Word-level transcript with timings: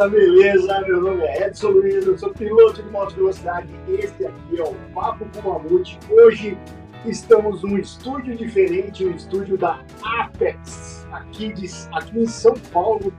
Rapaziada, 0.00 0.08
beleza? 0.08 0.80
Meu 0.86 1.00
nome 1.02 1.22
é 1.24 1.46
Edson 1.46 1.68
Luiz, 1.68 2.06
eu 2.06 2.16
sou 2.16 2.30
piloto 2.30 2.82
de 2.82 2.90
moto 2.90 3.14
velocidade. 3.14 3.68
Este 3.88 4.26
aqui 4.26 4.58
é 4.58 4.62
o 4.62 4.74
Papo 4.94 5.26
com 5.34 5.50
Mamute. 5.50 5.98
Hoje 6.10 6.56
estamos 7.04 7.62
num 7.62 7.76
estúdio 7.76 8.34
diferente, 8.34 9.04
um 9.04 9.14
estúdio 9.14 9.58
da 9.58 9.80
Apex, 10.02 11.06
aqui, 11.12 11.52
de, 11.52 11.66
aqui 11.92 12.20
em 12.20 12.26
São 12.26 12.54
Paulo. 12.72 13.12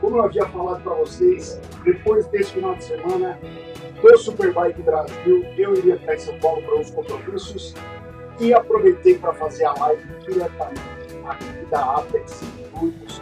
Como 0.00 0.18
eu 0.18 0.22
havia 0.22 0.46
falado 0.46 0.80
para 0.82 0.94
vocês, 0.94 1.60
depois 1.84 2.24
desse 2.28 2.52
final 2.52 2.76
de 2.76 2.84
semana 2.84 3.36
do 4.00 4.16
Superbike 4.16 4.80
Brasil, 4.82 5.44
eu 5.56 5.74
iria 5.74 6.00
em 6.08 6.18
São 6.18 6.38
Paulo 6.38 6.62
para 6.62 6.76
uns 6.76 6.90
compromissos 6.90 7.74
e 8.38 8.54
aproveitei 8.54 9.18
para 9.18 9.34
fazer 9.34 9.64
a 9.64 9.74
live 9.74 10.04
diretamente 10.20 10.80
aqui 11.26 11.66
da 11.68 11.96
Apex 11.96 12.44
Studios. 12.68 13.20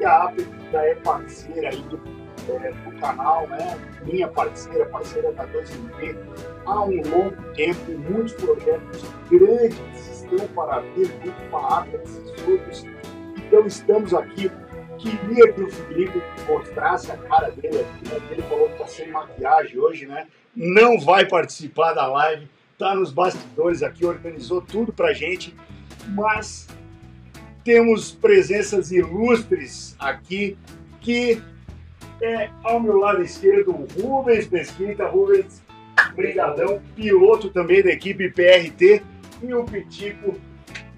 E 0.00 0.04
a 0.04 0.24
Apex 0.24 0.48
já 0.72 0.82
é 0.84 0.94
parceira 0.96 1.68
aí 1.68 1.80
do, 1.82 2.13
é, 2.52 2.72
do 2.72 3.00
canal, 3.00 3.46
né? 3.48 3.78
Minha 4.04 4.28
parceira, 4.28 4.86
parceira 4.86 5.32
da 5.32 5.46
2MP, 5.46 6.16
há 6.66 6.84
um 6.84 7.02
longo 7.08 7.42
tempo, 7.54 7.92
muitos 8.10 8.34
projetos 8.34 9.04
grandes 9.30 10.08
estão 10.10 10.46
para 10.48 10.80
vir 10.80 11.06
junto 11.24 11.50
com 11.50 11.56
a 11.56 11.78
Apex 11.78 12.20
Studios. 12.38 12.86
Então 13.36 13.66
estamos 13.66 14.14
aqui 14.14 14.50
queria 15.04 15.52
que 15.52 15.62
o 15.62 15.70
Felipe 15.70 16.22
mostrasse 16.48 17.10
a 17.10 17.16
cara 17.16 17.50
dele 17.50 17.80
aqui, 17.80 18.08
né? 18.08 18.20
Ele 18.30 18.42
falou 18.42 18.68
que 18.68 18.72
está 18.74 18.86
sem 18.86 19.10
maquiagem 19.10 19.78
hoje, 19.78 20.06
né? 20.06 20.26
Não 20.56 20.98
vai 20.98 21.26
participar 21.26 21.92
da 21.92 22.06
live, 22.06 22.48
tá 22.78 22.94
nos 22.94 23.12
bastidores 23.12 23.82
aqui, 23.82 24.06
organizou 24.06 24.62
tudo 24.62 24.92
pra 24.92 25.12
gente, 25.12 25.54
mas 26.08 26.66
temos 27.62 28.12
presenças 28.12 28.90
ilustres 28.92 29.94
aqui 29.98 30.56
que 31.00 31.42
é 32.24 32.50
ao 32.62 32.80
meu 32.80 32.98
lado 32.98 33.22
esquerdo 33.22 33.86
Rubens 34.00 34.48
Mesquita, 34.48 35.06
Rubens, 35.06 35.62
brigadão, 36.14 36.80
piloto 36.96 37.50
também 37.50 37.82
da 37.82 37.90
equipe 37.90 38.30
PRT 38.30 39.02
e 39.42 39.54
o 39.54 39.64
Pitico, 39.64 40.34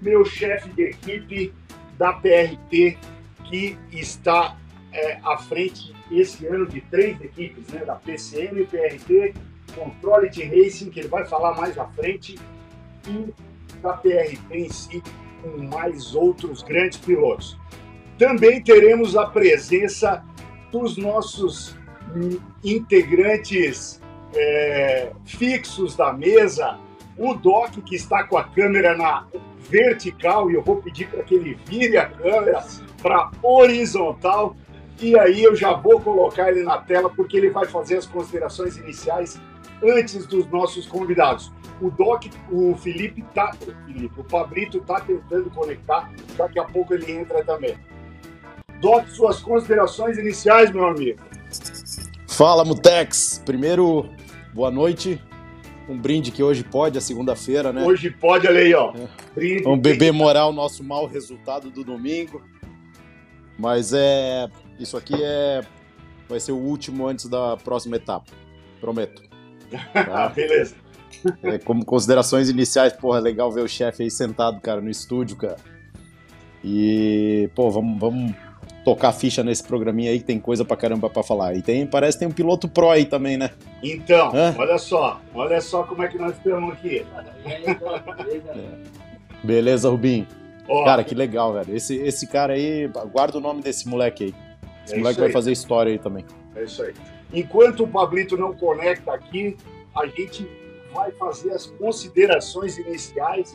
meu 0.01 0.23
chefe 0.25 0.69
de 0.69 0.83
equipe 0.83 1.53
da 1.97 2.13
PRT 2.13 2.97
que 3.45 3.77
está 3.91 4.57
é, 4.93 5.19
à 5.23 5.37
frente 5.37 5.93
esse 6.11 6.45
ano 6.47 6.65
de 6.65 6.81
três 6.81 7.19
equipes, 7.21 7.67
né, 7.67 7.83
da 7.83 7.95
PCM, 7.95 8.65
PRT, 8.65 9.33
Controle 9.75 10.29
de 10.29 10.43
Racing, 10.43 10.89
que 10.89 11.01
ele 11.01 11.09
vai 11.09 11.25
falar 11.25 11.55
mais 11.55 11.77
à 11.77 11.85
frente, 11.87 12.37
e 13.07 13.33
da 13.81 13.93
PRT 13.93 14.39
em 14.51 14.69
si, 14.69 15.03
com 15.41 15.63
mais 15.63 16.15
outros 16.15 16.63
grandes 16.63 16.97
pilotos. 16.97 17.57
Também 18.17 18.61
teremos 18.61 19.15
a 19.15 19.25
presença 19.25 20.23
dos 20.71 20.97
nossos 20.97 21.75
integrantes 22.63 24.01
é, 24.35 25.11
fixos 25.25 25.95
da 25.95 26.13
mesa, 26.13 26.77
o 27.17 27.33
Doc, 27.33 27.73
que 27.85 27.95
está 27.95 28.23
com 28.23 28.37
a 28.37 28.43
câmera 28.43 28.95
na 28.95 29.25
vertical, 29.69 30.49
e 30.49 30.55
eu 30.55 30.63
vou 30.63 30.77
pedir 30.77 31.07
para 31.07 31.23
que 31.23 31.35
ele 31.35 31.57
vire 31.65 31.97
a 31.97 32.05
câmera 32.07 32.63
para 33.01 33.31
horizontal. 33.41 34.55
E 34.99 35.17
aí 35.17 35.43
eu 35.43 35.55
já 35.55 35.73
vou 35.73 35.99
colocar 35.99 36.49
ele 36.49 36.63
na 36.63 36.77
tela 36.79 37.09
porque 37.09 37.37
ele 37.37 37.49
vai 37.49 37.65
fazer 37.65 37.97
as 37.97 38.05
considerações 38.05 38.77
iniciais 38.77 39.39
antes 39.83 40.25
dos 40.25 40.47
nossos 40.49 40.87
convidados. 40.87 41.51
O 41.79 41.91
Doc, 41.91 42.25
o 42.51 42.75
Felipe 42.75 43.23
tá, 43.35 43.51
o 43.61 43.85
Felipe, 43.85 44.19
o 44.19 44.23
Pabrito 44.23 44.79
tá 44.81 44.99
tentando 44.99 45.49
conectar, 45.51 46.11
daqui 46.35 46.57
a 46.57 46.63
pouco 46.63 46.93
ele 46.93 47.11
entra 47.11 47.43
também. 47.43 47.77
Doc, 48.79 49.07
suas 49.09 49.39
considerações 49.39 50.17
iniciais, 50.17 50.71
meu 50.71 50.85
amigo. 50.85 51.19
Fala, 52.27 52.63
Mutex. 52.63 53.41
Primeiro, 53.45 54.09
boa 54.53 54.69
noite. 54.69 55.21
Um 55.89 55.97
brinde 55.97 56.31
que 56.31 56.43
hoje 56.43 56.63
pode, 56.63 56.97
a 56.97 57.01
segunda-feira, 57.01 57.71
né? 57.73 57.83
Hoje 57.83 58.11
pode, 58.11 58.45
olha 58.47 58.59
aí, 58.59 58.73
ó. 58.73 58.93
É. 58.93 59.07
Brinde. 59.33 59.63
Vamos 59.63 59.79
beber 59.79 60.11
moral 60.11 60.49
o 60.49 60.53
nosso 60.53 60.83
mau 60.83 61.07
resultado 61.07 61.71
do 61.71 61.83
domingo. 61.83 62.41
Mas 63.57 63.93
é. 63.93 64.47
Isso 64.79 64.95
aqui 64.95 65.15
é. 65.17 65.61
Vai 66.29 66.39
ser 66.39 66.51
o 66.51 66.57
último 66.57 67.07
antes 67.07 67.27
da 67.27 67.57
próxima 67.57 67.95
etapa. 67.95 68.31
Prometo. 68.79 69.23
Tá? 69.93 70.29
Beleza. 70.29 70.75
É, 71.43 71.57
como 71.57 71.83
considerações 71.83 72.49
iniciais, 72.49 72.93
porra, 72.93 73.17
é 73.17 73.21
legal 73.21 73.51
ver 73.51 73.61
o 73.61 73.67
chefe 73.67 74.03
aí 74.03 74.11
sentado, 74.11 74.61
cara, 74.61 74.79
no 74.79 74.89
estúdio, 74.89 75.35
cara. 75.35 75.57
E, 76.63 77.49
pô, 77.55 77.69
vamos, 77.69 77.99
vamos 77.99 78.35
tocar 78.87 79.11
ficha 79.11 79.43
nesse 79.43 79.61
programinha 79.61 80.11
aí 80.11 80.19
que 80.19 80.23
tem 80.23 80.39
coisa 80.39 80.63
pra 80.63 80.77
caramba 80.77 81.09
pra 81.09 81.21
falar. 81.21 81.53
E 81.57 81.61
tem, 81.61 81.85
parece 81.85 82.17
que 82.17 82.19
tem 82.19 82.27
um 82.29 82.31
piloto 82.31 82.69
pro 82.69 82.89
aí 82.89 83.03
também, 83.03 83.35
né? 83.35 83.49
Então, 83.83 84.33
Hã? 84.33 84.55
olha 84.57 84.77
só, 84.77 85.19
olha 85.35 85.59
só 85.59 85.83
como 85.83 86.03
é 86.03 86.07
que 86.07 86.17
nós 86.17 86.37
estamos 86.37 86.71
aqui. 86.71 87.05
Beleza, 89.43 89.89
Rubinho? 89.89 90.25
Oh, 90.69 90.85
cara, 90.85 91.03
que 91.03 91.13
legal, 91.13 91.51
velho. 91.51 91.75
Esse, 91.75 91.97
esse 91.97 92.27
cara 92.27 92.53
aí, 92.53 92.89
guarda 93.11 93.37
o 93.37 93.41
nome 93.41 93.61
desse 93.61 93.89
moleque 93.89 94.23
aí. 94.23 94.35
Esse 94.85 94.95
é 94.95 94.97
moleque 94.99 95.19
vai 95.19 95.31
fazer 95.33 95.51
história 95.51 95.91
aí 95.91 95.99
também. 95.99 96.23
É 96.55 96.63
isso 96.63 96.81
aí. 96.81 96.93
Enquanto 97.33 97.83
o 97.83 97.87
Pablito 97.89 98.37
não 98.37 98.53
conecta 98.53 99.13
aqui, 99.13 99.57
a 99.93 100.07
gente 100.07 100.49
vai 100.93 101.11
fazer 101.11 101.51
as 101.51 101.65
considerações 101.65 102.77
iniciais. 102.77 103.53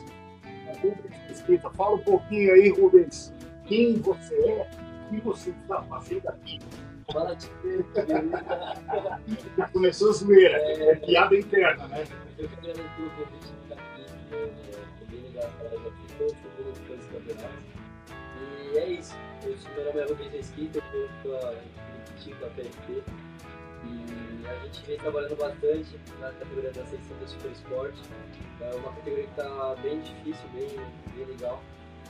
Rubens 0.79 1.15
Mesquita, 1.27 1.71
fala 1.71 1.95
um 1.95 2.03
pouquinho 2.03 2.53
aí, 2.53 2.69
Rubens, 2.69 3.33
quem 3.65 3.95
você 3.95 4.35
é, 4.35 4.82
que 5.13 5.21
você 5.21 5.51
está 5.51 5.81
fazendo 5.83 6.27
aqui. 6.27 6.59
Fala 7.11 7.35
de 7.35 7.47
começou 9.71 10.09
a 10.09 10.13
zoeira, 10.13 10.57
é, 10.57 10.91
é 10.91 10.95
piada 10.95 11.35
interna, 11.35 11.87
né? 11.87 12.03
Eu 12.37 12.47
que 12.47 12.55
agradeço 12.55 12.89
pelo 12.95 13.09
convite 13.11 13.53
estar 13.63 13.75
aqui, 13.75 14.05
é 14.31 15.05
bem 15.09 15.21
legal 15.21 15.49
falar 15.57 15.69
de 15.69 16.13
todos 16.17 16.33
os 16.33 16.79
dois 16.87 17.05
campeonatos. 17.07 17.59
E 18.73 18.77
é 18.77 18.89
isso, 18.89 19.15
eu 19.43 19.57
sou 19.57 19.71
meu 19.73 19.85
nome 19.85 19.99
é 19.99 20.05
Rubens 20.05 20.31
Mesquita, 20.31 20.79
eu 20.93 21.05
estou 21.05 21.39
com 21.39 22.23
Tico, 22.23 22.45
a 22.45 22.49
PFP, 22.49 23.03
e 23.85 24.47
a 24.47 24.55
gente 24.65 24.85
vem 24.87 24.97
trabalhando 24.97 25.35
bastante 25.37 25.99
na 26.19 26.31
categoria 26.31 26.71
da 26.71 26.85
600 26.85 27.31
Super 27.31 27.51
Sport. 27.51 27.95
É 28.61 28.75
uma 28.75 28.93
categoria 28.93 29.25
que 29.25 29.31
está 29.31 29.75
bem 29.81 29.99
difícil, 29.99 30.49
bem, 30.53 30.69
bem 31.15 31.25
legal. 31.25 31.61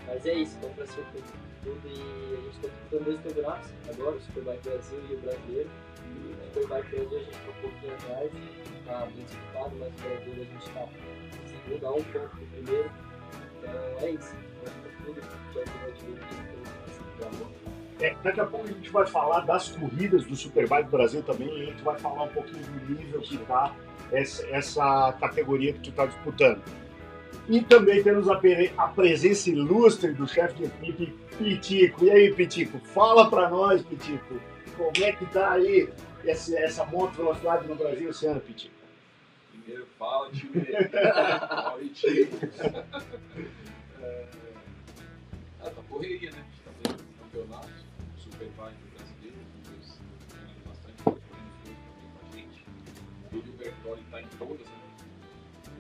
Mas 0.08 0.26
é 0.26 0.34
isso, 0.34 0.58
vamos 0.62 0.76
para 0.76 0.86
cima 0.88 1.06
com 1.12 1.53
tudo. 1.64 1.82
E 1.86 2.34
a 2.34 2.42
gente 2.42 2.56
está 2.56 2.68
disputando 2.68 3.06
dois 3.06 3.22
campeonatos 3.22 3.74
agora, 3.90 4.16
o 4.16 4.22
Superbike 4.22 4.70
Brasil 4.70 5.00
e 5.10 5.14
o 5.14 5.20
Brasileiro. 5.20 5.70
E 6.04 6.32
o 6.32 6.54
Superbike 6.54 6.96
Brasil 6.96 7.18
a 7.18 7.24
gente 7.24 7.32
está 7.32 7.50
um 7.50 7.62
pouquinho 7.62 7.94
atrás, 7.94 8.32
está 8.80 9.06
bem 9.06 9.26
disputado, 9.26 9.76
mas 9.80 9.90
o 9.90 10.02
Brasileiro 10.04 10.42
a 10.42 10.46
gente 10.46 10.68
está 10.68 10.88
segundo 11.48 11.88
a 11.88 11.92
um 11.92 12.04
ponto 12.04 12.36
do 12.36 12.46
primeiro. 12.52 12.92
Então 13.60 13.74
é 14.02 14.12
isso, 14.12 14.36
tudo, 15.06 15.22
que 15.22 15.54
vai 15.54 15.64
divertir, 15.66 16.10
então 17.16 17.30
assim, 17.30 17.64
é, 18.02 18.16
daqui 18.22 18.40
a 18.40 18.46
pouco 18.46 18.66
a 18.66 18.72
gente 18.72 18.90
vai 18.90 19.06
falar 19.08 19.42
das 19.42 19.70
corridas 19.70 20.26
do 20.26 20.36
Superbike 20.36 20.90
Brasil 20.90 21.24
também 21.24 21.48
e 21.48 21.62
a 21.62 21.66
gente 21.68 21.84
vai 21.84 21.98
falar 21.98 22.24
um 22.24 22.28
pouquinho 22.30 22.62
do 22.62 22.96
nível 22.96 23.22
que 23.22 23.36
está 23.36 23.74
essa, 24.12 24.46
essa, 24.50 25.14
categoria 25.20 25.74
que 25.74 25.80
tu 25.80 25.90
está 25.90 26.06
disputando. 26.06 26.62
E 27.48 27.62
também 27.62 28.02
temos 28.02 28.30
a, 28.30 28.40
a 28.78 28.88
presença 28.88 29.50
ilustre 29.50 30.14
do 30.14 30.28
chefe 30.28 30.56
de 30.56 30.64
equipe, 30.66 31.14
Pitico. 31.38 32.06
E 32.06 32.12
aí, 32.12 32.34
Pitico, 32.34 32.80
fala 32.80 33.30
para 33.30 33.50
nós, 33.50 33.82
Pitico, 33.82 34.40
como 34.78 34.92
é 35.06 35.12
que 35.12 35.26
está 35.26 35.52
aí 35.52 35.90
essa, 36.26 36.58
essa 36.58 36.86
moto 36.86 37.14
velocidade 37.14 37.68
no 37.68 37.76
Brasil 37.76 38.10
esse 38.10 38.26
ano, 38.26 38.40
Pitico? 38.40 38.74
Primeiro, 39.52 39.86
fala, 40.00 40.32
time. 40.32 40.66
fala, 40.92 41.80
time. 41.94 42.30
é... 44.02 44.26
Ah, 45.62 45.70
tá 45.70 45.82
correria, 45.90 46.32
né? 46.32 46.44
Tá 46.64 46.72
vendo 46.84 47.04
campeonato 47.20 47.70
Superbike 48.18 48.78
brasileiro, 48.96 49.38
eles 49.72 50.00
ganhando 50.32 50.68
bastante, 50.68 51.04
correndo 51.04 51.20
também 51.62 51.78
com 52.14 52.26
a 52.26 52.36
gente. 52.36 52.66
O 53.32 53.36
William 53.36 53.56
Bertoli 53.58 54.02
está 54.02 54.22
em 54.22 54.28
todas, 54.38 54.68
né? 54.68 54.74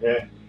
É. 0.02 0.43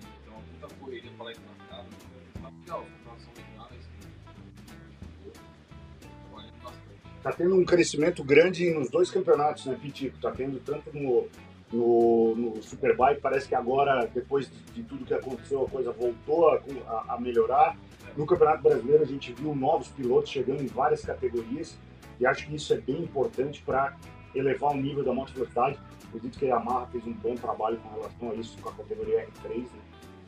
Tá 7.25 7.33
tendo 7.33 7.55
um 7.55 7.65
crescimento 7.65 8.23
grande 8.23 8.71
nos 8.75 8.91
dois 8.91 9.11
campeonatos, 9.11 9.65
né, 9.65 9.79
Pitico? 9.81 10.19
Tá 10.21 10.31
tendo 10.31 10.61
tanto 10.61 10.91
no, 10.93 11.27
no, 11.73 12.37
no 12.37 12.63
Superbike, 12.63 13.19
parece 13.23 13.49
que 13.49 13.55
agora, 13.55 14.05
depois 14.13 14.51
de, 14.51 14.59
de, 14.75 14.83
tudo 14.83 15.07
que 15.07 15.15
aconteceu, 15.15 15.65
a 15.65 15.71
coisa 15.71 15.91
voltou 15.91 16.51
a, 16.51 16.61
a, 16.87 17.15
a 17.15 17.19
melhorar. 17.19 17.79
No 18.15 18.27
Campeonato 18.27 18.63
Brasileiro, 18.63 19.03
a 19.03 19.07
gente 19.07 19.33
viu 19.33 19.57
novos 19.57 19.89
pilotos 19.89 20.31
chegando 20.31 20.63
em 20.63 20.67
várias 20.67 21.01
categorias 21.01 21.79
e 22.21 22.27
acho 22.27 22.47
que 22.47 22.57
isso 22.57 22.75
é 22.75 22.77
bem 22.77 23.01
importante 23.01 23.63
para 23.63 23.97
elevar 24.35 24.73
o 24.73 24.77
nível 24.77 25.03
da 25.03 25.15
moto 25.15 25.33
velocidade. 25.33 25.79
Acredito 26.09 26.39
que 26.39 26.45
a 26.45 26.49
Yamaha 26.57 26.87
fez 26.89 27.07
um 27.07 27.15
bom 27.15 27.35
trabalho 27.37 27.79
com 27.79 27.89
relação 27.89 28.33
a 28.33 28.35
isso 28.35 28.59
com 28.61 28.69
a 28.69 28.73
categoria 28.75 29.27
R3. 29.43 29.61
Né? 29.61 29.69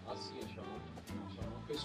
Assim, 0.09 0.37
a 0.39 0.49
Yamaha, 0.49 0.81
a 0.97 1.45
Yamaha 1.45 1.67
fez 1.67 1.85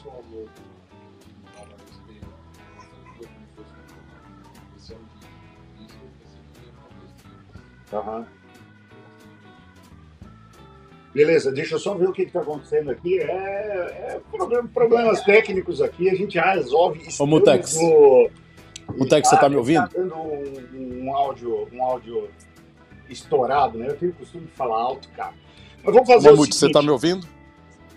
isso. 4.81 4.95
Beleza, 11.13 11.51
deixa 11.51 11.75
eu 11.75 11.79
só 11.79 11.93
ver 11.93 12.07
o 12.07 12.13
que 12.13 12.21
está 12.21 12.39
acontecendo 12.39 12.89
aqui. 12.89 13.19
É, 13.19 13.25
é 13.25 14.21
problem- 14.31 14.65
problemas 14.67 15.21
técnicos 15.23 15.81
aqui, 15.81 16.09
a 16.09 16.15
gente 16.15 16.35
já 16.35 16.53
resolve. 16.53 17.01
Ô, 17.19 17.25
Mutex. 17.25 17.75
no- 17.75 18.29
Mutex, 18.97 19.27
você 19.27 19.37
tá 19.37 19.49
me 19.49 19.57
ouvindo? 19.57 19.81
Tá 19.89 19.97
dando 19.97 20.15
um, 20.15 21.03
um 21.05 21.15
áudio, 21.15 21.67
um 21.73 21.83
áudio 21.83 22.29
estourado, 23.09 23.77
né? 23.77 23.87
Eu 23.89 23.97
tenho 23.97 24.11
o 24.13 24.15
costume 24.15 24.45
de 24.45 24.51
falar 24.53 24.77
alto, 24.77 25.09
cara. 25.09 25.33
Mas 25.83 25.93
vamos 25.93 26.07
fazer 26.07 26.29
Mamute, 26.31 26.51
o 26.51 26.53
você 26.53 26.59
seguinte. 26.59 26.73
tá 26.75 26.81
me 26.81 26.89
ouvindo? 26.89 27.27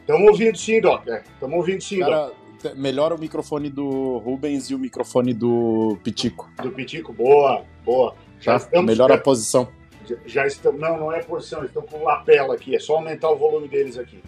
Estamos 0.00 0.28
ouvindo 0.28 0.58
sim, 0.58 0.80
Doc. 0.80 1.06
Estamos 1.06 1.56
ouvindo 1.56 1.82
sim, 1.82 2.00
Doc. 2.00 2.08
Cara, 2.10 2.30
te- 2.30 2.36
melhora 2.74 3.14
o 3.14 3.18
microfone 3.18 3.68
do 3.68 4.18
Rubens 4.18 4.70
e 4.70 4.74
o 4.74 4.78
microfone 4.78 5.34
do 5.34 5.98
Pitico. 6.02 6.50
Do 6.62 6.70
Pitico, 6.70 7.12
boa, 7.12 7.64
boa. 7.84 8.14
Já 8.40 8.58
Tá? 8.58 8.82
Melhora 8.82 9.14
a 9.14 9.18
posição. 9.18 9.68
Já, 10.06 10.16
já 10.26 10.46
estamos. 10.46 10.80
Não, 10.80 10.98
não 10.98 11.12
é 11.12 11.22
posição, 11.22 11.64
estão 11.64 11.82
com 11.82 12.02
lapela 12.02 12.54
aqui. 12.54 12.74
É 12.74 12.78
só 12.78 12.96
aumentar 12.96 13.30
o 13.30 13.36
volume 13.36 13.68
deles 13.68 13.98
aqui. 13.98 14.22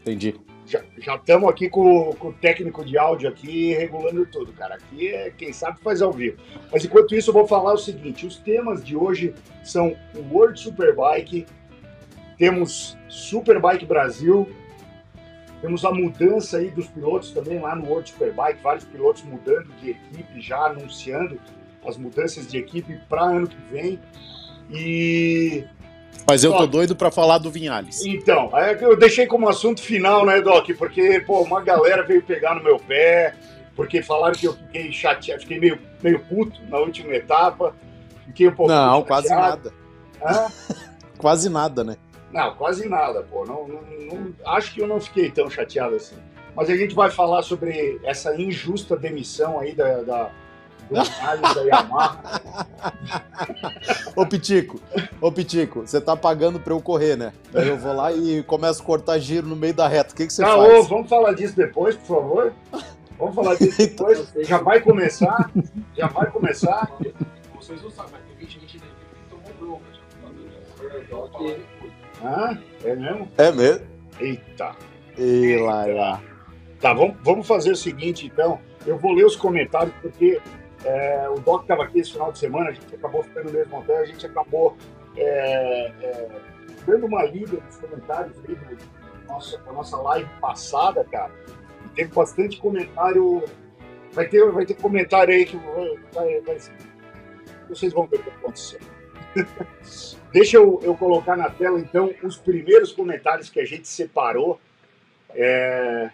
Entendi. 0.00 0.34
Já 0.66 0.82
já 0.98 1.16
estamos 1.16 1.48
aqui 1.50 1.68
com, 1.68 2.12
com 2.12 2.28
o 2.28 2.32
técnico 2.32 2.84
de 2.84 2.96
áudio 2.96 3.28
aqui 3.28 3.72
regulando 3.74 4.24
tudo, 4.26 4.52
cara. 4.52 4.76
Aqui 4.76 5.08
é 5.08 5.30
quem 5.30 5.52
sabe 5.52 5.80
faz 5.80 6.00
ao 6.00 6.12
vivo. 6.12 6.38
Mas 6.70 6.84
enquanto 6.84 7.14
isso, 7.14 7.30
eu 7.30 7.34
vou 7.34 7.46
falar 7.46 7.72
o 7.72 7.78
seguinte: 7.78 8.26
os 8.26 8.36
temas 8.36 8.84
de 8.84 8.96
hoje 8.96 9.34
são 9.64 9.96
o 10.14 10.34
World 10.34 10.58
Superbike, 10.58 11.46
temos 12.38 12.96
Superbike 13.08 13.84
Brasil, 13.84 14.48
temos 15.62 15.84
a 15.84 15.92
mudança 15.92 16.56
aí 16.58 16.70
dos 16.70 16.88
pilotos 16.88 17.30
também 17.30 17.60
lá 17.60 17.74
no 17.76 17.86
World 17.86 18.10
Superbike, 18.10 18.60
vários 18.60 18.84
pilotos 18.84 19.22
mudando 19.22 19.68
de 19.80 19.90
equipe, 19.90 20.40
já 20.40 20.58
anunciando 20.66 21.40
as 21.86 21.96
mudanças 21.96 22.48
de 22.48 22.58
equipe 22.58 23.00
para 23.08 23.22
ano 23.22 23.46
que 23.46 23.56
vem. 23.70 23.98
E 24.68 25.64
Mas 26.26 26.42
eu 26.42 26.52
tô 26.52 26.66
doido 26.66 26.96
pra 26.96 27.12
falar 27.12 27.38
do 27.38 27.48
Vinhales. 27.50 28.04
então, 28.04 28.50
é 28.58 28.76
eu 28.82 28.96
deixei 28.96 29.24
como 29.26 29.48
assunto 29.48 29.80
final, 29.80 30.26
né, 30.26 30.40
Doc? 30.40 30.68
Porque, 30.76 31.20
pô, 31.20 31.40
uma 31.42 31.60
galera 31.60 32.02
veio 32.02 32.22
pegar 32.22 32.56
no 32.56 32.62
meu 32.62 32.78
pé, 32.78 33.34
porque 33.76 34.02
falaram 34.02 34.34
que 34.34 34.46
eu 34.48 34.54
fiquei 34.54 34.90
chateado, 34.92 35.42
fiquei 35.42 35.60
meio, 35.60 35.78
meio 36.02 36.18
puto 36.24 36.60
na 36.68 36.78
última 36.78 37.14
etapa. 37.14 37.74
Fiquei 38.26 38.48
um 38.48 38.54
pouco 38.54 38.72
Não, 38.72 39.02
quase 39.04 39.28
chateado. 39.28 39.72
nada. 40.20 40.48
Hã? 40.48 40.52
Quase 41.18 41.48
nada, 41.48 41.84
né? 41.84 41.96
Não, 42.32 42.54
quase 42.54 42.88
nada, 42.88 43.22
pô. 43.22 43.44
Não, 43.44 43.66
não- 43.68 43.82
não- 43.82 44.34
acho 44.54 44.72
que 44.74 44.80
eu 44.80 44.86
não 44.86 45.00
fiquei 45.00 45.30
tão 45.30 45.48
chateado 45.50 45.94
assim. 45.96 46.16
Mas 46.54 46.68
a 46.70 46.76
gente 46.76 46.94
vai 46.94 47.10
falar 47.10 47.42
sobre 47.42 48.00
essa 48.04 48.34
injusta 48.40 48.96
demissão 48.96 49.58
aí 49.58 49.74
da, 49.74 50.02
da, 50.02 50.30
do 50.90 50.94
da 51.54 51.60
Yamaha. 51.62 52.40
Ô 54.14 54.26
Pitico, 54.26 54.78
ô 55.20 55.32
Pitico, 55.32 55.80
você 55.80 55.98
tá 56.00 56.14
pagando 56.14 56.60
pra 56.60 56.74
eu 56.74 56.80
correr, 56.82 57.16
né? 57.16 57.32
Aí 57.54 57.68
eu 57.68 57.78
vou 57.78 57.94
lá 57.94 58.12
e 58.12 58.42
começo 58.42 58.82
a 58.82 58.84
cortar 58.84 59.18
giro 59.18 59.46
no 59.46 59.56
meio 59.56 59.72
da 59.72 59.88
reta. 59.88 60.12
O 60.12 60.16
que, 60.16 60.26
que 60.26 60.32
você 60.32 60.42
Tá, 60.42 60.54
ô, 60.56 60.66
faz? 60.70 60.88
vamos 60.88 61.08
falar 61.08 61.32
disso 61.32 61.56
depois, 61.56 61.96
por 61.96 62.16
favor? 62.16 62.52
Vamos 63.18 63.34
falar 63.34 63.54
disso 63.54 63.78
depois. 63.78 64.32
Já 64.40 64.58
vai 64.58 64.80
começar? 64.80 65.50
Já 65.96 66.08
vai 66.08 66.30
começar? 66.30 66.90
Vocês 67.54 67.82
não 67.82 67.90
sabem, 67.90 68.12
mas 68.12 68.22
tem 68.38 68.46
gente 68.48 68.78
da 68.78 68.84
equipe 68.86 69.06
que 69.14 69.30
tomou 69.30 69.78
bronca. 69.78 69.84
já. 69.94 71.81
É. 72.22 72.26
Hã? 72.26 72.58
É 72.84 72.94
mesmo? 72.94 73.28
É 73.38 73.52
mesmo? 73.52 73.86
Eita. 74.20 74.76
E 75.18 75.56
lá, 75.58 75.84
lá. 75.86 76.22
Tá, 76.80 76.92
vamos, 76.92 77.16
vamos 77.22 77.46
fazer 77.46 77.72
o 77.72 77.76
seguinte, 77.76 78.26
então. 78.26 78.58
Eu 78.86 78.98
vou 78.98 79.12
ler 79.12 79.24
os 79.24 79.36
comentários, 79.36 79.94
porque 80.02 80.40
é, 80.84 81.28
o 81.28 81.38
Doc 81.38 81.62
estava 81.62 81.84
aqui 81.84 82.00
esse 82.00 82.12
final 82.12 82.32
de 82.32 82.38
semana, 82.38 82.70
a 82.70 82.72
gente 82.72 82.94
acabou 82.94 83.22
ficando 83.22 83.46
no 83.46 83.52
mesmo 83.52 83.78
hotel, 83.78 83.98
a 83.98 84.04
gente 84.06 84.26
acabou 84.26 84.76
é, 85.16 85.92
é, 86.02 86.28
dando 86.84 87.06
uma 87.06 87.22
lida 87.24 87.58
nos 87.64 87.76
comentários 87.76 88.36
aí 88.48 88.54
do 88.56 89.02
nossa, 89.28 89.58
nossa 89.72 89.96
live 89.98 90.28
passada, 90.40 91.04
cara. 91.04 91.30
E 91.86 91.88
teve 91.90 92.12
bastante 92.12 92.58
comentário. 92.60 93.44
Vai 94.12 94.26
ter, 94.28 94.44
vai 94.50 94.66
ter 94.66 94.74
comentário 94.74 95.32
aí 95.32 95.44
que 95.46 95.56
vai, 95.56 95.98
vai- 96.12 96.40
vai- 96.40 96.58
vocês 97.68 97.92
vão 97.92 98.06
ver 98.06 98.16
o 98.16 98.22
que 98.24 98.30
aconteceu. 98.30 98.80
Deixa 100.32 100.56
eu, 100.56 100.80
eu 100.82 100.94
colocar 100.96 101.36
na 101.36 101.50
tela, 101.50 101.78
então, 101.78 102.10
os 102.22 102.38
primeiros 102.38 102.92
comentários 102.92 103.50
que 103.50 103.60
a 103.60 103.64
gente 103.66 103.86
separou. 103.86 104.58
É, 105.34 106.10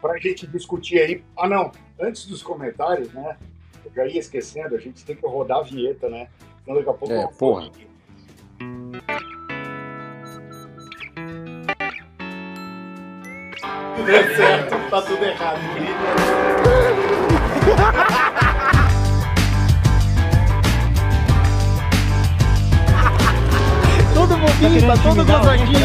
para 0.00 0.14
a 0.14 0.18
gente 0.18 0.46
discutir 0.48 0.98
aí. 0.98 1.24
Ah, 1.38 1.48
não, 1.48 1.70
antes 2.00 2.26
dos 2.26 2.42
comentários, 2.42 3.12
né? 3.12 3.36
Eu 3.84 3.92
já 3.94 4.06
ia 4.06 4.18
esquecendo, 4.18 4.74
a 4.74 4.78
gente 4.78 5.04
tem 5.04 5.14
que 5.14 5.24
rodar 5.24 5.58
a 5.58 5.62
vinheta, 5.62 6.08
né? 6.08 6.28
Senão 6.64 6.78
daqui 6.78 6.90
a 6.90 6.92
pouco. 6.92 7.14
É, 7.14 7.22
eu- 7.22 7.28
porra. 7.28 7.70
Tudo 13.96 14.10
é 14.10 14.36
certo, 14.36 14.90
tá 14.90 15.02
tudo 15.02 15.24
errado. 15.24 15.60
Todo 24.62 24.70
bobinho, 24.70 24.94
todo 25.02 25.24
gozadinho. 25.24 25.80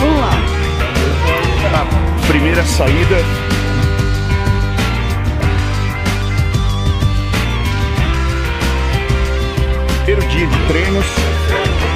Vamos 0.00 0.20
lá. 0.20 0.30
Primeira 2.26 2.64
saída. 2.64 3.16
Primeiro 10.04 10.28
dia 10.28 10.46
de 10.46 10.58
treinos. 10.66 11.06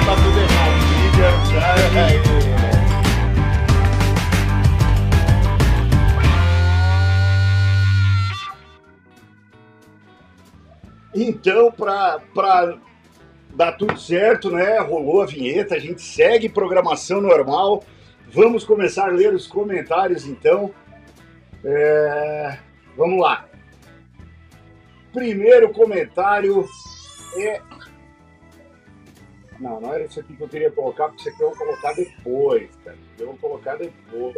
Tá 0.05 0.15
tudo 0.15 0.39
errado. 0.39 0.79
Então, 11.21 11.71
para 11.71 12.77
dar 13.53 13.73
tudo 13.73 13.99
certo, 13.99 14.49
né? 14.51 14.79
Rolou 14.79 15.21
a 15.21 15.25
vinheta, 15.25 15.75
a 15.75 15.79
gente 15.79 16.01
segue 16.01 16.47
programação 16.47 17.19
normal. 17.19 17.83
Vamos 18.31 18.63
começar 18.63 19.07
a 19.07 19.11
ler 19.11 19.33
os 19.33 19.47
comentários, 19.47 20.25
então. 20.25 20.73
É, 21.63 22.57
Vamos 22.99 23.21
lá. 23.21 23.47
Primeiro 25.13 25.71
comentário 25.71 26.67
é. 27.37 27.61
Não, 29.57 29.79
não 29.79 29.93
era 29.93 30.03
isso 30.03 30.19
aqui 30.19 30.35
que 30.35 30.43
eu 30.43 30.49
queria 30.49 30.69
colocar, 30.69 31.07
porque 31.07 31.21
isso 31.21 31.29
aqui 31.29 31.41
eu 31.41 31.49
vou 31.49 31.57
colocar 31.57 31.93
depois, 31.93 32.69
cara. 32.83 32.97
Eu 33.17 33.27
vou 33.27 33.37
colocar 33.37 33.77
depois. 33.77 34.35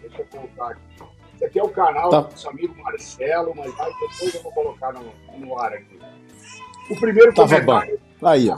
Deixa 0.00 0.22
eu 0.22 0.26
colocar 0.26 0.70
aqui. 0.72 1.15
Esse 1.36 1.44
aqui 1.44 1.58
é 1.60 1.62
o 1.62 1.68
canal 1.68 2.10
Tá. 2.10 2.20
do 2.20 2.30
nosso 2.30 2.48
amigo 2.48 2.74
Marcelo, 2.82 3.52
mas 3.54 3.78
aí 3.78 3.92
depois 4.00 4.34
eu 4.34 4.42
vou 4.42 4.52
colocar 4.52 4.92
no, 4.92 5.12
no 5.38 5.58
ar 5.58 5.72
aqui. 5.72 5.98
O 6.90 6.96
primeiro 6.98 7.32
Tava 7.34 7.48
comentário. 7.60 8.00
Aí, 8.22 8.48
ó. 8.50 8.56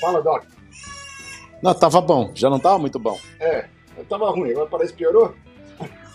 Fala, 0.00 0.20
Doc. 0.20 0.44
Não, 1.62 1.72
tava 1.74 2.00
bom, 2.00 2.32
já 2.34 2.50
não 2.50 2.58
tava 2.58 2.78
muito 2.78 2.98
bom. 2.98 3.18
É, 3.40 3.66
tava 4.08 4.30
ruim, 4.30 4.50
agora 4.50 4.66
parece 4.66 4.92
que 4.92 4.98
piorou. 4.98 5.34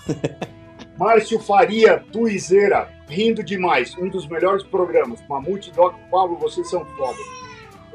Márcio 0.98 1.40
Faria, 1.40 2.00
Tuizeira, 2.12 2.88
rindo 3.08 3.44
demais, 3.44 3.96
um 3.98 4.08
dos 4.08 4.28
melhores 4.28 4.64
programas. 4.64 5.20
Mamute 5.28 5.72
Doc 5.72 5.96
Pablo, 6.12 6.38
vocês 6.38 6.70
são 6.70 6.86
foda. 6.86 7.18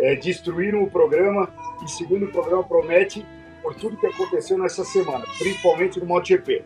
É, 0.01 0.17
destruíram 0.17 0.83
o 0.83 0.91
programa 0.91 1.49
e 1.85 1.91
segundo 1.91 2.25
o 2.27 2.33
programa 2.33 2.65
promete 2.65 3.25
por 3.63 3.75
tudo 3.75 3.97
que 3.97 4.07
aconteceu 4.07 4.59
nessa 4.59 4.85
semana, 4.85 5.25
principalmente 5.39 6.01
no 6.01 6.07
MotoGP. 6.07 6.65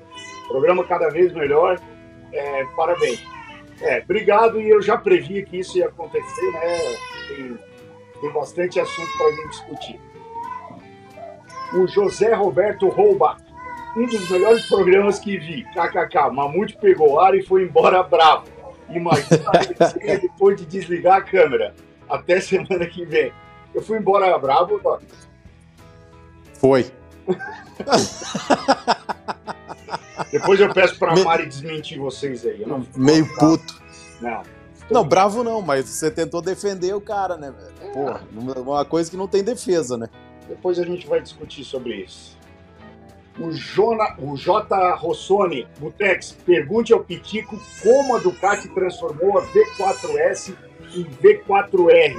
Programa 0.51 0.85
cada 0.85 1.09
vez 1.09 1.33
melhor, 1.33 1.81
é, 2.33 2.65
parabéns. 2.77 3.23
É, 3.81 4.01
obrigado 4.01 4.61
e 4.61 4.69
eu 4.69 4.83
já 4.83 4.99
previ 4.99 5.43
que 5.45 5.61
isso 5.61 5.79
ia 5.79 5.87
acontecer, 5.87 6.51
né? 6.53 6.79
Tem, 7.29 7.59
tem 8.21 8.33
bastante 8.33 8.79
assunto 8.79 9.09
para 9.17 9.27
a 9.27 9.33
gente 9.33 9.49
discutir 9.49 10.11
o 11.73 11.87
José 11.87 12.35
Roberto 12.35 12.89
Rouba, 12.89 13.37
um 13.97 14.07
dos 14.07 14.29
melhores 14.31 14.67
programas 14.69 15.19
que 15.19 15.39
vi. 15.39 15.65
KKK, 15.65 16.31
Mamute 16.33 16.77
pegou 16.77 17.21
ar 17.21 17.35
e 17.35 17.43
foi 17.43 17.65
embora 17.65 18.03
bravo. 18.03 18.45
Imagina 18.89 19.51
depois 20.21 20.57
de 20.57 20.67
desligar 20.67 21.19
a 21.19 21.23
câmera. 21.23 21.75
Até 22.09 22.41
semana 22.41 22.87
que 22.87 23.05
vem. 23.05 23.33
Eu 23.75 23.83
fui 23.83 23.99
embora 23.99 24.37
bravo, 24.39 24.81
Doc. 24.81 25.03
Foi. 26.55 26.91
Depois 30.31 30.61
eu 30.61 30.73
peço 30.73 30.99
pra 30.99 31.15
Me- 31.15 31.25
Mari 31.25 31.47
desmentir 31.47 31.99
vocês 31.99 32.45
aí. 32.47 32.63
Eu 32.63 32.69
não, 32.69 32.87
Meio 32.97 33.27
puto. 33.37 33.81
não. 34.21 34.43
Não, 34.91 35.05
bravo 35.05 35.45
não, 35.45 35.63
mas 35.63 35.89
você 35.89 36.11
tentou 36.11 36.43
defender 36.43 36.93
o 36.95 37.01
cara, 37.01 37.37
né, 37.37 37.53
velho? 37.53 37.93
Porra, 37.93 38.23
uma 38.61 38.85
coisa 38.85 39.09
que 39.09 39.17
não 39.17 39.29
tem 39.29 39.45
defesa, 39.45 39.97
né? 39.97 40.09
Depois 40.49 40.81
a 40.81 40.85
gente 40.85 41.07
vai 41.07 41.21
discutir 41.21 41.63
sobre 41.63 41.95
isso. 41.95 42.37
O, 43.39 43.53
Jona, 43.53 44.17
o 44.19 44.37
J. 44.37 44.97
Rossoni, 44.97 45.67
Mutex, 45.81 46.37
pergunte 46.45 46.93
ao 46.93 47.01
Pitico 47.05 47.57
como 47.83 48.17
a 48.17 48.19
Ducati 48.19 48.69
transformou 48.69 49.39
a 49.39 49.43
V4S 49.47 50.55
em 50.97 51.05
V4R. 51.05 52.17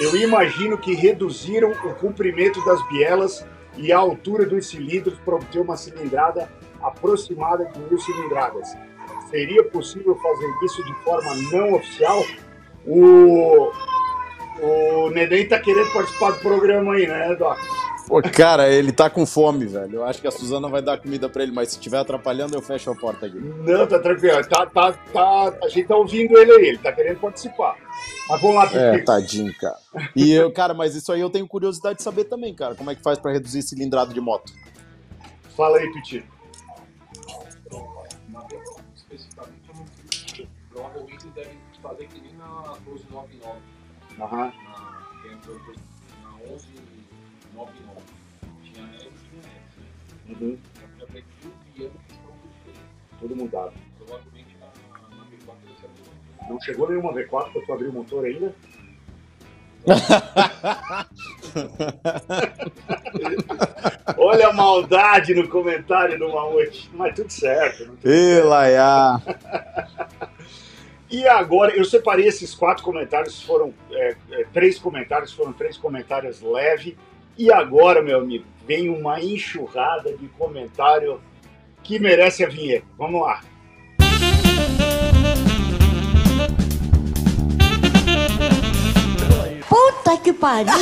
Eu 0.00 0.16
imagino 0.16 0.76
que 0.76 0.94
reduziram 0.94 1.70
o 1.70 1.94
comprimento 1.94 2.62
das 2.64 2.86
bielas 2.88 3.46
e 3.76 3.92
a 3.92 3.98
altura 3.98 4.44
dos 4.44 4.66
cilindros 4.66 5.16
para 5.24 5.36
obter 5.36 5.60
uma 5.60 5.76
cilindrada 5.76 6.50
aproximada 6.82 7.64
de 7.66 7.78
mil 7.80 7.98
cilindradas. 7.98 8.76
Seria 9.30 9.62
possível 9.64 10.16
fazer 10.16 10.46
isso 10.64 10.82
de 10.84 10.94
forma 11.04 11.34
não 11.52 11.74
oficial? 11.74 12.24
O, 12.86 13.70
o 14.62 15.10
Neném 15.10 15.46
tá 15.46 15.58
querendo 15.60 15.92
participar 15.92 16.30
do 16.32 16.38
programa 16.38 16.94
aí, 16.94 17.06
né, 17.06 17.34
Doc? 17.34 17.58
Pô, 18.06 18.22
cara, 18.22 18.70
ele 18.70 18.90
tá 18.90 19.10
com 19.10 19.26
fome, 19.26 19.66
velho. 19.66 19.96
Eu 19.96 20.04
acho 20.06 20.18
que 20.22 20.26
a 20.26 20.30
Suzana 20.30 20.66
vai 20.66 20.80
dar 20.80 20.96
comida 20.96 21.28
pra 21.28 21.42
ele, 21.42 21.52
mas 21.52 21.68
se 21.68 21.74
estiver 21.76 21.98
atrapalhando, 21.98 22.54
eu 22.56 22.62
fecho 22.62 22.90
a 22.90 22.94
porta 22.94 23.26
aqui. 23.26 23.36
Não, 23.38 23.86
tá 23.86 23.98
tranquilo. 23.98 24.42
Tá, 24.48 24.64
tá, 24.64 24.92
tá, 25.12 25.58
a 25.62 25.68
gente 25.68 25.86
tá 25.88 25.94
ouvindo 25.94 26.38
ele 26.38 26.52
aí, 26.52 26.68
ele 26.68 26.78
tá 26.78 26.90
querendo 26.90 27.20
participar. 27.20 27.76
Mas 28.26 28.40
vamos 28.40 28.56
lá, 28.56 28.64
É, 28.72 28.92
Pipico. 28.92 29.04
tadinho, 29.04 29.54
cara. 29.60 29.76
E 30.16 30.32
eu, 30.32 30.50
cara, 30.50 30.72
mas 30.72 30.94
isso 30.94 31.12
aí 31.12 31.20
eu 31.20 31.28
tenho 31.28 31.46
curiosidade 31.46 31.98
de 31.98 32.02
saber 32.02 32.24
também, 32.24 32.54
cara. 32.54 32.74
Como 32.74 32.90
é 32.90 32.94
que 32.94 33.02
faz 33.02 33.18
pra 33.18 33.30
reduzir 33.30 33.60
cilindrada 33.60 34.14
de 34.14 34.20
moto? 34.22 34.50
Fala 35.54 35.76
aí, 35.76 35.92
Pitico. 35.92 36.37
Aham. 44.20 44.46
na, 44.46 44.52
entrou 45.32 45.56
na 45.58 45.64
1199. 46.44 48.00
Tinha 48.62 48.84
S 48.96 49.06
e 49.06 49.08
tinha 49.28 49.42
S. 49.42 49.78
Né? 49.78 49.84
Uhum. 50.40 50.58
Já 50.98 51.06
mil 51.12 51.22
e 51.76 51.78
anos 51.84 52.00
que 52.06 52.12
estão 52.12 52.32
tudo 53.20 53.36
mudado. 53.36 53.72
Provavelmente 53.98 54.56
na, 54.58 54.66
na 55.16 55.24
V4 55.24 55.56
deve 55.64 55.78
ser 55.80 55.86
a 55.86 55.88
mesma 55.90 56.12
coisa. 56.36 56.52
Não 56.52 56.60
chegou 56.60 56.88
nenhuma 56.88 57.12
V4 57.12 57.52
pra 57.52 57.62
tu 57.62 57.72
abrir 57.72 57.88
o 57.88 57.92
motor 57.92 58.24
ainda? 58.24 58.54
Olha 64.16 64.48
a 64.48 64.52
maldade 64.52 65.34
no 65.34 65.48
comentário 65.48 66.18
do 66.18 66.28
Mamute. 66.32 66.90
Mas 66.94 67.14
tudo 67.14 67.30
certo. 67.30 67.86
tem- 68.02 68.12
Ê, 68.12 68.40
Laia. 68.42 69.20
E 71.10 71.26
agora, 71.26 71.74
eu 71.74 71.84
separei 71.84 72.26
esses 72.26 72.54
quatro 72.54 72.84
comentários, 72.84 73.42
foram 73.42 73.72
é, 73.90 74.14
é, 74.30 74.44
três 74.52 74.78
comentários, 74.78 75.32
foram 75.32 75.54
três 75.54 75.76
comentários 75.76 76.42
leves. 76.42 76.94
E 77.36 77.50
agora, 77.50 78.02
meu 78.02 78.18
amigo, 78.18 78.44
vem 78.66 78.90
uma 78.90 79.18
enxurrada 79.18 80.14
de 80.14 80.28
comentário 80.28 81.20
que 81.82 81.98
merece 81.98 82.44
a 82.44 82.48
vinheta. 82.48 82.86
Vamos 82.98 83.22
lá. 83.22 83.40
Puta 89.66 90.16
que 90.18 90.32
pariu! 90.34 90.74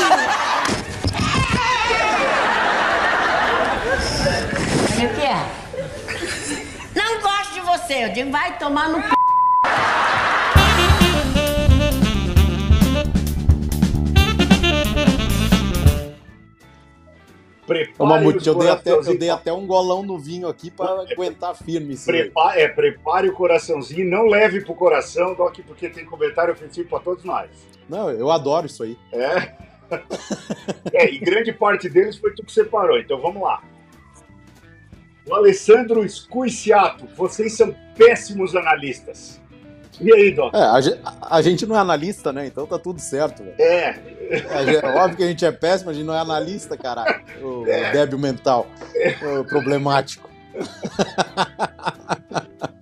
O 4.96 5.14
que 5.14 5.26
é? 5.26 5.66
Não 6.94 7.20
gosto 7.20 7.54
de 7.54 7.60
você, 7.60 8.04
eu 8.04 8.12
digo, 8.12 8.30
vai 8.32 8.58
tomar 8.58 8.88
no 8.88 9.00
c... 9.02 9.15
Prepare 17.66 18.08
Mamute, 18.08 18.38
os 18.38 18.46
eu 18.46 18.54
dei, 18.54 18.68
até, 18.68 18.90
eu 18.92 19.18
dei 19.18 19.28
até 19.30 19.52
um 19.52 19.66
golão 19.66 20.04
no 20.04 20.16
vinho 20.16 20.46
aqui 20.46 20.70
pra 20.70 20.86
aguentar 21.10 21.52
firme 21.56 21.94
isso 21.94 22.08
aí. 22.10 22.22
Prepa- 22.22 22.54
é, 22.54 22.68
prepare 22.68 23.28
o 23.28 23.32
coraçãozinho, 23.32 24.08
não 24.08 24.26
leve 24.26 24.60
pro 24.60 24.72
coração, 24.72 25.34
Doc, 25.34 25.58
porque 25.66 25.88
tem 25.88 26.04
comentário 26.04 26.54
ofensivo 26.54 26.88
para 26.88 27.00
todos 27.00 27.24
nós. 27.24 27.50
Não, 27.88 28.08
eu 28.08 28.30
adoro 28.30 28.66
isso 28.66 28.84
aí. 28.84 28.96
É. 29.12 29.52
é, 30.94 31.10
e 31.12 31.18
grande 31.18 31.52
parte 31.52 31.88
deles 31.88 32.16
foi 32.16 32.32
tu 32.34 32.44
que 32.44 32.52
separou, 32.52 32.98
então 32.98 33.20
vamos 33.20 33.42
lá. 33.42 33.60
O 35.26 35.34
Alessandro 35.34 36.08
Scuiciato, 36.08 37.08
vocês 37.16 37.54
são 37.54 37.74
péssimos 37.96 38.54
analistas. 38.54 39.40
E 40.00 40.12
aí, 40.12 40.30
Doc? 40.35 40.54
É, 40.54 40.59
a, 40.59 40.80
a 41.37 41.42
gente 41.42 41.64
não 41.66 41.74
é 41.76 41.78
analista, 41.78 42.32
né? 42.32 42.46
Então 42.46 42.66
tá 42.66 42.78
tudo 42.78 43.00
certo, 43.00 43.42
velho. 43.42 43.54
É, 43.59 43.94
gente- 44.64 44.85
É 44.85 44.88
óbvio 44.88 45.16
que 45.16 45.22
a 45.22 45.26
gente 45.26 45.44
é 45.44 45.52
péssimo, 45.52 45.90
a 45.90 45.92
gente 45.94 46.04
não 46.04 46.14
é 46.14 46.18
analista, 46.18 46.76
caralho. 46.76 47.20
O, 47.42 47.62
o 47.62 47.64
débil 47.64 48.18
mental. 48.18 48.66
O 49.40 49.44
problemático. 49.44 50.28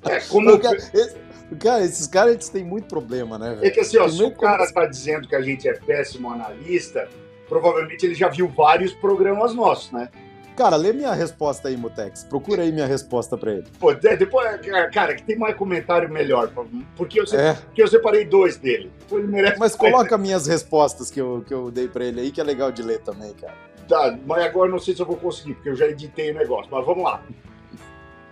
é 0.04 0.20
como. 0.28 0.58
Cara, 0.58 0.76
esse- 0.76 1.16
cara, 1.58 1.84
esses 1.84 2.06
caras 2.06 2.32
eles 2.34 2.48
têm 2.48 2.64
muito 2.64 2.86
problema, 2.86 3.38
né, 3.38 3.52
É 3.52 3.54
velho? 3.56 3.72
que 3.74 3.80
assim, 3.80 3.98
ó, 3.98 4.08
se 4.08 4.22
o 4.22 4.30
cara 4.32 4.66
tá 4.72 4.86
dizendo 4.86 5.28
que 5.28 5.34
a 5.36 5.40
gente 5.42 5.68
é 5.68 5.72
péssimo 5.74 6.30
analista, 6.30 7.08
provavelmente 7.48 8.04
ele 8.06 8.14
já 8.14 8.28
viu 8.28 8.48
vários 8.48 8.92
programas 8.94 9.54
nossos, 9.54 9.92
né? 9.92 10.08
Cara, 10.56 10.76
lê 10.76 10.92
minha 10.92 11.12
resposta 11.12 11.68
aí, 11.68 11.76
Mutex. 11.76 12.22
Procura 12.24 12.62
aí 12.62 12.70
minha 12.70 12.86
resposta 12.86 13.36
pra 13.36 13.52
ele. 13.54 13.64
Pô, 13.80 13.92
de- 13.92 14.16
depois, 14.16 14.48
cara, 14.92 15.14
que 15.16 15.22
tem 15.24 15.36
mais 15.36 15.56
comentário 15.56 16.08
melhor, 16.08 16.50
porque 16.96 17.18
eu, 17.20 17.24
É, 17.32 17.54
porque 17.54 17.82
eu 17.82 17.88
separei 17.88 18.24
dois 18.24 18.56
dele. 18.56 18.92
Pô, 19.08 19.18
ele 19.18 19.26
merece 19.26 19.58
mas 19.58 19.74
coloca 19.74 20.16
minhas 20.16 20.46
respostas 20.46 21.10
que 21.10 21.20
eu, 21.20 21.42
que 21.46 21.52
eu 21.52 21.70
dei 21.72 21.88
pra 21.88 22.04
ele 22.04 22.20
aí, 22.20 22.30
que 22.30 22.40
é 22.40 22.44
legal 22.44 22.70
de 22.70 22.82
ler 22.82 23.00
também, 23.00 23.32
cara. 23.34 23.54
Tá, 23.88 24.16
mas 24.24 24.44
agora 24.44 24.70
não 24.70 24.78
sei 24.78 24.94
se 24.94 25.02
eu 25.02 25.06
vou 25.06 25.16
conseguir, 25.16 25.54
porque 25.54 25.68
eu 25.70 25.76
já 25.76 25.86
editei 25.86 26.30
o 26.30 26.34
negócio, 26.34 26.68
mas 26.70 26.86
vamos 26.86 27.02
lá. 27.04 27.20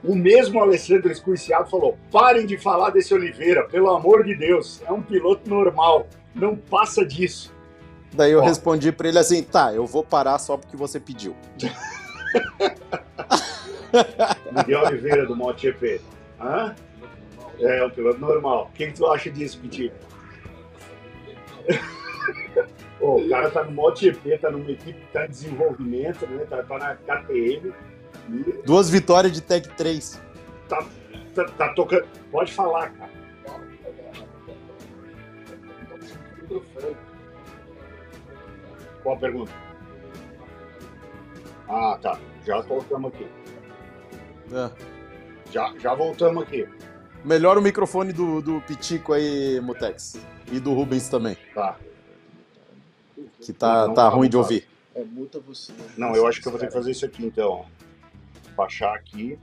O 0.04 0.14
mesmo 0.14 0.60
Alessandro 0.60 1.10
Escuiciado 1.10 1.68
falou: 1.68 1.98
parem 2.10 2.46
de 2.46 2.56
falar 2.56 2.90
desse 2.90 3.12
Oliveira, 3.12 3.64
pelo 3.68 3.90
amor 3.90 4.24
de 4.24 4.34
Deus, 4.36 4.80
é 4.86 4.92
um 4.92 5.02
piloto 5.02 5.48
normal, 5.50 6.06
não 6.34 6.56
passa 6.56 7.04
disso. 7.04 7.52
Daí 8.14 8.32
eu 8.32 8.40
Ó. 8.40 8.44
respondi 8.44 8.90
pra 8.92 9.08
ele 9.08 9.18
assim: 9.18 9.42
tá, 9.42 9.72
eu 9.74 9.86
vou 9.86 10.02
parar 10.04 10.38
só 10.38 10.56
porque 10.56 10.76
você 10.76 10.98
pediu. 11.00 11.34
Miguel 14.52 14.82
Oliveira 14.82 15.26
do 15.26 15.36
MotoGP. 15.36 16.00
Hã? 16.40 16.74
É, 17.58 17.84
um 17.84 17.90
piloto 17.90 18.18
normal. 18.20 18.68
O 18.70 18.72
que, 18.76 18.86
que 18.86 18.94
tu 18.94 19.06
acha 19.06 19.30
disso, 19.30 19.60
Pitinho? 19.60 19.92
Ô, 23.00 23.16
o 23.16 23.28
cara 23.28 23.50
tá 23.50 23.64
no 23.64 23.72
MotoGP, 23.72 24.38
tá 24.38 24.50
numa 24.50 24.70
equipe 24.70 24.98
que 25.00 25.12
tá 25.12 25.26
em 25.26 25.30
desenvolvimento, 25.30 26.26
né? 26.26 26.44
Tá, 26.48 26.62
tá 26.62 26.78
na 26.78 26.96
KTM 26.96 27.72
e 28.28 28.62
Duas 28.64 28.88
vitórias 28.88 29.32
de 29.32 29.40
Tech 29.40 29.68
3. 29.76 30.20
tá, 31.34 31.44
tá 31.44 31.74
tocando. 31.74 32.06
Pode 32.30 32.52
falar, 32.52 32.90
cara. 32.90 33.10
Qual 39.02 39.16
a 39.16 39.18
pergunta? 39.18 39.52
Ah, 41.72 41.98
tá. 42.00 42.18
Já 42.46 42.60
voltamos 42.60 43.12
aqui. 43.14 43.26
É. 44.52 44.70
Já, 45.50 45.72
já 45.78 45.94
voltamos 45.94 46.42
aqui. 46.42 46.68
Melhora 47.24 47.58
o 47.58 47.62
microfone 47.62 48.12
do, 48.12 48.42
do 48.42 48.60
Pitico 48.60 49.14
aí, 49.14 49.58
Mutex. 49.60 50.18
E 50.50 50.60
do 50.60 50.74
Rubens 50.74 51.08
também, 51.08 51.36
Tá. 51.54 51.78
que 53.40 53.52
tá, 53.54 53.86
Não, 53.86 53.94
tá 53.94 54.02
tá 54.02 54.08
ruim 54.14 54.28
de 54.28 54.36
ouvir. 54.36 54.68
É, 54.94 55.02
muta 55.02 55.40
você. 55.40 55.72
Não, 55.96 56.14
eu 56.14 56.26
acho 56.26 56.42
que 56.42 56.48
eu 56.48 56.52
vou 56.52 56.60
ter 56.60 56.66
que 56.66 56.72
fazer 56.74 56.90
isso 56.90 57.06
aqui 57.06 57.24
então. 57.24 57.64
Baixar 58.54 58.94
aqui. 58.94 59.38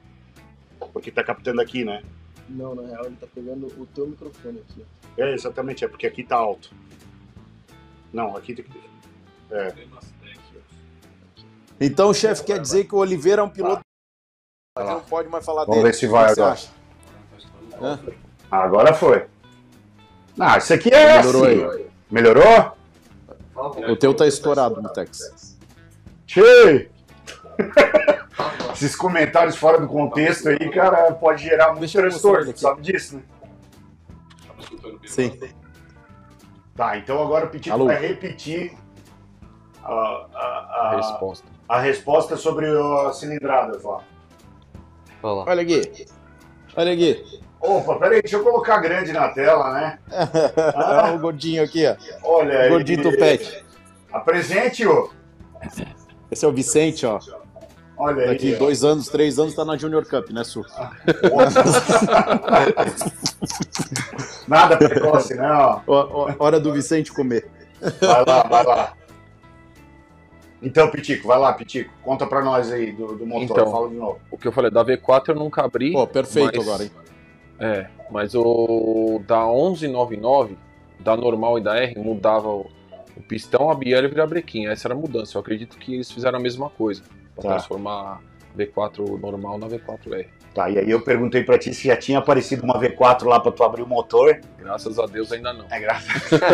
Porque 0.94 1.10
tá 1.12 1.24
captando 1.24 1.60
aqui, 1.62 1.84
né? 1.84 2.04
Não, 2.48 2.76
na 2.76 2.88
real 2.88 3.06
ele 3.06 3.15
tá 3.15 3.26
pegando 3.34 3.65
o 3.65 3.86
teu 3.88 4.08
microfone 4.08 4.60
aqui. 4.60 4.86
É, 5.18 5.34
exatamente, 5.34 5.84
é 5.84 5.88
porque 5.88 6.06
aqui 6.06 6.24
tá 6.24 6.36
alto. 6.36 6.72
Não, 8.13 8.36
aqui 8.38 8.54
tem 8.54 8.65
que. 8.65 8.72
Técnicos. 9.50 9.88
Então 11.80 12.10
o 12.10 12.13
chefe 12.13 12.44
quer 12.44 12.60
dizer 12.60 12.86
que 12.86 12.94
o 12.96 12.98
Oliveira 13.00 13.42
é 13.42 13.46
um 13.46 13.50
piloto. 13.50 13.82
A 14.78 14.82
gente 14.82 14.92
não 14.92 15.02
pode 15.02 15.30
mais 15.30 15.46
falar 15.46 15.62
Vamos 15.65 15.76
dele. 15.78 15.92
ver 15.92 15.94
se 15.98 16.08
vai 16.08 16.32
agora. 16.32 16.52
acha? 16.54 16.70
Agora 18.52 18.94
foi. 18.94 19.26
Ah, 20.39 20.58
isso 20.58 20.74
aqui 20.74 20.89
é. 20.94 21.18
Melhorou 21.18 21.46
assim. 21.46 21.80
aí. 21.82 21.89
Melhorou? 22.10 22.78
O 23.89 23.96
teu 23.96 24.13
tá 24.13 24.26
estourado, 24.26 24.82
Mutex. 24.82 25.58
Tchê! 26.26 26.89
Esses 28.74 28.96
comentários 28.96 29.58
fora 29.58 29.80
do 29.82 29.88
contexto 29.88 30.48
aí, 30.48 30.70
cara, 30.72 31.12
pode 31.13 31.44
gerar 31.44 31.74
muito 31.74 31.92
transtorno, 31.92 32.56
sabe 32.58 32.82
disso, 32.82 33.18
né? 33.18 33.24
Sim. 35.06 35.38
Tá, 36.76 36.98
então 36.98 37.22
agora 37.22 37.48
o 37.48 37.50
Petito 37.50 37.74
Alô? 37.74 37.86
vai 37.88 38.00
repetir 38.00 38.78
a, 39.93 40.28
a, 40.34 40.91
a- 40.91 40.95
Resposta. 40.95 41.47
a 41.67 41.80
resposta 41.80 42.38
sobre 42.38 42.65
as 43.08 43.17
cilindradas 43.17 43.84
lá. 43.84 43.99
Olha 45.21 45.62
aqui. 45.62 46.06
Olha 46.75 46.93
aqui. 46.93 47.41
Opa, 47.62 47.95
peraí, 47.97 48.21
deixa 48.21 48.38
eu 48.38 48.43
colocar 48.43 48.78
grande 48.78 49.12
na 49.12 49.28
tela, 49.30 49.73
né? 49.73 49.99
Olha 50.75 51.13
o 51.15 51.19
gordinho 51.19 51.62
aqui, 51.63 51.86
ó. 51.86 51.95
Olha 52.23 52.60
aí. 52.62 52.69
gordinho 52.69 53.02
tupete. 53.04 53.65
Apresente-o. 54.13 55.12
Esse 56.32 56.45
é 56.45 56.47
o 56.47 56.54
Vicente, 56.54 57.06
ó. 57.06 57.19
Olha 57.97 58.21
aí. 58.23 58.28
Daqui 58.30 58.56
ó. 58.56 58.60
dois 58.60 58.84
anos, 58.86 59.10
três 59.10 59.38
anos, 59.38 59.54
tá 59.56 59.65
na 59.65 59.75
Junior 59.75 60.06
Cup, 60.08 60.30
né, 60.30 60.43
Su? 60.45 60.63
Nada 64.47 64.78
precoce, 64.78 65.36
né? 65.36 65.52
Ó. 65.52 65.82
Ó, 65.86 66.08
ó, 66.30 66.34
Hora 66.39 66.60
do 66.60 66.71
Vicente 66.73 67.12
comer. 67.12 67.49
Vai 68.02 68.25
lá, 68.25 68.43
vai 68.43 68.63
lá. 68.65 68.93
Então, 70.62 70.89
Pitico, 70.91 71.28
vai 71.28 71.39
lá, 71.39 71.54
Pitico. 71.54 71.91
Conta 72.04 72.26
pra 72.28 72.41
nós 72.43 72.72
aí 72.72 72.91
do, 72.91 73.15
do 73.17 73.26
motor. 73.26 73.43
Então. 73.43 73.72
Fala 73.72 73.89
de 73.89 73.95
novo. 73.95 74.19
O 74.30 74.38
que 74.38 74.48
eu 74.48 74.52
falei, 74.52 74.69
da 74.69 74.84
V4 74.84 75.30
eu 75.30 75.36
nunca 75.36 75.63
abri. 75.63 75.91
Pô, 75.93 76.06
perfeito 76.06 76.58
mas- 76.58 76.67
agora, 76.67 76.84
hein? 76.84 76.91
É, 77.62 77.88
mas 78.12 78.34
o 78.36 79.22
da 79.28 79.45
1199, 79.45 80.58
da 81.00 81.15
normal 81.17 81.58
e 81.58 81.62
da 81.62 81.78
R, 81.78 81.98
mudava 82.00 82.48
o, 82.50 82.69
o 83.17 83.22
pistão, 83.28 83.69
a 83.69 83.76
biela 83.76 84.10
e 84.13 84.19
a 84.22 84.26
brequinha. 84.28 84.69
Essa 84.72 84.88
era 84.88 84.93
a 84.95 84.98
mudança. 84.98 85.38
Eu 85.38 85.41
acredito 85.41 85.78
que 85.78 85.93
eles 85.95 86.12
fizeram 86.12 86.39
a 86.39 86.41
mesma 86.41 86.69
coisa. 86.69 87.04
Pra 87.36 87.43
Tá. 87.43 87.50
transformar 87.56 88.22
V4 88.57 89.19
normal 89.19 89.57
na 89.57 89.67
V4R. 89.67 90.27
Tá, 90.53 90.67
e 90.69 90.79
aí 90.79 90.89
eu 90.89 90.99
perguntei 91.01 91.43
pra 91.43 91.59
ti 91.59 91.73
se 91.73 91.88
já 91.88 91.95
tinha 91.95 92.17
aparecido 92.17 92.63
uma 92.63 92.79
V4 92.81 93.25
lá 93.25 93.39
pra 93.39 93.51
tu 93.51 93.63
abrir 93.63 93.83
o 93.83 93.88
motor. 93.88 94.39
Graças 94.57 94.97
a 94.97 95.05
Deus 95.05 95.31
ainda 95.31 95.53
não. 95.53 95.65
É 95.69 95.79
graça. 95.79 96.07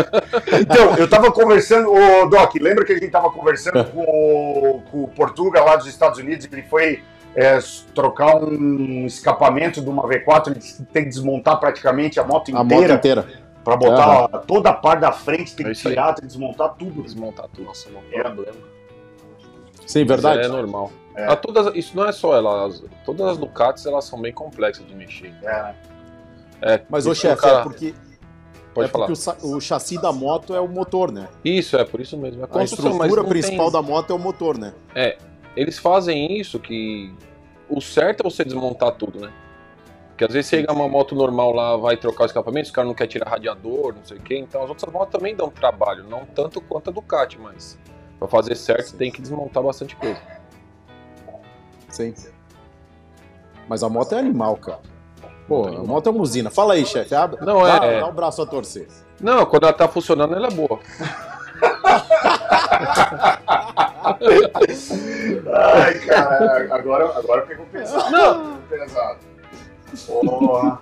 então, 0.62 0.96
eu 0.98 1.10
tava 1.10 1.32
conversando, 1.32 1.92
ô 1.92 2.26
Doc, 2.28 2.54
lembra 2.60 2.84
que 2.86 2.92
a 2.92 2.96
gente 2.98 3.10
tava 3.10 3.32
conversando 3.32 3.86
com, 3.86 4.02
o- 4.02 4.82
com 4.92 5.04
o 5.04 5.08
Portuga 5.08 5.64
lá 5.64 5.76
dos 5.78 5.88
Estados 5.88 6.20
Unidos? 6.20 6.48
Ele 6.52 6.64
foi 6.64 7.02
é, 7.36 7.58
trocar 7.94 8.36
um 8.44 9.06
escapamento 9.06 9.82
de 9.82 9.90
uma 9.90 10.04
V4, 10.04 10.48
ele 10.48 10.60
disse 10.60 10.84
que 10.84 10.92
tem 10.92 11.04
que 11.04 11.10
desmontar 11.10 11.60
praticamente 11.60 12.20
a 12.20 12.24
moto 12.24 12.50
A 12.56 12.64
moto 12.64 12.66
inteira 12.74 12.94
inteira. 12.96 13.26
pra 13.64 13.76
botar 13.78 14.08
ó, 14.10 14.28
toda 14.40 14.70
a 14.70 14.74
parte 14.74 15.00
da 15.02 15.12
frente, 15.14 15.56
tem 15.56 15.66
É 15.68 15.70
que 15.72 15.76
tirar, 15.76 16.14
tem 16.14 16.22
que 16.22 16.28
desmontar 16.28 16.74
tudo. 16.78 17.02
Desmontar 17.02 17.48
tudo, 17.48 17.66
nossa, 17.66 17.90
não 17.90 18.02
É. 18.12 18.20
é 18.20 18.24
problema. 18.24 18.58
Sim, 19.86 20.06
verdade. 20.06 20.38
Mas 20.38 20.48
É 20.48 20.50
normal. 20.50 20.92
É. 21.16 21.26
A 21.26 21.36
todas, 21.36 21.74
isso 21.76 21.96
não 21.96 22.06
é 22.06 22.12
só 22.12 22.36
ela. 22.36 22.66
as- 22.68 22.84
todas 23.06 23.26
as 23.28 23.38
Ducatis 23.38 23.86
elas 23.86 24.06
são 24.06 24.20
bem 24.20 24.34
complexas 24.34 24.86
de 24.86 24.94
mexer. 24.94 25.34
É? 25.44 25.74
É, 26.62 26.82
Mas, 26.90 27.06
ô 27.06 27.12
isso 27.12 27.22
chefe, 27.22 27.36
o 27.40 27.42
cara- 27.42 27.60
é 27.60 27.64
porque, 27.64 27.94
Pode 28.74 28.88
é 28.90 28.92
falar. 28.92 29.08
porque 29.08 29.46
o, 29.48 29.56
o 29.56 29.62
chassi 29.62 30.02
da 30.02 30.12
moto 30.12 30.54
é 30.56 30.60
o 30.60 30.68
motor, 30.68 31.12
né? 31.12 31.28
Isso, 31.44 31.78
é 31.78 31.86
por 31.86 32.02
isso 32.02 32.18
mesmo. 32.18 32.42
É 32.42 32.46
A 32.46 32.50
mas 32.54 32.72
estrutura 32.72 33.24
principal 33.24 33.72
tem- 33.72 33.82
da 33.82 33.82
moto 33.82 34.12
é 34.12 34.14
o 34.14 34.20
motor, 34.20 34.58
né? 34.58 34.74
Eles 35.56 35.78
fazem 35.80 36.38
isso 36.38 36.60
que. 36.60 37.14
O 37.70 37.80
certo 37.82 38.22
é 38.22 38.24
você 38.24 38.44
desmontar 38.44 38.92
tudo, 38.94 39.20
né? 39.20 39.32
Porque 40.10 40.24
às 40.26 40.32
vezes 40.34 40.50
você 40.50 40.58
chega 40.62 40.72
uma 40.72 40.88
moto 40.88 41.14
normal 41.16 41.52
lá, 41.54 41.76
vai 41.78 41.98
trocar 41.98 42.24
o 42.24 42.26
escapamento, 42.26 42.66
os 42.68 42.72
caras 42.72 42.88
não 42.88 42.96
querem 42.96 43.10
tirar 43.12 43.30
radiador, 43.30 43.94
não 43.96 44.04
sei 44.04 44.18
o 44.18 44.22
quê. 44.22 44.38
Então 44.38 44.64
as 44.64 44.70
outras 44.70 44.92
motos 44.94 45.12
também 45.12 45.36
dão 45.36 45.50
trabalho, 45.50 46.04
não 46.10 46.26
tanto 46.26 46.62
quanto 46.62 46.90
a 46.90 46.94
Ducati, 46.94 47.38
mas 47.40 47.78
pra 48.20 48.28
fazer 48.28 48.56
certo 48.56 48.96
tem 48.96 49.12
que 49.12 49.22
desmontar 49.22 49.62
bastante 49.64 49.96
coisa. 49.96 50.20
Sim. 51.90 52.14
Mas 53.68 53.84
a 53.84 53.90
moto 53.90 54.14
é 54.14 54.20
animal, 54.20 54.58
cara. 54.58 54.80
Pô, 55.48 55.68
a 55.68 55.84
moto 55.84 56.08
é 56.08 56.12
uma 56.12 56.22
usina. 56.22 56.50
Fala 56.50 56.74
aí, 56.74 56.86
chefe. 56.86 57.14
Abre- 57.16 57.44
Não, 57.46 57.62
dá, 57.64 57.86
é- 57.86 58.00
dá 58.00 58.08
o 58.08 58.12
braço 58.12 58.42
a 58.42 58.46
torcer. 58.46 58.88
Não, 59.22 59.46
quando 59.46 59.64
ela 59.64 59.74
tá 59.74 59.88
funcionando, 59.88 60.36
ela 60.36 60.48
é 60.48 60.52
boa. 60.52 60.80
Ai, 65.54 65.94
cara, 66.00 66.76
agora, 66.76 67.18
agora 67.18 67.42
pegou 67.44 67.66
pesado. 67.68 68.12
Não. 68.12 68.58
Pesado. 68.70 69.20
Porra. 70.08 70.82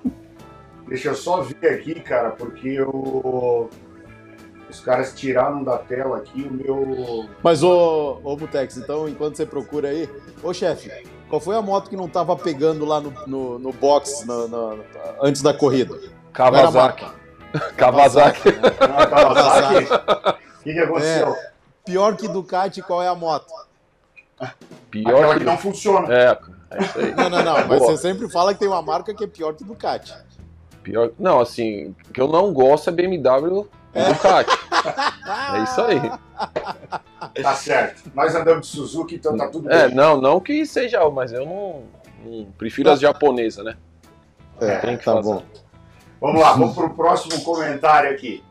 Deixa 0.87 1.09
eu 1.09 1.15
só 1.15 1.41
ver 1.41 1.67
aqui, 1.75 1.95
cara, 2.01 2.31
porque 2.31 2.81
o... 2.81 3.69
os 4.73 4.79
caras 4.79 5.13
tiraram 5.13 5.63
da 5.63 5.77
tela 5.77 6.17
aqui 6.17 6.41
o 6.43 6.51
meu. 6.51 7.29
Mas, 7.43 7.61
ô, 7.63 8.19
ô 8.23 8.35
Butex, 8.35 8.77
então, 8.77 9.07
enquanto 9.07 9.35
você 9.37 9.45
procura 9.45 9.89
aí... 9.89 10.09
Ô, 10.41 10.53
chefe, 10.53 10.91
qual 11.29 11.39
foi 11.39 11.55
a 11.55 11.61
moto 11.61 11.89
que 11.89 11.95
não 11.95 12.07
tava 12.09 12.35
pegando 12.35 12.85
lá 12.85 12.99
no, 12.99 13.13
no, 13.27 13.59
no 13.59 13.71
box 13.73 14.25
na- 14.25 14.47
na- 14.47 14.75
antes 15.21 15.41
da 15.41 15.53
corrida? 15.53 15.99
Kawasaki. 16.33 17.05
Kawasaki. 17.77 18.49
Ah, 18.79 19.05
Kawasaki. 19.05 19.85
O 20.59 20.63
que, 20.63 20.73
que 20.73 20.79
aconteceu? 20.79 21.35
Pior 21.85 22.15
que 22.17 22.27
Ducati, 22.27 22.81
qual 22.81 23.01
é 23.03 23.07
a 23.07 23.15
moto? 23.15 23.53
Pior 24.89 25.15
Aquela 25.15 25.33
que. 25.33 25.39
que 25.39 25.45
não 25.45 25.57
funciona. 25.57 26.13
É, 26.13 26.37
é 26.71 26.83
isso 26.83 26.99
aí. 26.99 27.15
Não, 27.15 27.29
não, 27.29 27.43
não. 27.43 27.67
Mas 27.67 27.79
Boa. 27.79 27.91
você 27.91 27.97
sempre 27.97 28.29
fala 28.29 28.53
que 28.53 28.59
tem 28.59 28.67
uma 28.67 28.81
marca 28.81 29.13
que 29.13 29.23
é 29.23 29.27
pior 29.27 29.53
que 29.53 29.63
Ducati. 29.63 30.13
Pior... 30.81 31.11
Não, 31.19 31.39
assim, 31.39 31.95
o 32.09 32.13
que 32.13 32.19
eu 32.19 32.27
não 32.27 32.51
gosto 32.51 32.89
é 32.89 32.93
BMW 32.93 33.67
e 33.95 34.03
Ducati. 34.03 34.51
É 35.55 35.63
isso 35.63 35.81
aí. 35.81 37.41
Tá 37.41 37.53
certo. 37.55 38.11
Nós 38.13 38.35
andamos 38.35 38.67
de 38.67 38.75
Suzuki, 38.75 39.15
então 39.15 39.37
tá 39.37 39.47
tudo 39.47 39.71
É, 39.71 39.87
bem. 39.87 39.95
não, 39.95 40.19
não 40.19 40.39
que 40.39 40.65
seja, 40.65 41.07
mas 41.09 41.31
eu 41.31 41.45
não, 41.45 41.83
não 42.25 42.45
prefiro 42.57 42.89
as 42.91 42.99
japonesas, 42.99 43.63
né? 43.63 43.75
É, 44.61 44.77
Tem 44.77 44.97
que 44.97 45.05
tá 45.05 45.13
fazer. 45.13 45.29
bom. 45.33 45.43
Vamos 46.21 46.41
lá, 46.41 46.53
vamos 46.53 46.73
pro 46.75 46.89
próximo 46.91 47.41
comentário 47.43 48.11
aqui. 48.11 48.43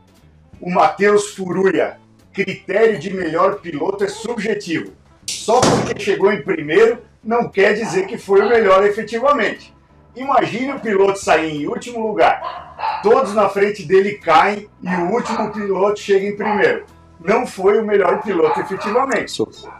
O 0.61 0.69
Matheus 0.69 1.29
Furuia. 1.33 1.97
Critério 2.31 2.97
de 2.99 3.13
melhor 3.13 3.59
piloto 3.61 4.03
é 4.03 4.07
subjetivo. 4.07 4.91
Só 5.27 5.61
porque 5.61 5.99
chegou 5.99 6.31
em 6.31 6.41
primeiro 6.41 6.99
não 7.23 7.47
quer 7.47 7.73
dizer 7.73 8.07
que 8.07 8.17
foi 8.17 8.41
o 8.41 8.49
melhor 8.49 8.83
efetivamente. 8.83 9.72
Imagine 10.15 10.73
o 10.73 10.79
piloto 10.79 11.19
sair 11.19 11.63
em 11.63 11.67
último 11.67 12.05
lugar. 12.07 13.01
Todos 13.01 13.33
na 13.33 13.49
frente 13.49 13.83
dele 13.83 14.13
caem 14.13 14.69
e 14.81 14.87
o 14.87 15.11
último 15.11 15.51
piloto 15.51 15.99
chega 15.99 16.25
em 16.27 16.35
primeiro. 16.35 16.85
Não 17.19 17.47
foi 17.47 17.79
o 17.81 17.85
melhor 17.85 18.21
piloto 18.21 18.59
efetivamente. 18.59 19.33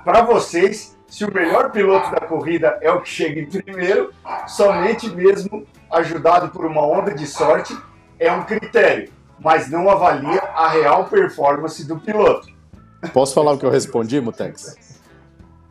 Para 0.04 0.22
vocês, 0.24 0.98
se 1.08 1.24
o 1.24 1.34
melhor 1.34 1.72
piloto 1.72 2.10
da 2.10 2.22
corrida 2.22 2.80
é 2.82 2.92
o 2.92 3.02
que 3.02 3.10
chega 3.10 3.40
em 3.40 3.46
primeiro, 3.46 4.12
somente 4.48 5.08
mesmo 5.10 5.68
ajudado 5.92 6.50
por 6.50 6.66
uma 6.66 6.86
onda 6.86 7.14
de 7.14 7.28
sorte 7.28 7.78
é 8.20 8.32
um 8.32 8.44
critério, 8.44 9.12
mas 9.40 9.70
não 9.70 9.90
avalia 9.90 10.42
a 10.56 10.70
real 10.70 11.06
performance 11.06 11.86
do 11.86 12.00
piloto. 12.00 12.48
Posso 13.14 13.36
falar 13.36 13.52
o 13.52 13.60
que 13.60 13.66
eu 13.66 13.70
respondi, 13.70 14.20
Mutex? 14.20 14.93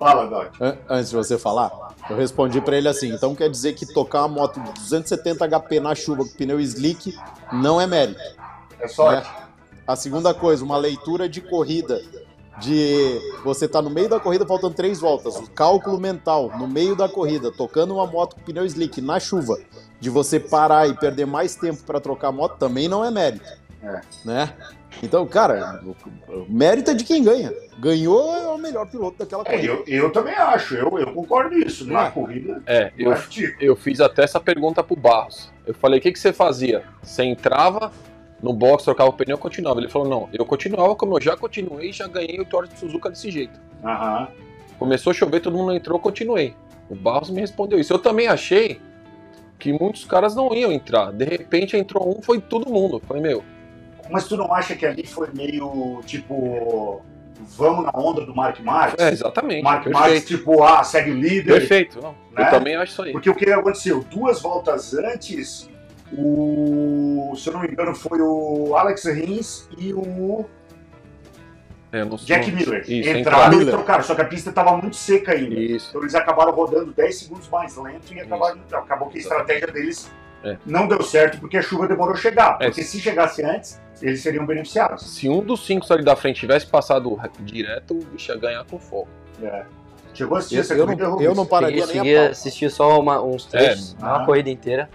Fala, 0.02 0.26
Doc. 0.26 0.52
An- 0.60 0.76
Antes 0.88 1.10
de 1.10 1.16
você 1.16 1.38
falar, 1.38 1.70
eu 2.10 2.16
respondi 2.16 2.60
pra 2.60 2.76
ele 2.76 2.88
assim: 2.88 3.12
então 3.12 3.34
quer 3.34 3.48
dizer 3.50 3.74
que 3.74 3.86
tocar 3.92 4.20
uma 4.26 4.28
moto 4.28 4.60
de 4.60 4.72
270 4.72 5.46
HP 5.48 5.80
na 5.80 5.94
chuva 5.94 6.24
com 6.24 6.30
pneu 6.30 6.58
slick 6.60 7.16
não 7.52 7.80
é 7.80 7.86
mérito. 7.86 8.20
É 8.80 8.88
sorte. 8.88 9.28
né? 9.28 9.36
A 9.86 9.96
segunda 9.96 10.32
coisa, 10.32 10.64
uma 10.64 10.76
leitura 10.76 11.28
de 11.28 11.40
corrida. 11.40 12.00
De 12.60 13.18
você 13.42 13.66
tá 13.66 13.80
no 13.80 13.88
meio 13.88 14.10
da 14.10 14.20
corrida, 14.20 14.46
faltando 14.46 14.74
três 14.74 15.00
voltas. 15.00 15.36
O 15.36 15.50
cálculo 15.50 15.98
mental, 15.98 16.52
no 16.58 16.68
meio 16.68 16.94
da 16.94 17.08
corrida, 17.08 17.50
tocando 17.50 17.94
uma 17.94 18.06
moto 18.06 18.36
com 18.36 18.42
pneu 18.42 18.64
slick 18.66 19.00
na 19.00 19.18
chuva, 19.18 19.56
de 19.98 20.10
você 20.10 20.38
parar 20.38 20.86
e 20.86 20.94
perder 20.94 21.24
mais 21.26 21.56
tempo 21.56 21.82
para 21.84 21.98
trocar 21.98 22.28
a 22.28 22.32
moto, 22.32 22.58
também 22.58 22.88
não 22.88 23.02
é 23.02 23.10
mérito. 23.10 23.48
É. 23.82 24.00
Né? 24.24 24.54
Então, 25.02 25.26
cara, 25.26 25.80
mérito 26.48 26.90
é 26.90 26.94
de 26.94 27.04
quem 27.04 27.22
ganha. 27.22 27.52
Ganhou 27.78 28.34
é 28.36 28.48
o 28.48 28.58
melhor 28.58 28.86
piloto 28.88 29.18
daquela 29.18 29.42
É, 29.46 29.52
corrida. 29.56 29.72
eu, 29.72 29.84
eu 30.04 30.12
também 30.12 30.34
acho, 30.34 30.74
eu, 30.74 30.98
eu 30.98 31.12
concordo 31.12 31.56
nisso. 31.56 31.86
Na 31.86 32.06
É. 32.06 32.10
corrida, 32.10 32.62
É, 32.66 32.92
não 32.98 33.10
eu, 33.10 33.12
é 33.12 33.18
eu 33.60 33.76
fiz 33.76 34.00
até 34.00 34.22
essa 34.24 34.38
pergunta 34.40 34.82
pro 34.82 34.94
Barros. 34.96 35.50
Eu 35.66 35.74
falei, 35.74 35.98
o 35.98 36.02
que, 36.02 36.12
que 36.12 36.18
você 36.18 36.32
fazia? 36.32 36.82
Você 37.02 37.24
entrava 37.24 37.92
no 38.42 38.52
box, 38.52 38.84
trocava 38.84 39.10
o 39.10 39.12
pneu 39.12 39.36
e 39.36 39.40
continuava. 39.40 39.80
Ele 39.80 39.88
falou, 39.88 40.08
não, 40.08 40.28
eu 40.32 40.44
continuava 40.44 40.94
como 40.94 41.16
eu 41.16 41.20
já 41.22 41.36
continuei 41.36 41.90
e 41.90 41.92
já 41.92 42.06
ganhei 42.06 42.40
o 42.40 42.44
Toro 42.44 42.68
de 42.68 42.78
Suzuka 42.78 43.08
desse 43.10 43.30
jeito. 43.30 43.58
Aham. 43.84 44.28
Começou 44.78 45.10
a 45.12 45.14
chover, 45.14 45.40
todo 45.40 45.56
mundo 45.56 45.72
entrou, 45.74 45.98
continuei. 45.98 46.54
O 46.90 46.94
Barros 46.94 47.30
me 47.30 47.40
respondeu 47.40 47.78
isso. 47.78 47.92
Eu 47.92 47.98
também 47.98 48.26
achei 48.28 48.80
que 49.58 49.72
muitos 49.72 50.04
caras 50.04 50.34
não 50.34 50.52
iam 50.54 50.72
entrar. 50.72 51.12
De 51.12 51.24
repente 51.24 51.76
entrou 51.76 52.18
um, 52.18 52.20
foi 52.20 52.40
todo 52.40 52.68
mundo. 52.68 52.96
Eu 52.96 53.00
Falei, 53.00 53.22
meu, 53.22 53.44
Mas 54.10 54.26
tu 54.28 54.36
não 54.36 54.52
acha 54.52 54.74
que 54.76 54.84
ali 54.86 55.06
foi 55.06 55.28
meio 55.32 56.00
tipo. 56.06 57.02
Vamos 57.56 57.84
na 57.84 57.90
onda 57.98 58.24
do 58.24 58.34
Mark 58.34 58.60
Marques? 58.60 59.04
é 59.04 59.10
exatamente, 59.10 59.62
Mark 59.64 59.82
perfeito. 59.84 60.26
tipo, 60.28 60.62
ah, 60.62 60.84
segue 60.84 61.10
o 61.10 61.14
líder. 61.14 61.52
Perfeito, 61.58 62.00
não. 62.00 62.12
Né? 62.32 62.46
Eu 62.46 62.50
também 62.50 62.76
acho 62.76 62.92
isso 62.92 63.02
aí. 63.02 63.12
Porque 63.12 63.28
o 63.28 63.34
que 63.34 63.50
aconteceu? 63.50 64.04
Duas 64.04 64.40
voltas 64.40 64.94
antes, 64.94 65.68
o. 66.16 67.34
Se 67.36 67.48
eu 67.48 67.54
não 67.54 67.60
me 67.62 67.68
engano, 67.68 67.94
foi 67.94 68.20
o 68.20 68.76
Alex 68.76 69.04
Rins 69.06 69.68
e 69.76 69.92
o 69.92 70.44
É, 71.90 72.04
Jack 72.24 72.50
não- 72.50 72.58
Miller. 72.58 72.84
Isso, 72.88 73.08
Entraram 73.10 73.60
e 73.60 73.66
trocaram, 73.66 74.04
só 74.04 74.14
que 74.14 74.22
a 74.22 74.24
pista 74.24 74.50
estava 74.50 74.76
muito 74.76 74.96
seca 74.96 75.32
ainda. 75.32 75.54
Isso. 75.54 75.88
Então 75.90 76.00
eles 76.02 76.14
acabaram 76.14 76.52
rodando 76.52 76.92
10 76.92 77.18
segundos 77.18 77.48
mais 77.48 77.76
lento 77.76 78.14
e 78.14 78.20
acabaram, 78.20 78.58
acabou 78.72 79.08
que 79.08 79.18
a 79.18 79.20
estratégia 79.20 79.66
deles 79.66 80.10
É. 80.44 80.56
não 80.66 80.88
deu 80.88 81.02
certo 81.02 81.38
porque 81.38 81.56
a 81.56 81.62
chuva 81.62 81.86
demorou 81.86 82.14
a 82.14 82.16
chegar. 82.16 82.56
É. 82.60 82.66
Porque 82.66 82.82
se 82.82 82.98
chegasse 83.00 83.44
antes, 83.44 83.80
eles 84.00 84.20
seriam 84.22 84.44
beneficiados. 84.44 85.02
Se 85.14 85.28
um 85.28 85.40
dos 85.40 85.64
cinco 85.64 85.86
ali 85.92 86.04
da 86.04 86.16
frente 86.16 86.40
tivesse 86.40 86.66
passado 86.66 87.18
direto, 87.40 87.94
o 87.94 88.04
bicho 88.04 88.32
ia 88.32 88.38
ganhar 88.38 88.64
com 88.64 88.78
fogo. 88.78 89.08
É. 89.42 89.64
Chegou 90.14 90.36
a 90.36 90.38
assistir 90.40 90.56
Eu, 90.56 90.60
essa 90.60 90.74
eu 90.74 90.84
corrida, 90.84 91.08
não, 91.08 91.20
eu 91.22 91.34
não 91.34 91.46
pararia 91.46 91.86
Cheguei, 91.86 92.02
nem 92.02 92.16
a 92.18 92.28
assistir 92.30 92.70
só 92.70 93.00
uma- 93.00 93.22
uns 93.22 93.44
trechos, 93.46 93.96
É. 94.00 94.04
uma 94.04 94.22
Ah. 94.22 94.26
corrida 94.26 94.50
inteira. 94.50 94.90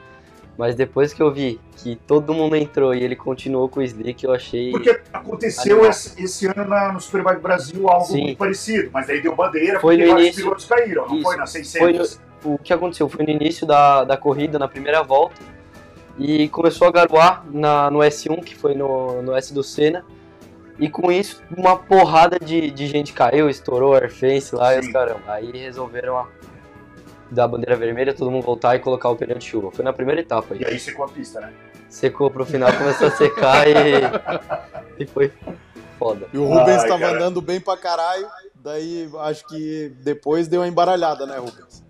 Mas 0.58 0.74
depois 0.76 1.14
que 1.14 1.22
eu 1.22 1.32
vi 1.32 1.60
que 1.76 1.96
todo 2.08 2.34
mundo 2.34 2.56
entrou 2.56 2.94
e 2.94 3.04
ele 3.04 3.16
continuou 3.16 3.70
com 3.70 3.80
o 3.80 3.84
Slick, 3.84 4.24
eu 4.26 4.34
achei. 4.34 4.72
Porque 4.72 5.00
aconteceu 5.14 5.86
esse, 5.88 6.20
esse 6.24 6.48
ano 6.48 6.66
na- 6.66 6.92
no 6.92 7.00
Superbike 7.00 7.40
Brasil 7.40 7.88
algo 7.88 8.06
Sim. 8.06 8.24
muito 8.24 8.38
parecido, 8.40 8.90
mas 8.92 9.08
aí 9.08 9.22
deu 9.22 9.36
bandeira 9.36 9.80
Foi 9.80 9.96
porque 9.96 10.06
no 10.08 10.12
vários 10.14 10.28
início. 10.30 10.44
pilotos 10.44 10.66
caíram, 10.66 11.08
não 11.08 11.16
Isso. 11.16 11.24
foi 11.24 11.36
na 11.38 11.46
600? 11.46 12.20
O 12.54 12.58
que 12.58 12.74
aconteceu 12.74 13.08
foi 13.10 13.26
no 13.26 13.32
início 13.32 13.66
da, 13.68 14.04
da 14.04 14.18
corrida, 14.18 14.58
na 14.58 14.68
primeira 14.68 15.04
volta, 15.04 15.36
e 16.18 16.48
começou 16.50 16.88
a 16.88 16.92
garoar 16.92 17.46
na, 17.52 17.92
no 17.92 18.00
S1, 18.00 18.44
que 18.44 18.56
foi 18.56 18.74
no, 18.74 19.22
no 19.22 19.36
S 19.36 19.54
do 19.54 19.64
Senna, 19.64 20.04
e 20.80 20.90
com 20.90 21.12
isso 21.12 21.42
uma 21.56 21.76
porrada 21.78 22.38
de, 22.40 22.70
de 22.72 22.88
gente 22.88 23.14
caiu, 23.14 23.50
estourou 23.50 23.92
o 23.92 23.96
airfence 23.96 24.56
lá 24.56 24.76
e 24.76 24.80
os 24.80 24.86
Sim. 24.86 24.94
caramba. 24.94 25.22
Aí 25.28 25.52
resolveram 25.52 26.18
a- 26.18 26.28
dar 27.30 27.44
a 27.46 27.48
bandeira 27.48 27.76
vermelha, 27.76 28.14
todo 28.14 28.32
mundo 28.32 28.44
voltar 28.44 28.76
e 28.76 28.80
colocar 28.80 29.10
o 29.10 29.16
pneu 29.16 29.38
de 29.38 29.46
chuva. 29.46 29.72
Foi 29.72 29.84
na 29.84 29.92
primeira 29.92 30.22
etapa 30.22 30.54
aí. 30.54 30.62
E 30.62 30.66
aí 30.66 30.80
secou 30.80 31.04
a 31.06 31.10
pista, 31.10 31.42
né? 31.42 31.52
Secou 31.90 32.30
pro 32.30 32.46
final, 32.46 32.72
começou 32.74 33.08
a 33.08 33.12
secar 33.12 33.66
e, 33.68 33.74
e 35.04 35.06
foi 35.08 35.32
foda. 35.98 36.28
E 36.34 36.38
o 36.38 36.46
Rubens 36.46 36.84
Ai, 36.84 36.88
tava 36.90 37.02
cara. 37.02 37.16
andando 37.16 37.42
bem 37.42 37.60
pra 37.60 37.76
caralho, 37.76 38.28
daí 38.56 39.10
acho 39.22 39.48
que 39.48 39.92
depois 40.04 40.48
deu 40.48 40.62
uma 40.62 40.68
embaralhada, 40.68 41.26
né, 41.26 41.38
Rubens? 41.38 41.84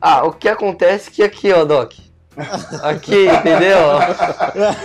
Ah, 0.00 0.24
o 0.24 0.32
que 0.32 0.48
acontece 0.48 1.08
é 1.08 1.12
que 1.12 1.22
aqui, 1.22 1.52
ó, 1.52 1.64
Doc. 1.64 1.92
Aqui, 2.82 3.26
entendeu? 3.28 3.78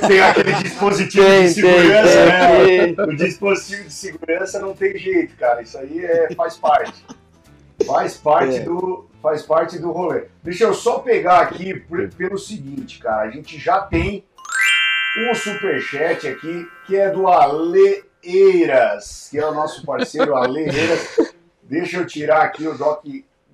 Tem 0.08 0.22
aquele 0.22 0.54
dispositivo 0.54 1.26
Tem, 1.26 1.48
de 1.48 1.62
tem, 1.62 1.64
segurança, 1.64 2.26
né? 2.26 2.66
tem. 2.66 2.96
O 3.06 3.16
dispositivo 3.18 3.84
de 3.84 3.94
segurança 3.94 4.60
não 4.60 4.74
tem 4.74 4.98
jeito, 4.98 5.36
cara. 5.36 5.62
Isso 5.62 5.78
aí 5.78 6.04
é, 6.04 6.34
faz 6.34 6.56
parte. 6.56 7.06
Faz 7.86 8.16
parte, 8.16 8.56
É. 8.58 8.60
do, 8.62 9.10
faz 9.22 9.42
parte 9.42 9.78
do 9.80 9.92
rolê. 9.92 10.26
Deixa 10.42 10.64
eu 10.64 10.74
só 10.74 11.00
pegar 11.00 11.42
aqui 11.42 11.74
pelo 12.18 12.38
seguinte, 12.38 13.00
cara. 13.00 13.24
A 13.24 13.32
gente 13.32 13.60
já 13.60 13.82
tem 13.82 14.24
um 15.18 15.36
superchat 15.36 16.28
aqui 16.30 16.66
que 16.88 16.96
é 16.96 17.10
do 17.10 17.28
Ale 17.28 18.06
Eiras, 18.24 19.28
que 19.30 19.38
é 19.38 19.46
o 19.46 19.54
nosso 19.54 19.86
parceiro 19.86 20.36
Ale 20.38 20.62
Eiras. 20.62 21.18
Deixa 21.64 21.98
eu 21.98 22.06
tirar 22.06 22.44
aqui 22.44 22.66
o 22.66 22.78
doc 22.78 23.04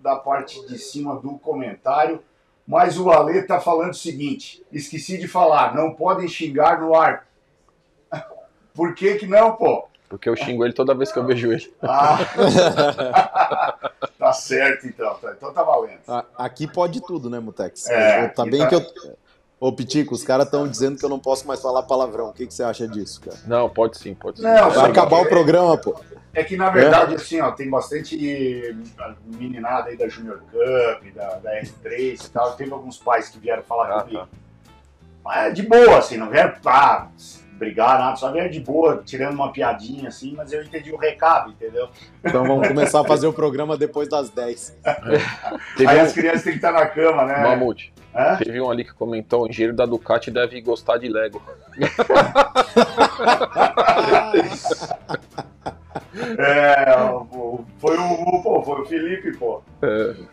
da 0.08 0.16
parte 0.16 0.66
de 0.66 0.80
cima 0.80 1.18
do 1.18 1.38
comentário. 1.38 2.24
Mas 2.66 2.98
o 2.98 3.12
Ale 3.12 3.44
tá 3.44 3.60
falando 3.60 3.92
o 3.92 3.96
seguinte: 3.96 4.64
esqueci 4.72 5.18
de 5.18 5.28
falar, 5.28 5.76
não 5.76 5.94
podem 5.94 6.28
xingar 6.30 6.80
no 6.80 6.96
ar. 6.96 7.28
Por 8.74 8.96
que 8.96 9.16
que 9.16 9.28
não, 9.28 9.54
pô? 9.56 9.86
Porque 10.10 10.30
eu 10.30 10.36
xingo 10.38 10.64
ele 10.64 10.74
toda 10.74 10.96
vez 10.96 11.12
que 11.12 11.20
eu 11.20 11.26
vejo 11.26 11.52
ele. 11.52 11.74
Ah. 11.82 12.18
tá 14.18 14.32
certo, 14.32 14.88
então. 14.88 15.14
Tá- 15.16 15.34
Então 15.36 15.52
tá 15.52 15.64
valendo. 15.64 16.00
Aqui 16.38 16.66
pode 16.66 17.02
tudo, 17.02 17.30
né, 17.30 17.40
Mutex? 17.40 17.90
É, 17.90 18.30
tá 18.30 18.46
bem 18.46 18.60
tá- 18.62 18.68
que 18.68 18.76
eu. 18.76 18.82
Ô, 19.60 19.72
Pitico, 19.72 20.14
os 20.14 20.24
caras 20.24 20.46
estão 20.46 20.68
dizendo 20.68 20.98
que 21.00 21.04
eu 21.04 21.10
não 21.10 21.18
posso 21.20 21.48
mais 21.48 21.60
falar 21.62 21.82
palavrão. 21.84 22.30
O 22.30 22.34
que, 22.34 22.46
que 22.46 22.54
você 22.54 22.62
acha 22.64 22.88
disso, 22.88 23.20
cara? 23.22 23.38
Não, 23.48 23.68
pode 23.68 23.98
sim, 23.98 24.14
pode 24.14 24.38
sim. 24.38 24.44
Não, 24.44 24.70
Vai 24.70 24.90
acabar 24.92 25.22
o 25.22 25.26
programa, 25.28 25.76
pô. 25.78 26.00
É 26.34 26.44
que, 26.44 26.56
na 26.56 26.70
verdade, 26.70 27.16
assim, 27.16 27.42
ó, 27.42 27.50
tem 27.52 27.68
bastante 27.68 28.16
meninada 29.26 29.90
aí 29.90 29.98
da 29.98 30.08
Junior 30.08 30.40
Cup, 30.52 31.12
da, 31.16 31.36
da 31.38 31.60
R3 31.60 32.26
e 32.26 32.30
tal. 32.30 32.52
Teve 32.54 32.72
alguns 32.72 33.00
pais 33.00 33.30
que 33.30 33.40
vieram 33.40 33.64
falar 33.64 33.90
Ah, 33.98 34.02
comigo. 34.04 34.20
tá. 34.20 34.28
Mas 35.24 35.48
é 35.48 35.52
de 35.52 35.64
boa, 35.64 35.98
assim, 35.98 36.18
não 36.18 36.30
vieram 36.30 36.54
pra 36.62 37.08
brigar, 37.54 37.98
nada. 37.98 38.16
Só 38.16 38.32
vieram 38.32 38.52
de 38.52 38.60
boa, 38.60 39.02
tirando 39.04 39.34
uma 39.34 39.52
piadinha, 39.52 40.10
assim. 40.10 40.36
Mas 40.38 40.54
eu 40.54 40.62
entendi 40.64 40.92
o 40.92 40.98
recado, 40.98 41.50
entendeu? 41.50 41.90
Então 42.24 42.46
vamos 42.46 42.68
começar 42.68 43.02
a 43.02 43.04
fazer 43.04 43.26
o 43.26 43.34
programa 43.34 43.76
depois 43.76 44.08
das 44.08 44.30
10. 44.30 44.78
Teve 45.76 45.90
Aí 45.90 46.00
as 46.00 46.14
crianças 46.14 46.44
têm 46.44 46.52
que 46.54 46.60
estar 46.60 46.72
na 46.72 46.86
cama, 46.86 47.26
né? 47.26 47.42
Mamute, 47.42 47.92
Hã? 48.16 48.36
teve 48.38 48.60
um 48.60 48.72
ali 48.72 48.84
que 48.84 48.94
comentou, 48.94 49.44
o 49.44 49.48
engenheiro 49.48 49.76
da 49.76 49.86
Ducati 49.86 50.32
deve 50.32 50.60
gostar 50.62 50.98
de 50.98 51.08
Lego. 51.08 51.40
É, 56.40 56.86
foi 57.80 57.98
o, 57.98 58.42
pô, 58.42 58.64
foi 58.64 58.82
o 58.82 58.86
Felipe, 58.86 59.38
pô. 59.38 59.62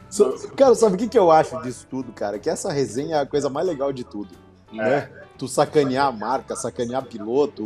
So- 0.09 0.35
Cara, 0.57 0.75
sabe 0.75 0.95
o 0.95 0.99
que, 0.99 1.09
que 1.09 1.19
eu 1.19 1.31
acho 1.31 1.61
disso 1.63 1.87
tudo, 1.91 2.13
cara? 2.13 2.39
Que 2.39 2.49
essa 2.49 2.73
resenha 2.73 3.17
é 3.17 3.21
a 3.21 3.27
coisa 3.27 3.51
mais 3.51 3.67
legal 3.67 3.93
de 3.93 4.05
tudo. 4.05 4.31
É. 4.73 4.77
né? 4.77 5.11
Tu 5.37 5.47
sacanear 5.49 6.07
a 6.07 6.13
marca, 6.13 6.55
sacanear 6.57 7.05
piloto, 7.05 7.63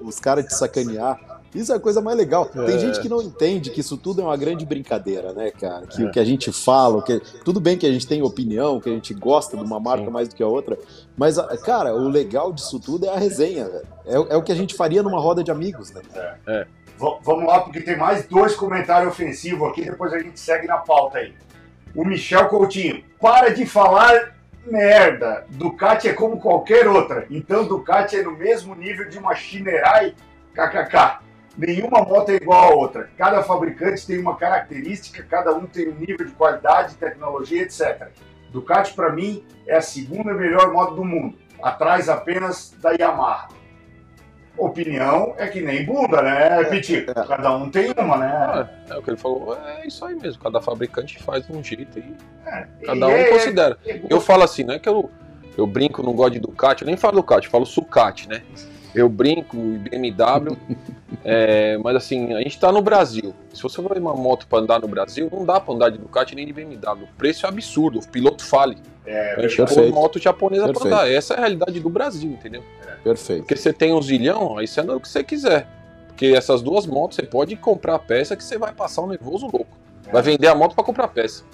os 0.00 0.18
caras 0.18 0.46
te 0.46 0.54
sacanear. 0.54 1.20
Isso 1.54 1.72
é 1.72 1.76
a 1.76 1.80
coisa 1.80 2.00
mais 2.00 2.16
legal. 2.16 2.46
Tem 2.46 2.76
É. 2.76 2.78
gente 2.78 3.00
que 3.00 3.08
não 3.08 3.20
entende 3.20 3.70
que 3.70 3.80
isso 3.80 3.96
tudo 3.96 4.20
é 4.20 4.24
uma 4.24 4.36
grande 4.36 4.64
brincadeira, 4.64 5.32
né, 5.32 5.50
cara? 5.50 5.86
Que 5.86 6.04
o 6.04 6.10
que 6.10 6.20
a 6.20 6.24
gente 6.24 6.52
fala, 6.52 7.02
que... 7.02 7.18
tudo 7.44 7.58
bem 7.60 7.76
que 7.76 7.84
a 7.86 7.90
gente 7.92 8.06
tem 8.06 8.22
opinião, 8.22 8.80
que 8.80 8.88
a 8.88 8.92
gente 8.92 9.12
gosta 9.12 9.56
de 9.56 9.64
uma 9.64 9.80
marca 9.80 10.04
Sim. 10.04 10.10
mais 10.10 10.28
do 10.28 10.34
que 10.36 10.42
a 10.42 10.46
outra, 10.46 10.78
mas, 11.16 11.36
cara, 11.64 11.94
o 11.94 12.08
legal 12.08 12.52
disso 12.52 12.78
tudo 12.78 13.06
é 13.06 13.08
a 13.08 13.16
resenha, 13.18 13.68
velho. 13.68 13.86
É, 14.06 14.18
o- 14.18 14.26
é 14.30 14.36
o 14.36 14.42
que 14.42 14.52
a 14.52 14.54
gente 14.54 14.74
faria 14.74 15.02
numa 15.02 15.18
roda 15.20 15.42
de 15.42 15.50
amigos, 15.50 15.90
né? 15.90 16.02
V- 16.46 17.18
vamos 17.22 17.46
lá, 17.46 17.60
porque 17.60 17.80
tem 17.80 17.96
mais 17.96 18.26
dois 18.26 18.54
comentários 18.54 19.10
ofensivos 19.10 19.68
aqui, 19.70 19.84
depois 19.84 20.12
a 20.12 20.18
gente 20.20 20.38
segue 20.38 20.66
na 20.68 20.76
pauta 20.78 21.18
aí. 21.18 21.32
O 21.96 22.04
Michel 22.04 22.46
Coutinho, 22.48 23.02
para 23.20 23.48
de 23.52 23.66
falar 23.66 24.34
merda. 24.64 25.44
Ducati 25.50 26.06
é 26.08 26.12
como 26.12 26.38
qualquer 26.38 26.86
outra. 26.86 27.26
Então 27.30 27.64
Ducati 27.66 28.16
é 28.16 28.22
no 28.22 28.32
mesmo 28.36 28.74
nível 28.74 29.08
de 29.08 29.18
uma 29.18 29.34
Shinerai 29.34 30.14
KKK. 30.54 31.20
Nenhuma 31.60 32.00
moto 32.02 32.30
é 32.30 32.36
igual 32.36 32.72
a 32.72 32.74
outra. 32.74 33.10
Cada 33.18 33.42
fabricante 33.42 34.06
tem 34.06 34.18
uma 34.18 34.34
característica, 34.36 35.22
cada 35.22 35.54
um 35.54 35.66
tem 35.66 35.90
um 35.90 35.94
nível 35.94 36.24
de 36.26 36.32
qualidade, 36.32 36.94
tecnologia, 36.94 37.62
etc. 37.62 38.08
Ducati, 38.50 38.94
para 38.94 39.12
mim, 39.12 39.44
é 39.66 39.76
a 39.76 39.82
segunda 39.82 40.32
melhor 40.32 40.72
moto 40.72 40.94
do 40.94 41.04
mundo, 41.04 41.36
atrás 41.62 42.08
apenas 42.08 42.74
da 42.80 42.92
Yamaha. 42.92 43.48
Opinião 44.56 45.34
é 45.38 45.46
que 45.48 45.60
nem 45.60 45.84
bunda, 45.84 46.20
né, 46.22 46.64
Pitico? 46.64 47.12
Cada 47.14 47.54
um 47.54 47.70
tem 47.70 47.92
uma, 47.96 48.16
né? 48.16 48.68
É 48.90 48.96
o 48.96 49.02
que 49.02 49.10
ele 49.10 49.16
falou, 49.16 49.56
é 49.56 49.86
isso 49.86 50.04
aí 50.04 50.14
mesmo, 50.14 50.42
cada 50.42 50.60
fabricante 50.62 51.22
faz 51.22 51.46
de 51.46 51.52
um 51.52 51.62
jeito 51.62 52.02
cada 52.84 52.96
E 52.96 53.04
um 53.04 53.10
é- 53.10 53.24
considera. 53.24 53.78
é- 53.86 54.00
Eu 54.08 54.20
falo 54.20 54.42
assim, 54.42 54.64
não 54.64 54.74
é 54.74 54.78
que 54.78 54.88
eu, 54.88 55.10
eu 55.56 55.66
brinco, 55.66 56.02
não 56.02 56.12
gosto 56.14 56.32
de 56.32 56.40
Ducati, 56.40 56.82
eu 56.82 56.86
nem 56.86 56.96
falo 56.96 57.16
Ducati, 57.16 57.46
eu 57.46 57.50
falo 57.52 57.64
Sucati, 57.66 58.28
né? 58.28 58.42
Eu 58.94 59.08
brinco, 59.08 59.56
BMW, 59.56 60.56
é, 61.24 61.78
mas 61.78 61.96
assim, 61.96 62.34
a 62.34 62.38
gente 62.40 62.58
tá 62.58 62.72
no 62.72 62.82
Brasil. 62.82 63.34
Se 63.52 63.62
você 63.62 63.80
vai 63.80 63.98
uma 63.98 64.14
moto 64.14 64.46
pra 64.46 64.58
andar 64.58 64.80
no 64.80 64.88
Brasil, 64.88 65.28
não 65.30 65.44
dá 65.44 65.60
pra 65.60 65.74
andar 65.74 65.90
de 65.90 65.98
Ducati 65.98 66.34
nem 66.34 66.46
de 66.46 66.52
BMW. 66.52 67.04
O 67.04 67.16
preço 67.16 67.46
é 67.46 67.48
absurdo, 67.48 68.00
o 68.00 68.08
piloto 68.08 68.44
fale. 68.44 68.76
É, 69.06 69.34
a 69.36 69.42
gente 69.42 69.56
Perfeito. 69.56 69.94
moto 69.94 70.18
japonesa 70.18 70.72
pra 70.72 70.86
andar. 70.86 71.10
Essa 71.10 71.34
é 71.34 71.36
a 71.36 71.40
realidade 71.40 71.78
do 71.80 71.90
Brasil, 71.90 72.30
entendeu? 72.30 72.62
Perfeito. 73.02 73.42
Porque 73.42 73.56
você 73.56 73.72
tem 73.72 73.92
um 73.94 74.02
zilhão, 74.02 74.58
aí 74.58 74.66
você 74.66 74.80
anda 74.80 74.96
o 74.96 75.00
que 75.00 75.08
você 75.08 75.22
quiser. 75.22 75.66
Porque 76.08 76.26
essas 76.26 76.60
duas 76.60 76.86
motos 76.86 77.16
você 77.16 77.22
pode 77.22 77.56
comprar 77.56 77.94
a 77.94 77.98
peça 77.98 78.36
que 78.36 78.44
você 78.44 78.58
vai 78.58 78.72
passar 78.72 79.02
um 79.02 79.06
nervoso 79.06 79.46
louco. 79.46 79.78
Vai 80.12 80.22
vender 80.22 80.48
a 80.48 80.54
moto 80.54 80.74
pra 80.74 80.82
comprar 80.82 81.04
a 81.04 81.08
peça. 81.08 81.44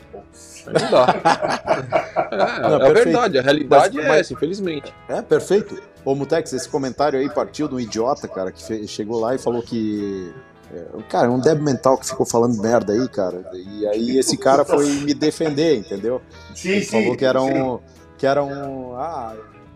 Não 0.66 0.90
dá. 0.90 1.06
É, 2.30 2.60
Não, 2.68 2.82
é 2.82 2.92
verdade, 2.92 3.38
a 3.38 3.42
realidade 3.42 3.96
Mas- 3.96 4.04
é 4.04 4.08
mas- 4.08 4.20
essa, 4.20 4.32
infelizmente. 4.32 4.92
É, 5.08 5.22
perfeito. 5.22 5.80
Ô, 6.04 6.14
Mutex, 6.14 6.52
esse 6.52 6.68
comentário 6.68 7.18
aí 7.18 7.28
partiu 7.30 7.68
de 7.68 7.74
um 7.74 7.80
idiota, 7.80 8.26
cara, 8.28 8.50
que 8.52 8.86
chegou 8.86 9.20
lá 9.20 9.34
e 9.34 9.38
falou 9.38 9.62
que. 9.62 10.32
é, 10.72 10.84
cara, 11.08 11.30
um 11.30 11.38
débil 11.38 11.64
mental 11.64 11.96
que 11.98 12.06
ficou 12.06 12.24
falando 12.26 12.60
merda 12.60 12.92
aí, 12.92 13.08
cara. 13.08 13.44
E 13.52 13.86
aí 13.86 14.18
esse 14.18 14.36
cara 14.36 14.64
foi 14.64 14.86
me 15.00 15.14
defender, 15.14 15.76
entendeu? 15.78 16.20
Sim, 16.54 16.70
Ele 16.70 16.84
sim. 16.84 17.02
falou 17.02 17.16
que 17.16 17.24
era 17.24 17.40
sim. 17.40 17.60
um. 17.62 17.78
Que 18.18 18.26
era 18.26 18.42
um. 18.42 18.96
Ah, 18.96 19.34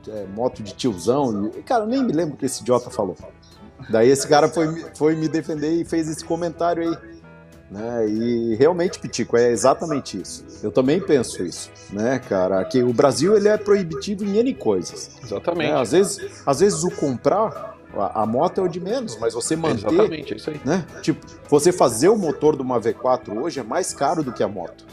é, 0.09 0.25
moto 0.35 0.63
de 0.63 0.73
tiozão. 0.75 1.51
E, 1.57 1.63
cara, 1.63 1.85
eu 1.85 1.89
nem 1.89 2.03
me 2.03 2.13
lembro 2.13 2.35
o 2.35 2.37
que 2.37 2.47
esse 2.47 2.63
idiota 2.63 2.91
falou. 2.91 3.17
Daí 3.89 4.09
esse 4.09 4.27
cara 4.27 4.49
foi, 4.49 4.67
me- 4.69 4.85
foi 4.95 5.15
me 5.17 5.29
defender 5.29 5.73
e 5.73 5.85
fez 5.85 6.09
esse 6.09 6.25
comentário 6.25 6.83
aí. 6.89 6.97
Né? 7.71 8.09
E 8.09 8.57
realmente, 8.57 8.99
Pitico, 8.99 9.37
é 9.37 9.51
exatamente 9.53 10.21
isso. 10.21 10.45
Eu 10.63 10.73
também 10.73 11.01
penso 11.01 11.43
isso, 11.45 11.71
né, 11.93 12.19
cara? 12.19 12.65
Que 12.65 12.83
o 12.83 12.93
Brasil 12.93 13.37
ele 13.37 13.47
é 13.49 13.57
proibitivo 13.57 14.25
em 14.25 14.39
N 14.39 14.53
coisas. 14.55 15.11
Exatamente. 15.23 15.71
É, 15.71 15.75
às, 15.75 15.93
vezes, 15.93 16.43
às 16.45 16.59
vezes 16.59 16.83
o 16.83 16.91
comprar, 16.91 17.77
a, 17.97 18.23
a 18.23 18.27
moto 18.27 18.61
é 18.61 18.65
o 18.65 18.69
de 18.69 18.81
menos, 18.81 19.17
mas 19.21 19.35
você 19.35 19.55
manter, 19.55 19.87
Exatamente, 19.87 20.35
é 20.35 20.37
isso 20.37 20.51
aí. 20.51 20.61
né? 20.65 20.85
Tipo, 21.01 21.25
você 21.49 21.71
fazer 21.71 22.09
o 22.09 22.17
motor 22.17 22.57
de 22.57 22.63
uma 22.63 22.81
V4 22.81 23.41
hoje 23.41 23.61
é 23.61 23.63
mais 23.63 23.95
caro 23.95 24.25
do 24.25 24.33
que 24.33 24.43
a 24.43 24.49
moto. 24.49 24.85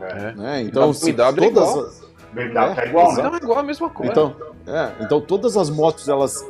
É. 0.00 0.32
Né? 0.32 0.62
Então, 0.62 0.92
se 0.92 1.12
BMW 1.12 1.44
é 1.46 1.50
todas, 1.50 1.68
igual. 1.70 1.86
as- 1.86 2.04
BMW 2.32 2.74
tá 2.74 2.82
É, 2.82 2.88
igual, 2.88 3.14
né? 3.14 3.30
É 3.32 3.36
igual 3.36 3.58
a 3.60 3.62
mesma 3.62 3.88
coisa. 3.90 4.10
então, 4.10 4.36
é, 4.66 4.90
então 5.00 5.20
todas 5.20 5.56
as 5.56 5.70
motos 5.70 6.08
elas 6.08 6.44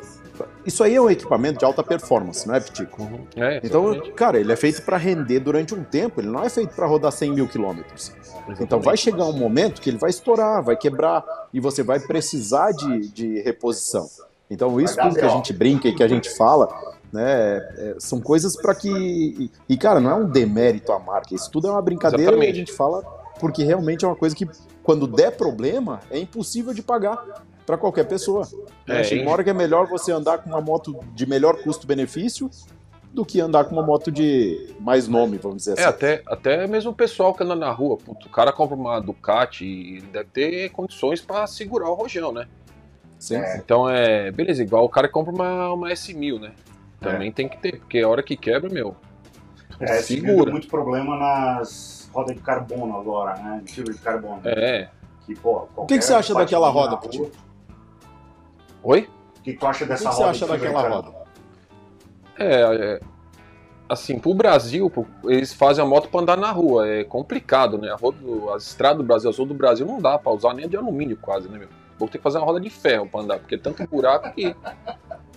isso 0.67 0.83
aí 0.83 0.95
é 0.95 1.01
um 1.01 1.11
equipamento 1.11 1.59
de 1.59 1.65
alta 1.65 1.83
performance, 1.83 2.47
não 2.47 2.55
é, 2.55 2.61
Pitico? 2.61 3.03
É, 3.37 3.61
Então, 3.63 3.91
exatamente. 3.91 4.13
cara, 4.15 4.39
ele 4.39 4.53
é 4.53 4.57
feito 4.57 4.83
para 4.83 4.97
render 4.97 5.41
durante 5.41 5.75
um 5.75 5.85
tempo, 5.85 6.21
ele 6.21 6.29
não 6.29 6.43
é 6.43 6.49
feito 6.49 6.75
para 6.75 6.87
rodar 6.87 7.13
100 7.13 7.33
mil 7.33 7.49
quilômetros. 7.49 8.13
Então 8.61 8.81
vai 8.81 8.97
chegar 8.97 9.25
um 9.25 9.33
momento 9.33 9.81
que 9.81 9.91
ele 9.91 9.99
vai 9.99 10.11
estourar, 10.11 10.63
vai 10.63 10.77
quebrar 10.77 11.25
e 11.53 11.61
você 11.61 11.83
vai 11.83 12.01
precisar 12.01 12.73
de, 12.73 13.09
de 13.09 13.41
reposição. 13.41 14.09
Então 14.51 14.81
isso 14.81 14.97
tudo 14.97 15.15
que 15.15 15.25
a 15.25 15.29
gente 15.29 15.53
brinca 15.53 15.89
e 15.89 15.95
que 15.95 16.03
a 16.03 16.09
gente 16.09 16.29
fala, 16.37 16.69
né, 17.13 17.57
é, 17.79 17.97
são 17.99 18.21
coisas 18.21 18.57
para 18.57 18.75
que 18.75 19.51
e, 19.69 19.77
cara 19.77 20.01
não 20.01 20.11
é 20.11 20.15
um 20.15 20.29
demérito 20.29 20.93
à 20.93 20.99
marca, 20.99 21.35
isso 21.35 21.51
tudo 21.51 21.69
é 21.69 21.71
uma 21.71 21.83
brincadeira 21.83 22.23
e 22.23 22.27
a 22.27 22.33
Exatamente. 22.33 22.59
gente 22.59 22.73
fala 22.73 23.03
porque 23.41 23.65
realmente 23.65 24.05
é 24.05 24.09
uma 24.09 24.17
coisa 24.17 24.35
que 24.35 24.49
quando 24.83 25.07
der 25.07 25.33
problema 25.33 26.01
é 26.11 26.19
impossível 26.19 26.75
de 26.75 26.83
pagar. 26.83 27.45
Para 27.67 27.79
qualquer 27.79 28.05
pessoa. 28.07 28.47
É, 28.87 29.03
Chega 29.03 29.21
hein? 29.21 29.27
uma 29.27 29.33
hora 29.33 29.43
que 29.45 29.51
é 29.51 29.55
melhor 29.55 29.87
você 29.87 30.13
andar 30.13 30.39
com 30.39 30.51
uma 30.51 30.61
moto 30.61 30.99
de 31.15 31.27
melhor 31.27 31.63
custo-benefício 31.63 32.51
do 33.13 33.25
que 33.25 33.41
andar 33.41 33.65
com 33.65 33.73
uma 33.73 33.83
moto 33.83 34.11
de 34.11 34.75
mais 34.81 35.07
nome, 35.07 35.39
vamos 35.39 35.59
dizer 35.59 35.79
É, 35.79 35.85
assim. 35.85 35.85
até, 35.85 36.23
até 36.27 36.67
mesmo 36.67 36.91
o 36.91 36.95
pessoal 36.95 37.33
que 37.33 37.43
anda 37.45 37.55
na 37.55 37.71
rua, 37.71 37.97
puto, 37.97 38.27
o 38.27 38.31
cara 38.31 38.53
compra 38.53 38.75
uma 38.77 39.01
Ducati 39.01 39.65
e 39.65 39.97
ele 39.99 40.07
deve 40.09 40.29
ter 40.33 40.69
condições 40.71 41.21
pra 41.21 41.47
segurar 41.47 41.89
o 41.89 41.95
rojão, 41.95 42.33
né? 42.33 42.49
Sim. 43.19 43.39
Então 43.57 43.89
é. 43.89 44.31
Beleza, 44.31 44.63
igual 44.63 44.85
o 44.85 44.89
cara 44.89 45.09
compra 45.09 45.33
uma, 45.33 45.73
uma 45.73 45.89
S1000, 45.91 46.41
né? 46.41 46.53
Também 47.01 47.31
tem 47.33 47.49
que 47.49 47.57
ter, 47.59 47.79
porque 47.79 48.01
a 48.01 48.09
hora 48.09 48.23
que 48.23 48.37
quebra, 48.37 48.69
meu. 48.69 48.97
É, 49.81 49.99
segura. 50.03 50.03
segura. 50.33 50.51
muito 50.51 50.69
problema 50.69 51.17
nas 51.17 52.11
rodas 52.13 52.35
de 52.37 52.43
carbono 52.43 52.99
agora, 52.99 53.35
né? 53.37 53.61
De 53.65 53.73
fibra 53.73 53.93
de 53.93 53.99
carbono. 54.01 54.41
É. 54.45 54.89
Que, 55.25 55.35
pô, 55.35 55.67
O 55.77 55.87
que, 55.87 55.99
que 55.99 56.05
você 56.05 56.13
acha 56.15 56.35
daquela 56.35 56.69
roda, 56.69 56.97
Petit? 56.97 57.31
Oi? 58.85 59.09
O 59.39 59.43
que, 59.43 59.53
tu 59.55 59.67
acha 59.67 59.85
O 59.85 59.87
que, 59.87 59.93
dessa 59.93 60.09
que 60.09 60.15
você 60.15 60.21
roda? 60.23 60.31
acha 60.31 60.47
daquela 60.47 60.89
roda? 60.89 61.13
É, 62.39 62.55
é, 62.97 63.01
assim, 63.89 64.19
pro 64.19 64.35
Brasil, 64.35 64.89
pro- 64.91 65.07
eles 65.25 65.53
fazem 65.53 65.85
a 65.85 65.87
moto 65.87 66.09
pra 66.09 66.21
andar 66.21 66.37
na 66.37 66.51
rua. 66.51 66.87
É 66.89 67.05
complicado, 67.05 67.79
né? 67.79 67.91
A 67.91 67.97
roda, 67.97 68.19
do- 68.19 68.51
as 68.53 68.67
estradas 68.67 68.99
do 68.99 69.05
Brasil, 69.05 69.31
as 69.31 69.39
rodas 69.39 69.53
do 69.55 69.59
Brasil 69.59 69.87
não 69.87 70.01
dá 70.01 70.19
pra 70.19 70.33
usar 70.33 70.55
nem 70.55 70.65
a 70.65 70.69
de 70.69 70.77
alumínio 70.77 71.17
quase, 71.17 71.49
né, 71.49 71.59
meu? 71.59 71.69
Vou 71.99 72.09
ter 72.09 72.19
que 72.19 72.25
fazer 72.25 72.39
uma 72.39 72.47
roda 72.47 72.61
de 72.61 72.71
ferro 72.71 73.09
pra 73.09 73.21
andar, 73.21 73.39
porque 73.39 73.55
é 73.55 73.59
tanto 73.59 73.87
buraco 73.89 74.33
que 74.33 74.55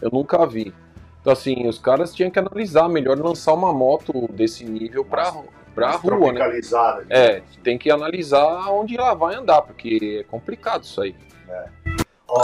eu 0.01 0.09
nunca 0.11 0.45
vi. 0.45 0.73
Então, 1.21 1.31
assim, 1.33 1.67
os 1.67 1.77
caras 1.77 2.13
tinham 2.15 2.31
que 2.31 2.39
analisar 2.39 2.87
melhor 2.89 3.17
lançar 3.19 3.53
uma 3.53 3.71
moto 3.73 4.27
desse 4.31 4.63
nível 4.65 5.05
pra, 5.05 5.31
pra 5.75 5.91
rua, 5.91 6.11
né? 6.31 6.39
tropicalizada. 6.39 7.05
É, 7.09 7.43
tem 7.63 7.77
que 7.77 7.91
analisar 7.91 8.69
onde 8.71 8.97
ela 8.97 9.13
vai 9.13 9.35
andar, 9.35 9.61
porque 9.61 10.21
é 10.21 10.23
complicado 10.23 10.83
isso 10.83 10.99
aí. 11.01 11.15
Ó, 12.27 12.41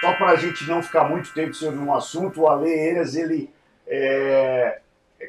só 0.00 0.14
para 0.14 0.30
a 0.30 0.36
gente 0.36 0.66
não 0.66 0.82
ficar 0.82 1.04
muito 1.04 1.32
tempo 1.34 1.54
sobre 1.54 1.78
um 1.78 1.94
assunto, 1.94 2.42
o 2.42 2.48
Ale 2.48 2.70
Eiras, 2.70 3.14
ele 3.14 3.50
é, 3.86 4.80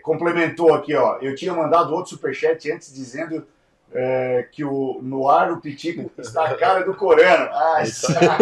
complementou 0.02 0.74
aqui, 0.74 0.96
ó. 0.96 1.18
Eu 1.22 1.36
tinha 1.36 1.54
mandado 1.54 1.94
outro 1.94 2.12
superchat 2.12 2.72
antes 2.72 2.94
dizendo 2.94 3.46
é, 3.94 4.48
que 4.52 4.64
o, 4.64 5.00
no 5.02 5.30
ar 5.30 5.52
o 5.52 5.60
Pitico 5.60 6.10
está 6.18 6.46
a 6.46 6.56
cara 6.56 6.84
do 6.84 6.94
Corano. 6.94 7.50
Ah, 7.54 7.84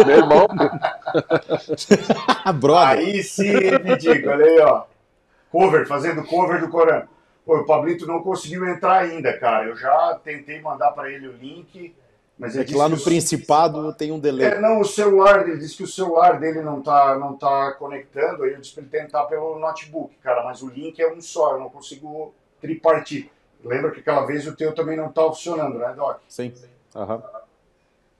Meu 0.06 0.18
irmão, 0.18 0.46
brother. 2.54 2.98
aí 2.98 3.22
sim, 3.22 3.54
Pitico, 3.82 4.28
olha 4.28 4.46
aí, 4.46 4.60
ó. 4.60 4.84
Cover, 5.50 5.86
fazendo 5.86 6.24
cover 6.24 6.60
do 6.60 6.68
Corano. 6.68 7.08
Pô, 7.44 7.58
o 7.58 7.66
Pablito 7.66 8.06
não 8.06 8.22
conseguiu 8.22 8.68
entrar 8.68 8.98
ainda, 8.98 9.36
cara. 9.38 9.66
Eu 9.66 9.76
já 9.76 10.18
tentei 10.22 10.60
mandar 10.60 10.92
para 10.92 11.10
ele 11.10 11.26
o 11.26 11.32
link, 11.32 11.94
mas 12.40 12.56
É 12.56 12.64
que 12.64 12.74
lá 12.74 12.88
no 12.88 12.96
o- 12.96 13.00
Principado 13.04 13.92
tem 13.92 14.10
um 14.10 14.18
delay. 14.18 14.46
É, 14.46 14.60
não, 14.60 14.80
o 14.80 14.84
celular, 14.84 15.46
ele 15.46 15.58
disse 15.58 15.76
que 15.76 15.82
o 15.84 15.86
celular 15.86 16.40
dele 16.40 16.62
não 16.62 16.80
tá, 16.82 17.16
não 17.18 17.36
tá 17.36 17.72
conectando, 17.78 18.42
aí 18.42 18.52
eu 18.54 18.60
disse 18.60 18.72
pra 18.72 18.82
ele 18.82 18.90
tentar 18.90 19.24
pelo 19.26 19.58
notebook, 19.58 20.14
cara, 20.22 20.42
mas 20.42 20.62
o 20.62 20.68
link 20.68 20.98
é 21.00 21.12
um 21.12 21.20
só, 21.20 21.52
eu 21.52 21.60
não 21.60 21.68
consigo 21.68 22.32
tripartir. 22.60 23.30
Lembra 23.62 23.90
que 23.90 24.00
aquela 24.00 24.24
vez 24.24 24.46
o 24.46 24.56
teu 24.56 24.74
também 24.74 24.96
não 24.96 25.12
tá 25.12 25.22
funcionando, 25.24 25.78
né, 25.78 25.92
Doc? 25.94 26.18
Sim. 26.26 26.52
Aham. 26.96 27.22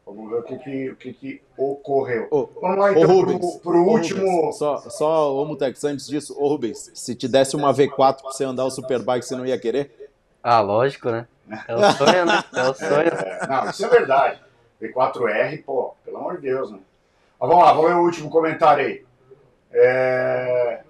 Vamos 0.05 0.29
ver 0.31 0.39
o 0.39 0.43
que 0.43 0.59
que, 0.59 0.91
o 0.91 0.97
que, 0.97 1.13
que 1.13 1.43
ocorreu. 1.57 2.27
Ô, 2.31 2.49
Vamos 2.61 2.79
lá 2.79 2.91
então 2.93 3.07
Rubens, 3.07 3.39
pro, 3.39 3.61
pro 3.61 3.83
último... 3.85 4.27
Rubens, 4.27 4.57
só, 4.59 4.79
só, 4.91 5.35
ô 5.37 5.45
Mutex, 5.45 5.85
antes 5.85 6.07
disso, 6.09 6.35
ô 6.39 6.49
Rubens, 6.49 6.91
se 6.95 7.15
te 7.15 7.29
desse 7.29 7.55
uma 7.55 7.73
V4 7.73 8.21
pra 8.21 8.33
você 8.33 8.45
andar 8.45 8.65
o 8.65 8.71
Superbike, 8.71 9.25
você 9.25 9.37
não 9.37 9.47
ia 9.47 9.59
querer? 9.59 10.11
Ah, 10.43 10.61
lógico, 10.61 11.11
né? 11.11 11.29
É 11.67 11.75
o 11.75 11.93
sonho, 11.93 12.27
né? 12.27 12.45
É 12.55 12.63
o 12.63 12.75
sonho. 12.75 13.09
É, 13.09 13.47
não, 13.47 13.71
isso 13.71 13.85
é 13.85 13.89
verdade. 13.89 14.41
V4R, 14.81 15.65
pô, 15.65 15.95
pelo 16.05 16.17
amor 16.19 16.37
de 16.37 16.43
Deus, 16.43 16.71
né? 16.71 16.79
Mas 17.39 17.49
vamos 17.49 17.65
lá, 17.65 17.73
vamos 17.73 17.91
ver 17.91 17.97
o 17.97 18.03
último 18.03 18.31
comentário 18.31 18.85
aí. 18.85 19.05
É, 19.73 20.81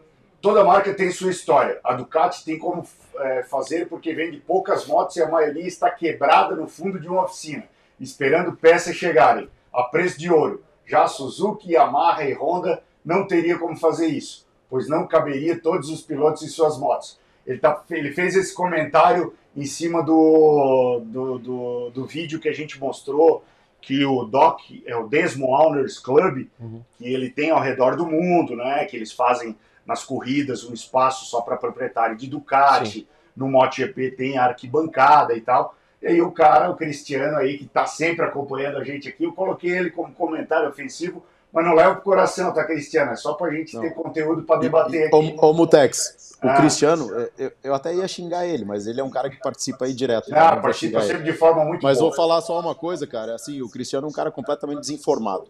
Toda 0.40 0.64
marca 0.64 0.94
tem 0.94 1.11
sua 1.11 1.31
história. 1.31 1.79
A 1.85 1.92
Ducati 1.92 2.44
tem 2.44 2.59
como 2.59 2.87
é, 3.18 3.42
fazer 3.42 3.87
porque 3.88 4.14
vende 4.14 4.38
poucas 4.38 4.87
motos 4.87 5.16
e 5.16 5.23
a 5.23 5.29
maioria 5.29 5.66
está 5.66 5.90
quebrada 5.90 6.57
no 6.57 6.66
fundo 6.66 6.99
de 6.99 7.07
uma 7.07 7.25
oficina, 7.25 7.64
esperando 7.99 8.57
peças 8.57 8.96
chegarem 8.96 9.51
a 9.70 9.83
preço 9.83 10.18
de 10.18 10.33
ouro. 10.33 10.64
Já 10.87 11.07
Suzuki, 11.07 11.73
Yamaha 11.73 12.25
e 12.25 12.33
Honda 12.33 12.83
não 13.05 13.27
teria 13.27 13.59
como 13.59 13.77
fazer 13.77 14.07
isso, 14.07 14.46
pois 14.70 14.88
não 14.88 15.07
caberia 15.07 15.61
todos 15.61 15.90
os 15.90 16.01
pilotos 16.01 16.42
em 16.42 16.49
suas 16.49 16.79
motos. 16.79 17.20
Ele, 17.46 17.59
tá, 17.59 17.83
ele 17.90 18.12
fez 18.12 18.37
esse 18.37 18.55
comentário 18.55 19.35
em 19.57 19.64
cima 19.64 20.03
do, 20.03 21.00
do, 21.05 21.38
do, 21.38 21.90
do 21.90 22.07
vídeo 22.07 22.38
que 22.38 22.48
a 22.48 22.53
gente 22.53 22.79
mostrou 22.79 23.42
que 23.81 24.05
o 24.05 24.24
Doc 24.24 24.61
é 24.87 24.94
o 24.94 25.09
Desmo 25.09 25.46
Owners 25.55 25.98
Club, 25.98 26.46
Uhum. 26.61 26.83
que 26.98 27.12
ele 27.12 27.31
tem 27.31 27.50
ao 27.50 27.61
redor 27.61 27.96
do 27.96 28.07
mundo, 28.07 28.55
né? 28.55 28.85
Que 28.85 28.96
eles 28.96 29.11
fazem 29.12 29.57
nas 29.87 30.05
corridas 30.05 30.62
um 30.64 30.74
espaço 30.74 31.24
só 31.24 31.40
para 31.40 31.57
proprietário 31.57 32.14
de 32.16 32.29
Ducati, 32.29 33.09
no 33.35 33.48
MotoGP 33.48 34.11
tem 34.12 34.37
a 34.38 34.44
arquibancada 34.44 35.35
e 35.35 35.40
tal. 35.40 35.74
E 36.03 36.07
aí 36.07 36.22
o 36.22 36.31
cara, 36.31 36.70
o 36.70 36.76
Cristiano 36.76 37.37
aí, 37.38 37.59
que 37.59 37.64
está 37.64 37.87
sempre 37.87 38.24
acompanhando 38.24 38.76
a 38.79 38.85
gente 38.85 39.09
aqui, 39.09 39.24
eu 39.24 39.33
coloquei 39.33 39.70
ele 39.70 39.90
como 39.90 40.12
comentário 40.14 40.68
ofensivo, 40.68 41.24
mas 41.53 41.64
não 41.64 41.74
leva 41.74 41.94
pro 41.94 42.03
coração, 42.05 42.53
tá, 42.53 42.64
Cristiano? 42.64 43.12
É 43.12 43.16
só 43.16 43.33
pra 43.35 43.50
gente 43.50 43.74
Não. 43.74 43.83
ter 43.83 43.94
conteúdo 43.94 44.42
para 44.42 44.61
debater 44.61 45.07
aqui. 45.09 45.37
Ô, 45.40 45.46
ô 45.48 45.53
Mutex, 45.55 46.29
o 46.42 46.48
Ah. 46.48 46.57
Cristiano, 46.57 47.11
é, 47.18 47.31
eu, 47.38 47.53
eu 47.64 47.74
até 47.74 47.94
ia 47.94 48.07
xingar 48.09 48.46
ele, 48.46 48.64
mas 48.64 48.87
ele 48.87 49.00
é 49.00 49.05
um 49.05 49.11
cara 49.11 49.29
que 49.31 49.38
participa 49.38 49.85
aí 49.85 49.92
direto. 49.92 50.31
né? 50.31 50.38
Ah, 50.38 50.53
vou 50.55 50.62
participa 50.62 50.98
ele. 50.98 51.07
sempre 51.07 51.24
de 51.24 51.33
forma 51.33 51.64
muito 51.64 51.83
Mas 51.83 51.98
boa. 51.98 52.09
vou 52.11 52.16
falar 52.16 52.40
só 52.40 52.59
uma 52.59 52.74
coisa, 52.74 53.07
cara. 53.07 53.35
Assim, 53.35 53.61
o 53.62 53.68
Cristiano 53.68 54.07
é 54.07 54.11
um 54.11 54.12
cara 54.12 54.31
completamente 54.31 54.81
desinformado. 54.81 55.44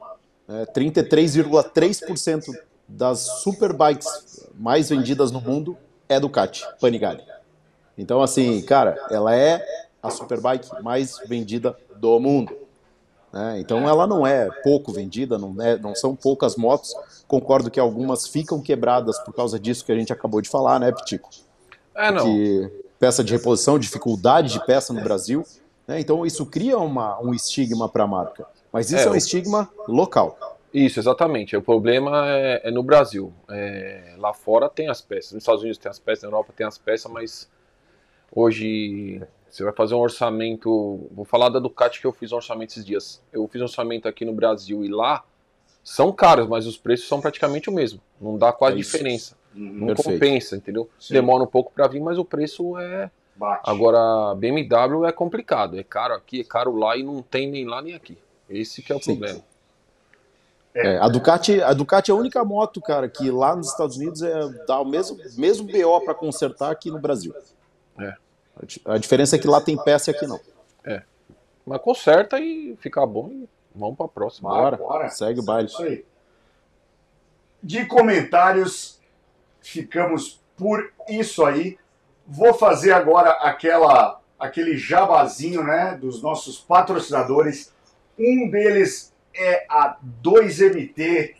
É, 0.48 0.66
33,3% 0.66 2.54
das 2.88 3.20
superbikes 3.42 4.48
mais 4.58 4.88
vendidas 4.88 5.30
no 5.30 5.40
mundo 5.40 5.76
é 6.08 6.18
Ducati, 6.18 6.66
Panigale. 6.80 7.22
Então, 7.96 8.20
assim, 8.22 8.60
cara, 8.62 8.96
ela 9.10 9.34
é 9.34 9.64
a 10.02 10.10
superbike 10.10 10.68
mais 10.82 11.18
vendida 11.26 11.76
do 11.96 12.18
mundo. 12.18 12.52
Né? 13.32 13.58
Então, 13.60 13.88
ela 13.88 14.06
não 14.06 14.26
é 14.26 14.48
pouco 14.62 14.92
vendida, 14.92 15.38
não, 15.38 15.54
é- 15.60 15.78
não 15.78 15.94
são 15.94 16.14
poucas 16.16 16.56
motos. 16.56 16.94
Concordo 17.28 17.70
que 17.70 17.78
algumas 17.78 18.26
ficam 18.26 18.60
quebradas 18.60 19.18
por 19.20 19.32
causa 19.34 19.58
disso 19.58 19.84
que 19.84 19.92
a 19.92 19.96
gente 19.96 20.12
acabou 20.12 20.40
de 20.40 20.48
falar, 20.48 20.78
né, 20.80 20.90
Pitico? 20.92 21.28
é 21.94 22.10
não. 22.10 22.24
que 22.24 22.70
peça 22.98 23.22
de 23.22 23.32
reposição, 23.32 23.78
dificuldade 23.78 24.52
de 24.52 24.64
peça 24.64 24.92
no 24.92 25.00
Brasil. 25.02 25.44
né? 25.86 25.98
Então 26.00 26.24
isso 26.24 26.46
cria 26.46 26.78
uma, 26.78 27.20
um 27.20 27.32
estigma 27.34 27.88
para 27.88 28.04
a 28.04 28.06
marca. 28.06 28.46
Mas 28.72 28.90
isso 28.90 29.02
É, 29.02 29.06
é, 29.06 29.10
um 29.10 29.14
estigma 29.16 29.68
local. 29.88 30.38
Isso, 30.72 31.00
exatamente. 31.00 31.56
O 31.56 31.62
problema 31.62 32.28
é, 32.28 32.68
é 32.68 32.70
no 32.70 32.82
Brasil. 32.82 33.32
É, 33.50 34.14
lá 34.18 34.32
fora 34.32 34.68
tem 34.68 34.88
as 34.88 35.00
peças. 35.00 35.32
Nos 35.32 35.42
Estados 35.42 35.62
Unidos 35.62 35.78
tem 35.78 35.90
as 35.90 35.98
peças, 35.98 36.22
na 36.22 36.28
Europa 36.28 36.52
tem 36.56 36.64
as 36.66 36.78
peças, 36.78 37.10
mas 37.10 37.48
hoje 38.34 39.22
você 39.50 39.64
vai 39.64 39.72
fazer 39.72 39.94
um 39.94 39.98
orçamento. 39.98 41.08
Vou 41.12 41.24
falar 41.24 41.48
da 41.48 41.58
Ducati 41.58 42.00
que 42.00 42.06
eu 42.06 42.12
fiz 42.12 42.32
um 42.32 42.36
orçamento 42.36 42.70
esses 42.70 42.84
dias. 42.84 43.22
Eu 43.32 43.46
fiz 43.48 43.60
um 43.60 43.64
orçamento 43.64 44.06
aqui 44.08 44.24
no 44.24 44.32
Brasil 44.32 44.84
e 44.84 44.88
lá 44.88 45.24
são 45.82 46.12
caros, 46.12 46.48
mas 46.48 46.66
os 46.66 46.76
preços 46.76 47.08
são 47.08 47.20
praticamente 47.20 47.68
o 47.68 47.72
mesmo. 47.72 48.00
Não 48.20 48.38
dá 48.38 48.52
quase 48.52 48.76
É 48.76 48.78
diferença. 48.78 49.36
Uhum, 49.54 49.62
Não 49.62 49.86
Perfeito. 49.88 50.12
compensa, 50.12 50.56
entendeu? 50.56 50.88
Sim. 50.98 51.14
Demora 51.14 51.42
um 51.42 51.46
pouco 51.46 51.72
para 51.72 51.88
vir, 51.88 52.00
mas 52.00 52.18
o 52.18 52.24
preço 52.24 52.78
é. 52.78 53.10
bate. 53.34 53.68
Agora, 53.68 54.34
BMW 54.36 55.06
é 55.06 55.12
complicado. 55.12 55.78
É 55.78 55.82
caro 55.82 56.14
aqui, 56.14 56.40
é 56.40 56.44
caro 56.44 56.76
lá 56.76 56.96
e 56.96 57.02
não 57.02 57.20
tem 57.20 57.50
nem 57.50 57.66
lá 57.66 57.82
nem 57.82 57.94
aqui. 57.94 58.16
Esse 58.48 58.82
que 58.82 58.92
é 58.92 58.96
o 58.96 59.02
Sim. 59.02 59.16
problema. 59.16 59.42
É, 60.72 60.98
a, 60.98 61.08
Ducati, 61.08 61.60
a 61.60 61.72
Ducati 61.72 62.12
é 62.12 62.14
a 62.14 62.16
única 62.16 62.44
moto, 62.44 62.80
cara, 62.80 63.08
que 63.08 63.28
lá 63.30 63.56
nos 63.56 63.68
Estados 63.70 63.96
Unidos 63.96 64.22
é, 64.22 64.48
dá 64.68 64.80
o 64.80 64.84
mesmo, 64.84 65.18
mesmo 65.36 65.66
BO 65.66 66.00
para 66.04 66.14
consertar 66.14 66.70
aqui 66.70 66.90
no 66.92 67.00
Brasil. 67.00 67.34
É. 67.98 68.14
A 68.60 68.66
di- 68.66 68.82
A 68.84 68.98
diferença 68.98 69.36
é 69.36 69.38
que 69.38 69.46
lá 69.48 69.60
tem 69.60 69.76
peça 69.82 70.10
e 70.10 70.14
aqui 70.14 70.26
não. 70.26 70.40
Mas 71.66 71.80
conserta 71.82 72.40
e 72.40 72.76
fica 72.80 73.04
bom 73.06 73.28
e 73.30 73.48
vamos 73.74 73.96
pra 73.96 74.08
próxima. 74.08 74.48
Bora, 74.50 74.76
bora. 74.76 75.08
segue 75.10 75.40
o 75.40 75.42
É 75.42 75.46
baile. 75.46 75.68
isso 75.68 75.82
aí. 75.82 76.04
De 77.62 77.84
comentários, 77.86 78.98
ficamos 79.60 80.40
por 80.56 80.92
isso 81.08 81.44
aí. 81.44 81.78
Vou 82.26 82.54
fazer 82.54 82.92
agora 82.92 83.30
aquela, 83.32 84.20
aquele 84.38 84.76
jabazinho 84.76 85.62
né, 85.62 85.96
dos 86.00 86.22
nossos 86.22 86.58
patrocinadores. 86.58 87.72
Um 88.18 88.50
deles 88.50 89.12
é 89.34 89.64
a 89.68 89.96
2MT 90.22 91.34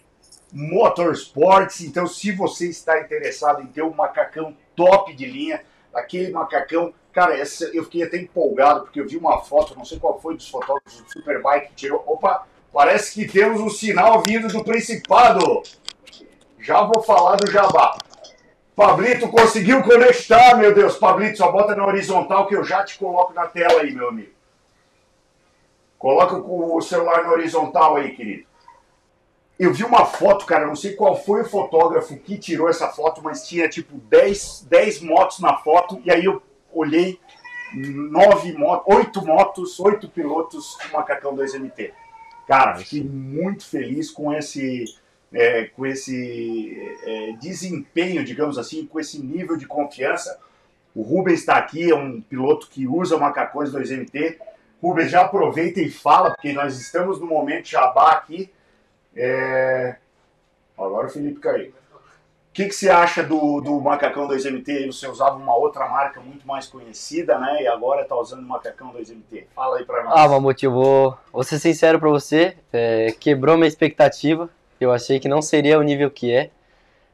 Motorsports. 0.52 1.80
Então, 1.80 2.06
se 2.06 2.30
você 2.32 2.68
está 2.68 3.00
interessado 3.00 3.62
em 3.62 3.66
ter 3.66 3.82
um 3.82 3.94
macacão 3.94 4.56
top 4.76 5.14
de 5.14 5.26
linha, 5.26 5.62
aquele 5.94 6.30
macacão, 6.30 6.92
cara, 7.12 7.36
essa, 7.36 7.64
eu 7.74 7.84
fiquei 7.84 8.02
até 8.02 8.16
empolgado 8.16 8.82
porque 8.82 9.00
eu 9.00 9.08
vi 9.08 9.16
uma 9.16 9.40
foto, 9.40 9.76
não 9.76 9.84
sei 9.84 9.98
qual 9.98 10.20
foi 10.20 10.36
dos 10.36 10.48
fotógrafos 10.48 11.00
do 11.02 11.10
Superbike 11.10 11.68
que 11.68 11.74
tirou. 11.74 12.02
Opa, 12.06 12.46
parece 12.72 13.12
que 13.14 13.30
temos 13.30 13.60
um 13.60 13.70
sinal 13.70 14.22
vindo 14.22 14.48
do 14.48 14.64
Principado. 14.64 15.62
Já 16.58 16.82
vou 16.82 17.02
falar 17.02 17.36
do 17.36 17.50
Jabá. 17.50 17.98
Pablito 18.76 19.28
conseguiu 19.28 19.82
conectar, 19.82 20.56
meu 20.56 20.74
Deus. 20.74 20.96
Pablito, 20.96 21.38
só 21.38 21.50
bota 21.52 21.74
na 21.74 21.86
horizontal 21.86 22.46
que 22.46 22.56
eu 22.56 22.64
já 22.64 22.84
te 22.84 22.98
coloco 22.98 23.32
na 23.32 23.46
tela 23.46 23.82
aí, 23.82 23.92
meu 23.92 24.08
amigo. 24.08 24.32
Coloca 25.98 26.36
o 26.36 26.80
celular 26.80 27.24
na 27.24 27.32
horizontal 27.32 27.96
aí, 27.96 28.16
querido. 28.16 28.46
eu 29.58 29.74
vi 29.74 29.84
uma 29.84 30.06
foto, 30.06 30.46
cara, 30.46 30.66
não 30.66 30.74
sei 30.74 30.94
qual 30.94 31.14
foi 31.14 31.42
o 31.42 31.48
fotógrafo 31.48 32.16
que 32.16 32.38
tirou 32.38 32.70
essa 32.70 32.88
foto, 32.88 33.20
mas 33.22 33.46
tinha 33.46 33.68
tipo 33.68 33.98
10, 33.98 34.66
10 34.66 35.02
motos 35.02 35.40
na 35.40 35.58
foto, 35.58 36.00
e 36.02 36.10
aí 36.10 36.24
eu 36.24 36.42
olhei 36.72 37.18
nove 37.74 38.52
motos, 38.52 38.94
oito 38.94 39.24
motos, 39.24 39.80
oito 39.80 40.08
pilotos 40.08 40.76
com 40.76 40.96
macacão 40.96 41.36
2MT. 41.36 41.92
Cara, 42.46 42.76
fiquei 42.76 43.04
muito 43.04 43.64
feliz 43.64 44.10
com 44.10 44.32
esse, 44.32 44.84
é, 45.32 45.66
com 45.66 45.86
esse 45.86 46.98
é, 47.04 47.32
desempenho, 47.40 48.24
digamos 48.24 48.58
assim, 48.58 48.86
com 48.86 48.98
esse 48.98 49.22
nível 49.22 49.56
de 49.56 49.66
confiança. 49.66 50.38
O 50.94 51.02
Rubens 51.02 51.40
está 51.40 51.56
aqui, 51.56 51.90
é 51.90 51.94
um 51.94 52.20
piloto 52.20 52.68
que 52.68 52.88
usa 52.88 53.16
macacões 53.16 53.70
2MT. 53.70 54.38
Rubens, 54.82 55.10
já 55.10 55.22
aproveita 55.22 55.80
e 55.80 55.90
fala, 55.90 56.30
porque 56.32 56.52
nós 56.52 56.80
estamos 56.80 57.20
no 57.20 57.26
momento 57.26 57.68
jabá 57.68 58.12
aqui. 58.12 58.50
É... 59.14 59.96
Agora 60.76 61.06
o 61.06 61.10
Felipe 61.10 61.38
caiu. 61.38 61.72
O 62.50 62.52
que, 62.52 62.66
que 62.66 62.74
você 62.74 62.90
acha 62.90 63.22
do, 63.22 63.60
do 63.60 63.80
Macacão 63.80 64.26
2MT? 64.26 64.86
Você 64.86 65.06
usava 65.06 65.36
uma 65.36 65.54
outra 65.54 65.88
marca 65.88 66.20
muito 66.20 66.44
mais 66.44 66.66
conhecida, 66.66 67.38
né? 67.38 67.62
E 67.62 67.68
agora 67.68 68.02
está 68.02 68.16
usando 68.16 68.40
o 68.40 68.48
Macacão 68.48 68.92
2MT. 68.92 69.44
Fala 69.54 69.78
aí 69.78 69.84
para 69.84 70.02
nós. 70.02 70.14
Ah, 70.16 70.28
Mamute, 70.28 70.64
eu 70.64 70.72
vou, 70.72 71.16
vou 71.32 71.44
ser 71.44 71.60
sincero 71.60 72.00
para 72.00 72.08
você. 72.08 72.56
É, 72.72 73.14
quebrou 73.20 73.56
minha 73.56 73.68
expectativa. 73.68 74.50
Eu 74.80 74.90
achei 74.90 75.20
que 75.20 75.28
não 75.28 75.40
seria 75.40 75.78
o 75.78 75.82
nível 75.82 76.10
que 76.10 76.32
é. 76.32 76.50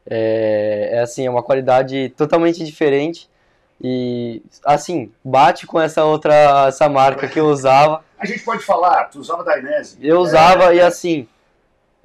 É, 0.08 0.90
é 0.92 1.00
assim, 1.00 1.26
é 1.26 1.30
uma 1.30 1.42
qualidade 1.42 2.08
totalmente 2.16 2.64
diferente. 2.64 3.28
E 3.78 4.42
assim, 4.64 5.12
bate 5.22 5.66
com 5.66 5.78
essa 5.78 6.02
outra 6.02 6.66
essa 6.68 6.88
marca 6.88 7.28
que 7.28 7.38
eu 7.38 7.46
usava. 7.48 8.02
A 8.18 8.24
gente 8.24 8.42
pode 8.42 8.64
falar, 8.64 9.04
tu 9.10 9.20
usava 9.20 9.44
da 9.44 9.58
Inese? 9.58 9.98
Eu 10.00 10.18
usava 10.20 10.74
e 10.74 10.80
assim, 10.80 11.28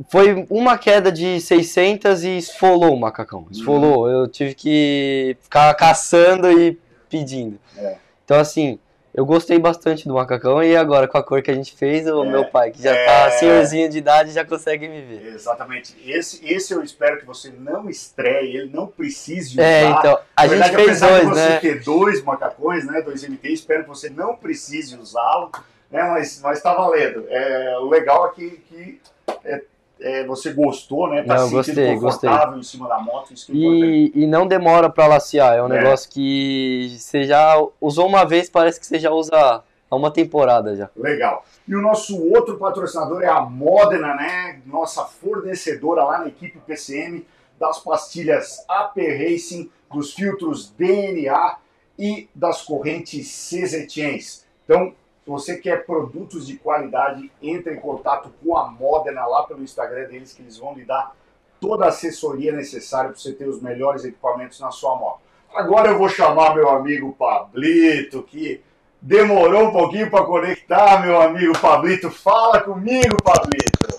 foi 0.10 0.46
uma 0.50 0.78
queda 0.78 1.12
de 1.12 1.40
600 1.42 2.24
e 2.24 2.38
esfolou 2.38 2.94
o 2.96 3.00
macacão. 3.00 3.46
Esfolou. 3.52 4.10
Eu 4.10 4.28
tive 4.28 4.54
que 4.56 5.38
ficar 5.42 5.74
caçando 5.76 6.52
e 6.52 6.78
pedindo. 7.10 7.60
É. 7.78 7.96
Então, 8.24 8.40
assim, 8.40 8.80
eu 9.14 9.26
gostei 9.26 9.60
bastante 9.60 10.08
do 10.08 10.14
macacão 10.14 10.64
e 10.64 10.74
agora 10.78 11.06
com 11.06 11.18
a 11.18 11.24
cor 11.24 11.42
que 11.42 11.52
a 11.52 11.54
gente 11.54 11.76
fez, 11.76 12.08
o 12.08 12.24
É. 12.24 12.30
meu 12.30 12.46
pai, 12.46 12.72
que 12.72 12.82
já 12.82 12.96
É. 12.96 13.06
tá 13.06 13.32
senhorzinho 13.32 13.90
de 13.90 13.98
idade, 13.98 14.32
já 14.32 14.46
consegue 14.46 14.88
me 14.88 15.02
ver. 15.02 15.34
Exatamente. 15.34 15.94
Esse, 16.10 16.40
esse 16.46 16.74
eu 16.74 16.82
espero 16.82 17.20
que 17.20 17.26
você 17.26 17.50
não 17.50 17.90
estreie, 17.90 18.56
ele 18.56 18.72
não 18.74 18.88
precise 18.88 19.52
usar. 19.56 19.64
É, 19.64 19.84
então, 19.90 20.18
a 20.36 20.44
Na 20.44 20.48
gente 20.56 20.60
verdade, 20.72 20.76
fez 20.86 21.00
dois, 21.02 21.24
você 21.28 21.50
né? 21.50 21.60
ter 21.60 21.84
dois 21.84 22.24
macacões, 22.24 22.86
né, 22.86 23.02
dois 23.02 23.24
MT, 23.24 23.50
espero 23.52 23.84
que 23.84 23.90
você 23.90 24.10
não 24.10 24.36
precise 24.38 24.96
usá-lo, 24.96 25.52
né, 25.92 26.02
mas, 26.04 26.40
mas 26.42 26.62
tá 26.62 26.74
valendo. 26.74 27.26
É, 27.28 27.78
o 27.80 27.90
legal 27.90 28.30
é 28.30 28.32
que, 28.34 28.50
que 28.70 29.02
é, 29.44 29.62
é, 30.02 30.26
você 30.26 30.52
gostou, 30.52 31.10
né, 31.10 31.24
tá 31.24 31.36
Não, 31.36 31.48
se 31.48 31.54
gostei, 31.54 31.76
sentindo 31.76 32.02
confortável 32.02 32.58
em 32.60 32.64
cima 32.64 32.88
da 32.88 33.00
moto, 33.00 33.34
isso 33.34 33.46
que 33.46 33.52
é. 33.52 33.56
E, 33.56 34.12
e 34.24 34.28
não 34.28 34.48
demora 34.48 34.90
pra 34.90 35.08
lacear, 35.08 35.56
é 35.56 35.62
um 35.64 35.72
É. 35.72 35.82
negócio 35.82 36.10
que 36.10 36.96
você 36.98 37.24
já 37.24 37.56
usou 37.80 38.08
uma 38.08 38.26
vez, 38.26 38.50
parece 38.50 38.80
que 38.80 38.86
você 38.86 39.00
já 39.00 39.12
usa 39.12 39.64
há 39.90 39.96
uma 39.96 40.10
temporada 40.12 40.76
já. 40.76 40.90
Legal. 40.96 41.46
E 41.68 41.76
o 41.76 41.82
nosso 41.82 42.22
outro 42.34 42.58
patrocinador 42.58 43.22
é 43.22 43.28
a 43.28 43.42
Modena, 43.42 44.16
né? 44.16 44.62
Nossa 44.66 45.06
fornecedora 45.06 46.04
lá 46.04 46.20
na 46.20 46.28
equipe 46.28 46.60
PCM 46.66 47.26
das 47.60 47.80
pastilhas 47.80 48.66
AP 48.68 48.98
Racing, 48.98 49.70
dos 49.94 50.14
filtros 50.14 50.72
DNA 50.78 51.58
e 52.00 52.28
das 52.34 52.62
correntes 52.64 53.28
CZ 53.50 53.86
Chains. 53.92 54.46
Então, 54.66 54.94
se 55.24 55.30
você 55.30 55.58
quer 55.58 55.86
produtos 55.86 56.48
de 56.48 56.58
qualidade, 56.58 57.32
entre 57.42 57.74
em 57.76 57.80
contato 57.80 58.32
com 58.44 58.58
a 58.58 58.70
Modena 58.72 59.26
lá 59.26 59.44
pelo 59.44 59.64
Instagram 59.64 60.08
deles, 60.08 60.34
que 60.34 60.42
eles 60.42 60.58
vão 60.58 60.74
lhe 60.74 60.84
dar 60.84 61.16
toda 61.60 61.86
a 61.86 61.90
assessoria 61.90 62.52
necessária 62.52 63.12
para 63.12 63.20
você 63.20 63.32
ter 63.32 63.48
os 63.48 63.62
melhores 63.62 64.04
equipamentos 64.04 64.60
na 64.60 64.72
sua 64.72 64.96
moto. 64.96 65.20
Agora 65.54 65.90
eu 65.90 65.98
vou 65.98 66.10
chamar 66.10 66.56
meu 66.56 66.70
amigo 66.70 67.14
Pablito, 67.14 68.24
que 68.24 68.62
demorou 69.00 69.66
um 69.68 69.72
pouquinho 69.72 70.10
para 70.10 70.24
conectar, 70.26 71.02
meu 71.06 71.22
amigo 71.22 71.58
Pablito. 71.60 72.10
Fala 72.10 72.62
comigo, 72.62 73.16
Pablito. 73.24 73.96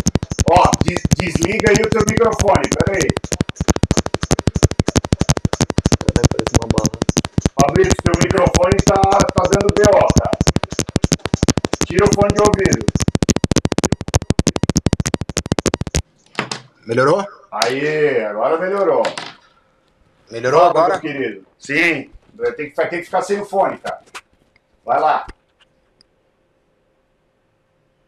Ó, 0.50 0.62
des- 0.84 1.02
desliga 1.16 1.70
aí 1.70 1.76
o 1.84 1.88
teu 1.88 2.00
microfone, 2.08 2.68
peraí. 2.84 3.08
Pablito, 7.54 7.94
teu 8.02 8.12
microfone 8.22 8.76
tá, 8.84 9.00
tá 9.34 9.42
dando 9.44 9.72
BO, 9.72 10.06
cara. 10.18 10.21
Tira 11.92 12.06
o 12.06 12.14
fone 12.14 12.32
de 12.32 12.40
ouvido. 12.40 12.86
Melhorou? 16.86 17.22
Aí, 17.52 18.24
agora 18.24 18.58
melhorou. 18.58 19.02
Melhorou 20.30 20.60
Fala, 20.60 20.70
agora? 20.70 20.92
meu 20.92 21.00
querido. 21.02 21.46
Sim, 21.58 22.10
vai 22.32 22.52
ter 22.52 22.70
que, 22.70 22.76
vai 22.76 22.88
ter 22.88 22.96
que 23.00 23.04
ficar 23.04 23.20
sem 23.20 23.42
o 23.42 23.44
fone, 23.44 23.76
cara. 23.76 24.00
Vai 24.82 25.00
lá. 25.00 25.26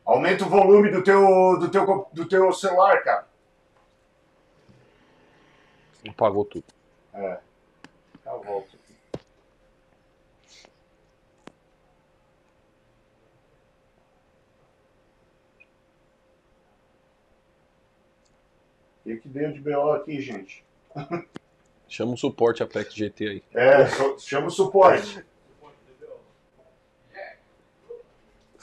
Aumenta 0.06 0.46
o 0.46 0.48
volume 0.48 0.90
do 0.90 1.04
teu, 1.04 1.58
do 1.58 1.70
teu, 1.70 2.08
do 2.10 2.26
teu 2.26 2.52
celular, 2.54 3.02
cara. 3.02 3.26
Apagou 6.08 6.46
tudo. 6.46 6.64
É. 7.12 7.38
Eu 8.24 8.42
volto 8.42 8.73
O 19.06 19.16
que 19.18 19.28
deu 19.28 19.52
de 19.52 19.60
BO 19.60 19.92
aqui, 19.92 20.20
gente? 20.20 20.64
Chama 21.88 22.14
o 22.14 22.16
suporte 22.16 22.62
Apex 22.62 22.94
GT 22.94 23.28
aí. 23.28 23.42
É, 23.54 23.86
chama 24.18 24.46
o 24.46 24.50
suporte. 24.50 25.24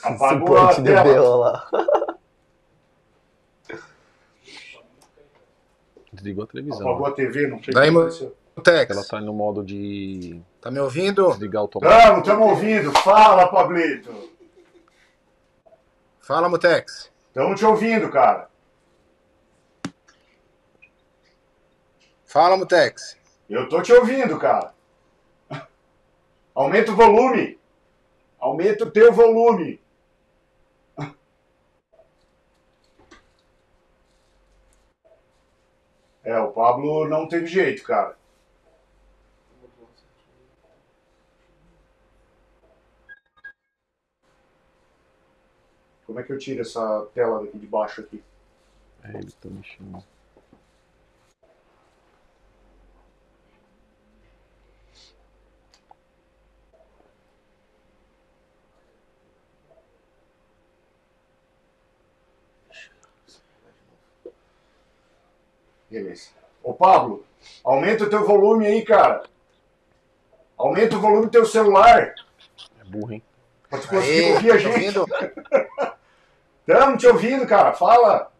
Apagou 0.02 0.56
a 0.58 0.72
Suporte 0.72 0.82
tela. 0.82 1.04
BO 1.04 1.36
lá. 1.36 1.68
Desligou 6.12 6.44
a 6.44 6.46
televisão. 6.46 6.80
Apagou 6.88 7.06
né? 7.06 7.12
a 7.12 7.14
TV, 7.16 7.46
não 7.46 7.62
sei 7.62 7.72
Daí, 7.72 7.90
o 7.90 8.08
que. 8.08 8.32
Tex, 8.62 8.90
Ela 8.94 9.04
tá 9.06 9.20
no 9.20 9.32
modo 9.32 9.64
de 9.64 10.42
tá 10.60 10.70
me 10.70 10.78
ouvindo? 10.78 11.26
desligar 11.30 11.62
automático. 11.62 12.02
Tamo, 12.02 12.22
tamo 12.22 12.44
ouvindo. 12.50 12.92
Fala, 12.98 13.48
Pablito. 13.48 14.12
Fala, 16.20 16.48
Mutex. 16.50 17.10
Tamo 17.32 17.54
te 17.54 17.64
ouvindo, 17.64 18.10
cara. 18.10 18.50
Fala, 22.32 22.56
Mutex. 22.56 23.18
Eu 23.46 23.68
tô 23.68 23.82
te 23.82 23.92
ouvindo, 23.92 24.38
cara. 24.38 24.72
Aumenta 26.54 26.90
o 26.90 26.96
volume. 26.96 27.60
Aumenta 28.38 28.84
o 28.84 28.90
teu 28.90 29.12
volume. 29.12 29.78
É, 36.24 36.38
o 36.38 36.52
Pablo 36.52 37.06
não 37.08 37.28
teve 37.28 37.46
jeito, 37.46 37.82
cara. 37.82 38.16
Como 46.06 46.20
é 46.20 46.22
que 46.22 46.32
eu 46.32 46.38
tiro 46.38 46.62
essa 46.62 47.06
tela 47.12 47.44
daqui 47.44 47.58
de 47.58 47.66
baixo 47.66 48.00
aqui? 48.00 48.22
É, 49.02 49.18
ele 49.18 49.32
tá 49.32 49.48
mexendo. 49.50 50.11
Beleza. 65.92 66.30
Ô 66.62 66.72
Pablo, 66.72 67.22
aumenta 67.62 68.04
o 68.04 68.08
teu 68.08 68.24
volume 68.26 68.66
aí, 68.66 68.82
cara. 68.82 69.24
Aumenta 70.56 70.96
o 70.96 71.00
volume 71.00 71.26
do 71.26 71.30
teu 71.30 71.44
celular. 71.44 72.14
É 72.80 72.84
burro, 72.84 73.12
hein? 73.12 73.22
Pra 73.68 73.78
tu 73.78 73.88
conseguir 73.88 74.24
Aê, 74.24 74.32
ouvir 74.32 74.50
a 74.50 74.54
tá 74.54 74.58
gente. 74.58 74.98
ouvindo? 74.98 75.06
Tamo 76.64 76.96
te 76.96 77.06
ouvindo, 77.06 77.46
cara. 77.46 77.74
Fala. 77.74 78.32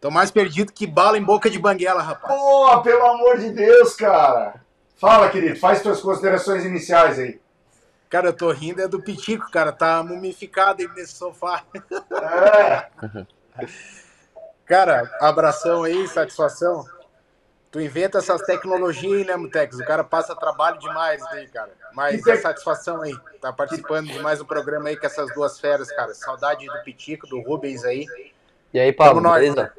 Tô 0.00 0.08
mais 0.08 0.30
perdido 0.30 0.72
que 0.72 0.86
bala 0.86 1.18
em 1.18 1.22
boca 1.24 1.50
de 1.50 1.58
banguela, 1.58 2.00
rapaz. 2.00 2.32
Pô, 2.32 2.80
pelo 2.82 3.04
amor 3.06 3.38
de 3.38 3.50
Deus, 3.50 3.96
cara. 3.96 4.60
Fala, 4.96 5.28
querido. 5.28 5.58
Faz 5.58 5.82
tuas 5.82 6.00
considerações 6.00 6.64
iniciais 6.64 7.18
aí. 7.18 7.40
Cara, 8.08 8.28
eu 8.28 8.32
tô 8.32 8.52
rindo, 8.52 8.80
é 8.80 8.86
do 8.86 9.02
Pitico, 9.02 9.50
cara. 9.50 9.72
Tá 9.72 10.00
mumificado 10.04 10.80
aí 10.80 10.88
nesse 10.94 11.14
sofá. 11.14 11.64
É. 12.12 12.86
Cara, 14.66 15.08
abração 15.20 15.84
aí, 15.84 16.06
satisfação. 16.08 16.84
Tu 17.70 17.80
inventa 17.80 18.18
essas 18.18 18.42
tecnologias 18.42 19.12
aí, 19.12 19.24
né, 19.24 19.36
Mutex? 19.36 19.78
O 19.78 19.84
cara 19.84 20.02
passa 20.02 20.34
trabalho 20.34 20.78
demais 20.78 21.22
aí, 21.26 21.46
cara. 21.48 21.70
Mas 21.92 22.22
Que 22.22 22.32
é 22.32 22.36
satisfação 22.36 23.02
aí. 23.02 23.14
Tá 23.40 23.52
participando 23.52 24.08
de 24.08 24.18
mais 24.18 24.40
um 24.40 24.44
programa 24.44 24.88
aí 24.88 24.96
com 24.96 25.06
essas 25.06 25.32
duas 25.34 25.60
feras, 25.60 25.88
cara. 25.92 26.12
Saudade 26.14 26.66
do 26.66 26.82
Pitico, 26.82 27.26
do 27.26 27.40
Rubens 27.40 27.84
aí. 27.84 28.06
E 28.74 28.80
aí, 28.80 28.92
Pablo, 28.92 29.22
Tamo 29.22 29.28
nós, 29.28 29.40
beleza? 29.40 29.72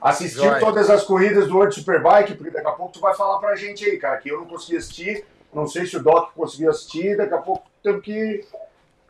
Assistiu 0.00 0.44
Joia. 0.44 0.60
todas 0.60 0.90
as 0.90 1.04
corridas 1.04 1.48
do 1.48 1.54
World 1.56 1.74
Superbike, 1.74 2.34
porque 2.34 2.50
daqui 2.50 2.66
a 2.66 2.72
pouco 2.72 2.92
tu 2.92 3.00
vai 3.00 3.14
falar 3.14 3.38
pra 3.38 3.54
gente 3.54 3.84
aí, 3.84 3.96
cara, 3.98 4.18
que 4.18 4.28
eu 4.28 4.40
não 4.40 4.46
consegui 4.46 4.76
assistir. 4.76 5.24
Não 5.52 5.66
sei 5.66 5.86
se 5.86 5.96
o 5.96 6.02
Doc 6.02 6.32
conseguiu 6.34 6.70
assistir, 6.70 7.16
daqui 7.16 7.34
a 7.34 7.38
pouco 7.38 7.66
temos 7.82 8.02
que. 8.02 8.44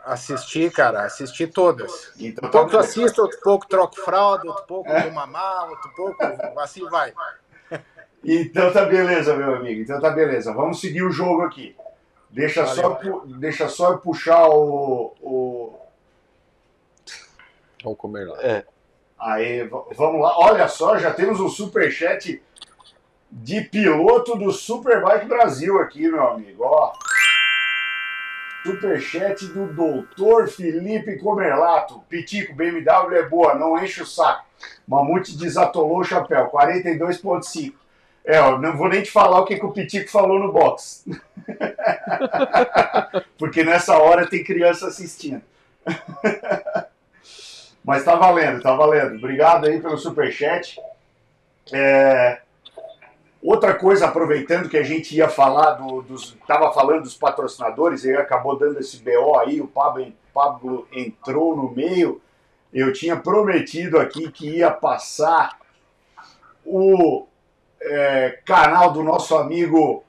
Assisti, 0.04 0.68
cara, 0.70 1.04
assisti 1.04 1.46
todas. 1.46 2.12
Então, 2.18 2.48
Um 2.48 2.50
pouco 2.52 2.70
tu 2.70 2.78
assiste, 2.78 3.20
outro 3.20 3.38
pouco 3.40 3.66
troco 3.68 3.96
fralda, 3.96 4.46
outro 4.48 4.64
pouco 4.64 4.90
é. 4.90 5.10
mamar, 5.10 5.70
outro 5.70 5.90
pouco, 5.94 6.16
assim 6.60 6.84
vai. 6.88 7.12
Então 8.24 8.72
tá 8.72 8.84
beleza, 8.84 9.36
meu 9.36 9.54
amigo. 9.56 9.80
Então 9.80 10.00
tá 10.00 10.10
beleza. 10.10 10.52
Vamos 10.52 10.80
seguir 10.80 11.02
o 11.02 11.10
jogo 11.10 11.42
aqui. 11.42 11.76
Deixa, 12.30 12.66
só, 12.66 12.94
pu- 12.94 13.26
deixa 13.26 13.68
só 13.68 13.90
eu 13.92 13.98
puxar 13.98 14.48
o. 14.48 15.12
o... 15.20 15.78
Vamos 17.82 17.98
comer 17.98 18.26
lá. 18.26 18.40
É. 18.42 18.64
Aí, 19.18 19.68
vamos 19.96 20.20
lá. 20.20 20.38
Olha 20.38 20.66
só, 20.68 20.96
já 20.98 21.12
temos 21.12 21.40
um 21.40 21.48
superchat 21.48 22.42
de 23.30 23.60
piloto 23.62 24.36
do 24.36 24.50
Superbike 24.52 25.26
Brasil 25.26 25.78
aqui, 25.80 26.08
meu 26.08 26.26
amigo. 26.28 26.64
Ó. 26.64 26.92
Superchat 28.62 29.46
do 29.46 29.66
doutor 29.72 30.48
Felipe 30.48 31.18
Comerlato. 31.18 32.00
Pitico, 32.08 32.54
BMW 32.54 33.16
é 33.16 33.28
boa, 33.28 33.54
não 33.54 33.82
enche 33.82 34.02
o 34.02 34.06
saco. 34.06 34.44
Mamute 34.86 35.36
desatolou 35.36 35.98
o 35.98 36.04
chapéu, 36.04 36.48
42,5. 36.50 37.74
É, 38.24 38.40
ó, 38.40 38.56
não 38.58 38.76
vou 38.76 38.88
nem 38.88 39.02
te 39.02 39.10
falar 39.10 39.40
o 39.40 39.44
que, 39.44 39.56
que 39.56 39.66
o 39.66 39.72
Pitico 39.72 40.08
falou 40.10 40.38
no 40.38 40.52
box. 40.52 41.04
Porque 43.36 43.64
nessa 43.64 43.98
hora 43.98 44.28
tem 44.28 44.44
criança 44.44 44.86
assistindo. 44.86 45.42
Mas 47.84 48.04
tá 48.04 48.14
valendo, 48.14 48.62
tá 48.62 48.76
valendo. 48.76 49.16
Obrigado 49.16 49.66
aí 49.66 49.80
pelo 49.80 49.98
superchat. 49.98 50.80
É... 51.72 52.41
Outra 53.42 53.74
coisa, 53.74 54.06
aproveitando 54.06 54.68
que 54.68 54.76
a 54.76 54.84
gente 54.84 55.16
ia 55.16 55.28
falar 55.28 55.72
do, 55.72 56.00
dos. 56.02 56.36
Tava 56.46 56.72
falando 56.72 57.02
dos 57.02 57.16
patrocinadores, 57.16 58.04
e 58.04 58.14
acabou 58.14 58.56
dando 58.56 58.78
esse 58.78 58.98
BO 59.02 59.36
aí, 59.38 59.60
o 59.60 59.66
Pablo, 59.66 60.12
Pablo 60.32 60.86
entrou 60.92 61.56
no 61.56 61.68
meio. 61.70 62.20
Eu 62.72 62.92
tinha 62.92 63.16
prometido 63.16 63.98
aqui 63.98 64.30
que 64.30 64.48
ia 64.58 64.70
passar 64.70 65.58
o 66.64 67.26
é, 67.80 68.38
canal 68.46 68.92
do 68.92 69.02
nosso 69.02 69.36
amigo 69.36 70.04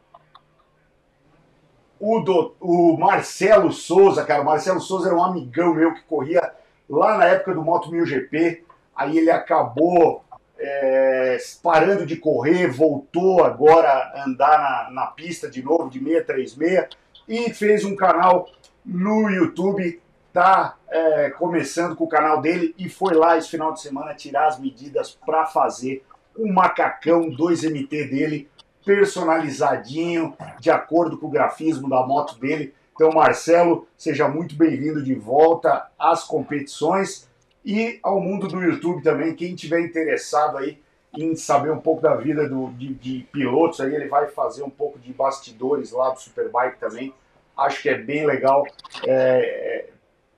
o, 1.99 2.19
do- 2.19 2.53
o 2.59 2.97
Marcelo 2.97 3.71
Souza, 3.71 4.23
cara. 4.23 4.41
O 4.43 4.45
Marcelo 4.45 4.79
Souza 4.79 5.07
era 5.09 5.17
um 5.17 5.23
amigão 5.23 5.73
meu 5.73 5.93
que 5.93 6.03
corria 6.03 6.53
lá 6.89 7.17
na 7.17 7.25
época 7.25 7.53
do 7.53 7.63
Moto 7.63 7.89
1000 7.89 8.05
GP. 8.05 8.63
Aí 8.95 9.17
ele 9.17 9.31
acabou 9.31 10.22
é, 10.66 11.38
parando 11.61 12.05
de 12.05 12.16
correr, 12.16 12.68
voltou 12.68 13.43
agora 13.43 13.89
a 13.89 14.24
andar 14.26 14.57
na, 14.57 14.91
na 14.91 15.07
pista 15.07 15.49
de 15.49 15.61
novo, 15.61 15.89
de 15.89 15.99
636, 15.99 16.88
e 17.28 17.53
fez 17.53 17.84
um 17.84 17.95
canal 17.95 18.49
no 18.86 19.30
YouTube. 19.30 20.01
Tá 20.32 20.78
é, 20.89 21.30
começando 21.30 21.95
com 21.95 22.05
o 22.05 22.09
canal 22.09 22.41
dele 22.41 22.74
e 22.76 22.89
foi 22.89 23.14
lá 23.14 23.38
esse 23.38 23.49
final 23.49 23.72
de 23.72 23.82
semana 23.82 24.16
tirar 24.16 24.47
as 24.47 24.59
medidas 24.59 25.11
para 25.24 25.45
fazer 25.45 26.03
o 26.36 26.51
macacão 26.51 27.30
2MT 27.30 28.09
dele 28.09 28.49
personalizadinho, 28.84 30.36
de 30.59 30.72
acordo 30.72 31.20
com 31.20 31.28
o 31.28 31.30
grafismo 31.30 31.88
da 31.88 32.01
moto 32.01 32.39
dele. 32.39 32.74
Então, 32.95 33.11
Marcelo, 33.11 33.88
seja 33.95 34.28
muito 34.28 34.55
bem-vindo 34.55 35.03
de 35.03 35.14
volta 35.14 35.88
às 35.99 36.24
competições 36.24 37.30
e 37.66 37.99
ao 38.03 38.20
mundo 38.20 38.47
do 38.47 38.61
YouTube 38.61 39.01
também. 39.01 39.36
Quem 39.36 39.55
tiver 39.55 39.82
interessado 39.82 40.57
aí 40.57 40.78
em 41.16 41.36
saber 41.36 41.72
um 41.72 41.80
pouco 41.80 42.01
da 42.01 42.16
vida 42.16 42.47
do- 42.49 42.70
de, 42.72 42.93
de 42.95 43.28
pilotos, 43.32 43.80
aí 43.80 43.93
ele 43.93 44.07
vai 44.07 44.28
fazer 44.28 44.64
um 44.64 44.70
pouco 44.70 44.97
de 44.99 45.14
bastidores 45.14 45.91
lá 45.91 46.09
do 46.09 46.20
Superbike 46.20 46.80
também. 46.80 47.14
Acho 47.55 47.82
que 47.82 47.89
é 47.89 47.95
bem 47.97 48.26
legal. 48.26 48.66
É, 49.05 49.09
é, 49.09 49.89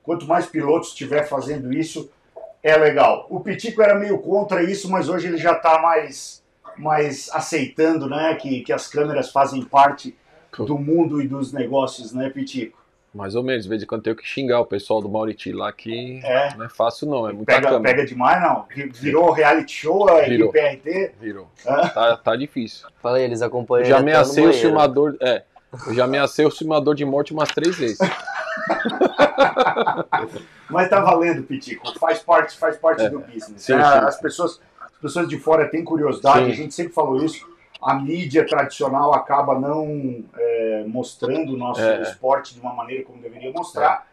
quanto 0.02 0.26
mais 0.26 0.46
pilotos 0.46 0.88
estiver 0.88 1.26
fazendo 1.26 1.72
isso, 1.72 2.10
é 2.62 2.76
legal. 2.76 3.26
O 3.30 3.40
Pitico 3.40 3.80
era 3.82 3.94
meio 3.94 4.18
contra 4.18 4.62
isso, 4.62 4.90
mas 4.90 5.08
hoje 5.08 5.28
ele 5.28 5.38
já 5.38 5.52
está 5.52 5.80
mais, 5.80 6.42
mais 6.76 7.30
aceitando 7.32 8.08
né, 8.08 8.34
que, 8.34 8.60
que 8.60 8.72
as 8.72 8.86
câmeras 8.86 9.30
fazem 9.30 9.64
parte 9.64 10.14
do 10.58 10.78
mundo 10.78 11.20
e 11.22 11.28
dos 11.28 11.52
negócios, 11.52 12.12
né, 12.12 12.28
Pitico? 12.30 12.78
Mais 13.16 13.34
ou 13.34 13.42
menos, 13.42 13.62
de 13.64 13.68
vez 13.68 13.82
em 13.82 13.86
quando 13.86 14.00
eu 14.00 14.04
tenho 14.04 14.16
que 14.16 14.26
xingar 14.26 14.60
o 14.60 14.66
pessoal 14.66 15.00
do 15.00 15.08
Mauriti 15.08 15.50
lá 15.52 15.72
que 15.72 16.20
É. 16.22 16.54
não 16.56 16.66
é 16.66 16.68
fácil 16.68 17.08
não, 17.08 17.28
é 17.28 17.32
muita 17.32 17.52
Pega, 17.54 17.70
câmera. 17.70 17.96
pega 17.96 18.06
demais, 18.06 18.42
não? 18.42 18.66
Virou 18.92 19.30
reality 19.32 19.72
show 19.72 20.08
a 20.08 20.20
Virou. 20.22 20.52
PRT? 20.52 21.12
Virou. 21.20 21.48
Tá, 21.64 22.16
tá 22.18 22.36
difícil. 22.36 22.86
Fala 23.02 23.16
aí, 23.16 23.24
eles 23.24 23.40
Eu 23.40 23.46
acompanham 23.46 23.86
já 23.86 23.98
ameacei 23.98 24.46
o 24.46 24.52
filmador. 24.52 25.16
É. 25.20 25.42
Eu 25.86 25.94
já 25.94 26.04
ameacei 26.04 26.44
o 26.46 26.50
filmador 26.50 26.94
de 26.94 27.04
morte 27.04 27.32
umas 27.32 27.48
três 27.48 27.76
vezes. 27.76 27.98
Mas 30.70 30.88
tá 30.88 31.00
valendo, 31.00 31.42
Pitico. 31.42 31.98
Faz 31.98 32.18
parte, 32.20 32.56
faz 32.58 32.76
parte 32.76 33.02
É. 33.04 33.08
do 33.10 33.20
business. 33.20 33.62
Sim, 33.62 33.74
né? 33.76 33.82
sim. 33.82 33.98
As, 34.06 34.20
pessoas, 34.20 34.60
as 34.80 34.92
pessoas 35.00 35.28
de 35.28 35.38
fora 35.38 35.68
têm 35.68 35.84
curiosidade, 35.84 36.46
Sim. 36.46 36.50
a 36.50 36.54
gente 36.54 36.74
sempre 36.74 36.92
falou 36.92 37.22
isso. 37.24 37.46
A 37.80 37.94
mídia 37.94 38.46
tradicional 38.46 39.12
acaba 39.14 39.58
não 39.58 40.24
é, 40.36 40.84
mostrando 40.86 41.54
o 41.54 41.56
nosso 41.56 41.80
É. 41.80 42.02
esporte 42.02 42.54
de 42.54 42.60
uma 42.60 42.72
maneira 42.74 43.04
como 43.04 43.20
deveria 43.20 43.52
mostrar. 43.52 44.06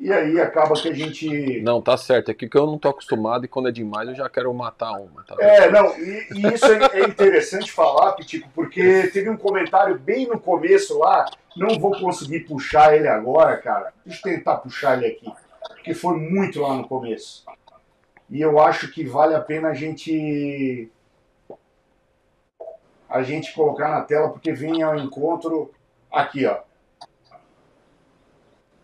E 0.00 0.12
aí 0.12 0.40
acaba 0.40 0.74
que 0.74 0.88
a 0.88 0.94
gente. 0.94 1.60
Não, 1.62 1.82
tá 1.82 1.96
certo. 1.96 2.30
É 2.30 2.34
que 2.34 2.48
eu 2.56 2.66
não 2.66 2.78
tô 2.78 2.88
acostumado 2.88 3.44
e 3.44 3.48
quando 3.48 3.68
é 3.68 3.72
demais 3.72 4.08
eu 4.08 4.14
já 4.14 4.28
quero 4.30 4.54
matar 4.54 4.92
uma. 4.92 5.24
Tá 5.24 5.34
É, 5.40 5.68
não, 5.70 5.86
e, 5.98 6.28
e 6.34 6.54
isso 6.54 6.66
é, 6.66 7.00
é 7.00 7.04
interessante 7.04 7.72
falar, 7.72 8.12
Pitico, 8.12 8.48
porque 8.54 9.08
teve 9.12 9.28
um 9.28 9.36
comentário 9.36 9.98
bem 9.98 10.28
no 10.28 10.38
começo 10.38 10.96
lá, 11.00 11.26
não 11.56 11.80
vou 11.80 11.90
conseguir 11.98 12.40
puxar 12.40 12.94
ele 12.96 13.08
agora, 13.08 13.56
cara. 13.56 13.92
Deixa 14.06 14.20
eu 14.28 14.34
tentar 14.36 14.58
puxar 14.58 14.96
ele 14.96 15.14
aqui, 15.14 15.32
porque 15.70 15.92
foi 15.92 16.16
muito 16.16 16.60
lá 16.60 16.74
no 16.76 16.86
começo. 16.86 17.44
E 18.30 18.40
eu 18.40 18.60
acho 18.60 18.92
que 18.92 19.04
vale 19.04 19.34
a 19.34 19.40
pena 19.40 19.70
a 19.70 19.74
gente 19.74 20.88
a 23.08 23.22
gente 23.22 23.54
colocar 23.54 23.88
na 23.88 24.02
tela, 24.02 24.28
porque 24.28 24.52
vem 24.52 24.82
ao 24.82 24.96
encontro 24.96 25.72
aqui, 26.12 26.46
ó. 26.46 26.58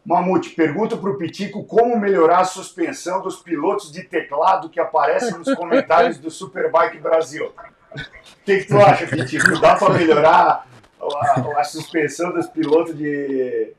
Mamute, 0.04 0.50
pergunta 0.50 0.96
pro 0.98 1.16
Pitico 1.16 1.64
como 1.64 1.98
melhorar 1.98 2.40
a 2.40 2.44
suspensão 2.44 3.22
dos 3.22 3.36
pilotos 3.36 3.90
de 3.90 4.02
teclado 4.02 4.68
que 4.68 4.78
aparecem 4.78 5.38
nos 5.38 5.54
comentários 5.54 6.18
do 6.18 6.30
Superbike 6.30 6.98
Brasil. 6.98 7.54
O 7.94 8.44
que, 8.44 8.58
que 8.58 8.66
tu 8.66 8.78
acha, 8.78 9.06
Pitico? 9.06 9.58
Dá 9.58 9.76
para 9.76 9.94
melhorar 9.94 10.66
a, 11.00 11.60
a 11.60 11.64
suspensão 11.64 12.32
dos 12.32 12.46
pilotos 12.46 12.96
de 12.96 13.72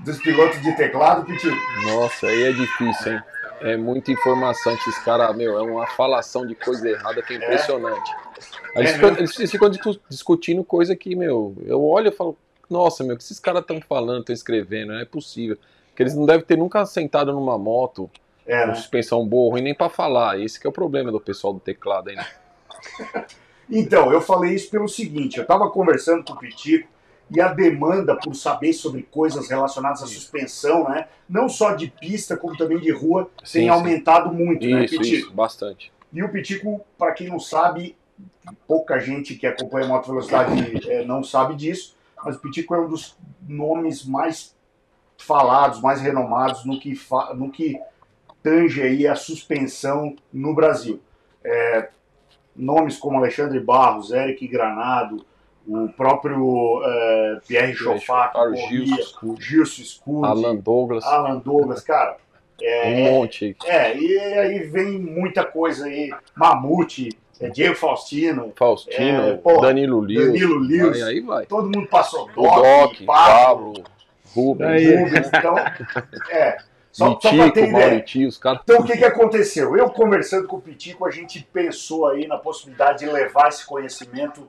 dos 0.00 0.18
pilotos 0.18 0.60
de 0.60 0.76
teclado, 0.76 1.24
Pitico? 1.24 1.56
Nossa, 1.86 2.26
aí 2.26 2.42
é 2.42 2.52
difícil, 2.52 3.12
hein? 3.12 3.22
É 3.60 3.76
muita 3.76 4.12
informação 4.12 4.76
que 4.76 4.90
esses 4.90 5.02
caras, 5.04 5.34
meu, 5.34 5.58
é 5.58 5.62
uma 5.62 5.86
falação 5.86 6.46
de 6.46 6.54
coisa 6.54 6.86
errada 6.86 7.22
que 7.22 7.32
é 7.32 7.36
impressionante. 7.36 8.12
Aí 8.12 8.23
Eles, 8.74 8.90
É 8.90 8.94
ficam, 8.94 9.08
mesmo? 9.10 9.40
eles 9.40 9.50
ficam 9.50 9.70
discu- 9.70 10.00
discutindo 10.08 10.64
coisa 10.64 10.96
que, 10.96 11.14
meu, 11.14 11.54
eu 11.64 11.82
olho 11.84 12.08
e 12.08 12.12
falo, 12.12 12.36
nossa, 12.68 13.04
meu, 13.04 13.14
o 13.14 13.18
que 13.18 13.24
esses 13.24 13.38
caras 13.38 13.60
estão 13.62 13.80
falando, 13.80 14.20
estão 14.20 14.34
escrevendo? 14.34 14.92
Não 14.92 15.00
é 15.00 15.04
possível. 15.04 15.56
Porque 15.88 16.02
eles 16.02 16.14
não 16.14 16.26
devem 16.26 16.44
ter 16.44 16.56
nunca 16.58 16.84
sentado 16.86 17.32
numa 17.32 17.56
moto 17.56 18.10
É, 18.46 18.62
com 18.62 18.68
né? 18.68 18.74
suspensão 18.74 19.26
boa, 19.26 19.52
ruim, 19.52 19.62
nem 19.62 19.74
pra 19.74 19.88
falar. 19.88 20.40
Esse 20.40 20.58
que 20.58 20.66
é 20.66 20.70
o 20.70 20.72
problema 20.72 21.12
do 21.12 21.20
pessoal 21.20 21.52
do 21.52 21.60
teclado 21.60 22.10
aí, 22.10 22.16
né? 22.16 22.26
Então, 23.70 24.12
eu 24.12 24.20
falei 24.20 24.54
isso 24.54 24.70
pelo 24.70 24.86
seguinte, 24.86 25.38
eu 25.38 25.42
estava 25.42 25.70
conversando 25.70 26.22
com 26.22 26.34
o 26.34 26.38
Pitico 26.38 26.86
e 27.30 27.40
a 27.40 27.48
demanda 27.48 28.14
por 28.14 28.34
saber 28.34 28.74
sobre 28.74 29.02
coisas 29.02 29.48
relacionadas 29.48 30.02
à 30.02 30.06
suspensão, 30.06 30.86
né? 30.88 31.08
Não 31.28 31.48
só 31.48 31.72
de 31.72 31.88
pista, 31.88 32.36
como 32.36 32.54
também 32.56 32.78
de 32.78 32.92
rua, 32.92 33.30
Sim, 33.42 33.52
tem 33.52 33.62
sim. 33.62 33.68
aumentado 33.70 34.32
muito, 34.32 34.68
né, 34.68 34.84
Isso, 34.84 34.96
Pitico? 34.96 35.26
isso, 35.28 35.32
bastante. 35.32 35.90
E 36.12 36.22
o 36.22 36.28
Pitico, 36.28 36.84
para 36.98 37.12
quem 37.12 37.28
não 37.28 37.40
sabe, 37.40 37.96
pouca 38.66 38.98
gente 38.98 39.34
que 39.34 39.46
acompanha 39.46 39.88
Moto 39.88 40.06
Velocidade 40.06 40.90
eh, 40.90 41.04
não 41.04 41.22
sabe 41.22 41.54
disso, 41.54 41.96
mas 42.24 42.36
o 42.36 42.40
Pitico 42.40 42.74
é 42.74 42.80
um 42.80 42.88
dos 42.88 43.16
nomes 43.46 44.04
mais 44.04 44.54
falados, 45.18 45.80
mais 45.80 46.00
renomados 46.00 46.64
no 46.64 46.78
que, 46.78 46.98
no 47.34 47.50
que 47.50 47.80
tange 48.42 48.82
aí 48.82 49.06
a 49.06 49.14
suspensão 49.14 50.14
no 50.32 50.54
Brasil. 50.54 51.00
É, 51.42 51.88
nomes 52.54 52.96
como 52.96 53.18
Alexandre 53.18 53.60
Barros, 53.60 54.10
Eric 54.10 54.46
Granado, 54.46 55.24
o 55.66 55.88
próprio 55.88 56.82
eh, 56.84 57.40
Pierre 57.48 57.74
corria, 57.74 58.66
Gilson. 58.66 59.36
Gilson 59.40 59.82
Scudi, 59.82 60.26
Alan 60.26 60.56
Douglas, 60.56 61.04
Alan 61.04 61.38
Douglas, 61.38 61.82
cara. 61.82 62.18
É, 62.62 62.88
um 62.88 63.12
monte. 63.12 63.56
é, 63.64 63.96
e 63.96 64.18
aí 64.18 64.58
vem 64.60 64.98
muita 64.98 65.44
coisa 65.44 65.86
aí. 65.86 66.12
Mamute, 66.36 67.08
é, 67.40 67.48
Diego 67.48 67.74
Faustino, 67.74 68.52
Faustino, 68.56 69.22
É, 69.28 69.36
porra, 69.36 69.68
Danilo 69.68 70.00
Lewis. 70.00 70.26
Danilo 70.26 70.58
Lewis. 70.58 71.02
Aí, 71.02 71.14
aí 71.14 71.20
vai. 71.20 71.46
todo 71.46 71.64
mundo 71.64 71.88
passou. 71.88 72.28
O 72.36 72.42
Doc, 72.42 72.96
Pablo, 73.04 73.06
Pablo, 73.06 73.84
Rubens. 74.34 75.00
Rubens. 75.00 75.28
Então, 75.28 75.58
é. 76.30 76.58
Só, 76.94 77.18
só 77.20 77.34
pra 77.34 77.50
ter 77.50 77.68
ideia. 77.68 77.88
Mauriti, 77.88 78.24
os 78.24 78.38
caras. 78.38 78.60
Então 78.62 78.78
o 78.78 78.84
que, 78.84 78.96
que 78.96 79.04
aconteceu? 79.04 79.76
Eu 79.76 79.90
conversando 79.90 80.46
com 80.46 80.56
o 80.56 80.60
Pitico, 80.60 81.04
a 81.04 81.10
gente 81.10 81.42
pensou 81.52 82.06
aí 82.06 82.28
na 82.28 82.38
possibilidade 82.38 83.00
de 83.00 83.06
levar 83.06 83.48
esse 83.48 83.66
conhecimento 83.66 84.48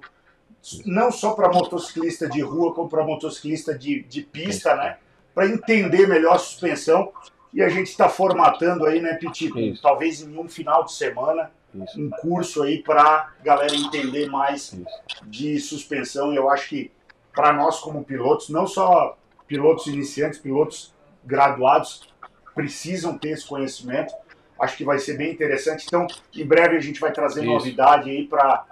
não 0.85 1.11
só 1.11 1.33
para 1.33 1.51
motociclista 1.51 2.29
de 2.29 2.41
rua, 2.41 2.73
como 2.73 2.87
para 2.87 3.03
motociclista 3.03 3.75
de, 3.77 4.03
de 4.03 4.21
pista, 4.21 4.75
né? 4.75 4.97
Para 5.33 5.47
entender 5.47 6.07
melhor 6.07 6.35
a 6.35 6.37
suspensão. 6.37 7.11
E 7.51 7.63
a 7.63 7.69
gente 7.69 7.87
está 7.87 8.09
formatando 8.09 8.85
aí, 8.85 9.01
né, 9.01 9.15
Pitico? 9.15 9.57
Isso. 9.57 9.81
Talvez 9.81 10.21
em 10.21 10.37
um 10.37 10.47
final 10.47 10.83
de 10.83 10.93
semana, 10.93 11.51
Isso. 11.83 11.99
um 11.99 12.09
curso 12.09 12.63
aí 12.63 12.81
para 12.81 13.33
galera 13.43 13.75
entender 13.75 14.27
mais 14.29 14.73
Isso. 14.73 14.85
de 15.25 15.59
suspensão. 15.59 16.31
E 16.33 16.35
eu 16.35 16.49
acho 16.49 16.69
que 16.69 16.91
para 17.33 17.51
nós 17.53 17.79
como 17.79 18.03
pilotos, 18.03 18.49
não 18.49 18.65
só 18.65 19.17
pilotos 19.47 19.87
iniciantes, 19.87 20.39
pilotos 20.39 20.93
graduados, 21.23 22.07
precisam 22.53 23.17
ter 23.17 23.29
esse 23.31 23.45
conhecimento. 23.45 24.13
Acho 24.59 24.77
que 24.77 24.85
vai 24.85 24.97
ser 24.99 25.17
bem 25.17 25.31
interessante. 25.33 25.85
Então, 25.85 26.07
em 26.33 26.45
breve 26.45 26.77
a 26.77 26.79
gente 26.79 26.99
vai 26.99 27.11
trazer 27.11 27.41
Isso. 27.41 27.49
novidade 27.51 28.09
aí 28.09 28.25
para 28.27 28.65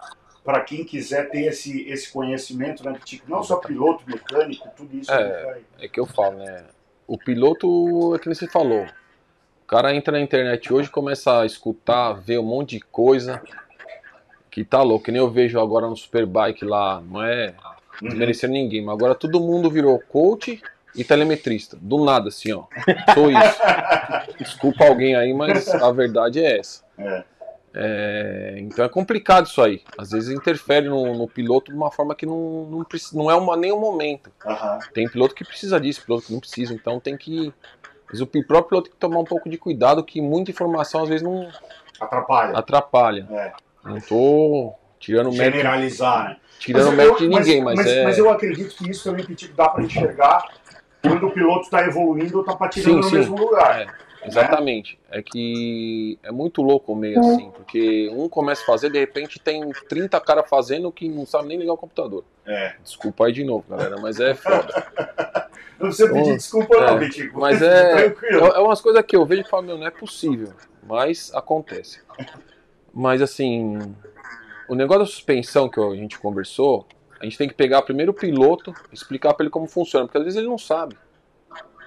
para 0.43 0.59
quem 0.59 0.83
quiser 0.83 1.29
ter 1.29 1.45
esse, 1.45 1.87
esse 1.87 2.11
conhecimento, 2.11 2.83
né, 2.83 2.91
Pitico? 2.91 3.31
Não 3.31 3.41
só 3.41 3.55
piloto, 3.55 4.03
mecânico, 4.05 4.67
tudo 4.75 4.93
isso. 4.97 5.09
É. 5.09 5.43
vai- 5.45 5.61
É 5.79 5.87
que 5.87 5.97
eu 5.97 6.05
falo, 6.05 6.37
né? 6.37 6.65
O 7.07 7.17
piloto, 7.17 8.13
é 8.13 8.19
que 8.19 8.27
você 8.27 8.45
falou. 8.45 8.85
O 9.73 9.75
cara 9.75 9.95
entra 9.95 10.11
na 10.11 10.19
internet 10.21 10.71
hoje 10.71 10.87
e 10.87 10.91
começa 10.91 11.39
a 11.39 11.47
escutar, 11.47 12.13
ver 12.13 12.37
um 12.37 12.43
monte 12.43 12.77
de 12.77 12.79
coisa 12.79 13.41
que 14.51 14.63
tá 14.63 14.83
louco. 14.83 15.05
Que 15.05 15.11
nem 15.11 15.19
eu 15.19 15.31
vejo 15.31 15.59
agora 15.59 15.87
no 15.89 15.97
Superbike 15.97 16.63
lá, 16.63 17.01
não 17.01 17.23
é 17.23 17.55
desmerecendo 17.99 18.53
ninguém, 18.53 18.85
mas 18.85 18.93
agora 18.93 19.15
todo 19.15 19.39
mundo 19.39 19.71
virou 19.71 19.97
coach 19.97 20.61
e 20.95 21.03
telemetrista. 21.03 21.75
Do 21.81 22.05
nada, 22.05 22.27
assim, 22.27 22.51
ó. 22.53 22.65
Sou 23.15 23.31
isso. 23.31 24.37
Desculpa 24.37 24.85
alguém 24.85 25.15
aí, 25.15 25.33
mas 25.33 25.67
a 25.73 25.91
verdade 25.91 26.39
é 26.39 26.59
essa. 26.59 26.83
É. 26.95 27.23
É, 27.75 28.55
então 28.59 28.85
é 28.85 28.89
complicado 28.89 29.47
isso 29.47 29.59
aí. 29.59 29.81
Às 29.97 30.11
vezes 30.11 30.29
interfere 30.29 30.87
no, 30.87 31.17
no 31.17 31.27
piloto 31.27 31.71
de 31.71 31.75
uma 31.75 31.89
forma 31.89 32.13
que 32.13 32.27
não, 32.27 32.67
não, 32.69 32.83
preci- 32.83 33.17
não 33.17 33.31
é 33.31 33.33
uma, 33.33 33.57
nem 33.57 33.71
o 33.71 33.79
momento. 33.79 34.31
Aham. 34.45 34.77
Tem 34.93 35.09
piloto 35.09 35.33
que 35.33 35.43
precisa 35.43 35.79
disso, 35.79 36.05
piloto 36.05 36.27
que 36.27 36.33
não 36.33 36.39
precisa. 36.39 36.75
Então 36.75 36.99
tem 36.99 37.17
que. 37.17 37.51
Mas 38.13 38.21
o 38.21 38.27
próprio 38.27 38.63
piloto 38.63 38.83
tem 38.83 38.91
que 38.93 38.99
tomar 38.99 39.19
um 39.19 39.25
pouco 39.25 39.49
de 39.49 39.57
cuidado, 39.57 40.03
que 40.03 40.21
muita 40.21 40.51
informação 40.51 41.01
às 41.01 41.09
vezes 41.09 41.23
não 41.23 41.49
Atrapalha. 41.99 42.57
atrapalha. 42.57 43.27
É. 43.31 43.51
Não 43.83 43.99
tô 43.99 44.71
tirando 44.99 45.31
mérito, 45.31 45.57
Generalizar, 45.57 46.29
né? 46.29 46.37
tirando 46.59 46.85
Mas 46.85 46.95
mérito 46.95 47.17
de 47.17 47.27
ninguém, 47.27 47.63
mas, 47.63 47.85
é. 47.87 48.03
mas 48.03 48.17
eu 48.19 48.29
acredito 48.29 48.75
que 48.75 48.89
isso 48.91 49.03
também 49.03 49.25
Pitico, 49.25 49.55
dá 49.55 49.67
para 49.67 49.83
enxergar 49.83 50.45
quando 51.01 51.25
o 51.25 51.31
piloto 51.31 51.63
está 51.63 51.83
evoluindo 51.85 52.35
ou 52.35 52.41
está 52.41 52.55
patinando 52.55 52.91
Sim, 52.91 52.97
no 52.97 53.03
sim. 53.03 53.15
mesmo 53.15 53.35
lugar. 53.35 53.81
É, 53.81 53.87
exatamente. 54.25 54.99
É 55.09 55.21
que 55.21 56.17
é 56.23 56.31
muito 56.31 56.61
louco 56.61 56.93
o 56.93 56.95
meio 56.95 57.19
assim, 57.19 57.51
porque 57.51 58.09
um 58.13 58.27
começa 58.29 58.61
a 58.63 58.65
fazer, 58.65 58.89
de 58.89 58.99
repente 58.99 59.39
tem 59.39 59.69
30 59.89 60.19
caras 60.21 60.49
fazendo 60.49 60.91
que 60.91 61.07
não 61.07 61.25
sabe 61.25 61.47
nem 61.47 61.57
ligar 61.57 61.73
o 61.73 61.77
computador. 61.77 62.23
É. 62.45 62.75
Desculpa 62.83 63.25
aí 63.25 63.33
de 63.33 63.43
novo, 63.43 63.65
galera, 63.69 63.97
mas 64.01 64.19
é 64.19 64.33
foda. 64.33 65.51
Não 65.79 65.87
precisa 65.89 66.13
pedir 66.13 66.23
Bom, 66.23 66.35
desculpa, 66.35 66.79
não, 66.79 66.97
é, 66.97 66.99
Pitico. 66.99 67.39
Mas 67.39 67.59
é, 67.63 68.09
Tranquilo. 68.09 68.45
é 68.45 68.59
umas 68.59 68.79
coisas 68.79 69.03
que 69.05 69.15
eu 69.15 69.25
vejo 69.25 69.41
e 69.41 69.49
falo, 69.49 69.63
meu, 69.63 69.77
não 69.77 69.87
é 69.87 69.91
possível. 69.91 70.53
Mas 70.87 71.33
acontece. 71.33 71.99
Mas 72.93 73.21
assim, 73.21 73.79
o 74.69 74.75
negócio 74.75 75.01
da 75.01 75.05
suspensão 75.07 75.67
que 75.67 75.79
a 75.79 75.95
gente 75.95 76.19
conversou, 76.19 76.85
a 77.19 77.25
gente 77.25 77.37
tem 77.37 77.47
que 77.47 77.53
pegar 77.53 77.81
primeiro 77.81 78.11
o 78.11 78.15
piloto, 78.15 78.73
explicar 78.93 79.33
pra 79.33 79.43
ele 79.43 79.49
como 79.49 79.67
funciona, 79.67 80.05
porque 80.05 80.17
às 80.17 80.23
vezes 80.23 80.37
ele 80.37 80.47
não 80.47 80.57
sabe. 80.57 80.95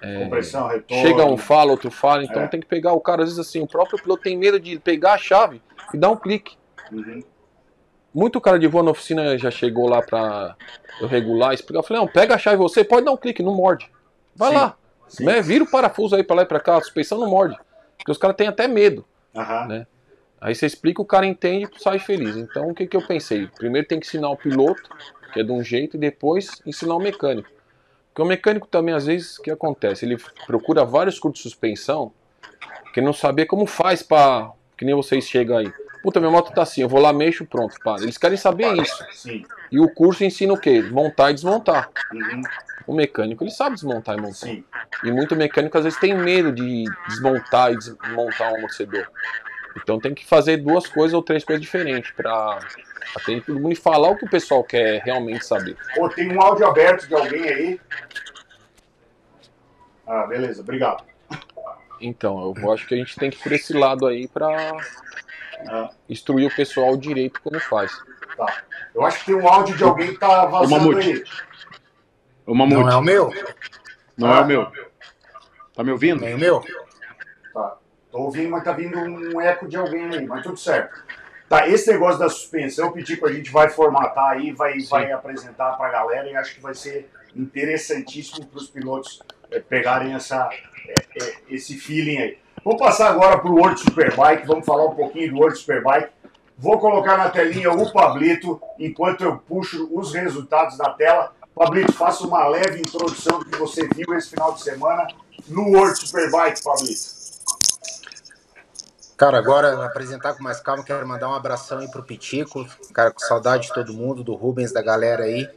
Compressão, 0.01 0.69
retorno. 0.69 1.03
Chega 1.03 1.25
um 1.25 1.37
fala, 1.37 1.71
outro 1.71 1.91
fala, 1.91 2.23
então 2.25 2.43
É. 2.43 2.47
tem 2.49 2.61
que 2.61 2.67
pegar 2.67 2.93
o 2.93 3.01
cara, 3.01 3.23
às 3.23 3.31
vezes 3.31 3.39
assim, 3.47 3.61
o 3.61 3.67
próprio 3.67 4.01
piloto 4.01 4.23
tem 4.23 4.37
medo 4.37 4.61
de 4.61 4.79
pegar 4.79 5.15
a 5.15 5.19
chave 5.19 5.61
e 5.93 5.97
dar 5.97 6.11
um 6.11 6.17
clique. 6.17 6.57
Uhum. 6.93 7.23
Muito 8.15 8.41
cara 8.41 8.59
de 8.59 8.67
voa 8.67 8.83
na 8.83 8.91
oficina 8.93 9.37
já 9.37 9.51
chegou 9.51 9.89
lá 9.89 10.01
pra 10.03 10.57
eu 11.01 11.07
regular, 11.07 11.53
explicar, 11.55 11.81
eu 11.81 11.83
falei, 11.83 12.03
não, 12.03 12.09
pega 12.09 12.35
a 12.35 12.39
chave 12.39 12.57
você, 12.57 12.83
pode 12.85 13.05
dar 13.05 13.13
um 13.13 13.17
clique, 13.17 13.43
não 13.43 13.55
morde. 13.55 13.91
Vai 14.35 14.51
Sim, 14.51 14.55
lá, 14.57 14.77
sim. 15.09 15.25
né? 15.25 15.41
Vira 15.43 15.65
o 15.65 15.71
parafuso 15.71 16.17
aí 16.17 16.23
pra 16.23 16.37
lá 16.37 16.43
e 16.43 16.47
pra 16.47 16.61
cá, 16.61 16.77
a 16.77 16.81
suspensão 16.81 17.19
não 17.19 17.29
morde. 17.29 17.57
Porque 17.99 18.11
os 18.13 18.19
caras 18.19 18.37
têm 18.37 18.49
até 18.49 18.67
medo. 18.69 19.05
Aham. 19.35 19.67
né? 19.67 19.87
Aí 20.41 20.55
você 20.55 20.67
explica, 20.67 21.01
o 21.03 21.05
cara 21.05 21.27
entende 21.27 21.69
e 21.75 21.83
sai 21.83 21.99
feliz. 21.99 22.37
Então 22.37 22.69
o 22.71 22.75
que, 22.75 22.87
que 22.87 22.97
eu 22.97 23.07
pensei? 23.07 23.49
Primeiro 23.49 23.87
tem 23.89 23.99
que 23.99 24.07
ensinar 24.07 24.31
o 24.31 24.37
piloto, 24.37 24.83
que 25.33 25.41
é 25.41 25.43
de 25.43 25.51
um 25.51 25.63
jeito, 25.63 25.97
e 25.97 26.01
depois 26.01 26.61
ensinar 26.67 26.95
o 26.95 26.99
mecânico. 27.01 27.49
Porque 28.17 28.23
o 28.23 28.27
mecânico 28.27 28.67
também, 28.67 28.95
às 28.95 29.05
vezes, 29.05 29.37
o 29.37 29.43
que 29.43 29.51
acontece? 29.51 30.07
Ele 30.07 30.17
procura 30.47 30.87
vários 30.87 31.19
cursos 31.19 31.43
de 31.43 31.51
suspensão, 31.51 32.11
que 32.95 33.01
não 33.03 33.13
saber 33.13 33.45
como 33.45 33.67
faz 33.67 34.03
pra. 34.03 34.53
Que 34.75 34.87
nem 34.87 34.95
vocês 34.95 35.29
chegam 35.29 35.59
aí. 35.59 35.71
Puta, 36.03 36.19
minha 36.19 36.33
moto 36.33 36.51
tá 36.51 36.63
assim, 36.63 36.81
eu 36.81 36.89
vou 36.89 36.99
lá, 36.99 37.13
mexo, 37.13 37.45
pronto, 37.45 37.77
para. 37.85 38.03
Eles 38.03 38.17
querem 38.17 38.39
saber 38.39 38.75
isso. 38.81 39.05
Sim. 39.13 39.45
E 39.71 39.79
o 39.79 39.87
curso 39.91 40.25
ensina 40.25 40.55
o 40.55 40.59
quê? 40.59 40.81
Montar 40.81 41.31
e 41.31 41.35
desmontar. 41.35 41.91
Uhum. 42.11 42.41
O 42.87 42.95
mecânico, 42.95 43.45
ele 43.45 43.51
sabe 43.51 43.75
desmontar 43.75 44.17
e 44.17 44.21
montar. 44.23 44.47
Sim. 44.47 44.65
E 45.05 45.13
muito 45.13 45.37
mecânico 45.37 45.77
às 45.77 45.85
vezes 45.85 46.01
tem 46.01 46.17
medo 46.17 46.51
de 46.53 46.85
desmontar 47.09 47.75
e 47.75 47.77
desmontar 47.77 48.51
um 48.51 48.57
amortecedor. 48.57 49.07
Então 49.77 50.01
tem 50.01 50.15
que 50.15 50.25
fazer 50.25 50.57
duas 50.57 50.87
coisas 50.87 51.13
ou 51.13 51.23
três 51.23 51.45
coisas 51.45 51.61
diferentes 51.61 52.13
para 52.13 52.61
atender 53.15 53.45
todo 53.45 53.61
mundo 53.61 53.73
e 53.73 53.77
falar 53.77 54.11
o 54.11 54.17
que 54.17 54.25
o 54.25 54.31
pessoal 54.31 54.65
quer 54.65 55.03
realmente 55.03 55.45
saber. 55.47 55.77
Pô, 55.95 56.09
tem 56.09 56.33
um 56.35 56.41
áudio 56.41 56.67
aberto 56.67 57.07
de 57.07 57.15
alguém 57.15 57.43
aí. 57.49 57.81
Ah, 60.07 60.27
beleza, 60.27 60.61
obrigado. 60.63 61.05
Então, 62.01 62.55
eu 62.57 62.73
acho 62.73 62.87
que 62.87 62.95
a 62.95 62.99
gente 62.99 63.17
tem 63.17 63.31
que 63.31 63.37
ir 63.39 63.43
por 63.43 63.53
esse 63.53 63.73
lado 63.73 64.07
aí 64.07 64.29
para 64.29 64.49
Ah, 65.69 65.91
instruir 66.09 66.47
o 66.51 66.55
pessoal 66.55 66.97
direito 66.97 67.41
como 67.43 67.59
faz. 67.59 67.91
tá. 68.37 68.63
Eu 68.95 69.05
acho 69.05 69.21
que 69.21 69.27
tem 69.27 69.35
um 69.35 69.49
áudio 69.49 69.77
de 69.77 69.83
alguém 69.85 70.09
que 70.13 70.19
tá 70.19 70.45
vazando 70.47 70.87
Mamute. 70.89 71.09
aí. 71.11 71.25
Ô, 72.47 72.55
Mamute, 72.55 72.81
Não 72.81 72.91
é 72.91 72.97
o 72.97 73.03
meu? 73.03 73.33
não 74.17 74.35
é 74.35 74.41
o 74.41 74.47
meu. 74.47 74.73
Tá 75.75 75.83
me 75.83 75.91
ouvindo? 75.91 76.21
Nem 76.21 76.35
o 76.35 76.39
meu? 76.39 76.63
Tá. 77.53 77.77
Tô 78.11 78.19
ouvindo, 78.19 78.51
mas 78.51 78.65
tá 78.65 78.73
vindo 78.73 78.99
um 78.99 79.41
eco 79.41 79.67
de 79.69 79.77
alguém 79.77 80.05
aí, 80.15 80.27
mas 80.27 80.43
tudo 80.43 80.57
certo. 80.59 81.05
Tá, 81.49 81.69
esse 81.69 81.91
negócio 81.93 82.19
da 82.19 82.29
suspensão, 82.29 82.87
eu 82.87 82.93
pedi 82.93 83.17
que 83.17 83.25
a 83.25 83.33
gente 83.33 83.53
vai 83.53 83.71
formatar 83.71 84.31
aí, 84.31 84.53
vai, 84.53 84.81
vai 84.81 85.13
apresentar 85.13 85.73
pra 85.73 85.91
galera 85.91 86.29
e 86.29 86.37
acho 86.37 86.57
que 86.57 86.61
vai 86.61 86.75
ser 86.75 87.09
interessantíssimo 87.37 88.47
para 88.47 88.59
os 88.59 88.69
pilotos 88.69 89.21
eh, 89.53 89.61
pegarem 89.61 90.15
essa, 90.15 90.49
eh, 90.89 90.95
eh, 91.23 91.35
esse 91.49 91.77
feeling 91.77 92.19
aí. 92.19 92.39
Vou 92.65 92.77
passar 92.77 93.11
agora 93.11 93.39
pro 93.39 93.55
World 93.55 93.79
Superbike, 93.79 94.45
vamos 94.45 94.67
falar 94.67 94.87
um 94.87 94.97
pouquinho 94.97 95.31
do 95.31 95.39
World 95.39 95.57
Superbike. 95.57 96.09
Vou 96.59 96.81
colocar 96.81 97.17
na 97.17 97.31
telinha 97.31 97.71
o 97.71 97.93
Pablito 97.93 98.61
enquanto 98.77 99.23
eu 99.23 99.39
puxo 99.39 99.89
os 99.93 100.13
resultados 100.13 100.77
da 100.77 100.91
tela. 100.95 101.33
Pablito, 101.55 101.93
faça 101.93 102.27
uma 102.27 102.49
leve 102.49 102.81
introdução 102.81 103.39
do 103.39 103.45
que 103.45 103.57
você 103.57 103.87
viu 103.87 104.15
esse 104.15 104.31
final 104.31 104.53
de 104.53 104.63
semana 104.63 105.07
no 105.47 105.69
World 105.69 105.97
Superbike, 105.97 106.63
Pablito. 106.65 107.16
Cara, 109.17 109.39
agora 109.39 109.87
apresentar 109.87 110.35
com 110.35 110.43
mais 110.43 110.61
calma, 110.61 110.85
quero 110.85 111.09
mandar 111.09 111.31
um 111.31 111.35
abração 111.35 111.79
aí 111.79 111.91
pro 111.91 112.03
Pitico, 112.03 112.67
cara, 112.93 113.11
com 113.11 113.19
saudade 113.19 113.69
de 113.69 113.73
todo 113.73 113.95
mundo, 113.95 114.23
do 114.23 114.35
Rubens, 114.35 114.73
da 114.73 114.83
galera 114.83 115.25
aí. 115.25 115.49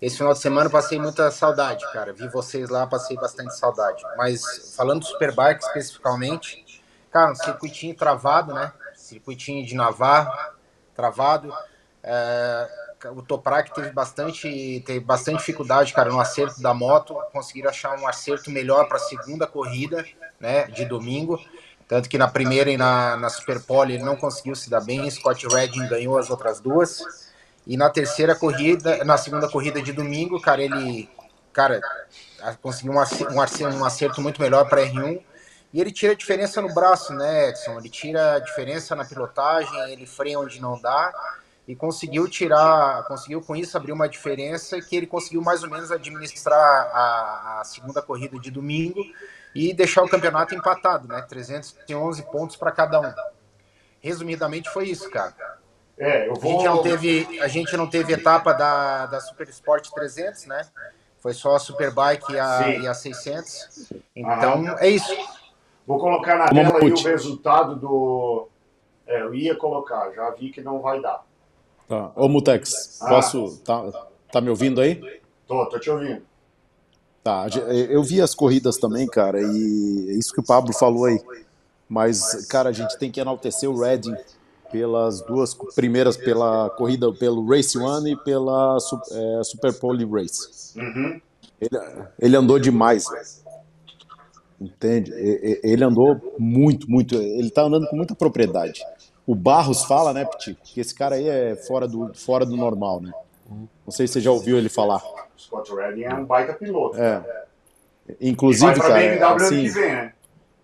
Esse 0.00 0.16
final 0.16 0.32
de 0.32 0.38
semana 0.38 0.70
passei 0.70 0.98
muita 0.98 1.30
saudade, 1.30 1.84
cara. 1.92 2.14
Vi 2.14 2.26
vocês 2.28 2.70
lá, 2.70 2.86
passei 2.86 3.14
bastante 3.16 3.54
saudade. 3.58 4.02
Mas 4.16 4.74
falando 4.74 5.00
do 5.00 5.06
Superbike 5.06 5.62
especificamente, 5.62 6.82
cara, 7.10 7.32
um 7.32 7.34
circuitinho 7.34 7.94
travado, 7.94 8.54
né? 8.54 8.72
Circuitinho 8.94 9.66
de 9.66 9.74
Navarro, 9.74 10.32
travado. 10.94 11.52
É, 12.02 12.68
o 13.14 13.20
Toprak 13.20 13.74
teve 13.74 13.90
bastante, 13.90 14.82
teve 14.86 15.00
bastante 15.00 15.38
dificuldade, 15.38 15.92
cara, 15.92 16.08
no 16.08 16.20
acerto 16.20 16.62
da 16.62 16.72
moto. 16.72 17.14
Conseguiram 17.32 17.68
achar 17.68 17.98
um 17.98 18.06
acerto 18.06 18.50
melhor 18.50 18.88
para 18.88 18.96
a 18.96 19.00
segunda 19.00 19.46
corrida, 19.46 20.06
né, 20.40 20.66
de 20.68 20.86
domingo. 20.86 21.38
Tanto 21.86 22.08
que 22.08 22.16
na 22.16 22.28
primeira 22.28 22.70
e 22.70 22.76
na, 22.76 23.16
na 23.16 23.28
Super 23.28 23.60
Pole 23.60 23.94
ele 23.94 24.02
não 24.02 24.16
conseguiu 24.16 24.54
se 24.54 24.70
dar 24.70 24.80
bem. 24.80 25.08
Scott 25.10 25.46
Redding 25.46 25.86
ganhou 25.88 26.18
as 26.18 26.30
outras 26.30 26.60
duas. 26.60 27.02
E 27.66 27.76
na 27.76 27.90
terceira 27.90 28.34
corrida, 28.34 29.04
na 29.04 29.16
segunda 29.16 29.48
corrida 29.48 29.80
de 29.82 29.92
domingo, 29.92 30.40
cara, 30.40 30.62
ele, 30.62 31.08
cara, 31.52 31.80
conseguiu 32.60 32.92
um 32.92 33.00
acerto, 33.00 33.34
um 33.34 33.84
acerto, 33.84 34.20
muito 34.20 34.40
melhor 34.40 34.68
para 34.68 34.82
R1. 34.82 35.20
E 35.72 35.80
ele 35.80 35.90
tira 35.90 36.12
a 36.12 36.16
diferença 36.16 36.62
no 36.62 36.72
braço, 36.72 37.12
né, 37.12 37.48
Edson? 37.48 37.78
Ele 37.78 37.88
tira 37.88 38.34
a 38.34 38.38
diferença 38.38 38.94
na 38.94 39.04
pilotagem, 39.04 39.92
ele 39.92 40.06
freia 40.06 40.38
onde 40.38 40.60
não 40.60 40.80
dá 40.80 41.12
e 41.66 41.74
conseguiu 41.74 42.28
tirar, 42.28 43.04
conseguiu 43.04 43.40
com 43.40 43.56
isso 43.56 43.76
abrir 43.76 43.92
uma 43.92 44.08
diferença 44.08 44.80
que 44.80 44.96
ele 44.96 45.06
conseguiu 45.06 45.40
mais 45.40 45.62
ou 45.62 45.70
menos 45.70 45.90
administrar 45.90 46.60
a, 46.92 47.60
a 47.60 47.64
segunda 47.64 48.02
corrida 48.02 48.38
de 48.38 48.50
domingo 48.50 49.02
e 49.54 49.72
deixar 49.72 50.02
o 50.02 50.08
campeonato 50.08 50.54
empatado, 50.54 51.06
né? 51.08 51.22
311 51.28 52.22
pontos 52.30 52.56
para 52.56 52.72
cada 52.72 53.00
um. 53.00 53.12
Resumidamente 54.00 54.68
foi 54.70 54.86
isso, 54.88 55.08
cara. 55.10 55.34
É, 55.96 56.26
eu 56.28 56.32
A 56.32 56.34
vou. 56.34 56.52
gente 56.52 56.64
não 56.64 56.82
teve, 56.82 57.40
a 57.40 57.48
gente 57.48 57.76
não 57.76 57.88
teve 57.88 58.12
etapa 58.12 58.52
da, 58.52 59.06
da 59.06 59.20
Super 59.20 59.48
Sport 59.48 59.88
300, 59.90 60.46
né? 60.46 60.66
Foi 61.20 61.32
só 61.32 61.54
a 61.54 61.58
Superbike 61.58 62.32
e 62.32 62.38
a, 62.38 62.64
Sim. 62.64 62.80
e 62.82 62.86
a 62.88 62.94
600. 62.94 63.92
Então, 64.14 64.76
é 64.78 64.88
isso. 64.88 65.14
Vou 65.86 65.98
colocar 65.98 66.36
na 66.36 66.48
tela 66.48 66.78
aí 66.80 66.90
o 66.92 67.02
resultado 67.02 67.76
do. 67.76 68.48
É, 69.06 69.22
eu 69.22 69.34
ia 69.34 69.54
colocar, 69.54 70.10
já 70.12 70.30
vi 70.30 70.50
que 70.50 70.60
não 70.60 70.80
vai 70.80 71.00
dar. 71.00 71.24
Tá. 71.88 72.10
Ô, 72.16 72.28
Mutex, 72.28 72.98
Ah. 73.02 73.08
posso. 73.08 73.58
Tá, 73.64 73.84
tá 74.32 74.40
me 74.40 74.50
ouvindo 74.50 74.80
aí? 74.80 75.22
Tô, 75.46 75.64
tô 75.66 75.78
te 75.78 75.90
ouvindo. 75.90 76.22
Tá, 77.24 77.48
gen- 77.48 77.64
eu 77.66 78.02
vi 78.04 78.20
as 78.20 78.34
corridas 78.34 78.76
também, 78.76 79.06
cara, 79.06 79.40
e 79.40 80.06
é 80.10 80.12
isso 80.12 80.32
que 80.32 80.40
o 80.40 80.44
Pablo 80.44 80.74
falou 80.74 81.06
aí. 81.06 81.18
Mas, 81.88 82.46
cara, 82.46 82.68
a 82.68 82.72
gente 82.72 82.98
tem 82.98 83.10
que 83.10 83.18
enaltecer 83.18 83.68
o 83.68 83.80
Redding 83.80 84.14
pelas 84.70 85.22
duas 85.22 85.54
primeiras, 85.74 86.16
pela 86.18 86.68
corrida 86.70 87.10
pelo 87.14 87.46
Race 87.48 87.78
One 87.78 88.12
e 88.12 88.16
pela 88.16 88.76
é, 89.10 89.42
Super 89.42 89.72
Pole 89.72 90.04
Race. 90.04 90.78
Uhum. 90.78 91.18
Ele, 91.60 91.80
ele 92.20 92.36
andou 92.36 92.58
demais. 92.58 93.06
Entende? 94.60 95.10
Ele 95.62 95.82
andou 95.84 96.34
muito, 96.38 96.90
muito. 96.90 97.14
Ele 97.16 97.50
tá 97.50 97.62
andando 97.62 97.86
com 97.88 97.96
muita 97.96 98.14
propriedade. 98.14 98.82
O 99.26 99.34
Barros 99.34 99.84
fala, 99.84 100.12
né, 100.12 100.24
Piti, 100.24 100.56
que 100.62 100.80
esse 100.80 100.94
cara 100.94 101.14
aí 101.16 101.26
é 101.28 101.56
fora 101.56 101.88
do, 101.88 102.12
fora 102.14 102.44
do 102.44 102.56
normal, 102.56 103.00
né? 103.00 103.12
Não 103.50 103.90
sei 103.90 104.06
se 104.06 104.14
você 104.14 104.20
já 104.20 104.30
ouviu 104.30 104.56
ele 104.56 104.68
falar. 104.68 105.02
Scott 105.36 105.74
Redding 105.74 106.04
é 106.04 106.14
um 106.14 106.24
baita 106.24 106.54
piloto. 106.54 106.96
É. 106.98 107.44
E 108.20 108.28
Inclusive, 108.30 108.66
vai 108.66 108.74
pra 108.74 108.88
cara, 108.88 109.00
BMW 109.00 109.44
assim, 109.46 109.62
que 109.62 109.68
vem, 109.68 109.92
né? 109.92 110.12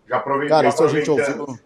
Já 0.09 0.17
aprovei- 0.17 0.49
Cara, 0.49 0.69
isso 0.69 0.83
a 0.83 0.89
gente 0.89 1.11
ouviu. 1.11 1.59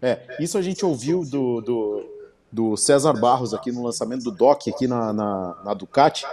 É, 0.00 0.36
isso 0.38 0.58
a 0.58 0.62
gente 0.62 0.84
ouviu 0.84 1.24
do, 1.24 1.60
do, 1.60 2.06
do 2.52 2.76
César 2.76 3.12
Barros 3.14 3.54
aqui 3.54 3.72
no 3.72 3.82
lançamento 3.84 4.24
do 4.24 4.30
Doc 4.30 4.68
aqui 4.68 4.86
na, 4.86 5.12
na, 5.12 5.56
na 5.64 5.74
Ducati, 5.74 6.26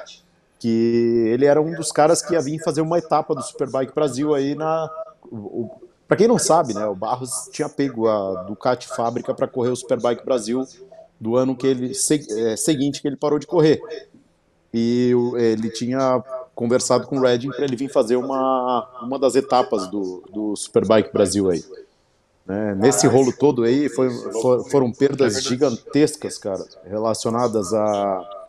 que 0.59 1.25
ele 1.33 1.45
era 1.45 1.61
um 1.61 1.73
dos 1.73 1.91
caras 1.91 2.21
que 2.21 2.33
ia 2.33 2.41
vir 2.41 2.61
fazer 2.63 2.81
uma 2.81 2.97
etapa 2.97 3.33
do 3.33 3.41
Superbike 3.41 3.93
Brasil 3.95 4.33
aí 4.33 4.55
na. 4.55 4.89
O, 5.31 5.35
o, 5.37 5.81
para 6.07 6.17
quem 6.17 6.27
não 6.27 6.37
sabe, 6.37 6.73
né, 6.73 6.85
o 6.85 6.93
Barros 6.95 7.47
tinha 7.53 7.69
pego 7.69 8.09
a 8.09 8.43
Ducati 8.43 8.87
fábrica 8.89 9.33
para 9.33 9.47
correr 9.47 9.69
o 9.69 9.75
Superbike 9.75 10.25
Brasil 10.25 10.65
do 11.21 11.37
ano 11.37 11.55
que 11.55 11.67
ele 11.67 11.91
é, 12.37 12.57
seguinte 12.57 13.01
que 13.01 13.07
ele 13.07 13.15
parou 13.15 13.37
de 13.39 13.45
correr. 13.47 13.79
E 14.73 15.13
ele 15.35 15.69
tinha 15.69 16.23
conversado 16.55 17.05
com 17.05 17.17
o 17.17 17.21
Redding 17.21 17.49
para 17.51 17.63
ele 17.63 17.75
vir 17.75 17.89
fazer 17.89 18.15
uma, 18.15 18.89
uma 19.03 19.19
das 19.19 19.35
etapas 19.35 19.87
do, 19.87 20.23
do 20.33 20.55
Superbike 20.55 21.13
Brasil 21.13 21.49
aí. 21.49 21.63
né? 22.45 22.73
Nesse 22.75 23.05
rolo 23.05 23.31
todo 23.31 23.63
aí 23.63 23.87
foi, 23.89 24.09
for- 24.41 24.69
foram 24.69 24.91
perdas 24.91 25.33
gigantescas, 25.43 26.37
cara, 26.37 26.65
relacionadas 26.85 27.73
a, 27.73 28.45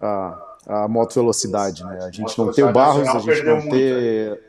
a, 0.00 0.56
a 0.66 0.88
moto 0.88 1.14
velocidade, 1.14 1.82
né? 1.84 1.98
A 2.04 2.10
gente 2.10 2.38
não 2.38 2.52
ter 2.52 2.62
o 2.62 2.72
Barros, 2.72 3.08
a 3.08 3.18
gente 3.18 3.42
não 3.44 3.68
ter 3.70 4.42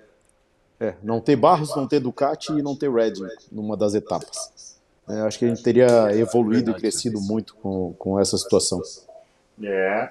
é, 0.79 0.93
não 1.01 1.21
ter 1.21 1.35
Barros, 1.37 1.75
não 1.75 1.87
ter 1.87 1.99
Ducati 2.01 2.51
e 2.51 2.61
não 2.61 2.75
ter 2.75 2.91
Redding 2.91 3.25
numa 3.51 3.75
das 3.77 3.93
etapas. 3.95 4.51
É, 5.07 5.21
acho 5.21 5.37
que 5.37 5.45
a 5.45 5.47
gente 5.47 5.63
teria 5.63 5.87
evoluído 6.17 6.71
e 6.71 6.73
crescido 6.73 7.21
muito 7.21 7.55
com, 7.55 7.93
com 7.93 8.19
essa 8.19 8.37
situação. 8.37 8.81
É. 9.63 10.09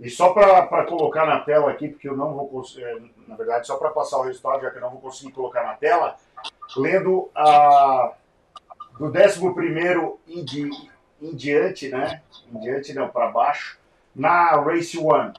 E 0.00 0.08
só 0.08 0.32
para 0.32 0.84
colocar 0.84 1.26
na 1.26 1.40
tela 1.40 1.70
aqui, 1.70 1.88
porque 1.88 2.08
eu 2.08 2.16
não 2.16 2.32
vou 2.32 2.48
conseguir, 2.48 3.12
na 3.26 3.34
verdade, 3.34 3.66
só 3.66 3.76
para 3.76 3.90
passar 3.90 4.18
o 4.18 4.22
resultado, 4.22 4.62
já 4.62 4.70
que 4.70 4.76
eu 4.76 4.82
não 4.82 4.90
vou 4.90 5.00
conseguir 5.00 5.32
colocar 5.32 5.64
na 5.64 5.74
tela, 5.74 6.14
lendo 6.76 7.28
a, 7.34 8.12
do 8.98 9.06
11 9.06 10.18
em, 10.28 10.44
di, 10.44 10.70
em 11.20 11.34
diante, 11.34 11.88
né? 11.88 12.22
Em 12.52 12.60
diante, 12.60 12.94
não, 12.94 13.08
para 13.08 13.30
baixo, 13.30 13.78
na 14.14 14.60
Race 14.60 14.96
One. 14.96 15.32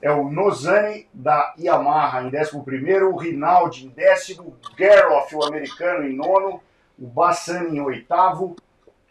É 0.00 0.10
o 0.10 0.30
Nozani 0.30 1.06
da 1.12 1.54
Yamaha 1.58 2.22
em 2.22 2.26
11, 2.28 3.02
o 3.02 3.16
Rinaldi 3.16 3.86
em 3.86 3.88
décimo, 3.90 4.56
Gerloff, 4.78 5.34
o 5.34 5.44
americano, 5.44 6.06
em 6.06 6.14
nono, 6.14 6.62
o 6.98 7.06
Bassani 7.06 7.78
em 7.78 7.80
oitavo, 7.80 8.56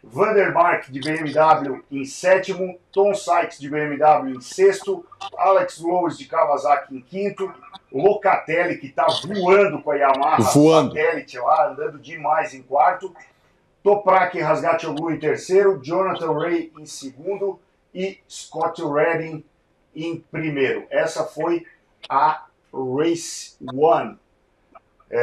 Vandermark 0.04 0.92
de 0.92 1.00
BMW 1.00 1.84
em 1.92 2.06
sétimo, 2.06 2.78
Tom 2.92 3.14
Sykes 3.14 3.60
de 3.60 3.70
BMW 3.70 4.36
em 4.36 4.42
sexto, 4.42 5.06
Alex 5.38 5.80
Lowe's 5.80 6.18
de 6.18 6.26
Kawasaki 6.26 6.96
em 6.96 7.02
quinto, 7.02 7.52
Locatelli 7.92 8.78
que 8.78 8.88
está 8.88 9.08
voando 9.26 9.82
com 9.82 9.92
a 9.92 9.96
Yamaha 9.96 10.44
Voando. 10.44 10.94
satélite 10.94 11.38
lá, 11.40 11.70
andando 11.70 11.98
demais 11.98 12.54
em 12.54 12.62
quarto, 12.62 13.14
Toprak 13.84 14.40
Rasgatoglu 14.40 15.12
em 15.12 15.20
terceiro, 15.20 15.80
Jonathan 15.84 16.34
Ray 16.34 16.72
em 16.78 16.86
segundo 16.86 17.60
e 17.94 18.20
Scott 18.30 18.82
Redding 18.84 19.44
em 19.96 20.20
primeiro. 20.32 20.86
Essa 20.90 21.24
foi 21.24 21.66
a 22.10 22.46
Race 22.74 23.56
One. 23.74 24.20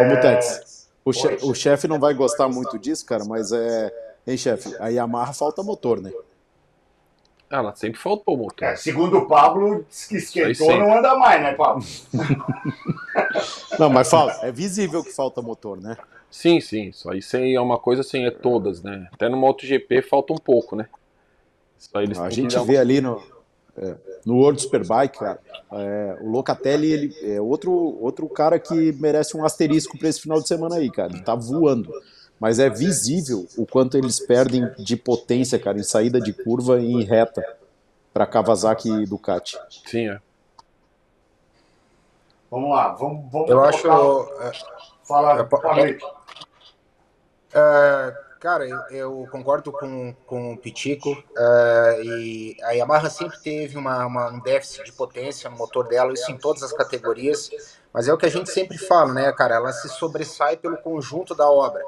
Mutex, 0.08 0.46
É, 0.48 0.81
o, 1.04 1.12
che- 1.12 1.38
o 1.42 1.54
chefe 1.54 1.88
não 1.88 1.98
vai 1.98 2.14
gostar 2.14 2.48
muito 2.48 2.78
disso, 2.78 3.04
cara, 3.06 3.24
mas 3.24 3.52
é. 3.52 3.92
Hein, 4.26 4.36
chefe? 4.36 4.74
A 4.78 4.88
Yamaha 4.88 5.32
falta 5.32 5.62
motor, 5.62 6.00
né? 6.00 6.12
Ela 7.50 7.74
sempre 7.74 8.00
faltou 8.00 8.34
o 8.34 8.38
motor. 8.38 8.66
É, 8.66 8.76
segundo 8.76 9.18
o 9.18 9.26
Pablo, 9.26 9.84
diz 9.88 10.06
que 10.06 10.16
esquentou, 10.16 10.78
não 10.78 10.96
anda 10.96 11.14
mais, 11.16 11.42
né, 11.42 11.52
Pablo? 11.54 11.84
Não, 13.78 13.90
mas 13.90 14.08
fala, 14.08 14.38
é 14.42 14.52
visível 14.52 15.02
que 15.02 15.12
falta 15.12 15.42
motor, 15.42 15.80
né? 15.80 15.96
Sim, 16.30 16.60
sim. 16.60 16.88
Isso 16.88 17.10
aí 17.10 17.20
sim, 17.20 17.54
é 17.54 17.60
uma 17.60 17.78
coisa 17.78 18.00
assim, 18.00 18.24
é 18.24 18.30
todas, 18.30 18.82
né? 18.82 19.08
Até 19.12 19.28
no 19.28 19.36
MotoGP 19.36 20.02
falta 20.02 20.32
um 20.32 20.38
pouco, 20.38 20.74
né? 20.76 20.88
Isso 21.78 21.90
aí 21.94 22.04
eles 22.04 22.18
A 22.18 22.30
gente 22.30 22.58
vê 22.60 22.78
ali 22.78 23.00
no, 23.00 23.22
é, 23.76 23.94
no 24.26 24.36
World 24.36 24.60
Superbike, 24.60 25.18
cara, 25.18 25.38
é, 25.72 26.18
o 26.20 26.28
Locatelli 26.30 26.92
ele 26.92 27.16
é 27.22 27.40
outro, 27.40 27.72
outro 27.72 28.28
cara 28.28 28.58
que 28.58 28.92
merece 28.92 29.36
um 29.36 29.44
asterisco 29.44 29.96
para 29.98 30.08
esse 30.08 30.20
final 30.20 30.40
de 30.40 30.46
semana 30.48 30.76
aí, 30.76 30.90
cara. 30.90 31.12
Ele 31.12 31.22
tá 31.22 31.34
voando. 31.34 31.92
Mas 32.38 32.58
é 32.58 32.68
visível 32.68 33.46
o 33.56 33.64
quanto 33.64 33.96
eles 33.96 34.18
perdem 34.18 34.68
de 34.78 34.96
potência, 34.96 35.58
cara, 35.58 35.78
em 35.78 35.82
saída 35.84 36.20
de 36.20 36.32
curva 36.32 36.80
e 36.80 36.92
em 36.92 37.02
reta 37.04 37.42
para 38.12 38.26
Kawasaki 38.26 38.90
e 38.90 39.06
Ducati. 39.06 39.56
Sim, 39.86 40.08
é. 40.08 40.20
Vamos 42.50 42.70
lá, 42.70 42.88
vamos, 42.94 43.30
vamos 43.32 43.48
Eu 43.48 43.56
colocar- 43.58 43.68
acho. 43.68 44.42
é, 44.42 44.52
Fala, 45.04 45.48
é. 45.80 45.98
É, 47.54 48.14
cara, 48.42 48.66
eu, 48.68 48.78
eu 48.90 49.28
concordo 49.30 49.70
com, 49.70 50.12
com 50.26 50.52
o 50.52 50.56
Pitico. 50.56 51.10
é, 51.36 52.02
e 52.04 52.56
a 52.64 52.72
Yamaha 52.72 53.08
sempre 53.08 53.38
teve 53.38 53.78
uma, 53.78 54.04
uma- 54.04 54.30
um 54.30 54.40
déficit 54.40 54.84
de 54.84 54.92
potência 54.92 55.48
no 55.48 55.56
motor 55.56 55.86
dela, 55.86 56.12
isso 56.12 56.30
em 56.30 56.36
todas 56.36 56.62
as 56.64 56.72
categorias. 56.72 57.50
Mas 57.92 58.08
é 58.08 58.12
o 58.12 58.18
que 58.18 58.26
a 58.26 58.30
gente 58.30 58.50
sempre 58.50 58.76
fala, 58.78 59.12
né, 59.12 59.30
cara? 59.32 59.54
Ela 59.54 59.72
se 59.72 59.88
sobressai 59.88 60.56
pelo 60.56 60.76
conjunto 60.78 61.34
da 61.34 61.48
obra. 61.48 61.82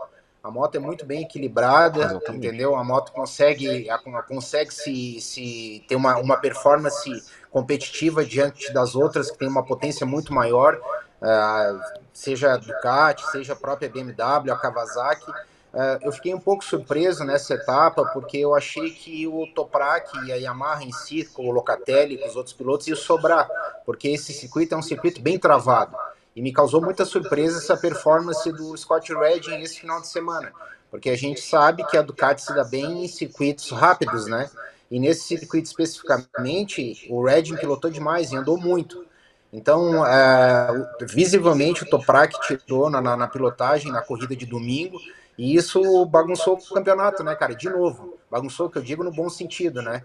A 0.44 0.50
moto 0.50 0.74
é 0.76 0.78
muito 0.78 1.04
bem 1.06 1.22
equilibrada, 1.22 2.20
entendeu? 2.36 2.76
A 2.76 2.84
moto 2.84 3.10
consegue, 3.12 3.88
a- 3.90 3.98
consegue 4.28 4.72
se, 4.72 5.20
se 5.20 5.84
ter 5.88 5.96
uma, 5.96 6.16
uma 6.18 6.36
performance 6.36 7.10
competitiva 7.50 8.24
diante 8.24 8.72
das 8.72 8.94
outras, 8.94 9.30
que 9.30 9.38
tem 9.38 9.48
uma 9.48 9.64
potência 9.64 10.04
muito 10.06 10.32
maior, 10.34 10.78
ah, 11.22 11.80
seja 12.12 12.52
a 12.52 12.56
Ducati, 12.58 13.26
seja 13.32 13.54
a 13.54 13.56
própria 13.56 13.88
BMW, 13.88 14.52
a 14.52 14.56
Kawasaki. 14.56 15.32
Ah, 15.76 15.98
eu 16.02 16.12
fiquei 16.12 16.32
um 16.32 16.38
pouco 16.40 16.64
surpreso 16.64 17.24
nessa 17.24 17.54
etapa, 17.54 18.04
porque 18.12 18.38
eu 18.38 18.54
achei 18.54 18.90
que 18.90 19.26
o 19.26 19.46
Toprak 19.54 20.08
e 20.26 20.32
a 20.32 20.36
Yamaha 20.36 20.84
em 20.84 20.92
si, 20.92 21.24
com 21.24 21.48
o 21.48 21.50
Locatelli, 21.50 22.16
com 22.18 22.28
os 22.28 22.36
outros 22.36 22.54
pilotos, 22.54 22.86
ia 22.86 22.94
sobrar, 22.94 23.48
porque 23.84 24.08
esse 24.08 24.32
circuito 24.32 24.74
é 24.74 24.78
um 24.78 24.82
circuito 24.82 25.20
bem 25.20 25.38
travado. 25.38 25.96
E 26.36 26.42
me 26.42 26.52
causou 26.52 26.80
muita 26.80 27.04
surpresa 27.04 27.58
essa 27.58 27.76
performance 27.76 28.50
do 28.52 28.76
Scott 28.76 29.12
Redding 29.12 29.62
esse 29.62 29.80
final 29.80 30.00
de 30.00 30.08
semana, 30.08 30.52
porque 30.90 31.10
a 31.10 31.16
gente 31.16 31.40
sabe 31.40 31.84
que 31.86 31.96
a 31.96 32.02
Ducati 32.02 32.42
se 32.42 32.54
dá 32.54 32.64
bem 32.64 33.04
em 33.04 33.08
circuitos 33.08 33.70
rápidos, 33.70 34.26
né? 34.26 34.48
E 34.90 35.00
nesse 35.00 35.24
circuito 35.24 35.66
especificamente, 35.66 37.06
o 37.10 37.24
Redding 37.24 37.56
pilotou 37.56 37.90
demais 37.90 38.30
e 38.30 38.36
andou 38.36 38.56
muito. 38.56 39.04
Então, 39.52 40.04
é, 40.04 40.68
visivelmente, 41.02 41.84
o 41.84 41.88
Toprak 41.88 42.34
tirou 42.46 42.90
na, 42.90 43.00
na, 43.00 43.16
na 43.16 43.28
pilotagem 43.28 43.90
na 43.90 44.02
corrida 44.02 44.34
de 44.34 44.46
domingo, 44.46 44.98
e 45.36 45.56
isso 45.56 46.06
bagunçou 46.06 46.54
o 46.56 46.74
campeonato, 46.74 47.24
né, 47.24 47.34
cara? 47.34 47.54
De 47.54 47.68
novo, 47.68 48.18
bagunçou, 48.30 48.70
que 48.70 48.78
eu 48.78 48.82
digo 48.82 49.02
no 49.02 49.10
bom 49.10 49.28
sentido, 49.28 49.82
né? 49.82 50.04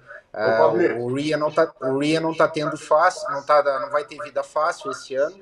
O, 0.98 1.06
o 1.06 1.14
Ria 1.14 1.38
não 1.38 1.52
tá, 1.52 1.72
o 1.82 2.00
Ria 2.00 2.20
não 2.20 2.36
tá 2.36 2.48
tendo 2.48 2.78
fácil, 2.78 3.30
não, 3.32 3.44
tá, 3.44 3.62
não 3.80 3.90
vai 3.90 4.04
ter 4.06 4.18
vida 4.24 4.44
fácil 4.44 4.92
esse 4.92 5.16
ano. 5.16 5.36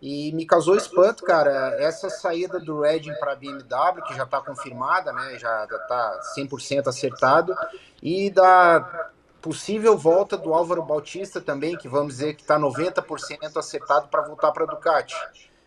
E 0.00 0.30
me 0.32 0.44
causou 0.44 0.76
espanto, 0.76 1.24
cara, 1.24 1.74
essa 1.80 2.10
saída 2.10 2.60
do 2.60 2.82
Redding 2.82 3.14
para 3.14 3.32
a 3.32 3.36
BMW, 3.36 4.02
que 4.06 4.14
já 4.14 4.24
está 4.24 4.40
confirmada, 4.40 5.12
né, 5.12 5.38
já 5.38 5.64
está 5.64 6.20
100% 6.36 6.86
acertado, 6.86 7.56
e 8.02 8.30
da 8.30 9.10
possível 9.40 9.96
volta 9.96 10.36
do 10.36 10.52
Álvaro 10.52 10.82
Bautista 10.82 11.40
também, 11.40 11.76
que 11.76 11.88
vamos 11.88 12.14
dizer 12.14 12.34
que 12.34 12.42
está 12.42 12.58
90% 12.58 13.56
acertado 13.56 14.08
para 14.08 14.22
voltar 14.22 14.52
para 14.52 14.64
a 14.64 14.66
Ducati. 14.66 15.16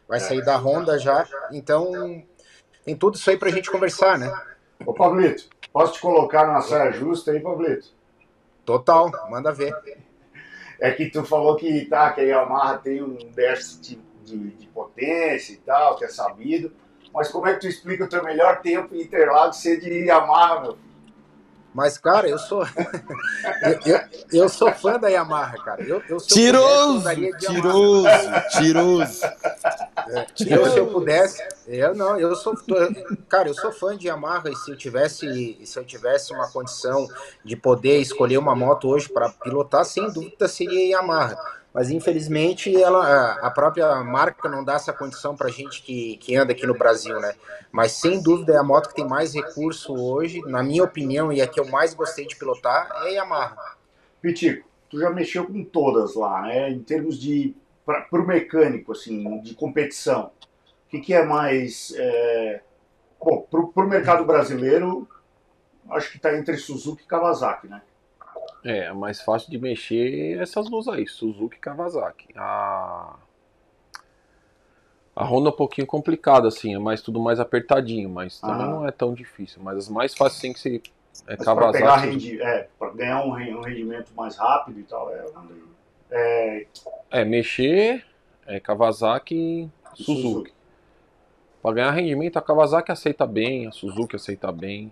Vai 0.08 0.20
sair 0.20 0.44
da 0.44 0.58
Honda 0.58 1.00
já, 1.00 1.26
então 1.52 2.24
tem 2.84 2.96
tudo 2.96 3.16
isso 3.16 3.30
aí 3.30 3.38
para 3.38 3.50
a 3.50 3.52
gente 3.52 3.72
conversar, 3.72 4.18
né? 4.18 4.32
Ô, 4.86 4.94
Pablito, 4.94 5.50
posso 5.72 5.94
te 5.94 6.02
colocar 6.02 6.48
numa 6.48 6.62
saia 6.62 6.92
justa 6.92 7.32
aí, 7.32 7.40
Pablito? 7.40 7.88
Total, 8.66 9.12
manda 9.30 9.52
ver. 9.52 9.76
É 10.80 10.92
que 10.92 11.10
tu 11.10 11.24
falou 11.26 11.56
que, 11.56 11.86
tá, 11.86 12.12
que 12.12 12.22
a 12.22 12.24
Yamaha 12.24 12.78
tem 12.78 13.04
um 13.04 13.16
déficit 13.34 14.00
de, 14.24 14.52
de 14.52 14.68
potência 14.68 15.54
e 15.54 15.58
tal, 15.58 15.98
que 15.98 16.06
é 16.06 16.08
sabido. 16.08 16.72
Mas 17.14 17.30
como 17.30 17.48
é 17.48 17.54
que 17.54 17.62
tu 17.62 17.68
explica 17.68 18.06
o 18.06 18.10
teu 18.10 18.24
melhor 18.24 18.62
tempo 18.62 18.96
em 18.96 19.02
Interlagos 19.02 19.58
ser 19.58 19.80
de 19.80 20.06
Yamaha, 20.06 20.62
meu? 20.62 20.78
Mas, 21.74 21.98
cara, 21.98 22.28
eu 22.28 22.38
sou. 22.38 22.64
eu, 23.64 23.80
eu, 23.94 24.00
eu 24.32 24.50
sou 24.50 24.72
fã 24.74 25.00
da 25.00 25.08
Yamaha, 25.08 25.58
cara. 25.64 25.84
Eu, 25.84 26.02
eu, 26.10 26.20
se 26.20 26.32
eu 26.32 26.36
Tiroso! 26.36 27.16
de 27.16 27.46
Yamaha. 27.46 28.42
Tiroso! 28.50 29.22
Tiroso! 30.34 30.66
Eu, 30.66 30.72
se 30.72 30.78
eu 30.80 30.88
pudesse, 30.88 31.44
eu 31.68 31.96
não, 31.96 32.20
eu 32.20 32.36
sou, 32.36 32.54
cara, 33.28 33.50
eu 33.50 33.54
sou 33.54 33.72
fã 33.72 33.98
de 33.98 34.08
Yamaha 34.08 34.50
e 34.50 34.56
se 34.56 34.72
eu 34.72 34.78
tivesse, 34.78 35.60
se 35.66 35.78
eu 35.80 35.86
tivesse 35.86 36.34
uma 36.34 36.50
condição 36.52 37.08
de 37.44 37.56
poder 37.56 38.00
escolher 38.00 38.38
uma 38.38 38.56
moto 38.56 38.88
hoje 38.88 39.10
para 39.10 39.30
pilotar, 39.30 39.86
sem 39.86 40.12
dúvida 40.12 40.48
seria 40.48 40.98
Yamaha. 40.98 41.38
Mas 41.74 41.92
infelizmente 41.92 42.76
ela, 42.76 43.34
a 43.42 43.52
própria 43.52 44.04
marca 44.04 44.50
não 44.50 44.64
dá 44.64 44.74
essa 44.74 44.92
condição 44.92 45.36
para 45.36 45.50
gente 45.50 45.84
que, 45.84 46.18
que 46.18 46.36
anda 46.36 46.52
aqui 46.52 46.66
no 46.66 46.74
Brasil, 46.74 47.20
né? 47.20 47.36
Mas 47.72 47.92
sem 47.92 48.22
dúvida 48.22 48.54
é 48.54 48.58
a 48.58 48.64
moto 48.64 48.90
que 48.90 48.96
tem 48.96 49.08
mais 49.08 49.36
recurso 49.36 49.94
hoje, 49.94 50.42
na 50.48 50.64
minha 50.64 50.84
opinião, 50.84 51.32
e 51.32 51.42
a 51.42 51.48
que 51.48 51.60
eu 51.60 51.68
mais 51.68 51.94
gostei 51.94 52.26
de 52.26 52.36
pilotar 52.36 52.90
é 53.04 53.10
a 53.10 53.10
Yamaha. 53.10 53.76
Pitico, 54.22 54.68
tu 54.90 55.00
já 55.00 55.10
mexeu 55.12 55.46
com 55.46 55.64
todas 55.64 56.16
lá, 56.16 56.42
né? 56.42 56.72
Em 56.72 56.80
termos 56.80 57.20
de. 57.20 57.56
Para 58.10 58.22
o 58.22 58.28
mecânico, 58.28 58.92
assim, 58.92 59.40
de 59.42 59.54
competição. 59.56 60.32
O 60.86 60.90
que, 60.90 61.00
que 61.00 61.14
é 61.14 61.24
mais. 61.24 61.94
É... 61.98 62.62
Bom, 63.20 63.46
para 63.50 63.86
o 63.86 63.90
mercado 63.90 64.26
brasileiro, 64.26 65.08
acho 65.90 66.10
que 66.12 66.18
está 66.18 66.36
entre 66.38 66.56
Suzuki 66.58 67.04
e 67.04 67.08
Kawasaki, 67.08 67.68
né? 67.68 67.82
É, 68.64 68.86
é 68.86 68.94
mais 68.94 69.22
fácil 69.22 69.50
de 69.50 69.58
mexer 69.58 70.38
essas 70.40 70.70
duas 70.70 70.88
aí, 70.88 71.08
Suzuki 71.08 71.56
e 71.58 71.60
Kawasaki. 71.60 72.28
A, 72.36 73.16
a 75.16 75.26
Honda 75.26 75.50
é 75.50 75.54
um 75.54 75.56
pouquinho 75.56 75.88
complicada, 75.88 76.48
assim, 76.48 76.74
é 76.76 76.80
mais 76.80 77.02
tudo 77.02 77.20
mais 77.20 77.40
apertadinho, 77.40 78.10
mas 78.10 78.40
também 78.40 78.66
Ah. 78.66 78.70
não 78.70 78.88
é 78.88 78.92
tão 78.92 79.14
difícil. 79.14 79.62
Mas 79.64 79.78
as 79.78 79.90
mais 79.90 80.14
fáceis 80.16 80.42
tem 80.42 80.54
que 80.54 80.60
ser 80.60 80.82
é 81.28 81.36
Mas 81.36 81.44
para 81.44 81.72
pegar 81.72 81.88
Kawasaki. 81.88 82.08
rendi... 82.08 82.42
é, 82.42 82.70
para 82.78 82.92
ganhar 82.92 83.24
um, 83.26 83.32
um 83.32 83.62
rendimento 83.62 84.12
mais 84.16 84.38
rápido 84.38 84.80
e 84.80 84.84
tal, 84.84 85.14
é, 85.14 85.26
é 86.12 86.66
É, 87.12 87.26
mexer 87.26 88.06
é 88.46 88.60
Kawasaki 88.60 89.36
e 89.98 90.04
Suzuki. 90.04 90.22
Suzuki. 90.22 90.54
Para 91.62 91.76
ganhar 91.76 91.92
rendimento, 91.92 92.38
a 92.38 92.42
Kawasaki 92.42 92.92
aceita 92.92 93.26
bem, 93.28 93.68
a 93.68 93.72
Suzuki 93.72 94.16
aceita 94.16 94.52
bem. 94.52 94.92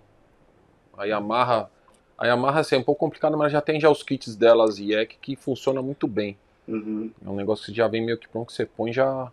A 0.97 1.05
Yamaha, 1.05 1.69
a 2.17 2.25
Yamaha 2.27 2.59
assim, 2.59 2.75
é 2.75 2.79
um 2.79 2.83
pouco 2.83 2.99
complicada, 2.99 3.37
mas 3.37 3.51
já 3.51 3.61
tem 3.61 3.79
já 3.79 3.89
os 3.89 4.03
kits 4.03 4.35
delas 4.35 4.77
IEC 4.79 5.17
que 5.21 5.35
funciona 5.35 5.81
muito 5.81 6.07
bem. 6.07 6.37
Uhum. 6.67 7.11
É 7.25 7.29
um 7.29 7.35
negócio 7.35 7.65
que 7.67 7.73
já 7.73 7.87
vem 7.87 8.03
meio 8.05 8.17
que 8.17 8.27
pronto, 8.27 8.47
que 8.47 8.53
você 8.53 8.65
põe 8.65 8.91
já 8.91 9.31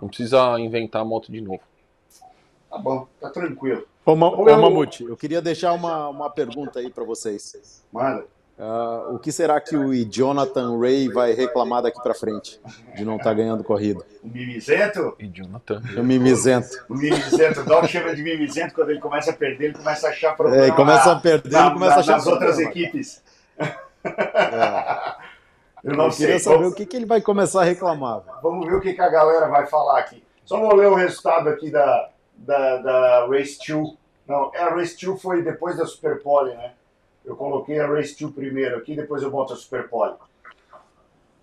não 0.00 0.08
precisa 0.08 0.58
inventar 0.58 1.02
a 1.02 1.04
moto 1.04 1.30
de 1.30 1.40
novo. 1.40 1.60
Tá 2.70 2.78
bom, 2.78 3.06
tá 3.20 3.30
tranquilo. 3.30 3.86
Ô, 4.04 4.16
Ma- 4.16 4.28
Ô, 4.30 4.42
ô, 4.42 4.56
Mamute, 4.56 5.04
eu 5.04 5.16
queria 5.16 5.40
deixar 5.40 5.72
uma, 5.72 6.08
uma 6.08 6.30
pergunta 6.30 6.78
aí 6.80 6.90
para 6.90 7.04
vocês. 7.04 7.84
Manda. 7.92 8.26
Ah, 8.60 9.06
o 9.12 9.18
que 9.20 9.30
será 9.30 9.60
que 9.60 9.76
o 9.76 9.92
Jonathan 10.04 10.78
Ray 10.80 11.08
vai 11.08 11.32
reclamar 11.32 11.80
daqui 11.82 12.02
para 12.02 12.12
frente 12.12 12.60
de 12.96 13.04
não 13.04 13.16
estar 13.16 13.32
ganhando 13.32 13.62
corrida? 13.62 14.04
O 14.22 14.26
mimizento? 14.28 15.14
E 15.20 15.28
Jonathan. 15.28 15.80
O 15.96 16.02
mimizento. 16.02 16.84
O 16.88 16.94
mimizento, 16.94 17.60
o 17.60 17.64
Doc 17.64 17.84
chama 17.86 18.14
de 18.16 18.22
mimizento 18.22 18.74
quando 18.74 18.90
ele 18.90 18.98
começa 19.00 19.30
a 19.30 19.34
perder, 19.34 19.66
ele 19.66 19.74
começa 19.74 20.08
a 20.08 20.10
achar 20.10 20.36
problema. 20.36 20.62
É, 20.64 20.66
ele 20.68 20.76
começa 20.76 21.06
na- 21.06 21.12
a 21.12 21.20
perder, 21.20 21.50
na- 21.52 21.60
ele 21.66 21.70
começa 21.74 21.94
a 21.94 21.98
achar 22.00 22.12
nas 22.16 22.26
outras 22.26 22.56
problema. 22.56 22.70
equipes. 22.72 23.22
É. 23.58 25.28
Eu 25.84 25.96
não 25.96 26.06
Eu 26.06 26.10
sei. 26.12 26.26
queria 26.26 26.40
saber 26.40 26.56
Vamos, 26.58 26.72
o 26.72 26.74
que, 26.74 26.86
que 26.86 26.96
ele 26.96 27.06
vai 27.06 27.20
começar 27.20 27.60
a 27.60 27.64
reclamar. 27.64 28.22
vamos 28.42 28.66
ver 28.66 28.74
o 28.74 28.80
que, 28.80 28.92
que 28.92 29.00
a 29.00 29.08
galera 29.08 29.46
vai 29.48 29.66
falar 29.66 30.00
aqui. 30.00 30.22
Só 30.44 30.58
vou 30.58 30.74
ler 30.74 30.88
o 30.88 30.94
resultado 30.94 31.48
aqui 31.48 31.70
da, 31.70 32.08
da, 32.36 32.76
da 32.78 33.26
Race 33.28 33.56
2. 33.66 33.90
Não, 34.26 34.50
é, 34.54 34.62
a 34.62 34.70
Race 34.74 34.96
2 35.00 35.22
foi 35.22 35.42
depois 35.42 35.76
da 35.76 35.86
Super 35.86 36.20
Pole, 36.20 36.52
né? 36.54 36.72
Eu 37.28 37.36
coloquei 37.36 37.78
a 37.78 37.86
Race 37.86 38.16
2 38.18 38.32
primeiro 38.34 38.78
aqui, 38.78 38.96
depois 38.96 39.22
eu 39.22 39.30
boto 39.30 39.52
a 39.52 39.56
Super 39.56 39.86
Pole. 39.86 40.14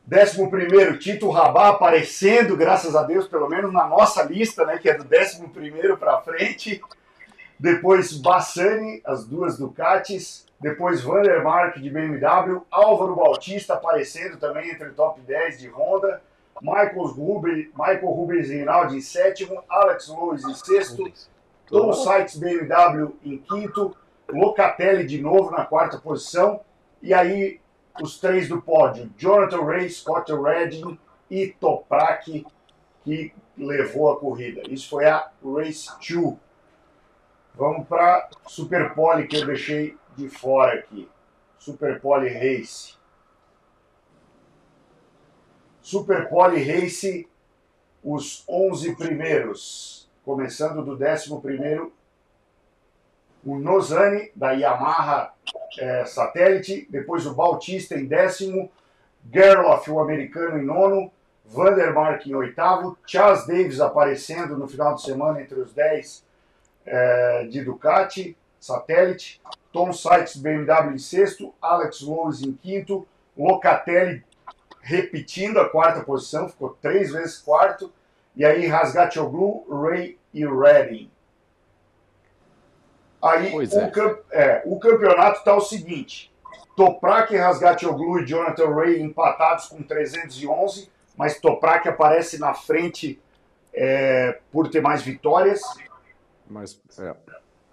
Décimo 0.03 0.49
primeiro, 0.49 0.97
Tito 0.97 1.29
Rabá 1.29 1.69
aparecendo, 1.69 2.57
graças 2.57 2.95
a 2.95 3.03
Deus, 3.03 3.27
pelo 3.27 3.47
menos 3.47 3.71
na 3.71 3.87
nossa 3.87 4.23
lista, 4.23 4.65
né? 4.65 4.79
Que 4.79 4.89
é 4.89 4.97
do 4.97 5.03
décimo 5.03 5.47
primeiro 5.49 5.95
para 5.95 6.21
frente. 6.21 6.81
Depois 7.59 8.13
Bassani, 8.17 8.99
as 9.05 9.25
duas 9.25 9.59
Ducatis. 9.59 10.47
Depois 10.59 11.03
Vandermark 11.03 11.79
de 11.79 11.89
BMW. 11.91 12.61
Álvaro 12.71 13.15
Bautista 13.15 13.75
aparecendo 13.75 14.37
também 14.37 14.71
entre 14.71 14.87
o 14.87 14.93
top 14.93 15.21
10 15.21 15.59
de 15.59 15.69
Honda. 15.69 16.19
Michael 16.61 17.05
Rubens, 17.07 17.67
Michael 17.77 18.07
Rubens 18.07 18.49
Rinaldi 18.49 18.97
em 18.97 19.01
sétimo. 19.01 19.61
Alex 19.69 20.07
Lewis 20.07 20.43
em 20.43 20.53
sexto. 20.55 21.03
Tom 21.67 21.93
Sykes 21.93 22.37
BMW 22.37 23.11
em 23.23 23.37
quinto. 23.37 23.95
Locatelli 24.29 25.05
de 25.05 25.21
novo 25.21 25.51
na 25.51 25.65
quarta 25.65 25.97
posição. 25.97 26.61
E 27.01 27.13
aí 27.13 27.59
os 28.01 28.19
três 28.19 28.47
do 28.47 28.61
pódio: 28.61 29.11
Jonathan 29.17 29.63
Ray, 29.63 29.89
Scott 29.89 30.31
Redding 30.33 30.99
e 31.29 31.47
Toprak, 31.47 32.45
que 33.03 33.33
levou 33.57 34.11
a 34.11 34.19
corrida. 34.19 34.61
Isso 34.69 34.89
foi 34.89 35.05
a 35.05 35.29
Race 35.43 35.87
2. 35.99 36.37
Vamos 37.55 37.87
para 37.87 38.29
Super 38.47 38.93
Pole 38.93 39.27
que 39.27 39.37
eu 39.37 39.45
deixei 39.45 39.97
de 40.15 40.27
fora 40.27 40.79
aqui. 40.79 41.09
Super 41.57 42.01
Pole 42.01 42.27
Race. 42.29 42.95
Super 45.81 46.27
Pole 46.27 46.61
Race, 46.63 47.27
os 48.03 48.43
11 48.49 48.95
primeiros. 48.95 50.09
Começando 50.23 50.83
do 50.83 50.93
11 50.93 51.39
primeiro, 51.41 51.93
o 53.45 53.57
Nozani, 53.57 54.31
da 54.35 54.51
Yamaha 54.51 55.33
eh, 55.79 56.05
Satellite. 56.05 56.87
Depois 56.89 57.25
o 57.25 57.33
Bautista 57.33 57.95
em 57.95 58.05
décimo. 58.05 58.69
Gerloff, 59.31 59.89
o 59.89 59.99
americano, 59.99 60.57
em 60.57 60.65
nono. 60.65 61.11
Vandermark 61.45 62.27
em 62.27 62.35
oitavo. 62.35 62.97
Chas 63.05 63.45
Davis 63.45 63.79
aparecendo 63.79 64.57
no 64.57 64.67
final 64.67 64.95
de 64.95 65.03
semana 65.03 65.41
entre 65.41 65.59
os 65.59 65.73
10 65.73 66.25
eh, 66.85 67.47
de 67.49 67.63
Ducati, 67.63 68.35
Satellite. 68.59 69.41
Tom 69.71 69.93
Sykes, 69.93 70.37
BMW 70.37 70.95
em 70.95 70.97
sexto. 70.97 71.53
Alex 71.61 72.01
Lewis 72.01 72.41
em 72.41 72.53
quinto. 72.53 73.07
Locatelli 73.37 74.23
repetindo 74.85 75.59
a 75.59 75.67
quarta 75.67 76.03
posição, 76.03 76.47
ficou 76.47 76.77
três 76.79 77.11
vezes 77.11 77.39
quarto. 77.39 77.91
E 78.35 78.45
aí 78.45 78.67
Rasgatoglu, 78.67 79.65
Ray 79.67 80.17
e 80.31 80.45
Redding. 80.45 81.09
Aí 83.25 83.51
Pois 83.51 83.73
o, 83.73 83.79
é. 83.79 83.91
é, 84.31 84.61
o 84.65 84.79
campeonato 84.79 85.39
está 85.39 85.55
o 85.55 85.61
seguinte: 85.61 86.31
Toprak, 86.75 87.35
Rasgatoglu 87.35 88.19
e 88.19 88.25
Jonathan 88.25 88.73
Ray 88.73 89.01
empatados 89.01 89.67
com 89.67 89.81
311, 89.81 90.89
mas 91.17 91.39
Toprak 91.39 91.87
aparece 91.87 92.37
na 92.39 92.53
frente 92.53 93.19
é, 93.73 94.39
por 94.51 94.69
ter 94.69 94.81
mais 94.81 95.01
vitórias. 95.01 95.61
Mas, 96.47 96.79
é. 96.99 97.15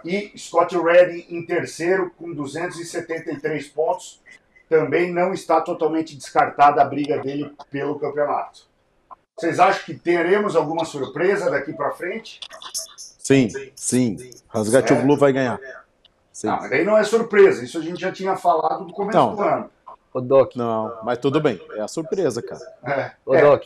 E 0.04 0.36
Scott 0.36 0.76
Redding 0.76 1.26
em 1.28 1.44
terceiro 1.44 2.10
com 2.16 2.32
273 2.32 3.68
pontos. 3.68 4.20
Também 4.68 5.12
não 5.12 5.34
está 5.34 5.60
totalmente 5.60 6.16
descartada 6.16 6.80
a 6.80 6.84
briga 6.84 7.18
dele 7.18 7.54
pelo 7.70 7.98
campeonato. 7.98 8.66
Vocês 9.36 9.60
acham 9.60 9.84
que 9.84 9.94
teremos 9.94 10.56
alguma 10.56 10.84
surpresa 10.86 11.50
daqui 11.50 11.74
para 11.74 11.90
frente? 11.90 12.40
Sim, 13.22 13.48
sim. 13.76 14.16
Rasgatoglu 14.48 15.16
vai 15.16 15.32
ganhar. 15.32 15.60
Sim. 16.32 16.48
Não, 16.48 16.56
mas 16.58 16.70
daí 16.70 16.84
não 16.84 16.96
é 16.98 17.04
surpresa. 17.04 17.64
Isso 17.64 17.78
a 17.78 17.80
gente 17.82 18.00
já 18.00 18.10
tinha 18.10 18.36
falado 18.36 18.84
no 18.84 18.92
começo 18.92 19.16
Não. 19.16 19.36
do 19.36 19.42
ano. 19.42 19.70
Ô, 20.12 20.20
Doc, 20.20 20.56
Não, 20.56 20.98
mas 21.04 21.18
tudo 21.18 21.40
bem. 21.40 21.60
É 21.74 21.80
a 21.80 21.88
surpresa, 21.88 22.42
cara. 22.42 22.60
É, 22.84 23.12
ô, 23.24 23.34
é, 23.34 23.40
Doc, 23.42 23.64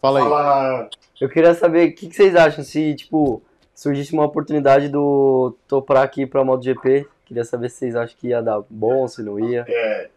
Fala 0.00 0.18
aí. 0.20 0.24
fala- 0.24 0.88
eu 1.20 1.28
queria 1.28 1.54
saber 1.54 1.88
o 1.88 1.94
que, 1.94 2.08
que 2.08 2.14
vocês 2.14 2.36
acham 2.36 2.62
se, 2.62 2.94
tipo, 2.94 3.42
surgisse 3.74 4.12
uma 4.12 4.24
oportunidade 4.24 4.88
do 4.88 5.56
Toprak 5.66 6.20
ir 6.20 6.26
pra 6.26 6.44
MotoGP. 6.44 7.08
Queria 7.24 7.44
saber 7.44 7.70
se 7.70 7.78
vocês 7.78 7.96
acham 7.96 8.16
que 8.20 8.28
ia 8.28 8.40
dar 8.42 8.60
bom, 8.68 9.08
se 9.08 9.22
não 9.22 9.40
ia. 9.40 9.64
é, 9.66 10.08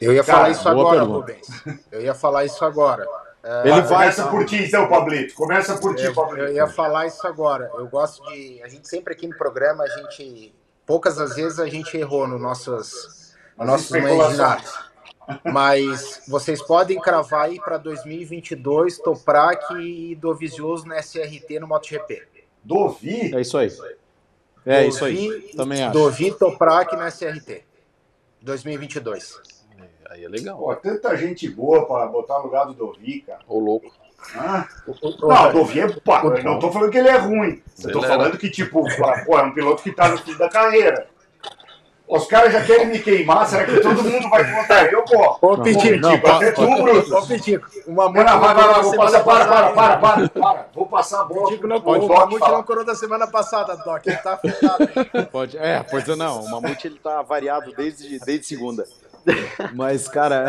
Eu 0.00 0.12
ia 0.12 0.22
Cara, 0.24 0.38
falar 0.38 0.50
isso 0.50 0.68
agora. 0.68 1.02
Rubens. 1.02 1.46
Eu 1.90 2.02
ia 2.02 2.14
falar 2.14 2.44
isso 2.44 2.62
agora. 2.64 3.06
Ele 3.42 3.80
vai. 3.82 4.12
Começa 4.12 4.26
por 4.28 4.44
ti 4.44 4.56
então, 4.64 4.86
Pablito. 4.88 5.34
Começa 5.34 5.76
por 5.78 5.94
ti, 5.96 6.02
Eu, 6.02 6.10
eu 6.10 6.14
Pablito. 6.14 6.52
ia 6.52 6.66
falar 6.66 7.06
isso 7.06 7.26
agora. 7.26 7.70
Eu 7.74 7.86
gosto 7.88 8.22
de. 8.30 8.62
A 8.62 8.68
gente 8.68 8.86
sempre 8.88 9.14
aqui 9.14 9.26
no 9.26 9.36
programa, 9.36 9.84
a 9.84 9.88
gente. 9.88 10.54
Poucas 10.84 11.18
as 11.18 11.36
vezes 11.36 11.58
a 11.60 11.66
gente 11.68 11.96
errou 11.96 12.26
no 12.26 12.38
nossos, 12.38 13.34
As 13.56 13.66
nossos 13.66 13.90
imaginários. 13.92 14.90
Mas 15.44 16.22
vocês 16.26 16.60
podem 16.60 17.00
cravar 17.00 17.42
aí 17.46 17.60
para 17.60 17.78
2022 17.78 18.98
Toprak 18.98 19.74
e 19.80 20.16
Dovizioso 20.16 20.86
no 20.86 20.94
SRT 20.94 21.60
no 21.60 21.68
MotoGP. 21.68 22.26
Dovi? 22.64 23.32
É 23.34 23.40
isso 23.40 23.56
aí. 23.56 23.72
É 24.66 24.86
isso 24.86 25.04
aí. 25.04 25.28
Dovi- 25.28 25.56
Também 25.56 25.82
acho. 25.84 25.92
Dovi 25.92 26.32
Toprak 26.32 26.96
no 26.96 27.06
SRT. 27.06 27.64
2022. 28.42 29.40
Aí 30.10 30.24
é 30.24 30.28
legal. 30.28 30.58
Pô, 30.58 30.74
tanta 30.74 31.16
gente 31.16 31.48
boa 31.48 31.86
para 31.86 32.06
botar 32.06 32.38
no 32.38 32.44
lugar 32.44 32.66
do 32.66 32.74
Dovi, 32.74 33.20
cara. 33.20 33.40
Ô 33.48 33.58
louco. 33.60 33.86
Hã? 34.36 34.66
Não, 35.22 35.48
o 35.48 35.52
Dovinho, 35.52 36.00
pô, 36.02 36.14
eu 36.16 36.42
não 36.44 36.58
tô 36.58 36.70
falando 36.70 36.90
que 36.90 36.98
ele 36.98 37.08
é 37.08 37.16
ruim. 37.16 37.62
Eu 37.82 37.92
tô 37.92 37.98
Ele 38.00 38.06
falando 38.08 38.28
era- 38.28 38.36
que, 38.36 38.50
tipo, 38.50 38.82
pô, 39.24 39.38
é 39.38 39.42
um 39.42 39.52
piloto 39.54 39.82
que 39.82 39.92
tá 39.92 40.08
no 40.08 40.18
fim 40.18 40.36
da 40.36 40.48
carreira. 40.48 41.06
Os 42.06 42.26
caras 42.26 42.52
já 42.52 42.64
querem 42.64 42.88
me 42.88 42.98
queimar, 42.98 43.46
será 43.46 43.64
que 43.64 43.78
todo 43.80 44.02
mundo 44.02 44.28
vai 44.28 44.52
contar 44.52 44.92
eu, 44.92 45.04
pô? 45.04 45.38
Ô, 45.40 45.58
Pitico, 45.58 45.96
Não, 46.00 46.14
até 46.14 46.50
tu, 46.50 46.66
Brutus. 46.66 47.12
Ô, 47.12 47.24
Pitico, 47.24 47.68
uma 47.86 48.06
Não, 48.06 48.12
não, 48.24 48.40
vai, 48.40 48.54
vai, 48.54 48.68
vai, 48.68 48.82
vou 48.82 48.96
passar, 48.96 49.22
para, 49.24 49.46
para, 49.46 49.70
para, 49.70 49.96
para, 49.96 50.28
para. 50.28 50.66
Vou 50.74 50.86
passar 50.86 51.20
a 51.20 51.24
bola. 51.24 51.46
Pitico 51.46 51.68
não, 51.68 51.80
pro 51.80 51.92
o 52.04 52.08
Mamute 52.08 52.50
não 52.50 52.62
corou 52.64 52.84
da 52.84 52.96
semana 52.96 53.28
passada, 53.28 53.76
Doc. 53.76 54.04
Ele 54.04 54.16
tá 54.16 54.32
afetado. 54.32 54.88
Pode, 55.30 55.56
é, 55.56 55.84
pois 55.88 56.08
é, 56.08 56.16
não. 56.16 56.40
O 56.42 56.50
Mamute 56.50 56.88
ele 56.88 56.98
tá 56.98 57.22
variado 57.22 57.72
desde, 57.76 58.18
desde 58.18 58.44
segunda. 58.44 58.84
Mas, 59.74 60.08
cara, 60.08 60.48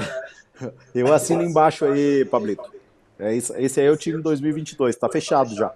eu 0.94 1.14
assino 1.14 1.44
embaixo 1.44 1.86
aí, 1.86 2.26
Pablito. 2.26 2.70
É 3.20 3.34
isso, 3.34 3.54
esse 3.58 3.80
aí 3.80 3.86
é 3.86 3.92
o 3.92 3.98
time 3.98 4.22
2022, 4.22 4.96
tá 4.96 5.08
fechado 5.08 5.54
já. 5.56 5.72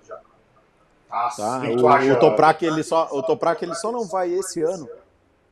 Nossa, 1.09 1.41
Tá? 1.41 1.61
o 1.69 2.13
O, 2.13 2.19
Toprak 2.19 2.65
ele 2.65 2.83
só, 2.83 3.07
o 3.11 3.23
Toprak 3.23 3.63
ele 3.63 3.75
só 3.75 3.91
não 3.91 4.05
vai 4.05 4.31
esse 4.31 4.61
ano 4.61 4.89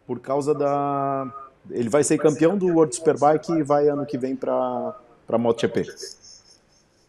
por 0.06 0.20
causa 0.20 0.54
da 0.54 1.32
ele 1.70 1.88
vai 1.88 2.04
ser 2.04 2.18
campeão 2.18 2.58
do 2.58 2.68
World 2.68 2.94
Superbike 2.94 3.54
e 3.54 3.64
vai 3.64 3.88
ano 3.88 4.06
que 4.06 4.18
vem 4.18 4.36
para 4.36 4.96
para 5.26 5.38
MotoGP. 5.38 5.86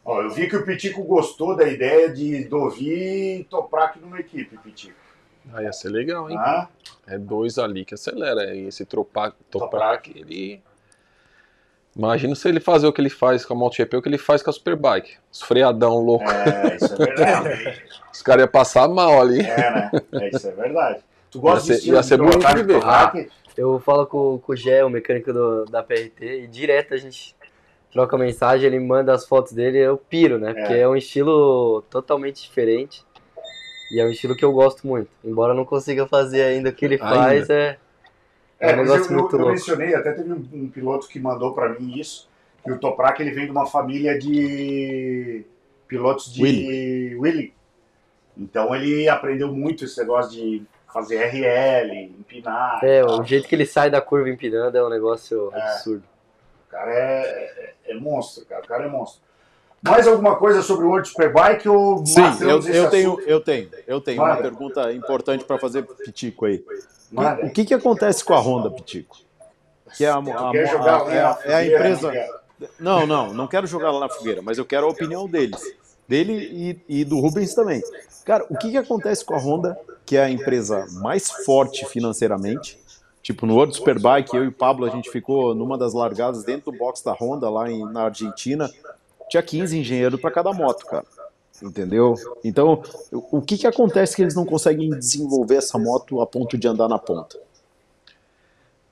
Ó, 0.04 0.22
eu 0.22 0.30
vi 0.30 0.48
que 0.48 0.56
o 0.56 0.64
Pitico 0.64 1.02
gostou 1.02 1.56
da 1.56 1.66
ideia 1.66 2.12
de 2.12 2.44
Dovi 2.44 3.40
e 3.40 3.44
Toprak 3.44 3.98
numa 3.98 4.20
equipe, 4.20 4.56
Pitico. 4.58 5.03
Aí 5.52 5.64
ia 5.64 5.72
ser 5.72 5.88
legal, 5.90 6.30
hein? 6.30 6.36
Ah, 6.38 6.68
É 7.06 7.18
dois 7.18 7.58
ali 7.58 7.84
que 7.84 7.94
acelera. 7.94 8.54
E 8.54 8.66
esse 8.66 8.84
Tropac, 8.84 9.36
Toprak, 9.50 10.10
ele. 10.18 10.62
Imagina 11.96 12.34
se 12.34 12.48
ele 12.48 12.58
fazer 12.58 12.88
o 12.88 12.92
que 12.92 13.00
ele 13.00 13.10
faz 13.10 13.44
com 13.44 13.54
a 13.54 13.56
MotoGP, 13.56 13.96
o 13.96 14.02
que 14.02 14.08
ele 14.08 14.18
faz 14.18 14.42
com 14.42 14.50
a 14.50 14.52
Superbike. 14.52 15.16
Os 15.30 15.42
freadão 15.42 15.98
louco. 15.98 16.24
é, 16.28 16.74
isso 16.76 16.92
é 16.92 16.96
verdade. 17.06 17.82
Os 18.12 18.22
caras 18.22 18.42
iam 18.44 18.48
passar 18.50 18.88
mal 18.88 19.20
ali. 19.20 19.40
É, 19.40 19.70
né? 19.70 19.90
É, 20.12 20.28
isso 20.30 20.48
é 20.48 20.50
verdade. 20.52 21.00
Tu 21.30 21.40
gosta 21.40 21.72
Ia 21.72 21.78
de 21.78 21.84
ser- 21.84 21.92
ia 21.92 22.02
ser 22.02 22.16
bonito 22.18 22.38
de 22.54 22.62
ver. 22.64 22.74
Toprak? 22.80 23.30
Eu 23.56 23.78
falo 23.78 24.06
com, 24.06 24.38
com 24.38 24.52
o 24.52 24.56
Gé, 24.56 24.84
o 24.84 24.90
mecânico 24.90 25.32
do- 25.32 25.64
da 25.66 25.82
PRT, 25.84 26.42
e 26.42 26.46
direto 26.48 26.94
a 26.94 26.96
gente 26.96 27.36
troca 27.92 28.18
mensagem, 28.18 28.66
ele 28.66 28.80
manda 28.80 29.12
as 29.12 29.24
fotos 29.26 29.52
dele, 29.52 29.78
eu 29.78 29.96
piro, 29.96 30.36
né? 30.38 30.52
Porque 30.52 30.72
É. 30.72 30.80
é 30.80 30.88
um 30.88 30.96
estilo 30.96 31.82
totalmente 31.90 32.42
diferente. 32.42 33.04
E 33.94 34.00
é 34.00 34.04
um 34.04 34.10
estilo 34.10 34.34
que 34.34 34.44
eu 34.44 34.52
gosto 34.52 34.84
muito. 34.84 35.08
Embora 35.24 35.52
eu 35.52 35.56
não 35.56 35.64
consiga 35.64 36.04
fazer 36.04 36.42
ainda 36.42 36.70
o 36.70 36.72
que 36.72 36.84
ele 36.84 36.96
Ainda. 36.96 37.06
faz, 37.14 37.48
é, 37.48 37.78
é 38.58 38.70
É, 38.70 38.74
um 38.74 38.78
mas 38.78 38.88
negócio 38.88 39.12
eu, 39.12 39.16
eu, 39.16 39.22
muito 39.22 39.36
eu 39.36 39.38
louco. 39.38 39.52
mencionei, 39.54 39.94
até 39.94 40.10
teve 40.10 40.32
um, 40.32 40.48
um 40.52 40.68
piloto 40.68 41.06
que 41.06 41.20
mandou 41.20 41.54
pra 41.54 41.68
mim 41.68 41.96
isso, 41.96 42.28
que 42.64 42.72
o 42.72 42.78
Toprak 42.80 43.20
ele 43.22 43.30
vem 43.30 43.44
de 43.44 43.52
uma 43.52 43.66
família 43.66 44.18
de 44.18 45.44
pilotos 45.86 46.34
de 46.34 46.42
Willy. 46.42 47.14
Willy. 47.14 47.54
Então 48.36 48.74
ele 48.74 49.08
aprendeu 49.08 49.52
muito 49.52 49.84
esse 49.84 49.96
negócio 50.00 50.32
de 50.32 50.64
fazer 50.92 51.18
RL, 51.18 51.92
empinar. 52.18 52.80
É, 52.84 53.04
o 53.04 53.22
jeito 53.22 53.46
que 53.46 53.54
ele 53.54 53.64
sai 53.64 53.90
da 53.90 54.00
curva 54.00 54.28
empinando 54.28 54.76
é 54.76 54.84
um 54.84 54.90
negócio 54.90 55.52
absurdo. 55.54 56.02
O 56.66 56.70
cara 56.70 56.92
é, 56.92 57.74
é, 57.86 57.92
é 57.92 57.94
monstro, 57.94 58.44
cara. 58.46 58.64
O 58.64 58.66
cara 58.66 58.84
é 58.86 58.88
monstro. 58.88 59.22
Mais 59.84 60.06
alguma 60.08 60.36
coisa 60.36 60.62
sobre 60.62 60.86
o 60.86 60.88
World 60.88 61.08
Superbike 61.08 61.68
ou 61.68 62.04
Sim, 62.06 62.22
eu, 62.40 62.48
eu 62.66 62.90
tenho, 62.90 63.12
assunto? 63.12 63.28
eu 63.28 63.40
tenho, 63.40 63.68
eu 63.86 64.00
tenho 64.00 64.22
uma 64.22 64.36
pergunta 64.36 64.92
importante 64.92 65.44
para 65.44 65.58
fazer 65.58 65.82
Pitico 65.82 66.46
aí. 66.46 66.64
O 67.42 67.50
que 67.50 67.64
que 67.64 67.74
acontece 67.74 68.24
com 68.24 68.32
a 68.34 68.40
Honda, 68.40 68.70
Pitico? 68.70 69.16
Que 69.96 70.04
é 70.04 70.08
a, 70.08 70.16
a- 70.16 70.20
é 71.12 71.20
a- 71.20 71.38
é 71.44 71.54
a 71.54 71.66
empresa. 71.66 72.10
né? 72.12 72.26
Não, 72.80 73.06
não, 73.06 73.32
não 73.34 73.46
quero 73.46 73.66
jogar 73.66 73.90
lá 73.92 74.00
na 74.00 74.08
fogueira, 74.08 74.40
mas 74.42 74.56
eu 74.58 74.64
quero 74.64 74.86
a 74.86 74.90
opinião 74.90 75.28
deles. 75.28 75.60
Dele 76.08 76.78
e, 76.88 77.00
e 77.00 77.04
do 77.04 77.20
Rubens 77.20 77.54
também. 77.54 77.82
Cara, 78.24 78.44
o 78.48 78.56
que, 78.56 78.70
que 78.70 78.76
acontece 78.78 79.24
com 79.24 79.34
a 79.34 79.38
Honda, 79.38 79.78
que 80.06 80.16
é 80.16 80.22
a 80.24 80.30
empresa 80.30 80.86
mais 81.02 81.30
forte 81.30 81.84
financeiramente? 81.86 82.78
Tipo, 83.22 83.46
no 83.46 83.54
World 83.54 83.74
Superbike, 83.76 84.34
eu 84.36 84.44
e 84.44 84.48
o 84.48 84.52
Pablo, 84.52 84.86
a 84.86 84.90
gente 84.90 85.10
ficou 85.10 85.54
numa 85.54 85.76
das 85.78 85.94
largadas 85.94 86.42
dentro 86.44 86.70
do 86.72 86.78
box 86.78 87.02
da 87.04 87.12
Honda, 87.12 87.48
lá 87.50 87.70
em- 87.70 87.84
na 87.92 88.04
Argentina. 88.04 88.70
Tinha 89.28 89.42
15 89.42 89.78
engenheiros 89.78 90.20
para 90.20 90.30
cada 90.30 90.52
moto, 90.52 90.84
cara. 90.86 91.04
Entendeu? 91.62 92.14
Então, 92.42 92.82
o 93.12 93.40
que, 93.40 93.56
que 93.56 93.66
acontece 93.66 94.16
que 94.16 94.22
eles 94.22 94.34
não 94.34 94.44
conseguem 94.44 94.90
desenvolver 94.90 95.56
essa 95.56 95.78
moto 95.78 96.20
a 96.20 96.26
ponto 96.26 96.58
de 96.58 96.66
andar 96.66 96.88
na 96.88 96.98
ponta? 96.98 97.38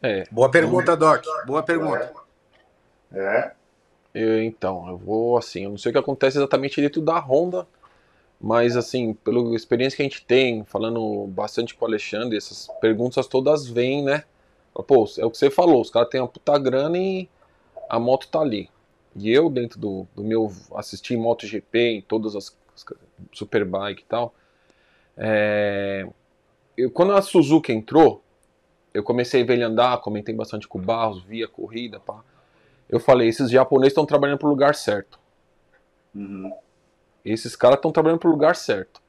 É. 0.01 0.25
Boa 0.31 0.51
pergunta, 0.51 0.97
Doc. 0.97 1.25
Boa 1.47 1.63
pergunta. 1.63 2.13
É. 3.13 3.53
Eu, 4.15 4.43
então, 4.43 4.89
eu 4.89 4.97
vou 4.97 5.39
assim, 5.39 5.65
eu 5.65 5.71
não 5.71 5.79
sei 5.79 5.91
o 5.91 5.93
que 5.93 5.99
acontece 5.99 6.37
exatamente 6.37 6.81
dentro 6.81 7.01
da 7.01 7.19
Honda, 7.19 7.67
mas 8.41 8.77
assim, 8.77 9.15
pela 9.15 9.55
experiência 9.55 9.97
que 9.97 10.03
a 10.03 10.05
gente 10.05 10.25
tem, 10.25 10.65
falando 10.65 11.27
bastante 11.29 11.75
com 11.75 11.85
o 11.85 11.89
Alexandre, 11.89 12.37
essas 12.37 12.69
perguntas 12.81 13.27
todas 13.27 13.67
vêm, 13.67 14.03
né? 14.03 14.25
Pô, 14.87 15.09
é 15.19 15.25
o 15.25 15.31
que 15.31 15.39
você 15.39 15.51
falou, 15.51 15.81
os 15.81 15.91
caras 15.91 16.09
têm 16.09 16.21
uma 16.21 16.29
puta 16.29 16.59
grana 16.59 16.99
e 16.99 17.29
a 17.89 17.99
moto 17.99 18.29
tá 18.29 18.41
ali. 18.41 18.69
E 19.15 19.31
eu, 19.31 19.51
dentro 19.51 19.79
do, 19.79 20.07
do 20.15 20.25
meu 20.25 20.51
assistir 20.75 21.17
MotoGP 21.17 21.79
em 21.79 22.03
todas 22.03 22.35
as, 22.35 22.57
as 22.75 22.85
Superbike 23.33 24.03
e 24.03 24.07
tal, 24.07 24.35
é, 25.17 26.07
eu, 26.77 26.91
quando 26.91 27.13
a 27.13 27.23
Suzuki 27.23 27.73
entrou, 27.73 28.23
eu 28.95 29.03
comecei 29.03 29.43
a 29.43 29.45
ver 29.45 29.55
ele 29.55 29.65
andar, 29.65 30.01
comentei 30.01 30.35
bastante 30.35 30.67
com 30.67 30.79
o 30.79 30.83
Barros, 30.83 31.23
via 31.23 31.47
corrida, 31.47 32.01
pá. 32.01 32.23
Eu 32.89 33.01
falei, 33.01 33.29
esses 33.29 33.51
japoneses 33.51 33.93
estão 33.93 34.05
trabalhando 34.05 34.39
pro 34.39 34.49
lugar 34.49 34.75
certo. 34.75 35.19
Uhum. 36.15 36.53
Esses 37.25 37.57
caras 37.57 37.77
estão 37.77 37.93
trabalhando 37.93 38.19
pro 38.19 38.31
lugar 38.31 38.57
certo. 38.57 39.01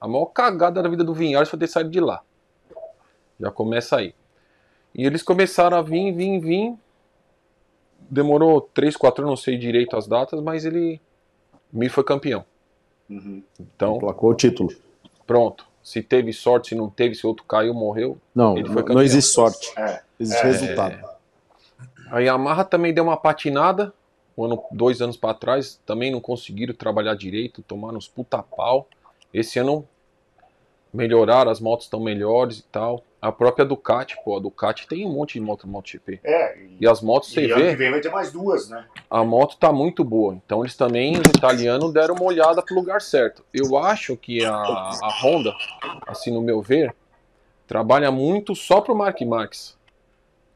A 0.00 0.06
maior 0.06 0.26
cagada 0.26 0.82
da 0.82 0.88
vida 0.88 1.04
do 1.04 1.12
Vinhares 1.12 1.48
foi 1.48 1.58
ter 1.58 1.66
saído 1.66 1.90
de 1.90 2.00
lá. 2.00 2.22
Já 3.38 3.50
começa 3.50 3.96
aí. 3.96 4.14
E 4.94 5.04
eles 5.04 5.22
começaram 5.22 5.76
a 5.76 5.82
vir, 5.82 6.12
vir, 6.12 6.40
vir. 6.40 6.74
Demorou 8.10 8.60
3, 8.60 8.96
4 8.96 9.22
anos, 9.24 9.30
não 9.30 9.36
sei 9.42 9.56
direito 9.58 9.96
as 9.96 10.06
datas, 10.06 10.40
mas 10.40 10.64
ele 10.64 11.00
me 11.72 11.88
foi 11.88 12.02
campeão. 12.04 12.44
Uhum. 13.08 13.42
Então, 13.60 13.98
Placou 13.98 14.30
o 14.30 14.34
título. 14.34 14.70
pronto. 15.26 15.66
Se 15.82 16.02
teve 16.02 16.32
sorte, 16.34 16.70
se 16.70 16.74
não 16.74 16.90
teve, 16.90 17.14
se 17.14 17.26
outro 17.26 17.44
caiu, 17.46 17.72
morreu. 17.72 18.18
Não, 18.34 18.52
Ele 18.56 18.64
foi 18.66 18.74
não, 18.74 18.82
campeão. 18.82 18.94
não 18.96 19.02
existe 19.02 19.30
sorte. 19.32 19.72
É. 19.78 20.02
Existe 20.20 20.42
É. 20.42 20.46
resultado. 20.46 21.08
A 22.10 22.18
Yamaha 22.20 22.64
também 22.64 22.92
deu 22.92 23.04
uma 23.04 23.16
patinada, 23.16 23.92
um 24.36 24.44
ano, 24.44 24.62
dois 24.70 25.00
anos 25.00 25.16
para 25.16 25.34
trás, 25.34 25.80
também 25.86 26.10
não 26.10 26.20
conseguiram 26.20 26.74
trabalhar 26.74 27.14
direito, 27.14 27.62
tomaram 27.62 27.96
uns 27.98 28.08
puta 28.08 28.42
pau. 28.42 28.86
Esse 29.32 29.58
ano 29.58 29.86
melhoraram, 30.92 31.50
as 31.50 31.60
motos 31.60 31.86
estão 31.86 32.00
melhores 32.00 32.58
e 32.58 32.62
tal. 32.64 33.02
A 33.20 33.32
própria 33.32 33.64
Ducati, 33.64 34.16
pô, 34.24 34.36
a 34.36 34.40
Ducati 34.40 34.86
tem 34.86 35.04
um 35.04 35.12
monte 35.12 35.34
de 35.34 35.40
moto 35.40 35.66
no 35.66 35.72
MotoGP. 35.72 36.20
É. 36.22 36.56
E, 36.58 36.76
E 36.80 36.86
as 36.86 37.02
motos, 37.02 37.32
você 37.32 37.46
e 37.46 37.50
ano 37.50 37.60
que 37.62 37.70
vê, 37.70 37.76
vem 37.76 37.90
vai 37.90 38.00
ter 38.00 38.10
mais 38.10 38.30
duas, 38.30 38.68
né? 38.68 38.84
a 39.10 39.24
moto 39.24 39.56
tá 39.56 39.72
muito 39.72 40.04
boa. 40.04 40.34
Então 40.34 40.62
eles 40.62 40.76
também, 40.76 41.14
os 41.14 41.28
italianos, 41.36 41.92
deram 41.92 42.14
uma 42.14 42.24
olhada 42.24 42.62
pro 42.62 42.76
lugar 42.76 43.02
certo. 43.02 43.44
Eu 43.52 43.76
acho 43.76 44.16
que 44.16 44.44
a, 44.44 44.54
a 44.54 45.18
Honda, 45.20 45.52
assim 46.06 46.30
no 46.30 46.40
meu 46.40 46.62
ver, 46.62 46.94
trabalha 47.66 48.12
muito 48.12 48.54
só 48.54 48.80
pro 48.80 48.94
Mark 48.94 49.20
Marques. 49.22 49.76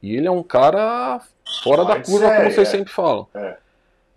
E 0.01 0.17
ele 0.17 0.27
é 0.27 0.31
um 0.31 0.43
cara 0.43 1.21
fora 1.63 1.83
Fora 1.83 1.85
da 1.85 2.03
curva, 2.03 2.27
série, 2.27 2.37
como 2.37 2.51
vocês 2.53 2.69
é. 2.69 2.71
sempre 2.71 2.93
falam. 2.93 3.27
É. 3.35 3.57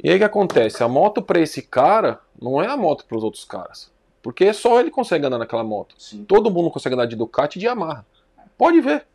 E 0.04 0.10
aí 0.10 0.16
o 0.16 0.20
que 0.20 0.24
acontece? 0.24 0.84
A 0.84 0.88
moto 0.88 1.22
pra 1.22 1.40
esse 1.40 1.62
cara 1.62 2.20
não 2.40 2.62
é 2.62 2.68
a 2.68 2.78
moto 2.78 3.06
pros 3.06 3.24
outros 3.24 3.44
caras. 3.44 3.92
Porque 4.26 4.52
só 4.54 4.80
ele 4.80 4.90
consegue 4.90 5.24
andar 5.28 5.38
naquela 5.38 5.64
moto. 5.64 5.94
Sim. 6.00 6.26
Todo 6.26 6.50
mundo 6.50 6.72
consegue 6.72 6.96
andar 6.96 7.06
de 7.06 7.16
Ducati 7.16 7.60
e 7.60 7.60
de 7.60 7.68
Yamaha. 7.68 8.04
Pode 8.58 8.82
ver. 8.82 9.06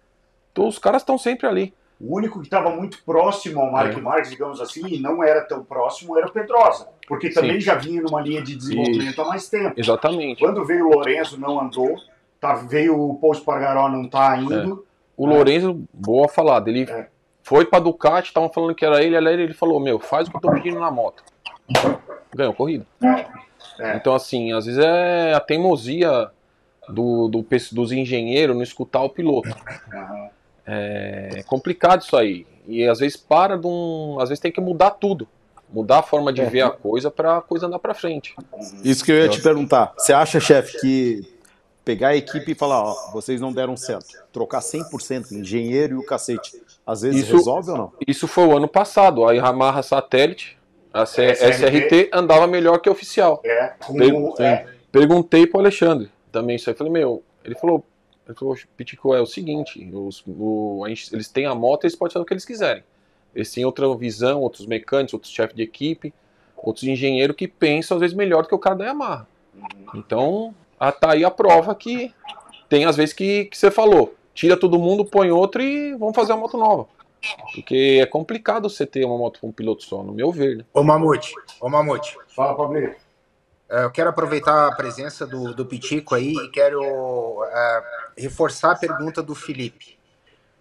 Então, 0.53 0.69
os 0.69 0.79
caras 0.79 1.03
estão 1.03 1.19
sempre 1.19 1.49
ali. 1.49 1.75
O 2.01 2.15
único 2.17 2.39
que 2.39 2.47
estava 2.47 2.71
muito 2.71 3.03
próximo 3.03 3.61
ao 3.61 3.73
Mark 3.73 3.99
É. 3.99 4.01
Marques, 4.01 4.31
digamos 4.31 4.61
assim, 4.61 4.87
e 4.87 5.01
não 5.01 5.21
era 5.25 5.41
tão 5.41 5.65
próximo, 5.65 6.17
era 6.17 6.29
o 6.29 6.31
Pedrosa. 6.31 6.87
Porque 7.09 7.29
também 7.31 7.55
Sim. 7.55 7.61
já 7.63 7.75
vinha 7.75 8.01
numa 8.03 8.21
linha 8.21 8.41
de 8.41 8.55
desenvolvimento 8.55 9.21
há 9.21 9.25
mais 9.25 9.49
tempo. 9.49 9.75
Exatamente. 9.77 10.39
Quando 10.45 10.65
veio 10.65 10.87
o 10.87 10.93
Lourenço, 10.95 11.41
não 11.41 11.61
andou. 11.61 11.97
Tá, 12.41 12.55
veio 12.55 12.97
o 12.97 13.17
Paul 13.19 13.33
Espargaró, 13.33 13.89
não 13.89 14.09
tá 14.09 14.37
indo. 14.37 14.87
O 15.17 15.27
Lourenço, 15.27 15.83
boa 15.93 16.29
falada, 16.29 16.71
ele 16.71 16.89
É. 16.89 17.09
foi 17.43 17.65
pra 17.65 17.81
Ducati, 17.81 18.29
estavam 18.29 18.49
falando 18.49 18.77
que 18.77 18.85
era 18.85 19.03
ele, 19.03 19.17
era 19.17 19.33
ele, 19.33 19.43
ele 19.43 19.55
falou, 19.55 19.81
meu, 19.81 19.99
faz 19.99 20.29
o 20.29 20.31
que 20.31 20.37
eu 20.37 20.41
tô 20.41 20.53
pedindo 20.53 20.79
na 20.79 20.89
moto. 20.93 21.25
Ganhou 22.33 22.55
corrida. 22.55 22.87
É. 23.03 23.27
Então, 23.97 24.15
assim, 24.15 24.53
às 24.53 24.67
vezes 24.67 24.83
é 24.83 25.33
a 25.35 25.41
teimosia 25.41 26.29
do, 26.89 27.29
do, 27.29 27.47
dos 27.73 27.93
engenheiros 27.93 28.55
não 28.57 28.63
escutar 28.63 29.03
o 29.03 29.09
piloto. 29.11 29.49
Aham. 29.93 30.29
É 30.67 31.43
complicado 31.47 32.03
isso 32.03 32.17
aí. 32.17 32.47
E 32.69 32.87
às 32.87 33.01
vezes 33.01 33.17
para 33.17 33.57
de 33.57 33.67
um. 33.67 34.19
Às 34.21 34.29
vezes 34.29 34.41
tem 34.41 34.53
que 34.53 34.61
mudar 34.61 34.91
tudo. 34.93 35.27
Mudar 35.73 35.99
a 36.01 36.03
forma 36.03 36.33
de 36.33 36.41
É. 36.43 36.45
ver 36.47 36.61
a 36.63 36.71
coisa 36.71 37.11
pra 37.11 37.41
coisa 37.41 37.67
andar 37.67 37.79
pra 37.79 37.95
frente. 37.95 38.35
Isso 38.85 39.05
que 39.05 39.11
eu 39.13 39.17
ia 39.17 39.29
te 39.29 39.41
perguntar. 39.41 39.93
Você 39.97 40.13
acha, 40.13 40.39
chefe, 40.41 40.81
que 40.81 41.33
pegar 41.85 42.09
a 42.09 42.17
equipe 42.17 42.53
e 42.53 42.55
falar, 42.55 42.83
ó, 42.83 42.95
vocês 43.13 43.41
não 43.41 43.53
deram 43.53 43.77
certo, 43.77 44.07
trocar 44.33 44.61
100% 44.61 45.33
engenheiro 45.33 45.95
e 45.95 45.99
o 45.99 46.05
cacete, 46.07 46.53
às 46.87 47.01
vezes 47.03 47.23
Isso- 47.23 47.37
resolve 47.37 47.71
ou 47.71 47.77
não? 47.79 47.93
Isso 48.07 48.29
foi 48.29 48.45
o 48.47 48.57
ano 48.57 48.69
passado. 48.69 49.25
A 49.27 49.33
Yamaha 49.33 49.83
Satélite 49.83 50.57
A 50.93 51.07
C- 51.07 51.23
SRT. 51.53 52.11
Andava 52.13 52.47
melhor 52.47 52.79
que 52.79 52.89
a 52.89 52.93
oficial. 52.93 53.41
É, 53.45 53.73
com 53.87 53.95
Per- 53.95 54.15
o- 54.15 54.43
é. 54.43 54.67
Perguntei 54.91 55.47
pro 55.47 55.61
Alexandre 55.61 56.11
também 56.33 56.57
isso 56.57 56.69
aí. 56.69 56.75
Falei, 56.77 56.93
meu, 56.93 57.23
ele 57.45 57.55
falou, 57.55 57.85
ele 58.27 58.37
falou, 58.37 58.57
Pitico, 58.77 59.15
é 59.15 59.21
o 59.21 59.27
seguinte, 59.27 59.89
os- 59.93 60.23
o- 60.27 60.85
gente- 60.89 61.15
eles 61.15 61.29
têm 61.29 61.47
a 61.47 61.55
moto, 61.55 61.85
eles 61.85 61.95
podem 61.95 62.13
fazer 62.13 62.23
o 62.23 62.27
que 62.27 62.33
eles 62.33 62.45
quiserem. 62.45 62.83
Eles 63.35 63.53
têm 63.53 63.65
outra 63.65 63.93
visão, 63.95 64.41
outros 64.41 64.67
mecânicos, 64.67 65.15
outros 65.15 65.33
chefes 65.33 65.55
de 65.55 65.63
equipe, 65.63 66.13
outros 66.57 66.85
engenheiros 66.85 67.37
que 67.37 67.47
pensam 67.47 67.97
às 67.97 68.01
vezes 68.01 68.17
melhor 68.17 68.43
do 68.43 68.49
que 68.49 68.55
o 68.55 68.59
cara 68.59 68.75
da 68.75 68.87
Yamaha. 68.87 69.27
Então, 69.95 70.55
a- 70.79 70.93
tá 70.93 71.13
aí 71.13 71.25
a 71.25 71.31
prova 71.31 71.75
que 71.75 72.13
tem 72.69 72.85
às 72.85 72.97
vezes 72.97 73.13
que, 73.15 73.45
que 73.47 73.57
você 73.57 73.71
falou, 73.71 74.15
tira 74.35 74.57
todo 74.57 74.79
mundo, 74.79 75.05
põe 75.05 75.31
outro 75.31 75.63
e 75.63 75.95
vamos 75.95 76.15
fazer 76.15 76.33
uma 76.33 76.41
moto 76.41 76.57
nova. 76.57 76.87
Porque 77.55 77.99
é 78.01 78.07
complicado 78.07 78.69
você 78.69 78.87
ter 78.87 79.05
uma 79.05 79.19
moto 79.19 79.41
com 79.41 79.49
um 79.49 79.53
piloto 79.53 79.85
só, 79.85 80.03
no 80.03 80.13
meu 80.13 80.33
ver, 80.33 80.59
né? 80.59 80.65
Ô 80.73 80.83
Mamute, 80.83 81.35
ô 81.61 81.69
Mamute. 81.69 82.17
Fala, 82.35 82.57
Pablo. 82.57 82.95
Eu 83.69 83.91
quero 83.91 84.11
aproveitar 84.11 84.67
a 84.67 84.75
presença 84.75 85.25
do, 85.25 85.55
do 85.55 85.65
Pitico 85.65 86.17
aí 86.17 86.33
e 86.33 86.49
quero 86.51 86.83
eh, 87.45 87.83
reforçar 88.19 88.73
a 88.73 88.77
pergunta 88.77 89.23
do 89.23 89.33
Felipe. 89.33 89.97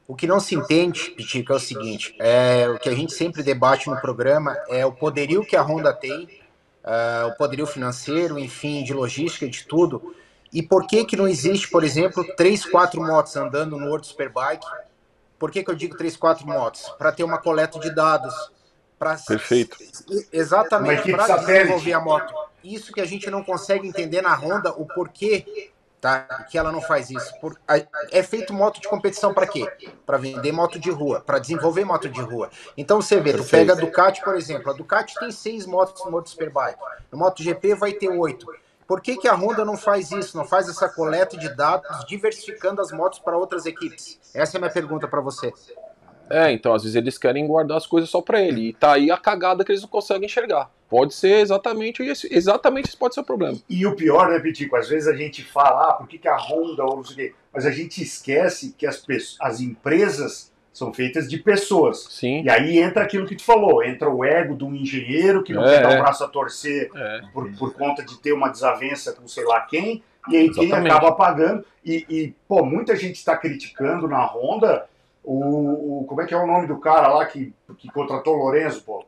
O 0.08 0.16
que 0.16 0.28
não 0.28 0.40
se 0.40 0.54
entende, 0.54 1.10
Pitico, 1.12 1.52
é 1.52 1.56
o 1.56 1.60
seguinte: 1.60 2.16
é, 2.20 2.70
o 2.70 2.78
que 2.78 2.88
a 2.88 2.94
gente 2.94 3.14
sempre 3.14 3.42
debate 3.42 3.90
no 3.90 4.00
programa 4.00 4.56
é 4.68 4.86
o 4.86 4.92
poderio 4.92 5.44
que 5.44 5.56
a 5.56 5.64
Honda 5.64 5.92
tem, 5.92 6.30
eh, 6.84 7.24
o 7.26 7.36
poderio 7.36 7.66
financeiro, 7.66 8.38
enfim, 8.38 8.84
de 8.84 8.94
logística, 8.94 9.48
de 9.48 9.66
tudo. 9.66 10.16
E 10.54 10.62
por 10.62 10.86
que 10.86 11.04
que 11.04 11.16
não 11.16 11.28
existe, 11.28 11.68
por 11.68 11.84
exemplo, 11.84 12.24
três, 12.36 12.64
quatro 12.66 13.02
motos 13.02 13.36
andando 13.36 13.78
no 13.78 13.88
World 13.88 14.06
Superbike? 14.06 14.66
Por 15.40 15.50
que, 15.50 15.64
que 15.64 15.72
eu 15.72 15.76
digo 15.76 15.96
três, 15.98 16.18
quatro 16.18 16.46
motos? 16.46 16.88
Para 16.98 17.12
ter 17.12 17.24
uma 17.24 17.38
coleta 17.38 17.80
de 17.80 17.90
dados. 17.90 18.34
Pra, 19.00 19.16
Perfeito. 19.16 19.78
Exatamente, 20.32 21.10
para 21.12 21.38
desenvolver 21.38 21.94
a 21.94 22.00
moto. 22.02 22.34
Isso 22.62 22.92
que 22.92 23.00
a 23.00 23.06
gente 23.06 23.30
não 23.32 23.42
consegue 23.42 23.88
entender 23.88 24.22
na 24.22 24.36
Honda, 24.36 24.74
o 24.74 24.86
porquê 24.86 25.72
tá, 26.02 26.20
que 26.50 26.58
ela 26.58 26.70
não 26.72 26.82
faz 26.82 27.10
isso. 27.10 27.34
Por- 27.40 27.58
é 28.12 28.22
feito 28.22 28.54
moto 28.54 28.82
de 28.82 28.90
competição 28.90 29.34
para 29.34 29.48
quê? 29.48 29.66
Para 30.06 30.18
vender 30.18 30.52
moto 30.52 30.78
de 30.78 30.92
rua, 30.92 31.22
para 31.22 31.40
desenvolver 31.40 31.86
moto 31.86 32.10
de 32.10 32.20
rua. 32.20 32.50
Então 32.76 33.02
você 33.02 33.22
vê, 33.22 33.32
tu 33.32 33.38
Perfeito. 33.38 33.52
pega 33.68 33.74
a 33.74 33.76
Ducati, 33.76 34.22
por 34.22 34.36
exemplo. 34.36 34.70
A 34.70 34.74
Ducati 34.74 35.16
tem 35.18 35.32
seis 35.32 35.66
motos 35.66 36.04
no 36.04 36.12
Moto 36.12 36.30
Superbike. 36.30 36.80
No 37.10 37.18
MotoGP 37.18 37.76
vai 37.76 37.94
ter 37.94 38.10
oito. 38.10 38.46
Por 38.90 39.02
que, 39.02 39.18
que 39.18 39.28
a 39.28 39.36
Honda 39.36 39.64
não 39.64 39.78
faz 39.78 40.12
isso? 40.12 40.36
Não 40.36 40.44
faz 40.44 40.68
essa 40.68 40.90
coleta 40.90 41.38
de 41.38 41.48
dados, 41.56 41.88
diversificando 42.08 42.82
as 42.82 42.92
motos 42.92 43.20
para 43.20 43.38
outras 43.38 43.68
equipes? 43.68 44.20
Essa 44.34 44.58
é 44.58 44.58
a 44.58 44.62
minha 44.62 44.74
pergunta 44.74 45.08
para 45.08 45.22
você. 45.22 45.54
É, 46.28 46.52
então 46.52 46.74
às 46.74 46.82
vezes 46.82 46.96
eles 46.96 47.16
querem 47.16 47.46
guardar 47.46 47.78
as 47.78 47.86
coisas 47.86 48.10
só 48.10 48.20
pra 48.20 48.42
ele. 48.42 48.70
E 48.70 48.74
tá 48.74 48.94
aí 48.94 49.12
a 49.12 49.18
cagada 49.18 49.64
que 49.64 49.72
eles 49.72 49.84
não 49.84 49.90
conseguem 49.90 50.26
enxergar. 50.26 50.72
Pode 50.90 51.14
ser 51.14 51.40
exatamente 51.40 52.02
esse, 52.02 52.28
exatamente 52.34 52.88
esse 52.88 52.98
pode 52.98 53.14
ser 53.14 53.22
o 53.22 53.24
problema. 53.24 53.60
E 53.70 53.86
o 53.86 53.96
pior, 53.96 54.28
né, 54.28 54.40
Pitico? 54.40 54.76
Às 54.76 54.90
vezes 54.90 55.08
a 55.08 55.16
gente 55.16 55.44
fala, 55.44 55.92
ah, 55.92 55.94
por 55.94 56.08
que, 56.08 56.18
que 56.18 56.28
a 56.28 56.36
Honda 56.36 56.84
ou 56.84 56.98
não 56.98 57.04
sei 57.04 57.14
o 57.14 57.18
quê, 57.30 57.36
mas 57.54 57.68
a 57.68 57.72
gente 57.72 58.02
esquece 58.02 58.74
que 58.76 58.88
as, 58.88 58.98
pessoas, 58.98 59.38
as 59.40 59.60
empresas 59.60 60.52
são 60.80 60.92
feitas 60.94 61.30
de 61.30 61.38
pessoas. 61.38 62.06
Sim. 62.10 62.42
E 62.44 62.50
aí 62.50 62.80
entra 62.80 63.04
aquilo 63.04 63.28
que 63.28 63.36
tu 63.36 63.44
falou, 63.44 63.84
entra 63.84 64.10
o 64.10 64.24
ego 64.26 64.56
do 64.56 64.74
engenheiro 64.74 65.44
que 65.44 65.54
não 65.54 65.64
É, 65.64 65.76
quer 65.76 65.84
dar 65.84 65.92
é. 65.94 66.00
o 66.00 66.02
braço 66.02 66.24
a 66.24 66.28
torcer 66.28 66.90
É. 66.96 67.22
por, 67.34 67.52
por 67.58 67.74
conta 67.74 68.04
de 68.04 68.18
ter 68.20 68.32
uma 68.34 68.50
desavença 68.50 69.12
com 69.14 69.28
sei 69.28 69.44
lá 69.46 69.62
quem, 69.62 70.02
e 70.30 70.38
aí 70.38 70.50
quem 70.52 70.64
Exatamente. 70.66 70.92
acaba 70.96 71.12
pagando. 71.12 71.66
E, 71.86 72.06
e, 72.10 72.36
pô, 72.48 72.64
muita 72.66 72.96
gente 72.96 73.16
está 73.18 73.36
criticando 73.38 74.08
na 74.08 74.26
Honda 74.26 74.86
o, 75.24 76.00
o- 76.02 76.06
Como 76.06 76.22
é 76.22 76.26
que 76.26 76.34
é 76.34 76.38
o 76.38 76.48
nome 76.48 76.66
do 76.66 76.80
cara 76.80 77.08
lá 77.10 77.26
que, 77.26 77.54
que 77.78 77.92
contratou 77.92 78.36
o 78.36 78.44
Lorenzo, 78.46 78.82
pô? 78.84 79.06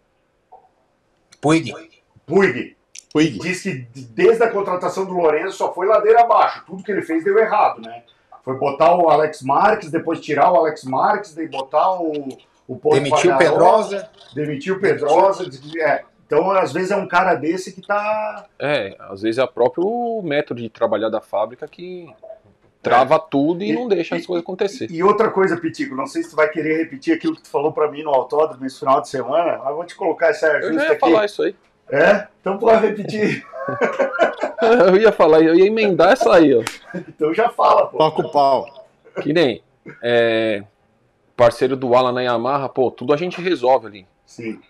Puig. 1.39 1.73
Puig. 2.25 2.75
Puig. 3.11 3.39
Diz 3.39 3.63
que 3.63 3.87
desde 4.13 4.43
a 4.43 4.49
contratação 4.51 5.05
do 5.05 5.13
Lourenço 5.13 5.57
só 5.57 5.73
foi 5.73 5.87
ladeira 5.87 6.21
abaixo. 6.21 6.63
Tudo 6.65 6.83
que 6.83 6.91
ele 6.91 7.01
fez 7.01 7.23
deu 7.23 7.37
errado, 7.37 7.81
né? 7.81 8.03
Foi 8.43 8.57
botar 8.57 8.95
o 8.95 9.09
Alex 9.09 9.41
Marques, 9.41 9.91
depois 9.91 10.19
tirar 10.19 10.51
o 10.51 10.55
Alex 10.57 10.83
Marques, 10.83 11.35
daí 11.35 11.47
botar 11.47 11.93
o, 11.99 12.11
o 12.67 12.79
Demitiu 12.93 13.33
o 13.33 13.37
Pedrosa. 13.37 14.09
Demitiu 14.33 14.75
o 14.75 14.79
Pedrosa. 14.79 15.49
É. 15.79 16.03
Então, 16.25 16.49
às 16.51 16.71
vezes, 16.71 16.91
é 16.91 16.95
um 16.95 17.07
cara 17.07 17.35
desse 17.35 17.73
que 17.73 17.81
tá. 17.85 18.45
É, 18.57 18.95
às 18.99 19.21
vezes 19.21 19.37
é 19.37 19.43
o 19.43 19.47
próprio 19.47 20.21
método 20.23 20.61
de 20.61 20.69
trabalhar 20.69 21.09
da 21.09 21.19
fábrica 21.19 21.67
que 21.67 22.07
trava 22.81 23.19
tudo 23.19 23.63
e, 23.63 23.69
E- 23.71 23.73
não 23.73 23.87
deixa 23.87 24.15
as 24.15 24.23
e- 24.23 24.27
coisas 24.27 24.41
acontecer. 24.43 24.87
E 24.89 25.03
outra 25.03 25.29
coisa, 25.29 25.57
Pitico, 25.57 25.93
não 25.95 26.07
sei 26.07 26.23
se 26.23 26.29
tu 26.31 26.35
vai 26.35 26.49
querer 26.49 26.77
repetir 26.77 27.13
aquilo 27.13 27.35
que 27.35 27.43
tu 27.43 27.49
falou 27.49 27.71
pra 27.71 27.91
mim 27.91 28.01
no 28.01 28.09
autódromo 28.09 28.65
esse 28.65 28.79
final 28.79 29.01
de 29.01 29.09
semana, 29.09 29.59
mas 29.63 29.75
vou 29.75 29.85
te 29.85 29.93
colocar 29.95 30.29
essa 30.29 30.47
Eu 30.47 30.61
já 30.61 30.67
justa 30.69 30.83
ia 30.85 30.91
aqui. 30.93 30.99
falar 30.99 31.25
isso 31.25 31.43
aí. 31.43 31.55
É? 31.91 32.27
Então 32.39 32.57
pode 32.57 32.85
repetir. 32.87 33.45
Eu 34.61 34.95
ia 34.97 35.11
falar, 35.11 35.41
eu 35.41 35.55
ia 35.55 35.65
emendar 35.65 36.11
essa 36.11 36.33
aí, 36.35 36.53
ó. 36.53 36.61
Então 36.95 37.33
já 37.33 37.49
fala, 37.49 37.87
pô. 37.87 37.97
Toca 37.97 38.21
o 38.21 38.31
pau. 38.31 38.85
Que 39.21 39.33
nem 39.33 39.61
é, 40.03 40.63
parceiro 41.35 41.75
do 41.75 41.95
Alan 41.95 42.11
na 42.11 42.21
Yamaha, 42.21 42.69
pô, 42.69 42.91
tudo 42.91 43.11
a 43.13 43.17
gente 43.17 43.41
resolve 43.41 43.87
ali. 43.87 44.07
Sim. 44.25 44.61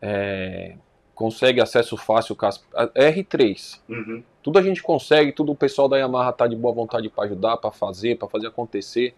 É, 0.00 0.76
consegue 1.14 1.60
acesso 1.60 1.94
fácil 1.96 2.34
com 2.34 2.46
as 2.46 2.62
a- 2.74 2.86
R3. 2.88 3.80
Uhum. 3.88 4.22
Tudo 4.42 4.58
a 4.58 4.62
gente 4.62 4.82
consegue, 4.82 5.30
tudo 5.32 5.52
o 5.52 5.56
pessoal 5.56 5.88
da 5.88 5.98
Yamaha 5.98 6.32
tá 6.32 6.46
de 6.46 6.56
boa 6.56 6.74
vontade 6.74 7.08
para 7.10 7.24
ajudar, 7.24 7.56
para 7.58 7.70
fazer, 7.70 8.16
para 8.16 8.28
fazer 8.28 8.46
acontecer. 8.46 9.14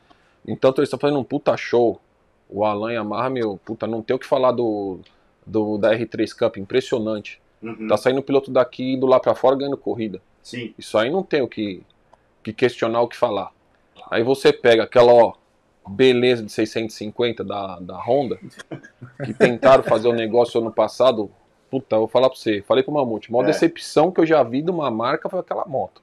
Então 0.46 0.70
eles 0.76 0.88
estão 0.88 0.98
fazendo 0.98 1.20
um 1.20 1.24
puta 1.24 1.56
show. 1.56 2.00
O 2.48 2.64
Alan 2.64 2.92
Yamaha, 2.92 3.30
meu, 3.30 3.60
puta, 3.64 3.86
não 3.86 4.02
tem 4.02 4.14
o 4.14 4.18
que 4.18 4.26
falar 4.26 4.50
do, 4.52 5.00
do 5.46 5.78
da 5.78 5.92
R3 5.96 6.32
Cup, 6.36 6.56
impressionante. 6.56 7.40
Uhum. 7.66 7.88
Tá 7.88 7.96
saindo 7.96 8.22
piloto 8.22 8.50
daqui 8.50 8.94
e 8.94 8.96
do 8.96 9.06
lá 9.06 9.18
para 9.18 9.34
fora 9.34 9.56
ganhando 9.56 9.76
corrida. 9.76 10.20
Sim. 10.42 10.74
Isso 10.78 10.96
aí 10.96 11.10
não 11.10 11.22
tem 11.22 11.42
o 11.42 11.48
que, 11.48 11.82
que 12.42 12.52
questionar, 12.52 13.00
o 13.02 13.08
que 13.08 13.16
falar. 13.16 13.50
Aí 14.10 14.22
você 14.22 14.52
pega 14.52 14.84
aquela, 14.84 15.12
ó, 15.12 15.32
beleza 15.88 16.42
de 16.44 16.52
650 16.52 17.42
da, 17.42 17.78
da 17.80 17.98
Honda, 17.98 18.38
que 19.24 19.34
tentaram 19.34 19.82
fazer 19.82 20.08
o 20.08 20.12
negócio 20.12 20.60
ano 20.60 20.70
passado. 20.72 21.30
Puta, 21.70 21.96
eu 21.96 22.00
vou 22.00 22.08
falar 22.08 22.28
pra 22.30 22.38
você, 22.38 22.62
falei 22.62 22.84
pro 22.84 22.92
Mamute, 22.92 23.28
a 23.28 23.32
maior 23.32 23.44
É. 23.44 23.46
decepção 23.48 24.12
que 24.12 24.20
eu 24.20 24.26
já 24.26 24.42
vi 24.42 24.62
de 24.62 24.70
uma 24.70 24.90
marca 24.90 25.28
foi 25.28 25.40
aquela 25.40 25.64
moto. 25.66 26.00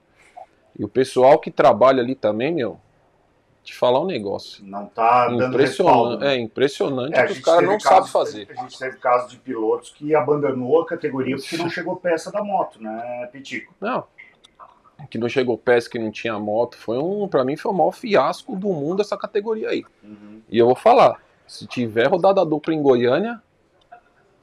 E 0.77 0.83
o 0.83 0.89
pessoal 0.89 1.39
que 1.39 1.49
trabalha 1.49 2.01
ali 2.01 2.15
também, 2.15 2.51
meu, 2.53 2.77
te 3.63 3.73
falar 3.73 4.01
um 4.01 4.05
negócio. 4.05 4.63
Não 4.65 4.85
tá 4.85 5.29
dando 5.29 5.57
respaldo. 5.57 6.15
Impressionante, 6.15 6.19
né? 6.19 6.35
é 6.35 6.39
impressionante 6.39 7.15
É, 7.19 7.25
que 7.25 7.31
os 7.33 7.39
caras 7.39 7.63
não 7.63 7.79
sabem 7.79 8.09
fazer. 8.09 8.47
A 8.51 8.61
gente 8.61 8.77
teve 8.77 8.97
casos 8.97 9.31
de 9.31 9.37
pilotos 9.37 9.91
que 9.91 10.13
abandonou 10.13 10.81
a 10.81 10.85
categoria 10.85 11.35
porque 11.37 11.57
não 11.57 11.69
chegou 11.69 11.95
peça 11.95 12.31
da 12.31 12.43
moto, 12.43 12.81
né, 12.81 13.29
Pitico? 13.31 13.73
Não. 13.79 14.03
Que 15.09 15.17
não 15.17 15.27
chegou 15.27 15.57
peça, 15.57 15.89
que 15.89 15.97
não 15.99 16.11
tinha 16.11 16.37
moto. 16.37 16.77
Foi 16.77 16.97
um, 16.97 17.27
pra 17.27 17.43
mim, 17.43 17.57
foi 17.57 17.71
o 17.71 17.75
maior 17.75 17.91
fiasco 17.91 18.55
do 18.55 18.67
mundo 18.67 19.01
essa 19.01 19.17
categoria 19.17 19.69
aí. 19.69 19.85
E 20.49 20.57
eu 20.57 20.65
vou 20.65 20.75
falar, 20.75 21.19
se 21.47 21.65
tiver 21.65 22.07
rodada 22.07 22.45
dupla 22.45 22.73
em 22.73 22.81
Goiânia, 22.81 23.41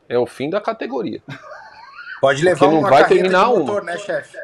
é 0.08 0.18
o 0.18 0.26
fim 0.26 0.50
da 0.50 0.60
categoria. 0.60 1.22
Pode 2.20 2.42
levar 2.42 2.58
Porque 2.58 2.74
não 2.74 2.82
vai 2.82 3.06
terminar 3.06 3.44
de 3.46 3.50
uma. 3.50 3.58
motor, 3.60 3.84
né, 3.84 3.96
chefe? 3.96 4.36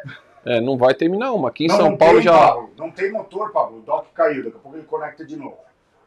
É, 0.46 0.60
não 0.60 0.78
vai 0.78 0.94
terminar 0.94 1.32
uma. 1.32 1.48
Aqui 1.48 1.64
em 1.64 1.68
Não, 1.68 1.76
São 1.76 1.90
não 1.90 1.96
Paulo 1.96 2.14
tem, 2.14 2.22
já. 2.22 2.38
Pablo. 2.38 2.70
Não 2.78 2.90
tem 2.90 3.10
motor, 3.10 3.50
Pablo. 3.50 3.78
O 3.78 3.82
Doc 3.82 4.06
caiu, 4.14 4.44
daqui 4.44 4.56
a 4.56 4.60
pouco 4.60 4.78
ele 4.78 4.86
conecta 4.86 5.24
de 5.24 5.36
novo. 5.36 5.58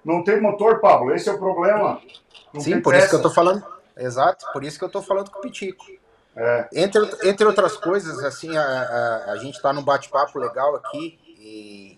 Não 0.04 0.24
tem 0.24 0.40
motor, 0.40 0.80
Pablo. 0.80 1.14
Esse 1.14 1.28
é 1.30 1.34
o 1.34 1.38
problema. 1.38 2.02
Não 2.54 2.62
Sim, 2.62 2.80
por 2.80 2.96
isso 2.96 3.10
que 3.10 3.16
eu 3.16 3.20
peça. 3.20 3.30
tô 3.30 3.36
falando. 3.36 3.64
Exato, 3.98 4.46
por 4.54 4.64
isso 4.64 4.80
que 4.80 4.86
eu 4.86 4.90
tô 4.90 5.02
falando 5.02 5.30
com 5.30 5.40
o 5.40 5.42
Pitico. 5.42 5.86
É. 6.36 6.70
Entre, 6.74 7.02
entre 7.26 7.46
outras 7.46 7.76
coisas, 7.76 8.24
assim, 8.24 8.56
a, 8.56 8.62
a, 8.64 9.32
a 9.34 9.38
gente 9.38 9.56
está 9.56 9.74
num 9.74 9.84
bate-papo 9.84 10.40
legal 10.40 10.74
aqui 10.78 11.20
e 11.38 11.98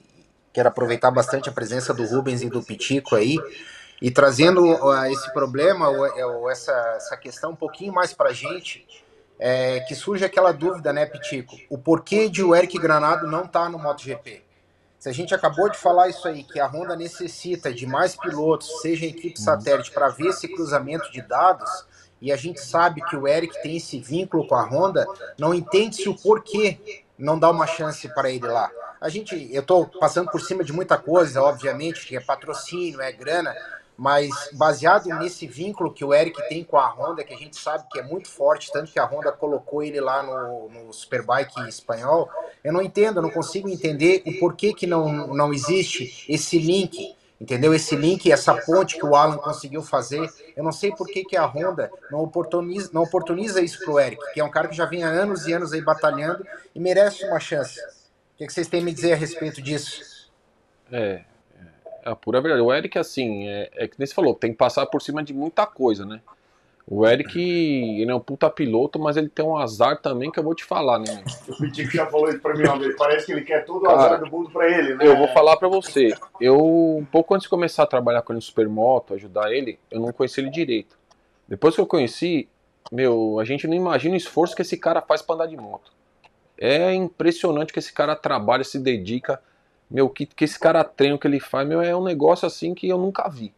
quero 0.51 0.68
aproveitar 0.68 1.11
bastante 1.11 1.47
a 1.47 1.51
presença 1.51 1.93
do 1.93 2.03
Rubens 2.05 2.41
e 2.41 2.49
do 2.49 2.63
Pitico 2.63 3.15
aí 3.15 3.38
e 4.01 4.09
trazendo 4.09 4.63
uh, 4.65 5.05
esse 5.05 5.31
problema, 5.31 5.89
ou, 5.89 6.39
ou 6.39 6.49
essa, 6.49 6.72
essa 6.95 7.15
questão 7.15 7.51
um 7.51 7.55
pouquinho 7.55 7.93
mais 7.93 8.13
para 8.13 8.30
a 8.30 8.34
gente, 8.34 8.84
é, 9.43 9.80
que 9.80 9.95
surge 9.95 10.23
aquela 10.23 10.51
dúvida, 10.51 10.93
né, 10.93 11.07
Pitico? 11.07 11.57
O 11.68 11.76
porquê 11.76 12.30
de 12.30 12.43
o 12.43 12.55
Eric 12.55 12.77
Granado 12.77 13.26
não 13.26 13.45
estar 13.45 13.68
no 13.72 13.80
MotoGP? 13.80 14.43
Se 14.99 15.09
a 15.09 15.11
gente 15.11 15.34
acabou 15.34 15.68
de 15.68 15.80
falar 15.80 16.09
isso 16.09 16.27
aí, 16.27 16.43
que 16.43 16.59
a 16.59 16.68
Honda 16.68 16.95
necessita 16.95 17.73
de 17.73 17.88
mais 17.88 18.15
pilotos, 18.15 18.81
seja 18.84 19.03
em 19.03 19.09
equipe 19.09 19.41
satélite, 19.41 19.89
para 19.89 20.09
ver 20.09 20.27
esse 20.27 20.47
cruzamento 20.47 21.11
de 21.11 21.23
dados, 21.23 21.88
e 22.22 22.31
a 22.31 22.35
gente 22.35 22.61
sabe 22.61 23.01
que 23.01 23.15
o 23.15 23.27
Eric 23.27 23.59
tem 23.63 23.77
esse 23.77 23.99
vínculo 23.99 24.47
com 24.47 24.53
a 24.53 24.63
Honda, 24.63 25.07
não 25.39 25.55
entende-se 25.55 26.07
o 26.07 26.15
porquê 26.15 27.03
não 27.18 27.39
dá 27.39 27.49
uma 27.49 27.65
chance 27.65 28.07
para 28.13 28.30
ele 28.30 28.45
lá. 28.45 28.69
A 29.01 29.09
gente, 29.09 29.49
eu 29.51 29.61
estou 29.61 29.88
passando 29.88 30.30
por 30.30 30.39
cima 30.39 30.63
de 30.63 30.72
muita 30.72 30.99
coisa, 30.99 31.41
obviamente, 31.41 32.05
que 32.05 32.15
é 32.15 32.19
patrocínio, 32.19 33.01
é 33.01 33.11
grana, 33.11 33.55
mas 33.97 34.30
baseado 34.53 35.07
nesse 35.19 35.45
vínculo 35.45 35.93
que 35.93 36.03
o 36.03 36.13
Eric 36.13 36.41
tem 36.49 36.63
com 36.63 36.77
a 36.77 36.88
Honda, 36.89 37.23
que 37.23 37.34
a 37.34 37.38
gente 37.38 37.57
sabe 37.57 37.85
que 37.91 37.99
é 37.99 38.03
muito 38.03 38.30
forte, 38.30 38.72
tanto 38.72 38.91
que 38.91 38.99
a 38.99 39.05
Honda 39.05 39.31
colocou 39.31 39.84
ele 39.84 39.99
lá 39.99 40.23
no, 40.23 40.69
no 40.69 40.93
Superbike 40.93 41.68
espanhol, 41.68 42.30
eu 42.63 42.73
não 42.73 42.81
entendo, 42.81 43.18
eu 43.18 43.23
não 43.23 43.30
consigo 43.30 43.69
entender 43.69 44.23
o 44.26 44.39
porquê 44.39 44.73
que 44.73 44.88
não, 44.88 45.27
não 45.27 45.53
existe 45.53 46.26
esse 46.27 46.57
link 46.57 47.15
Entendeu? 47.41 47.73
Esse 47.73 47.95
link, 47.95 48.31
essa 48.31 48.53
ponte 48.53 48.99
que 48.99 49.03
o 49.03 49.15
Alan 49.15 49.38
conseguiu 49.38 49.81
fazer, 49.81 50.30
eu 50.55 50.63
não 50.63 50.72
sei 50.72 50.91
por 50.91 51.07
que, 51.07 51.23
que 51.26 51.35
a 51.35 51.43
Honda 51.43 51.91
não 52.11 52.19
oportuniza, 52.19 52.91
não 52.93 53.01
oportuniza 53.01 53.59
isso 53.59 53.84
pro 53.84 53.99
Eric, 53.99 54.22
que 54.31 54.39
é 54.39 54.43
um 54.43 54.51
cara 54.51 54.68
que 54.68 54.76
já 54.76 54.85
vem 54.85 55.03
há 55.03 55.07
anos 55.07 55.47
e 55.47 55.53
anos 55.53 55.73
aí 55.73 55.81
batalhando 55.81 56.45
e 56.76 56.80
merece 56.80 57.26
uma 57.26 57.39
chance. 57.39 57.80
O 57.80 58.38
que, 58.38 58.45
que 58.45 58.53
vocês 58.53 58.68
têm 58.68 58.81
a 58.81 58.84
me 58.84 58.93
dizer 58.93 59.13
a 59.13 59.15
respeito 59.15 59.59
disso? 59.59 60.30
É, 60.91 61.01
é 61.01 61.26
a 62.03 62.15
pura 62.15 62.41
verdade. 62.41 62.61
O 62.61 62.73
Eric, 62.73 62.98
assim, 62.98 63.48
é, 63.48 63.69
é 63.76 63.88
que 63.88 63.98
nem 63.98 64.06
você 64.06 64.14
falou, 64.14 64.34
tem 64.34 64.52
que 64.52 64.57
passar 64.57 64.86
por 64.86 65.02
cima 65.02 65.23
de 65.23 65.34
muita 65.34 65.65
coisa, 65.65 66.06
né? 66.06 66.22
O 66.88 67.07
Eric, 67.07 67.40
ele 67.40 68.11
é 68.11 68.14
um 68.14 68.19
puta 68.19 68.49
piloto, 68.49 68.99
mas 68.99 69.15
ele 69.15 69.30
tem 69.30 69.45
um 69.45 69.56
azar 69.56 70.02
também 70.02 70.32
que 70.32 70.40
eu 70.40 70.44
vou 70.44 70.53
te 70.53 70.65
falar, 70.65 70.99
né? 70.99 71.23
O 71.48 71.56
Pitico 71.56 71.91
já 71.91 72.06
falou 72.07 72.28
isso 72.28 72.40
pra 72.40 72.53
mim 72.53 72.64
uma 72.64 72.78
vez. 72.78 72.95
Parece 72.98 73.28
que 73.28 73.32
ele 73.32 73.41
quer 73.41 73.64
todo 73.64 73.84
o 73.84 73.88
Cara, 73.88 73.98
azar 73.98 74.19
do 74.19 74.30
mundo 74.30 74.49
pra 74.49 74.69
ele, 74.69 74.95
né? 74.95 75.07
Eu 75.07 75.15
vou 75.15 75.28
falar 75.30 75.56
pra 75.57 75.69
você. 75.69 76.14
Eu, 76.40 76.57
um 76.98 77.06
pouco 77.06 77.34
antes 77.34 77.44
de 77.44 77.49
começar 77.49 77.84
a 77.84 77.88
trabalhar 77.88 78.23
com 78.23 78.34
ele 78.34 78.40
no 78.40 78.41
Supermoto, 78.41 79.14
ajudar 79.14 79.53
ele, 79.53 79.80
eu 79.90 80.02
não 80.02 80.11
conheci 80.11 80.41
ele 80.41 80.49
direito. 80.49 80.98
Depois 81.48 81.76
que 81.76 81.82
eu 81.82 81.86
conheci, 81.86 82.49
meu, 82.91 83.40
a 83.40 83.45
gente 83.45 83.68
não 83.68 83.76
imagina 83.76 84.15
o 84.15 84.18
esforço 84.18 84.56
que 84.56 84.61
esse 84.61 84.76
cara 84.76 85.02
faz 85.02 85.22
pra 85.22 85.36
andar 85.36 85.45
de 85.45 85.56
moto. 85.56 85.94
É 86.57 86.94
impressionante 86.94 87.72
que 87.72 87.80
esse 87.80 87.94
cara 87.94 88.15
trabalha, 88.15 88.64
se 88.64 88.78
dedica. 88.78 89.41
Meu, 89.91 90.09
que, 90.09 90.26
que 90.26 90.45
esse 90.45 90.57
cara 90.57 90.85
treina, 90.85 91.15
o 91.15 91.19
que 91.19 91.27
ele 91.27 91.39
faz, 91.39 91.68
meu, 91.68 91.81
é 91.81 91.93
um 91.93 92.03
negócio 92.03 92.47
assim 92.47 92.73
que 92.73 92.88
eu 92.88 92.97
nunca 92.97 93.27
vi. 93.27 93.53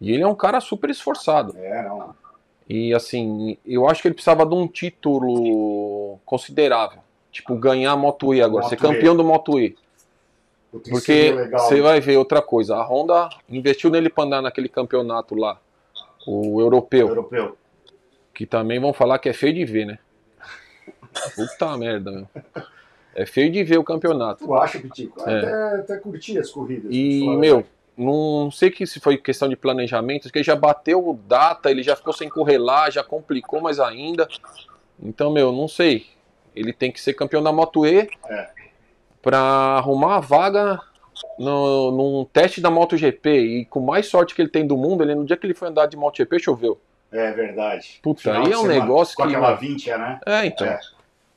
E 0.00 0.10
ele 0.10 0.24
é 0.24 0.26
um 0.26 0.34
cara 0.34 0.60
super 0.60 0.90
esforçado. 0.90 1.56
É, 1.56 1.84
não. 1.84 2.14
E 2.68 2.92
assim, 2.92 3.56
eu 3.64 3.88
acho 3.88 4.02
que 4.02 4.08
ele 4.08 4.14
precisava 4.14 4.44
de 4.44 4.54
um 4.54 4.66
título 4.66 6.18
considerável. 6.24 6.98
Tipo, 7.30 7.54
ganhar 7.54 7.92
a 7.92 7.96
Moto 7.96 8.34
E 8.34 8.42
agora, 8.42 8.64
Moto 8.64 8.70
ser 8.70 8.76
campeão 8.76 9.14
E. 9.14 9.16
do 9.16 9.24
Moto 9.24 9.60
E. 9.60 9.76
Porque 10.90 11.32
você 11.52 11.80
vai 11.80 12.00
ver 12.00 12.16
outra 12.16 12.42
coisa. 12.42 12.76
A 12.76 12.82
Honda 12.82 13.28
investiu 13.48 13.90
nele 13.90 14.08
pra 14.08 14.24
andar 14.24 14.42
naquele 14.42 14.68
campeonato 14.68 15.34
lá, 15.34 15.60
o 16.26 16.60
europeu, 16.60 17.08
Europeu. 17.08 17.56
que 18.34 18.46
também 18.46 18.80
vão 18.80 18.92
falar 18.92 19.18
que 19.18 19.28
é 19.28 19.32
feio 19.32 19.54
de 19.54 19.64
ver, 19.64 19.84
né? 19.84 19.98
Puta 21.36 21.76
merda, 21.76 22.10
meu. 22.10 22.28
É 23.14 23.26
feio 23.26 23.50
de 23.50 23.62
ver 23.62 23.78
o 23.78 23.84
campeonato. 23.84 24.44
Tu 24.44 24.54
acha, 24.54 24.78
Pitico? 24.78 25.20
É. 25.28 25.38
Até, 25.38 25.80
até 25.80 25.96
curti 25.98 26.38
as 26.38 26.50
corridas. 26.50 26.90
E, 26.90 27.26
meu, 27.36 27.64
não 27.96 28.50
sei 28.50 28.70
que 28.70 28.86
se 28.86 28.98
foi 29.00 29.18
questão 29.18 29.48
de 29.48 29.56
planejamento, 29.56 30.30
que 30.30 30.38
ele 30.38 30.44
já 30.44 30.56
bateu 30.56 31.18
data, 31.26 31.70
ele 31.70 31.82
já 31.82 31.94
ficou 31.94 32.12
sem 32.12 32.28
correr 32.28 32.58
lá, 32.58 32.88
já 32.88 33.04
complicou 33.04 33.60
mais 33.60 33.78
ainda. 33.78 34.26
Então, 35.00 35.30
meu, 35.32 35.52
não 35.52 35.68
sei. 35.68 36.06
Ele 36.54 36.72
tem 36.72 36.90
que 36.90 37.00
ser 37.00 37.14
campeão 37.14 37.42
da 37.42 37.52
Moto 37.52 37.86
E 37.86 38.08
É. 38.28 38.50
pra 39.20 39.38
arrumar 39.38 40.16
a 40.16 40.20
vaga 40.20 40.80
no, 41.38 41.90
num 41.90 42.24
teste 42.24 42.60
da 42.60 42.70
MotoGP. 42.70 43.30
E 43.30 43.64
com 43.66 43.80
mais 43.80 44.06
sorte 44.06 44.34
que 44.34 44.42
ele 44.42 44.48
tem 44.50 44.66
do 44.66 44.76
mundo, 44.76 45.02
ele 45.02 45.14
no 45.14 45.24
dia 45.24 45.36
que 45.36 45.46
ele 45.46 45.54
foi 45.54 45.68
andar 45.68 45.86
de 45.86 45.96
MotoGP 45.96 46.38
choveu. 46.38 46.80
É 47.10 47.30
verdade. 47.32 48.00
Puta, 48.02 48.38
aí 48.38 48.52
é 48.52 48.58
um 48.58 48.66
negócio 48.66 49.14
com 49.14 49.22
que. 49.24 49.28
aquela 49.28 49.48
mano, 49.48 49.60
20, 49.60 49.90
né? 49.90 50.20
É, 50.24 50.46
então. 50.46 50.66
É. 50.66 50.80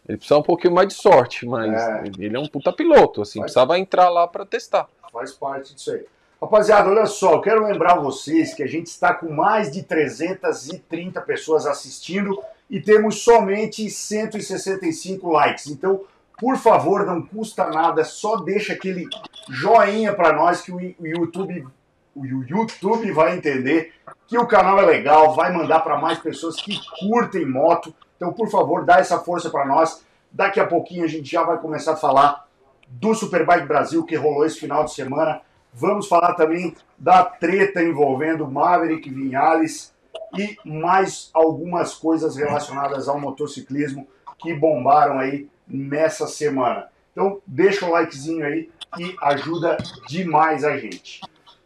Ele 0.08 0.18
precisa 0.18 0.38
um 0.40 0.44
pouquinho 0.44 0.74
mais 0.74 0.88
de 0.88 0.94
sorte, 0.94 1.46
mas 1.46 1.72
É. 1.74 2.04
ele 2.20 2.36
é 2.36 2.40
um 2.40 2.48
puta 2.48 2.72
piloto, 2.72 3.22
assim, 3.22 3.40
Mas- 3.40 3.52
precisava 3.52 3.78
entrar 3.80 4.10
lá 4.10 4.28
pra 4.28 4.46
testar. 4.46 4.88
Faz 5.12 5.32
parte 5.32 5.74
disso 5.74 5.92
aí. 5.92 6.06
Rapaziada, 6.42 6.90
olha 6.90 7.06
só, 7.06 7.34
eu 7.34 7.42
quero 7.42 7.66
lembrar 7.66 7.96
vocês 7.96 8.54
que 8.54 8.62
a 8.62 8.68
gente 8.68 8.88
está 8.88 9.14
com 9.14 9.32
mais 9.32 9.72
de 9.72 9.82
330 9.84 11.22
pessoas 11.22 11.66
assistindo 11.66 12.38
e 12.70 12.80
temos 12.80 13.24
somente 13.24 13.90
165 13.90 15.32
likes. 15.32 15.68
Então, 15.68 16.02
por 16.38 16.58
favor, 16.58 17.06
não 17.06 17.22
custa 17.22 17.66
nada, 17.70 18.04
só 18.04 18.36
deixa 18.38 18.74
aquele 18.74 19.08
joinha 19.50 20.14
para 20.14 20.34
nós 20.34 20.62
que 20.62 20.72
o 20.72 20.80
YouTube, 21.00 21.66
o 22.14 22.26
YouTube 22.26 23.12
vai 23.12 23.36
entender 23.38 23.94
que 24.28 24.38
o 24.38 24.46
canal 24.46 24.78
é 24.80 24.86
legal, 24.86 25.34
vai 25.34 25.52
mandar 25.54 25.80
para 25.80 25.98
mais 25.98 26.20
pessoas 26.20 26.58
que 26.58 26.78
curtem 27.00 27.46
moto. 27.46 27.94
Então, 28.26 28.34
por 28.34 28.50
favor, 28.50 28.84
dá 28.84 28.98
essa 28.98 29.20
força 29.20 29.52
para 29.52 29.68
nós. 29.68 30.04
Daqui 30.32 30.60
a 30.60 30.66
pouquinho 30.66 31.04
a 31.04 31.08
gente 31.08 31.30
já 31.30 31.44
vai 31.44 31.60
começar 31.60 31.94
a 31.94 31.96
falar 31.96 32.48
do 32.88 33.14
Superbike 33.14 33.68
Brasil 33.68 34.04
que 34.04 34.16
rolou 34.16 34.44
esse 34.44 34.60
final 34.60 34.84
de 34.84 34.96
semana. 34.96 35.42
Vamos 35.72 36.08
falar 36.08 36.34
também 36.34 36.76
da 36.98 37.24
treta 37.24 37.84
envolvendo 37.84 38.50
Maverick 38.50 39.08
Vinhales 39.12 39.94
e 40.36 40.58
mais 40.66 41.30
algumas 41.36 41.94
coisas 41.94 42.36
relacionadas 42.36 43.08
ao 43.08 43.20
motociclismo 43.20 44.08
que 44.40 44.56
bombaram 44.56 45.20
aí 45.20 45.48
nessa 45.68 46.26
semana. 46.26 46.88
Então, 47.12 47.40
deixa 47.46 47.86
o 47.86 47.92
likezinho 47.92 48.44
aí 48.44 48.72
que 48.96 49.16
ajuda 49.22 49.78
demais 50.08 50.64
a 50.64 50.76
gente. 50.78 51.22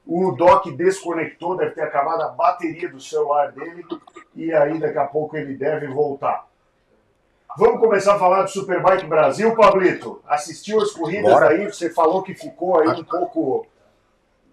O 0.06 0.34
Doc 0.34 0.68
desconectou, 0.76 1.56
deve 1.56 1.72
ter 1.72 1.84
acabado 1.84 2.22
a 2.24 2.30
bateria 2.30 2.90
do 2.90 3.00
celular 3.00 3.54
dele 3.54 3.86
e 4.36 4.52
aí 4.52 4.78
daqui 4.78 4.98
a 4.98 5.06
pouco 5.06 5.38
ele 5.38 5.56
deve 5.56 5.88
voltar. 5.88 6.49
Vamos 7.60 7.82
começar 7.82 8.16
a 8.16 8.18
falar 8.18 8.44
do 8.44 8.50
Superbike 8.50 9.06
Brasil, 9.06 9.54
Pablito. 9.54 10.22
Assistiu 10.26 10.80
as 10.80 10.92
corridas 10.92 11.34
Bora. 11.34 11.50
aí? 11.50 11.66
Você 11.66 11.90
falou 11.90 12.24
que 12.24 12.34
ficou 12.34 12.80
aí 12.80 13.02
um 13.02 13.04
pouco. 13.04 13.68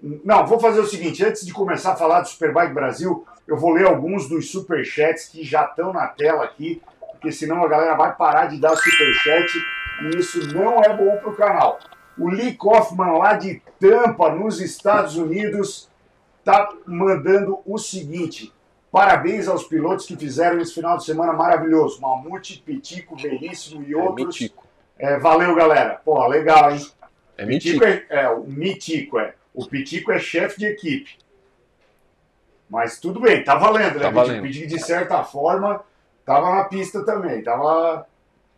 Não, 0.03 0.45
vou 0.45 0.59
fazer 0.59 0.81
o 0.81 0.87
seguinte: 0.87 1.25
antes 1.25 1.47
de 1.47 1.53
começar 1.53 1.93
a 1.93 1.97
falar 1.97 2.23
do 2.23 2.29
Superbike 2.29 2.75
Brasil, 2.75 3.25
eu 3.47 3.57
vou 3.57 3.71
ler 3.71 3.87
alguns 3.87 4.29
dos 4.29 4.51
superchats 4.51 5.29
que 5.29 5.45
já 5.45 5.67
estão 5.67 5.93
na 5.93 6.09
tela 6.09 6.43
aqui, 6.43 6.83
porque 7.13 7.31
senão 7.31 7.63
a 7.63 7.69
galera 7.69 7.95
vai 7.95 8.13
parar 8.13 8.47
de 8.47 8.61
dar 8.61 8.75
superchat 8.75 9.53
e 10.03 10.17
isso 10.17 10.53
não 10.53 10.83
é 10.83 10.93
bom 10.93 11.17
para 11.19 11.31
o 11.31 11.37
canal. 11.37 11.79
O 12.19 12.29
Lee 12.29 12.57
Kaufman, 12.57 13.19
lá 13.19 13.35
de 13.35 13.63
Tampa, 13.79 14.31
nos 14.31 14.61
Estados 14.61 15.17
Unidos, 15.17 15.89
tá 16.45 16.71
mandando 16.85 17.61
o 17.65 17.79
seguinte. 17.79 18.53
Parabéns 18.91 19.47
aos 19.49 19.65
pilotos 19.65 20.07
que 20.07 20.17
fizeram 20.17 20.59
esse 20.61 20.73
final 20.75 20.97
de 20.97 21.05
semana 21.05 21.33
maravilhoso. 21.33 22.01
Mamute, 22.01 22.63
Pitico, 22.65 23.17
Belíssimo 23.17 23.83
e 23.83 23.93
É 23.93 23.97
outros. 23.97 24.27
mitico. 24.41 24.67
É, 24.99 25.19
valeu, 25.19 25.55
galera. 25.55 26.01
Pô, 26.05 26.27
legal, 26.27 26.71
hein? 26.71 26.81
É 27.37 27.45
Pitico 27.45 27.85
mitico. 27.85 27.85
é, 27.85 28.23
é, 28.25 28.29
o 28.31 28.45
Mitico, 28.45 29.19
é. 29.19 29.35
O 29.53 29.67
Pitico 29.67 30.13
é 30.13 30.19
chefe 30.19 30.59
de 30.61 30.67
equipe. 30.67 31.19
Mas 32.69 32.99
tudo 32.99 33.21
bem, 33.21 33.45
tá 33.45 33.55
valendo, 33.57 33.95
né? 33.99 34.01
Tá 34.01 34.09
Pitico? 34.11 34.15
valendo. 34.15 34.43
Pitico, 34.43 34.67
de 34.69 34.81
certa 34.81 35.23
forma, 35.23 35.83
tava 36.25 36.55
na 36.55 36.65
pista 36.65 37.05
também. 37.05 37.43
Tava. 37.43 38.07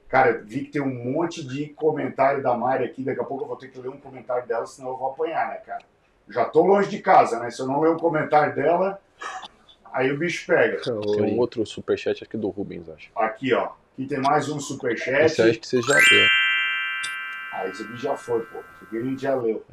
Cara, 0.09 0.41
vi 0.45 0.61
que 0.65 0.71
tem 0.71 0.81
um 0.81 1.13
monte 1.13 1.47
de 1.47 1.67
comentário 1.71 2.43
da 2.43 2.57
Mari 2.57 2.85
aqui. 2.85 3.03
Daqui 3.03 3.21
a 3.21 3.25
pouco 3.25 3.45
eu 3.45 3.49
vou 3.49 3.57
ter 3.57 3.69
que 3.69 3.79
ler 3.81 3.89
um 3.91 3.99
comentário 3.99 4.47
dela, 4.47 4.67
senão 4.67 4.91
eu 4.91 4.97
vou 4.97 5.11
apanhar, 5.11 5.49
né, 5.49 5.57
cara? 5.67 5.83
Já 6.31 6.45
tô 6.47 6.63
longe 6.63 6.89
de 6.89 7.01
casa, 7.01 7.39
né? 7.41 7.51
Se 7.51 7.61
eu 7.61 7.67
não 7.67 7.81
ler 7.81 7.91
um 7.91 7.99
comentário 7.99 8.55
dela, 8.55 9.01
aí 9.93 10.11
o 10.13 10.19
bicho 10.19 10.47
pega. 10.47 10.81
Tem 10.83 10.93
um 10.93 11.39
outro 11.39 11.65
superchat 11.67 12.23
aqui 12.25 12.37
do 12.37 12.49
Rubens, 12.49 12.89
acho. 12.89 13.11
Aqui, 13.17 13.53
ó. 13.53 13.73
Aqui 13.93 14.07
tem 14.07 14.19
mais 14.19 14.49
um 14.49 14.61
superchat. 14.61 15.25
Esse 15.25 15.43
acho 15.43 15.61
que 15.61 15.67
você 15.67 15.81
já 15.83 15.95
leu. 15.95 16.29
Ah, 17.53 17.67
esse 17.67 17.83
aqui 17.83 17.97
já 17.97 18.17
foi, 18.17 18.41
pô. 18.47 18.59
Esse 18.59 18.85
aqui 18.85 18.97
a 18.99 19.03
gente 19.03 19.23
já 19.23 19.35
leu. 19.35 19.65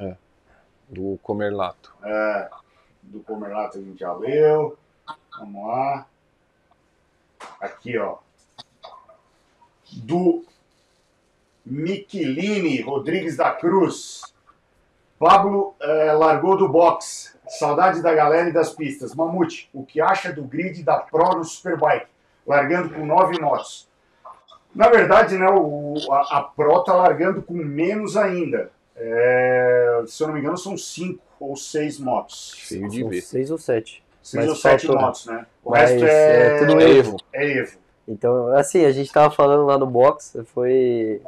Do 0.88 1.18
Comerlato. 1.22 1.94
É, 2.02 2.50
do 3.02 3.20
Comerlato 3.20 3.78
a 3.78 3.80
gente 3.80 4.00
já 4.00 4.12
leu. 4.12 4.76
Vamos 5.38 5.66
lá. 5.66 6.06
Aqui, 7.60 7.96
ó. 7.98 8.18
Do 9.92 10.44
Miqueline 11.64 12.80
Rodrigues 12.80 13.36
da 13.36 13.52
Cruz. 13.52 14.22
Pablo 15.18 15.74
eh, 15.80 16.12
largou 16.12 16.56
do 16.56 16.68
box. 16.68 17.35
Saudade 17.48 18.02
da 18.02 18.14
galera 18.14 18.48
e 18.48 18.52
das 18.52 18.70
pistas. 18.72 19.14
Mamute, 19.14 19.68
o 19.72 19.84
que 19.84 20.00
acha 20.00 20.32
do 20.32 20.42
grid 20.42 20.82
da 20.82 20.98
Pro 20.98 21.36
no 21.36 21.44
Superbike? 21.44 22.06
Largando 22.46 22.90
com 22.90 23.04
nove 23.06 23.40
motos. 23.40 23.88
Na 24.74 24.88
verdade, 24.88 25.38
né, 25.38 25.48
o, 25.48 25.94
a, 26.10 26.38
a 26.38 26.42
Pro 26.42 26.82
tá 26.84 26.94
largando 26.94 27.42
com 27.42 27.54
menos 27.54 28.16
ainda. 28.16 28.70
É, 28.94 30.02
se 30.06 30.22
eu 30.22 30.26
não 30.28 30.34
me 30.34 30.40
engano, 30.40 30.56
são 30.58 30.76
cinco 30.76 31.20
ou 31.38 31.56
seis 31.56 31.98
motos. 31.98 32.54
Feio 32.66 32.88
de 32.88 33.04
ver. 33.04 33.20
seis 33.20 33.50
ou 33.50 33.58
sete. 33.58 34.02
Seis 34.22 34.44
Mas 34.44 34.50
ou 34.50 34.56
sete 34.56 34.86
faltou- 34.86 35.02
motos, 35.04 35.26
né? 35.26 35.46
O 35.64 35.70
Mas 35.70 35.90
resto 35.90 36.04
é, 36.06 36.56
é 36.56 36.58
tudo 36.58 36.80
É 36.80 36.90
Evo. 36.90 37.16
É 37.32 37.58
Evo. 37.58 37.78
Então, 38.08 38.48
assim, 38.56 38.84
a 38.84 38.90
gente 38.92 39.12
tava 39.12 39.32
falando 39.34 39.64
lá 39.66 39.78
no 39.78 39.86
box, 39.86 40.36
foi 40.52 41.20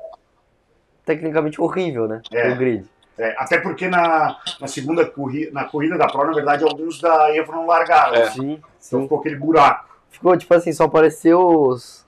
tecnicamente 1.05 1.61
horrível, 1.61 2.07
né? 2.07 2.21
É. 2.33 2.51
O 2.53 2.57
grid. 2.57 2.85
É, 3.19 3.35
até 3.39 3.59
porque 3.59 3.89
na, 3.89 4.39
na 4.61 4.67
segunda 4.69 5.05
corrida, 5.05 5.51
na 5.53 5.65
corrida 5.65 5.99
da 5.99 6.07
Pro, 6.07 6.25
na 6.27 6.33
verdade, 6.33 6.63
alguns 6.65 7.01
da 7.01 7.35
Evo 7.35 7.53
não 7.53 7.67
largaram. 7.67 8.15
É. 8.15 8.25
né? 8.27 8.31
Sim, 8.31 8.53
Então 8.53 8.63
sim. 8.79 9.03
ficou 9.03 9.19
aquele 9.19 9.37
buraco. 9.37 9.89
Ficou, 10.11 10.37
tipo 10.37 10.55
assim, 10.55 10.73
só 10.73 10.85
apareceu 10.85 11.41
os, 11.41 12.07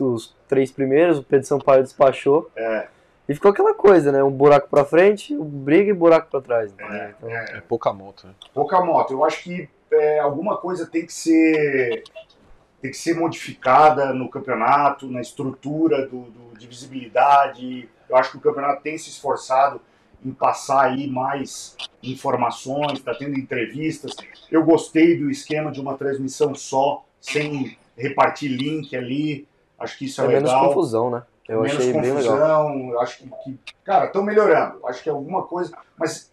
os 0.00 0.34
três 0.48 0.72
primeiros, 0.72 1.18
o 1.18 1.22
Pedro 1.22 1.46
Sampaio 1.46 1.82
despachou. 1.82 2.50
É. 2.56 2.88
E 3.28 3.34
ficou 3.34 3.50
aquela 3.50 3.72
coisa, 3.74 4.12
né? 4.12 4.22
Um 4.22 4.30
buraco 4.30 4.68
pra 4.68 4.84
frente, 4.84 5.34
um 5.34 5.44
briga 5.44 5.90
e 5.90 5.94
buraco 5.94 6.30
pra 6.30 6.40
trás. 6.42 6.72
né? 6.74 7.14
Então, 7.16 7.30
É 7.30 7.60
pouca 7.66 7.92
moto, 7.92 8.26
né? 8.26 8.34
Pouca 8.52 8.80
moto. 8.82 9.12
Eu 9.12 9.24
acho 9.24 9.42
que 9.42 9.68
é, 9.90 10.18
alguma 10.18 10.56
coisa 10.58 10.86
tem 10.86 11.06
que 11.06 11.12
ser 11.12 12.02
tem 12.82 12.90
que 12.90 12.96
ser 12.98 13.14
modificada 13.14 14.12
no 14.12 14.28
campeonato, 14.28 15.06
na 15.06 15.22
estrutura 15.22 16.06
do, 16.06 16.24
do- 16.24 16.58
de 16.58 16.66
visibilidade. 16.66 17.88
Eu 18.10 18.16
acho 18.16 18.30
que 18.32 18.36
o 18.36 18.40
campeonato 18.40 18.82
tem 18.82 18.98
se 18.98 19.08
esforçado 19.08 19.80
em 20.24 20.32
passar 20.32 20.86
aí 20.86 21.06
mais 21.06 21.76
informações, 22.02 22.98
está 22.98 23.14
tendo 23.14 23.38
entrevistas. 23.38 24.14
Eu 24.50 24.64
gostei 24.64 25.18
do 25.18 25.30
esquema 25.30 25.70
de 25.70 25.80
uma 25.80 25.96
transmissão 25.96 26.54
só, 26.54 27.04
sem 27.20 27.76
repartir 27.96 28.50
link 28.50 28.94
ali. 28.96 29.46
Acho 29.78 29.98
que 29.98 30.06
isso 30.06 30.20
é, 30.20 30.24
É 30.24 30.28
menos 30.28 30.50
legal. 30.50 30.68
confusão, 30.68 31.10
né? 31.10 31.22
Eu 31.48 31.60
menos 31.60 31.76
achei 31.76 31.92
bem 31.92 32.02
legal. 32.14 32.14
confusão. 32.64 32.90
Eu 32.90 33.00
acho 33.00 33.18
que, 33.18 33.28
que- 33.44 33.58
cara, 33.84 34.06
estão 34.06 34.22
melhorando. 34.22 34.86
Acho 34.86 35.02
que 35.02 35.08
é 35.08 35.12
alguma 35.12 35.42
coisa, 35.42 35.76
mas 35.98 36.32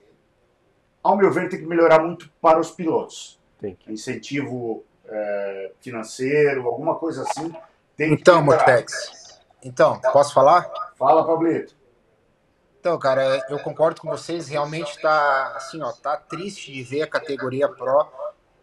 ao 1.03 1.17
meu 1.17 1.31
ver 1.31 1.49
tem 1.49 1.59
que 1.59 1.65
melhorar 1.65 1.99
muito 2.01 2.29
para 2.41 2.59
os 2.59 2.71
pilotos. 2.71 3.39
Tem 3.59 3.77
Incentivo 3.87 4.83
é, 5.05 5.71
financeiro, 5.81 6.65
alguma 6.67 6.95
coisa 6.95 7.23
assim. 7.23 7.51
Tem 7.97 8.15
que 8.15 8.21
Então. 8.21 8.41
Mortex. 8.41 9.39
Então, 9.63 9.99
posso 10.13 10.33
falar? 10.33 10.71
Fala, 10.97 11.25
Pablito. 11.25 11.75
Então, 12.81 12.97
cara, 12.97 13.45
eu 13.47 13.59
concordo 13.59 14.01
com 14.01 14.09
vocês. 14.09 14.47
Realmente 14.47 14.99
tá 14.99 15.53
assim, 15.55 15.79
ó, 15.83 15.91
tá 15.91 16.17
triste 16.17 16.71
de 16.71 16.81
ver 16.81 17.03
a 17.03 17.07
categoria 17.07 17.69
Pro. 17.69 18.07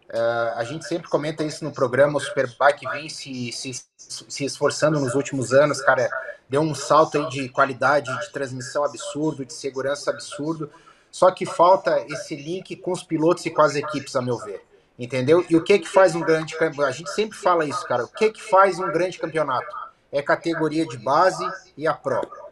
É, 0.08 0.18
a 0.56 0.64
gente 0.64 0.84
sempre 0.86 1.08
comenta 1.08 1.44
isso 1.44 1.62
no 1.64 1.70
programa. 1.70 2.18
O 2.18 2.20
Superbike 2.20 2.84
vem 2.90 3.08
se, 3.08 3.52
se, 3.52 3.80
se 3.96 4.44
esforçando 4.44 4.98
nos 4.98 5.14
últimos 5.14 5.52
anos, 5.52 5.80
cara. 5.80 6.10
Deu 6.48 6.60
um 6.62 6.74
salto 6.74 7.16
aí 7.16 7.28
de 7.28 7.48
qualidade, 7.48 8.10
de 8.18 8.32
transmissão 8.32 8.82
absurdo, 8.82 9.44
de 9.44 9.52
segurança 9.52 10.10
absurdo. 10.10 10.68
Só 11.12 11.30
que 11.30 11.46
falta 11.46 12.04
esse 12.08 12.34
link 12.34 12.74
com 12.74 12.90
os 12.90 13.04
pilotos 13.04 13.46
e 13.46 13.50
com 13.50 13.62
as 13.62 13.76
equipes, 13.76 14.16
a 14.16 14.20
meu 14.20 14.36
ver. 14.38 14.66
Entendeu? 14.98 15.46
E 15.48 15.54
o 15.54 15.62
que 15.62 15.78
que 15.78 15.88
faz 15.88 16.16
um 16.16 16.22
grande 16.22 16.58
campeonato? 16.58 16.92
A 16.92 16.96
gente 16.96 17.12
sempre 17.12 17.38
fala 17.38 17.64
isso, 17.64 17.86
cara. 17.86 18.02
O 18.04 18.08
que 18.08 18.32
que 18.32 18.42
faz 18.42 18.80
um 18.80 18.90
grande 18.90 19.16
campeonato? 19.16 19.72
É 20.10 20.20
categoria 20.20 20.84
de 20.84 20.96
base 20.96 21.48
e 21.76 21.86
a 21.86 21.94
Pro. 21.94 22.47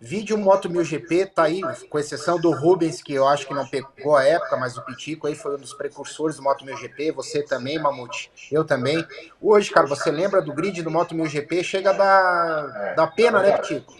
Vídeo 0.00 0.38
Moto 0.38 0.70
1000 0.70 0.84
GP 0.84 1.26
tá 1.26 1.42
aí, 1.44 1.60
com 1.90 1.98
exceção 1.98 2.40
do 2.40 2.52
Rubens, 2.52 3.02
que 3.02 3.12
eu 3.12 3.26
acho 3.26 3.48
que 3.48 3.52
não 3.52 3.66
pegou 3.66 4.16
a 4.16 4.24
época, 4.24 4.56
mas 4.56 4.76
o 4.78 4.82
Pitico 4.82 5.26
aí 5.26 5.34
foi 5.34 5.56
um 5.56 5.58
dos 5.58 5.74
precursores 5.74 6.36
do 6.36 6.42
Moto 6.42 6.64
1000 6.64 6.76
GP, 6.76 7.10
você 7.10 7.42
também, 7.42 7.80
Mamute, 7.80 8.30
eu 8.52 8.64
também. 8.64 9.04
Hoje, 9.42 9.70
cara, 9.72 9.88
você 9.88 10.12
lembra 10.12 10.40
do 10.40 10.52
grid 10.52 10.82
do 10.82 10.90
Moto 10.90 11.16
1000 11.16 11.26
GP, 11.26 11.64
chega 11.64 11.92
da, 11.92 12.94
da 12.94 13.06
pena, 13.08 13.42
né, 13.42 13.58
Pitico? 13.58 13.92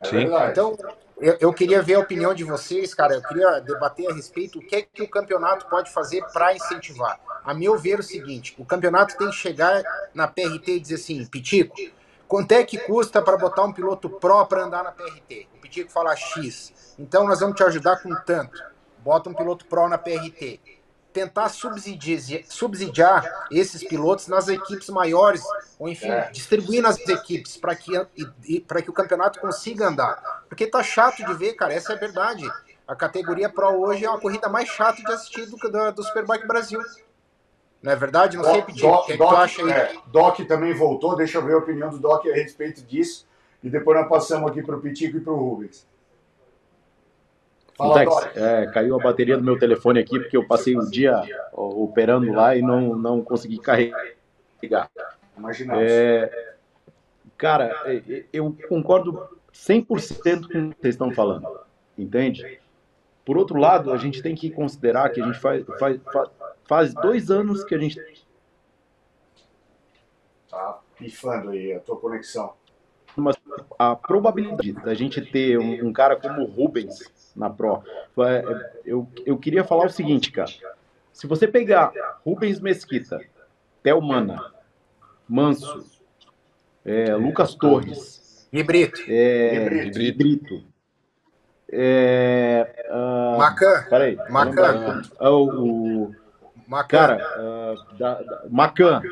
É 0.00 0.08
verdade. 0.08 0.52
Então, 0.52 0.78
eu, 1.18 1.36
eu 1.38 1.52
queria 1.52 1.82
ver 1.82 1.94
a 1.94 2.00
opinião 2.00 2.32
de 2.32 2.42
vocês, 2.42 2.94
cara, 2.94 3.14
eu 3.14 3.22
queria 3.22 3.60
debater 3.60 4.10
a 4.10 4.14
respeito 4.14 4.58
o 4.58 4.62
que 4.62 4.76
é 4.76 4.82
que 4.82 5.02
o 5.02 5.08
campeonato 5.08 5.66
pode 5.66 5.90
fazer 5.92 6.24
para 6.32 6.54
incentivar. 6.54 7.20
A 7.44 7.52
meu 7.52 7.76
ver, 7.78 7.92
é 7.92 8.00
o 8.00 8.02
seguinte, 8.02 8.54
o 8.58 8.64
campeonato 8.64 9.16
tem 9.18 9.28
que 9.28 9.36
chegar 9.36 9.82
na 10.14 10.26
PRT 10.26 10.72
e 10.72 10.80
dizer 10.80 10.94
assim, 10.94 11.26
Pitico, 11.26 11.74
Quanto 12.28 12.52
é 12.52 12.64
que 12.64 12.78
custa 12.78 13.22
para 13.22 13.36
botar 13.36 13.62
um 13.64 13.72
piloto 13.72 14.10
pró 14.10 14.44
para 14.44 14.64
andar 14.64 14.82
na 14.82 14.92
PRT? 14.92 15.48
O 15.54 15.60
Pitico 15.60 15.90
fala 15.90 16.14
X. 16.16 16.94
Então 16.98 17.24
nós 17.26 17.40
vamos 17.40 17.56
te 17.56 17.62
ajudar 17.62 18.02
com 18.02 18.14
tanto. 18.24 18.60
Bota 18.98 19.30
um 19.30 19.34
piloto 19.34 19.64
pró 19.66 19.88
na 19.88 19.96
PRT. 19.96 20.60
Tentar 21.12 21.48
subsidiar, 21.48 22.42
subsidiar 22.46 23.46
esses 23.50 23.82
pilotos 23.82 24.26
nas 24.28 24.48
equipes 24.48 24.90
maiores, 24.90 25.42
ou 25.78 25.88
enfim, 25.88 26.08
É. 26.10 26.30
distribuir 26.30 26.82
nas 26.82 26.98
equipes 27.08 27.56
para 27.56 27.74
que, 27.74 27.92
para 28.66 28.82
que 28.82 28.90
o 28.90 28.92
campeonato 28.92 29.40
consiga 29.40 29.86
andar. 29.88 30.44
Porque 30.48 30.66
tá 30.66 30.82
chato 30.82 31.24
de 31.24 31.32
ver, 31.32 31.54
cara, 31.54 31.72
essa 31.72 31.92
é 31.92 31.96
a 31.96 31.98
verdade. 31.98 32.46
A 32.86 32.94
categoria 32.94 33.48
Pro 33.48 33.80
hoje 33.80 34.04
é 34.04 34.10
uma 34.10 34.20
corrida 34.20 34.48
mais 34.48 34.68
chata 34.68 35.02
de 35.02 35.10
assistir 35.10 35.46
do, 35.46 35.56
do, 35.56 35.92
do 35.92 36.02
Superbike 36.02 36.46
Brasil. 36.46 36.80
Não 37.82 37.92
é 37.92 37.96
verdade? 37.96 38.36
Não 38.36 38.44
sei, 38.44 38.54
Doc, 38.54 38.66
Pitico, 38.66 38.88
o 38.88 39.04
que, 39.04 39.12
é 39.12 39.16
que 39.16 39.22
tu 39.22 39.28
Doc- 39.28 39.38
acha 39.38 39.62
aí? 39.64 39.70
é, 39.70 39.94
Doc 40.08 40.40
também 40.48 40.72
voltou, 40.74 41.14
deixa 41.16 41.38
eu 41.38 41.44
ver 41.44 41.54
a 41.54 41.58
opinião 41.58 41.90
do 41.90 41.98
Doc 41.98 42.26
a 42.26 42.32
respeito 42.34 42.82
disso. 42.82 43.26
E 43.62 43.70
depois 43.70 43.98
nós 43.98 44.08
passamos 44.08 44.50
aqui 44.50 44.62
para 44.62 44.76
o 44.76 44.80
Pitico 44.80 45.16
e 45.16 45.20
para 45.20 45.32
o 45.32 45.36
Rubens. 45.36 45.86
Fala, 47.76 48.04
Doc. 48.04 48.36
é, 48.36 48.66
caiu 48.72 48.98
a 48.98 49.02
bateria 49.02 49.36
do 49.36 49.44
meu 49.44 49.58
telefone 49.58 50.00
aqui 50.00 50.18
porque 50.18 50.36
eu 50.36 50.46
passei 50.46 50.76
o 50.76 50.90
dia 50.90 51.22
operando 51.52 52.32
lá 52.32 52.56
e 52.56 52.62
não, 52.62 52.96
não 52.96 53.22
consegui 53.22 53.58
carregar. 53.58 54.88
Imaginamos. 55.36 55.82
É, 55.86 56.54
cara, 57.36 57.76
é, 57.84 58.24
eu 58.32 58.56
concordo 58.68 59.28
100% 59.52 59.86
com 60.50 60.68
o 60.68 60.70
que 60.70 60.80
vocês 60.80 60.94
estão 60.94 61.12
falando, 61.12 61.46
entende? 61.98 62.58
Por 63.26 63.36
outro 63.36 63.58
lado, 63.58 63.92
a 63.92 63.98
gente 63.98 64.22
tem 64.22 64.34
que 64.34 64.48
considerar 64.50 65.10
que 65.10 65.20
a 65.20 65.26
gente 65.26 65.38
faz, 65.38 65.62
faz, 65.78 66.00
faz, 66.10 66.28
faz 66.68 66.94
dois 66.94 67.30
anos 67.30 67.64
que 67.64 67.74
a 67.74 67.78
gente 67.78 68.00
Tá 70.50 70.78
pifando 70.96 71.50
aí 71.50 71.72
a 71.72 71.80
tua 71.80 71.96
conexão. 71.98 72.54
uma, 73.16 73.32
a 73.78 73.96
probabilidade 73.96 74.72
da 74.72 74.94
gente 74.94 75.20
ter 75.20 75.58
um, 75.58 75.88
um 75.88 75.92
cara 75.92 76.16
como 76.16 76.42
o 76.42 76.46
Rubens 76.46 77.12
na 77.34 77.50
Pro, 77.50 77.82
eu, 78.84 79.06
eu 79.26 79.36
queria 79.38 79.64
falar 79.64 79.86
o 79.86 79.90
seguinte, 79.90 80.30
cara. 80.30 80.50
Se 81.12 81.26
você 81.26 81.46
pegar 81.48 81.92
Rubens 82.24 82.60
Mesquita, 82.60 83.20
Thelmana, 83.82 84.52
Manso, 85.28 85.84
é, 86.84 87.14
Lucas 87.16 87.54
Torres, 87.54 88.48
E 88.52 88.62
Brito. 88.62 89.00
é, 89.08 89.84
E 89.86 90.12
Brito, 90.12 90.62
é, 91.70 92.86
ah, 92.90 93.34
Macan. 93.38 93.84
Peraí. 93.90 94.16
Macan. 94.30 95.02
Ah, 95.18 95.30
o- 95.30 96.14
Macan. 96.66 96.98
Cara, 96.98 97.34
ah, 97.38 97.74
da, 97.98 98.22
da, 98.22 98.42
Macan. 98.50 99.02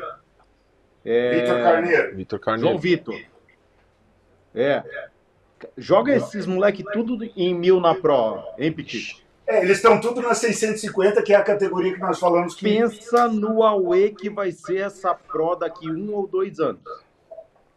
É, 1.03 1.39
Vitor 1.39 1.63
Carneiro. 1.63 2.15
Vitor 2.15 2.39
Carneiro. 2.39 2.69
João 2.69 2.79
Vitor. 2.79 3.15
É. 4.53 4.83
Joga 5.77 6.15
esses 6.15 6.45
moleque 6.45 6.83
tudo 6.91 7.23
em 7.35 7.53
mil 7.53 7.79
na 7.79 7.95
Pro, 7.95 8.43
hein, 8.57 8.71
Petit? 8.71 9.23
É, 9.47 9.61
eles 9.61 9.77
estão 9.77 9.99
tudo 10.01 10.21
na 10.21 10.33
650, 10.33 11.21
que 11.21 11.31
é 11.31 11.35
a 11.35 11.43
categoria 11.43 11.93
que 11.93 11.99
nós 11.99 12.19
falamos 12.19 12.55
que. 12.55 12.63
Pensa 12.63 13.27
no 13.27 13.63
Aue 13.63 14.11
que 14.11 14.29
vai 14.29 14.51
ser 14.51 14.77
essa 14.77 15.13
Pro 15.13 15.55
daqui 15.55 15.89
um 15.89 16.13
ou 16.13 16.27
dois 16.27 16.59
anos. 16.59 16.81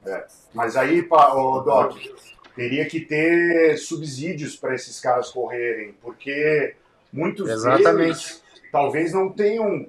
É, 0.07 0.25
Mas 0.55 0.77
aí, 0.77 1.07
ô, 1.11 1.61
Doc, 1.61 1.99
teria 2.55 2.87
que 2.87 3.01
ter 3.01 3.77
subsídios 3.77 4.57
para 4.57 4.75
esses 4.75 4.99
caras 4.99 5.31
correrem, 5.31 5.95
porque 6.01 6.75
muitos 7.13 7.49
Exatamente. 7.51 7.97
deles 7.97 8.43
talvez 8.73 9.13
não 9.13 9.31
tenham 9.33 9.87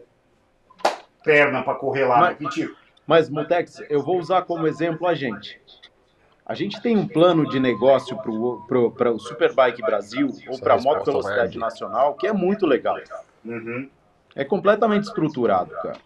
perna 1.23 1.63
para 1.63 1.75
correr 1.75 2.05
lá, 2.05 2.17
Mas- 2.19 2.29
né, 2.29 2.35
Pitico? 2.35 2.75
Mas, 3.05 3.29
Montex, 3.29 3.81
eu 3.89 4.03
vou 4.03 4.19
usar 4.19 4.43
como 4.43 4.67
exemplo 4.67 5.07
a 5.07 5.15
gente. 5.15 5.59
A 6.45 6.53
gente 6.53 6.79
tem 6.81 6.95
um 6.95 7.07
plano 7.07 7.47
de 7.49 7.59
negócio 7.59 8.15
para 8.17 9.11
o 9.11 9.19
Superbike 9.19 9.81
Brasil 9.81 10.29
ou 10.47 10.59
para 10.59 10.75
a 10.75 10.77
Moto 10.81 11.05
Velocidade. 11.05 11.57
Nacional 11.57 12.13
que 12.15 12.27
é 12.27 12.33
muito 12.33 12.65
legal. 12.67 12.97
Uhum. 13.43 13.89
É 14.35 14.43
completamente 14.45 15.05
estruturado, 15.05 15.71
cara. 15.81 15.97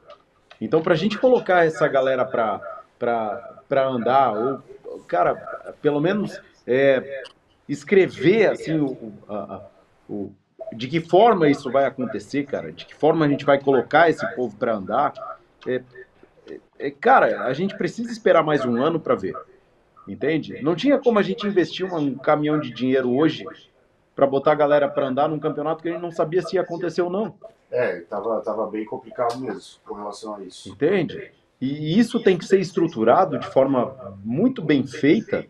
Então, 0.62 0.82
para 0.82 0.94
a 0.94 0.98
gente 0.98 1.18
colocar 1.18 1.66
essa 1.66 1.88
galera 1.90 2.24
para 2.26 3.88
andar, 3.88 4.34
ou, 4.34 5.00
cara, 5.08 5.36
pelo 5.82 6.00
menos 6.00 6.42
é, 6.66 7.24
escrever 7.68 8.52
assim, 8.52 8.80
o, 8.80 8.92
o- 8.92 9.14
a- 9.28 9.56
a- 9.56 9.62
o- 10.10 10.34
de 10.72 10.88
que 10.88 11.00
forma 11.00 11.48
isso 11.50 11.72
vai 11.72 11.86
acontecer, 11.86 12.44
cara, 12.46 12.72
de 12.72 12.86
que 12.86 12.96
forma 12.96 13.26
a 13.26 13.28
gente 13.28 13.46
vai 13.46 13.60
colocar 13.60 14.10
esse 14.10 14.26
povo 14.36 14.56
para 14.56 14.76
andar, 14.76 15.14
é, 15.68 15.82
é- 16.48 16.60
é, 16.80 16.92
cara, 16.92 17.44
a 17.44 17.54
gente 17.54 17.78
precisa 17.78 18.12
esperar 18.12 18.44
mais 18.44 18.66
um 18.66 18.82
ano 18.82 19.00
para 19.00 19.16
ver, 19.16 19.36
entende? 20.08 20.62
Não 20.62 20.76
tinha 20.76 20.98
como 20.98 21.20
a 21.20 21.24
gente 21.24 21.46
investir 21.48 21.86
um 21.86 22.16
caminhão 22.16 22.60
de 22.60 22.72
dinheiro 22.72 23.16
hoje 23.16 23.46
para 24.16 24.28
botar 24.28 24.52
a 24.52 24.56
galera 24.56 24.88
para 24.88 25.08
andar 25.08 25.28
num 25.30 25.40
campeonato 25.40 25.82
que 25.82 25.90
a 25.90 25.92
gente 25.94 26.02
não 26.02 26.12
sabia 26.12 26.42
se 26.42 26.56
ia 26.56 26.62
acontecer 26.62 27.02
ou 27.02 27.10
não. 27.10 27.36
É, 27.72 28.02
tava, 28.02 28.40
tava 28.42 28.68
bem 28.68 28.86
complicado 28.86 29.40
mesmo 29.40 29.80
com 29.84 29.96
relação 29.96 30.36
a 30.36 30.44
isso. 30.44 30.70
Entende? 30.70 31.32
E 31.60 31.98
isso 31.98 32.22
tem 32.22 32.38
que 32.38 32.46
ser 32.46 32.60
estruturado 32.60 33.40
de 33.40 33.48
forma 33.48 34.16
muito 34.24 34.62
bem 34.62 34.86
feita 34.86 35.46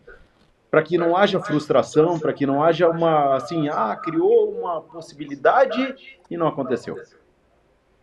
para 0.74 0.82
que 0.82 0.98
não 0.98 1.16
haja 1.16 1.38
frustração, 1.38 2.18
para 2.18 2.32
que 2.32 2.44
não 2.44 2.60
haja 2.60 2.90
uma 2.90 3.36
assim, 3.36 3.68
ah, 3.68 3.94
criou 3.94 4.50
uma 4.50 4.80
possibilidade 4.80 6.18
e 6.28 6.36
não 6.36 6.48
aconteceu. 6.48 6.96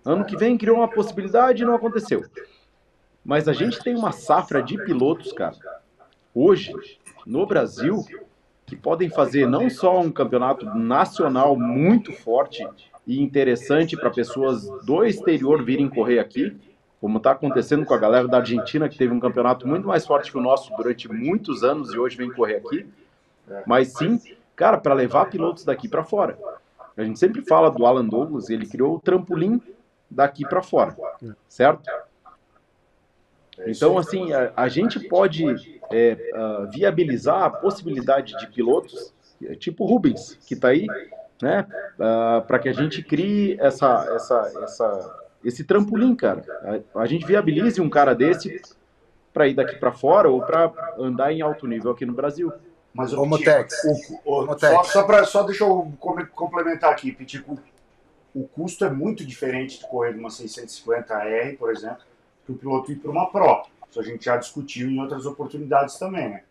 Ano 0.05 0.23
que 0.23 0.37
vem 0.37 0.57
criou 0.57 0.77
uma 0.77 0.87
possibilidade 0.87 1.61
e 1.63 1.65
não 1.65 1.75
aconteceu. 1.75 2.23
Mas 3.25 3.49
a 3.49 3.51
gente 3.51 3.83
tem 3.83 3.93
uma 3.93 4.13
safra 4.13 4.63
de 4.63 4.81
pilotos, 4.85 5.33
cara, 5.33 5.57
hoje 6.33 6.73
no 7.27 7.45
Brasil 7.45 8.05
que 8.65 8.77
podem 8.77 9.09
fazer 9.09 9.45
não 9.45 9.69
só 9.69 9.99
um 9.99 10.09
campeonato 10.09 10.63
nacional 10.67 11.59
muito 11.59 12.13
forte 12.13 12.65
e 13.05 13.21
interessante 13.21 13.97
para 13.97 14.09
pessoas 14.09 14.65
do 14.85 15.03
exterior 15.03 15.61
virem 15.61 15.89
correr 15.89 16.19
aqui, 16.19 16.57
como 17.01 17.17
está 17.17 17.31
acontecendo 17.31 17.83
com 17.83 17.93
a 17.95 17.97
galera 17.97 18.27
da 18.27 18.37
Argentina, 18.37 18.87
que 18.87 18.97
teve 18.97 19.11
um 19.11 19.19
campeonato 19.19 19.67
muito 19.67 19.87
mais 19.87 20.05
forte 20.05 20.31
que 20.31 20.37
o 20.37 20.41
nosso 20.41 20.71
durante 20.77 21.11
muitos 21.11 21.63
anos 21.63 21.91
e 21.93 21.97
hoje 21.97 22.15
vem 22.15 22.31
correr 22.31 22.57
aqui, 22.57 22.87
mas 23.65 23.93
sim, 23.93 24.21
cara, 24.55 24.77
para 24.77 24.93
levar 24.93 25.25
pilotos 25.25 25.65
daqui 25.65 25.89
para 25.89 26.03
fora. 26.03 26.37
A 26.95 27.03
gente 27.03 27.17
sempre 27.17 27.41
fala 27.41 27.71
do 27.71 27.85
Alan 27.85 28.05
Douglas, 28.05 28.49
ele 28.49 28.67
criou 28.67 28.95
o 28.95 28.99
trampolim 28.99 29.59
daqui 30.09 30.47
para 30.47 30.61
fora, 30.61 30.95
certo? 31.49 31.89
Então, 33.65 33.97
assim, 33.97 34.31
a, 34.31 34.53
a 34.55 34.67
gente 34.67 34.99
pode 35.07 35.81
é, 35.91 36.31
ah, 36.35 36.67
viabilizar 36.71 37.43
a 37.43 37.49
possibilidade 37.49 38.37
de 38.37 38.47
pilotos 38.47 39.13
é 39.45 39.55
tipo 39.55 39.85
Rubens, 39.85 40.37
que 40.47 40.53
está 40.53 40.69
aí, 40.69 40.87
né? 41.41 41.65
para 42.47 42.59
que 42.59 42.69
a 42.69 42.73
gente 42.73 43.01
crie 43.03 43.57
essa, 43.59 44.07
essa, 44.15 44.51
essa, 44.63 45.20
esse 45.43 45.63
trampolim, 45.63 46.15
cara. 46.15 46.43
A, 46.95 47.01
a 47.01 47.05
gente 47.05 47.25
viabilize 47.25 47.79
um 47.81 47.89
cara 47.89 48.13
desse 48.15 48.61
para 49.33 49.47
ir 49.47 49.53
daqui 49.53 49.75
para 49.77 49.91
fora 49.91 50.29
ou 50.29 50.41
para 50.41 50.71
andar 50.97 51.31
em 51.31 51.41
alto 51.41 51.65
nível 51.67 51.91
aqui 51.91 52.05
no 52.05 52.13
Brasil. 52.13 52.51
Mas 52.93 53.13
o 53.13 53.25
Motex. 53.25 53.81
Pitico, 53.81 54.21
o- 54.25 54.41
o- 54.41 54.45
Motex. 54.45 54.73
só, 54.73 54.83
só, 54.83 55.03
pra, 55.03 55.23
só 55.23 55.43
deixa 55.43 55.63
eu 55.63 55.91
complementar 56.33 56.91
aqui, 56.91 57.11
Pitico. 57.11 57.57
O 58.35 58.45
custo 58.47 58.83
é 58.85 58.89
muito 58.89 59.25
diferente 59.25 59.79
de 59.79 59.87
correr 59.87 60.13
de 60.13 60.19
uma 60.19 60.29
650R, 60.29 61.57
por 61.57 61.71
exemplo, 61.71 61.99
que 62.45 62.51
o 62.51 62.55
piloto 62.55 62.91
ir 62.91 62.95
para 62.97 63.11
uma 63.11 63.29
Pro. 63.29 63.63
Isso 63.89 63.99
a 63.99 64.03
gente 64.03 64.25
já 64.25 64.37
discutiu 64.37 64.89
em 64.89 64.99
outras 65.01 65.25
oportunidades 65.25 65.97
também, 65.97 66.29
né? 66.29 66.43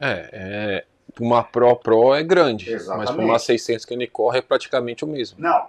É, 0.00 0.28
é, 0.32 0.84
uma 1.20 1.42
Pro 1.44 1.76
Pro 1.76 2.14
é 2.14 2.22
grande, 2.22 2.70
mas 2.70 2.82
Exatamente. 2.82 3.12
para 3.14 3.24
uma 3.24 3.38
600 3.38 3.84
que 3.84 3.94
ele 3.94 4.06
corre 4.06 4.38
é 4.38 4.42
praticamente 4.42 5.04
o 5.04 5.08
mesmo. 5.08 5.38
Não, 5.40 5.66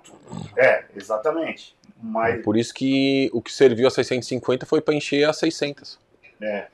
é, 0.58 0.86
exatamente. 0.96 1.76
Mas, 2.06 2.44
Por 2.44 2.58
isso 2.58 2.74
que 2.74 3.30
o 3.34 3.42
que 3.42 3.52
serviu 3.52 3.88
a 3.88 3.92
650 3.92 4.66
foi 4.66 4.82
para 4.82 4.94
encher 4.94 5.24
a 5.28 5.32
600. 5.32 5.98
é, 6.42 6.68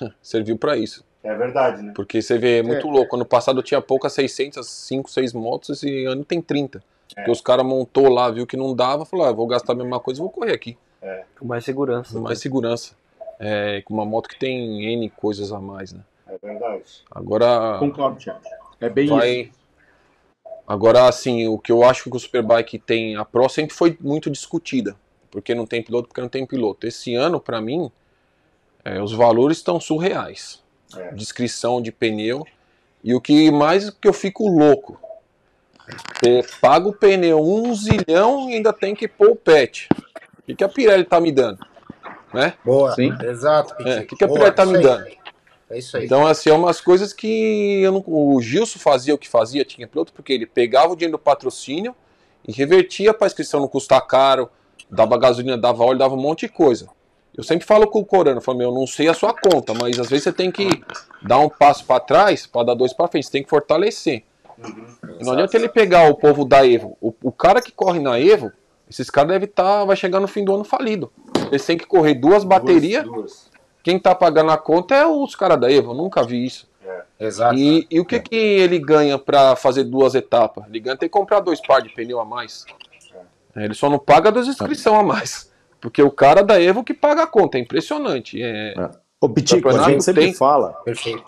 Serviu 0.20 0.58
para 0.58 0.76
isso. 0.76 1.04
é 1.22 1.32
verdade, 1.34 1.80
né? 1.82 1.92
Porque 1.94 2.20
você 2.20 2.36
vê, 2.36 2.58
é 2.58 2.62
muito 2.62 2.88
É. 2.88 2.90
louco. 2.90 3.14
Ano 3.14 3.24
passado 3.24 3.62
tinha 3.62 3.80
poucas 3.80 4.12
600, 4.14 4.68
5, 4.68 5.08
6 5.10 5.32
motos 5.32 5.82
e 5.84 6.04
ano 6.06 6.24
tem 6.24 6.42
30. 6.42 6.78
É. 6.78 7.14
Porque 7.14 7.30
os 7.30 7.40
caras 7.40 7.64
montou 7.64 8.08
lá, 8.08 8.28
viu 8.30 8.46
que 8.46 8.56
não 8.56 8.74
dava, 8.74 9.04
falou: 9.04 9.24
ah, 9.26 9.32
vou 9.32 9.46
gastar 9.46 9.72
a 9.74 9.76
mesma 9.76 10.00
coisa, 10.00 10.20
vou 10.20 10.30
correr 10.30 10.52
aqui. 10.52 10.76
Com 11.38 11.46
mais 11.46 11.64
segurança. 11.64 12.12
Com 12.14 12.20
mais 12.20 12.38
segurança. 12.40 12.94
É, 13.38 13.82
com 13.82 13.94
uma 13.94 14.04
moto 14.06 14.28
que 14.28 14.38
tem 14.38 14.84
N 14.94 15.10
coisas 15.10 15.52
a 15.52 15.60
mais, 15.60 15.92
né? 15.92 16.00
É 16.26 16.36
verdade. 16.38 16.82
Agora. 17.10 17.76
Concordo, 17.78 18.18
Thiago. 18.18 18.40
É 18.80 18.88
bem 18.88 19.04
isso. 19.04 19.50
Agora, 20.66 21.06
assim, 21.08 21.46
o 21.46 21.58
que 21.58 21.70
eu 21.70 21.84
acho 21.84 22.10
que 22.10 22.16
o 22.16 22.18
Superbike 22.18 22.78
tem, 22.78 23.16
a 23.16 23.24
Pro 23.24 23.48
sempre 23.48 23.74
foi 23.74 23.96
muito 24.00 24.30
discutida. 24.30 24.96
Porque 25.30 25.54
não 25.54 25.66
tem 25.66 25.82
piloto, 25.82 26.08
porque 26.08 26.20
não 26.20 26.28
tem 26.28 26.46
piloto. 26.46 26.86
Esse 26.86 27.14
ano, 27.14 27.40
pra 27.40 27.60
mim, 27.60 27.90
é, 28.84 29.02
os 29.02 29.12
valores 29.12 29.58
estão 29.58 29.78
surreais. 29.80 30.62
É. 30.96 31.12
Descrição 31.12 31.82
de 31.82 31.90
pneu. 31.92 32.46
E 33.02 33.14
o 33.14 33.20
que 33.20 33.50
mais 33.50 33.90
que 33.90 34.08
eu 34.08 34.12
fico 34.12 34.48
louco. 34.48 34.98
Você 36.14 36.42
paga 36.60 36.88
o 36.88 36.94
pneu 36.94 37.38
um 37.44 37.74
zilhão 37.74 38.48
e 38.48 38.54
ainda 38.54 38.72
tem 38.72 38.94
que 38.94 39.06
pôr 39.06 39.30
o 39.30 39.36
pet. 39.36 39.88
O 40.38 40.42
que, 40.46 40.54
que 40.54 40.64
a 40.64 40.68
Pirelli 40.68 41.04
tá 41.04 41.20
me 41.20 41.30
dando? 41.30 41.58
Né? 42.32 42.54
Boa. 42.64 42.94
Sim. 42.94 43.14
Exato, 43.22 43.74
É, 43.86 44.00
o 44.00 44.06
que, 44.06 44.16
que 44.16 44.24
a 44.24 44.26
Boa, 44.26 44.38
Pirelli 44.38 44.56
tá 44.56 44.64
me 44.66 44.76
aí. 44.78 44.82
dando? 44.82 45.06
É 45.70 45.78
isso 45.78 45.96
aí. 45.96 46.04
Então, 46.04 46.26
assim, 46.26 46.50
é 46.50 46.52
umas 46.52 46.80
coisas 46.80 47.12
que 47.12 47.80
eu 47.82 47.92
não- 47.92 48.04
o 48.06 48.40
Gilson 48.40 48.78
fazia 48.78 49.14
o 49.14 49.18
que 49.18 49.28
fazia, 49.28 49.64
tinha 49.64 49.88
piloto, 49.88 50.12
porque 50.12 50.32
ele 50.32 50.46
pegava 50.46 50.92
o 50.92 50.96
dinheiro 50.96 51.16
do 51.16 51.18
patrocínio 51.18 51.94
e 52.46 52.52
revertia 52.52 53.14
para 53.14 53.26
a 53.26 53.28
inscrição 53.28 53.60
não 53.60 53.68
custar 53.68 54.00
caro, 54.06 54.48
dava 54.90 55.16
gasolina, 55.18 55.56
dava 55.56 55.82
óleo, 55.84 55.98
dava 55.98 56.14
um 56.14 56.20
monte 56.20 56.40
de 56.46 56.52
coisa. 56.52 56.88
Eu 57.36 57.42
sempre 57.42 57.66
falo 57.66 57.86
com 57.88 57.98
o 57.98 58.04
Corano, 58.04 58.36
eu 58.38 58.42
falo, 58.42 58.58
meu, 58.58 58.68
eu 58.68 58.74
não 58.74 58.86
sei 58.86 59.08
a 59.08 59.14
sua 59.14 59.34
conta, 59.34 59.74
mas 59.74 59.98
às 59.98 60.08
vezes 60.08 60.24
você 60.24 60.32
tem 60.32 60.52
que 60.52 60.68
dar 61.22 61.38
um 61.38 61.48
passo 61.48 61.84
para 61.84 61.98
trás 61.98 62.46
para 62.46 62.66
dar 62.66 62.74
dois 62.74 62.92
para 62.92 63.08
frente, 63.08 63.26
você 63.26 63.32
tem 63.32 63.42
que 63.42 63.50
fortalecer. 63.50 64.22
E 65.18 65.24
não 65.24 65.32
adianta 65.32 65.56
ele 65.56 65.68
pegar 65.68 66.08
o 66.08 66.14
povo 66.14 66.44
da 66.44 66.64
Evo. 66.64 66.96
O, 67.00 67.12
o 67.22 67.32
cara 67.32 67.60
que 67.60 67.72
corre 67.72 67.98
na 67.98 68.20
Evo, 68.20 68.52
esses 68.88 69.10
caras 69.10 69.30
devem 69.32 69.48
estar, 69.48 69.84
vai 69.84 69.96
chegar 69.96 70.20
no 70.20 70.28
fim 70.28 70.44
do 70.44 70.54
ano 70.54 70.62
falido. 70.62 71.10
Eles 71.50 71.64
têm 71.66 71.76
que 71.76 71.86
correr 71.86 72.14
duas 72.14 72.44
baterias. 72.44 73.02
Duas, 73.02 73.16
duas. 73.16 73.50
Quem 73.84 73.98
tá 73.98 74.14
pagando 74.14 74.50
a 74.50 74.56
conta 74.56 74.94
é 74.94 75.06
os 75.06 75.36
caras 75.36 75.60
da 75.60 75.70
Evo, 75.70 75.90
eu 75.92 75.94
nunca 75.94 76.24
vi 76.24 76.44
isso. 76.44 76.66
Exato. 77.20 77.54
E, 77.54 77.86
e 77.90 78.00
o 78.00 78.04
que, 78.04 78.18
que 78.18 78.34
ele 78.34 78.78
ganha 78.78 79.18
pra 79.18 79.54
fazer 79.54 79.84
duas 79.84 80.14
etapas? 80.14 80.64
Ele 80.68 80.80
ganha 80.80 80.96
ter 80.96 81.06
que 81.06 81.10
comprar 81.12 81.40
dois 81.40 81.60
par 81.60 81.80
de 81.80 81.90
pneu 81.90 82.18
a 82.18 82.24
mais. 82.24 82.64
É, 83.54 83.64
Ele 83.64 83.74
só 83.74 83.88
não 83.88 83.98
paga 83.98 84.32
duas 84.32 84.48
inscrições 84.48 84.98
a 84.98 85.02
mais. 85.02 85.52
Porque 85.80 86.02
o 86.02 86.10
cara 86.10 86.42
da 86.42 86.60
Evo 86.60 86.82
que 86.82 86.94
paga 86.94 87.22
a 87.22 87.26
conta, 87.26 87.58
é 87.58 87.60
impressionante. 87.60 88.42
É, 88.42 88.74
Ô, 89.20 89.28
Pitico, 89.28 89.68
a 89.68 89.82
gente 89.84 90.02
sempre 90.02 90.24
tem- 90.24 90.34
fala 90.34 90.76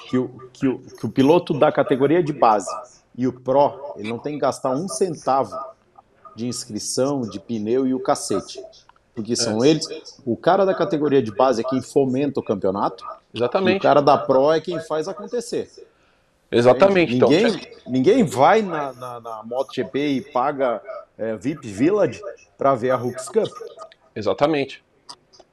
que 0.08 0.18
o, 0.18 0.28
que, 0.52 0.66
o, 0.66 0.78
que 0.78 1.06
o 1.06 1.08
piloto 1.10 1.52
da 1.54 1.70
categoria 1.70 2.22
de 2.22 2.32
base 2.32 2.70
e 3.16 3.26
o 3.26 3.32
Pro, 3.32 3.94
ele 3.96 4.08
não 4.08 4.18
tem 4.18 4.34
que 4.34 4.40
gastar 4.40 4.70
um 4.70 4.88
centavo 4.88 5.56
de 6.34 6.46
inscrição, 6.46 7.20
de 7.22 7.38
pneu 7.38 7.86
e 7.86 7.94
o 7.94 8.00
cacete. 8.00 8.62
Porque 9.16 9.34
são 9.34 9.64
eles. 9.64 9.88
O 10.24 10.36
cara 10.36 10.64
da 10.66 10.74
categoria 10.74 11.22
de 11.22 11.32
base 11.32 11.62
é 11.62 11.64
quem 11.64 11.80
fomenta 11.80 12.38
o 12.38 12.42
campeonato. 12.42 13.02
E 13.32 13.38
o 13.38 13.40
exatamente. 13.40 13.80
cara 13.82 14.00
da 14.02 14.16
Pro 14.18 14.52
é 14.52 14.60
quem 14.60 14.78
faz 14.78 15.08
acontecer. 15.08 15.68
Exatamente. 16.52 17.16
Então, 17.16 17.28
Ninguém, 17.28 17.60
ninguém 17.86 18.24
vai 18.24 18.62
na, 18.62 18.92
na, 18.92 19.20
na 19.20 19.42
MotoGP 19.42 19.98
e 19.98 20.20
paga 20.20 20.80
é, 21.18 21.34
VIP 21.34 21.66
Village 21.66 22.20
para 22.56 22.74
ver 22.74 22.90
a 22.90 22.96
Hooks 22.96 23.28
Cup. 23.28 23.50
Exatamente. 24.14 24.84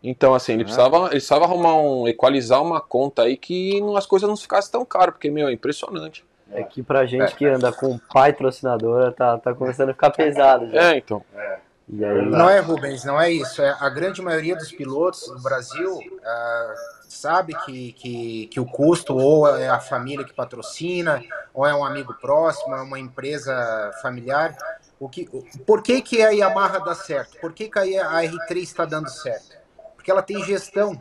Então, 0.04 0.34
assim, 0.34 0.54
ele 0.54 0.66
precisava, 0.66 0.98
ele 1.04 1.10
precisava 1.12 1.46
arrumar 1.46 1.76
um. 1.78 2.08
equalizar 2.08 2.62
uma 2.62 2.82
conta 2.82 3.22
aí 3.24 3.38
que 3.38 3.80
não- 3.80 3.96
as 3.96 4.06
coisas 4.06 4.28
não 4.28 4.36
ficassem 4.36 4.72
tão 4.72 4.84
caras, 4.86 5.16
porque, 5.16 5.32
meu, 5.32 5.48
é 5.48 5.54
impressionante. 5.54 6.26
É 6.52 6.62
que 6.62 6.84
pra 6.84 7.06
gente 7.06 7.34
que 7.36 7.46
anda 7.46 7.72
com 7.72 7.98
patrocinadora, 8.14 9.12
tá, 9.12 9.38
tá 9.38 9.54
começando 9.54 9.90
a 9.90 9.94
ficar 9.94 10.12
pesado 10.12 10.70
já. 10.70 10.92
É, 10.94 10.98
então. 10.98 11.24
E 11.34 11.63
aí, 11.90 12.26
Não 12.26 12.50
é, 12.50 12.60
Rubens, 12.60 13.04
não 13.04 13.20
é 13.20 13.32
isso. 13.32 13.62
É, 13.62 13.76
a 13.80 13.90
grande 13.90 14.22
maioria 14.22 14.56
dos 14.56 14.72
pilotos 14.72 15.28
no 15.30 15.42
Brasil 15.42 16.00
ah, 16.24 16.74
sabe 17.08 17.54
que, 17.66 17.92
que, 17.94 18.48
que 18.48 18.60
o 18.60 18.66
custo 18.66 19.16
ou 19.16 19.48
é 19.48 19.68
a 19.68 19.80
família 19.80 20.26
que 20.26 20.34
patrocina, 20.34 21.22
ou 21.54 21.66
é 21.66 21.76
um 21.76 21.84
amigo 21.84 22.14
próximo, 22.16 22.74
é 22.76 22.82
uma 22.82 23.00
empresa 23.00 23.92
familiar. 24.02 24.56
O 25.00 25.10
que, 25.10 25.28
por 25.66 25.84
que, 25.84 26.02
que 26.02 26.22
a 26.22 26.30
Yamaha 26.30 26.80
dá 26.80 26.96
certo? 26.96 27.38
Por 27.40 27.52
que, 27.54 27.70
que 27.70 27.98
a, 27.98 28.10
a 28.10 28.24
R3 28.24 28.58
está 28.62 28.86
dando 28.86 29.10
certo? 29.10 29.58
Porque 29.96 30.10
ela 30.10 30.22
tem 30.22 30.44
gestão. 30.44 30.98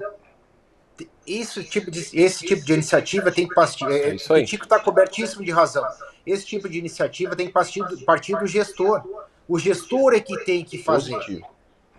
Esse 1.26 1.62
tipo 1.64 1.90
de, 1.90 2.00
esse 2.12 2.44
tipo 2.44 2.64
de 2.64 2.72
iniciativa 2.72 3.30
tem 3.30 3.48
que 3.48 3.54
partir. 3.54 3.84
É 3.86 4.10
É, 4.10 4.14
isso 4.16 4.32
aí. 4.32 4.42
o 4.42 4.46
Tico 4.46 4.64
está 4.64 4.80
cobertíssimo 4.80 5.44
de 5.44 5.50
razão. 5.52 5.86
Esse 6.26 6.44
tipo 6.44 6.68
de 6.68 6.78
iniciativa 6.78 7.34
tem 7.34 7.46
que 7.46 7.52
partir 7.52 8.36
do 8.36 8.46
gestor. 8.46 9.02
O 9.52 9.58
gestor 9.58 10.14
é 10.14 10.20
que 10.20 10.44
tem 10.44 10.64
que 10.64 10.82
fazer. 10.82 11.12
Positivo. 11.14 11.46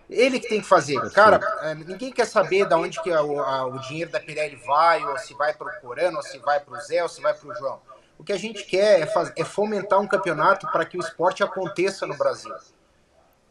Ele 0.09 0.39
que 0.39 0.49
tem 0.49 0.59
que 0.61 0.67
fazer. 0.67 0.99
Cara, 1.11 1.39
é, 1.61 1.75
ninguém 1.75 2.11
quer 2.11 2.25
saber 2.25 2.67
de 2.67 2.73
onde 2.73 3.01
que 3.01 3.11
a- 3.11 3.23
o, 3.23 3.39
a- 3.39 3.65
o 3.67 3.80
dinheiro 3.80 4.11
da 4.11 4.19
Pirelli 4.19 4.55
vai, 4.55 5.03
ou 5.05 5.17
se 5.19 5.34
vai 5.35 5.53
para 5.53 5.67
o 5.67 5.81
Corano, 5.81 6.17
ou 6.17 6.23
se 6.23 6.38
vai 6.39 6.59
para 6.59 6.73
o 6.73 6.81
Zé, 6.81 7.03
ou 7.03 7.09
se 7.09 7.21
vai 7.21 7.34
para 7.34 7.47
o 7.49 7.55
João. 7.55 7.80
O 8.17 8.23
que 8.23 8.34
a 8.34 8.38
gente 8.38 8.65
quer 8.65 9.01
é, 9.01 9.05
faz- 9.05 9.31
é 9.35 9.43
fomentar 9.43 9.99
um 9.99 10.07
campeonato 10.07 10.65
para 10.71 10.84
que 10.85 10.97
o 10.97 10.99
esporte 10.99 11.43
aconteça 11.43 12.05
no 12.07 12.17
Brasil. 12.17 12.53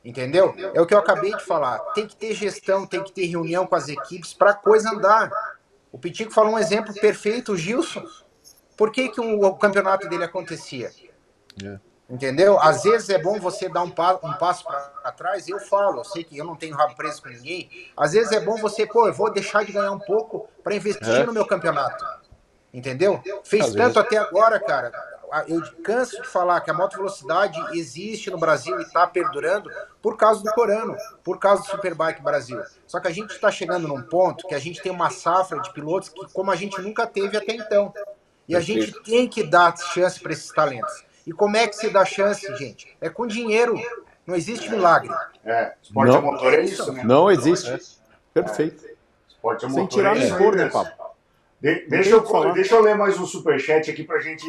Entendeu? 0.05 0.53
É 0.75 0.81
o 0.81 0.87
que 0.87 0.95
eu 0.95 0.99
acabei 0.99 1.33
de 1.35 1.45
falar. 1.45 1.79
Tem 1.95 2.07
que 2.07 2.17
ter 2.17 2.35
gestão, 2.35 2.85
tem 2.87 3.03
que 3.05 3.13
ter 3.13 3.27
reunião 3.27 3.67
com 3.67 3.77
as 3.77 3.89
equipes 3.89 4.35
para 4.35 4.51
a 4.51 4.55
coisa 4.55 4.91
andar. 4.91 5.31
O 5.93 5.99
Pitico 5.99 6.33
falou 6.33 6.55
um 6.55 6.59
exemplo 6.59 6.93
perfeito, 6.95 7.53
o 7.53 7.57
Gilson. 7.57 8.05
Por 8.77 8.91
que, 8.91 9.09
que 9.11 9.21
o, 9.21 9.45
o 9.47 9.55
campeonato 9.57 10.09
dele 10.09 10.25
acontecia? 10.25 10.91
É. 11.63 11.79
Entendeu? 12.13 12.61
Às 12.61 12.83
vezes 12.83 13.09
é 13.09 13.17
bom 13.19 13.41
você 13.41 13.71
dar 13.71 13.81
um, 13.83 13.89
pa 13.91 14.21
um 14.23 14.35
passo 14.35 14.65
para 14.65 15.13
trás. 15.13 15.49
Eu 15.49 15.59
falo, 15.59 16.01
eu 16.01 16.05
sei 16.05 16.23
que 16.23 16.37
eu 16.37 16.45
não 16.45 16.55
tenho 16.55 16.77
rabo 16.77 16.95
preso 16.95 17.23
com 17.23 17.31
ninguém. 17.31 17.71
Às 17.97 18.13
vezes 18.13 18.31
é 18.33 18.41
bom 18.41 18.59
você, 18.59 18.87
pô, 18.87 19.09
eu 19.09 19.15
vou 19.15 19.33
deixar 19.33 19.65
de 19.65 19.73
ganhar 19.73 19.93
um 19.93 19.99
pouco 19.99 20.47
para 20.63 20.75
investir 20.75 21.09
É. 21.09 21.25
no 21.25 21.33
meu 21.33 21.47
campeonato. 21.47 22.05
Entendeu? 22.71 23.19
Fez 23.43 23.65
Às 23.65 23.73
tanto 23.73 23.95
vezes. 23.95 23.97
até 23.97 24.19
agora, 24.19 24.61
cara. 24.61 24.93
Eu 25.49 25.63
canso 25.83 26.21
de 26.21 26.29
falar 26.29 26.61
que 26.61 26.71
a 26.71 26.75
moto 26.75 26.97
velocidade 26.99 27.59
existe 27.73 28.31
no 28.31 28.37
Brasil 28.39 28.79
e 28.79 28.83
está 28.83 29.07
perdurando 29.07 29.71
por 30.03 30.19
causa 30.19 30.43
do 30.43 30.53
Corano, 30.53 30.95
por 31.25 31.39
causa 31.39 31.63
do 31.63 31.69
Superbike 31.71 32.21
Brasil. 32.21 32.61
Só 32.87 33.01
que 33.01 33.09
a 33.09 33.11
gente 33.11 33.31
está 33.31 33.51
chegando 33.51 33.89
num 33.89 34.03
ponto 34.03 34.47
que 34.47 34.55
a 34.55 34.59
gente 34.59 34.83
tem 34.83 34.93
uma 34.93 35.09
safra 35.09 35.59
de 35.63 35.73
pilotos 35.73 36.11
que, 36.11 36.31
como 36.35 36.51
a 36.51 36.57
gente 36.57 36.79
nunca 36.83 37.07
teve 37.07 37.39
até 37.39 37.55
então. 37.55 37.95
E 38.47 38.55
a 38.55 38.61
gente 38.61 38.93
tem 39.03 39.27
que 39.27 39.43
dar 39.43 39.75
chance 39.79 40.21
para 40.21 40.33
esses 40.33 40.53
talentos. 40.53 41.11
E 41.27 41.33
como 41.33 41.57
é 41.57 41.67
que 41.69 41.77
se 41.77 41.91
dá 41.91 42.05
chance, 42.05 42.47
gente? 42.57 42.97
É 43.01 43.09
com 43.09 43.27
dinheiro. 43.27 43.75
Não 44.27 44.35
existe 44.37 44.71
milagre. 44.71 45.11
É, 45.45 45.73
esporte 45.83 46.11
Não. 46.11 46.19
a 46.19 46.21
motor 46.21 46.55
é 46.55 46.63
isso, 46.63 46.93
né? 46.93 47.03
Não 47.05 47.31
existe. 47.31 47.99
Perfeito. 48.33 48.85
Esporte 49.29 49.67
a 49.67 49.69
Sem 49.69 49.79
motor 49.83 49.99
tirar 49.99 50.17
é 50.17 50.23
aí 50.23 50.55
né, 50.57 50.69
papo? 50.69 51.03
De- 51.61 51.87
deixa, 51.89 52.11
eu, 52.11 52.25
falar. 52.27 52.53
deixa 52.53 52.75
eu 52.75 52.83
ler 52.83 52.97
mais 52.97 53.19
um 53.19 53.27
superchat 53.27 53.91
aqui 53.91 54.03
pra 54.05 54.19
gente, 54.21 54.45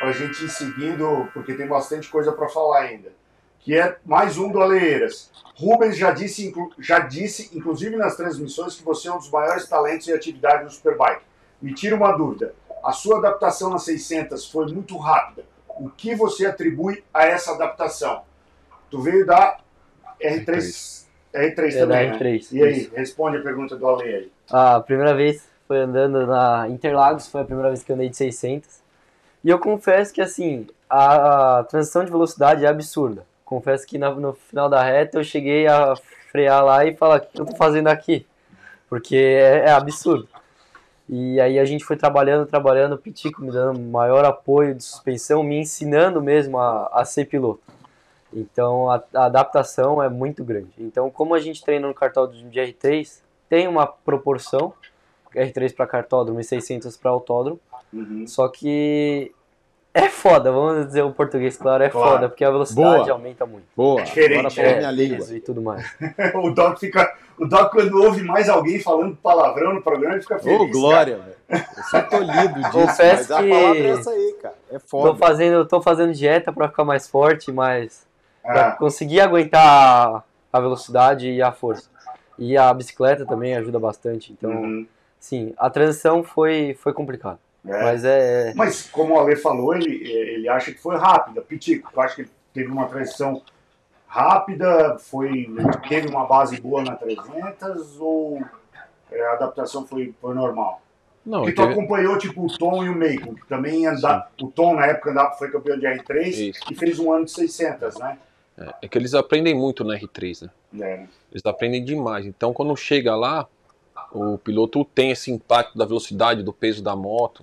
pra 0.00 0.12
gente 0.12 0.44
ir 0.44 0.48
seguindo, 0.48 1.28
porque 1.32 1.54
tem 1.54 1.66
bastante 1.66 2.08
coisa 2.08 2.32
pra 2.32 2.48
falar 2.48 2.80
ainda. 2.82 3.12
Que 3.60 3.78
é 3.78 3.96
mais 4.04 4.36
um 4.38 4.50
do 4.50 4.60
Aleiras. 4.60 5.30
Rubens 5.54 5.96
já 5.96 6.10
disse, 6.10 6.46
inclu- 6.46 6.72
já 6.78 6.98
disse, 7.00 7.50
inclusive 7.56 7.96
nas 7.96 8.16
transmissões, 8.16 8.74
que 8.74 8.82
você 8.84 9.06
é 9.08 9.12
um 9.12 9.18
dos 9.18 9.30
maiores 9.30 9.68
talentos 9.68 10.08
em 10.08 10.12
atividade 10.12 10.64
no 10.64 10.70
Superbike. 10.70 11.22
Me 11.60 11.72
tira 11.72 11.94
uma 11.94 12.10
dúvida. 12.12 12.54
A 12.84 12.90
sua 12.92 13.18
adaptação 13.18 13.70
nas 13.70 13.84
600 13.84 14.50
foi 14.50 14.66
muito 14.72 14.96
rápida. 14.96 15.44
O 15.78 15.90
que 15.90 16.14
você 16.14 16.46
atribui 16.46 17.02
a 17.12 17.24
essa 17.24 17.52
adaptação? 17.52 18.22
Tu 18.90 19.00
veio 19.00 19.26
da 19.26 19.58
R3, 20.22 21.04
R3 21.34 21.74
É, 21.74 21.80
também, 21.80 21.86
da 21.86 21.86
né? 21.86 22.18
R3, 22.18 22.48
E 22.52 22.62
aí, 22.62 22.90
responde 22.94 23.38
a 23.38 23.42
pergunta 23.42 23.76
do 23.76 23.86
Ale 23.88 24.02
aí. 24.02 24.32
A 24.50 24.80
primeira 24.80 25.14
vez 25.14 25.46
foi 25.66 25.78
andando 25.78 26.26
na 26.26 26.68
Interlagos, 26.68 27.28
foi 27.28 27.40
a 27.40 27.44
primeira 27.44 27.70
vez 27.70 27.82
que 27.82 27.90
eu 27.90 27.96
andei 27.96 28.08
de 28.08 28.16
600. 28.16 28.68
E 29.44 29.48
eu 29.48 29.58
confesso 29.58 30.12
que, 30.12 30.20
assim, 30.20 30.66
a 30.88 31.64
transição 31.68 32.04
de 32.04 32.10
velocidade 32.10 32.64
é 32.64 32.68
absurda. 32.68 33.24
Confesso 33.44 33.86
que 33.86 33.98
no 33.98 34.34
final 34.34 34.68
da 34.68 34.82
reta 34.82 35.18
eu 35.18 35.24
cheguei 35.24 35.66
a 35.66 35.94
frear 36.30 36.64
lá 36.64 36.84
e 36.84 36.94
falar: 36.96 37.16
o 37.16 37.20
que 37.20 37.40
eu 37.40 37.46
tô 37.46 37.56
fazendo 37.56 37.88
aqui? 37.88 38.26
Porque 38.88 39.16
é, 39.16 39.64
é 39.66 39.70
absurdo. 39.70 40.28
E 41.14 41.38
aí 41.42 41.58
a 41.58 41.64
gente 41.66 41.84
foi 41.84 41.94
trabalhando, 41.94 42.46
trabalhando, 42.46 42.94
o 42.94 42.98
Pitico 42.98 43.42
me 43.42 43.52
dando 43.52 43.78
maior 43.78 44.24
apoio 44.24 44.74
de 44.74 44.82
suspensão, 44.82 45.42
me 45.42 45.58
ensinando 45.58 46.22
mesmo 46.22 46.56
a, 46.58 46.86
a 46.86 47.04
ser 47.04 47.26
piloto. 47.26 47.60
Então 48.32 48.90
a, 48.90 49.02
a 49.14 49.26
adaptação 49.26 50.02
é 50.02 50.08
muito 50.08 50.42
grande. 50.42 50.70
Então, 50.78 51.10
como 51.10 51.34
a 51.34 51.38
gente 51.38 51.62
treina 51.62 51.86
no 51.86 51.92
cartódromo 51.92 52.48
de 52.48 52.58
R3, 52.58 53.20
tem 53.46 53.68
uma 53.68 53.86
proporção, 53.86 54.72
R3 55.34 55.74
para 55.74 55.86
cartódromo 55.86 56.40
e 56.40 56.44
600 56.44 56.96
para 56.96 57.10
autódromo, 57.10 57.60
Uhum. 57.92 58.26
só 58.26 58.48
que 58.48 59.32
é 59.94 60.08
foda, 60.08 60.50
vamos 60.50 60.86
dizer 60.86 61.02
o 61.02 61.10
português 61.12 61.56
claro, 61.56 61.82
é 61.84 61.88
Claro. 61.88 62.10
foda, 62.12 62.28
porque 62.28 62.44
a 62.44 62.50
velocidade 62.50 63.04
Boa. 63.04 63.12
aumenta 63.12 63.44
muito. 63.46 63.64
Boa, 63.76 64.00
É 64.00 64.04
diferente, 64.04 64.38
agora 64.38 64.50
falou 64.50 64.70
é. 64.70 64.76
minha 64.78 64.90
língua. 64.90 65.16
peso 65.18 65.36
e 65.36 65.40
tudo 65.40 65.60
mais. 65.62 65.84
O 66.34 66.50
Doc 66.50 66.78
fica. 66.78 67.14
O 67.38 67.46
Doc, 67.46 67.72
quando 67.72 68.02
ouve 68.02 68.22
mais 68.22 68.48
alguém 68.48 68.78
falando 68.80 69.16
palavrão 69.16 69.74
no 69.74 69.82
programa, 69.82 70.14
ele 70.14 70.22
fica 70.22 70.38
feliz. 70.38 70.60
Ô, 70.60 70.66
Glória, 70.68 71.18
velho. 71.18 71.64
Eu 71.76 71.82
sou 71.84 72.02
tolhido 72.04 72.54
disso, 72.54 72.70
Confesso 72.72 73.16
mas 73.16 73.30
a 73.32 73.42
que- 73.42 73.48
palavra 73.50 73.78
é 73.78 73.88
essa 73.90 74.10
aí, 74.10 74.36
cara. 74.40 74.54
É 74.70 74.74
Tô 74.78 74.86
foda. 74.86 75.18
fazendo, 75.18 75.64
tô 75.66 75.82
fazendo 75.82 76.12
dieta 76.12 76.52
para 76.52 76.68
ficar 76.68 76.84
mais 76.84 77.08
forte, 77.08 77.50
mas 77.52 78.06
cara. 78.42 78.54
pra 78.54 78.68
Ah, 78.68 78.72
conseguir 78.72 79.20
aguentar 79.20 80.24
a 80.52 80.60
velocidade 80.60 81.30
e 81.30 81.42
a 81.42 81.52
força. 81.52 81.90
E 82.38 82.56
a 82.56 82.72
bicicleta 82.72 83.26
também 83.26 83.54
ajuda 83.56 83.78
bastante. 83.78 84.32
Então, 84.32 84.50
uhum. 84.50 84.86
sim, 85.18 85.52
a 85.58 85.68
transição 85.68 86.22
foi, 86.22 86.76
foi 86.80 86.92
complicada. 86.92 87.38
É. 87.64 87.82
Mas 87.82 88.04
é. 88.04 88.52
Mas, 88.54 88.88
como 88.90 89.14
o 89.14 89.20
Ale 89.20 89.36
falou, 89.36 89.74
ele, 89.74 89.94
ele 90.04 90.48
acha 90.48 90.72
que 90.72 90.78
foi 90.80 90.96
rápida. 90.96 91.40
Pitico, 91.40 91.90
tu 91.92 92.00
acha 92.00 92.16
que 92.24 92.30
teve 92.52 92.68
uma 92.70 92.86
transição 92.86 93.42
rápida? 94.06 94.98
Foi, 94.98 95.46
teve 95.88 96.08
uma 96.08 96.26
base 96.26 96.60
boa 96.60 96.82
na 96.82 96.96
300? 96.96 98.00
Ou 98.00 98.42
é, 99.10 99.26
a 99.26 99.32
adaptação 99.34 99.86
foi, 99.86 100.14
foi 100.20 100.34
normal? 100.34 100.82
Não, 101.24 101.40
Porque 101.42 101.52
tu 101.54 101.62
teve- 101.62 101.72
acompanhou, 101.74 102.18
tipo, 102.18 102.44
o 102.44 102.58
Tom 102.58 102.84
e 102.84 102.88
o 102.88 102.98
Macon, 102.98 103.34
que 103.34 103.46
também 103.46 103.86
anda... 103.86 104.26
O 104.40 104.48
Tom, 104.48 104.74
na 104.74 104.86
época, 104.86 105.10
andava, 105.10 105.32
foi 105.34 105.50
campeão 105.52 105.78
de 105.78 105.86
R3 105.86 106.26
Isso. 106.26 106.60
e 106.68 106.74
fez 106.74 106.98
um 106.98 107.12
ano 107.12 107.24
de 107.24 107.30
600, 107.30 107.96
né? 107.98 108.18
é 108.82 108.86
que 108.88 108.98
eles 108.98 109.14
aprendem 109.14 109.54
muito 109.54 109.82
no 109.82 109.92
R3, 109.92 110.42
né? 110.72 110.84
É, 110.86 111.06
Eles 111.30 111.44
aprendem 111.46 111.82
demais. 111.84 112.26
Então, 112.26 112.52
quando 112.52 112.76
chega 112.76 113.14
lá, 113.16 113.46
o 114.12 114.36
piloto 114.36 114.84
tem 114.84 115.10
esse 115.10 115.30
impacto 115.30 115.76
da 115.78 115.84
velocidade, 115.86 116.42
do 116.42 116.52
peso 116.52 116.82
da 116.82 116.94
moto. 116.94 117.42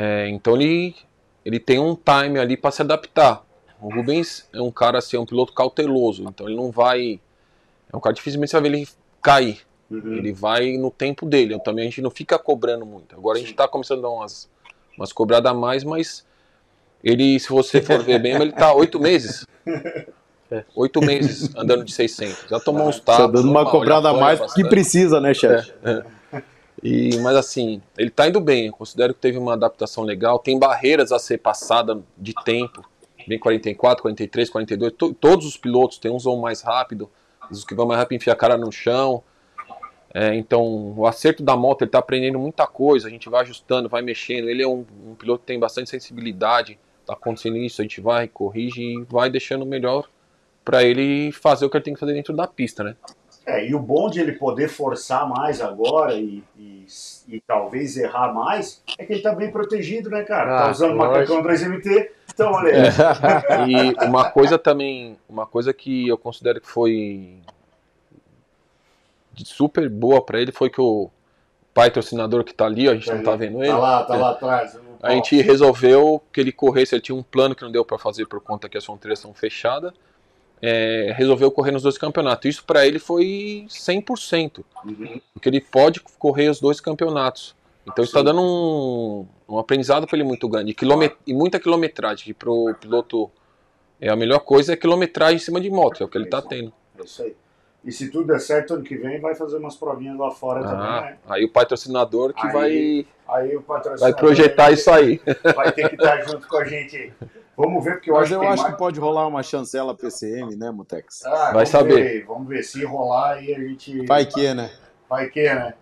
É, 0.00 0.28
então, 0.28 0.54
ele, 0.54 0.94
ele 1.44 1.58
tem 1.58 1.78
um 1.80 1.96
time 1.96 2.38
ali 2.38 2.56
para 2.56 2.70
se 2.70 2.82
adaptar. 2.82 3.44
O 3.80 3.92
Rubens 3.92 4.48
é 4.52 4.60
um 4.62 4.70
cara 4.70 4.98
assim, 4.98 5.16
é 5.16 5.20
um 5.20 5.26
piloto 5.26 5.52
cauteloso. 5.52 6.24
Então, 6.28 6.46
ele 6.46 6.56
não 6.56 6.70
vai. 6.70 7.20
É 7.92 7.96
um 7.96 8.00
cara 8.00 8.14
dificilmente 8.14 8.50
você 8.50 8.60
vai 8.60 8.70
ver 8.70 8.76
ele 8.76 8.88
cair. 9.22 9.60
uhum. 9.90 10.14
Ele 10.14 10.32
vai 10.32 10.76
no 10.76 10.90
tempo 10.90 11.26
dele. 11.26 11.54
Então, 11.54 11.64
também 11.64 11.82
a 11.82 11.88
gente 11.88 12.00
não 12.02 12.10
fica 12.10 12.38
cobrando 12.38 12.86
muito. 12.86 13.16
Agora 13.16 13.36
a 13.38 13.40
gente 13.40 13.50
está 13.50 13.66
começando 13.66 13.98
a 14.00 14.02
dar 14.02 14.10
umas, 14.10 14.48
umas 14.96 15.12
cobradas 15.12 15.50
a 15.50 15.54
mais, 15.54 15.82
mas 15.82 16.24
ele, 17.02 17.38
se 17.40 17.48
você 17.48 17.80
for 17.82 18.02
ver 18.02 18.20
bem, 18.20 18.34
ele 18.34 18.52
tá 18.52 18.72
oito 18.74 18.98
meses. 19.00 19.44
É. 20.50 20.64
Oito 20.76 21.00
meses 21.02 21.54
andando 21.56 21.84
de 21.84 21.92
600. 21.92 22.46
Já 22.48 22.58
tomou 22.60 22.88
uns 22.88 23.00
Tá 23.00 23.16
tapas. 23.18 23.32
dando 23.32 23.50
uma 23.50 23.62
normal, 23.64 23.70
cobrada 23.70 24.08
a 24.10 24.14
mais 24.14 24.52
que 24.54 24.64
precisa, 24.68 25.20
né, 25.20 25.34
chefe? 25.34 25.72
E, 26.82 27.16
mas 27.18 27.36
assim, 27.36 27.82
ele 27.96 28.10
tá 28.10 28.28
indo 28.28 28.40
bem. 28.40 28.66
Eu 28.66 28.72
considero 28.72 29.12
que 29.14 29.20
teve 29.20 29.36
uma 29.38 29.54
adaptação 29.54 30.04
legal. 30.04 30.38
Tem 30.38 30.58
barreiras 30.58 31.12
a 31.12 31.18
ser 31.18 31.38
passada 31.38 32.00
de 32.16 32.32
tempo. 32.44 32.84
Vem 33.26 33.38
44, 33.38 34.02
43, 34.02 34.48
42. 34.48 34.92
to- 34.92 35.12
todos 35.14 35.46
os 35.46 35.56
pilotos, 35.56 35.98
tem 35.98 36.10
uns 36.10 36.24
vão 36.24 36.36
mais 36.38 36.62
rápido. 36.62 37.10
Os 37.50 37.64
que 37.64 37.74
vão 37.74 37.86
mais 37.86 37.98
rápido 37.98 38.16
enfiam 38.16 38.32
a 38.32 38.36
cara 38.36 38.56
no 38.56 38.70
chão. 38.70 39.22
É, 40.14 40.34
então, 40.34 40.94
o 40.96 41.06
acerto 41.06 41.42
da 41.42 41.54
moto, 41.56 41.82
ele 41.82 41.90
tá 41.90 41.98
aprendendo 41.98 42.38
muita 42.38 42.66
coisa. 42.66 43.08
A 43.08 43.10
gente 43.10 43.28
vai 43.28 43.42
ajustando, 43.42 43.88
vai 43.88 44.00
mexendo. 44.00 44.48
Ele 44.48 44.62
é 44.62 44.66
um, 44.68 44.84
um 45.06 45.14
piloto 45.14 45.40
que 45.40 45.46
tem 45.46 45.58
bastante 45.58 45.90
sensibilidade. 45.90 46.78
Tá 47.04 47.14
acontecendo 47.14 47.56
isso, 47.56 47.80
a 47.80 47.84
gente 47.84 48.00
vai, 48.00 48.28
corrige 48.28 48.82
e 48.82 49.04
vai 49.08 49.30
deixando 49.30 49.64
melhor 49.66 50.08
para 50.64 50.84
ele 50.84 51.32
fazer 51.32 51.64
o 51.64 51.70
que 51.70 51.76
ele 51.78 51.84
tem 51.84 51.94
que 51.94 52.00
fazer 52.00 52.12
dentro 52.12 52.36
da 52.36 52.46
pista, 52.46 52.84
né? 52.84 52.94
É, 53.48 53.66
e 53.66 53.74
o 53.74 53.78
bom 53.78 54.10
de 54.10 54.20
ele 54.20 54.32
poder 54.32 54.68
forçar 54.68 55.26
mais 55.26 55.62
agora 55.62 56.12
e, 56.12 56.44
e, 56.54 56.84
e 57.26 57.40
talvez 57.40 57.96
errar 57.96 58.30
mais 58.34 58.82
é 58.98 59.06
que 59.06 59.14
ele 59.14 59.22
tá 59.22 59.34
bem 59.34 59.50
protegido, 59.50 60.10
né, 60.10 60.22
cara? 60.22 60.54
tá 60.58 60.66
Ah, 60.66 60.70
usando 60.70 60.94
lógico. 60.94 61.34
macacão 61.34 61.42
2MT, 61.42 62.08
então 62.34 62.52
olha 62.52 62.74
aí. 62.74 63.64
E 63.72 64.04
uma 64.04 64.30
coisa 64.30 64.58
também, 64.58 65.16
uma 65.26 65.46
coisa 65.46 65.72
que 65.72 66.06
eu 66.06 66.18
considero 66.18 66.60
que 66.60 66.68
foi 66.68 67.38
super 69.46 69.88
boa 69.88 70.22
pra 70.22 70.38
ele 70.38 70.52
foi 70.52 70.68
que 70.68 70.80
o 70.82 71.10
patrocinador 71.72 72.44
que 72.44 72.52
tá 72.52 72.66
ali, 72.66 72.86
a 72.86 72.94
gente 72.94 73.10
não 73.10 73.22
tá 73.22 73.34
vendo 73.34 73.62
ele. 73.62 73.72
Tá 73.72 73.78
lá, 73.78 74.04
tá 74.04 74.14
lá 74.14 74.30
atrás. 74.32 74.74
o 74.74 74.80
A 75.02 75.12
gente 75.12 75.40
resolveu 75.40 76.22
que 76.30 76.38
ele 76.38 76.52
corresse, 76.52 76.94
ele 76.94 77.00
tinha 77.00 77.16
um 77.16 77.22
plano 77.22 77.54
que 77.54 77.62
não 77.62 77.72
deu 77.72 77.82
pra 77.82 77.96
fazer 77.96 78.26
por 78.26 78.42
conta 78.42 78.68
que 78.68 78.76
as 78.76 78.84
fronteiras 78.84 79.20
são 79.20 79.32
fechadas. 79.32 79.94
É, 80.60 81.12
resolveu 81.16 81.50
correr 81.50 81.70
nos 81.70 81.82
dois 81.82 81.96
campeonatos. 81.96 82.46
Isso 82.48 82.64
pra 82.64 82.86
ele 82.86 82.98
foi 82.98 83.66
100%, 83.68 84.64
Uhum. 84.84 85.20
porque 85.32 85.48
ele 85.48 85.60
pode 85.60 86.00
correr 86.18 86.48
os 86.48 86.60
dois 86.60 86.80
campeonatos. 86.80 87.54
Então 87.86 88.04
tá 88.04 88.18
Sim. 88.18 88.24
dando 88.24 88.42
um, 88.42 89.26
um 89.48 89.58
aprendizado 89.58 90.06
pra 90.06 90.16
ele 90.16 90.24
muito 90.26 90.48
grande. 90.48 90.72
E, 90.72 90.74
quilomet- 90.74 91.16
e 91.26 91.32
muita 91.32 91.58
quilometragem, 91.60 92.24
que 92.24 92.34
pro 92.34 92.74
piloto 92.80 93.30
é 94.00 94.08
a 94.10 94.16
melhor 94.16 94.40
coisa 94.40 94.72
é 94.72 94.76
quilometragem 94.76 95.36
em 95.36 95.40
cima 95.40 95.60
de 95.60 95.70
moto, 95.70 96.02
é 96.02 96.06
o 96.06 96.08
que 96.08 96.18
ele 96.18 96.26
tá 96.26 96.42
tendo. 96.42 96.72
É 96.98 97.02
isso 97.04 97.22
aí. 97.22 97.34
E 97.84 97.92
se 97.92 98.10
tudo 98.10 98.26
der 98.26 98.40
certo, 98.40 98.74
ano 98.74 98.82
que 98.82 98.96
vem 98.96 99.20
vai 99.20 99.34
fazer 99.36 99.56
umas 99.56 99.76
provinhas 99.76 100.18
lá 100.18 100.30
fora 100.32 100.62
também, 100.62 100.76
Ah, 100.86 101.00
né? 101.02 101.16
aí 101.28 101.44
o 101.44 101.48
patrocinador 101.52 102.34
que 102.34 102.44
Aí 102.46 102.52
vai, 102.52 103.06
Aí 103.28 103.56
o 103.56 103.62
patrocinador 103.62 104.00
vai 104.00 104.12
projetar 104.14 104.70
isso 104.72 104.90
aí. 104.90 105.20
vai 105.54 105.72
ter 105.72 105.88
que 105.88 105.94
estar 105.94 106.20
junto 106.22 106.46
com 106.48 106.56
a 106.58 106.64
gente 106.64 106.96
aí. 106.96 107.12
Vamos 107.58 107.84
ver, 107.84 107.94
porque 107.94 108.08
eu 108.08 108.14
Mas 108.14 108.22
acho 108.26 108.34
eu 108.34 108.42
acho 108.42 108.62
mais... 108.62 108.72
que 108.72 108.78
pode 108.78 109.00
rolar 109.00 109.26
uma 109.26 109.42
chancela 109.42 109.92
PCM, 109.92 110.54
né, 110.54 110.70
Mutex? 110.70 111.26
Ah, 111.26 111.30
Vai 111.30 111.52
vamos 111.52 111.68
saber. 111.70 111.94
ver, 111.96 112.24
vamos 112.24 112.46
ver 112.46 112.62
se 112.62 112.84
rolar 112.84 113.32
aí 113.32 113.52
a 113.52 113.58
gente... 113.58 114.06
Vai 114.06 114.24
que, 114.24 114.54
né? 114.54 114.70
Vai 115.08 115.28
que, 115.28 115.42
né? 115.42 115.74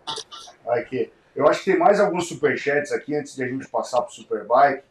Vai 0.64 0.84
que. 0.84 1.12
Eu 1.34 1.46
acho 1.46 1.62
que 1.62 1.72
tem 1.72 1.78
mais 1.78 2.00
alguns 2.00 2.28
superchats 2.28 2.92
aqui 2.92 3.14
antes 3.14 3.36
de 3.36 3.44
a 3.44 3.46
gente 3.46 3.68
passar 3.68 4.00
pro 4.00 4.10
Superbike. 4.10 4.84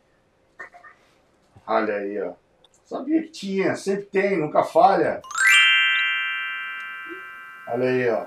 Olha 1.65 1.95
aí, 1.95 2.21
ó. 2.21 2.33
Sabia 2.85 3.23
que 3.23 3.29
tinha, 3.29 3.75
sempre 3.75 4.03
tem, 4.03 4.37
nunca 4.39 4.61
falha. 4.61 5.23
Olha 7.67 7.89
aí, 7.89 8.09
ó. 8.11 8.25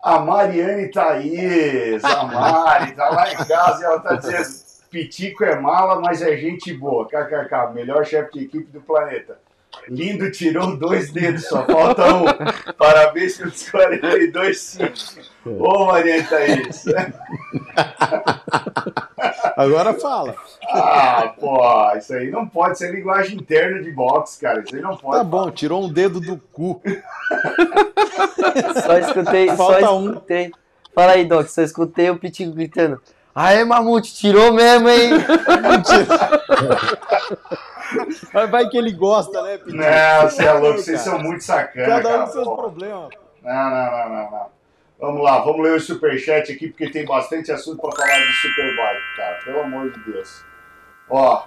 A 0.00 0.20
Mariane 0.20 0.88
Thaís, 0.92 2.04
a 2.04 2.22
Mari, 2.22 2.92
tá 2.94 3.08
lá 3.08 3.32
em 3.32 3.36
casa 3.36 3.82
e 3.82 3.84
ela 3.84 3.98
tá 3.98 4.14
dizendo: 4.14 4.65
Pitico 4.90 5.44
é 5.44 5.58
mala, 5.58 6.00
mas 6.00 6.22
é 6.22 6.36
gente 6.36 6.72
boa. 6.72 7.06
KKK, 7.06 7.72
melhor 7.74 8.04
chefe 8.04 8.32
de 8.38 8.44
equipe 8.44 8.70
do 8.70 8.80
planeta. 8.80 9.38
Lindo 9.88 10.30
tirou 10.30 10.76
dois 10.76 11.12
dedos, 11.12 11.44
só 11.46 11.64
falta 11.64 12.06
um. 12.14 12.24
Parabéns 12.78 13.36
pelos 13.36 13.68
42 13.70 14.58
5. 14.58 14.92
Ô, 15.44 15.84
Mariane 15.86 16.24
Thaís. 16.24 16.84
Agora 19.56 19.94
fala. 19.94 20.34
Ah, 20.70 21.32
pô, 21.38 21.58
isso 21.96 22.12
aí 22.14 22.30
não 22.30 22.46
pode 22.46 22.78
ser 22.78 22.92
linguagem 22.92 23.36
interna 23.38 23.80
de 23.82 23.90
boxe, 23.90 24.40
cara. 24.40 24.60
Isso 24.60 24.74
aí 24.74 24.82
não 24.82 24.96
pode. 24.96 25.18
Tá 25.18 25.24
bom, 25.24 25.50
tirou 25.50 25.84
um 25.84 25.92
dedo 25.92 26.20
do 26.20 26.36
cu. 26.52 26.82
Só 28.84 28.98
escutei, 28.98 29.48
Falta 29.56 29.80
só 29.80 29.98
um. 29.98 30.08
escutei. 30.10 30.52
Fala 30.94 31.12
aí, 31.12 31.24
Doc, 31.24 31.46
só 31.48 31.62
escutei 31.62 32.10
o 32.10 32.18
Pitico 32.18 32.52
gritando. 32.52 33.00
Aê, 33.38 33.62
Mamute, 33.66 34.14
tirou 34.14 34.50
mesmo, 34.50 34.88
hein? 34.88 35.10
Mas 38.32 38.50
vai 38.50 38.66
que 38.66 38.78
ele 38.78 38.92
gosta, 38.92 39.42
né, 39.42 39.58
Piti? 39.58 39.76
Não, 39.76 40.22
você 40.22 40.46
é 40.46 40.52
louco, 40.54 40.78
vocês 40.78 41.02
são 41.02 41.18
muito 41.18 41.44
sacanas. 41.44 42.02
Cada 42.02 42.16
um 42.16 42.24
com 42.24 42.32
seus 42.32 42.44
pô. 42.48 42.56
problemas. 42.56 43.10
Não, 43.42 43.70
não, 43.70 43.90
não, 43.90 44.08
não, 44.08 44.30
não. 44.30 44.46
Vamos 44.98 45.22
lá, 45.22 45.40
vamos 45.40 45.60
ler 45.62 45.76
o 45.76 45.80
superchat 45.80 46.50
aqui, 46.50 46.68
porque 46.68 46.88
tem 46.88 47.04
bastante 47.04 47.52
assunto 47.52 47.78
para 47.78 47.92
falar 47.94 48.18
de 48.18 48.32
Superbike, 48.32 49.16
cara. 49.18 49.38
Pelo 49.44 49.60
amor 49.60 49.90
de 49.90 50.00
Deus. 50.10 50.42
Ó, 51.10 51.42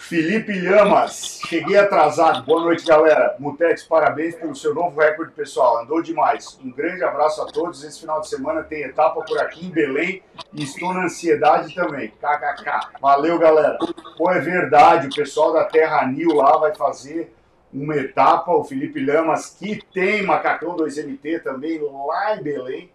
Felipe 0.00 0.58
Lhamas, 0.58 1.40
cheguei 1.46 1.76
atrasado. 1.76 2.42
Boa 2.44 2.62
noite, 2.62 2.84
galera. 2.86 3.36
Mutex, 3.38 3.84
parabéns 3.84 4.34
pelo 4.34 4.56
seu 4.56 4.74
novo 4.74 4.98
recorde 4.98 5.32
pessoal. 5.32 5.82
Andou 5.82 6.02
demais. 6.02 6.58
Um 6.64 6.70
grande 6.72 7.04
abraço 7.04 7.42
a 7.42 7.46
todos. 7.46 7.84
Esse 7.84 8.00
final 8.00 8.18
de 8.20 8.28
semana 8.28 8.62
tem 8.62 8.82
etapa 8.82 9.22
por 9.22 9.38
aqui 9.38 9.66
em 9.66 9.70
Belém 9.70 10.22
e 10.54 10.64
estou 10.64 10.94
na 10.94 11.04
ansiedade 11.04 11.74
também. 11.74 12.08
KKK. 12.08 12.98
Valeu, 13.00 13.38
galera. 13.38 13.78
Pô, 14.16 14.30
é 14.30 14.40
verdade. 14.40 15.06
O 15.06 15.14
pessoal 15.14 15.52
da 15.52 15.64
Terra 15.64 16.04
Nil 16.06 16.34
lá 16.34 16.56
vai 16.56 16.74
fazer 16.74 17.32
uma 17.72 17.94
etapa. 17.94 18.50
O 18.50 18.64
Felipe 18.64 19.04
Lamas, 19.04 19.50
que 19.50 19.80
tem 19.92 20.22
Macacão 20.22 20.76
2MT 20.76 21.42
também 21.42 21.78
lá 22.06 22.36
em 22.36 22.42
Belém. 22.42 22.90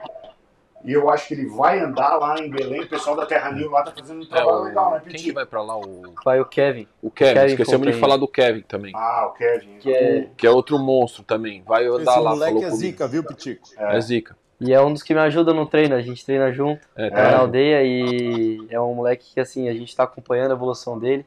E 0.85 0.93
eu 0.93 1.09
acho 1.09 1.27
que 1.27 1.33
ele 1.33 1.47
vai 1.47 1.79
andar 1.79 2.15
lá 2.17 2.37
em 2.39 2.49
Belém. 2.49 2.81
O 2.81 2.87
pessoal 2.87 3.15
da 3.15 3.25
Terra 3.25 3.51
Nil 3.51 3.71
lá 3.71 3.81
tá 3.83 3.91
fazendo 3.97 4.19
um 4.19 4.23
É, 4.23 4.27
trabalho 4.27 4.57
o- 4.59 4.63
legal, 4.63 4.91
né, 4.91 4.99
quem 5.03 5.11
Petit? 5.13 5.23
que 5.25 5.31
vai 5.33 5.45
pra 5.45 5.61
lá? 5.63 5.77
O, 5.77 6.13
Vai 6.23 6.39
o 6.39 6.45
Kevin. 6.45 6.87
o 7.01 7.09
Kevin. 7.09 7.33
Kevin 7.33 7.51
Esquecemos 7.53 7.87
de 7.87 7.93
falar 7.93 8.17
do 8.17 8.27
Kevin 8.27 8.61
também. 8.61 8.91
Ah, 8.95 9.25
o 9.27 9.33
Kevin. 9.33 9.77
Que 9.79 9.91
é, 9.91 10.27
Que 10.37 10.45
é 10.45 10.49
outro 10.51 10.77
monstro 10.77 11.23
também. 11.23 11.63
Vai 11.65 11.85
andar 11.87 12.11
Esse 12.13 12.19
lá, 12.19 12.29
moleque 12.31 12.51
falou 12.53 12.63
é 12.63 12.69
comigo. 12.69 12.75
zica, 12.77 13.07
viu, 13.07 13.23
Pitico? 13.23 13.67
É 13.77 13.99
zica. 13.99 14.37
e 14.61 14.73
é 14.73 14.79
um 14.81 14.93
dos 14.93 15.01
que 15.03 15.13
me 15.13 15.19
ajuda 15.21 15.53
no 15.53 15.65
treino. 15.65 15.95
A 15.95 16.01
gente 16.01 16.23
treina 16.25 16.51
junto 16.51 16.79
É, 16.95 17.09
tá. 17.09 17.31
na 17.31 17.37
aldeia 17.39 17.83
e 17.83 18.65
é 18.69 18.79
um 18.79 18.93
moleque 18.93 19.33
que 19.33 19.39
assim, 19.39 19.67
a 19.67 19.73
gente 19.73 19.95
tá 19.95 20.03
acompanhando 20.03 20.51
a 20.51 20.55
evolução 20.55 20.97
dele. 20.99 21.25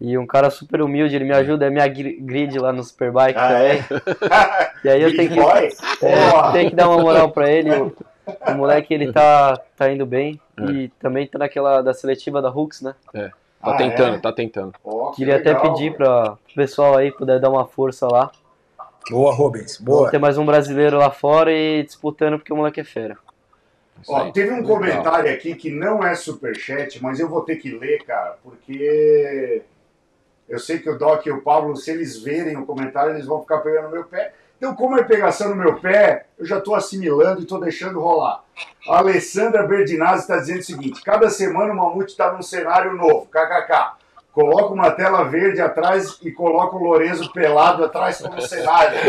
E 0.00 0.18
um 0.18 0.26
cara 0.26 0.50
super 0.50 0.82
humilde, 0.82 1.14
ele 1.14 1.24
me 1.24 1.32
ajuda, 1.32 1.66
é 1.66 1.70
minha 1.70 1.86
gri- 1.86 2.18
grid 2.20 2.58
lá 2.58 2.72
no 2.72 2.82
Superbike 2.82 3.38
Ah, 3.38 3.48
também. 3.48 3.78
é? 3.78 4.74
E 4.84 4.88
aí 4.88 5.00
eu 5.02 5.16
tenho 5.16 5.30
que, 5.30 5.40
é, 5.40 6.52
tenho 6.52 6.70
que 6.70 6.76
dar 6.76 6.88
uma 6.90 7.00
moral 7.00 7.30
pra 7.30 7.50
ele. 7.50 7.70
O, 8.48 8.54
moleque 8.54 8.92
ele 8.94 9.12
tá, 9.12 9.56
tá 9.76 9.90
indo 9.92 10.06
bem 10.06 10.40
e 10.70 10.88
também 10.98 11.26
tá 11.26 11.38
naquela 11.38 11.82
da 11.82 11.92
seletiva 11.92 12.40
da 12.40 12.50
Hooks, 12.50 12.80
né? 12.82 12.94
É. 13.12 13.28
Tá 13.28 13.34
Ah, 13.72 13.76
tentando, 13.76 14.16
é? 14.16 14.18
tá 14.18 14.32
tentando. 14.32 14.72
Ó, 14.84 15.10
que 15.10 15.16
Queria 15.16 15.36
até 15.36 15.50
legal, 15.54 15.62
pedir 15.74 15.94
para 15.96 16.32
o 16.32 16.54
pessoal 16.54 16.96
aí 16.96 17.10
puder 17.12 17.40
dar 17.40 17.50
uma 17.50 17.66
força 17.66 18.06
lá. 18.06 18.30
Boa, 19.10 19.32
Rubens. 19.34 19.78
Vamos 19.78 20.00
Boa. 20.00 20.10
ter 20.10 20.18
mais 20.18 20.38
um 20.38 20.46
brasileiro 20.46 20.96
lá 20.98 21.10
fora 21.10 21.52
e 21.52 21.82
disputando 21.82 22.38
porque 22.38 22.52
o 22.52 22.56
moleque 22.56 22.80
é 22.80 22.84
fera. 22.84 23.16
Ó, 24.08 24.30
teve 24.32 24.50
um 24.50 24.56
Legal. 24.56 24.68
comentário 24.76 25.32
aqui 25.32 25.54
que 25.54 25.70
não 25.70 26.02
é 26.04 26.14
superchat, 26.14 27.02
mas 27.02 27.20
eu 27.20 27.28
vou 27.28 27.42
ter 27.42 27.56
que 27.56 27.70
ler, 27.70 28.02
cara, 28.04 28.36
porque 28.42 29.62
eu 30.48 30.58
sei 30.58 30.78
que 30.78 30.90
o 30.90 30.98
Doc 30.98 31.24
e 31.26 31.30
o 31.30 31.42
Pablo, 31.42 31.76
se 31.76 31.90
eles 31.90 32.18
verem 32.22 32.56
o 32.56 32.66
comentário, 32.66 33.12
eles 33.14 33.24
vão 33.26 33.40
ficar 33.40 33.58
pegando 33.58 33.84
no 33.84 33.92
meu 33.92 34.04
pé. 34.04 34.32
Então, 34.64 34.74
como 34.74 34.98
é 34.98 35.04
pegação 35.04 35.50
no 35.50 35.56
meu 35.56 35.78
pé, 35.78 36.24
eu 36.38 36.46
já 36.46 36.56
estou 36.56 36.74
assimilando 36.74 37.40
e 37.40 37.42
estou 37.42 37.60
deixando 37.60 38.00
rolar. 38.00 38.42
A 38.88 38.96
Alessandra 38.96 39.62
Berdinazzi 39.64 40.22
está 40.22 40.38
dizendo 40.38 40.60
o 40.60 40.62
seguinte: 40.62 41.02
cada 41.02 41.28
semana 41.28 41.70
o 41.70 41.76
Mamute 41.76 42.12
está 42.12 42.32
num 42.32 42.40
cenário 42.40 42.94
novo, 42.94 43.28
kkk. 43.30 43.90
Coloca 44.32 44.72
uma 44.72 44.90
tela 44.90 45.22
verde 45.24 45.60
atrás 45.60 46.18
e 46.22 46.32
coloca 46.32 46.76
o 46.76 46.82
Lorenzo 46.82 47.30
pelado 47.30 47.84
atrás 47.84 48.22
como 48.22 48.40
cenário. 48.40 48.98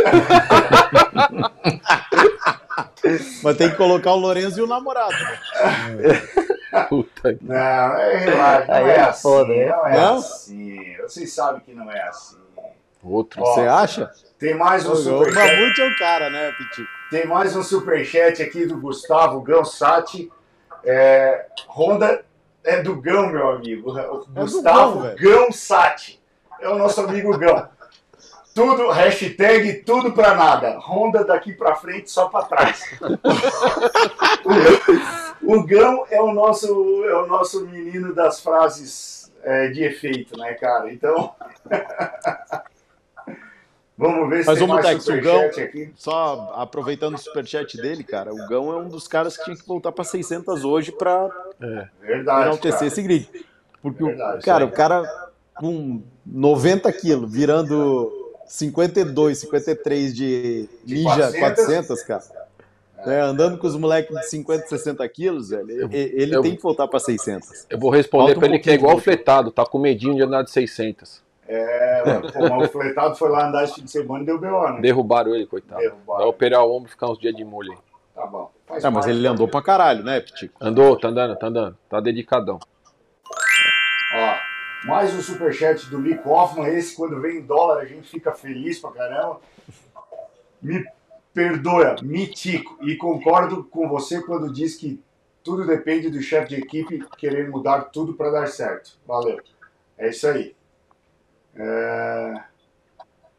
Mas 3.42 3.58
tem 3.58 3.70
que 3.70 3.78
colocar 3.78 4.12
o 4.12 4.18
Lorenzo 4.18 4.60
e 4.60 4.64
o 4.64 4.68
namorado. 4.68 5.14
né? 5.14 6.84
Puta. 6.90 7.38
Não, 7.42 7.56
é, 7.56 8.18
relaxa, 8.18 8.66
não 8.68 8.76
Aí 8.76 8.90
é, 8.90 8.96
é 8.96 9.00
assim, 9.00 9.22
foda, 9.22 9.54
né? 9.54 9.66
não 9.68 9.88
é 9.88 9.98
Não? 9.98 10.18
assim. 10.18 10.98
Vocês 11.02 11.34
sabem 11.34 11.62
que 11.62 11.74
não 11.74 11.90
é 11.90 12.02
assim. 12.02 12.36
Outro. 13.02 13.42
Ó, 13.42 13.54
Você 13.54 13.62
acha? 13.62 14.12
Tem 14.38 14.54
mais 14.54 14.86
um 14.86 14.90
O, 14.90 14.94
o 14.94 14.98
superchat. 14.98 15.56
Mamute 15.56 15.82
é 15.82 15.88
o 15.88 15.96
cara, 15.98 16.30
né, 16.30 16.52
Pitico? 16.52 16.90
Tem 17.10 17.26
mais 17.26 17.56
um 17.56 17.64
superchat 17.64 18.42
aqui 18.44 18.66
do 18.66 18.78
Gustavo 18.78 19.42
Gão 19.42 19.64
Sati. 19.64 20.30
É, 20.84 21.46
Honda 21.70 22.26
é 22.64 22.82
do 22.82 23.00
Gão, 23.00 23.28
meu 23.28 23.50
amigo. 23.50 23.92
O 23.92 24.00
É 24.00 24.08
Gustavo 24.42 25.16
Gão, 25.16 25.52
Sati. 25.52 26.22
É 26.60 26.68
o 26.68 26.78
nosso 26.78 27.02
amigo 27.02 27.38
Gão. 27.38 27.70
Tudo, 28.54 28.90
hashtag 28.90 29.84
tudo 29.86 30.12
pra 30.14 30.34
nada. 30.36 30.80
Honda 30.80 31.24
daqui 31.24 31.54
pra 31.54 31.76
frente, 31.76 32.12
só 32.12 32.28
pra 32.28 32.44
trás. 32.44 32.84
o, 35.44 35.56
o 35.56 35.66
Gão 35.66 36.06
é 36.10 36.22
o 36.22 36.34
nosso, 36.34 37.04
é 37.06 37.16
o 37.16 37.26
nosso 37.28 37.66
menino 37.66 38.14
das 38.14 38.42
frases 38.42 39.32
é, 39.44 39.68
de 39.68 39.84
efeito, 39.84 40.38
né, 40.38 40.54
cara? 40.56 40.92
Então. 40.92 41.34
Vamos 43.98 44.30
ver 44.30 44.42
se 44.44 44.48
Mas 44.48 44.60
tem 44.60 44.68
mais 44.68 44.84
Mutex, 44.86 45.02
o 45.02 45.06
superchat 45.06 45.62
aqui. 45.62 45.90
Só 45.96 46.54
aproveitando 46.56 47.16
o 47.16 47.18
superchat 47.18 47.78
dele, 47.78 48.04
cara, 48.04 48.34
o 48.34 48.48
Gão 48.48 48.72
é 48.74 48.78
um 48.78 48.90
dos 48.90 49.08
caras 49.08 49.38
que 49.38 49.46
tinha 49.46 49.56
que 49.56 49.66
voltar 49.66 49.92
pra 49.94 50.04
600 50.04 50.66
hoje 50.66 50.92
pra 50.92 51.30
É. 51.62 51.88
Verdade. 52.02 52.42
enaltecer 52.48 52.72
cara. 52.80 52.88
esse 52.88 53.02
grid. 53.02 53.30
Porque, 53.82 54.04
o- 54.04 54.08
Verdade, 54.08 54.44
cara, 54.44 54.66
isso 54.66 54.74
o 54.74 54.76
cara 54.76 55.30
com 55.56 56.02
90 56.26 56.92
quilos, 56.92 57.32
virando 57.32 58.12
52, 58.48 59.38
53 59.38 60.14
de 60.14 60.68
Ninja 60.86 61.32
400, 61.32 61.40
400, 61.40 62.04
cara. 62.04 62.24
né, 63.06 63.22
andando 63.22 63.58
com 63.58 63.66
os 63.68 63.76
moleques 63.78 64.14
de 64.20 64.26
50, 64.30 64.68
60 64.68 65.08
quilos, 65.08 65.50
velho, 65.52 65.90
ele 65.94 66.36
eu- 66.36 66.42
tem 66.42 66.56
que 66.56 66.62
voltar 66.62 66.88
pra 66.88 67.00
600. 67.00 67.66
Eu 67.70 67.80
vou 67.80 67.90
responder 67.92 68.36
um 68.36 68.40
pra 68.40 68.48
ele 68.48 68.60
que 68.60 68.70
é 68.70 68.74
igual 68.74 68.98
fletado, 69.00 69.52
tá 69.52 69.66
com 69.66 69.80
medinho 69.80 70.16
de 70.16 70.24
andar 70.24 70.42
de 70.42 70.52
600. 70.52 71.24
É, 71.48 72.04
mano, 72.06 72.32
pô, 72.34 72.40
mas 72.50 72.70
o 72.70 72.72
fletado 72.72 73.16
foi 73.16 73.30
lá 73.30 73.48
andar 73.48 73.64
esse 73.66 73.76
fim 73.76 73.84
de 73.84 73.92
semana 73.92 74.24
e 74.24 74.26
deu 74.26 74.40
B.O., 74.40 74.70
né? 74.74 74.82
Derrubaram 74.82 75.36
ele, 75.36 75.46
coitado. 75.46 75.80
Derrubaram. 75.82 76.20
Vai 76.22 76.28
operar 76.28 76.64
o 76.66 76.76
ombro 76.76 76.88
e 76.88 76.92
ficar 76.92 77.10
uns 77.10 77.20
dias 77.20 77.36
de 77.36 77.44
molho 77.46 77.72
aí. 77.72 77.78
Tá 78.16 78.26
bom. 78.26 78.52
Faz 78.66 78.84
Ah, 78.84 78.90
mas 78.90 79.06
parte. 79.06 79.18
ele 79.18 79.28
andou 79.28 79.48
pra 79.48 79.62
caralho, 79.62 80.04
né, 80.04 80.20
Pitico? 80.22 80.56
Andou, 80.60 80.98
tá 80.98 81.10
andando, 81.10 81.36
tá 81.38 81.48
andando. 81.48 81.78
Tá 81.90 82.00
dedicadão. 82.00 82.60
Ó, 84.16 84.36
mais 84.88 85.14
um 85.14 85.22
superchat 85.22 85.88
do 85.90 86.00
Lee 86.00 86.18
Kaufman. 86.18 86.68
Esse, 86.68 86.96
quando 86.96 87.20
vem 87.22 87.38
em 87.38 87.42
dólar, 87.42 87.80
a 87.82 87.86
gente 87.86 88.08
fica 88.10 88.32
feliz 88.32 88.80
pra 88.80 88.92
caramba. 88.92 89.40
Me 90.62 90.84
perdoa, 91.34 91.98
mitico. 92.02 92.78
E 92.82 92.96
concordo 92.96 93.64
com 93.66 93.88
você 93.88 94.22
quando 94.24 94.52
diz 94.52 94.76
que 94.76 95.00
tudo 95.44 95.68
depende 95.68 96.10
do 96.10 96.22
chefe 96.22 96.50
de 96.50 96.56
equipe 96.56 97.06
querer 97.18 97.50
mudar 97.50 97.82
tudo 97.92 98.14
pra 98.14 98.32
dar 98.32 98.48
certo. 98.48 98.98
Valeu. 99.06 99.40
É 99.98 100.10
isso 100.10 100.28
aí. 100.28 100.55
É, 101.58 102.34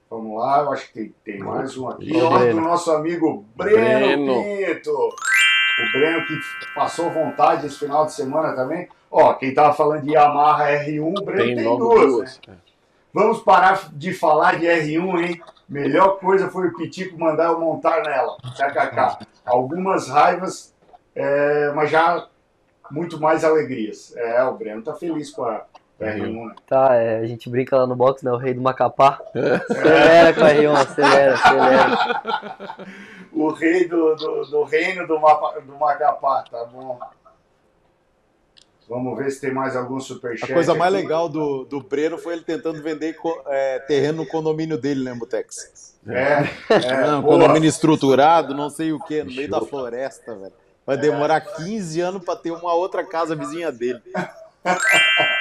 Vamos 0.09 0.39
lá, 0.39 0.61
eu 0.61 0.73
acho 0.73 0.87
que 0.89 0.93
tem, 0.95 1.15
tem 1.25 1.39
mais 1.41 1.77
um 1.77 1.89
aqui. 1.89 2.13
Ó, 2.17 2.29
Ó, 2.31 2.39
do 2.39 2.61
nosso 2.61 2.93
amigo 2.93 3.45
Breno, 3.57 3.77
Breno. 3.77 4.35
Pinto. 4.43 4.91
O 4.93 5.93
Breno 5.93 6.25
que 6.27 6.35
passou 6.75 7.11
vontade 7.11 7.67
esse 7.67 7.79
final 7.79 8.07
de 8.07 8.15
semana 8.15 8.55
também. 8.55 8.89
Ó, 9.11 9.35
quem 9.35 9.53
tava 9.53 9.75
falando 9.75 10.05
de 10.05 10.13
Yamaha 10.13 10.69
R1, 10.71 11.19
o 11.19 11.25
Breno 11.25 11.45
tem, 11.45 11.57
Tem 11.57 11.65
duas, 11.79 12.01
né? 12.01 12.07
duas. 12.07 12.41
É. 12.49 12.53
Vamos 13.13 13.41
parar 13.41 13.89
de 13.93 14.13
falar 14.15 14.59
de 14.59 14.67
R1, 14.67 15.25
hein? 15.27 15.43
Melhor 15.69 16.19
coisa 16.21 16.49
foi 16.49 16.69
o 16.69 16.77
Pitico 16.77 17.19
mandar 17.19 17.47
eu 17.47 17.59
montar 17.59 18.03
nela. 18.03 18.37
KKK. 18.57 19.27
Algumas 19.45 20.09
raivas, 20.09 20.73
é, 21.15 21.73
mas 21.75 21.91
já 21.91 22.29
muito 22.91 23.21
mais 23.21 23.43
alegrias. 23.43 24.15
É, 24.17 24.45
o 24.45 24.55
Breno 24.55 24.83
tá 24.83 24.95
feliz 24.95 25.31
com 25.31 25.45
a 25.45 25.65
R1, 26.01 26.47
né? 26.47 26.55
Tá, 26.67 26.95
é, 26.95 27.19
a 27.21 27.27
gente 27.27 27.49
brinca 27.49 27.77
lá 27.77 27.87
no 27.87 27.97
box, 27.97 28.25
né? 28.25 28.31
O 28.31 28.37
rei 28.37 28.53
do 28.53 28.61
Macapá. 28.61 29.21
Acelera 29.71 30.35
com 30.35 30.45
a 30.45 30.51
R1, 30.51 30.77
acelera, 30.77 31.35
acelera. 31.35 32.87
O 33.37 33.51
rei 33.51 33.87
do, 33.87 34.15
do, 34.15 34.45
do 34.47 34.65
reino 34.65 35.07
do, 35.07 35.21
mapa, 35.21 35.61
do 35.61 35.75
Macapá, 35.75 36.43
tá 36.51 36.65
bom. 36.65 36.99
Vamos 38.89 39.19
ver 39.19 39.31
se 39.31 39.41
tem 39.43 39.53
mais 39.53 39.77
algum 39.77 40.01
superchat. 40.01 40.51
A 40.51 40.55
coisa 40.55 40.75
mais 40.75 40.95
aqui. 40.95 41.03
legal 41.03 41.29
do, 41.29 41.65
do 41.65 41.83
Breno 41.83 42.17
foi 42.17 42.33
ele 42.33 42.43
tentando 42.45 42.83
vender 42.83 43.15
é, 43.49 43.79
terreno 43.81 44.23
no 44.23 44.27
condomínio 44.27 44.79
dele, 44.79 45.05
né, 45.05 45.13
Mutex? 45.13 45.97
É, 46.09 46.45
é, 46.73 47.07
Não, 47.07 47.21
boa. 47.21 47.35
condomínio 47.35 47.69
estruturado, 47.69 48.55
não 48.55 48.71
sei 48.71 48.93
o 48.93 49.01
que, 49.01 49.23
no 49.23 49.35
meio 49.35 49.51
da 49.51 49.61
floresta, 49.61 50.35
velho. 50.35 50.53
Vai 50.87 50.97
demorar 50.97 51.41
15 51.41 52.01
anos 52.01 52.25
pra 52.25 52.37
ter 52.37 52.53
uma 52.53 52.73
outra 52.73 53.05
casa 53.05 53.37
vizinha 53.37 53.71
dele. 53.71 54.01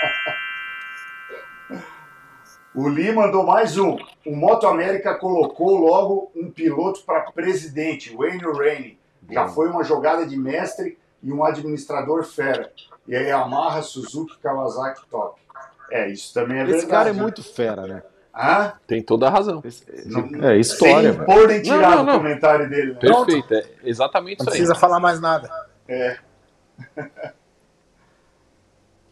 O 2.76 2.88
Lee 2.90 3.12
mandou 3.14 3.46
mais 3.46 3.78
um. 3.78 3.98
O 4.26 4.36
Moto 4.36 4.68
América 4.68 5.16
colocou 5.16 5.78
logo 5.78 6.32
um 6.36 6.52
piloto 6.52 7.02
para 7.06 7.22
presidente, 7.32 8.14
Wayne 8.16 8.44
Rainey. 8.44 9.00
Já 9.32 9.48
foi 9.48 9.70
uma 9.70 9.84
jogada 9.84 10.26
de 10.26 10.38
mestre 10.38 10.98
e 11.24 11.32
um 11.32 11.44
administrador 11.44 12.24
fera. 12.24 12.72
E 13.08 13.16
aí 13.16 13.28
Yamaha, 13.28 13.82
Suzuki, 13.82 14.38
Kawasaki, 14.40 15.02
top. 15.10 15.40
É, 15.90 16.10
isso 16.10 16.34
também 16.34 16.58
é 16.58 16.64
Esse 16.64 16.72
verdade. 16.72 16.92
cara 16.92 17.10
é 17.10 17.14
né? 17.14 17.22
muito 17.22 17.44
fera, 17.44 17.88
né? 17.88 18.04
Hã? 18.36 18.74
Tem 18.86 19.02
toda 19.02 19.28
a 19.28 19.30
razão. 19.30 19.64
É 20.42 20.58
história, 20.58 21.14
Sem 21.14 21.48
nem 21.48 21.62
tirar 21.62 21.92
Não, 21.92 21.96
não, 21.98 22.04
o 22.04 22.06
não. 22.08 22.18
comentário 22.18 22.70
dele. 22.70 22.94
Né? 22.94 23.00
Perfeito, 23.00 23.54
é 23.54 23.66
exatamente 23.84 24.40
Não 24.40 24.44
isso 24.44 24.50
aí. 24.50 24.58
precisa 24.58 24.76
falar 24.76 25.00
mais 25.00 25.22
nada. 25.22 25.50
É. 25.88 26.18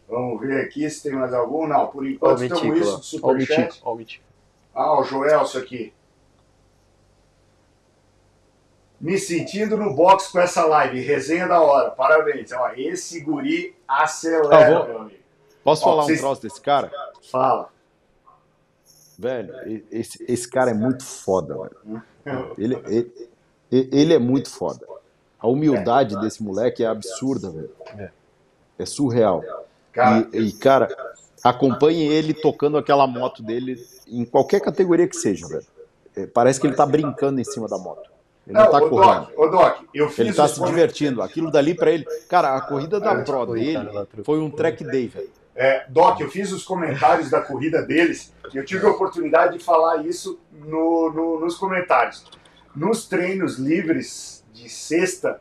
Vamos 0.08 0.40
ver 0.40 0.64
aqui 0.64 0.88
se 0.88 1.02
tem 1.02 1.12
mais 1.12 1.32
algum. 1.32 1.66
Não, 1.66 1.86
por 1.88 2.06
enquanto 2.06 2.42
estamos 2.42 2.62
Mitico 2.62 2.78
isso 2.78 3.00
de 3.00 3.06
superchat. 3.06 3.60
Mitico, 3.66 3.88
ó 3.88 3.92
o 3.92 3.96
Mitico. 3.96 4.24
Ah, 4.74 5.00
o 5.00 5.04
Joelso 5.04 5.58
aqui. 5.58 5.92
Me 9.00 9.18
sentindo 9.18 9.76
no 9.76 9.94
box 9.94 10.28
com 10.28 10.38
essa 10.40 10.64
live. 10.64 11.00
Resenha 11.00 11.46
da 11.46 11.60
hora. 11.60 11.90
Parabéns. 11.90 12.52
Ó, 12.52 12.70
esse 12.76 13.20
guri 13.20 13.74
acelera, 13.86 14.80
bom. 14.80 14.88
meu 14.88 14.98
amigo. 15.00 15.18
Posso 15.62 15.82
Ó, 15.82 15.90
falar 15.90 16.02
vocês- 16.04 16.18
um 16.18 16.22
troço 16.22 16.42
desse 16.42 16.60
cara? 16.60 16.90
Fala. 17.30 17.68
Velho, 19.18 19.84
esse, 19.92 20.24
esse 20.28 20.48
cara 20.50 20.72
é 20.72 20.74
muito 20.74 21.04
foda, 21.04 21.54
velho. 21.54 22.02
Ele, 22.58 22.74
ele, 23.70 23.88
ele 23.92 24.14
é 24.14 24.18
muito 24.18 24.50
foda. 24.50 24.84
A 25.38 25.46
humildade 25.46 26.18
desse 26.20 26.42
moleque 26.42 26.82
é 26.82 26.86
absurda, 26.86 27.50
velho. 27.50 27.70
É 28.78 28.84
surreal. 28.86 29.42
Cara, 29.94 30.28
E, 30.32 30.38
e, 30.38 30.52
cara, 30.52 30.88
acompanhe 31.42 32.06
ele 32.06 32.34
tocando 32.34 32.76
aquela 32.76 33.06
moto 33.06 33.42
dele 33.42 33.76
em 34.08 34.24
qualquer 34.24 34.60
categoria 34.60 35.06
que 35.08 35.16
seja, 35.16 35.46
velho. 35.46 35.64
É, 36.16 36.26
parece 36.26 36.60
que 36.60 36.66
ele 36.66 36.74
tá 36.76 36.84
brincando 36.84 37.40
em 37.40 37.44
cima 37.44 37.68
da 37.68 37.78
moto. 37.78 38.10
Ele 38.46 38.56
não, 38.58 38.64
Não, 38.64 38.70
tá 38.70 38.78
ô, 38.78 38.88
correndo. 38.90 39.26
Doc, 39.26 39.38
ô 39.38 39.46
Doc, 39.48 39.78
eu 39.94 40.08
fiz 40.10 40.18
Ele 40.18 40.32
tá 40.34 40.46
se 40.46 40.62
divertindo. 40.62 41.22
Aquilo 41.22 41.50
dali 41.50 41.74
pra 41.74 41.90
ele. 41.90 42.04
Cara, 42.28 42.54
a 42.56 42.60
corrida 42.60 43.00
da 43.00 43.14
Pro 43.22 43.46
dele 43.46 43.88
foi 44.22 44.38
um 44.38 44.50
track 44.50 44.84
day, 44.84 45.08
velho. 45.08 45.30
É, 45.56 45.86
Doc, 45.88 46.20
eu 46.20 46.28
fiz 46.28 46.52
os 46.52 46.64
comentários 46.64 47.30
da 47.30 47.40
corrida 47.40 47.80
deles 47.80 48.32
e 48.52 48.56
eu 48.58 48.64
tive 48.64 48.84
a 48.86 48.90
oportunidade 48.90 49.56
de 49.58 49.64
falar 49.64 50.04
isso 50.04 50.38
no- 50.52 51.10
no- 51.12 51.40
nos 51.40 51.54
comentários. 51.56 52.24
Nos 52.74 53.06
treinos 53.06 53.56
livres 53.56 54.44
de 54.52 54.68
sexta, 54.68 55.40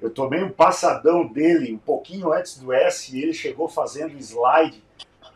eu 0.00 0.10
tomei 0.10 0.42
um 0.42 0.50
passadão 0.50 1.26
dele 1.26 1.72
um 1.74 1.78
pouquinho 1.78 2.32
antes 2.32 2.58
do 2.58 2.72
S 2.72 3.14
e 3.14 3.22
ele 3.22 3.34
chegou 3.34 3.68
fazendo 3.68 4.16
slide, 4.18 4.82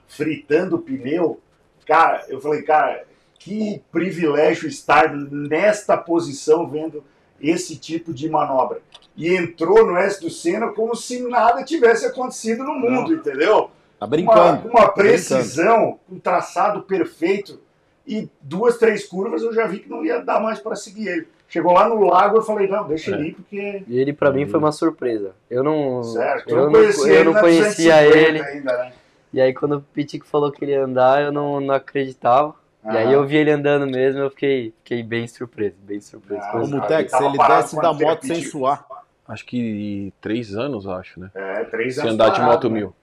fritando 0.08 0.76
o 0.76 0.80
pneu. 0.80 1.40
Cara, 1.86 2.24
eu 2.28 2.40
falei, 2.40 2.62
cara, 2.62 3.04
que 3.38 3.82
privilégio 3.92 4.68
estar 4.68 5.14
nesta 5.14 5.96
posição 5.96 6.68
vendo 6.68 7.04
esse 7.40 7.76
tipo 7.76 8.14
de 8.14 8.28
manobra. 8.28 8.80
E 9.16 9.28
entrou 9.34 9.86
no 9.86 9.96
S 9.96 10.20
do 10.20 10.30
Senna 10.30 10.68
como 10.68 10.96
se 10.96 11.20
nada 11.20 11.62
tivesse 11.62 12.06
acontecido 12.06 12.64
no 12.64 12.74
mundo, 12.74 13.12
entendeu? 13.12 13.70
Tá 14.00 14.06
brincando. 14.06 14.68
Uma, 14.68 14.80
uma 14.80 14.88
precisão, 14.88 16.00
um 16.10 16.18
traçado 16.18 16.82
perfeito. 16.82 17.60
E 18.06 18.28
duas, 18.40 18.76
três 18.78 19.06
curvas 19.06 19.42
eu 19.42 19.52
já 19.52 19.66
vi 19.66 19.80
que 19.80 19.88
não 19.88 20.04
ia 20.04 20.20
dar 20.20 20.40
mais 20.40 20.58
para 20.58 20.74
seguir 20.74 21.08
ele. 21.08 21.28
Chegou 21.54 21.72
lá 21.72 21.88
no 21.88 22.00
lago, 22.00 22.38
eu 22.38 22.42
falei, 22.42 22.66
não, 22.66 22.84
deixa 22.88 23.12
ele 23.12 23.28
ir, 23.28 23.34
porque. 23.34 23.84
E 23.86 23.96
ele 23.96 24.12
pra 24.12 24.32
mim 24.32 24.44
foi 24.44 24.58
uma 24.58 24.72
surpresa. 24.72 25.36
Eu 25.48 25.62
não, 25.62 26.02
Certo, 26.02 26.50
eu 26.50 26.56
eu 26.58 26.64
não, 26.64 26.72
conhecia 26.72 27.06
eu 27.06 27.14
ele 27.14 27.24
não 27.26 27.32
na 27.32 27.40
conhecia 27.40 27.94
250 27.94 28.18
ele. 28.18 28.42
ainda, 28.42 28.76
né? 28.76 28.92
E 29.32 29.40
aí 29.40 29.54
quando 29.54 29.76
o 29.76 29.80
Pitico 29.80 30.26
falou 30.26 30.50
que 30.50 30.64
ele 30.64 30.72
ia 30.72 30.82
andar, 30.84 31.22
eu 31.22 31.30
não, 31.30 31.60
não 31.60 31.72
acreditava. 31.72 32.56
E 32.84 32.88
aí 32.88 33.12
eu 33.12 33.24
vi 33.24 33.36
ele 33.36 33.52
andando 33.52 33.86
mesmo, 33.86 34.20
eu 34.20 34.30
fiquei, 34.30 34.74
fiquei 34.82 35.04
bem 35.04 35.28
surpreso, 35.28 35.76
bem 35.78 36.00
surpreso. 36.00 36.42
Ah, 36.42 36.60
isso. 36.60 36.70
Mutex, 36.74 37.12
ele 37.12 37.38
desce 37.38 37.76
da 37.76 37.92
moto 37.92 38.26
sem 38.26 38.34
Pitico? 38.34 38.50
suar. 38.50 38.84
Acho 39.28 39.46
que 39.46 40.12
três 40.20 40.56
anos, 40.56 40.88
acho, 40.88 41.20
né? 41.20 41.30
É, 41.36 41.62
três 41.66 41.94
Se 41.94 42.00
anos 42.00 42.14
andar 42.14 42.30
de 42.30 42.40
parado, 42.40 42.50
moto 42.52 42.68
né? 42.68 42.74
mil. 42.80 42.94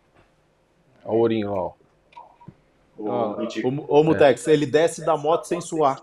Olha 1.05 1.15
o 1.15 1.19
ourinho 1.19 1.51
lá, 1.55 1.61
ó. 1.61 1.71
O 2.97 3.33
Pitico. 3.35 3.69
Ô, 3.87 3.99
ô, 4.01 4.03
Mutex, 4.03 4.45
ele 4.49 4.65
desce 4.65 5.05
da 5.05 5.15
moto 5.15 5.45
sem 5.45 5.61
suar. 5.61 6.01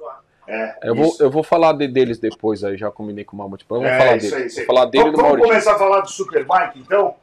É, 0.51 0.79
Eu 0.83 0.95
vou, 0.95 1.15
eu 1.21 1.31
vou 1.31 1.43
falar 1.43 1.75
de- 1.75 1.87
deles 1.89 2.19
depois 2.19 2.65
aí, 2.65 2.77
já 2.79 2.91
combinei 2.91 3.23
com 3.23 3.37
o 3.37 3.39
Mamute. 3.39 3.67
Vamos 3.69 3.85
É, 3.87 3.99
falar 3.99 4.17
dele. 4.17 4.35
aí, 4.35 4.51
falar 4.65 4.85
dele 4.87 4.99
e 5.09 5.11
Vamos- 5.11 5.13
do 5.13 5.17
Vamos 5.23 5.29
Maurício. 5.39 5.49
começar 5.51 5.75
a 5.75 5.79
falar 5.79 6.01
do 6.01 6.11
Superbike, 6.11 6.79
então? 6.79 7.15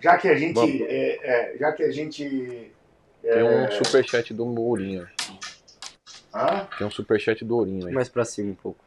Já 0.00 0.18
que 0.18 0.26
a 0.28 0.34
gente. 0.36 0.82
É, 0.84 1.20
é, 1.54 1.56
já 1.58 1.70
que 1.72 1.84
a 1.84 1.92
gente. 1.92 2.72
Tem 3.22 3.30
é, 3.30 3.44
um 3.44 3.70
superchat 3.70 4.34
do 4.34 4.44
Ourinho. 4.60 5.06
hã? 6.34 6.66
Tem 6.76 6.84
um 6.86 6.90
superchat 6.90 7.44
do 7.44 7.56
Ourinho 7.56 7.86
aí. 7.86 7.92
Mais 7.94 8.08
pra 8.08 8.24
cima 8.24 8.50
um 8.50 8.54
pouco. 8.56 8.80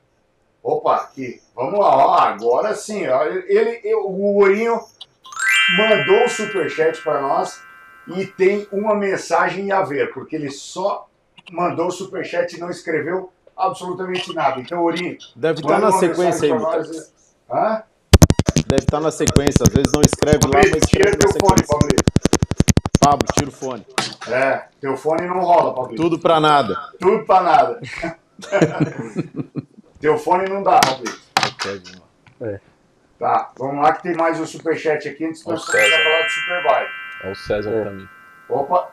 Opa, 0.61 0.95
aqui. 0.97 1.41
Vamos 1.55 1.79
lá, 1.79 1.95
ó. 1.95 2.13
Agora 2.19 2.73
sim, 2.75 3.07
ó. 3.07 3.23
Ele, 3.23 3.45
ele- 3.47 3.95
o 3.95 4.35
Ourinho 4.35 4.77
mandou 5.77 6.25
o 6.25 6.29
superchat 6.29 7.01
para 7.01 7.21
nós 7.21 7.61
e 8.17 8.25
tem 8.25 8.67
uma 8.71 8.93
mensagem 8.95 9.71
a 9.71 9.81
ver, 9.83 10.11
porque 10.13 10.35
ele 10.35 10.51
só 10.51 11.07
mandou 11.51 11.87
o 11.87 11.91
superchat 11.91 12.55
e 12.55 12.59
não 12.59 12.69
escreveu 12.69 13.31
absolutamente 13.55 14.33
nada. 14.33 14.59
Então, 14.59 14.81
Ourinho, 14.81 15.17
Deve 15.35 15.61
estar 15.61 15.73
manda 15.73 15.85
na 15.87 15.91
sequência 15.93 16.53
aí, 16.53 16.59
nós. 16.59 17.13
Hã? 17.49 17.83
Deve 18.67 18.83
estar 18.83 18.99
na 18.99 19.11
sequência. 19.11 19.63
Às 19.67 19.73
vezes 19.73 19.91
não 19.93 20.01
escreve 20.01 20.39
lá, 20.45 20.51
Pablito, 20.51 20.77
mas 20.79 20.89
tira 20.89 21.09
escreve 21.09 21.17
teu 21.17 21.29
na 21.29 21.39
fone. 21.39 21.63
Pablito. 21.67 22.03
Pablo, 22.99 23.27
tira 23.33 23.49
o 23.49 23.51
fone. 23.51 23.85
É, 24.27 24.65
teu 24.81 24.97
fone 24.97 25.27
não 25.27 25.41
rola, 25.41 25.73
Pablito. 25.73 26.01
Tudo 26.01 26.19
pra 26.19 26.39
nada. 26.39 26.75
Tudo 26.99 27.25
pra 27.25 27.41
nada. 27.41 27.79
teu 29.99 30.17
fone 30.17 30.49
não 30.49 30.63
dá, 30.63 30.79
Pablito. 30.79 31.21
Tá, 33.17 33.51
vamos 33.57 33.81
lá 33.81 33.93
que 33.93 34.03
tem 34.03 34.13
mais 34.15 34.39
um 34.39 34.45
superchat 34.45 35.07
aqui 35.07 35.25
antes 35.25 35.41
de 35.41 35.49
nós 35.49 35.65
começar 35.65 35.95
a 35.95 36.03
falar 36.03 36.21
do 36.23 36.29
Superbike. 36.29 36.91
Olha 37.23 37.31
o 37.31 37.35
César 37.35 37.83
também. 37.83 38.09
Opa! 38.49 38.91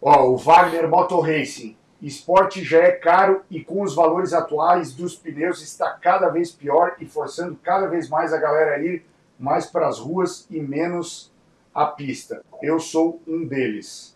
Ó, 0.00 0.28
o 0.28 0.36
Wagner 0.36 0.88
Motor 0.88 1.26
Racing. 1.26 1.76
Esporte 2.06 2.62
já 2.62 2.80
é 2.80 2.92
caro 2.92 3.42
e 3.50 3.64
com 3.64 3.80
os 3.82 3.94
valores 3.94 4.32
atuais 4.34 4.92
dos 4.92 5.16
pneus 5.16 5.62
está 5.62 5.90
cada 5.90 6.28
vez 6.28 6.52
pior 6.52 6.96
e 7.00 7.06
forçando 7.06 7.56
cada 7.62 7.86
vez 7.86 8.08
mais 8.10 8.32
a 8.32 8.36
galera 8.38 8.76
a 8.76 8.78
ir 8.78 9.04
mais 9.38 9.64
para 9.66 9.88
as 9.88 9.98
ruas 9.98 10.46
e 10.50 10.60
menos 10.60 11.32
a 11.74 11.86
pista. 11.86 12.42
Eu 12.62 12.78
sou 12.78 13.22
um 13.26 13.46
deles. 13.46 14.14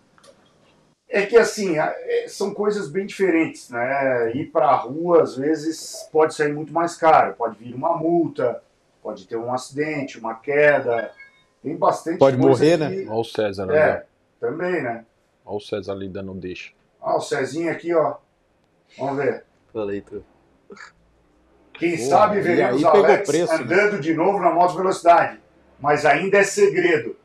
É 1.08 1.24
que 1.24 1.38
assim, 1.38 1.78
é, 1.78 2.26
são 2.28 2.52
coisas 2.52 2.90
bem 2.90 3.06
diferentes, 3.06 3.70
né? 3.70 4.32
Ir 4.36 4.50
para 4.52 4.66
a 4.66 4.76
rua 4.76 5.22
às 5.22 5.34
vezes 5.34 6.06
pode 6.12 6.34
sair 6.34 6.52
muito 6.52 6.72
mais 6.72 6.94
caro, 6.94 7.34
pode 7.34 7.56
vir 7.58 7.74
uma 7.74 7.96
multa, 7.96 8.62
pode 9.02 9.26
ter 9.26 9.36
um 9.36 9.50
acidente, 9.52 10.18
uma 10.18 10.34
queda. 10.34 11.10
Tem 11.62 11.74
bastante 11.74 12.18
Pode 12.18 12.36
morrer, 12.36 12.76
que- 12.76 12.84
né? 12.84 13.06
Olha 13.08 13.20
o 13.20 13.24
César 13.24 13.62
ali. 13.62 13.78
É, 13.78 14.04
também, 14.38 14.82
né? 14.82 15.06
Olha 15.46 15.56
o 15.56 15.60
César 15.60 15.92
ali 15.92 16.08
dando 16.08 16.34
deixa. 16.34 16.76
Ó, 17.00 17.16
o 17.16 17.20
Cezinho 17.20 17.70
aqui, 17.70 17.94
ó. 17.94 18.16
Vamos 18.98 19.16
ver. 19.16 19.44
Falei 19.72 20.00
tudo. 20.00 20.24
Quem 21.74 21.96
sabe 21.96 22.40
veremos 22.40 22.84
Alex 22.84 23.28
preço, 23.28 23.52
né? 23.52 23.62
andando 23.62 24.00
de 24.00 24.12
novo 24.12 24.40
na 24.40 24.50
moto 24.50 24.76
velocidade. 24.76 25.38
Mas 25.78 26.04
ainda 26.04 26.38
é 26.38 26.42
segredo. 26.42 27.16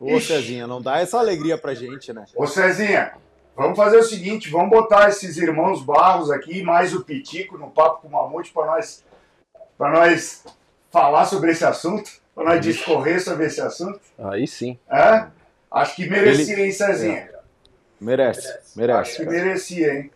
Ô, 0.00 0.16
Ixi. 0.16 0.26
Cezinha, 0.26 0.66
não 0.66 0.82
dá 0.82 0.98
essa 0.98 1.18
alegria 1.18 1.56
pra 1.56 1.74
gente, 1.74 2.12
né? 2.12 2.24
Ô 2.34 2.46
Cezinha, 2.46 3.12
vamos 3.56 3.76
fazer 3.76 3.98
o 3.98 4.02
seguinte, 4.02 4.50
vamos 4.50 4.70
botar 4.70 5.08
esses 5.08 5.36
irmãos 5.36 5.80
Barros 5.82 6.30
aqui, 6.30 6.62
mais 6.62 6.92
o 6.92 7.04
Pitico 7.04 7.56
no 7.56 7.70
papo 7.70 8.02
com 8.02 8.08
o 8.08 8.10
Mamute 8.10 8.52
para 8.52 8.66
nós, 8.66 9.04
pra 9.78 9.90
nós 9.90 10.44
falar 10.90 11.24
sobre 11.26 11.52
esse 11.52 11.64
assunto, 11.64 12.10
para 12.34 12.44
nós 12.44 12.60
discorrer 12.60 13.22
sobre 13.22 13.46
esse 13.46 13.60
assunto. 13.60 14.00
Aí 14.18 14.46
sim. 14.48 14.76
É? 14.90 15.26
Acho 15.70 15.94
que 15.94 16.08
merecia, 16.10 16.54
Ele- 16.54 16.64
hein, 16.64 16.72
Cezinha? 16.72 17.33
Merece, 18.00 18.48
Acho 18.48 18.78
merece. 18.78 19.16
que 19.16 19.24
cara. 19.24 19.36
merecia, 19.36 19.94
hein? 19.94 20.10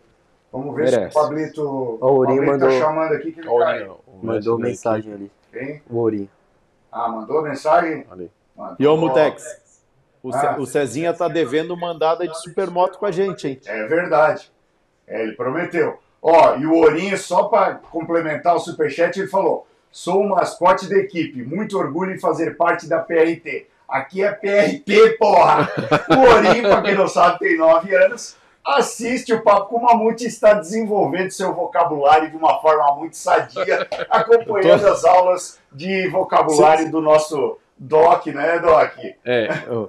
Vamos 0.51 0.75
ver 0.75 0.87
se 0.89 0.95
Merece. 0.95 1.17
o 1.17 1.21
Pablito, 1.21 1.61
o 1.63 1.97
Ourinho 2.05 2.45
Pablito 2.45 2.59
tá 2.59 2.65
mandou- 2.65 2.79
chamando 2.79 3.13
aqui 3.13 3.31
que 3.31 3.39
ele 3.39 3.47
o. 3.47 3.51
Ourinho, 3.53 3.95
o 4.07 4.25
Mandou 4.25 4.57
mensagem 4.59 5.13
ali. 5.13 5.31
Hein? 5.53 5.81
O 5.89 5.97
Ourinho. 5.97 6.29
Ah, 6.91 7.07
mandou 7.07 7.41
mensagem? 7.43 8.05
Ali. 8.11 8.31
Mandou. 8.57 8.75
E 8.79 8.87
ô, 8.87 8.97
Mutex, 8.97 9.43
o, 10.23 10.33
Ah. 10.33 10.55
o 10.59 10.65
Cezinha 10.65 11.13
tá 11.13 11.27
devendo 11.27 11.77
mandada 11.77 12.27
de 12.27 12.35
supermoto 12.41 12.97
com 12.97 13.05
a 13.05 13.11
gente, 13.11 13.47
hein? 13.47 13.59
É 13.65 13.85
verdade. 13.85 14.51
É, 15.07 15.21
ele 15.23 15.33
prometeu. 15.33 15.99
Ó, 16.21 16.55
e 16.57 16.65
o 16.65 16.73
Ourinho, 16.73 17.17
só 17.17 17.43
para 17.43 17.75
complementar 17.75 18.55
o 18.55 18.59
superchat, 18.59 19.17
ele 19.19 19.27
falou: 19.29 19.65
sou 19.91 20.21
o 20.21 20.29
mascote 20.29 20.89
da 20.89 20.97
equipe, 20.97 21.43
muito 21.43 21.77
orgulho 21.77 22.13
em 22.13 22.19
fazer 22.19 22.57
parte 22.57 22.87
da 22.89 22.99
PRT. 22.99 23.67
Aqui 23.89 24.23
é 24.23 24.31
PRT, 24.31 25.17
porra! 25.17 25.69
O 26.09 26.19
Ourinho, 26.19 26.63
para 26.63 26.81
quem 26.81 26.95
não 26.95 27.07
sabe, 27.07 27.39
tem 27.39 27.57
9 27.57 27.95
anos, 27.95 28.35
assiste 28.65 29.33
o 29.33 29.41
Papo 29.41 29.69
com 29.69 29.77
o 29.77 29.83
Mamute 29.83 30.25
e 30.25 30.27
está 30.27 30.53
desenvolvendo 30.53 31.31
seu 31.31 31.53
vocabulário 31.53 32.29
de 32.29 32.37
uma 32.37 32.59
forma 32.61 32.95
muito 32.95 33.17
sadia, 33.17 33.87
acompanhando 34.09 34.87
as 34.87 35.03
aulas 35.03 35.59
de 35.71 36.07
vocabulário 36.09 36.91
do 36.91 37.01
nosso 37.01 37.57
Doc, 37.77 38.27
né, 38.27 38.59
Doc? 38.59 38.91
É, 39.25 39.47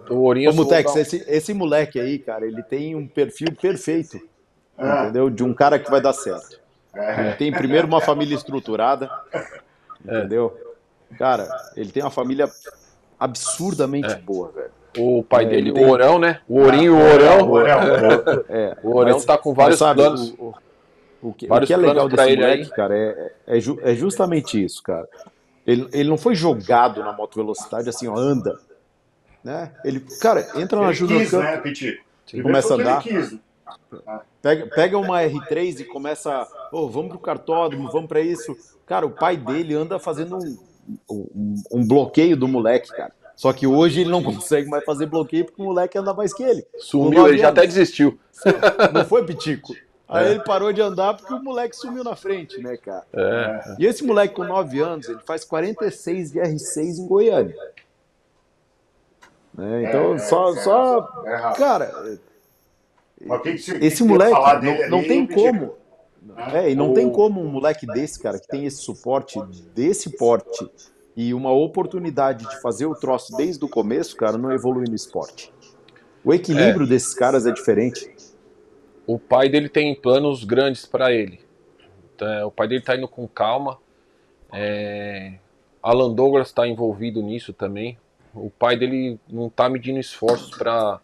o 0.08 0.16
Ourinho... 0.22 0.50
Ô, 0.50 0.54
Mutex, 0.54 0.94
esse, 0.96 1.24
esse 1.28 1.52
moleque 1.52 1.98
aí, 2.00 2.18
cara, 2.18 2.46
ele 2.46 2.62
tem 2.62 2.94
um 2.94 3.06
perfil 3.06 3.48
perfeito, 3.60 4.20
Ah, 4.78 5.02
entendeu? 5.02 5.28
De 5.28 5.44
um 5.44 5.52
cara 5.52 5.78
que 5.78 5.90
vai 5.90 6.00
dar 6.00 6.12
certo. 6.12 6.58
é. 6.94 7.20
Ele 7.20 7.32
tem 7.34 7.52
primeiro 7.52 7.86
uma 7.86 8.00
família 8.00 8.34
estruturada, 8.34 9.10
entendeu? 10.02 10.56
Cara, 11.18 11.48
ele 11.76 11.90
tem 11.90 12.02
uma 12.02 12.10
família 12.10 12.48
absurdamente 13.20 14.10
É. 14.10 14.16
boa, 14.16 14.50
velho. 14.50 14.70
O 14.98 15.22
pai 15.22 15.44
É, 15.44 15.48
dele, 15.48 15.72
tem- 15.72 15.84
o 15.84 15.88
Orão, 15.90 16.18
né? 16.18 16.40
O 16.48 16.58
Ourinho 16.60 16.84
e 16.84 16.90
o 16.90 16.98
Orão. 17.14 17.50
Orão. 17.50 17.78
É, 18.48 18.76
O 18.82 18.96
Orão 18.96 19.14
mas- 19.14 19.24
tá 19.24 19.38
com 19.38 19.54
vários 19.54 19.78
sabe, 19.78 20.00
planos. 20.00 20.34
O, 20.36 20.46
o- 20.46 20.54
o 21.22 21.32
que, 21.34 21.46
o 21.46 21.48
Vários 21.50 21.68
que 21.68 21.74
é 21.74 21.76
legal 21.76 22.08
desse 22.08 22.22
ele 22.28 22.44
aí. 22.44 22.50
moleque, 22.56 22.70
cara, 22.74 22.96
é, 22.96 23.32
é, 23.46 23.60
ju- 23.60 23.78
é 23.82 23.94
justamente 23.94 24.62
isso, 24.64 24.82
cara. 24.82 25.06
Ele, 25.66 25.86
ele 25.92 26.08
não 26.08 26.16
foi 26.18 26.34
jogado 26.34 27.00
na 27.04 27.12
moto 27.12 27.36
velocidade 27.36 27.88
assim, 27.88 28.08
ó, 28.08 28.16
anda. 28.16 28.58
Né? 29.44 29.70
Ele, 29.84 30.00
cara, 30.20 30.46
entra 30.56 30.80
na 30.80 30.88
quis, 30.92 31.30
Cup, 31.30 31.40
né, 31.40 31.56
Petit? 31.58 32.00
Primeiro 32.26 32.48
começa 32.48 32.74
a 32.74 32.76
andar. 32.76 33.02
quis, 33.02 33.32
né? 33.32 33.38
Pega, 34.42 34.66
pega 34.74 34.98
uma 34.98 35.20
R3 35.22 35.80
e 35.80 35.84
começa, 35.84 36.48
ô, 36.72 36.88
vamos 36.88 37.10
pro 37.10 37.18
cartódromo, 37.18 37.90
vamos 37.92 38.08
pra 38.08 38.20
isso. 38.20 38.56
Cara, 38.86 39.06
o 39.06 39.10
pai 39.10 39.36
dele 39.36 39.74
anda 39.74 39.98
fazendo 39.98 40.36
um, 40.36 40.58
um, 41.10 41.54
um 41.72 41.86
bloqueio 41.86 42.36
do 42.36 42.46
moleque, 42.48 42.88
cara. 42.90 43.12
Só 43.36 43.52
que 43.52 43.66
hoje 43.66 44.02
ele 44.02 44.10
não 44.10 44.22
consegue 44.24 44.68
mais 44.68 44.84
fazer 44.84 45.06
bloqueio 45.06 45.44
porque 45.46 45.60
o 45.62 45.64
moleque 45.64 45.96
anda 45.98 46.12
mais 46.14 46.32
que 46.34 46.42
ele. 46.42 46.66
Sumiu, 46.78 47.26
ele 47.28 47.38
já 47.38 47.48
até 47.48 47.66
desistiu. 47.66 48.18
Não 48.92 49.04
foi, 49.04 49.24
Pitico? 49.24 49.74
Aí 50.08 50.26
É. 50.26 50.30
ele 50.32 50.40
parou 50.44 50.72
de 50.72 50.80
andar 50.82 51.14
porque 51.14 51.32
o 51.32 51.42
moleque 51.42 51.76
sumiu 51.76 52.02
na 52.02 52.16
frente, 52.16 52.60
né, 52.60 52.76
cara? 52.76 53.04
É. 53.14 53.76
E 53.78 53.86
esse 53.86 54.02
moleque 54.04 54.34
com 54.34 54.42
9 54.44 54.80
anos, 54.80 55.08
ele 55.08 55.20
faz 55.24 55.44
46 55.44 56.32
de 56.32 56.40
R6 56.40 56.98
em 56.98 57.06
Goiânia. 57.06 57.54
Né, 59.54 59.84
Então, 59.88 60.14
É, 60.14 60.18
só, 60.18 60.52
é, 60.52 60.56
só. 60.62 61.22
é. 61.26 61.38
Cara, 61.56 62.18
Mas 63.24 63.38
o 63.38 63.42
que 63.42 63.52
que 63.52 63.58
você- 63.58 63.76
esse 63.78 63.98
que 63.98 64.08
moleque 64.08 64.32
não, 64.32 64.88
não 64.90 64.98
ali, 64.98 65.08
tem 65.08 65.26
como. 65.26 65.74
É, 66.52 66.70
e 66.70 66.74
não 66.74 66.90
O- 66.90 66.94
tem 66.94 67.10
como 67.10 67.40
um 67.40 67.48
moleque 67.48 67.86
desse, 67.86 68.18
cara, 68.20 68.38
que 68.38 68.48
tem 68.48 68.64
esse 68.64 68.78
suporte 68.82 69.40
desse 69.74 70.10
porte 70.16 70.68
e 71.16 71.34
uma 71.34 71.52
oportunidade 71.52 72.48
de 72.48 72.56
fazer 72.60 72.86
o 72.86 72.94
troço 72.94 73.36
desde 73.36 73.64
o 73.64 73.68
começo, 73.68 74.16
cara, 74.16 74.38
não 74.38 74.52
evoluir 74.52 74.88
no 74.88 74.94
esporte. 74.94 75.52
O 76.24 76.32
equilíbrio 76.32 76.86
desses 76.86 77.14
caras 77.14 77.46
é 77.46 77.52
diferente. 77.52 78.10
O 79.06 79.18
pai 79.18 79.48
dele 79.48 79.68
tem 79.68 79.94
planos 79.94 80.44
grandes 80.44 80.86
para 80.86 81.12
ele. 81.12 81.40
Então, 82.14 82.28
é, 82.28 82.44
o 82.44 82.50
pai 82.50 82.68
dele 82.68 82.82
tá 82.82 82.96
indo 82.96 83.08
com 83.08 83.26
calma. 83.26 83.78
É, 84.52 85.34
Alan 85.82 86.12
Douglas 86.12 86.48
está 86.48 86.66
envolvido 86.68 87.22
nisso 87.22 87.52
também. 87.52 87.98
O 88.34 88.50
pai 88.50 88.76
dele 88.76 89.18
não 89.28 89.48
tá 89.48 89.68
medindo 89.68 89.98
esforços 89.98 90.56
para 90.56 91.00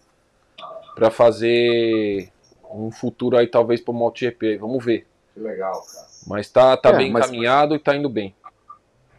para 0.95 1.11
fazer 1.11 2.31
um 2.73 2.91
futuro 2.91 3.37
aí 3.37 3.47
talvez 3.47 3.81
para 3.83 3.93
o 3.93 3.95
MotoGP. 3.95 4.57
Vamos 4.57 4.83
ver. 4.85 5.07
Que 5.37 5.41
legal, 5.43 5.83
cara. 5.83 6.07
Mas 6.27 6.49
tá, 6.51 6.75
tá 6.79 6.89
É, 6.89 6.97
bem 6.97 7.13
mas- 7.13 7.27
encaminhado 7.27 7.75
e 7.75 7.79
tá 7.79 7.95
indo 7.95 8.09
bem. 8.09 8.35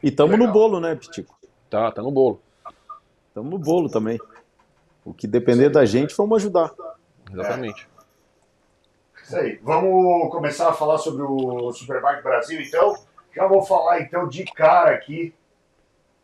E 0.01 0.09
tamo 0.09 0.31
Legal. 0.31 0.47
no 0.47 0.51
bolo, 0.53 0.79
né, 0.79 0.95
Pitico? 0.95 1.37
Tá, 1.69 1.91
tá 1.91 2.01
no 2.01 2.09
bolo. 2.09 2.41
Tamo 3.35 3.51
no 3.51 3.59
bolo 3.59 3.87
também. 3.87 4.19
O 5.05 5.13
que 5.13 5.27
depender 5.27 5.69
da 5.69 5.85
gente, 5.85 6.15
vamos 6.17 6.37
ajudar. 6.37 6.73
Exatamente. 7.31 7.87
Isso 9.23 9.35
aí. 9.37 9.59
Vamos 9.61 10.31
começar 10.31 10.69
a 10.69 10.73
falar 10.73 10.97
sobre 10.97 11.21
o 11.21 11.71
Superbike 11.71 12.23
Brasil, 12.23 12.59
então. 12.61 12.95
Já 13.35 13.45
vou 13.47 13.61
falar, 13.61 14.01
então, 14.01 14.27
de 14.27 14.43
cara 14.43 14.95
aqui 14.95 15.35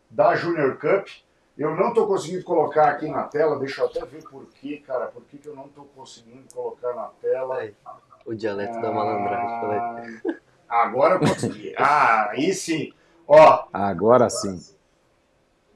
da 0.10 0.36
Junior 0.36 0.76
Cup. 0.80 1.08
Eu 1.56 1.76
não 1.76 1.90
estou 1.90 2.08
conseguindo 2.08 2.44
colocar 2.44 2.90
aqui 2.90 3.08
na 3.08 3.24
tela, 3.26 3.60
deixa 3.60 3.82
eu 3.82 3.86
até 3.86 4.04
ver 4.06 4.24
por 4.24 4.48
quê, 4.60 4.82
cara. 4.88 5.06
Por 5.06 5.22
que, 5.26 5.38
que 5.38 5.48
eu 5.48 5.56
não 5.56 5.66
estou 5.68 5.86
conseguindo 5.96 6.52
colocar 6.52 6.94
na 6.96 7.10
tela? 7.22 7.58
Aí, 7.58 7.76
O 8.26 8.34
dialeto 8.34 8.80
da 8.82 8.92
malandragem. 8.92 9.60
falei. 9.60 10.40
Ah, 10.70 10.84
agora 10.84 11.16
eu 11.16 11.20
consegui. 11.20 11.74
Ah, 11.78 12.30
aí 12.32 12.54
sim. 12.54 12.92
Ó, 13.28 13.66
Agora 13.72 14.30
sim. 14.30 14.60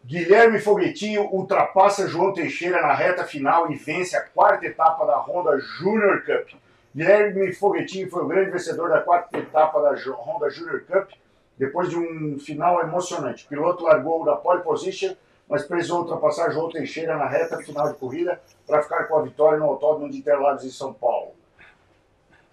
Guilherme 0.06 0.60
Foguetinho 0.60 1.28
ultrapassa 1.34 2.08
João 2.08 2.32
Teixeira 2.34 2.82
na 2.82 2.94
reta 2.94 3.26
final 3.26 3.70
e 3.72 3.76
vence 3.76 4.16
a 4.16 4.22
quarta 4.22 4.66
etapa 4.66 5.06
da 5.06 5.18
Honda 5.18 5.60
Junior 5.60 6.24
Cup. 6.24 6.58
Guilherme 6.96 7.52
Foguetinho 7.54 8.10
foi 8.10 8.24
o 8.24 8.28
grande 8.28 8.52
vencedor 8.52 8.90
da 8.90 9.02
quarta 9.02 9.38
etapa 9.38 9.82
da 9.82 9.92
Honda 10.14 10.50
Junior 10.50 10.82
Cup, 10.86 11.10
depois 11.58 11.90
de 11.90 11.98
um 11.98 12.40
final 12.40 12.82
emocionante. 12.82 13.46
O 13.46 13.50
piloto 13.50 13.84
largou 13.84 14.24
da 14.24 14.36
pole 14.38 14.64
position, 14.64 15.14
mas 15.50 15.64
precisou 15.66 16.02
ultrapassar 16.02 16.52
João 16.52 16.70
Teixeira 16.70 17.18
na 17.18 17.28
reta 17.28 17.58
final 17.58 17.90
de 17.92 17.98
corrida 18.00 18.40
para 18.66 18.82
ficar 18.82 19.04
com 19.06 19.18
a 19.18 19.22
vitória 19.24 19.60
no 19.60 19.66
Autódromo 19.66 20.10
de 20.10 20.18
Interlagos 20.20 20.64
em 20.64 20.70
São 20.70 20.94
Paulo. 20.94 21.32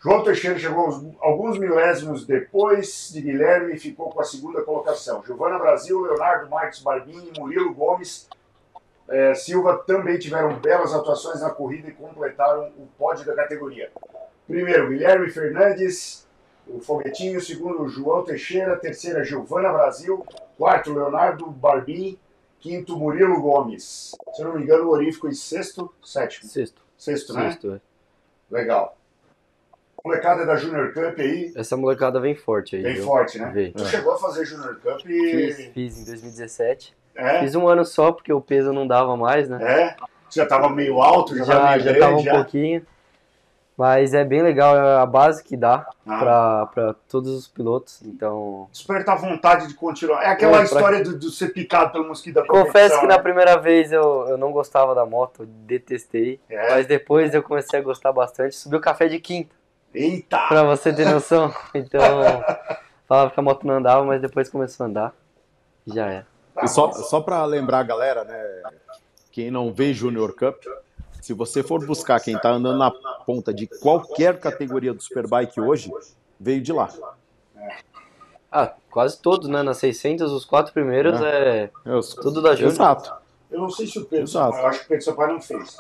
João 0.05 0.23
Teixeira 0.23 0.59
chegou 0.59 1.17
alguns 1.19 1.59
milésimos 1.59 2.27
depois 2.27 3.11
de 3.11 3.23
Guilherme 3.23 3.75
e 3.75 3.79
ficou 3.79 4.11
com 4.11 4.21
a 4.21 4.25
segunda 4.25 4.61
colocação. 4.61 5.25
Giovana 5.25 5.59
Brasil, 5.59 5.99
Leonardo 6.03 6.51
Marques 6.51 6.81
Barbini 6.81 7.33
e 7.35 7.41
Murilo 7.41 7.73
Gomes 7.73 8.29
eh, 9.09 9.35
Silva 9.35 9.79
também 9.87 10.19
tiveram 10.19 10.61
belas 10.61 10.93
atuações 10.93 11.41
na 11.41 11.49
corrida 11.49 11.89
e 11.89 11.93
completaram 11.93 12.71
o 12.77 12.87
pódio 12.99 13.25
da 13.25 13.35
categoria. 13.35 13.91
Primeiro, 14.47 14.91
Guilherme 14.91 15.31
Fernandes, 15.31 16.27
o 16.69 16.81
Foguetinho. 16.81 17.41
Segundo, 17.41 17.89
João 17.89 18.25
Teixeira. 18.25 18.77
Terceira, 18.77 19.25
Giovana 19.25 19.73
Brasil. 19.73 20.23
Quarto, 20.59 20.93
Leonardo 20.93 21.47
Barbini. 21.47 22.21
Quinto, 22.61 22.95
Murilo 22.95 23.41
Gomes. 23.41 24.15
Se 24.35 24.43
eu 24.43 24.49
não 24.49 24.57
me 24.57 24.65
engano, 24.65 24.85
o 24.85 24.91
Ori 24.91 25.11
ficou 25.11 25.31
em 25.31 25.35
sexto, 25.35 25.91
sétimo. 26.05 26.47
Sexto. 26.51 26.83
Sexto, 26.99 27.33
né? 27.33 27.51
Sexto, 27.51 27.73
é. 27.73 27.81
Legal. 28.51 28.99
Molecada 30.09 30.45
da 30.45 30.55
Junior 30.57 30.93
Cup 30.93 31.19
aí, 31.19 31.51
Essa 31.57 31.79
molecada 31.79 32.21
vem 32.21 32.35
forte 32.35 32.77
aí. 32.77 32.83
bem 32.83 32.95
viu? 32.97 33.05
forte, 33.07 33.39
né? 33.39 33.51
Vem. 33.55 33.73
Tu 33.73 33.87
chegou 33.87 34.13
a 34.13 34.19
fazer 34.19 34.45
Junior 34.45 34.77
Cup 34.77 35.01
Fiz, 35.01 35.59
e. 35.59 35.71
fiz 35.71 35.99
em 35.99 36.05
2017. 36.05 36.95
É? 37.15 37.39
Fiz 37.41 37.55
um 37.55 37.67
ano 37.67 37.87
só, 37.87 38.13
porque 38.13 38.31
o 38.31 38.39
peso 38.41 38.71
não 38.71 38.87
dava 38.87 39.17
mais, 39.17 39.49
né? 39.49 39.59
É? 39.63 39.97
Já 40.29 40.45
tava 40.45 40.69
meio 40.69 41.01
alto, 41.01 41.35
já, 41.35 41.47
tava 41.47 41.59
já, 41.59 41.69
meio 41.71 41.81
já 41.81 41.85
grande, 41.93 42.01
tava 42.01 42.17
um 42.17 42.23
já. 42.23 42.35
pouquinho. 42.35 42.87
Mas 43.79 44.13
é 44.13 44.25
bem 44.25 44.43
legal, 44.43 44.77
é 44.77 44.99
a 44.99 45.07
base 45.07 45.43
que 45.43 45.57
dá 45.57 45.89
Ah. 46.07 46.19
pra, 46.19 46.67
pra 46.67 46.95
todos 47.09 47.31
os 47.31 47.49
pilotos. 47.49 48.03
Então, 48.03 48.69
Desperta 48.71 49.13
a 49.13 49.17
vontade 49.17 49.69
de 49.69 49.75
continuar. 49.75 50.23
É 50.23 50.27
aquela 50.29 50.53
É, 50.53 50.55
pra- 50.57 50.65
história 50.65 51.03
do, 51.03 51.19
do 51.19 51.31
ser 51.31 51.49
picado 51.49 51.93
pelo 51.93 52.07
mosquito 52.07 52.35
da 52.35 52.47
confesso 52.47 53.01
que 53.01 53.07
né? 53.07 53.15
na 53.15 53.19
primeira 53.19 53.57
vez 53.57 53.91
eu, 53.91 54.27
eu 54.29 54.37
não 54.37 54.53
gostava 54.53 54.95
da 54.95 55.07
moto, 55.07 55.47
detestei. 55.47 56.39
É. 56.51 56.71
Mas 56.75 56.87
depois 56.87 57.33
eu 57.33 57.43
comecei 57.43 57.79
a 57.81 57.83
gostar 57.83 58.13
bastante. 58.13 58.55
Subi 58.55 58.77
o 58.77 58.81
café 58.81 59.09
de 59.09 59.19
quinta, 59.19 59.55
Eita! 59.95 60.49
pra 60.49 60.65
você 60.65 60.93
ter 60.93 61.09
noção. 61.09 61.55
Então, 61.75 62.01
falava 63.07 63.31
que 63.31 63.39
a 63.41 63.43
moto 63.43 63.67
não 63.67 63.75
andava, 63.75 64.05
mas 64.05 64.21
depois 64.21 64.49
começou 64.49 64.85
a 64.85 64.89
andar. 64.89 65.15
Já 65.87 66.07
é. 66.11 66.25
E 66.63 66.67
só, 66.69 66.93
só 66.93 67.21
para 67.21 67.45
lembrar 67.45 67.81
a 67.81 67.83
galera, 67.83 68.25
né? 68.25 68.63
Quem 69.31 69.51
não 69.51 69.73
vê 69.73 69.93
Junior 69.93 70.33
Cup, 70.35 70.63
se 71.21 71.33
você 71.33 71.63
for 71.63 71.85
buscar 71.85 72.21
quem 72.21 72.39
tá 72.39 72.51
andando 72.51 72.79
na 72.79 72.91
ponta 72.91 73.53
de 73.53 73.67
qualquer 73.67 74.39
categoria 74.39 74.95
do 74.95 75.03
Superbike 75.03 75.61
hoje, 75.61 75.91
veio 76.39 76.61
de 76.63 76.73
lá. 76.73 76.89
Ah, 78.51 78.73
quase 78.91 79.19
todos, 79.21 79.49
né? 79.49 79.63
Nas 79.63 79.79
600, 79.79 80.31
os 80.31 80.45
quatro 80.45 80.73
primeiros 80.73 81.21
é, 81.21 81.71
Eu- 81.85 82.01
tudo 82.23 82.41
da 82.41 82.55
Júnior. 82.55 82.73
Exato. 82.73 83.13
Eu 83.51 83.61
não 83.61 83.71
sei 83.71 83.87
se 83.87 83.99
o 83.99 84.05
Pedro 84.05 84.25
Exato. 84.25 84.57
Eu 84.57 84.67
acho 84.67 84.79
que 84.81 84.85
o 84.85 84.89
Pedro 84.89 85.05
Sampaio 85.05 85.33
não 85.35 85.41
fez. 85.41 85.77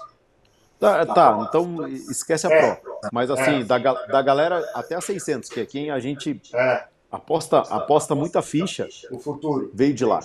Tá, 0.84 1.06
tá, 1.06 1.46
então 1.48 1.88
esquece 1.88 2.46
a 2.46 2.50
É. 2.50 2.74
Pro. 2.76 2.94
Mas 3.12 3.30
assim, 3.30 3.64
da, 3.64 3.78
ga- 3.78 4.06
da 4.06 4.22
galera 4.22 4.58
até 4.74 4.94
a 4.94 5.00
600, 5.00 5.48
que 5.48 5.60
é 5.60 5.66
quem 5.66 5.90
a 5.90 5.98
gente 5.98 6.40
É, 6.54 6.84
aposta, 7.10 7.58
aposta 7.58 8.14
muita 8.14 8.40
ficha, 8.42 8.88
o 9.10 9.18
futuro. 9.18 9.70
veio 9.74 9.94
de 9.94 10.04
lá. 10.04 10.20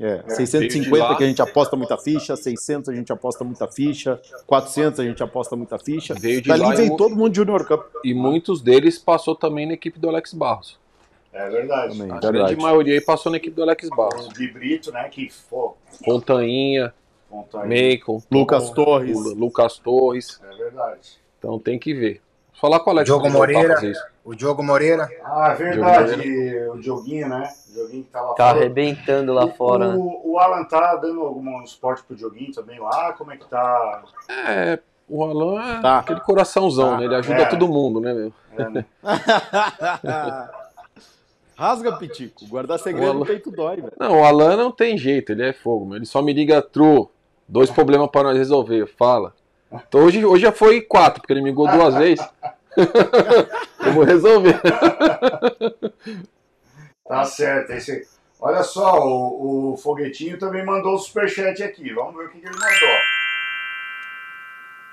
É, 0.00 0.18
Veio 0.22 0.36
650 0.36 0.90
de 0.94 0.98
lá. 1.02 1.16
que 1.16 1.24
a 1.24 1.26
gente 1.26 1.42
aposta 1.42 1.74
muita 1.76 1.98
ficha, 1.98 2.36
600 2.36 2.88
a 2.88 2.94
gente 2.94 3.12
aposta 3.12 3.42
muita 3.44 3.66
ficha, 3.66 4.20
400 4.46 5.00
a 5.00 5.04
gente 5.04 5.20
aposta 5.22 5.56
muita 5.56 5.76
ficha. 5.78 6.14
Veio 6.14 6.40
de 6.40 6.48
Dali 6.48 6.62
lá 6.62 6.72
e 6.72 6.76
veio 6.76 6.96
todo 6.96 7.16
mundo 7.16 7.30
de 7.30 7.36
Junior 7.38 7.66
Cup 7.66 7.84
E 8.04 8.14
muitos 8.14 8.62
deles 8.62 8.96
passou 8.96 9.34
também 9.34 9.66
na 9.66 9.72
equipe 9.72 9.98
do 9.98 10.08
Alex 10.08 10.32
Barros. 10.32 10.78
É 11.32 11.48
verdade. 11.50 11.92
também, 11.98 12.10
A 12.10 12.14
verdade. 12.20 12.32
grande 12.32 12.56
maioria 12.62 12.94
aí 12.94 13.00
passou 13.00 13.30
na 13.32 13.38
equipe 13.38 13.54
do 13.56 13.62
Alex 13.62 13.88
Barros. 13.90 14.26
O 14.28 14.32
Di 14.32 14.46
Brito, 14.52 14.92
né? 14.92 15.08
Que 15.08 15.28
pô, 15.50 15.76
aí. 16.36 16.90
Macon, 17.30 18.22
Lucas 18.30 18.70
Torres. 18.70 19.16
Lucas 19.34 19.78
Torres. 19.78 20.40
É 20.50 20.56
verdade. 20.56 21.18
Então 21.38 21.58
tem 21.58 21.78
que 21.78 21.92
ver. 21.94 22.20
Vou 22.52 22.60
falar 22.70 22.80
com 22.80 22.90
o 22.90 22.92
Alex 22.92 23.06
Diogo 23.06 23.30
Moreira. 23.30 23.76
O 24.24 24.34
Diogo 24.34 24.62
Moreira, 24.62 25.08
Ah, 25.24 25.50
é 25.52 25.54
verdade. 25.54 26.14
O 26.74 26.78
Dioguinho, 26.80 27.28
né? 27.28 27.48
O 27.70 27.72
Dioguinho 27.72 28.04
que 28.04 28.10
tá 28.10 28.20
lá 28.20 28.34
Tá 28.34 28.46
fora. 28.48 28.58
arrebentando 28.58 29.32
lá 29.32 29.48
fora, 29.48 29.88
né? 29.88 29.94
O, 29.96 30.32
o 30.32 30.38
Alan 30.38 30.64
tá 30.64 30.96
dando 30.96 31.20
algum 31.22 31.64
suporte 31.66 32.02
pro 32.02 32.16
Dioguinho 32.16 32.52
também 32.52 32.78
lá? 32.80 33.12
Como 33.12 33.30
é 33.32 33.36
que 33.36 33.46
tá? 33.46 34.02
É, 34.28 34.78
o 35.08 35.22
Alan 35.22 35.78
é 35.78 35.80
Tá. 35.80 35.98
aquele 36.00 36.20
coraçãozão, 36.20 36.90
Tá. 36.90 36.96
né? 36.98 37.04
Ele 37.04 37.14
ajuda 37.14 37.42
É. 37.42 37.46
todo 37.46 37.68
mundo, 37.68 38.00
né, 38.00 38.12
meu? 38.12 38.32
É, 38.58 38.68
né? 38.68 38.84
Rasga, 41.56 41.96
Pitico. 41.96 42.46
Guardar 42.46 42.78
segredo 42.78 43.14
no 43.14 43.26
peito 43.26 43.50
dói, 43.50 43.76
velho. 43.76 43.92
Não, 43.98 44.20
o 44.20 44.24
Alan 44.24 44.56
não 44.56 44.70
tem 44.70 44.96
jeito, 44.96 45.32
ele 45.32 45.44
é 45.48 45.52
fogo, 45.52 45.86
meu. 45.86 45.96
Ele 45.96 46.06
só 46.06 46.22
me 46.22 46.32
liga, 46.32 46.62
Tru, 46.62 47.10
dois 47.48 47.70
problemas 47.70 48.10
pra 48.10 48.22
nós 48.22 48.36
resolver, 48.36 48.86
fala. 48.86 49.34
Então 49.72 50.04
hoje, 50.04 50.24
hoje 50.24 50.42
já 50.42 50.52
foi 50.52 50.80
quatro, 50.80 51.20
porque 51.20 51.32
ele 51.32 51.42
me 51.42 51.50
ligou 51.50 51.68
duas 51.68 51.94
vezes. 51.94 52.26
Eu 53.84 53.92
vou 53.92 54.04
resolver. 54.04 54.60
Tá 57.06 57.24
certo. 57.24 57.72
Esse... 57.72 58.06
Olha 58.40 58.62
só, 58.62 59.00
o, 59.00 59.72
o 59.72 59.76
Foguetinho 59.76 60.38
também 60.38 60.64
mandou 60.64 60.94
o 60.94 60.98
superchat 60.98 61.62
aqui. 61.62 61.92
Vamos 61.92 62.14
ver 62.14 62.26
o 62.26 62.30
que, 62.30 62.40
que 62.40 62.46
ele 62.46 62.54
mandou. 62.54 62.98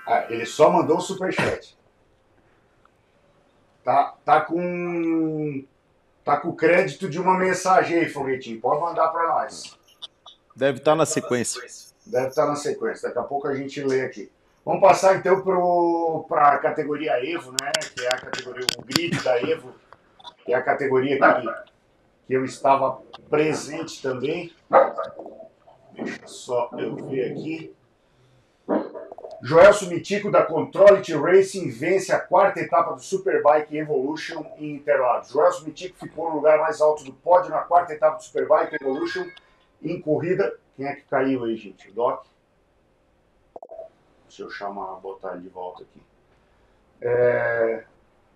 Ah, 0.08 0.26
ele 0.30 0.46
só 0.46 0.72
mandou 0.72 0.98
o 0.98 1.02
superchat. 1.02 1.78
Tá, 3.84 4.16
tá 4.24 4.42
com. 4.42 5.64
Tá 6.24 6.38
com 6.38 6.56
crédito 6.56 7.08
de 7.08 7.20
uma 7.20 7.38
mensagem 7.38 8.00
aí, 8.00 8.10
Foguetinho. 8.10 8.60
Pode 8.60 8.82
mandar 8.82 9.10
para 9.10 9.28
nós. 9.28 9.78
Deve 10.56 10.80
estar 10.80 10.96
na 10.96 11.06
sequência. 11.06 11.62
Deve 12.06 12.28
estar 12.28 12.46
na 12.46 12.56
sequência. 12.56 13.08
Daqui 13.10 13.20
a 13.20 13.24
pouco 13.24 13.48
a 13.48 13.56
gente 13.56 13.82
lê 13.82 14.02
aqui. 14.02 14.32
Vamos 14.64 14.82
passar 14.82 15.16
então 15.16 15.44
para 16.28 16.50
a 16.50 16.58
categoria 16.58 17.24
Evo, 17.24 17.52
né? 17.52 17.72
Que 17.96 18.06
é 18.06 18.10
a 18.10 18.18
categoria, 18.18 18.66
o 18.78 18.82
grid 18.84 19.24
da 19.24 19.40
Evo, 19.42 19.74
que 20.44 20.54
é 20.54 20.56
a 20.56 20.62
categoria 20.62 21.18
que, 21.18 21.48
que 22.28 22.34
eu 22.34 22.44
estava 22.44 23.02
presente 23.30 24.02
também. 24.02 24.52
Deixa 25.94 26.28
só 26.28 26.70
eu 26.78 26.96
ver 26.96 27.32
aqui. 27.32 27.76
Joelso 29.42 29.88
Mitico 29.88 30.32
da 30.32 30.44
Controlity 30.44 31.14
Racing 31.14 31.70
vence 31.70 32.12
a 32.12 32.20
quarta 32.20 32.60
etapa 32.60 32.94
do 32.94 33.02
Superbike 33.02 33.78
Evolution 33.78 34.44
em 34.58 34.74
Interlagos. 34.74 35.30
Joelso 35.30 35.64
Mitico 35.64 35.98
ficou 36.00 36.30
no 36.30 36.38
lugar 36.38 36.58
mais 36.60 36.82
alto 36.82 37.04
do 37.04 37.14
pódio 37.14 37.52
na 37.52 37.60
quarta 37.60 37.94
etapa 37.94 38.18
do 38.18 38.24
Superbike 38.24 38.76
Evolution 38.82 39.28
em 39.84 40.02
corrida. 40.02 40.58
Quem 40.76 40.86
é 40.86 40.96
que 40.96 41.04
caiu 41.04 41.44
aí, 41.46 41.56
gente? 41.56 41.90
O 41.90 41.94
Doc? 41.94 42.26
Deixa 44.28 44.44
eu 44.44 44.50
chamar, 44.50 44.96
botar 44.96 45.34
ele 45.34 45.44
de 45.44 45.50
volta 45.50 45.84
aqui. 45.84 46.02
É, 47.02 47.86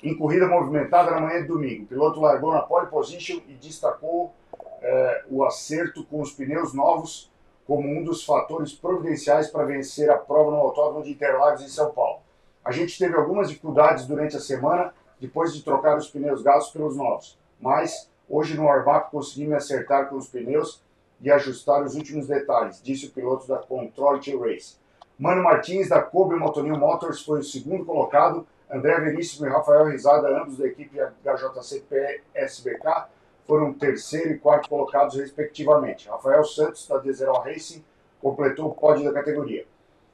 em 0.01 0.15
corrida 0.17 0.47
movimentada 0.47 1.11
na 1.11 1.19
manhã 1.19 1.41
de 1.41 1.47
domingo. 1.47 1.83
O 1.83 1.87
piloto 1.87 2.21
largou 2.21 2.53
na 2.53 2.61
pole 2.61 2.87
position 2.87 3.41
e 3.47 3.53
destacou 3.53 4.33
eh, 4.81 5.23
o 5.29 5.43
acerto 5.43 6.05
com 6.05 6.21
os 6.21 6.31
pneus 6.31 6.73
novos 6.73 7.29
como 7.67 7.87
um 7.87 8.03
dos 8.03 8.23
fatores 8.23 8.73
providenciais 8.73 9.49
para 9.49 9.65
vencer 9.65 10.09
a 10.09 10.17
prova 10.17 10.51
no 10.51 10.57
Autódromo 10.57 11.03
de 11.03 11.11
Interlagos 11.11 11.61
em 11.61 11.67
São 11.67 11.91
Paulo. 11.91 12.21
A 12.63 12.71
gente 12.71 12.97
teve 12.97 13.15
algumas 13.15 13.49
dificuldades 13.49 14.05
durante 14.05 14.35
a 14.37 14.39
semana 14.39 14.93
depois 15.19 15.53
de 15.53 15.61
trocar 15.63 15.97
os 15.97 16.09
pneus 16.09 16.41
gastos 16.41 16.71
pelos 16.71 16.95
novos, 16.95 17.37
mas 17.59 18.09
hoje 18.27 18.55
no 18.55 18.63
warm-up 18.63 19.11
consegui 19.11 19.45
me 19.45 19.53
acertar 19.53 20.07
com 20.09 20.15
os 20.15 20.27
pneus 20.27 20.81
e 21.21 21.31
ajustar 21.31 21.83
os 21.83 21.95
últimos 21.95 22.27
detalhes, 22.27 22.81
disse 22.81 23.07
o 23.07 23.11
piloto 23.11 23.47
da 23.47 23.57
Control 23.57 24.19
Race. 24.39 24.75
Mano 25.17 25.43
Martins, 25.43 25.89
da 25.89 26.01
Kobe 26.01 26.35
Motonil 26.35 26.77
Motors, 26.77 27.21
foi 27.21 27.39
o 27.39 27.43
segundo 27.43 27.83
colocado. 27.85 28.47
André 28.71 28.99
Veríssimo 28.99 29.47
e 29.47 29.49
Rafael 29.49 29.87
Rizada, 29.87 30.29
ambos 30.41 30.57
da 30.57 30.67
equipe 30.67 30.97
HJC 30.97 31.83
PSBK, 31.89 33.07
foram 33.45 33.73
terceiro 33.73 34.31
e 34.31 34.37
quarto 34.37 34.69
colocados, 34.69 35.15
respectivamente. 35.15 36.07
Rafael 36.07 36.43
Santos, 36.43 36.87
da 36.87 36.99
Dezeral 36.99 37.41
Racing, 37.41 37.83
completou 38.21 38.67
o 38.67 38.75
pódio 38.75 39.03
da 39.03 39.11
categoria. 39.11 39.65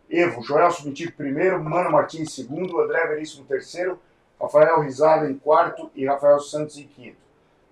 Evo, 0.10 0.42
Joel 0.42 0.72
Subitivo 0.72 1.12
primeiro, 1.12 1.62
Mano 1.64 1.92
Martins 1.92 2.34
segundo, 2.34 2.80
André 2.80 3.06
Veríssimo 3.08 3.46
terceiro, 3.46 4.00
Rafael 4.40 4.80
Rizada 4.82 5.30
em 5.30 5.38
quarto 5.38 5.92
e 5.94 6.06
Rafael 6.06 6.40
Santos 6.40 6.78
em 6.78 6.88
quinto. 6.88 7.25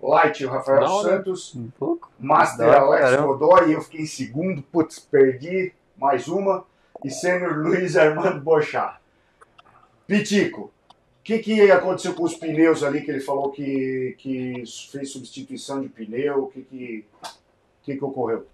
Light, 0.08 0.44
o 0.44 0.48
Rafael 0.50 0.82
hora. 0.82 1.08
Santos, 1.16 1.54
Um 1.54 1.68
pouco. 1.78 2.10
Master 2.18 2.66
hora, 2.68 2.78
Alex 2.80 3.02
caramba. 3.04 3.26
Godoy, 3.34 3.74
eu 3.74 3.80
fiquei 3.82 4.00
em 4.02 4.06
segundo, 4.06 4.62
putz, 4.62 4.98
perdi 4.98 5.72
mais 5.96 6.28
uma. 6.28 6.64
E 7.04 7.10
Sênior 7.10 7.58
Luiz 7.58 7.96
Armando 7.96 8.40
Bochá. 8.40 8.98
Pitico, 10.06 10.60
o 10.62 10.70
que, 11.22 11.38
que 11.38 11.70
aconteceu 11.70 12.14
com 12.14 12.24
os 12.24 12.34
pneus 12.34 12.82
ali 12.82 13.00
que 13.02 13.10
ele 13.10 13.20
falou 13.20 13.50
que, 13.50 14.14
que 14.18 14.62
fez 14.90 15.10
substituição 15.10 15.80
de 15.80 15.88
pneu? 15.88 16.44
O 16.44 16.46
que, 16.48 16.62
que, 16.62 17.04
que, 17.82 17.96
que 17.96 18.04
ocorreu? 18.04 18.46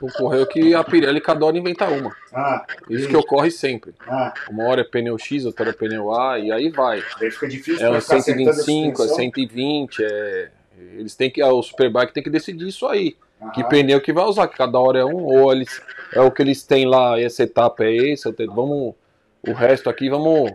Ocorreu 0.00 0.44
que 0.46 0.74
a 0.74 0.82
Pirelli 0.82 1.20
cada 1.20 1.46
hora 1.46 1.56
inventa 1.56 1.86
uma. 1.88 2.14
Ah, 2.32 2.66
Isso 2.90 3.06
e- 3.06 3.08
que 3.08 3.16
ocorre 3.16 3.50
sempre. 3.50 3.94
Ah, 4.08 4.34
Uma 4.50 4.64
hora 4.64 4.80
é 4.80 4.84
pneu 4.84 5.16
X, 5.16 5.44
outra 5.44 5.70
é 5.70 5.72
pneu 5.72 6.12
A, 6.12 6.38
e 6.38 6.50
aí 6.50 6.68
vai. 6.68 7.02
daí 7.20 7.30
fica 7.30 7.46
difícil 7.48 7.86
É 7.86 7.88
pra 7.88 7.98
um 7.98 8.00
ficar 8.00 8.16
acertando 8.16 8.50
a 8.50 8.52
125, 8.54 8.90
é 8.90 9.06
suspensão. 9.06 9.16
120, 9.16 10.04
é. 10.04 10.50
Eles 10.78 11.14
têm 11.14 11.30
que. 11.30 11.40
ah, 11.42 11.52
O 11.52 11.62
Superbike 11.62 12.12
tem 12.12 12.22
que 12.22 12.30
decidir 12.30 12.68
isso 12.68 12.86
aí. 12.86 13.16
Que 13.54 13.64
pneu 13.64 14.00
que 14.00 14.12
vai 14.12 14.24
usar, 14.24 14.46
que 14.46 14.56
cada 14.56 14.78
hora 14.78 15.00
é 15.00 15.04
um, 15.04 15.24
ou 15.24 15.50
eles, 15.52 15.82
é 16.12 16.20
o 16.20 16.30
que 16.30 16.40
eles 16.42 16.62
têm 16.62 16.86
lá, 16.86 17.18
essa 17.20 17.42
etapa 17.42 17.82
é 17.84 17.92
esse, 17.92 18.30
vamos. 18.46 18.94
O 19.46 19.52
resto 19.52 19.90
aqui 19.90 20.08
vamos, 20.08 20.52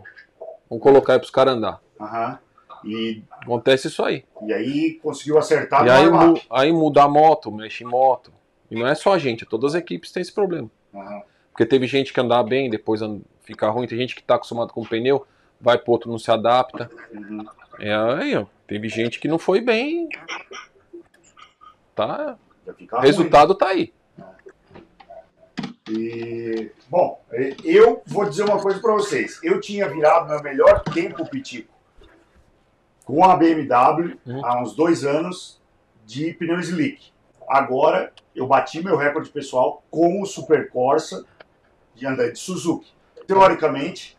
vamos 0.70 0.82
colocar 0.82 1.12
aí 1.12 1.18
pros 1.18 1.30
caras 1.30 1.54
andar. 1.54 1.82
Aham. 2.00 2.38
E, 2.84 3.22
Acontece 3.42 3.88
isso 3.88 4.02
aí. 4.02 4.24
e 4.46 4.52
aí 4.54 4.94
conseguiu 5.02 5.36
acertar 5.36 5.84
e 5.86 5.90
aí, 5.90 6.08
mu- 6.08 6.40
aí 6.50 6.72
muda 6.72 7.02
a 7.02 7.08
moto, 7.08 7.50
mexe 7.52 7.84
em 7.84 7.86
moto. 7.86 8.32
E 8.70 8.74
não 8.78 8.86
é 8.86 8.94
só 8.94 9.12
a 9.12 9.18
gente, 9.18 9.44
todas 9.44 9.74
as 9.74 9.80
equipes 9.82 10.10
têm 10.12 10.22
esse 10.22 10.32
problema. 10.32 10.70
Aham. 10.94 11.20
Porque 11.50 11.66
teve 11.66 11.86
gente 11.86 12.12
que 12.14 12.20
andar 12.20 12.42
bem, 12.44 12.70
depois 12.70 13.00
fica 13.42 13.68
ruim, 13.68 13.86
tem 13.86 13.98
gente 13.98 14.14
que 14.14 14.22
tá 14.22 14.36
acostumado 14.36 14.72
com 14.72 14.82
pneu, 14.84 15.26
vai 15.60 15.76
pro 15.76 15.92
outro, 15.92 16.10
não 16.10 16.18
se 16.18 16.30
adapta. 16.30 16.88
Uhum. 17.12 17.44
É 17.80 17.92
aí, 17.94 18.36
ó. 18.36 18.46
Teve 18.68 18.88
gente 18.88 19.18
que 19.18 19.26
não 19.26 19.38
foi 19.38 19.60
bem. 19.60 20.08
Tá. 21.96 22.38
Já 22.66 22.74
fica 22.74 22.94
O 22.96 22.98
ruim. 23.00 23.06
resultado 23.08 23.54
tá 23.56 23.68
aí. 23.68 23.92
E, 25.90 26.70
bom, 26.88 27.20
eu 27.64 28.02
vou 28.06 28.28
dizer 28.28 28.44
uma 28.44 28.60
coisa 28.60 28.78
para 28.78 28.92
vocês. 28.92 29.40
Eu 29.42 29.58
tinha 29.60 29.88
virado 29.88 30.28
meu 30.28 30.42
melhor 30.42 30.82
tempo, 30.84 31.24
Pitico, 31.28 31.72
com 33.04 33.24
a 33.24 33.34
BMW 33.36 34.18
Uhum. 34.26 34.44
há 34.44 34.60
uns 34.60 34.76
dois 34.76 35.02
anos 35.04 35.58
de 36.04 36.34
pneu 36.34 36.60
slick. 36.60 37.10
Agora 37.48 38.12
eu 38.34 38.46
bati 38.46 38.84
meu 38.84 38.96
recorde 38.98 39.30
pessoal 39.30 39.82
com 39.90 40.20
o 40.20 40.26
Super 40.26 40.68
Corsa 40.70 41.24
de 41.94 42.06
andar 42.06 42.30
de 42.30 42.38
Suzuki. 42.38 42.92
Teoricamente, 43.26 44.16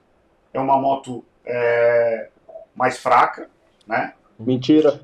é 0.52 0.60
uma 0.60 0.78
moto 0.80 1.24
é, 1.46 2.30
mais 2.76 2.98
fraca, 2.98 3.48
né? 3.86 4.16
Mentira. 4.40 5.00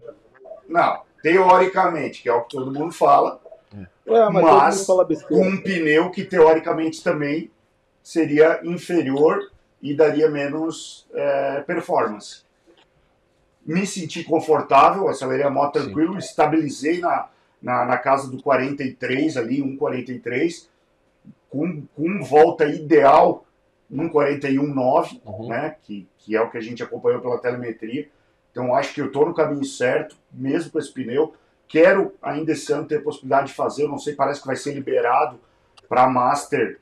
Não, 0.68 1.02
teoricamente, 1.22 2.22
que 2.24 2.30
é 2.30 2.34
o 2.34 2.41
que 2.44 2.56
todo 2.56 2.72
mundo 2.72 2.94
fala, 2.94 3.40
É, 4.07 4.30
mas, 4.30 4.44
Mas- 4.45 4.86
fala 4.86 5.07
um 5.32 5.57
pneu 5.57 6.12
que 6.12 6.24
teoricamente 6.24 7.03
também 7.03 7.49
seria 8.03 8.62
inferior 8.64 9.40
e 9.82 9.95
daria 9.95 10.30
menos 10.30 11.07
é, 11.14 11.62
performance. 11.62 12.44
Me 13.66 13.86
senti 13.88 14.24
confortável, 14.24 15.07
acelerei 15.10 15.44
a 15.44 15.49
moto 15.49 15.74
tranquilo, 15.82 16.18
estabilizei 16.20 16.99
na, 16.99 17.28
na, 17.60 17.84
na 17.86 17.98
casa 17.98 18.30
do 18.30 18.41
43 18.41 19.38
ali, 19.38 19.60
1,43, 19.62 20.68
com, 21.49 21.82
com 21.95 22.24
volta 22.24 22.66
ideal 22.66 23.44
1,41,9, 23.91 25.20
Uhum. 25.26 25.48
né, 25.49 25.76
que, 25.84 26.07
que 26.20 26.36
é 26.36 26.41
o 26.41 26.49
que 26.49 26.57
a 26.57 26.62
gente 26.62 26.84
acompanhou 26.84 27.22
pela 27.22 27.40
telemetria. 27.40 28.07
Então 28.56 28.73
acho 28.73 28.94
que 28.94 29.02
eu 29.02 29.07
estou 29.07 29.26
no 29.26 29.34
caminho 29.34 29.65
certo, 29.65 30.15
mesmo 30.32 30.72
com 30.72 30.80
esse 30.80 30.90
pneu. 30.90 31.34
Quero 31.68 32.14
ainda 32.22 32.53
esse 32.53 32.72
ano 32.72 32.88
ter 32.88 32.99
a 32.99 33.02
possibilidade 33.02 33.48
de 33.48 33.53
fazer, 33.53 33.84
eu 33.84 33.90
não 33.90 33.99
sei, 33.99 34.15
parece 34.15 34.40
que 34.40 34.48
vai 34.48 34.56
ser 34.56 34.73
liberado 34.73 35.38
para 35.90 36.03
a 36.03 36.10
Master 36.10 36.77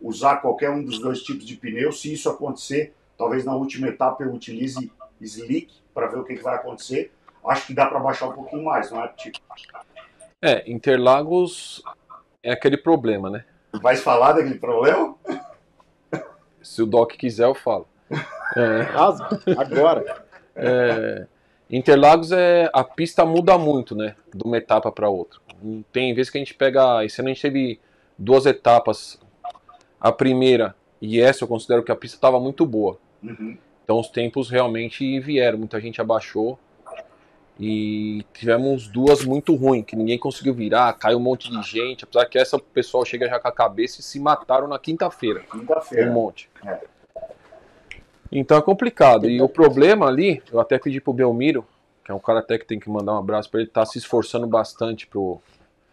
usar 0.00 0.36
qualquer 0.36 0.70
um 0.70 0.84
dos 0.84 1.00
dois 1.00 1.20
tipos 1.20 1.44
de 1.44 1.56
pneu. 1.56 1.90
Se 1.90 2.12
isso 2.12 2.30
acontecer, 2.30 2.94
talvez 3.18 3.44
na 3.44 3.52
última 3.52 3.88
etapa 3.88 4.22
eu 4.22 4.32
utilize 4.32 4.92
slick 5.20 5.74
para 5.92 6.06
ver 6.06 6.20
o 6.20 6.24
que, 6.24 6.36
que 6.36 6.42
vai 6.42 6.54
acontecer. 6.54 7.10
Acho 7.48 7.66
que 7.66 7.74
dá 7.74 7.86
para 7.86 7.98
baixar 7.98 8.28
um 8.28 8.34
pouquinho 8.34 8.62
mais, 8.62 8.88
não 8.92 9.02
é, 9.02 9.08
Tipo, 9.08 9.40
É, 10.40 10.70
Interlagos 10.70 11.82
é 12.44 12.52
aquele 12.52 12.76
problema, 12.76 13.28
né? 13.28 13.44
Vai 13.82 13.96
falar 13.96 14.34
daquele 14.34 14.60
problema? 14.60 15.16
Se 16.62 16.80
o 16.80 16.86
Doc 16.86 17.10
quiser, 17.14 17.46
eu 17.46 17.56
falo. 17.56 17.88
É, 18.54 18.82
agora. 19.56 20.21
É, 20.56 21.26
Interlagos 21.70 22.32
é. 22.32 22.68
A 22.72 22.84
pista 22.84 23.24
muda 23.24 23.56
muito, 23.56 23.94
né? 23.94 24.14
De 24.34 24.44
uma 24.44 24.58
etapa 24.58 24.92
para 24.92 25.08
outra. 25.08 25.40
Tem 25.92 26.12
vezes 26.14 26.30
que 26.30 26.38
a 26.38 26.40
gente 26.40 26.54
pega. 26.54 27.04
Esse 27.04 27.20
ano 27.20 27.30
a 27.30 27.32
gente 27.32 27.42
teve 27.42 27.80
duas 28.18 28.46
etapas. 28.46 29.18
A 30.00 30.10
primeira 30.12 30.74
e 31.02 31.20
essa 31.20 31.42
eu 31.42 31.48
considero 31.48 31.82
que 31.82 31.90
a 31.90 31.96
pista 31.96 32.16
estava 32.16 32.38
muito 32.38 32.64
boa. 32.64 32.96
Uhum. 33.20 33.58
Então 33.82 33.98
os 33.98 34.08
tempos 34.08 34.48
realmente 34.48 35.18
vieram, 35.18 35.58
muita 35.58 35.80
gente 35.80 36.00
abaixou. 36.00 36.56
E 37.58 38.24
tivemos 38.32 38.88
duas 38.88 39.24
muito 39.24 39.54
ruins, 39.54 39.84
que 39.84 39.96
ninguém 39.96 40.18
conseguiu 40.18 40.54
virar, 40.54 40.92
caiu 40.94 41.18
um 41.18 41.20
monte 41.20 41.50
de 41.50 41.60
gente. 41.62 42.04
Apesar 42.04 42.26
que 42.26 42.38
essa 42.38 42.56
o 42.56 42.60
pessoal 42.60 43.04
chega 43.04 43.28
já 43.28 43.38
com 43.40 43.48
a 43.48 43.52
cabeça 43.52 44.00
e 44.00 44.02
se 44.02 44.20
mataram 44.20 44.68
na 44.68 44.78
quinta-feira. 44.78 45.42
Um 45.52 45.58
Quinta-feira. 45.58 46.10
monte. 46.10 46.48
É. 46.64 46.80
Então 48.32 48.56
é 48.56 48.62
complicado. 48.62 49.28
E 49.28 49.40
o 49.42 49.48
problema 49.48 50.06
ali, 50.06 50.42
eu 50.50 50.58
até 50.58 50.78
pedi 50.78 51.00
pro 51.00 51.12
Belmiro, 51.12 51.64
que 52.04 52.10
é 52.10 52.14
um 52.14 52.18
cara 52.18 52.38
até 52.38 52.56
que 52.58 52.64
tem 52.64 52.80
que 52.80 52.88
mandar 52.88 53.12
um 53.12 53.18
abraço 53.18 53.50
pra 53.50 53.60
ele, 53.60 53.68
tá 53.68 53.84
se 53.84 53.98
esforçando 53.98 54.46
bastante 54.46 55.06
pro, 55.06 55.38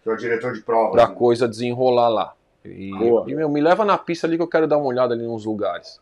Que 0.03 0.09
é 0.09 0.13
o 0.13 0.15
diretor 0.15 0.53
de 0.53 0.61
prova. 0.61 0.91
pra 0.91 1.07
né? 1.07 1.13
coisa 1.15 1.47
desenrolar 1.47 2.07
lá. 2.09 2.33
E, 2.63 2.91
Boa. 2.91 3.25
e, 3.29 3.35
meu, 3.35 3.49
me 3.49 3.59
leva 3.61 3.83
na 3.85 3.97
pista 3.97 4.25
ali 4.25 4.37
que 4.37 4.41
eu 4.43 4.47
quero 4.47 4.67
dar 4.67 4.77
uma 4.77 4.87
olhada 4.87 5.13
ali 5.13 5.23
nos 5.25 5.45
lugares. 5.45 5.99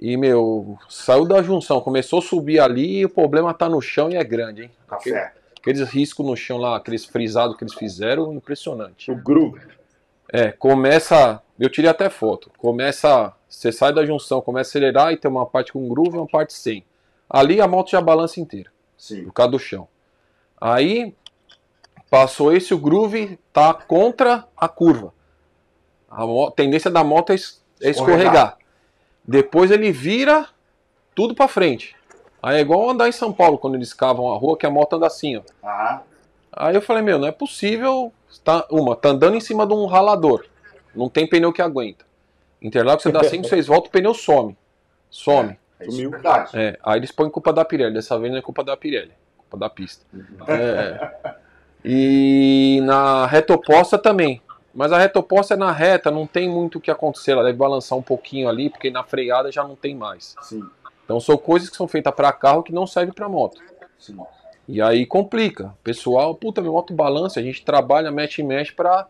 E, 0.00 0.16
meu, 0.16 0.76
saiu 0.88 1.24
da 1.24 1.40
junção, 1.42 1.80
começou 1.80 2.18
a 2.18 2.22
subir 2.22 2.58
ali 2.60 2.98
e 2.98 3.04
o 3.04 3.08
problema 3.08 3.54
tá 3.54 3.68
no 3.68 3.80
chão 3.80 4.10
e 4.10 4.16
é 4.16 4.24
grande, 4.24 4.64
hein? 4.64 4.70
Aquele- 4.88 5.14
Café. 5.16 5.32
aqueles 5.60 5.88
riscos 5.88 6.26
no 6.26 6.36
chão 6.36 6.58
lá, 6.58 6.76
aqueles 6.76 7.04
frisados 7.04 7.56
que 7.56 7.64
eles 7.64 7.74
fizeram, 7.74 8.32
impressionante. 8.32 9.10
O 9.10 9.16
groove. 9.16 9.60
É, 10.32 10.50
começa. 10.50 11.40
Eu 11.58 11.70
tirei 11.70 11.88
até 11.88 12.10
foto. 12.10 12.50
Começa. 12.58 13.32
Você 13.56 13.70
sai 13.72 13.92
da 13.92 14.04
junção, 14.04 14.40
começa 14.40 14.68
a 14.68 14.70
acelerar 14.70 15.12
e 15.12 15.16
tem 15.16 15.30
uma 15.30 15.46
parte 15.46 15.72
com 15.72 15.88
groove 15.88 16.16
e 16.16 16.18
uma 16.20 16.26
parte 16.26 16.52
sem. 16.52 16.84
Ali 17.30 17.60
a 17.60 17.68
moto 17.68 17.90
já 17.90 18.00
balança 18.00 18.40
inteira, 18.40 18.70
Sim. 18.98 19.24
por 19.24 19.32
causa 19.32 19.52
do 19.52 19.58
chão. 19.58 19.88
Aí 20.60 21.14
passou 22.10 22.52
esse, 22.52 22.74
o 22.74 22.78
groove 22.78 23.38
tá 23.52 23.72
contra 23.74 24.46
a 24.56 24.68
curva. 24.68 25.12
A 26.10 26.24
tendência 26.54 26.90
da 26.90 27.02
moto 27.02 27.30
é, 27.30 27.34
es- 27.36 27.62
é 27.80 27.90
escorregar. 27.90 28.24
Escorregar. 28.24 28.58
Depois 29.26 29.70
ele 29.70 29.90
vira 29.90 30.48
tudo 31.14 31.34
pra 31.34 31.48
frente. 31.48 31.96
Aí 32.42 32.58
é 32.58 32.60
igual 32.60 32.90
andar 32.90 33.08
em 33.08 33.12
São 33.12 33.32
Paulo 33.32 33.56
quando 33.56 33.74
eles 33.76 33.92
cavam 33.94 34.32
a 34.32 34.36
rua, 34.36 34.56
que 34.58 34.66
a 34.66 34.70
moto 34.70 34.94
anda 34.96 35.06
assim, 35.06 35.36
ó. 35.36 35.42
Aham. 35.66 36.00
Aí 36.52 36.74
eu 36.74 36.82
falei, 36.82 37.02
meu, 37.02 37.18
não 37.18 37.26
é 37.26 37.32
possível. 37.32 38.12
Tá, 38.44 38.66
uma, 38.70 38.94
tá 38.94 39.08
andando 39.08 39.36
em 39.36 39.40
cima 39.40 39.66
de 39.66 39.72
um 39.72 39.86
ralador. 39.86 40.44
Não 40.94 41.08
tem 41.08 41.26
pneu 41.28 41.52
que 41.52 41.62
aguenta. 41.62 42.04
Interlagos, 42.64 43.02
você 43.02 43.12
dá 43.12 43.22
5, 43.24 43.46
6 43.46 43.66
voltas, 43.66 43.88
o 43.88 43.92
pneu 43.92 44.14
some. 44.14 44.56
Some. 45.10 45.56
É 45.78 45.86
é. 45.86 46.68
É, 46.68 46.78
aí 46.82 46.98
eles 46.98 47.12
põem 47.12 47.28
culpa 47.30 47.52
da 47.52 47.64
Pirelli. 47.64 47.94
Dessa 47.94 48.18
vez 48.18 48.32
não 48.32 48.38
é 48.38 48.42
culpa 48.42 48.64
da 48.64 48.76
Pirelli. 48.76 49.10
é 49.10 49.40
Culpa 49.42 49.58
da 49.58 49.68
pista. 49.68 50.04
É. 50.48 51.34
E 51.84 52.80
na 52.84 53.26
reta 53.26 53.52
oposta 53.54 53.98
também. 53.98 54.40
Mas 54.74 54.90
a 54.90 54.98
reta 54.98 55.18
oposta 55.20 55.54
é 55.54 55.56
na 55.56 55.70
reta, 55.70 56.10
não 56.10 56.26
tem 56.26 56.48
muito 56.48 56.78
o 56.78 56.80
que 56.80 56.90
acontecer. 56.90 57.32
Ela 57.32 57.44
deve 57.44 57.58
balançar 57.58 57.96
um 57.98 58.02
pouquinho 58.02 58.48
ali, 58.48 58.70
porque 58.70 58.90
na 58.90 59.04
freada 59.04 59.52
já 59.52 59.62
não 59.62 59.76
tem 59.76 59.94
mais. 59.94 60.34
Sim. 60.42 60.64
Então 61.04 61.20
são 61.20 61.36
coisas 61.36 61.68
que 61.68 61.76
são 61.76 61.86
feitas 61.86 62.12
para 62.14 62.32
carro 62.32 62.62
que 62.62 62.72
não 62.72 62.86
servem 62.86 63.12
para 63.14 63.28
moto. 63.28 63.60
Sim. 63.98 64.16
E 64.66 64.80
aí 64.80 65.04
complica. 65.04 65.74
Pessoal, 65.84 66.34
puta, 66.34 66.62
meu 66.62 66.72
moto 66.72 66.94
balança, 66.94 67.38
a 67.38 67.42
gente 67.42 67.62
trabalha, 67.64 68.10
mexe 68.10 68.40
e 68.40 68.44
mexe 68.44 68.72
pra 68.72 69.06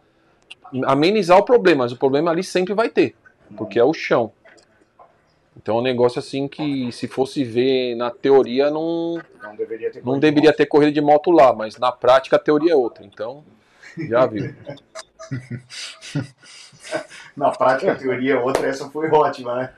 amenizar 0.86 1.38
o 1.38 1.44
problema, 1.44 1.84
mas 1.84 1.92
o 1.92 1.96
problema 1.96 2.30
ali 2.32 2.42
sempre 2.42 2.74
vai 2.74 2.88
ter, 2.88 3.14
porque 3.56 3.78
é 3.78 3.84
o 3.84 3.92
chão. 3.92 4.32
Então 5.56 5.76
é 5.76 5.80
um 5.80 5.82
negócio 5.82 6.18
assim 6.18 6.48
que 6.48 6.90
se 6.90 7.06
fosse 7.06 7.44
ver 7.44 7.94
na 7.94 8.10
teoria 8.10 8.70
não, 8.70 9.20
Não 9.42 9.54
deveria 9.56 9.90
ter 9.90 9.98
não 9.98 10.04
corrido 10.04 10.20
deveria 10.20 10.52
ter 10.52 10.66
corrida 10.66 10.92
de 10.92 11.00
moto 11.00 11.30
lá, 11.30 11.52
mas 11.52 11.78
na 11.78 11.92
prática 11.92 12.36
a 12.36 12.40
teoria 12.40 12.72
é 12.72 12.76
outra. 12.76 13.04
Então, 13.04 13.44
já 14.08 14.26
viu. 14.26 14.54
Na 17.36 17.50
prática, 17.50 17.92
a 17.92 17.96
teoria 17.96 18.34
é 18.34 18.38
outra, 18.38 18.68
essa 18.68 18.88
foi 18.90 19.10
ótima, 19.10 19.56
né? 19.56 19.72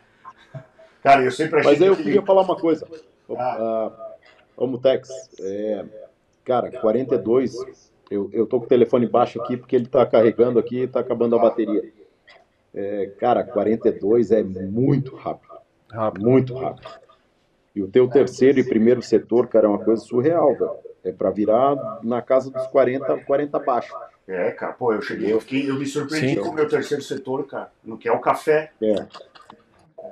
Cara, 1.03 1.23
eu 1.23 1.31
sempre 1.31 1.61
achei 1.61 1.73
Mas 1.73 1.81
aí 1.81 1.89
eu 1.89 1.97
que 1.97 2.03
queria 2.03 2.23
falar 2.23 2.43
uma 2.43 2.57
coisa. 2.57 2.87
Ah. 3.31 3.35
Ah, 3.39 4.13
Ô, 4.57 4.67
Mutex, 4.67 5.09
é, 5.41 5.85
cara, 6.45 6.71
42, 6.71 7.55
eu, 8.11 8.31
eu 8.33 8.47
tô 8.47 8.59
com 8.59 8.67
o 8.67 8.69
telefone 8.69 9.07
baixo 9.07 9.41
aqui 9.41 9.57
porque 9.57 9.77
ele 9.77 9.87
tá 9.87 10.05
carregando 10.05 10.59
aqui 10.59 10.83
e 10.83 10.89
tá 10.89 11.01
acabando 11.01 11.37
a 11.37 11.39
bateria. 11.39 11.93
É, 12.77 13.07
cara, 13.19 13.43
42 13.43 14.31
é 14.31 14.43
muito 14.43 15.17
rápido. 15.17 15.55
Rápido. 15.91 16.29
Muito 16.29 16.55
rápido. 16.55 16.87
E 17.75 17.83
o 17.83 17.89
teu 17.89 18.07
terceiro 18.07 18.59
e 18.59 18.65
primeiro 18.65 19.01
setor, 19.01 19.49
cara, 19.49 19.67
é 19.67 19.69
uma 19.69 19.83
coisa 19.83 20.03
surreal, 20.03 20.55
velho. 20.55 20.77
É 21.03 21.13
pra 21.13 21.31
virar 21.31 22.01
na 22.03 22.21
casa 22.21 22.51
dos 22.51 22.67
40, 22.67 23.25
40 23.25 23.59
baixo. 23.61 23.95
É, 24.29 24.51
cara, 24.51 24.73
pô, 24.73 24.93
eu 24.93 25.01
cheguei, 25.01 25.33
eu, 25.33 25.41
fiquei, 25.41 25.71
eu 25.71 25.77
me 25.77 25.87
surpreendi 25.87 26.35
Sim. 26.35 26.41
com 26.41 26.49
o 26.49 26.55
meu 26.55 26.69
terceiro 26.69 27.03
setor, 27.03 27.47
cara. 27.47 27.71
No 27.85 27.97
que 27.97 28.09
é 28.09 28.13
o 28.13 28.19
café. 28.19 28.73
É. 28.83 29.07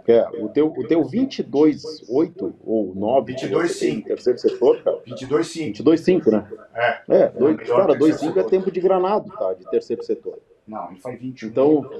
É, 0.06 0.28
o 0.42 0.48
teu, 0.48 0.68
o 0.68 0.86
teu 0.86 1.04
22, 1.04 2.08
8 2.08 2.54
ou 2.64 2.94
9, 2.94 3.32
22, 3.32 3.70
você 3.70 3.78
tem 3.78 3.92
sim. 3.92 3.98
em 3.98 4.02
terceiro 4.02 4.38
setor, 4.38 4.82
cara. 4.82 4.98
22 5.04 5.46
sim. 5.46 5.64
22, 5.66 6.00
5, 6.00 6.30
né? 6.30 6.48
É. 6.74 7.00
É, 7.08 7.28
dois, 7.28 7.56
melhor 7.56 7.76
cara, 7.76 7.98
terceiro 7.98 8.18
2, 8.18 8.20
5 8.20 8.38
é 8.38 8.42
tempo 8.44 8.70
de 8.70 8.80
granado, 8.80 9.30
tá? 9.30 9.54
De 9.54 9.68
terceiro 9.70 10.02
setor. 10.02 10.38
Não, 10.66 10.90
ele 10.90 11.00
faz 11.00 11.18
21. 11.18 11.48
Então, 11.48 11.90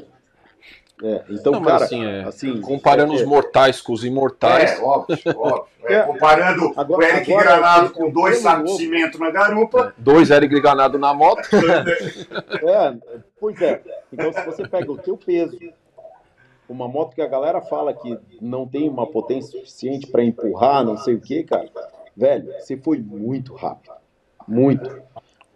é, 1.02 1.24
então 1.30 1.52
Não, 1.54 1.62
cara, 1.62 1.84
assim, 1.84 2.04
é, 2.04 2.22
assim, 2.24 2.60
comparando 2.60 3.12
é, 3.12 3.16
os 3.16 3.24
mortais 3.24 3.80
com 3.80 3.92
os 3.92 4.04
imortais, 4.04 4.78
É, 4.78 4.82
óbvio, 4.82 5.18
óbvio. 5.36 5.64
É, 5.86 5.94
É. 5.94 6.02
comparando 6.02 6.72
Agora- 6.76 7.00
o 7.00 7.02
Eric 7.02 7.32
agora, 7.32 7.46
Granado 7.48 7.90
com 7.92 8.10
dois 8.10 8.38
sacos 8.38 8.70
de 8.72 8.76
cimento 8.78 9.18
na 9.18 9.30
garupa. 9.30 9.92
dois 9.98 10.30
Eric 10.30 10.58
Ganado 10.60 10.98
na 10.98 11.12
moto, 11.12 11.42
É, 12.62 12.96
pois 13.38 13.60
é. 13.60 13.82
Então, 14.12 14.32
se 14.32 14.40
você 14.46 14.66
pega 14.68 14.90
o 14.90 14.96
teu 14.96 15.16
peso, 15.16 15.58
uma 16.68 16.88
moto 16.88 17.14
que 17.14 17.20
a 17.22 17.26
galera 17.26 17.60
fala 17.60 17.92
que 17.92 18.18
não 18.40 18.66
tem 18.66 18.88
uma 18.88 19.06
potência 19.06 19.50
suficiente 19.58 20.06
para 20.06 20.24
empurrar, 20.24 20.84
não 20.84 20.96
sei 20.96 21.14
o 21.14 21.20
que, 21.20 21.42
cara, 21.42 21.68
velho, 22.16 22.50
você 22.58 22.76
foi 22.76 22.98
muito 22.98 23.54
rápido. 23.54 23.92
Muito. 24.48 25.02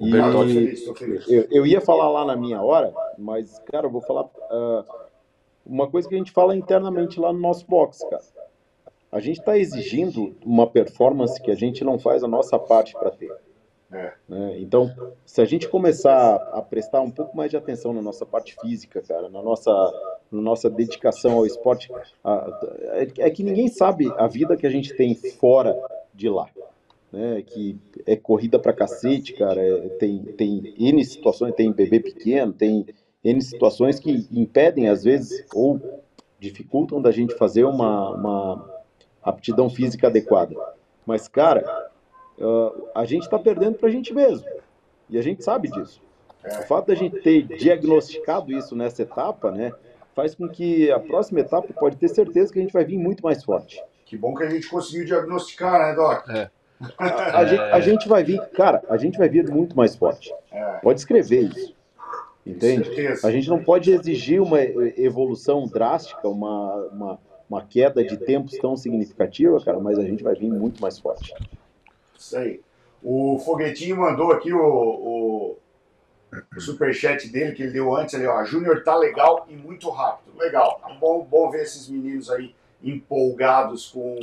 E 0.00 0.10
Não, 0.10 0.30
tô 0.32 0.38
feliz, 0.46 0.84
tô 0.84 0.94
feliz. 0.94 1.28
eu, 1.28 1.46
eu 1.50 1.66
ia 1.66 1.80
falar 1.80 2.08
lá 2.10 2.24
na 2.24 2.36
minha 2.36 2.60
hora, 2.62 2.92
mas, 3.18 3.58
cara, 3.72 3.86
eu 3.86 3.90
vou 3.90 4.00
falar 4.02 4.26
ah, 4.50 4.84
uma 5.68 5.88
coisa 5.88 6.08
que 6.08 6.14
a 6.14 6.18
gente 6.18 6.32
fala 6.32 6.56
internamente 6.56 7.20
lá 7.20 7.32
no 7.32 7.38
nosso 7.38 7.66
box, 7.66 8.04
cara. 8.08 8.22
A 9.10 9.20
gente 9.20 9.38
está 9.40 9.56
exigindo 9.58 10.34
uma 10.44 10.66
performance 10.66 11.40
que 11.40 11.50
a 11.50 11.54
gente 11.54 11.82
não 11.84 11.98
faz 11.98 12.22
a 12.22 12.28
nossa 12.28 12.58
parte 12.58 12.92
para 12.92 13.10
ter. 13.10 13.32
É. 13.90 14.12
né? 14.28 14.60
Então, 14.60 14.90
se 15.24 15.40
a 15.40 15.46
gente 15.46 15.66
começar 15.66 16.34
a 16.52 16.60
prestar 16.60 17.00
um 17.00 17.10
pouco 17.10 17.34
mais 17.34 17.50
de 17.50 17.56
atenção 17.56 17.94
na 17.94 18.02
nossa 18.02 18.26
parte 18.26 18.54
física, 18.60 19.00
cara, 19.00 19.30
na 19.30 19.40
nossa, 19.42 19.72
na 20.30 20.42
nossa 20.42 20.68
dedicação 20.68 21.32
ao 21.38 21.46
esporte, 21.46 21.90
a- 22.22 22.60
é, 22.92 23.08
é 23.26 23.30
que 23.30 23.42
ninguém 23.42 23.66
sabe 23.68 24.12
a 24.18 24.26
vida 24.26 24.58
que 24.58 24.66
a 24.66 24.70
gente 24.70 24.94
tem 24.94 25.14
fora 25.14 25.74
de 26.14 26.28
lá. 26.28 26.46
Né, 27.10 27.40
que 27.40 27.78
é 28.04 28.14
corrida 28.14 28.58
pra 28.58 28.74
cacete, 28.74 29.32
cara. 29.32 29.62
é- 29.66 29.88
tem, 29.98 30.18
tem 30.36 30.74
N 30.78 31.02
situações, 31.06 31.54
tem 31.54 31.72
bebê 31.72 31.98
pequeno, 32.00 32.52
tem 32.52 32.84
N 33.28 33.40
situações 33.42 33.98
que 33.98 34.26
impedem, 34.32 34.88
às 34.88 35.04
vezes, 35.04 35.44
ou 35.54 36.02
dificultam 36.38 37.00
da 37.02 37.10
gente 37.10 37.34
fazer 37.34 37.64
uma, 37.64 38.10
uma 38.10 38.70
aptidão 39.22 39.68
física 39.68 40.06
adequada. 40.06 40.54
Mas, 41.04 41.28
cara, 41.28 41.64
ah, 42.40 42.72
a 42.94 43.04
gente 43.04 43.24
está 43.24 43.38
perdendo 43.38 43.76
pra 43.76 43.90
gente 43.90 44.14
mesmo. 44.14 44.46
E 45.10 45.18
a 45.18 45.22
gente 45.22 45.42
sabe 45.42 45.68
disso. 45.70 46.00
O 46.44 46.62
fato 46.62 46.86
da 46.86 46.94
gente 46.94 47.20
ter 47.20 47.42
diagnosticado 47.42 48.52
isso 48.52 48.76
nessa 48.76 49.02
etapa, 49.02 49.50
né, 49.50 49.72
faz 50.14 50.34
com 50.34 50.48
que 50.48 50.90
a 50.90 50.98
próxima 50.98 51.40
etapa 51.40 51.72
pode 51.74 51.96
ter 51.96 52.08
certeza 52.08 52.52
que 52.52 52.58
a 52.58 52.62
gente 52.62 52.72
vai 52.72 52.84
vir 52.84 52.98
muito 52.98 53.22
mais 53.22 53.44
forte. 53.44 53.82
Que 54.04 54.16
bom 54.16 54.34
que 54.34 54.44
a 54.44 54.48
gente 54.48 54.68
conseguiu 54.68 55.04
diagnosticar, 55.04 55.78
né, 55.80 55.94
Doc? 55.94 56.28
É. 56.30 56.50
A, 56.96 57.38
a 57.40 57.44
gente, 57.44 57.60
a 57.60 57.80
gente 57.80 58.08
vai 58.08 58.22
vir, 58.22 58.40
cara, 58.50 58.82
a 58.88 58.96
gente 58.96 59.18
vai 59.18 59.28
vir 59.28 59.50
muito 59.50 59.76
mais 59.76 59.96
forte. 59.96 60.32
É. 60.50 60.78
Pode 60.82 61.00
escrever 61.00 61.42
isso. 61.42 61.74
Entende? 62.48 62.90
A 63.22 63.30
gente 63.30 63.48
não 63.48 63.62
pode 63.62 63.92
exigir 63.92 64.40
uma 64.40 64.60
evolução 64.62 65.66
drástica, 65.66 66.26
uma, 66.28 66.74
uma, 66.86 67.18
uma 67.48 67.62
queda 67.62 68.02
de 68.02 68.16
tempos 68.16 68.56
tão 68.58 68.74
significativa, 68.74 69.62
cara, 69.62 69.78
mas 69.78 69.98
a 69.98 70.02
gente 70.02 70.22
vai 70.22 70.34
vir 70.34 70.50
muito 70.50 70.80
mais 70.80 70.98
forte. 70.98 71.34
Isso 72.18 72.36
aí. 72.38 72.60
O 73.02 73.38
Foguetinho 73.38 73.98
mandou 73.98 74.32
aqui 74.32 74.52
o, 74.52 74.58
o, 74.60 75.58
o 76.56 76.60
superchat 76.60 77.28
dele, 77.28 77.52
que 77.52 77.62
ele 77.62 77.72
deu 77.72 77.94
antes 77.94 78.14
ali, 78.14 78.26
ó. 78.26 78.42
Júnior 78.44 78.82
tá 78.82 78.96
legal 78.96 79.46
e 79.48 79.54
muito 79.54 79.90
rápido. 79.90 80.36
Legal. 80.36 80.80
É 80.88 80.94
Bom, 80.98 81.22
bom 81.24 81.50
ver 81.50 81.62
esses 81.62 81.88
meninos 81.88 82.30
aí 82.30 82.54
empolgados 82.82 83.88
com, 83.88 84.18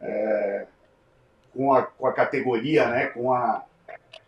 é, 0.00 0.66
com, 1.54 1.72
a, 1.72 1.82
com 1.82 2.06
a 2.06 2.12
categoria, 2.12 2.88
né? 2.88 3.06
Com 3.06 3.32
a. 3.32 3.64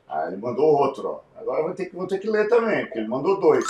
Ah, 0.09 0.27
ele 0.29 0.37
mandou 0.37 0.67
outro, 0.67 1.09
ó. 1.09 1.21
Agora 1.45 1.61
eu 1.61 1.65
vou 1.67 1.75
ter, 1.75 1.87
que, 1.87 1.95
vou 1.95 2.07
ter 2.07 2.19
que 2.19 2.31
ler 2.31 2.49
também, 2.49 2.87
porque 2.87 2.99
ele 3.01 3.09
mandou 3.09 3.39
dois. 3.39 3.63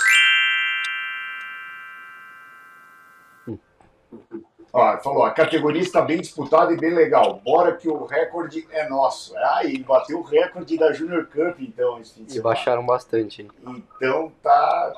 Ó, 4.73 4.93
ele 4.93 5.01
falou, 5.03 5.25
a 5.25 5.33
categoria 5.33 5.83
está 5.83 6.01
bem 6.01 6.21
disputada 6.21 6.73
e 6.73 6.77
bem 6.77 6.95
legal. 6.95 7.41
Bora 7.45 7.77
que 7.77 7.89
o 7.89 8.05
recorde 8.05 8.65
é 8.71 8.89
nosso. 8.89 9.37
Ah, 9.37 9.65
e 9.65 9.79
bateu 9.83 10.21
o 10.21 10.23
recorde 10.23 10.79
da 10.79 10.93
Junior 10.93 11.27
Cup, 11.27 11.61
então, 11.61 12.01
esse 12.01 12.15
fim 12.15 12.25
de 12.25 12.31
E 12.31 12.35
semana. 12.35 12.55
baixaram 12.55 12.87
bastante. 12.87 13.43
hein? 13.43 13.51
Então 13.97 14.33
tá. 14.41 14.93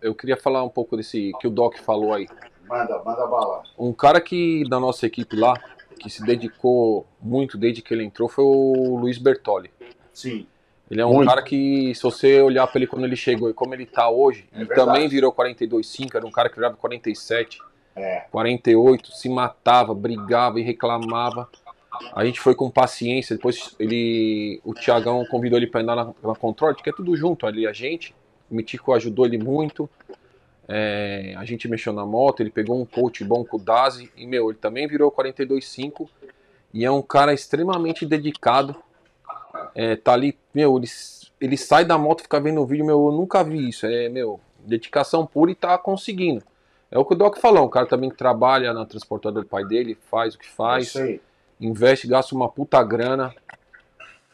eu 0.00 0.14
queria 0.14 0.36
falar 0.36 0.62
um 0.62 0.68
pouco 0.68 0.96
desse 0.96 1.32
que 1.40 1.48
o 1.48 1.50
Doc 1.50 1.76
falou 1.78 2.12
aí. 2.14 2.28
Manda, 2.68 3.02
manda 3.02 3.26
bala. 3.26 3.64
Um 3.76 3.92
cara 3.92 4.20
que 4.20 4.62
da 4.68 4.78
nossa 4.78 5.06
equipe 5.06 5.34
lá, 5.34 5.54
que 5.98 6.08
se 6.08 6.24
dedicou 6.24 7.04
muito 7.20 7.58
desde 7.58 7.82
que 7.82 7.92
ele 7.92 8.04
entrou, 8.04 8.28
foi 8.28 8.44
o 8.44 8.96
Luiz 8.96 9.18
Bertoli. 9.18 9.72
Sim. 10.12 10.46
Ele 10.90 11.00
é 11.00 11.06
um 11.06 11.14
Muito. 11.14 11.28
cara 11.28 11.42
que, 11.42 11.94
se 11.94 12.02
você 12.02 12.40
olhar 12.40 12.66
pra 12.66 12.78
ele 12.78 12.86
quando 12.86 13.04
ele 13.04 13.14
chegou 13.14 13.48
e 13.48 13.54
como 13.54 13.72
ele 13.74 13.86
tá 13.86 14.10
hoje, 14.10 14.44
É 14.52 14.62
e 14.62 14.64
verdade. 14.64 14.80
também 14.88 15.08
virou 15.08 15.32
42,5, 15.32 16.16
era 16.16 16.26
um 16.26 16.30
cara 16.32 16.48
que 16.48 16.56
virava 16.56 16.76
47, 16.76 17.58
É. 17.94 18.24
48, 18.30 19.12
se 19.12 19.28
matava, 19.28 19.94
brigava 19.94 20.58
e 20.58 20.62
reclamava. 20.62 21.48
A 22.14 22.24
gente 22.24 22.40
foi 22.40 22.54
com 22.54 22.70
paciência, 22.70 23.36
depois 23.36 23.74
ele, 23.78 24.60
o 24.64 24.72
Thiagão 24.74 25.24
convidou 25.26 25.58
ele 25.58 25.66
para 25.66 25.80
andar 25.82 25.96
na, 25.96 26.04
na 26.22 26.34
controle, 26.34 26.74
que 26.76 26.88
é 26.88 26.92
tudo 26.92 27.14
junto 27.16 27.46
ali, 27.46 27.66
a 27.66 27.72
gente. 27.72 28.14
O 28.50 28.54
Mitico 28.54 28.92
ajudou 28.92 29.26
ele 29.26 29.38
muito. 29.38 29.88
É, 30.68 31.34
a 31.36 31.44
gente 31.44 31.66
mexeu 31.68 31.92
na 31.92 32.06
moto, 32.06 32.40
ele 32.40 32.50
pegou 32.50 32.80
um 32.80 32.84
coach 32.84 33.24
bom 33.24 33.44
com 33.44 33.56
o 33.56 33.60
Dazi, 33.60 34.10
e 34.16 34.26
meu, 34.26 34.50
ele 34.50 34.58
também 34.58 34.86
virou 34.86 35.10
42,5 35.10 36.08
e 36.72 36.84
é 36.84 36.90
um 36.90 37.02
cara 37.02 37.32
extremamente 37.34 38.06
dedicado. 38.06 38.74
É, 39.74 39.96
tá 39.96 40.12
ali, 40.12 40.36
meu, 40.54 40.76
ele, 40.76 40.88
ele 41.40 41.56
sai 41.56 41.84
da 41.84 41.96
moto 41.98 42.20
e 42.20 42.22
fica 42.24 42.40
vendo 42.40 42.60
o 42.60 42.66
vídeo, 42.66 42.84
meu, 42.84 43.06
eu 43.06 43.12
nunca 43.12 43.42
vi 43.42 43.68
isso. 43.68 43.86
É, 43.86 44.08
meu, 44.08 44.40
dedicação 44.60 45.26
pura 45.26 45.50
e 45.50 45.54
tá 45.54 45.76
conseguindo. 45.78 46.42
É 46.90 46.98
o 46.98 47.04
que 47.04 47.14
o 47.14 47.16
Doc 47.16 47.38
falou, 47.38 47.66
um 47.66 47.70
cara 47.70 47.86
também 47.86 48.10
que 48.10 48.16
trabalha 48.16 48.72
na 48.72 48.84
transportadora 48.84 49.44
do 49.44 49.48
pai 49.48 49.64
dele, 49.64 49.96
faz 50.10 50.34
o 50.34 50.38
que 50.38 50.48
faz, 50.48 50.92
investe, 51.60 52.08
gasta 52.08 52.34
uma 52.34 52.48
puta 52.48 52.82
grana. 52.82 53.32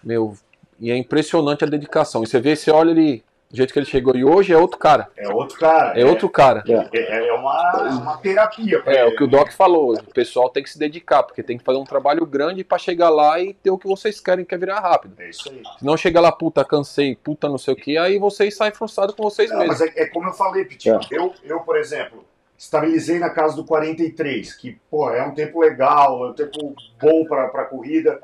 Meu, 0.02 0.34
e 0.80 0.90
é 0.90 0.96
impressionante 0.96 1.64
a 1.64 1.66
dedicação. 1.66 2.22
E 2.22 2.26
você 2.26 2.40
vê, 2.40 2.56
você 2.56 2.70
olha 2.70 2.90
ele, 2.90 3.22
do 3.56 3.58
jeito 3.58 3.72
que 3.72 3.78
ele 3.78 3.86
chegou 3.86 4.14
e 4.14 4.22
hoje 4.22 4.52
é 4.52 4.58
outro 4.58 4.78
cara. 4.78 5.08
É 5.16 5.28
outro 5.28 5.58
cara. 5.58 5.98
É 5.98 6.04
outro 6.04 6.28
cara. 6.28 6.62
É, 6.92 7.28
é 7.28 7.32
uma, 7.32 7.72
uma 7.88 8.16
terapia. 8.18 8.82
É, 8.84 9.00
ele. 9.00 9.14
o 9.14 9.16
que 9.16 9.24
o 9.24 9.26
Doc 9.26 9.50
falou, 9.52 9.94
o 9.94 10.12
pessoal 10.12 10.50
tem 10.50 10.62
que 10.62 10.68
se 10.68 10.78
dedicar, 10.78 11.22
porque 11.22 11.42
tem 11.42 11.56
que 11.56 11.64
fazer 11.64 11.78
um 11.78 11.84
trabalho 11.84 12.26
grande 12.26 12.62
pra 12.62 12.76
chegar 12.76 13.08
lá 13.08 13.40
e 13.40 13.54
ter 13.54 13.70
o 13.70 13.78
que 13.78 13.88
vocês 13.88 14.20
querem, 14.20 14.44
que 14.44 14.54
é 14.54 14.58
virar 14.58 14.80
rápido. 14.80 15.14
É 15.18 15.30
isso 15.30 15.50
aí. 15.50 15.62
Se 15.78 15.84
não 15.84 15.96
chegar 15.96 16.20
lá, 16.20 16.30
puta, 16.30 16.64
cansei, 16.64 17.16
puta, 17.16 17.48
não 17.48 17.56
sei 17.56 17.72
o 17.72 17.76
que, 17.76 17.96
aí 17.96 18.18
vocês 18.18 18.54
saem 18.54 18.72
frustrados 18.72 19.14
com 19.14 19.22
vocês 19.22 19.50
Não, 19.50 19.58
mesmos. 19.58 19.80
mas 19.80 19.96
é, 19.96 20.02
é 20.02 20.06
como 20.06 20.28
eu 20.28 20.34
falei, 20.34 20.66
Pitinho. 20.66 21.00
Eu, 21.10 21.32
eu, 21.42 21.60
por 21.60 21.78
exemplo, 21.78 22.26
estabilizei 22.58 23.18
na 23.18 23.30
casa 23.30 23.56
do 23.56 23.64
43, 23.64 24.54
que, 24.54 24.78
pô, 24.90 25.10
é 25.10 25.24
um 25.24 25.32
tempo 25.32 25.60
legal, 25.60 26.26
é 26.26 26.30
um 26.30 26.34
tempo 26.34 26.74
bom 27.00 27.24
para 27.24 27.46
a 27.46 27.64
corrida, 27.64 28.20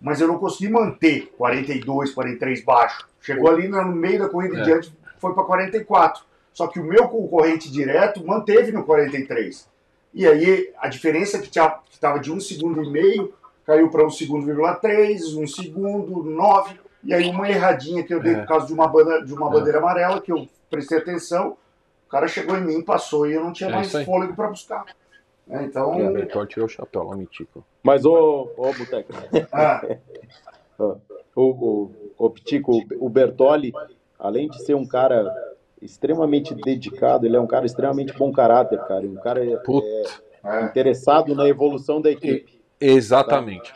mas 0.00 0.20
eu 0.20 0.28
não 0.28 0.38
consegui 0.38 0.68
manter 0.70 1.32
42, 1.36 2.12
43 2.12 2.64
baixo. 2.64 3.06
Chegou 3.20 3.50
ali 3.50 3.68
no 3.68 3.84
meio 3.86 4.18
da 4.20 4.28
corrida 4.28 4.58
É. 4.58 4.62
diante, 4.62 4.92
foi 5.18 5.34
para 5.34 5.44
44. 5.44 6.22
Só 6.52 6.66
que 6.66 6.80
o 6.80 6.84
meu 6.84 7.08
concorrente 7.08 7.70
direto 7.70 8.24
manteve 8.26 8.72
no 8.72 8.84
43. 8.84 9.68
E 10.14 10.26
aí 10.26 10.72
a 10.78 10.88
diferença 10.88 11.38
que 11.38 11.46
estava 11.48 12.18
de 12.18 12.32
um 12.32 12.40
segundo 12.40 12.82
e 12.82 12.90
meio 12.90 13.32
caiu 13.66 13.90
para 13.90 14.04
um 14.04 14.10
segundo, 14.10 14.46
três, 14.80 15.34
um 15.34 15.46
segundo, 15.46 16.24
nove, 16.24 16.74
e 17.04 17.12
aí 17.12 17.28
uma 17.28 17.48
erradinha 17.48 18.02
que 18.02 18.14
eu 18.14 18.20
dei 18.20 18.34
É. 18.34 18.38
por 18.38 18.48
causa 18.48 18.66
de 18.66 18.72
uma, 18.72 18.88
banda, 18.88 19.22
de 19.24 19.32
uma 19.34 19.48
É. 19.48 19.52
bandeira 19.52 19.78
amarela, 19.78 20.20
que 20.20 20.32
eu 20.32 20.48
prestei 20.70 20.98
atenção, 20.98 21.56
o 22.06 22.10
cara 22.10 22.26
chegou 22.26 22.56
em 22.56 22.62
mim, 22.62 22.82
passou 22.82 23.26
e 23.28 23.34
eu 23.34 23.44
não 23.44 23.52
tinha 23.52 23.68
É 23.68 23.72
mais 23.72 23.92
fôlego 24.04 24.34
para 24.34 24.48
buscar. 24.48 24.84
É, 25.50 25.64
então, 25.64 25.92
O 25.92 26.12
Bertol 26.12 26.46
tirou 26.46 26.66
o 26.66 26.68
chapéu 26.68 27.04
lá, 27.04 27.16
Mitico. 27.16 27.64
Mas, 27.82 28.04
ô, 28.04 28.50
ô 28.56 28.72
Boteco, 28.72 29.12
ah, 29.52 29.82
o, 30.78 31.42
o, 31.42 31.90
o 32.18 32.30
Pitico, 32.30 32.82
o 32.98 33.08
Bertoli, 33.08 33.72
além 34.18 34.48
de 34.48 34.62
ser 34.62 34.74
um 34.74 34.86
cara 34.86 35.32
extremamente 35.80 36.54
dedicado, 36.54 37.26
ele 37.26 37.36
é 37.36 37.40
um 37.40 37.46
cara 37.46 37.64
extremamente 37.64 38.12
bom 38.12 38.32
caráter, 38.32 38.78
cara. 38.80 39.06
Um 39.06 39.14
cara 39.14 39.44
é, 39.44 39.54
é, 40.44 40.62
interessado 40.64 41.34
na 41.34 41.48
evolução 41.48 42.00
da 42.00 42.10
equipe. 42.10 42.60
Exatamente. 42.80 43.72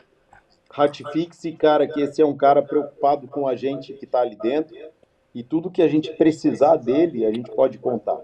Ratifique-se, 0.71 1.53
cara, 1.53 1.87
que 1.87 2.01
esse 2.01 2.21
é 2.21 2.27
um 2.27 2.37
cara 2.37 2.63
preocupado 2.63 3.27
com 3.29 3.47
a 3.47 3.55
gente 3.55 3.93
que 3.95 4.05
está 4.05 4.21
ali 4.21 4.37
dentro 4.37 4.75
e 5.35 5.43
tudo 5.43 5.71
que 5.71 5.83
a 5.83 5.89
gente 5.89 6.13
precisar 6.13 6.77
dele, 6.77 7.25
a 7.25 7.33
gente 7.33 7.51
pode 7.51 7.79
contar. 7.79 8.21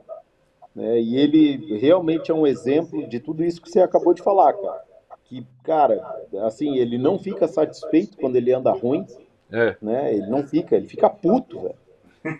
Né? 0.78 1.00
E 1.00 1.16
ele 1.16 1.76
realmente 1.78 2.30
é 2.30 2.34
um 2.34 2.46
exemplo 2.46 3.06
de 3.08 3.18
tudo 3.18 3.42
isso 3.44 3.60
que 3.60 3.68
você 3.68 3.80
acabou 3.80 4.14
de 4.14 4.22
falar, 4.22 4.52
cara. 4.52 4.80
Que, 5.24 5.44
cara, 5.64 6.00
assim, 6.44 6.76
ele 6.78 6.96
não 6.96 7.18
fica 7.18 7.48
satisfeito 7.48 8.16
quando 8.16 8.36
ele 8.36 8.52
anda 8.52 8.70
ruim, 8.70 9.04
É. 9.52 9.76
né? 9.82 10.14
Ele 10.14 10.26
não 10.28 10.46
fica, 10.46 10.76
ele 10.76 10.86
fica 10.86 11.10
puto, 11.10 11.60
velho. 11.60 11.74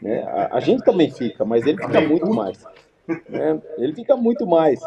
Né? 0.01 0.23
A, 0.23 0.57
a 0.57 0.61
gente 0.61 0.85
também 0.85 1.11
fica, 1.11 1.45
mas 1.45 1.67
ele 1.67 1.79
fica 1.85 2.01
muito 2.01 2.31
mais. 2.31 2.65
né? 3.29 3.61
Ele 3.77 3.93
fica 3.95 4.17
muito 4.17 4.47
mais. 4.47 4.81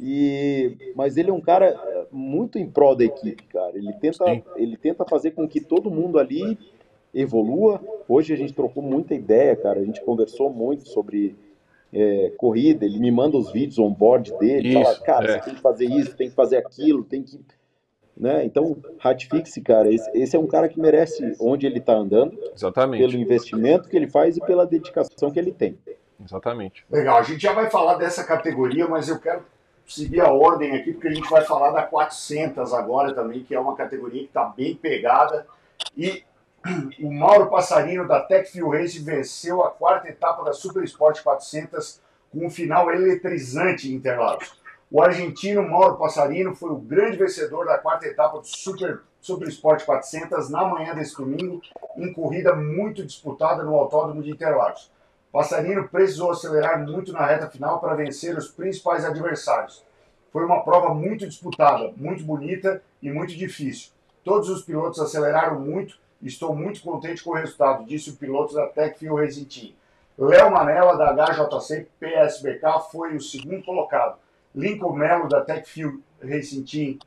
E, 0.00 0.92
mas 0.96 1.16
ele 1.16 1.30
é 1.30 1.32
um 1.32 1.40
cara 1.40 1.66
eh, 1.66 2.06
muito 2.10 2.58
em 2.58 2.68
prol 2.68 2.96
da 2.96 3.04
equipe, 3.04 3.42
cara. 3.44 3.76
Ele 3.76 3.92
tenta, 3.94 4.24
Sim. 4.24 4.42
ele 4.56 4.76
tenta 4.76 5.04
fazer 5.04 5.32
com 5.32 5.46
que 5.46 5.60
todo 5.60 5.90
mundo 5.90 6.18
ali 6.18 6.58
evolua. 7.14 7.80
Hoje 8.08 8.32
a 8.32 8.36
gente 8.36 8.52
trocou 8.52 8.82
muita 8.82 9.14
ideia, 9.14 9.54
cara. 9.54 9.78
A 9.80 9.84
gente 9.84 10.02
conversou 10.02 10.50
muito 10.50 10.88
sobre 10.88 11.36
eh, 11.94 12.32
corrida. 12.36 12.84
Ele 12.84 12.98
me 12.98 13.10
manda 13.10 13.36
os 13.36 13.52
vídeos 13.52 13.78
on-board 13.78 14.36
dele. 14.38 14.68
Isso, 14.68 14.82
fala, 14.82 15.00
cara, 15.00 15.30
é. 15.30 15.32
você 15.38 15.44
tem 15.44 15.54
que 15.54 15.60
fazer 15.60 15.84
isso, 15.86 16.16
tem 16.16 16.28
que 16.28 16.34
fazer 16.34 16.56
aquilo, 16.58 17.04
tem 17.04 17.22
que 17.22 17.38
né? 18.16 18.44
Então, 18.44 18.76
ratifique-se, 18.98 19.60
cara. 19.60 19.92
Esse, 19.92 20.10
esse 20.14 20.36
é 20.36 20.38
um 20.38 20.46
cara 20.46 20.68
que 20.68 20.78
merece 20.78 21.36
onde 21.40 21.66
ele 21.66 21.78
está 21.78 21.94
andando, 21.94 22.36
pelo 22.36 22.52
Exatamente. 22.54 23.16
investimento 23.16 23.88
que 23.88 23.96
ele 23.96 24.08
faz 24.08 24.36
e 24.36 24.40
pela 24.40 24.66
dedicação 24.66 25.30
que 25.30 25.38
ele 25.38 25.52
tem. 25.52 25.78
Exatamente. 26.24 26.86
legal, 26.88 27.18
a 27.18 27.22
gente 27.22 27.42
já 27.42 27.52
vai 27.52 27.68
falar 27.68 27.96
dessa 27.96 28.22
categoria, 28.24 28.86
mas 28.86 29.08
eu 29.08 29.18
quero 29.18 29.44
seguir 29.86 30.20
a 30.20 30.32
ordem 30.32 30.72
aqui, 30.72 30.92
porque 30.92 31.08
a 31.08 31.12
gente 31.12 31.28
vai 31.28 31.42
falar 31.42 31.70
da 31.72 31.82
400 31.82 32.72
agora 32.72 33.12
também, 33.12 33.42
que 33.42 33.54
é 33.54 33.60
uma 33.60 33.74
categoria 33.74 34.20
que 34.20 34.28
está 34.28 34.44
bem 34.44 34.74
pegada. 34.74 35.46
E 35.96 36.22
o 37.02 37.12
Mauro 37.12 37.50
Passarino, 37.50 38.08
da 38.08 38.20
Techfield 38.20 38.76
Race, 38.76 38.98
venceu 38.98 39.62
a 39.62 39.70
quarta 39.70 40.08
etapa 40.08 40.42
da 40.42 40.52
Super 40.52 40.82
Sport 40.84 41.22
400 41.22 42.00
com 42.32 42.46
um 42.46 42.50
final 42.50 42.90
eletrizante 42.90 43.90
em 43.90 43.96
Interlagos. 43.96 44.58
O 44.90 45.02
argentino 45.02 45.68
Mauro 45.68 45.96
Passarino 45.96 46.54
foi 46.54 46.70
o 46.70 46.76
grande 46.76 47.18
vencedor 47.18 47.66
da 47.66 47.78
quarta 47.78 48.06
etapa 48.06 48.38
do 48.38 48.46
Super, 48.46 49.00
Super 49.20 49.48
Sport 49.48 49.84
400 49.84 50.48
na 50.50 50.64
manhã 50.64 50.94
desse 50.94 51.16
domingo, 51.16 51.60
em 51.96 52.12
corrida 52.12 52.54
muito 52.54 53.04
disputada 53.04 53.62
no 53.62 53.74
Autódromo 53.74 54.22
de 54.22 54.30
Interlagos. 54.30 54.90
Passarino 55.32 55.88
precisou 55.88 56.30
acelerar 56.30 56.80
muito 56.82 57.12
na 57.12 57.26
reta 57.26 57.50
final 57.50 57.80
para 57.80 57.94
vencer 57.94 58.38
os 58.38 58.48
principais 58.48 59.04
adversários. 59.04 59.84
Foi 60.32 60.44
uma 60.44 60.62
prova 60.62 60.94
muito 60.94 61.26
disputada, 61.26 61.92
muito 61.96 62.24
bonita 62.24 62.82
e 63.02 63.10
muito 63.10 63.34
difícil. 63.34 63.90
Todos 64.22 64.48
os 64.48 64.62
pilotos 64.62 65.00
aceleraram 65.00 65.60
muito 65.60 65.98
estou 66.28 66.54
muito 66.54 66.80
contente 66.80 67.22
com 67.22 67.30
o 67.30 67.34
resultado, 67.34 67.84
disse 67.84 68.10
o 68.10 68.16
piloto 68.16 68.54
da 68.54 68.66
Techfield 68.66 69.20
Racing 69.20 69.44
Team. 69.44 69.74
Léo 70.16 70.50
Manella, 70.50 70.96
da 70.96 71.12
HJC 71.12 71.88
PSBK, 71.98 72.80
foi 72.90 73.16
o 73.16 73.20
segundo 73.20 73.64
colocado. 73.64 74.16
Lincoln 74.54 74.92
Melo, 74.92 75.28
da 75.28 75.40
Techfield 75.40 76.00
Racing 76.22 76.62
Team, 76.62 76.98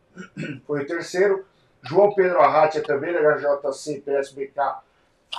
foi 0.67 0.83
o 0.83 0.87
terceiro. 0.87 1.45
João 1.81 2.13
Pedro 2.13 2.41
Arratia, 2.41 2.83
também 2.83 3.13
da 3.13 3.21
HJC 3.37 4.01
PSBK, 4.01 4.59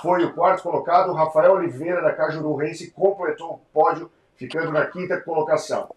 foi 0.01 0.25
o 0.25 0.33
quarto 0.33 0.63
colocado. 0.63 1.13
Rafael 1.13 1.53
Oliveira, 1.53 2.01
da 2.01 2.13
Cajuru 2.13 2.55
Race, 2.55 2.89
completou 2.91 3.53
o 3.53 3.61
pódio, 3.71 4.11
ficando 4.35 4.71
na 4.71 4.87
quinta 4.87 5.21
colocação. 5.21 5.89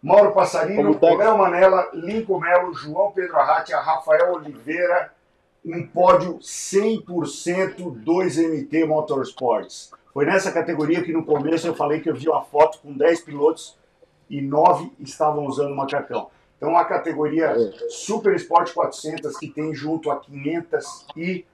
Mauro 0.00 0.32
Passarino. 0.32 0.98
Léo 1.02 1.38
Manella, 1.38 1.90
Lincoln 1.92 2.38
Melo, 2.38 2.72
João 2.74 3.10
Pedro 3.10 3.36
Arratia, 3.36 3.78
Rafael 3.78 4.34
Oliveira, 4.34 5.12
um 5.66 5.86
pódio 5.86 6.38
100% 6.38 7.76
2MT 8.04 8.86
Motorsports. 8.86 9.90
Foi 10.12 10.24
nessa 10.24 10.50
categoria 10.52 11.02
que 11.02 11.12
no 11.12 11.24
começo 11.24 11.66
eu 11.66 11.74
falei 11.74 12.00
que 12.00 12.08
eu 12.08 12.14
vi 12.14 12.28
uma 12.28 12.42
foto 12.42 12.78
com 12.80 12.92
10 12.92 13.20
pilotos 13.22 13.76
e 14.30 14.40
9 14.40 14.90
estavam 15.00 15.44
usando 15.46 15.74
macacão. 15.74 16.28
Então 16.56 16.76
a 16.76 16.84
categoria 16.84 17.54
Super 17.90 18.34
Sport 18.36 18.72
400 18.72 19.36
que 19.36 19.48
tem 19.48 19.74
junto 19.74 20.10
a 20.10 20.16
500 20.20 21.06
e 21.16 21.44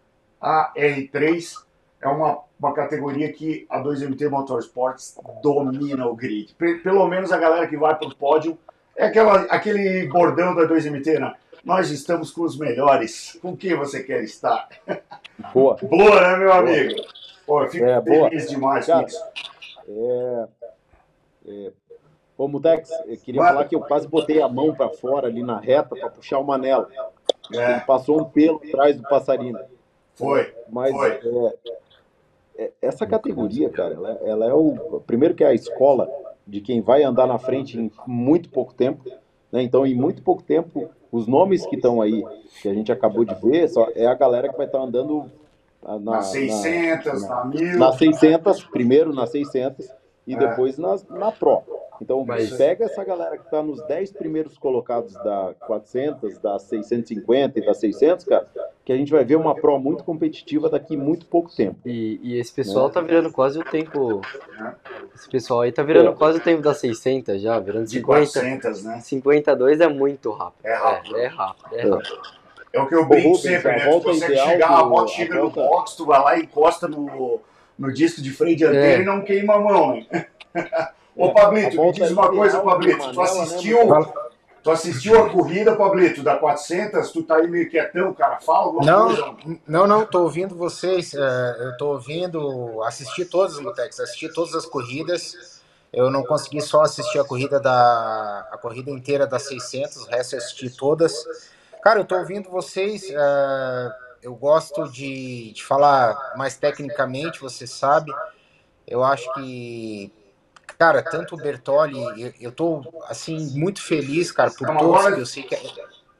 a 0.41 0.73
R3 0.77 1.57
é 2.01 2.09
uma, 2.09 2.39
uma 2.59 2.73
categoria 2.73 3.33
que 3.33 3.67
a 3.69 3.81
2MT 3.83 4.29
Motorsports 4.29 5.17
domina 5.43 6.07
o 6.07 6.15
grid. 6.15 6.55
Pe- 6.57 6.77
Pelo 6.79 7.07
menos 7.09 7.33
a 7.33 7.39
galera 7.39 7.67
que 7.67 7.77
vai 7.77 7.97
para 7.97 8.09
o 8.09 8.15
pódio 8.15 8.57
é 8.97 9.07
aquela, 9.07 9.43
aquele 9.43 10.07
bordão 10.09 10.55
da 10.55 10.63
2MT, 10.69 11.19
né? 11.19 11.35
Nós 11.65 11.91
estamos 11.91 12.31
com 12.31 12.43
os 12.43 12.59
melhores. 12.59 13.39
Com 13.41 13.57
quem 13.57 13.77
você 13.77 14.03
quer 14.03 14.23
estar? 14.25 14.69
Boa. 15.55 15.77
Boa, 15.83 16.21
né, 16.21 16.37
meu 16.37 16.53
amigo? 16.53 17.01
Pô, 17.47 17.63
eu 17.63 17.69
fico 17.71 17.85
É, 17.85 18.01
boa. 18.01 18.29
feliz 18.29 18.49
demais 18.49 18.87
com 18.87 18.93
Cara, 18.93 19.07
isso. 19.07 19.23
É, 19.89 20.49
é, 21.49 21.73
Ô, 22.37 22.49
Mutex, 22.49 22.91
eu 23.07 23.17
queria 23.19 23.41
Vai. 23.41 23.53
falar 23.53 23.65
que 23.67 23.77
eu 23.77 23.81
quase 23.81 24.09
botei 24.09 24.41
a 24.43 24.49
mão 24.49 24.75
para 24.75 24.89
fora 24.89 25.29
ali 25.29 25.43
na 25.43 25.61
reta 25.61 25.95
para 25.95 26.11
puxar 26.11 26.39
o 26.39 26.45
Manela. 26.45 26.89
Ele 27.51 27.61
É, 27.61 27.81
passou 27.81 28.21
um 28.21 28.25
pelo 28.25 28.57
atrás 28.57 28.97
do 28.97 29.03
passarinho. 29.05 29.59
foi. 30.15 30.53
Mas 30.69 30.91
Foi. 30.93 31.11
é, 31.13 31.55
é- 32.65 32.73
essa 32.81 33.07
categoria, 33.07 33.69
cara, 33.71 33.95
ela, 33.95 34.21
ela 34.25 34.47
é 34.47 34.53
o. 34.55 35.01
Primeiro 35.07 35.35
que 35.35 35.45
é 35.45 35.49
a 35.49 35.55
escola 35.55 36.09
de 36.47 36.61
quem 36.61 36.81
vai 36.81 37.05
andar 37.05 37.27
na 37.27 37.39
frente 37.39 37.79
em 37.79 37.91
muito 38.07 38.49
pouco 38.49 38.75
tempo. 38.75 39.05
Né? 39.53 39.63
Então, 39.63 39.87
em 39.87 39.95
muito 39.95 40.23
pouco 40.23 40.43
tempo, 40.43 40.91
os 41.13 41.27
nomes 41.29 41.65
que 41.67 41.77
estão 41.77 42.01
aí, 42.01 42.25
que 42.63 42.69
a 42.69 42.75
gente 42.75 42.91
acabou 42.91 43.25
de 43.25 43.35
ver, 43.35 43.69
só 43.69 43.87
é 43.95 44.07
a 44.07 44.15
galera 44.15 44.49
que 44.49 44.57
vai 44.57 44.67
estar 44.67 44.81
andando 44.81 45.31
na, 45.83 45.99
Na, 45.99 46.13
na- 46.13 46.23
600, 46.23 47.29
na, 47.29 47.45
1000. 47.45 47.79
na 47.79 47.93
600, 47.93 48.65
primeiro 48.65 49.13
na 49.15 49.27
600 49.27 49.89
e 50.27 50.35
É. 50.35 50.39
depois 50.39 50.79
nas, 50.79 51.07
na 51.09 51.31
Pro. 51.33 51.63
Então, 52.01 52.25
Mas- 52.27 52.51
pega 52.57 52.87
essa 52.87 53.05
galera 53.05 53.37
que 53.39 53.45
está 53.45 53.63
nos 53.63 53.81
10 53.87 54.13
primeiros 54.13 54.59
colocados 54.59 55.13
da 55.15 55.55
400, 55.67 56.37
da 56.39 56.59
650 56.59 57.61
e 57.61 57.65
da 57.65 57.75
600, 57.75 58.25
cara, 58.25 58.49
que 58.85 58.93
a 58.93 58.97
gente 58.97 59.13
vai 59.13 59.25
ver 59.25 59.37
uma 59.37 59.55
Pro 59.55 59.79
muito 59.79 60.03
competitiva 60.03 60.69
daqui 60.69 60.97
muito 60.97 61.27
pouco 61.27 61.55
tempo. 61.55 61.77
E, 61.87 62.19
e 62.23 62.39
esse 62.41 62.53
pessoal 62.53 62.91
tá 62.91 63.01
virando 63.01 63.31
quase 63.31 63.59
o 63.61 63.65
tempo. 63.65 64.21
É. 64.61 64.73
Esse 65.15 65.29
pessoal 65.31 65.61
aí 65.61 65.71
tá 65.71 65.83
virando 65.85 66.11
É. 66.11 66.13
quase 66.15 66.39
o 66.39 66.43
tempo 66.43 66.61
das 66.61 66.79
600 66.79 67.41
já, 67.41 67.57
virando 67.61 67.85
de 67.85 67.91
50. 68.01 68.33
400, 68.33 68.83
né? 68.83 69.01
52 69.01 69.81
é 69.81 69.87
muito 69.87 70.33
rápido. 70.33 70.65
É 70.67 70.75
rápido. 70.75 71.17
É, 71.17 71.25
é 71.25 71.27
rápido, 71.29 71.75
é 71.77 71.83
rápido. 71.89 72.21
É 72.73 72.81
o 72.81 72.89
que 72.89 72.95
eu 72.97 73.07
brinco 73.07 73.37
sempre, 73.37 73.71
né? 73.71 73.79
Tu 73.81 73.91
volta 73.91 74.09
consegue 74.09 74.33
ideal 74.33 74.47
chegar, 74.49 74.71
a 74.81 74.85
moto 74.87 75.09
chega 75.11 75.35
no 75.37 75.51
box, 75.51 75.95
tu 75.95 76.07
vai 76.07 76.19
lá 76.21 76.37
e 76.39 76.43
encosta 76.43 76.89
no, 76.89 77.39
no 77.83 77.93
disco 77.93 78.23
de 78.23 78.31
freio 78.31 78.57
dianteiro 78.57 79.01
É. 79.01 79.03
e 79.03 79.05
não 79.05 79.23
queima 79.23 79.55
a 79.55 79.61
mão, 79.61 79.97
né? 79.97 80.27
Ô, 81.17 81.33
Pablito, 81.33 81.81
A 81.81 81.85
me 81.87 81.93
diz 81.93 82.11
uma 82.11 82.23
ideal 82.23 82.35
coisa, 82.35 82.61
Pablito. 82.61 83.11
Tu 83.13 83.17
né, 83.17 83.23
assistiu, 83.25 83.79
tu 84.63 84.71
assistiu 84.71 85.19
a 85.23 85.29
corrida, 85.29 85.75
Pablito, 85.77 86.23
da 86.23 86.37
400? 86.37 87.11
Tu 87.11 87.23
tá 87.25 87.37
aí 87.37 87.47
meio 87.49 87.69
quietão, 87.69 88.15
cara. 88.15 88.39
Fala 88.41 88.59
alguma 88.67 88.85
Não, 88.87 89.07
coisa. 89.07 89.35
não, 89.69 89.87
não, 89.87 90.07
tô 90.07 90.23
ouvindo 90.23 90.55
vocês. 90.55 91.13
é, 91.13 91.57
eu 91.61 91.77
tô 91.77 91.89
ouvindo, 91.89 92.83
assisti 92.85 93.25
todos 93.27 93.57
os 93.57 93.61
Mutex, 93.63 94.01
assisti 94.01 94.33
todas 94.33 94.55
as 94.55 94.65
corridas. 94.65 95.61
Eu 95.93 96.11
não 96.11 96.23
consegui 96.23 96.63
só 96.63 96.81
assistir 96.81 97.19
a 97.19 97.25
corrida 97.25 97.61
da 97.61 98.49
a 98.51 98.57
corrida 98.57 98.91
inteira 98.91 99.27
das 99.27 99.43
600, 99.49 99.97
o 100.07 100.09
resto 100.09 100.35
eu 100.35 100.39
assisti 100.39 100.71
todas. 100.71 101.13
Cara, 101.83 102.01
eu 102.01 102.05
tô 102.07 102.17
ouvindo 102.17 102.49
vocês. 102.49 103.11
é, 103.11 103.91
eu 104.23 104.35
gosto 104.35 104.89
de, 104.91 105.53
de 105.53 105.65
falar 105.65 106.35
mais 106.37 106.57
tecnicamente, 106.57 107.41
você 107.41 107.67
sabe. 107.67 108.13
Eu 108.87 109.03
acho 109.03 109.33
que, 109.35 110.13
cara, 110.79 111.03
tanto 111.03 111.35
o 111.35 111.39
Bertoli, 111.39 112.01
eu, 112.21 112.33
eu 112.41 112.53
tô 112.53 112.83
assim 113.09 113.59
muito 113.59 113.83
feliz, 113.83 114.31
cara, 114.31 114.51
por 114.51 114.67
todos 114.77 115.15
que 115.15 115.21
eu 115.21 115.27
sei 115.27 115.43
que. 115.43 115.57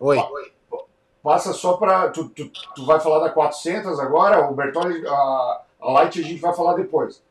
Oi. 0.01 0.19
Passa 1.23 1.53
só 1.53 1.75
pra. 1.75 2.09
Tu, 2.09 2.29
tu, 2.31 2.51
tu 2.75 2.85
vai 2.85 2.99
falar 2.99 3.21
da 3.21 3.31
400 3.31 4.01
agora? 4.01 4.51
O 4.51 4.55
Bertoli, 4.55 5.07
a, 5.07 5.63
a 5.81 5.91
Light 5.93 6.19
a 6.19 6.25
gente 6.25 6.41
vai 6.41 6.53
falar 6.53 6.75
depois. 6.75 7.23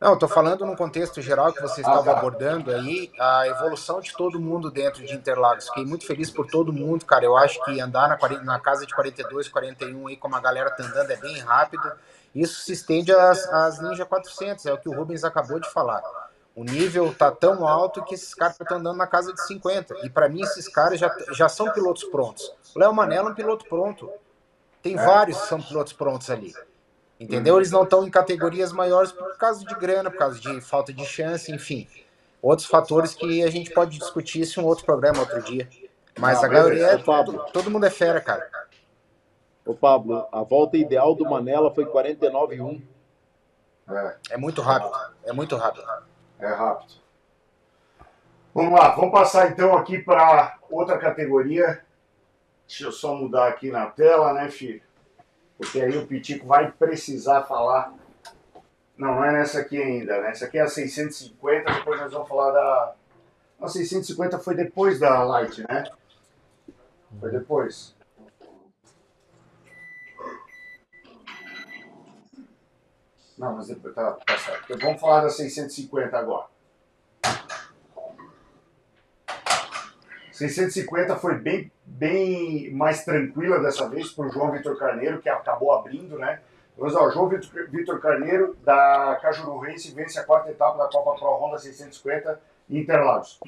Não, 0.00 0.18
tô 0.18 0.28
falando 0.28 0.66
num 0.66 0.76
contexto 0.76 1.22
geral 1.22 1.52
que 1.52 1.62
você 1.62 1.80
estava 1.80 2.12
abordando 2.12 2.70
aí, 2.70 3.10
a 3.18 3.46
evolução 3.48 4.00
de 4.00 4.12
todo 4.14 4.40
mundo 4.40 4.70
dentro 4.70 5.04
de 5.04 5.14
Interlagos. 5.14 5.68
Fiquei 5.68 5.84
muito 5.84 6.04
feliz 6.04 6.30
por 6.30 6.46
todo 6.46 6.72
mundo, 6.72 7.06
cara. 7.06 7.24
Eu 7.24 7.36
acho 7.36 7.62
que 7.64 7.80
andar 7.80 8.08
na, 8.08 8.16
40 8.16 8.42
na 8.42 8.60
casa 8.60 8.84
de 8.84 8.94
42, 8.94 9.48
41 9.48 10.08
aí, 10.08 10.16
como 10.16 10.36
a 10.36 10.40
galera 10.40 10.70
tá 10.70 10.82
andando, 10.84 11.10
é 11.10 11.16
bem 11.16 11.38
rápido. 11.38 11.90
Isso 12.34 12.64
se 12.64 12.72
estende 12.72 13.12
às, 13.12 13.46
às 13.50 13.80
Ninja 13.80 14.04
400, 14.04 14.66
é 14.66 14.72
o 14.72 14.78
que 14.78 14.88
o 14.88 14.94
Rubens 14.94 15.24
acabou 15.24 15.60
de 15.60 15.70
falar. 15.70 16.02
O 16.54 16.64
nível 16.64 17.14
tá 17.14 17.30
tão 17.30 17.66
alto 17.66 18.04
que 18.04 18.14
esses 18.14 18.34
caras 18.34 18.60
estão 18.60 18.78
andando 18.78 18.96
na 18.96 19.06
casa 19.06 19.32
de 19.32 19.44
50. 19.46 19.94
E 20.04 20.10
para 20.10 20.28
mim, 20.28 20.42
esses 20.42 20.68
caras 20.68 21.00
já, 21.00 21.14
já 21.32 21.48
são 21.48 21.72
pilotos 21.72 22.04
prontos. 22.04 22.52
O 22.74 22.78
Léo 22.78 22.92
Manella 22.92 23.28
é 23.28 23.32
um 23.32 23.34
piloto 23.34 23.64
pronto. 23.68 24.10
Tem 24.82 24.96
vários 24.96 25.40
que 25.40 25.48
são 25.48 25.62
pilotos 25.62 25.92
prontos 25.92 26.28
ali. 26.30 26.52
Entendeu? 27.18 27.56
Eles 27.56 27.70
não 27.70 27.84
estão 27.84 28.06
em 28.06 28.10
categorias 28.10 28.72
maiores 28.72 29.12
por 29.12 29.36
causa 29.36 29.64
de 29.64 29.74
grana, 29.76 30.10
por 30.10 30.18
causa 30.18 30.40
de 30.40 30.60
falta 30.60 30.92
de 30.92 31.04
chance, 31.04 31.52
enfim. 31.52 31.88
Outros 32.42 32.66
fatores 32.68 33.14
que 33.14 33.42
a 33.42 33.50
gente 33.50 33.70
pode 33.70 33.98
discutir 33.98 34.40
isso 34.42 34.60
em 34.60 34.64
um 34.64 34.66
outro 34.66 34.84
programa, 34.84 35.20
outro 35.20 35.40
dia. 35.42 35.68
Mas 36.18 36.42
Ah, 36.42 36.46
a 36.46 36.50
maioria, 36.50 36.86
é, 36.86 36.98
todo, 36.98 37.44
todo 37.52 37.70
mundo 37.70 37.86
é 37.86 37.90
fera, 37.90 38.20
cara. 38.20 38.48
Ô 39.64 39.74
Pablo, 39.74 40.26
a 40.30 40.42
volta 40.42 40.76
ideal 40.76 41.14
do 41.14 41.24
Manela 41.24 41.72
foi 41.74 41.86
49,1. 41.86 42.82
É, 43.88 44.16
É 44.30 44.36
muito 44.36 44.60
rápido. 44.60 44.92
É 45.24 45.32
muito 45.32 45.56
rápido. 45.56 45.86
é 46.38 46.48
rápido. 46.48 46.94
Vamos 48.54 48.78
lá, 48.78 48.90
vamos 48.90 49.10
passar 49.10 49.50
então 49.50 49.76
aqui 49.76 49.98
para 49.98 50.58
outra 50.70 50.98
categoria. 50.98 51.82
Deixa 52.68 52.84
eu 52.84 52.92
só 52.92 53.14
mudar 53.14 53.48
aqui 53.48 53.70
na 53.70 53.86
tela, 53.86 54.32
né, 54.32 54.48
filho? 54.48 54.82
Porque 55.56 55.80
aí 55.80 55.96
o 55.96 56.06
Pitico 56.06 56.46
vai 56.46 56.70
precisar 56.70 57.42
falar. 57.42 57.94
Não, 58.96 59.14
não 59.14 59.24
é 59.24 59.32
nessa 59.32 59.60
aqui 59.60 59.80
ainda, 59.80 60.20
né? 60.20 60.30
Essa 60.30 60.46
aqui 60.46 60.58
é 60.58 60.62
a 60.62 60.68
650, 60.68 61.72
depois 61.72 62.00
nós 62.00 62.12
vamos 62.12 62.28
falar 62.28 62.52
da. 62.52 62.94
A 63.60 63.68
650 63.68 64.38
foi 64.38 64.54
depois 64.54 64.98
da 64.98 65.22
Light, 65.22 65.64
né? 65.68 65.84
Foi 67.20 67.30
depois. 67.30 67.94
Não, 73.36 73.56
mas 73.56 73.66
depois 73.66 73.94
tá, 73.94 74.12
tá 74.12 74.38
certo. 74.38 74.64
Então, 74.64 74.78
vamos 74.78 75.00
falar 75.00 75.22
da 75.22 75.30
650 75.30 76.16
agora. 76.16 76.46
650 80.32 81.16
foi 81.16 81.38
bem, 81.38 81.70
bem 81.86 82.72
mais 82.72 83.04
tranquila 83.04 83.60
dessa 83.60 83.88
vez 83.88 84.10
para 84.10 84.26
o 84.26 84.30
João 84.30 84.52
Vitor 84.52 84.76
Carneiro, 84.78 85.20
que 85.20 85.28
acabou 85.28 85.72
abrindo, 85.72 86.18
né? 86.18 86.40
Mas, 86.76 86.94
ó, 86.94 87.08
João 87.10 87.28
Vitor, 87.28 87.68
Vitor 87.70 88.00
Carneiro, 88.00 88.56
da 88.64 89.18
Cajuru 89.22 89.58
Race, 89.58 89.94
vence 89.94 90.18
a 90.18 90.24
quarta 90.24 90.50
etapa 90.50 90.76
da 90.78 90.90
Copa 90.90 91.18
Pro 91.18 91.36
Honda 91.36 91.58
650 91.58 92.40
em 92.68 92.78
Interlagos. 92.78 93.38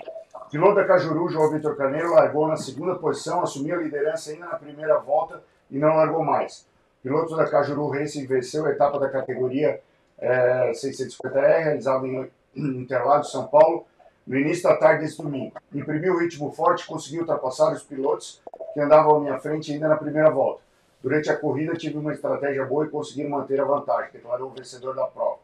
Piloto 0.51 0.77
da 0.77 0.85
Cajuru, 0.85 1.29
João 1.29 1.51
Vitor 1.51 1.77
Carneiro, 1.77 2.13
largou 2.13 2.47
na 2.47 2.57
segunda 2.57 2.95
posição, 2.95 3.43
assumiu 3.43 3.75
a 3.75 3.83
liderança 3.83 4.31
ainda 4.31 4.47
na 4.47 4.57
primeira 4.57 4.99
volta 4.99 5.43
e 5.71 5.79
não 5.79 5.97
largou 5.97 6.25
mais. 6.25 6.67
Piloto 7.03 7.37
da 7.37 7.49
Cajuru 7.49 7.89
Race 7.89 8.25
venceu 8.27 8.65
a 8.67 8.71
etapa 8.71 8.99
da 9.01 9.09
categoria 9.09 9.81
eh, 10.19 10.73
650R, 10.73 11.65
realizada 11.65 12.07
em 12.07 12.31
Interlagos, 12.55 13.31
São 13.31 13.47
Paulo, 13.49 13.87
no 14.27 14.39
início 14.39 14.65
da 14.65 14.77
tarde 14.77 15.05
desse 15.05 15.23
domingo. 15.23 15.53
Imprimiu 15.73 16.15
um 16.15 16.19
ritmo 16.19 16.51
forte 16.51 16.83
e 16.83 16.87
conseguiu 16.87 17.21
ultrapassar 17.21 17.73
os 17.73 17.83
pilotos 17.83 18.43
que 18.75 18.81
andavam 18.81 19.17
à 19.17 19.21
minha 19.21 19.39
frente 19.39 19.73
ainda 19.73 19.89
na 19.89 19.97
primeira 19.97 20.31
volta. 20.31 20.63
Durante 21.03 21.31
a 21.31 21.37
corrida 21.37 21.75
tive 21.75 21.97
uma 21.99 22.13
estratégia 22.13 22.65
boa 22.65 22.85
e 22.85 22.89
consegui 22.89 23.25
manter 23.25 23.61
a 23.61 23.65
vantagem, 23.65 24.11
declarou 24.13 24.49
o 24.49 24.55
vencedor 24.55 24.95
da 24.95 25.05
prova. 25.05 25.39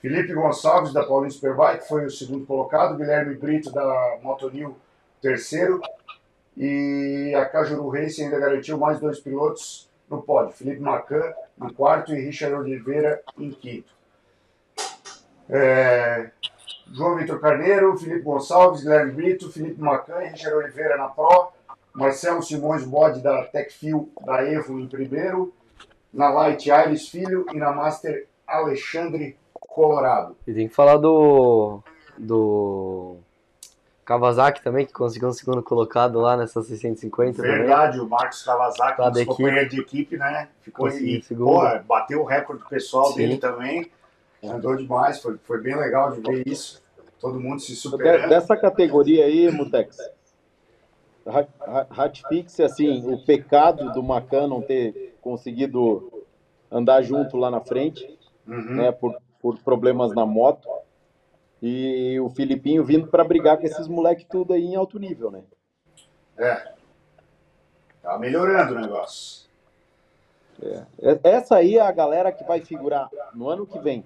Felipe 0.00 0.34
Gonçalves, 0.34 0.92
da 0.92 1.04
Paulinho 1.04 1.30
Superbike, 1.30 1.86
foi 1.86 2.04
o 2.04 2.10
segundo 2.10 2.44
colocado, 2.44 2.96
Guilherme 2.96 3.34
Brito, 3.34 3.70
da 3.70 4.18
Motonil, 4.20 4.76
terceiro, 5.20 5.80
e 6.56 7.32
a 7.36 7.44
Cajuru 7.46 7.88
Race 7.88 8.22
ainda 8.22 8.38
garantiu 8.38 8.76
mais 8.76 9.00
dois 9.00 9.20
pilotos 9.20 9.88
no 10.10 10.20
pódio, 10.20 10.52
Felipe 10.52 10.80
Macan 10.80 11.32
em 11.60 11.72
quarto 11.72 12.14
e 12.14 12.20
Richard 12.20 12.54
Oliveira 12.54 13.22
em 13.38 13.50
quinto. 13.50 13.92
É, 15.48 16.30
João 16.92 17.16
Vitor 17.16 17.40
Carneiro, 17.40 17.96
Felipe 17.96 18.20
Gonçalves, 18.20 18.82
Guilherme 18.82 19.12
Brito, 19.12 19.50
Felipe 19.50 19.80
Macan 19.80 20.18
Richard 20.18 20.54
Oliveira 20.56 20.98
na 20.98 21.08
Pro, 21.08 21.48
Marcelo 21.94 22.42
Simões 22.42 22.84
Bode 22.84 23.22
da 23.22 23.44
Techfil 23.44 24.10
da 24.26 24.44
Evo 24.44 24.78
em 24.78 24.86
primeiro, 24.86 25.52
na 26.12 26.28
Light 26.28 26.70
Aires 26.70 27.08
Filho 27.08 27.46
e 27.52 27.56
na 27.56 27.72
Master 27.72 28.26
Alexandre 28.46 29.36
Colorado. 29.54 30.36
E 30.46 30.52
tem 30.52 30.68
que 30.68 30.74
falar 30.74 30.98
do. 30.98 31.80
do. 32.18 33.16
Kawasaki 34.04 34.62
também, 34.62 34.84
que 34.84 34.92
conseguiu 34.92 35.28
um 35.28 35.32
segundo 35.32 35.62
colocado 35.62 36.20
lá 36.20 36.36
nessa 36.36 36.60
650 36.60 37.36
também. 37.36 37.58
Verdade, 37.58 38.00
o 38.00 38.08
Marcos 38.08 38.42
Kawasaki, 38.42 38.96
Tá 38.96 39.08
nosso 39.08 39.26
companheiro 39.26 39.70
de 39.70 39.80
equipe, 39.80 40.16
né? 40.16 40.48
Ficou 40.60 40.86
Conseguiu 40.86 41.22
e, 41.30 41.34
pô, 41.36 41.62
bateu 41.86 42.20
o 42.20 42.24
recorde 42.24 42.64
pessoal 42.68 43.06
Sim. 43.06 43.16
dele 43.16 43.38
também. 43.38 43.90
Andou 44.42 44.74
demais, 44.74 45.20
foi, 45.20 45.38
foi 45.44 45.60
bem 45.60 45.76
legal 45.76 46.10
de 46.10 46.20
ver 46.20 46.46
isso. 46.46 46.81
Todo 47.22 47.38
mundo 47.40 47.60
se 47.60 47.74
superando. 47.76 48.28
Dessa 48.28 48.56
categoria 48.56 49.24
aí, 49.26 49.48
Mutex, 49.50 49.96
ra- 51.24 51.46
ra- 51.60 51.86
ratifique-se 51.88 52.64
assim, 52.64 53.06
o 53.10 53.24
pecado 53.24 53.92
do 53.92 54.02
Macan 54.02 54.48
não 54.48 54.60
ter 54.60 55.16
conseguido 55.22 56.24
andar 56.70 57.00
junto 57.02 57.36
lá 57.36 57.48
na 57.50 57.60
frente, 57.60 58.18
Uhum. 58.44 58.74
né, 58.74 58.90
por, 58.90 59.16
por 59.40 59.56
problemas 59.60 60.12
na 60.12 60.26
moto, 60.26 60.68
e 61.62 62.18
o 62.18 62.28
Filipinho 62.28 62.82
vindo 62.84 63.06
para 63.06 63.22
brigar 63.22 63.56
com 63.56 63.64
esses 63.64 63.86
moleque 63.86 64.26
tudo 64.28 64.52
aí 64.52 64.64
em 64.64 64.74
alto 64.74 64.98
nível, 64.98 65.30
né? 65.30 65.44
É. 66.36 66.72
Tá 68.02 68.18
melhorando 68.18 68.74
o 68.74 68.80
negócio. 68.80 69.46
É- 70.60 71.20
Essa 71.22 71.54
aí 71.56 71.76
é 71.76 71.80
a 71.80 71.92
galera 71.92 72.32
que 72.32 72.42
vai 72.42 72.60
figurar 72.60 73.08
no 73.32 73.48
ano 73.48 73.64
que 73.64 73.78
vem 73.78 74.04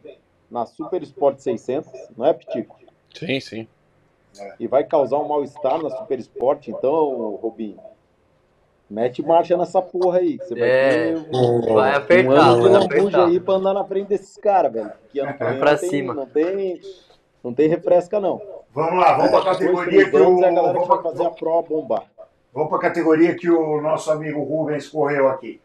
na 0.50 0.66
Super 0.66 1.02
Sport 1.02 1.38
600, 1.38 1.90
não 2.14 2.26
é, 2.26 2.34
Pitico? 2.34 2.78
Sim, 3.18 3.40
sim. 3.40 3.68
E 4.60 4.66
vai 4.66 4.84
causar 4.84 5.18
um 5.18 5.26
mal-estar 5.28 5.82
na 5.82 5.88
Super 5.90 6.18
Sport, 6.18 6.68
então, 6.68 7.38
Robinho, 7.42 7.78
mete 8.88 9.22
marcha 9.22 9.56
nessa 9.56 9.80
porra 9.80 10.18
aí, 10.18 10.38
que 10.38 10.44
você 10.44 10.54
vai 10.54 10.68
É, 10.68 10.90
ter 11.14 11.16
um, 11.34 11.74
vai 11.74 11.94
apertar, 11.94 12.30
um 12.32 12.36
ano 12.64 12.70
vai 12.70 12.84
apertar. 12.84 13.26
aí 13.26 13.40
pra 13.40 13.54
andar 13.54 13.72
na 13.74 13.84
frente 13.84 14.08
desses 14.08 14.36
caras, 14.36 14.72
velho. 14.72 14.92
Que 15.10 15.20
ano 15.20 15.32
que 15.32 15.38
Vai 15.38 15.50
vem 15.52 15.58
pra 15.60 15.72
não 15.72 15.78
tem, 15.78 15.88
cima. 15.88 16.14
Não 16.14 16.26
tem, 16.26 16.80
não 17.42 17.54
tem 17.54 17.68
refresca, 17.68 18.20
não. 18.20 18.40
Vamos 18.74 19.00
lá, 19.00 19.14
vamos 19.16 19.30
para 19.30 19.40
a 19.40 19.42
Dois, 19.44 19.58
categoria 19.58 20.10
que 20.10 20.16
o. 20.16 20.44
é 20.44 20.48
a 20.48 20.52
galera 20.52 20.78
que 20.78 20.86
Vamos 20.86 20.88
vai 20.88 20.98
pra- 20.98 21.10
fazer 21.10 21.24
a 21.26 21.30
pro 21.30 21.62
bombar. 21.62 22.04
Vamos 22.52 22.68
para 22.68 22.78
a 22.78 22.80
categoria 22.82 23.34
que 23.34 23.50
o 23.50 23.80
nosso 23.80 24.10
amigo 24.10 24.42
Rubens 24.42 24.86
correu 24.88 25.28
aqui. 25.28 25.60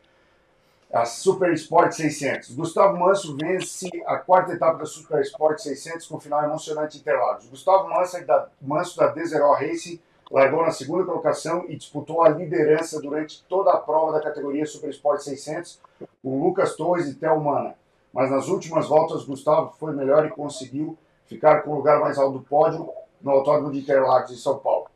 A 0.94 1.06
Super 1.06 1.54
Sport 1.54 1.94
600. 1.94 2.52
Gustavo 2.52 3.00
Manso 3.00 3.38
vence 3.38 3.90
a 4.06 4.18
quarta 4.18 4.52
etapa 4.52 4.80
da 4.80 4.86
Super 4.86 5.22
Sport 5.22 5.60
600 5.60 6.06
com 6.06 6.20
final 6.20 6.44
emocionante 6.44 6.98
em 6.98 7.00
Interlagos. 7.00 7.48
Gustavo 7.48 7.88
Manso 7.88 8.26
da, 8.26 8.50
Manso 8.62 8.98
da 8.98 9.08
Desero 9.08 9.54
Racing 9.54 10.02
largou 10.30 10.66
na 10.66 10.72
segunda 10.72 11.06
colocação 11.06 11.64
e 11.70 11.78
disputou 11.78 12.22
a 12.22 12.28
liderança 12.28 13.02
durante 13.02 13.42
toda 13.44 13.72
a 13.72 13.78
prova 13.78 14.12
da 14.12 14.22
categoria 14.22 14.66
Super 14.66 14.90
Sport 14.90 15.22
600 15.22 15.80
com 16.22 16.44
Lucas 16.44 16.76
Torres 16.76 17.08
e 17.08 17.16
Theo 17.16 17.40
Mana. 17.40 17.74
Mas 18.14 18.30
nas 18.30 18.50
últimas 18.50 18.90
voltas, 18.90 19.24
Gustavo 19.24 19.74
foi 19.80 19.94
melhor 19.94 20.26
e 20.26 20.30
conseguiu 20.30 20.98
ficar 21.26 21.62
com 21.62 21.72
o 21.72 21.76
lugar 21.76 22.02
mais 22.02 22.18
alto 22.18 22.40
do 22.40 22.44
pódio 22.44 22.90
no 23.22 23.32
Autódromo 23.32 23.72
de 23.72 23.80
Interlagos, 23.80 24.32
em 24.32 24.36
São 24.36 24.60
Paulo. 24.60 24.91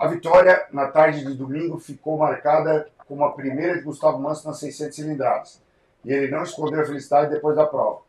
A 0.00 0.06
vitória 0.06 0.66
na 0.72 0.88
tarde 0.88 1.26
de 1.26 1.34
domingo 1.34 1.78
ficou 1.78 2.16
marcada 2.16 2.88
como 3.06 3.22
a 3.22 3.32
primeira 3.32 3.76
de 3.76 3.82
Gustavo 3.82 4.18
Manso 4.18 4.48
nas 4.48 4.58
600 4.58 4.96
cilindradas. 4.96 5.62
E 6.02 6.10
ele 6.10 6.30
não 6.30 6.42
escondeu 6.42 6.80
a 6.80 6.86
felicidade 6.86 7.30
depois 7.30 7.54
da 7.54 7.66
prova. 7.66 8.00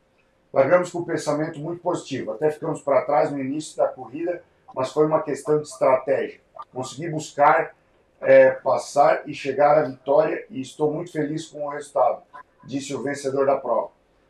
Largamos 0.54 0.90
com 0.90 1.00
um 1.00 1.04
pensamento 1.04 1.60
muito 1.60 1.82
positivo. 1.82 2.32
Até 2.32 2.50
ficamos 2.50 2.80
para 2.80 3.02
trás 3.02 3.30
no 3.30 3.38
início 3.38 3.76
da 3.76 3.90
corrida, 3.90 4.42
mas 4.74 4.94
foi 4.94 5.06
uma 5.06 5.22
questão 5.22 5.58
de 5.58 5.68
estratégia. 5.68 6.40
Consegui 6.74 7.10
buscar, 7.10 7.76
eh, 8.22 8.52
passar 8.52 9.24
e 9.26 9.34
chegar 9.34 9.78
à 9.78 9.82
vitória 9.82 10.46
e 10.50 10.62
estou 10.62 10.94
muito 10.94 11.12
feliz 11.12 11.48
com 11.48 11.66
o 11.66 11.70
resultado, 11.72 12.24
disse 12.64 12.96
o 12.96 13.04
vencedor 13.04 13.46
da 13.46 13.58
prova. 13.58 13.90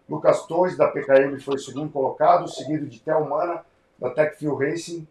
Lucas 0.09 0.47
Torres, 0.47 0.75
da 0.75 0.88
PKM, 0.88 1.39
foi 1.39 1.57
o 1.57 1.59
segundo 1.59 1.91
colocado, 1.91 2.49
seguido 2.49 2.88
de 2.88 2.99
Theo 2.99 3.29
Mana, 3.29 3.63
da 3.99 4.09
Techfield 4.09 4.65
Racing, 4.65 5.07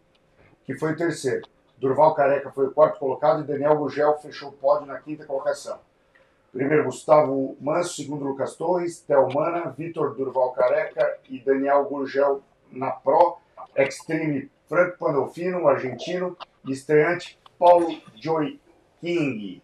que 0.65 0.75
foi 0.75 0.95
o 0.95 0.97
terceiro. 0.97 1.47
Durval 1.81 2.15
Careca 2.15 2.51
foi 2.51 2.67
o 2.67 2.71
quarto 2.71 2.99
colocado 2.99 3.41
e 3.41 3.45
Daniel 3.45 3.77
Gugel 3.77 4.19
fechou 4.19 4.51
o 4.51 4.53
pódio 4.53 4.87
na 4.87 4.99
quinta 4.99 5.25
colocação. 5.25 5.79
Primeiro 6.53 6.85
Gustavo 6.85 7.57
Manso, 7.61 7.95
segundo 7.95 8.25
Lucas 8.25 8.55
Torres, 8.55 9.01
Theo 9.01 9.33
Mana, 9.33 9.71
Vitor 9.71 10.15
Durval 10.15 10.53
Careca 10.53 11.19
e 11.29 11.41
Daniel 11.41 11.85
Gurgel 11.85 12.43
na 12.71 12.91
Pro, 12.91 13.39
Extreme 13.75 14.51
Franco 14.69 14.99
Pandolfino, 14.99 15.67
argentino, 15.67 16.37
e 16.65 16.73
estreante 16.73 17.39
Paulo 17.59 17.89
Joy 18.15 18.61
King. 19.01 19.63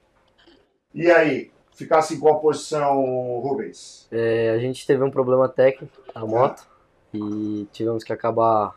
E 0.95 1.11
aí, 1.11 1.51
ficasse 1.75 2.15
em 2.15 2.21
qual 2.21 2.41
posição, 2.41 3.05
Rubens? 3.41 4.09
É, 4.11 4.51
a 4.51 4.59
gente 4.59 4.87
teve 4.87 5.05
um 5.05 5.11
problema 5.11 5.49
técnico, 5.49 6.01
a 6.15 6.25
moto, 6.25 6.67
e 7.13 7.69
tivemos 7.73 8.03
que 8.03 8.13
acabar 8.13 8.75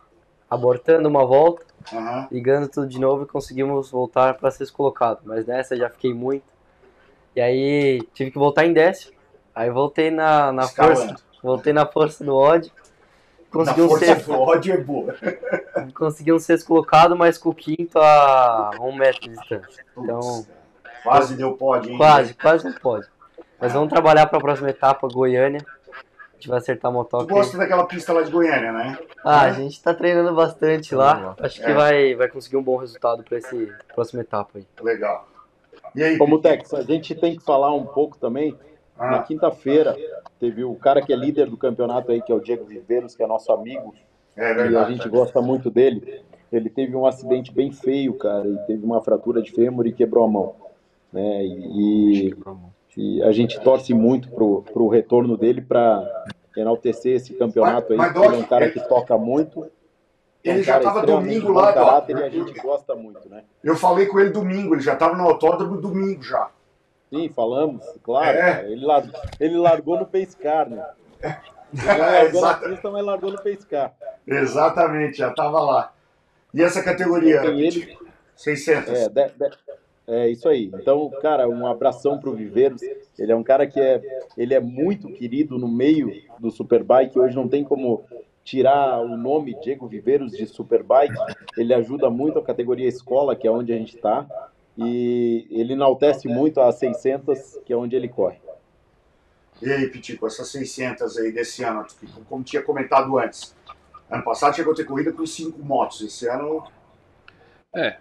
abortando 0.49 1.07
uma 1.07 1.25
volta, 1.25 1.65
Aham. 1.93 2.27
ligando 2.31 2.67
tudo 2.67 2.87
de 2.87 2.99
novo 2.99 3.23
e 3.23 3.27
conseguimos 3.27 3.89
voltar 3.91 4.35
para 4.35 4.51
sexto 4.51 4.73
colocado. 4.73 5.19
Mas 5.23 5.45
nessa 5.45 5.75
já 5.75 5.89
fiquei 5.89 6.13
muito. 6.13 6.45
E 7.35 7.41
aí 7.41 8.01
tive 8.13 8.31
que 8.31 8.37
voltar 8.37 8.65
em 8.65 8.73
décimo. 8.73 9.13
Aí 9.53 9.69
voltei 9.69 10.11
na, 10.11 10.51
na 10.51 10.63
Escalando. 10.63 10.99
força, 10.99 11.23
voltei 11.43 11.73
na 11.73 11.85
força 11.85 12.23
do 12.23 12.35
ódio. 12.35 12.71
Consegui 13.51 13.79
Na 13.79 13.85
um, 13.85 13.89
força 13.89 14.05
sexto, 14.05 14.25
do 14.27 14.39
ódio 14.39 14.73
é 14.73 14.77
boa. 14.77 15.15
consegui 15.95 16.31
um 16.31 16.39
sexto 16.39 16.67
colocado, 16.67 17.15
mas 17.15 17.37
com 17.37 17.49
o 17.49 17.55
quinto 17.55 17.97
a 17.97 18.71
um 18.79 18.95
metro 18.95 19.21
de 19.21 19.29
distância. 19.29 19.85
Então, 19.97 20.45
quase 21.03 21.35
deu 21.35 21.53
pódio, 21.53 21.91
hein? 21.91 21.97
quase, 21.97 22.33
quase 22.35 22.65
não 22.65 22.73
pode. 22.73 23.07
Mas 23.59 23.73
vamos 23.73 23.89
trabalhar 23.89 24.27
para 24.27 24.37
a 24.37 24.41
próxima 24.41 24.69
etapa, 24.69 25.07
Goiânia. 25.07 25.65
A 26.39 26.41
gente 26.41 26.47
vai 26.47 26.57
acertar 26.59 26.89
a 26.89 26.93
Tu 26.93 26.97
motoca. 26.97 27.25
gosta 27.25 27.57
daquela 27.57 27.83
pista 27.85 28.13
lá 28.13 28.21
de 28.21 28.31
Goiânia, 28.31 28.71
né? 28.71 28.97
Ah, 29.25 29.41
a 29.41 29.51
gente 29.51 29.83
tá 29.83 29.93
treinando 29.93 30.33
bastante 30.33 30.95
lá. 30.95 31.35
Acho 31.37 31.59
que 31.59 31.69
É. 31.69 31.73
vai, 31.73 32.15
vai 32.15 32.29
conseguir 32.29 32.55
um 32.55 32.63
bom 32.63 32.77
resultado 32.77 33.23
para 33.23 33.37
essa 33.39 33.53
próxima 33.93 34.21
etapa 34.21 34.51
aí. 34.57 34.65
Legal. 34.81 35.27
E 35.93 36.01
aí, 36.01 36.17
Como 36.17 36.39
Tex, 36.39 36.73
a 36.73 36.81
gente 36.83 37.13
tem 37.13 37.35
que 37.35 37.43
falar 37.43 37.73
um 37.75 37.85
pouco 37.85 38.17
também. 38.17 38.55
Na 38.97 39.17
Ah, 39.17 39.23
quinta-feira, 39.23 39.97
teve 40.39 40.63
o 40.63 40.75
cara 40.75 41.01
que 41.01 41.11
é 41.11 41.15
líder 41.15 41.49
do 41.49 41.57
campeonato 41.57 42.09
aí, 42.11 42.21
que 42.21 42.31
é 42.31 42.35
o 42.35 42.39
Diego 42.39 42.63
Viveiros, 42.63 43.15
que 43.15 43.23
é 43.23 43.27
nosso 43.27 43.51
amigo, 43.51 43.93
é 44.37 44.41
e 44.41 44.51
a 44.51 44.53
verdade. 44.53 44.93
gente 44.95 45.09
gosta 45.09 45.41
muito 45.41 45.69
dele. 45.69 46.23
Ele 46.53 46.69
teve 46.69 46.95
um 46.95 47.05
acidente 47.05 47.51
bem 47.53 47.71
feio, 47.73 48.13
cara, 48.13 48.47
e 48.47 48.57
teve 48.65 48.85
uma 48.85 49.01
fratura 49.01 49.41
de 49.41 49.51
fêmur 49.51 49.85
e 49.87 49.91
quebrou 49.91 50.23
a 50.23 50.27
mão. 50.27 50.55
Né? 51.11 51.45
E, 51.45 52.33
e 52.97 53.21
a 53.23 53.31
gente 53.31 53.59
torce 53.61 53.93
muito 53.93 54.29
pro, 54.29 54.61
pro 54.63 54.87
retorno 54.87 55.37
dele 55.37 55.61
para 55.61 56.03
enaltecer 56.57 57.15
esse 57.15 57.33
campeonato 57.33 57.91
aí, 57.93 57.97
Mas- 57.97 58.07
mas, 58.07 58.13
porque 58.13 58.27
ele 58.27 58.35
é 58.35 58.39
um 58.45 58.47
cara 58.47 58.65
ele- 58.65 58.73
que 58.73 58.87
toca 58.87 59.17
muito. 59.17 59.63
é 60.43 60.49
um 60.49 60.53
Ele 60.53 60.63
já 60.63 60.73
cara 60.73 60.83
tava 60.85 60.99
extremamente 60.99 61.33
domingo 61.39 61.53
lá, 61.53 61.73
caráter 61.73 62.17
e 62.17 62.23
a 62.23 62.29
gente 62.29 62.53
gosta 62.61 62.95
muito, 62.95 63.29
né? 63.29 63.43
Eu 63.63 63.75
falei 63.75 64.05
com 64.07 64.19
ele 64.19 64.29
domingo, 64.31 64.73
ele 64.75 64.81
já 64.81 64.95
tava 64.95 65.15
no 65.15 65.23
autódromo 65.23 65.79
domingo 65.79 66.21
já. 66.23 66.49
Sim, 67.09 67.29
falamos, 67.29 67.83
claro. 68.03 68.37
É. 68.37 68.65
Ele, 68.71 68.85
largou, 68.85 69.19
ele 69.39 69.57
largou 69.57 69.99
no 69.99 70.05
pescar, 70.05 70.69
né? 70.69 70.85
Ele 71.23 71.85
não 71.87 71.97
largou 71.97 72.41
na 72.41 72.53
pista, 72.55 72.91
mas 72.91 73.05
largou 73.05 73.31
no 73.31 73.41
pescar. 73.41 73.93
Exatamente, 74.27 75.17
já 75.17 75.31
tava 75.33 75.59
lá. 75.59 75.91
E 76.53 76.61
essa 76.63 76.81
categoria? 76.83 77.43
Ele, 77.45 77.97
600. 78.35 78.93
é, 78.93 79.09
de- 79.09 79.29
de- 79.29 79.57
é 80.09 80.27
isso 80.27 80.49
aí. 80.49 80.71
Então, 80.73 81.09
cara, 81.21 81.47
um 81.47 81.67
abração 81.67 82.19
pro 82.19 82.33
Viveiros. 82.33 82.81
Ele 83.17 83.31
é 83.31 83.35
um 83.35 83.43
cara 83.43 83.67
que 83.67 83.79
é, 83.79 84.01
ele 84.35 84.55
é 84.55 84.59
muito 84.59 85.07
querido 85.13 85.59
no 85.59 85.67
meio 85.67 86.11
do 86.39 86.49
Superbike. 86.49 87.17
Hoje 87.17 87.35
não 87.35 87.47
tem 87.47 87.63
como 87.63 88.03
tirar 88.43 88.99
o 89.01 89.15
nome 89.15 89.59
Diego 89.61 89.87
Viveiros 89.87 90.31
de 90.31 90.47
Superbike. 90.47 91.13
Ele 91.55 91.73
ajuda 91.75 92.09
muito 92.09 92.39
a 92.39 92.43
categoria 92.43 92.87
escola, 92.87 93.35
que 93.35 93.47
é 93.47 93.51
onde 93.51 93.71
a 93.71 93.77
gente 93.77 93.95
está. 93.95 94.25
E 94.75 95.45
ele 95.51 95.73
enaltece 95.73 96.27
muito 96.27 96.59
a 96.59 96.71
600, 96.71 97.59
que 97.63 97.71
é 97.71 97.77
onde 97.77 97.95
ele 97.95 98.07
corre. 98.07 98.39
E 99.61 99.71
aí, 99.71 99.87
Pitico, 99.89 100.25
essas 100.25 100.49
600 100.49 101.17
aí 101.17 101.31
desse 101.31 101.63
ano, 101.63 101.85
como 102.27 102.43
tinha 102.43 102.63
comentado 102.63 103.15
antes. 103.19 103.55
Ano 104.09 104.23
passado 104.23 104.55
chegou 104.55 104.73
a 104.73 104.75
ter 104.75 104.85
corrida 104.85 105.11
com 105.11 105.25
cinco 105.25 105.59
motos. 105.63 106.01
Esse 106.01 106.27
ano, 106.27 106.63
É, 107.75 107.97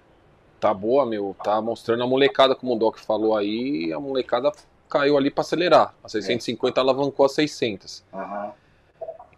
tá 0.60 0.72
boa, 0.74 1.04
meu. 1.06 1.34
Tá 1.42 1.60
mostrando 1.60 2.02
a 2.02 2.06
molecada, 2.06 2.54
como 2.54 2.74
o 2.74 2.78
Doc 2.78 2.98
falou 2.98 3.36
aí, 3.36 3.92
a 3.92 4.00
molecada 4.00 4.52
caiu 4.88 5.16
ali 5.16 5.30
pra 5.30 5.42
acelerar. 5.42 5.94
A 6.02 6.08
650 6.08 6.80
alavancou 6.80 7.26
a 7.26 7.28
600. 7.28 8.04
aham. 8.12 8.52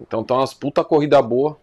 Então 0.01 0.25
tá 0.25 0.35
umas 0.35 0.55
puta 0.55 0.83
corrida 0.83 1.21
boa. 1.21 1.59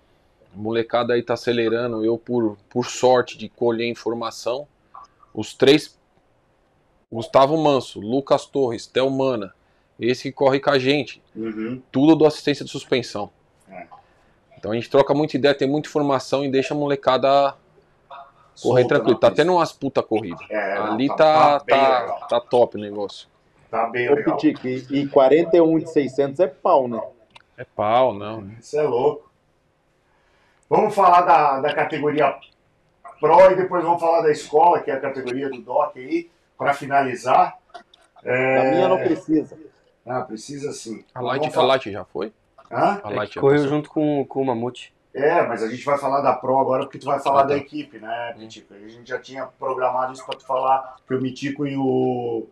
A 0.54 0.58
molecada 0.58 1.14
aí 1.14 1.24
tá 1.24 1.34
acelerando. 1.34 2.06
Eu, 2.06 2.18
por, 2.18 2.56
por 2.70 2.86
sorte 2.86 3.38
de 3.38 3.50
colher 3.50 3.88
informação, 3.90 4.68
os 5.34 5.54
três. 5.54 5.98
Gustavo 7.12 7.58
Manso, 7.58 8.00
Lucas 8.02 8.46
Torres, 8.46 8.86
Thelmana, 8.86 9.54
esse 9.98 10.24
que 10.24 10.32
corre 10.34 10.60
com 10.60 10.70
a 10.70 10.78
gente, 10.78 11.24
Uhum. 11.34 11.82
tudo 11.90 12.16
do 12.18 12.26
assistência 12.26 12.66
de 12.66 12.70
suspensão. 12.72 13.30
É. 13.70 13.88
Então 14.58 14.72
a 14.72 14.76
gente 14.76 14.90
troca 14.90 15.14
muita 15.14 15.38
ideia, 15.38 15.56
tem 15.56 15.68
muita 15.70 15.88
informação 15.88 16.44
e 16.44 16.52
deixa 16.52 16.74
a 16.74 16.78
molecada 16.78 17.56
correr 18.62 18.86
tranquilo. 18.86 19.18
Tá 19.20 19.32
tendo 19.32 19.54
umas 19.54 19.72
puta 19.72 20.02
corrida. 20.04 20.44
É, 20.50 20.78
Ali 20.78 21.08
tá- 21.10 21.16
tá, 21.18 21.60
tá 21.60 22.06
tá, 22.06 22.28
tá 22.28 22.42
top 22.42 22.78
o 22.78 22.80
negócio. 22.80 23.28
Tá 23.70 23.88
bem 23.88 24.10
Ô, 24.10 24.16
legal. 24.16 24.36
Pitique, 24.36 24.86
e, 24.90 25.02
e 25.02 25.08
41 25.08 25.80
de 25.80 25.90
600 25.90 26.40
é 26.40 26.48
pau, 26.48 26.88
né? 26.88 27.02
É 27.58 27.64
pau, 27.64 28.14
não. 28.14 28.50
Isso 28.60 28.78
é 28.78 28.84
louco. 28.84 29.30
Vamos 30.70 30.94
falar 30.94 31.22
da, 31.22 31.62
da 31.62 31.74
categoria 31.74 32.36
Pro 33.20 33.52
e 33.52 33.56
depois 33.56 33.84
vamos 33.84 34.00
falar 34.00 34.22
da 34.22 34.32
escola, 34.32 34.80
que 34.82 34.92
é 34.92 34.94
a 34.94 35.00
categoria 35.00 35.50
do 35.50 35.60
DOC 35.62 35.98
aí, 35.98 36.30
para 36.58 36.74
finalizar. 36.74 37.58
É... 38.24 38.58
A 38.58 38.72
minha 38.72 38.88
não 38.90 38.98
precisa. 38.98 39.58
Ah, 40.06 40.22
precisa 40.22 40.72
sim. 40.72 41.04
A 41.14 41.22
Light, 41.22 41.58
a 41.58 41.62
Light 41.64 41.92
já 41.92 42.06
foi? 42.06 42.32
Hã? 42.72 43.02
A 43.04 43.10
Light 43.10 43.34
já 43.36 43.42
Correu 43.42 43.58
passou. 43.58 43.70
junto 43.76 43.90
com, 43.90 44.26
com 44.26 44.42
o 44.42 44.46
Mamute. 44.46 44.94
É, 45.14 45.42
mas 45.48 45.64
a 45.64 45.68
gente 45.70 45.84
vai 45.84 45.98
falar 45.98 46.22
da 46.22 46.34
Pro 46.34 46.60
agora 46.60 46.84
porque 46.86 47.00
tu 47.00 47.06
vai 47.06 47.20
falar 47.20 47.40
Ah, 47.40 47.44
tá. 47.44 47.50
da 47.50 47.58
equipe, 47.58 47.98
né, 48.00 48.36
Mitico? 48.38 48.74
A 48.74 48.78
gente 48.88 49.08
já 49.10 49.20
tinha 49.20 49.46
programado 49.46 50.14
isso 50.14 50.26
para 50.26 50.38
tu 50.38 50.46
falar 50.46 50.98
que 51.08 51.14
o 51.14 51.22
Mitico 51.22 51.66
e 51.66 51.76
o 51.76 52.46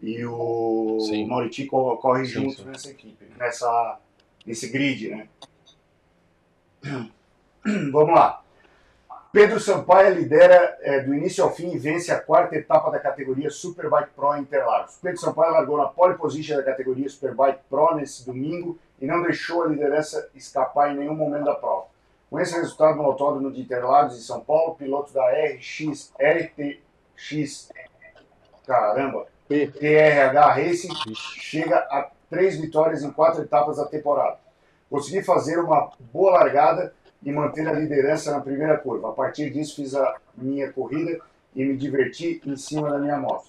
e 0.00 0.24
o 0.24 0.98
Sim. 1.00 1.26
Mauritico 1.26 1.96
correm 1.98 2.24
Sim, 2.24 2.32
juntos 2.32 2.58
sim. 2.58 2.64
nessa 2.64 2.90
equipe, 2.90 3.26
nessa 3.36 3.98
nesse 4.46 4.68
grid, 4.70 5.08
né? 5.10 5.28
Vamos 7.92 8.14
lá. 8.14 8.42
Pedro 9.30 9.60
Sampaio 9.60 10.14
lidera 10.14 10.78
é, 10.80 11.00
do 11.00 11.14
início 11.14 11.44
ao 11.44 11.52
fim 11.54 11.70
e 11.74 11.78
vence 11.78 12.10
a 12.10 12.18
quarta 12.18 12.56
etapa 12.56 12.90
da 12.90 12.98
categoria 12.98 13.50
Superbike 13.50 14.10
Pro 14.16 14.36
Interlagos. 14.38 14.98
Pedro 15.02 15.20
Sampaio 15.20 15.52
largou 15.52 15.76
na 15.76 15.86
pole 15.86 16.14
position 16.14 16.56
da 16.56 16.62
categoria 16.62 17.08
Superbike 17.08 17.60
Pro 17.68 17.94
nesse 17.94 18.24
domingo 18.24 18.78
e 19.00 19.06
não 19.06 19.22
deixou 19.22 19.62
a 19.62 19.66
liderança 19.66 20.28
escapar 20.34 20.92
em 20.92 20.98
nenhum 20.98 21.14
momento 21.14 21.44
da 21.44 21.54
prova. 21.54 21.86
Com 22.30 22.38
esse 22.38 22.54
resultado 22.54 22.96
no 22.96 23.04
autódromo 23.04 23.50
de 23.50 23.60
Interlagos 23.60 24.16
em 24.16 24.20
São 24.20 24.40
Paulo, 24.40 24.72
o 24.72 24.74
piloto 24.74 25.12
da 25.12 25.24
RX, 25.30 26.12
RTX, 26.20 27.70
caramba. 28.66 29.26
TRH 29.48 30.52
Racing 30.52 30.92
chega 31.14 31.78
a 31.78 32.10
três 32.28 32.60
vitórias 32.60 33.02
em 33.02 33.10
quatro 33.10 33.42
etapas 33.42 33.78
da 33.78 33.86
temporada. 33.86 34.38
Consegui 34.90 35.22
fazer 35.22 35.58
uma 35.58 35.90
boa 36.12 36.32
largada 36.32 36.92
e 37.22 37.32
manter 37.32 37.66
a 37.66 37.72
liderança 37.72 38.30
na 38.30 38.40
primeira 38.40 38.76
curva. 38.76 39.08
A 39.08 39.12
partir 39.12 39.50
disso, 39.50 39.76
fiz 39.76 39.94
a 39.94 40.16
minha 40.36 40.70
corrida 40.70 41.18
e 41.54 41.64
me 41.64 41.76
diverti 41.76 42.42
em 42.44 42.56
cima 42.56 42.90
da 42.90 42.98
minha 42.98 43.16
moto, 43.16 43.48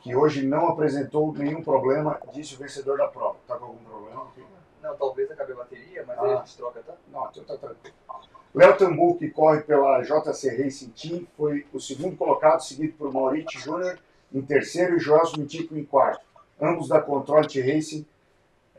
que 0.00 0.14
hoje 0.16 0.46
não 0.46 0.68
apresentou 0.68 1.32
nenhum 1.32 1.62
problema, 1.62 2.20
disse 2.32 2.54
o 2.54 2.58
vencedor 2.58 2.98
da 2.98 3.06
prova. 3.08 3.36
Tá 3.46 3.56
com 3.56 3.66
algum 3.66 3.84
problema? 3.84 4.26
Não, 4.82 4.96
talvez 4.96 5.30
acabe 5.30 5.52
a 5.52 5.56
bateria, 5.56 6.04
mas 6.06 6.18
Ah. 6.18 6.22
aí 6.24 6.32
a 6.32 6.36
gente 6.38 6.56
troca, 6.56 6.80
tá? 6.80 6.94
Não, 7.12 7.28
então 7.30 7.44
tá 7.44 7.56
tranquilo. 7.56 7.94
Léo 8.54 8.76
Tambu, 8.76 9.16
que 9.18 9.30
corre 9.30 9.60
pela 9.60 10.02
JC 10.02 10.48
Racing 10.62 10.90
Team, 10.90 11.26
foi 11.36 11.66
o 11.72 11.78
segundo 11.78 12.16
colocado, 12.16 12.60
seguido 12.60 12.94
por 12.94 13.12
Maurício 13.12 13.60
Júnior 13.60 13.98
em 14.32 14.42
terceiro 14.42 14.96
e 14.96 14.98
Joelson 14.98 15.40
Mitico 15.42 15.76
em 15.76 15.84
quarto. 15.84 16.24
Ambos 16.60 16.88
da 16.88 17.00
Controlite 17.00 17.60
Racing 17.60 18.04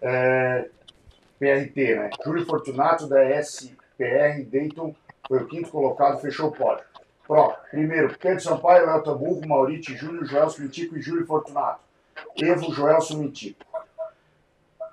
é, 0.01 0.69
PRT, 1.39 1.95
né? 1.95 2.09
Júlio 2.25 2.45
Fortunato 2.45 3.07
da 3.07 3.23
SPR 3.41 4.43
Dayton 4.43 4.93
foi 5.27 5.43
o 5.43 5.47
quinto 5.47 5.69
colocado, 5.69 6.19
fechou 6.19 6.49
o 6.49 6.51
pódio. 6.51 6.83
Pro, 7.31 7.55
primeiro, 7.69 8.13
Pedro 8.19 8.43
Sampaio, 8.43 8.85
Léo 8.87 9.03
Tamburgo, 9.03 9.47
Maurício 9.47 9.95
Júnior, 9.95 10.25
Joelson 10.25 10.63
Mitico 10.63 10.97
e 10.97 11.01
Júlio 11.01 11.25
Fortunato. 11.25 11.79
Evo, 12.35 12.73
Joelson 12.73 13.19
Mitico. 13.19 13.63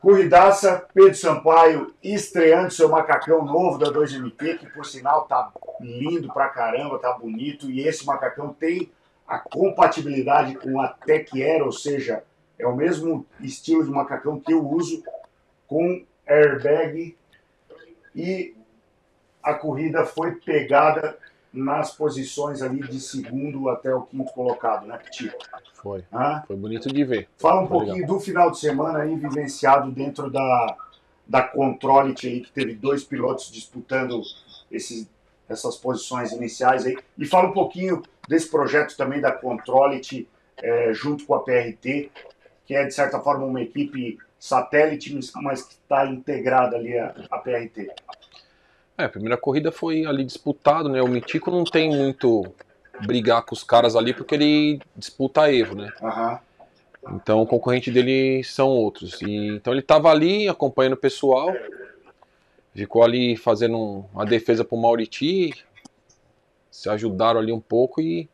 Corridaça, 0.01 0.87
Pedro 0.95 1.17
Sampaio 1.17 1.93
estreando 2.01 2.71
seu 2.71 2.89
macacão 2.89 3.45
novo 3.45 3.77
da 3.77 3.87
2MT, 3.91 4.59
que 4.59 4.71
por 4.71 4.87
sinal 4.87 5.27
tá 5.27 5.51
lindo 5.81 6.33
pra 6.33 6.49
caramba, 6.49 7.01
tá 7.01 7.13
bonito, 7.13 7.69
e 7.69 7.81
esse 7.81 8.07
macacão 8.07 8.55
tem 8.55 8.89
a 9.27 9.41
compatibilidade 9.41 10.55
com 10.55 10.81
a 10.81 10.87
Tech 10.87 11.43
Air, 11.43 11.65
ou 11.65 11.73
seja, 11.73 12.23
é 12.57 12.65
o 12.69 12.77
mesmo 12.77 13.27
estilo 13.41 13.85
de 13.85 13.91
macacão 13.91 14.39
que 14.39 14.53
eu 14.53 14.65
uso, 14.65 15.03
com 15.67 16.05
airbag, 16.25 17.19
e 18.15 18.55
a 19.43 19.55
corrida 19.55 20.07
foi 20.07 20.37
pegada 20.37 21.19
nas 21.59 21.93
posições 21.93 22.63
ali 22.63 22.81
de 22.81 23.01
segundo 23.01 23.69
até 23.69 23.95
o 23.95 24.03
quinto 24.03 24.33
colocado, 24.33 24.87
né, 24.87 24.99
Tico? 25.11 25.37
Foi. 25.75 26.05
Hã? 26.13 26.43
Foi 26.47 26.57
bonito 26.57 26.89
de 26.89 27.05
ver. 27.05 27.29
Fala 27.37 27.63
um 27.63 27.69
Foi 27.69 27.79
pouquinho 27.79 28.07
do 28.07 28.21
final 28.21 28.51
de 28.51 28.59
semana 28.59 29.01
aí 29.01 29.15
vivenciado 29.17 29.91
dentro 29.91 30.31
da, 30.31 30.77
da 31.27 31.43
Controlite 31.43 32.27
aí, 32.27 32.41
que 32.41 32.53
teve 32.53 32.75
dois 32.75 33.05
pilotos 33.05 33.51
disputando 33.51 34.23
esses, 34.71 35.09
essas 35.49 35.77
posições 35.77 36.33
iniciais 36.33 36.87
aí. 36.87 36.97
E 37.17 37.27
fala 37.27 37.49
um 37.49 37.53
pouquinho 37.53 38.03
desse 38.29 38.51
projeto 38.51 38.97
também 38.97 39.21
da 39.21 39.33
Controlite 39.33 40.29
eh, 40.59 40.93
junto 40.93 41.25
com 41.25 41.35
a 41.35 41.41
PRT, 41.41 42.11
que 42.67 42.75
é 42.75 42.85
de 42.85 42.95
certa 42.95 43.19
forma 43.21 43.47
uma 43.47 43.63
equipe 43.63 44.19
satélite, 44.39 45.19
mas 45.37 45.63
que 45.63 45.75
está 45.75 46.07
integrada 46.07 46.77
ali 46.77 46.97
a, 46.99 47.15
a 47.31 47.39
PRT? 47.39 47.91
É, 48.99 49.05
a 49.05 49.09
primeira 49.09 49.37
corrida 49.37 49.71
foi 49.71 50.05
ali 50.05 50.25
disputado, 50.25 50.89
né? 50.89 51.01
O 51.01 51.07
Mitico 51.07 51.53
não 51.53 51.63
tem 51.63 51.89
muito 51.89 52.45
brigar 53.07 53.43
com 53.45 53.55
os 53.55 53.63
caras 53.63 53.95
ali 53.95 54.13
porque 54.13 54.35
ele 54.35 54.81
disputa 54.97 55.43
a 55.43 55.55
Evo, 55.55 55.77
né? 55.77 55.93
Aham. 56.03 56.41
Então 57.13 57.41
o 57.41 57.47
concorrente 57.47 57.93
dele 57.93 58.43
são 58.43 58.69
outros. 58.69 59.23
E, 59.23 59.55
então 59.55 59.73
ele 59.73 59.81
estava 59.81 60.11
ali 60.11 60.49
acompanhando 60.49 60.95
o 60.95 60.97
pessoal, 60.99 61.55
ficou 62.75 63.05
ali 63.05 63.37
fazendo 63.37 63.79
um- 63.79 64.05
uma 64.13 64.27
defesa 64.27 64.65
pro 64.65 64.77
Mauriti, 64.77 65.55
se 66.71 66.89
ajudaram 66.91 67.39
ali 67.41 67.53
um 67.53 67.61
pouco 67.61 68.01
e 68.01 68.29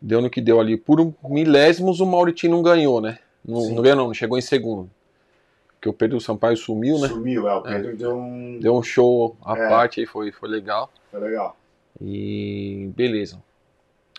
deu 0.00 0.20
no 0.22 0.30
que 0.30 0.40
deu 0.40 0.60
ali. 0.60 0.76
Por 0.76 1.00
um 1.00 1.12
milésimos 1.24 1.98
o 2.00 2.06
Mauriti 2.06 2.46
não 2.48 2.62
ganhou, 2.62 3.00
né? 3.00 3.18
Não, 3.44 3.68
não 3.70 3.82
ganhou 3.82 3.96
não, 3.96 4.06
não 4.06 4.14
chegou 4.14 4.38
em 4.38 4.42
segundo. 4.42 4.88
Porque 5.82 5.88
o 5.88 5.92
Pedro 5.92 6.20
Sampaio 6.20 6.56
sumiu, 6.56 6.96
né? 7.00 7.08
Sumiu, 7.08 7.48
é. 7.48 7.54
O 7.56 7.62
Pedro 7.62 7.96
deu 7.96 8.16
um. 8.16 8.60
Deu 8.60 8.76
um 8.76 8.84
show 8.84 9.36
à 9.44 9.58
É. 9.58 9.68
parte 9.68 9.98
aí, 9.98 10.06
foi, 10.06 10.30
foi 10.30 10.48
legal. 10.48 10.88
Foi 11.10 11.18
legal. 11.18 11.56
E 12.00 12.88
beleza. 12.94 13.42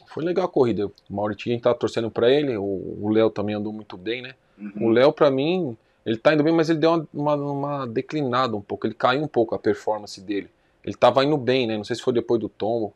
Foi 0.07 0.25
legal 0.25 0.43
a 0.43 0.49
corrida. 0.49 0.87
O 0.87 0.91
Mauritinho 1.09 1.53
a 1.53 1.55
gente 1.55 1.63
tá 1.63 1.73
torcendo 1.73 2.11
pra 2.11 2.29
ele. 2.29 2.57
O 2.57 3.09
Léo 3.09 3.29
também 3.29 3.55
andou 3.55 3.71
muito 3.71 3.95
bem, 3.95 4.21
né? 4.21 4.35
Uhum. 4.59 4.87
O 4.87 4.89
Léo, 4.89 5.13
pra 5.13 5.31
mim, 5.31 5.77
ele 6.05 6.17
tá 6.17 6.33
indo 6.33 6.43
bem, 6.43 6.53
mas 6.53 6.69
ele 6.69 6.79
deu 6.79 7.07
uma, 7.13 7.35
uma, 7.35 7.87
declinada 7.87 8.57
um 8.57 8.61
pouco. 8.61 8.85
Ele 8.85 8.93
caiu 8.93 9.23
um 9.23 9.27
pouco 9.27 9.55
a 9.55 9.59
performance 9.59 10.19
dele. 10.19 10.49
Ele 10.83 10.97
tava 10.97 11.23
indo 11.23 11.37
bem, 11.37 11.65
né? 11.65 11.77
Não 11.77 11.85
sei 11.85 11.95
se 11.95 12.01
foi 12.01 12.11
depois 12.11 12.41
do 12.41 12.49
tombo, 12.49 12.93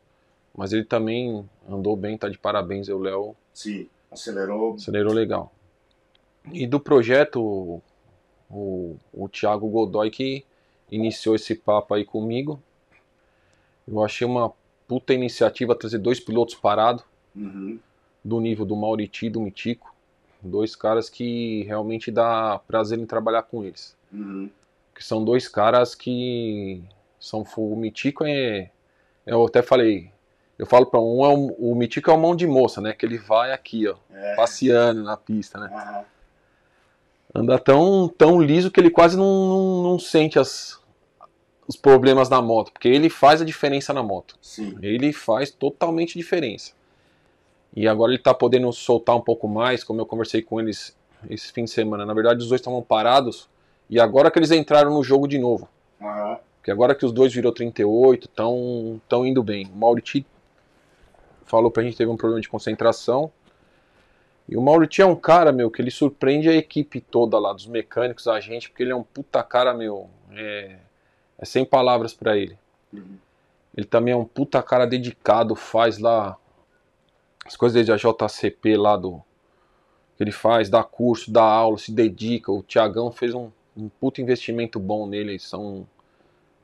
mas 0.54 0.74
ele 0.74 0.84
também 0.84 1.42
andou 1.66 1.96
bem, 1.96 2.18
tá 2.18 2.28
de 2.28 2.36
parabéns. 2.36 2.86
O 2.90 2.98
Léo 2.98 3.34
Sim, 3.54 3.88
acelerou. 4.10 4.74
acelerou 4.74 5.14
legal. 5.14 5.50
E 6.52 6.66
do 6.66 6.78
projeto, 6.78 7.80
o, 8.50 8.96
o, 9.12 9.28
Thiago 9.28 9.68
Godoy 9.68 10.10
que 10.10 10.44
iniciou 10.90 11.34
esse 11.34 11.54
papo 11.54 11.94
aí 11.94 12.04
comigo. 12.04 12.60
Eu 13.86 14.02
achei 14.04 14.26
uma 14.26 14.52
puta 14.86 15.12
iniciativa 15.12 15.74
trazer 15.74 15.98
dois 15.98 16.20
pilotos 16.20 16.54
parados 16.54 17.04
Uhum. 17.36 17.78
do 18.24 18.40
nível 18.40 18.64
do 18.64 18.74
Mauriti 18.74 19.26
e 19.26 19.30
do 19.30 19.40
Mitico. 19.40 19.94
Dois 20.42 20.74
caras 20.74 21.08
que 21.10 21.62
realmente 21.64 22.10
dá 22.10 22.58
prazer 22.66 22.98
em 22.98 23.06
trabalhar 23.06 23.42
com 23.42 23.62
eles. 23.64 23.96
Uhum. 24.12 24.50
Que 24.94 25.04
são 25.04 25.24
dois 25.24 25.46
caras 25.48 25.94
que 25.94 26.82
são 27.20 27.44
o 27.56 27.76
Mitico 27.76 28.24
é 28.24 28.70
eu 29.26 29.44
até 29.44 29.60
falei, 29.60 30.10
eu 30.58 30.64
falo 30.64 30.86
para 30.86 30.98
um 31.00 31.24
é 31.24 31.28
o, 31.28 31.72
o 31.72 31.74
Mitico 31.74 32.10
é 32.10 32.14
o 32.14 32.18
mão 32.18 32.34
de 32.34 32.46
moça, 32.46 32.80
né? 32.80 32.92
Que 32.94 33.04
ele 33.04 33.18
vai 33.18 33.52
aqui, 33.52 33.86
ó, 33.86 33.94
É. 34.10 34.34
passeando 34.36 35.02
na 35.02 35.16
pista, 35.16 35.58
né? 35.60 35.68
Aham. 35.72 36.04
Anda 37.38 37.58
tão, 37.58 38.08
tão 38.08 38.40
liso 38.40 38.70
que 38.70 38.80
ele 38.80 38.90
quase 38.90 39.16
não, 39.16 39.48
não, 39.48 39.82
não 39.82 39.98
sente 39.98 40.38
as, 40.38 40.80
os 41.66 41.76
problemas 41.76 42.28
da 42.28 42.40
moto, 42.40 42.72
porque 42.72 42.88
ele 42.88 43.08
faz 43.08 43.40
a 43.40 43.44
diferença 43.44 43.92
na 43.92 44.02
moto. 44.02 44.36
Sim. 44.40 44.76
Ele 44.82 45.12
faz 45.12 45.50
totalmente 45.50 46.18
diferença. 46.18 46.72
E 47.74 47.86
agora 47.86 48.12
ele 48.12 48.22
tá 48.22 48.34
podendo 48.34 48.72
soltar 48.72 49.16
um 49.16 49.20
pouco 49.20 49.46
mais, 49.46 49.84
como 49.84 50.00
eu 50.00 50.06
conversei 50.06 50.42
com 50.42 50.58
eles 50.58 50.96
esse 51.28 51.52
fim 51.52 51.64
de 51.64 51.70
semana. 51.70 52.04
Na 52.06 52.14
verdade, 52.14 52.40
os 52.40 52.48
dois 52.48 52.60
estavam 52.60 52.82
parados 52.82 53.48
e 53.88 54.00
agora 54.00 54.30
que 54.30 54.38
eles 54.38 54.50
entraram 54.50 54.92
no 54.92 55.02
jogo 55.02 55.28
de 55.28 55.38
novo. 55.38 55.68
Aham. 56.00 56.38
Porque 56.56 56.70
agora 56.70 56.94
que 56.94 57.04
os 57.06 57.12
dois 57.12 57.32
virou 57.32 57.52
38, 57.52 58.24
estão 58.24 59.00
tão 59.08 59.26
indo 59.26 59.42
bem. 59.42 59.66
O 59.66 59.76
Mauriti 59.78 60.26
falou 61.44 61.70
pra 61.70 61.82
gente 61.82 61.92
que 61.92 61.98
teve 61.98 62.10
um 62.10 62.16
problema 62.16 62.40
de 62.40 62.48
concentração. 62.48 63.30
E 64.48 64.56
o 64.56 64.62
Mauriti 64.62 65.02
é 65.02 65.06
um 65.06 65.16
cara, 65.16 65.52
meu, 65.52 65.70
que 65.70 65.82
ele 65.82 65.90
surpreende 65.90 66.48
a 66.48 66.54
equipe 66.54 67.00
toda 67.00 67.38
lá, 67.38 67.52
dos 67.52 67.66
mecânicos, 67.66 68.26
a 68.26 68.40
gente, 68.40 68.70
porque 68.70 68.82
ele 68.82 68.92
é 68.92 68.96
um 68.96 69.02
puta 69.02 69.42
cara, 69.42 69.74
meu. 69.74 70.08
É, 70.32 70.76
é 71.38 71.44
sem 71.44 71.64
palavras 71.64 72.14
pra 72.14 72.36
ele. 72.36 72.58
Uhum. 72.92 73.18
Ele 73.76 73.86
também 73.86 74.12
é 74.12 74.16
um 74.16 74.24
puta 74.24 74.62
cara 74.62 74.86
dedicado, 74.86 75.54
faz 75.54 75.98
lá 75.98 76.36
as 77.46 77.56
coisas 77.56 77.86
da 77.86 77.96
JCP 77.96 78.76
lá 78.76 78.96
do. 78.96 79.22
que 80.16 80.24
ele 80.24 80.32
faz, 80.32 80.68
dá 80.68 80.82
curso, 80.82 81.30
dá 81.30 81.42
aula, 81.42 81.78
se 81.78 81.92
dedica. 81.92 82.50
O 82.50 82.62
Tiagão 82.62 83.12
fez 83.12 83.34
um, 83.34 83.50
um 83.76 83.88
puta 83.88 84.20
investimento 84.20 84.80
bom 84.80 85.06
nele. 85.06 85.38
São 85.38 85.86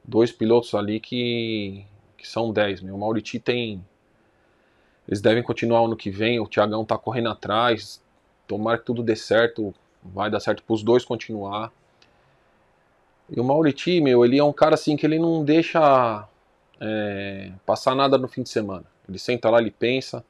dois 0.02 0.32
pilotos 0.32 0.74
ali 0.74 1.01
que, 1.01 1.85
que 2.19 2.28
são 2.28 2.52
10. 2.52 2.82
Meu. 2.82 2.94
O 2.97 2.98
Mauriti 2.98 3.39
tem. 3.39 3.85
Eles 5.06 5.20
devem 5.20 5.43
continuar 5.43 5.85
ano 5.85 5.97
que 5.97 6.10
vem. 6.10 6.40
O 6.40 6.47
Tiagão 6.47 6.85
tá 6.85 6.97
correndo 6.97 7.28
atrás. 7.28 8.02
Tomara 8.47 8.78
que 8.78 8.85
tudo 8.85 9.02
dê 9.02 9.16
certo. 9.16 9.74
Vai 10.02 10.31
dar 10.31 10.40
certo 10.40 10.62
pros 10.62 10.82
dois 10.82 11.05
continuar. 11.05 11.72
E 13.31 13.40
o 13.40 13.44
Mauriti, 13.44 14.01
meu, 14.01 14.24
ele 14.24 14.39
é 14.39 14.44
um 14.44 14.52
cara 14.52 14.74
assim 14.74 14.97
que 14.97 15.06
ele 15.06 15.18
não 15.18 15.44
deixa 15.44 16.28
é, 16.81 17.52
passar 17.64 17.94
nada 17.94 18.18
no 18.18 18.28
fim 18.28 18.43
de 18.43 18.51
semana. 18.51 18.85
Ele 19.09 19.18
senta 19.18 19.48
lá, 19.48 19.60
ele 19.60 19.70
pensa, 19.70 20.24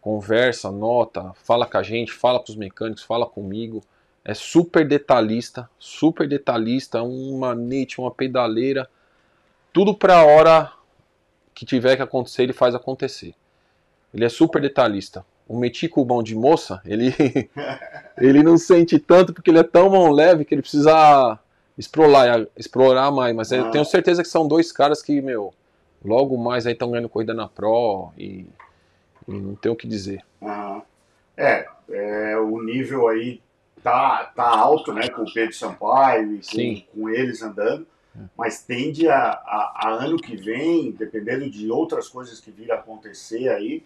conversa, 0.00 0.70
nota, 0.70 1.32
fala 1.34 1.66
com 1.66 1.78
a 1.78 1.82
gente, 1.82 2.12
fala 2.12 2.38
com 2.38 2.50
os 2.50 2.56
mecânicos, 2.56 3.02
fala 3.02 3.26
comigo. 3.26 3.82
É 4.24 4.34
super 4.34 4.86
detalhista, 4.86 5.68
super 5.78 6.28
detalhista, 6.28 7.02
um 7.02 7.38
manete, 7.38 8.00
uma 8.00 8.10
pedaleira. 8.10 8.88
Tudo 9.72 9.94
pra 9.94 10.18
a 10.18 10.24
hora 10.24 10.72
que 11.54 11.64
tiver 11.64 11.96
que 11.96 12.02
acontecer, 12.02 12.44
ele 12.44 12.52
faz 12.52 12.74
acontecer. 12.74 13.34
Ele 14.12 14.24
é 14.24 14.28
super 14.28 14.60
detalhista. 14.60 15.24
O 15.48 15.58
metico 15.58 16.04
mão 16.04 16.22
de 16.22 16.34
moça, 16.34 16.80
ele, 16.84 17.12
ele 18.18 18.42
não 18.42 18.56
sente 18.56 18.98
tanto 18.98 19.32
porque 19.32 19.50
ele 19.50 19.58
é 19.58 19.64
tão 19.64 19.90
mão 19.90 20.10
leve 20.10 20.44
que 20.44 20.54
ele 20.54 20.62
precisa 20.62 21.38
explorar, 21.76 22.46
explorar 22.56 23.10
mais. 23.10 23.34
Mas 23.34 23.50
eu 23.52 23.64
Ah. 23.66 23.70
tenho 23.70 23.84
certeza 23.84 24.22
que 24.22 24.28
são 24.28 24.46
dois 24.46 24.70
caras 24.70 25.02
que, 25.02 25.20
meu, 25.20 25.52
logo 26.04 26.36
mais 26.36 26.66
aí 26.66 26.72
estão 26.72 26.90
ganhando 26.90 27.08
corrida 27.08 27.34
na 27.34 27.48
Pro 27.48 28.10
e, 28.16 28.46
e 29.26 29.32
não 29.32 29.54
tem 29.56 29.70
o 29.72 29.76
que 29.76 29.86
dizer. 29.88 30.22
Aham. 30.42 30.82
É, 31.36 31.66
é, 31.90 32.36
o 32.36 32.60
nível 32.62 33.08
aí 33.08 33.40
tá, 33.82 34.30
tá 34.36 34.44
alto, 34.46 34.92
né, 34.92 35.08
com 35.08 35.22
o 35.22 35.32
Pedro 35.32 35.54
Sampaio 35.54 36.34
e 36.34 36.44
Sim. 36.44 36.84
com, 36.94 37.00
com 37.02 37.08
eles 37.08 37.40
andando, 37.42 37.86
mas 38.36 38.62
tende 38.62 39.08
a, 39.08 39.16
a, 39.16 39.80
a 39.86 39.88
ano 39.90 40.16
que 40.18 40.36
vem, 40.36 40.90
dependendo 40.92 41.48
de 41.48 41.70
outras 41.70 42.08
coisas 42.08 42.40
que 42.40 42.50
virem 42.50 42.72
a 42.72 42.74
acontecer 42.74 43.48
aí, 43.48 43.82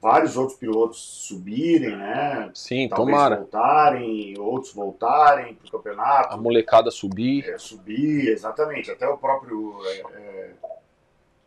vários 0.00 0.36
outros 0.36 0.58
pilotos 0.58 0.98
subirem, 0.98 1.96
né? 1.96 2.50
Sim, 2.54 2.88
Talvez 2.88 3.16
tomara. 3.16 3.36
voltarem, 3.36 4.38
outros 4.38 4.72
voltarem 4.72 5.54
para 5.54 5.68
o 5.68 5.70
campeonato. 5.70 6.34
A 6.34 6.36
molecada 6.36 6.90
subir. 6.90 7.48
É, 7.48 7.58
subir, 7.58 8.28
exatamente. 8.28 8.90
Até 8.90 9.08
o 9.08 9.16
próprio 9.16 9.78
é, 9.84 10.02
é, 10.14 10.52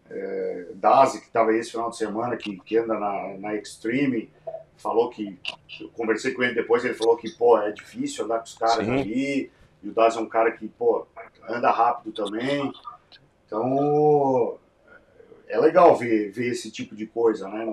é, 0.09 0.65
Dazi, 0.73 1.19
que 1.19 1.27
estava 1.27 1.51
aí 1.51 1.59
esse 1.59 1.71
final 1.71 1.89
de 1.89 1.97
semana, 1.97 2.35
que, 2.37 2.57
que 2.59 2.77
anda 2.77 2.99
na, 2.99 3.37
na 3.37 3.55
Extreme, 3.55 4.29
falou 4.77 5.09
que. 5.09 5.37
Eu 5.79 5.89
conversei 5.89 6.33
com 6.33 6.43
ele 6.43 6.55
depois, 6.55 6.83
ele 6.83 6.93
falou 6.93 7.15
que, 7.15 7.29
pô, 7.29 7.57
é 7.59 7.71
difícil 7.71 8.25
andar 8.25 8.39
com 8.39 8.45
os 8.45 8.57
caras 8.57 8.85
Sim. 8.85 8.99
ali. 8.99 9.51
E 9.81 9.89
o 9.89 9.93
Dazi 9.93 10.17
é 10.17 10.21
um 10.21 10.27
cara 10.27 10.51
que, 10.51 10.67
pô, 10.67 11.05
anda 11.47 11.71
rápido 11.71 12.11
também. 12.11 12.71
Então. 13.45 14.57
É 15.47 15.57
legal 15.57 15.95
ver, 15.95 16.29
ver 16.29 16.51
esse 16.51 16.69
tipo 16.69 16.95
de 16.95 17.07
coisa, 17.07 17.49
né, 17.49 17.65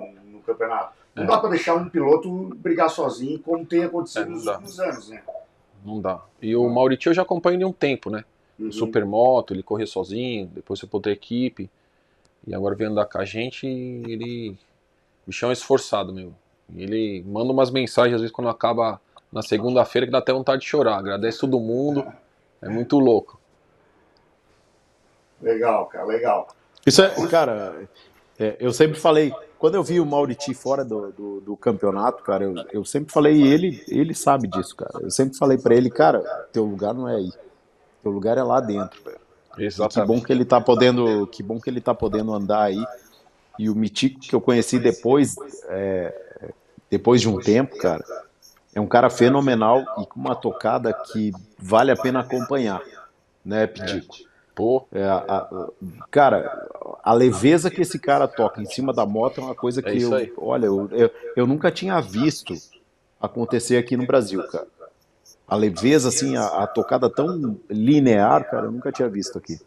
campeonato. 0.47 0.93
Não 1.15 1.23
É. 1.23 1.27
dá 1.27 1.37
para 1.37 1.49
deixar 1.49 1.75
um 1.75 1.89
piloto 1.89 2.29
brigar 2.55 2.89
sozinho, 2.89 3.39
como 3.39 3.65
tem 3.65 3.83
acontecido 3.83 4.27
É, 4.27 4.29
nos 4.29 4.45
dá. 4.45 4.51
últimos 4.53 4.79
anos, 4.79 5.09
né? 5.09 5.21
Não 5.85 6.01
dá. 6.01 6.21
E 6.41 6.55
o 6.55 6.67
Mauriti 6.69 7.07
eu 7.07 7.13
já 7.13 7.21
acompanho 7.21 7.65
há 7.65 7.69
um 7.69 7.73
tempo, 7.73 8.09
né? 8.09 8.23
Uhum. 8.59 8.71
Supermoto, 8.71 9.53
ele 9.53 9.61
corria 9.63 9.85
sozinho, 9.85 10.47
depois 10.47 10.79
foi 10.79 10.89
pra 10.89 10.97
outra 10.97 11.11
equipe. 11.11 11.69
E 12.45 12.53
agora 12.55 12.75
vem 12.75 12.87
andar 12.87 13.05
com 13.05 13.19
a 13.19 13.25
gente 13.25 13.67
ele. 13.67 14.51
O 15.25 15.27
bichão 15.29 15.49
é 15.49 15.53
esforçado, 15.53 16.13
meu. 16.13 16.33
Ele 16.75 17.23
manda 17.27 17.51
umas 17.51 17.69
mensagens, 17.71 18.15
às 18.15 18.21
vezes, 18.21 18.33
quando 18.35 18.49
acaba 18.49 18.99
na 19.31 19.41
segunda-feira, 19.41 20.05
que 20.05 20.11
dá 20.11 20.17
até 20.19 20.33
vontade 20.33 20.61
de 20.61 20.67
chorar. 20.67 20.97
Agradece 20.97 21.39
todo 21.39 21.59
mundo. 21.59 22.05
É 22.61 22.67
muito 22.69 22.97
louco. 22.99 23.39
Legal, 25.41 25.85
cara, 25.87 26.05
legal. 26.05 26.47
Isso 26.85 27.01
é, 27.01 27.27
cara, 27.27 27.87
é, 28.39 28.55
eu 28.59 28.71
sempre 28.71 28.99
falei, 28.99 29.33
quando 29.59 29.75
eu 29.75 29.83
vi 29.83 29.99
o 29.99 30.05
Mauriti 30.05 30.53
fora 30.53 30.85
do, 30.85 31.11
do, 31.11 31.41
do 31.41 31.57
campeonato, 31.57 32.23
cara, 32.23 32.43
eu, 32.43 32.55
eu 32.71 32.85
sempre 32.85 33.11
falei, 33.11 33.35
e 33.35 33.47
ele, 33.47 33.83
ele 33.87 34.13
sabe 34.13 34.47
disso, 34.47 34.75
cara. 34.75 34.99
Eu 35.01 35.11
sempre 35.11 35.37
falei 35.37 35.57
pra 35.57 35.75
ele, 35.75 35.89
cara, 35.89 36.19
teu 36.51 36.63
lugar 36.63 36.93
não 36.93 37.07
é 37.07 37.15
aí. 37.15 37.31
Teu 38.03 38.11
lugar 38.11 38.37
é 38.37 38.43
lá 38.43 38.59
dentro, 38.59 39.03
velho. 39.03 39.19
Que 39.55 39.65
Exatamente. 39.65 40.07
bom 40.07 40.21
que 40.21 40.31
ele 40.31 40.45
tá 40.45 40.61
podendo, 40.61 41.25
que 41.27 41.41
bom 41.41 41.59
que 41.59 41.69
ele 41.69 41.81
tá 41.81 41.93
podendo 41.93 42.33
andar 42.33 42.63
aí. 42.63 42.83
E 43.57 43.69
o 43.69 43.75
Mitico 43.75 44.19
que 44.19 44.35
eu 44.35 44.39
conheci 44.39 44.77
depois, 44.77 45.35
é, 45.67 46.51
depois 46.89 47.21
de 47.21 47.27
um 47.27 47.39
tempo, 47.39 47.75
cara, 47.77 48.05
é 48.75 48.79
um 48.79 48.87
cara 48.87 49.09
fenomenal 49.09 49.81
e 49.97 50.05
com 50.05 50.19
uma 50.19 50.35
tocada 50.35 50.93
que 50.93 51.31
vale 51.57 51.91
a 51.91 51.95
pena 51.95 52.19
acompanhar, 52.19 52.81
né, 53.43 53.65
Pitico? 53.65 54.26
Pô, 54.57 54.87
É, 54.91 55.03
a- 55.03 55.17
a- 55.27 55.69
cara, 56.09 56.67
a 57.03 57.13
leveza 57.13 57.69
que 57.69 57.81
esse 57.83 57.99
cara 57.99 58.27
toca 58.27 58.59
em 58.59 58.65
cima 58.65 58.91
da 58.91 59.05
moto 59.05 59.39
é 59.39 59.43
uma 59.43 59.53
coisa 59.53 59.83
que 59.83 59.91
isso 59.91 60.11
eu, 60.11 60.17
aí. 60.17 60.33
olha, 60.35 60.65
eu, 60.65 60.89
eu, 60.91 61.11
eu 61.35 61.45
nunca 61.45 61.69
tinha 61.71 62.01
visto 62.01 62.55
acontecer 63.21 63.77
aqui 63.77 63.95
no 63.95 64.07
Brasil, 64.07 64.43
cara. 64.47 64.65
a 65.47 65.55
leveza, 65.55 66.09
assim, 66.09 66.35
a, 66.35 66.63
a 66.63 66.65
tocada 66.67 67.07
tão 67.07 67.55
linear, 67.69 68.49
cara, 68.49 68.65
eu 68.65 68.71
nunca 68.71 68.91
tinha 68.91 69.07
visto 69.07 69.37
aqui. 69.37 69.59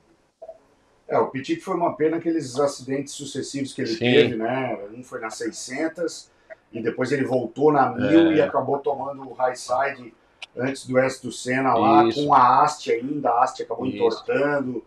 É, 1.06 1.16
o 1.18 1.28
Pitic 1.28 1.62
foi 1.62 1.76
uma 1.76 1.94
pena 1.94 2.16
aqueles 2.16 2.58
acidentes 2.58 3.14
sucessivos 3.14 3.72
que 3.72 3.82
ele 3.82 3.90
Sim. 3.92 3.98
teve, 3.98 4.36
né? 4.36 4.76
Um 4.92 5.04
foi 5.04 5.20
na 5.20 5.30
600 5.30 6.28
e 6.72 6.82
depois 6.82 7.12
ele 7.12 7.24
voltou 7.24 7.72
na 7.72 7.90
1000 7.92 8.32
É. 8.32 8.34
e 8.34 8.42
acabou 8.42 8.78
tomando 8.78 9.22
o 9.22 9.32
high 9.34 9.54
side 9.56 10.12
antes 10.56 10.86
do 10.86 10.98
S 10.98 11.22
do 11.22 11.32
Senna 11.32 11.74
lá, 11.74 12.04
Isso. 12.04 12.24
com 12.24 12.34
a 12.34 12.62
haste 12.62 12.92
ainda, 12.92 13.30
a 13.30 13.42
haste 13.42 13.62
acabou 13.62 13.86
Isso. 13.86 13.96
entortando. 13.96 14.84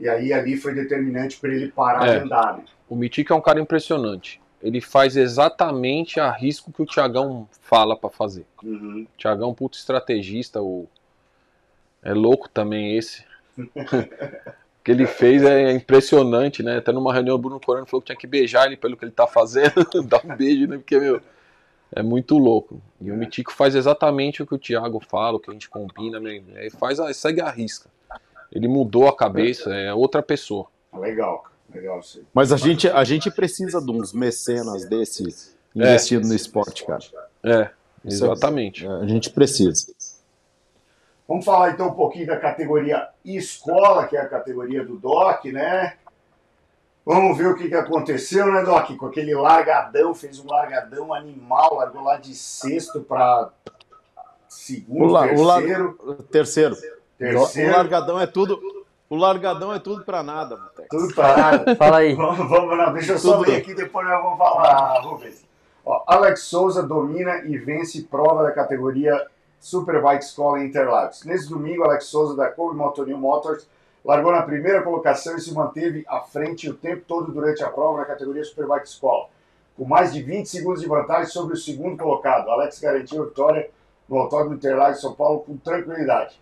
E 0.00 0.08
aí 0.08 0.32
ali 0.32 0.56
foi 0.56 0.74
determinante 0.74 1.38
para 1.38 1.52
ele 1.52 1.70
parar 1.70 2.08
É. 2.08 2.18
de 2.18 2.24
andar, 2.24 2.58
né? 2.58 2.64
O 2.88 2.96
Mitic 2.96 3.30
é 3.30 3.34
um 3.34 3.40
cara 3.40 3.60
impressionante. 3.60 4.40
Ele 4.62 4.80
faz 4.80 5.16
exatamente 5.16 6.20
a 6.20 6.30
risco 6.30 6.72
que 6.72 6.82
o 6.82 6.86
Thiagão 6.86 7.48
fala 7.62 7.96
pra 7.96 8.08
fazer. 8.10 8.46
Uhum. 8.62 9.06
O 9.12 9.18
Thiagão 9.18 9.48
é 9.48 9.50
um 9.50 9.54
puto 9.54 9.76
estrategista, 9.76 10.62
o... 10.62 10.86
é 12.02 12.12
louco 12.12 12.48
também 12.48 12.96
esse. 12.96 13.24
O 14.82 14.84
que 14.84 14.90
ele 14.90 15.06
fez 15.06 15.44
é 15.44 15.70
impressionante, 15.70 16.60
né? 16.60 16.78
Até 16.78 16.90
numa 16.90 17.12
reunião 17.14 17.36
o 17.36 17.38
Bruno 17.38 17.60
Corano 17.60 17.86
falou 17.86 18.02
que 18.02 18.06
tinha 18.06 18.18
que 18.18 18.26
beijar 18.26 18.66
ele 18.66 18.76
pelo 18.76 18.96
que 18.96 19.04
ele 19.04 19.12
tá 19.12 19.28
fazendo. 19.28 19.72
Dá 20.08 20.20
um 20.24 20.36
beijo, 20.36 20.66
né? 20.66 20.76
Porque, 20.76 20.98
meu, 20.98 21.22
é 21.94 22.02
muito 22.02 22.38
louco. 22.38 22.80
E 23.00 23.10
o 23.10 23.16
Mitico 23.16 23.52
faz 23.52 23.74
exatamente 23.74 24.42
o 24.42 24.46
que 24.46 24.54
o 24.54 24.58
Thiago 24.58 25.00
fala, 25.00 25.36
o 25.36 25.40
que 25.40 25.50
a 25.50 25.52
gente 25.52 25.68
combina, 25.68 26.18
meu, 26.18 26.32
ele 26.32 26.70
faz 26.70 26.98
a, 26.98 27.12
segue 27.12 27.40
a 27.40 27.50
risca. 27.50 27.90
Ele 28.50 28.68
mudou 28.68 29.08
a 29.08 29.16
cabeça, 29.16 29.74
é 29.74 29.92
outra 29.94 30.22
pessoa. 30.22 30.66
Legal, 30.94 31.38
cara. 31.38 31.54
legal 31.74 32.00
aí. 32.00 32.22
Mas 32.34 32.52
a 32.52 32.56
gente, 32.56 32.88
a 32.88 33.04
gente 33.04 33.30
precisa 33.30 33.80
de 33.80 33.90
uns 33.90 34.12
mecenas 34.12 34.86
desse 34.88 35.24
investindo 35.74 36.28
no 36.28 36.34
esporte, 36.34 36.84
cara. 36.84 37.00
É, 37.42 37.52
é- 37.52 37.70
exatamente. 38.04 38.86
A 38.86 39.06
gente 39.06 39.30
precisa. 39.30 39.92
Vamos 41.26 41.44
falar 41.46 41.70
então 41.70 41.88
um 41.88 41.94
pouquinho 41.94 42.26
da 42.26 42.36
categoria 42.36 43.08
escola, 43.24 44.06
que 44.06 44.16
é 44.16 44.20
a 44.20 44.28
categoria 44.28 44.84
do 44.84 44.98
DOC, 44.98 45.50
né? 45.50 45.94
Vamos 47.04 47.36
ver 47.36 47.48
o 47.48 47.56
que, 47.56 47.68
que 47.68 47.74
aconteceu, 47.74 48.46
né, 48.52 48.62
Doc? 48.62 48.90
Com 48.96 49.06
aquele 49.06 49.34
largadão, 49.34 50.14
fez 50.14 50.38
um 50.38 50.46
largadão 50.48 51.12
animal, 51.12 51.74
largou 51.76 52.02
lá 52.02 52.16
de 52.16 52.34
sexto 52.34 53.00
para 53.00 53.50
segundo, 54.48 55.04
O, 55.04 55.06
la- 55.12 55.26
o 55.32 55.42
la- 55.42 55.56
terceiro. 55.60 55.94
terceiro. 56.30 56.76
Terceiro. 57.18 57.70
O 57.72 57.76
largadão 57.76 58.20
é 58.20 58.26
tudo. 58.26 58.60
O 59.08 59.16
largadão 59.16 59.72
é 59.74 59.78
tudo 59.78 60.04
pra 60.04 60.22
nada, 60.22 60.56
Motex. 60.56 60.88
Tudo 60.88 61.14
parado. 61.14 61.74
Fala 61.76 61.98
aí. 61.98 62.14
Vamos, 62.14 62.48
vamos 62.48 62.78
lá, 62.78 62.90
deixa 62.90 63.12
eu 63.12 63.18
só 63.18 63.36
Tudo 63.38 63.46
bem. 63.46 63.58
aqui, 63.58 63.74
depois 63.74 64.06
nós 64.06 64.22
vamos 64.22 64.38
falar, 64.38 65.00
Rubens. 65.00 65.44
Ó, 65.84 66.02
Alex 66.06 66.42
Souza 66.44 66.82
domina 66.82 67.42
e 67.44 67.58
vence 67.58 68.02
prova 68.04 68.42
da 68.44 68.52
categoria 68.52 69.26
Superbike 69.60 70.24
Escola 70.24 70.60
em 70.60 70.66
Interlagos. 70.68 71.24
Nesse 71.24 71.48
domingo, 71.50 71.84
Alex 71.84 72.06
Souza 72.06 72.34
da 72.36 72.48
Kobe 72.48 72.76
Motonil 72.76 73.18
Motors 73.18 73.66
largou 74.04 74.32
na 74.32 74.42
primeira 74.42 74.82
colocação 74.82 75.36
e 75.36 75.40
se 75.40 75.54
manteve 75.54 76.04
à 76.08 76.20
frente 76.20 76.68
o 76.68 76.74
tempo 76.74 77.04
todo 77.06 77.32
durante 77.32 77.62
a 77.62 77.70
prova 77.70 77.98
na 77.98 78.04
categoria 78.04 78.44
Superbike 78.44 78.88
Escola, 78.88 79.28
com 79.76 79.84
mais 79.84 80.12
de 80.12 80.22
20 80.22 80.46
segundos 80.46 80.80
de 80.80 80.88
vantagem 80.88 81.26
sobre 81.26 81.54
o 81.54 81.56
segundo 81.56 81.96
colocado. 81.96 82.50
Alex 82.50 82.78
garantiu 82.80 83.22
a 83.22 83.26
vitória 83.26 83.70
no 84.08 84.18
Autódromo 84.18 84.54
Interlagos 84.54 85.00
São 85.00 85.14
Paulo 85.14 85.40
com 85.40 85.56
tranquilidade. 85.56 86.40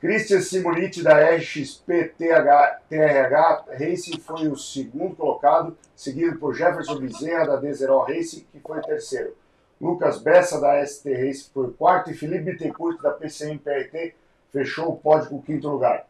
Christian 0.00 0.40
Simoniti 0.40 1.00
da 1.00 1.14
RXP 1.36 2.14
TH, 2.18 2.80
TRH 2.88 3.64
Racing 3.78 4.18
foi 4.18 4.48
o 4.48 4.56
segundo 4.56 5.14
colocado, 5.14 5.76
seguido 5.94 6.38
por 6.38 6.54
Jefferson 6.54 6.98
Bezerra 6.98 7.46
da 7.46 7.56
Deserol 7.56 8.04
Racing, 8.04 8.44
que 8.50 8.58
foi 8.58 8.78
o 8.78 8.82
terceiro. 8.82 9.36
Lucas 9.80 10.18
Bessa 10.18 10.60
da 10.60 10.84
ST 10.84 11.08
Racing 11.12 11.50
foi 11.54 11.66
o 11.66 11.72
quarto 11.72 12.10
e 12.10 12.14
Felipe 12.14 12.50
Bittencourt 12.50 13.00
da 13.00 13.12
PCM 13.12 13.58
PRT 13.58 14.14
fechou 14.52 14.88
o 14.88 14.96
pódio 14.96 15.30
com 15.30 15.36
o 15.36 15.42
quinto 15.42 15.68
lugar. 15.68 16.04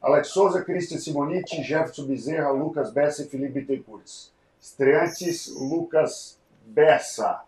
Alex 0.00 0.28
Souza, 0.28 0.62
Christian 0.64 0.98
Simoniti, 0.98 1.62
Jefferson 1.62 2.06
Bezerra, 2.06 2.50
Lucas 2.50 2.90
Bessa 2.92 3.22
e 3.22 3.26
Felipe 3.28 3.60
Bittencourt. 3.60 4.04
Estreantes, 4.60 5.48
Lucas 5.56 6.38
Bessa. 6.66 7.40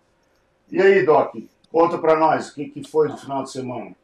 E 0.70 0.80
aí, 0.80 1.04
Doc, 1.04 1.34
conta 1.70 1.98
pra 1.98 2.16
nós 2.16 2.48
o 2.50 2.54
que, 2.54 2.68
que 2.68 2.84
foi 2.88 3.08
do 3.08 3.16
final 3.16 3.42
de 3.42 3.50
semana. 3.50 3.94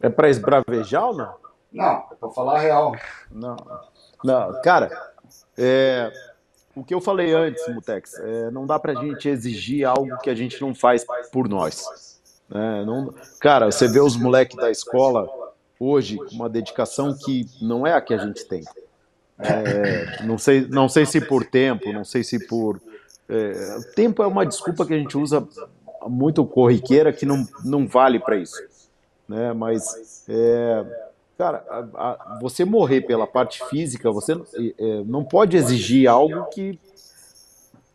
É 0.00 0.08
pra 0.08 0.28
esbravejar 0.28 1.06
ou 1.08 1.16
não? 1.16 1.34
Não, 1.72 2.04
é 2.10 2.14
pra 2.18 2.28
falar 2.30 2.56
a 2.56 2.60
real. 2.60 2.92
Não. 3.30 3.56
Não, 4.24 4.60
cara, 4.62 4.90
é, 5.58 6.10
o 6.74 6.82
que 6.84 6.94
eu 6.94 7.00
falei 7.00 7.32
antes, 7.32 7.66
Mutex, 7.68 8.14
é, 8.18 8.50
não 8.50 8.66
dá 8.66 8.78
pra 8.78 8.94
gente 8.94 9.28
exigir 9.28 9.84
algo 9.86 10.16
que 10.18 10.30
a 10.30 10.34
gente 10.34 10.60
não 10.60 10.74
faz 10.74 11.04
por 11.32 11.48
nós. 11.48 12.18
né? 12.48 12.84
Não- 12.84 13.14
cara, 13.40 13.70
você 13.70 13.86
vê 13.88 14.00
os 14.00 14.16
moleques 14.16 14.56
da 14.56 14.70
escola 14.70 15.28
hoje 15.78 16.18
uma 16.32 16.48
dedicação 16.48 17.14
que 17.16 17.46
não 17.60 17.86
é 17.86 17.92
a 17.92 18.00
que 18.00 18.14
a 18.14 18.18
gente 18.18 18.44
tem. 18.46 18.62
É, 19.38 20.22
não, 20.24 20.38
sei, 20.38 20.66
não 20.68 20.88
sei 20.88 21.04
se 21.04 21.20
por 21.20 21.44
tempo, 21.44 21.92
não 21.92 22.04
sei 22.04 22.24
se 22.24 22.46
por. 22.46 22.80
é, 23.28 23.78
tempo 23.94 24.22
é 24.22 24.26
uma 24.26 24.46
desculpa 24.46 24.86
que 24.86 24.94
a 24.94 24.98
gente 24.98 25.16
usa 25.18 25.46
muito 26.08 26.44
corriqueira 26.46 27.12
que 27.12 27.26
não, 27.26 27.46
não 27.64 27.86
vale 27.86 28.18
para 28.18 28.36
isso. 28.36 28.56
Né? 29.28 29.52
Mas, 29.52 30.24
é, 30.28 30.84
cara, 31.36 31.64
a- 31.68 31.88
a- 31.94 32.38
você 32.40 32.64
morrer 32.64 33.02
pela 33.02 33.26
parte 33.26 33.62
física, 33.68 34.10
você 34.10 34.32
é, 34.78 35.02
não 35.04 35.22
pode 35.24 35.56
exigir 35.56 36.08
algo 36.08 36.44
que, 36.46 36.78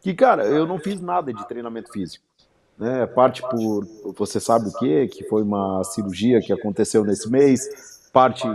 que, 0.02 0.14
cara, 0.14 0.46
eu 0.46 0.68
não 0.68 0.78
fiz 0.78 1.00
nada 1.02 1.34
de 1.34 1.48
treinamento 1.48 1.92
físico. 1.92 2.24
Né? 2.78 3.06
Parte 3.06 3.42
por 3.42 3.86
você 4.18 4.40
sabe 4.40 4.70
o 4.70 4.74
que, 4.74 5.08
que 5.08 5.24
foi 5.26 5.44
uma 5.44 5.84
cirurgia 5.84 6.42
que 6.42 6.52
aconteceu 6.52 7.04
nesse 7.04 7.30
mês, 7.30 8.10
parte 8.12 8.48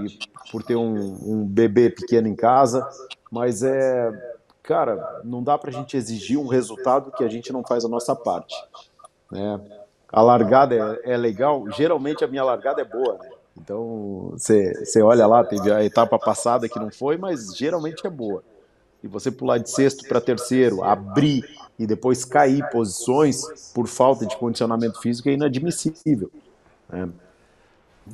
por 0.50 0.62
ter 0.62 0.76
um, 0.76 1.18
um 1.22 1.44
bebê 1.44 1.90
pequeno 1.90 2.28
em 2.28 2.34
casa, 2.34 2.86
mas 3.30 3.62
é, 3.62 4.36
cara, 4.62 5.20
não 5.24 5.42
dá 5.42 5.56
pra 5.56 5.70
gente 5.70 5.96
exigir 5.96 6.38
um 6.38 6.46
resultado 6.46 7.12
que 7.12 7.24
a 7.24 7.28
gente 7.28 7.52
não 7.52 7.62
faz 7.62 7.84
a 7.84 7.88
nossa 7.88 8.14
parte. 8.14 8.54
Né? 9.30 9.60
A 10.12 10.22
largada 10.22 11.00
é, 11.04 11.12
é 11.12 11.16
legal, 11.16 11.70
geralmente 11.70 12.24
a 12.24 12.28
minha 12.28 12.44
largada 12.44 12.80
é 12.80 12.84
boa, 12.84 13.18
né? 13.22 13.30
Então, 13.58 14.32
você 14.36 15.02
olha 15.02 15.26
lá, 15.26 15.42
teve 15.42 15.72
a 15.72 15.82
etapa 15.82 16.18
passada 16.18 16.68
que 16.68 16.78
não 16.78 16.90
foi, 16.90 17.16
mas 17.16 17.56
geralmente 17.56 18.06
é 18.06 18.10
boa. 18.10 18.42
E 19.02 19.08
você 19.08 19.30
pular 19.30 19.58
de 19.58 19.70
sexto 19.70 20.06
para 20.08 20.20
terceiro, 20.20 20.82
abrir 20.82 21.44
e 21.78 21.86
depois 21.86 22.24
cair 22.24 22.68
posições 22.70 23.70
por 23.74 23.86
falta 23.86 24.26
de 24.26 24.36
condicionamento 24.36 25.00
físico 25.00 25.28
é 25.28 25.32
inadmissível. 25.32 26.30
né? 26.88 27.08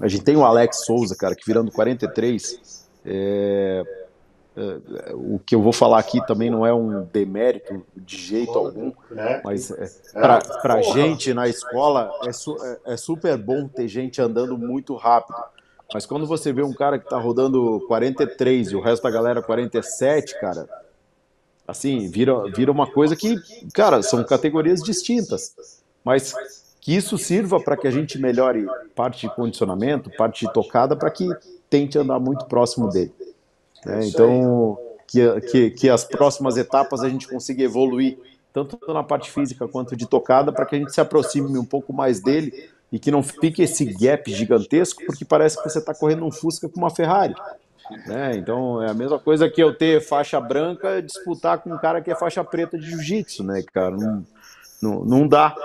A 0.00 0.08
gente 0.08 0.24
tem 0.24 0.36
o 0.36 0.44
Alex 0.44 0.84
Souza, 0.86 1.14
cara, 1.14 1.34
que 1.34 1.44
virando 1.46 1.70
43, 1.70 2.88
é, 3.04 3.84
é, 4.56 5.12
o 5.14 5.38
que 5.38 5.54
eu 5.54 5.60
vou 5.62 5.72
falar 5.72 5.98
aqui 5.98 6.24
também 6.26 6.50
não 6.50 6.64
é 6.66 6.72
um 6.72 7.04
demérito 7.12 7.84
de 7.96 8.16
jeito 8.16 8.52
algum, 8.58 8.92
mas 9.44 9.70
é, 9.70 9.90
pra 10.62 10.80
gente 10.82 11.34
na 11.34 11.46
escola 11.48 12.10
é, 12.26 12.32
su- 12.32 12.56
é- 12.64 12.94
é 12.94 12.96
super 12.96 13.36
bom 13.36 13.68
ter 13.68 13.86
gente 13.86 14.20
andando 14.20 14.56
muito 14.58 14.94
rápido. 14.96 15.36
Mas 15.92 16.06
quando 16.06 16.26
você 16.26 16.52
vê 16.52 16.62
um 16.62 16.72
cara 16.72 16.98
que 16.98 17.08
tá 17.08 17.18
rodando 17.18 17.84
43 17.86 18.72
e 18.72 18.76
o 18.76 18.80
resto 18.80 19.02
da 19.02 19.10
galera 19.10 19.42
47, 19.42 20.40
cara, 20.40 20.68
assim, 21.66 22.08
vira, 22.08 22.50
vira 22.50 22.72
uma 22.72 22.90
coisa 22.90 23.14
que, 23.14 23.36
cara, 23.74 24.02
são 24.02 24.24
categorias 24.24 24.82
distintas. 24.82 25.54
Mas 26.04 26.34
que 26.80 26.94
isso 26.96 27.16
sirva 27.16 27.60
para 27.60 27.76
que 27.76 27.86
a 27.86 27.90
gente 27.90 28.18
melhore 28.18 28.66
parte 28.94 29.28
de 29.28 29.34
condicionamento, 29.34 30.10
parte 30.16 30.46
de 30.46 30.52
tocada, 30.52 30.96
para 30.96 31.10
que 31.10 31.28
tente 31.70 31.96
andar 31.98 32.18
muito 32.18 32.46
próximo 32.46 32.88
dele. 32.88 33.12
né? 33.84 34.04
Então, 34.06 34.76
que, 35.06 35.40
que, 35.42 35.70
que 35.70 35.88
as 35.88 36.04
próximas 36.04 36.56
etapas 36.56 37.02
a 37.02 37.08
gente 37.08 37.28
consiga 37.28 37.62
evoluir, 37.62 38.18
tanto 38.52 38.78
na 38.92 39.02
parte 39.02 39.30
física 39.30 39.68
quanto 39.68 39.94
de 39.94 40.06
tocada, 40.06 40.52
para 40.52 40.66
que 40.66 40.74
a 40.74 40.78
gente 40.78 40.92
se 40.92 41.00
aproxime 41.00 41.56
um 41.56 41.64
pouco 41.64 41.92
mais 41.92 42.20
dele 42.20 42.70
e 42.92 42.98
que 42.98 43.10
não 43.10 43.22
fique 43.22 43.62
esse 43.62 43.86
gap 43.86 44.30
gigantesco, 44.30 45.02
porque 45.06 45.24
parece 45.24 45.56
que 45.56 45.68
você 45.68 45.78
está 45.78 45.94
correndo 45.94 46.26
um 46.26 46.30
Fusca 46.30 46.68
com 46.68 46.78
uma 46.78 46.90
Ferrari. 46.90 47.34
né? 48.06 48.32
Então, 48.36 48.82
é 48.82 48.90
a 48.90 48.94
mesma 48.94 49.18
coisa 49.18 49.48
que 49.48 49.62
eu 49.62 49.74
ter 49.74 50.02
faixa 50.02 50.38
branca 50.38 51.00
disputar 51.00 51.58
com 51.58 51.72
um 51.72 51.78
cara 51.78 52.02
que 52.02 52.10
é 52.10 52.14
faixa 52.14 52.44
preta 52.44 52.78
de 52.78 52.90
jiu-jitsu, 52.90 53.42
né, 53.44 53.64
cara? 53.72 53.96
Não, 53.96 54.26
não, 54.82 55.04
não 55.06 55.26
dá. 55.26 55.56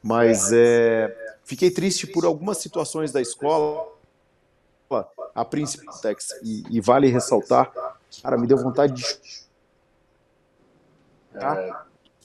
Mas 0.00 0.52
é, 0.52 1.14
fiquei 1.44 1.70
triste 1.70 2.06
por 2.06 2.24
algumas 2.24 2.58
situações 2.58 3.10
da 3.10 3.20
escola, 3.20 3.88
a 5.34 5.44
princípio, 5.44 5.90
Tex, 6.00 6.28
e, 6.44 6.62
e 6.70 6.80
vale 6.80 7.08
ressaltar, 7.08 7.72
cara, 8.22 8.38
me 8.38 8.46
deu 8.46 8.56
vontade 8.56 8.94
de 8.94 9.04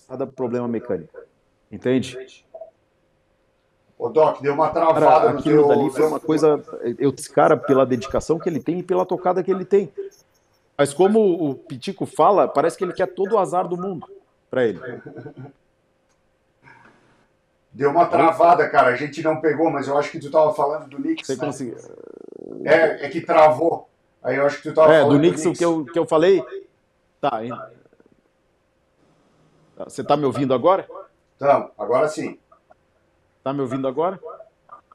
cada 0.08 0.27
problema 0.27 0.67
mecânico. 0.67 1.19
Entende? 1.72 2.45
Ô, 3.98 4.09
Doc, 4.09 4.41
deu 4.41 4.53
uma 4.53 4.69
travada 4.69 5.06
Cara, 5.06 5.32
no 5.32 5.40
aquilo 5.40 5.67
teu... 5.67 5.67
dali 5.67 5.90
foi 5.90 6.06
uma 6.06 6.19
coisa. 6.19 6.61
Eu, 6.99 7.14
esse 7.17 7.30
cara, 7.32 7.56
pela 7.56 7.85
dedicação 7.85 8.38
que 8.38 8.49
ele 8.49 8.59
tem 8.59 8.80
e 8.80 8.83
pela 8.83 9.06
tocada 9.06 9.41
que 9.41 9.49
ele 9.49 9.64
tem. 9.64 9.91
Mas 10.77 10.93
como 10.93 11.49
o 11.49 11.56
Pitico 11.56 12.06
fala, 12.06 12.48
parece 12.48 12.77
que 12.77 12.83
ele 12.83 12.91
quer 12.93 13.07
todo 13.07 13.33
o 13.33 13.38
azar 13.40 13.67
do 13.67 13.77
mundo 13.77 14.06
pra 14.49 14.65
ele. 14.65 14.80
Deu 17.72 17.90
uma 17.90 18.06
travada, 18.06 18.69
cara. 18.69 18.90
A 18.90 18.95
gente 18.95 19.22
não 19.22 19.40
pegou, 19.40 19.69
mas 19.69 19.88
eu 19.88 19.98
acho 19.98 20.11
que 20.11 20.19
tu 20.19 20.30
tava 20.30 20.53
falando 20.53 20.90
do 20.90 20.98
Knicks. 20.98 21.27
Você 21.27 21.35
né? 21.35 21.45
conseguiu. 21.45 21.77
É, 22.65 23.06
é 23.06 23.09
que 23.09 23.22
travou. 23.22 23.90
Aí 24.22 24.35
eu 24.35 24.45
acho 24.45 24.57
que 24.57 24.64
tu 24.64 24.74
tava 24.74 24.93
É, 24.93 25.01
falando 25.01 25.14
do 25.14 25.19
Knicks, 25.19 25.45
o 25.45 25.53
que 25.53 25.64
eu, 25.64 25.85
que 25.85 25.99
eu 25.99 26.06
falei. 26.06 26.43
Tá, 27.22 27.43
hein? 27.43 27.51
Você 29.77 30.03
tá 30.03 30.15
me 30.15 30.25
ouvindo 30.25 30.53
agora? 30.53 30.88
Então, 31.35 31.69
agora 31.77 32.07
sim. 32.07 32.38
Tá 33.45 33.53
me 33.53 33.61
ouvindo 33.61 33.88
agora? 33.88 34.19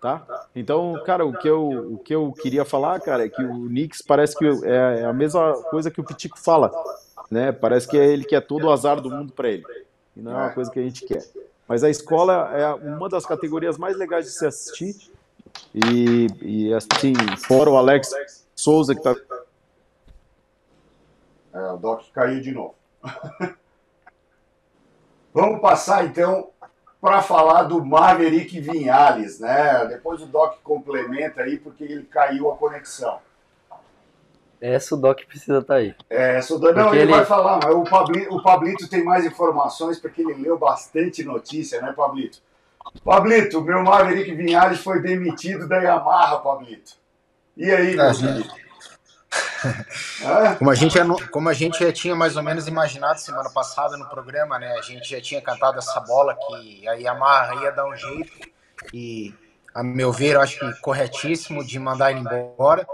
Tá? 0.02 0.26
Então, 0.56 1.00
cara, 1.06 1.24
o 1.24 1.32
que 1.32 1.46
eu, 1.46 1.94
o 1.94 1.98
que 1.98 2.12
eu 2.12 2.32
queria 2.32 2.64
falar, 2.64 2.98
cara, 2.98 3.24
é 3.24 3.28
que 3.28 3.40
o 3.44 3.68
Knicks 3.68 4.02
parece 4.02 4.36
que 4.36 4.44
é, 4.44 5.02
é 5.02 5.04
a 5.04 5.12
mesma 5.12 5.52
coisa 5.70 5.88
que 5.88 6.00
o 6.00 6.04
Pitico 6.04 6.36
fala, 6.36 6.68
né? 7.30 7.52
Parece 7.52 7.86
que 7.86 7.96
é 7.96 8.04
ele 8.06 8.24
quer 8.24 8.40
todo 8.40 8.66
o 8.66 8.72
azar 8.72 9.00
do 9.00 9.08
mundo 9.08 9.32
para 9.32 9.50
ele. 9.50 9.64
E 10.16 10.20
não 10.20 10.32
é 10.32 10.34
uma 10.34 10.50
coisa 10.50 10.68
que 10.68 10.80
a 10.80 10.82
gente 10.82 11.06
quer. 11.06 11.24
Mas 11.68 11.84
a 11.84 11.90
escola 11.90 12.50
é 12.52 12.74
uma 12.74 13.08
das 13.08 13.24
categorias 13.24 13.78
mais 13.78 13.96
legais 13.96 14.24
de 14.24 14.32
se 14.32 14.44
assistir. 14.44 14.96
E, 15.72 16.26
e 16.42 16.74
assim, 16.74 17.14
fora 17.46 17.70
o 17.70 17.76
Alex 17.76 18.10
Souza, 18.56 18.96
que 18.96 19.02
tá. 19.02 19.14
É, 21.54 21.70
o 21.70 21.76
Doc 21.76 22.02
caiu 22.12 22.40
de 22.40 22.50
novo. 22.50 22.74
Vamos 25.32 25.60
passar 25.60 26.04
então 26.04 26.50
para 27.00 27.22
falar 27.22 27.62
do 27.62 27.84
Maverick 27.84 28.60
Vinhales, 28.60 29.40
né? 29.40 29.86
Depois 29.86 30.20
o 30.20 30.26
Doc 30.26 30.58
complementa 30.62 31.42
aí 31.42 31.58
porque 31.58 31.84
ele 31.84 32.04
caiu 32.04 32.50
a 32.50 32.56
conexão. 32.56 33.18
Essa 34.60 34.94
o 34.94 34.98
Doc 34.98 35.20
precisa 35.26 35.58
estar 35.60 35.76
aí. 35.76 35.94
É, 36.10 36.42
só 36.42 36.58
não, 36.58 36.72
Porque 36.72 36.96
ele, 36.96 37.04
ele- 37.04 37.12
vai 37.12 37.24
falar, 37.24 37.58
mas 37.64 37.74
o 37.74 37.82
Pablito, 37.82 38.34
o 38.34 38.42
Pablito 38.42 38.88
tem 38.88 39.02
mais 39.02 39.24
informações 39.24 39.98
porque 39.98 40.20
ele 40.20 40.34
leu 40.34 40.58
bastante 40.58 41.24
notícia, 41.24 41.80
né, 41.80 41.92
Pablito? 41.96 42.38
Pablito, 43.02 43.62
meu 43.62 43.82
Maverick 43.82 44.34
Vinhales 44.34 44.80
foi 44.80 45.00
demitido 45.00 45.66
da 45.66 45.78
Yamaha, 45.78 46.40
Pablito. 46.40 46.92
E 47.56 47.70
aí, 47.70 47.96
meu 47.96 48.04
É, 48.04 48.12
querido? 48.12 48.50
Como 50.58 50.70
a, 50.70 50.74
gente, 50.74 50.94
já 50.94 51.05
não- 51.05 51.18
como 51.28 51.48
a 51.48 51.52
gente 51.52 51.82
já 51.82 51.92
tinha 51.92 52.14
mais 52.14 52.36
ou 52.36 52.42
menos 52.42 52.66
imaginado 52.68 53.20
semana 53.20 53.50
passada 53.50 53.97
no 53.97 54.08
programa, 54.08 54.58
né? 54.58 54.72
A 54.78 54.82
gente 54.82 55.08
já 55.08 55.20
tinha 55.20 55.40
cantado 55.40 55.78
essa 55.78 56.00
bola 56.00 56.34
que 56.34 56.89
a 56.89 56.92
Yamaha 56.94 57.62
ia 57.62 57.70
dar 57.72 57.86
um 57.86 57.97
jeito 57.97 58.32
e, 58.92 59.34
a 59.74 59.82
meu 59.82 60.12
ver, 60.12 60.34
eu 60.34 60.40
acho 60.40 60.58
que 60.58 60.80
corretíssimo 60.80 61.64
de 61.64 61.78
mandar 61.78 62.10
ele 62.10 62.20
embora. 62.20 62.86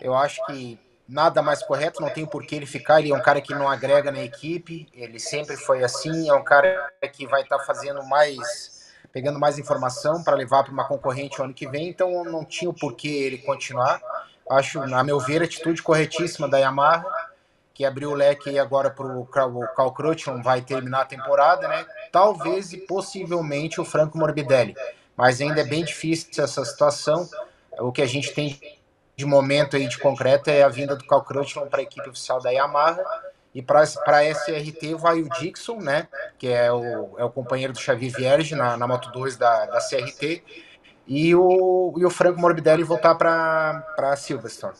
Eu 0.00 0.14
acho 0.14 0.44
que 0.46 0.78
nada 1.08 1.42
mais 1.42 1.62
correto, 1.62 2.00
não 2.00 2.08
tem 2.10 2.24
por 2.24 2.46
que 2.46 2.54
ele 2.54 2.66
ficar. 2.66 3.00
Ele 3.00 3.12
é 3.12 3.16
um 3.16 3.22
cara 3.22 3.40
que 3.40 3.54
não 3.54 3.68
agrega 3.68 4.10
na 4.12 4.22
equipe, 4.22 4.88
ele 4.94 5.18
sempre 5.18 5.56
foi 5.56 5.82
assim. 5.82 6.28
É 6.28 6.34
um 6.34 6.44
cara 6.44 6.90
que 7.12 7.26
vai 7.26 7.42
estar 7.42 7.58
fazendo 7.60 8.02
mais, 8.04 8.92
pegando 9.12 9.38
mais 9.38 9.58
informação 9.58 10.22
para 10.22 10.36
levar 10.36 10.62
para 10.62 10.72
uma 10.72 10.86
concorrente 10.86 11.40
o 11.40 11.44
ano 11.44 11.54
que 11.54 11.66
vem. 11.66 11.88
Então 11.88 12.24
não 12.24 12.44
tinha 12.44 12.70
o 12.70 12.74
porquê 12.74 13.08
ele 13.08 13.38
continuar. 13.38 14.00
Acho, 14.50 14.82
a 14.82 15.04
meu 15.04 15.20
ver, 15.20 15.42
a 15.42 15.44
atitude 15.44 15.80
corretíssima 15.80 16.48
da 16.48 16.58
Yamaha, 16.58 17.06
que 17.72 17.84
abriu 17.84 18.10
o 18.10 18.14
leque 18.14 18.50
aí 18.50 18.58
agora 18.58 18.90
para 18.90 19.06
o 19.06 19.24
Cal 19.24 19.92
Crutchlow, 19.92 20.42
vai 20.42 20.60
terminar 20.60 21.02
a 21.02 21.04
temporada, 21.04 21.68
né? 21.68 21.86
Talvez 22.10 22.72
e 22.72 22.78
possivelmente 22.78 23.80
o 23.80 23.84
Franco 23.84 24.18
Morbidelli. 24.18 24.74
Mas 25.16 25.40
ainda 25.40 25.60
é 25.60 25.64
bem 25.64 25.84
difícil 25.84 26.30
essa 26.42 26.64
situação. 26.64 27.28
O 27.78 27.92
que 27.92 28.02
a 28.02 28.06
gente 28.06 28.34
tem 28.34 28.60
de 29.16 29.24
momento 29.24 29.76
aí 29.76 29.86
de 29.86 29.98
concreto 29.98 30.50
é 30.50 30.64
a 30.64 30.68
vinda 30.68 30.96
do 30.96 31.06
Cal 31.06 31.22
Crutchlow 31.22 31.66
para 31.66 31.80
a 31.80 31.82
equipe 31.84 32.08
oficial 32.08 32.40
da 32.40 32.50
Yamaha. 32.50 33.04
E 33.54 33.62
para 33.62 33.82
a 33.82 34.24
SRT 34.24 34.94
vai 34.96 35.20
o 35.20 35.28
Dixon, 35.28 35.76
né? 35.76 36.08
Que 36.38 36.48
é 36.48 36.72
o, 36.72 37.14
é 37.18 37.24
o 37.24 37.30
companheiro 37.30 37.72
do 37.72 37.78
Xavier 37.78 38.12
Vierge 38.12 38.54
na, 38.56 38.76
na 38.76 38.86
Moto 38.86 39.12
2 39.12 39.36
da, 39.36 39.66
da 39.66 39.78
CRT. 39.78 40.42
E 41.06 41.34
o, 41.34 41.94
e 41.96 42.04
o 42.04 42.10
Franco 42.10 42.40
Morbidelli 42.40 42.84
voltar 42.84 43.14
para 43.16 44.16
Silverstone. 44.16 44.74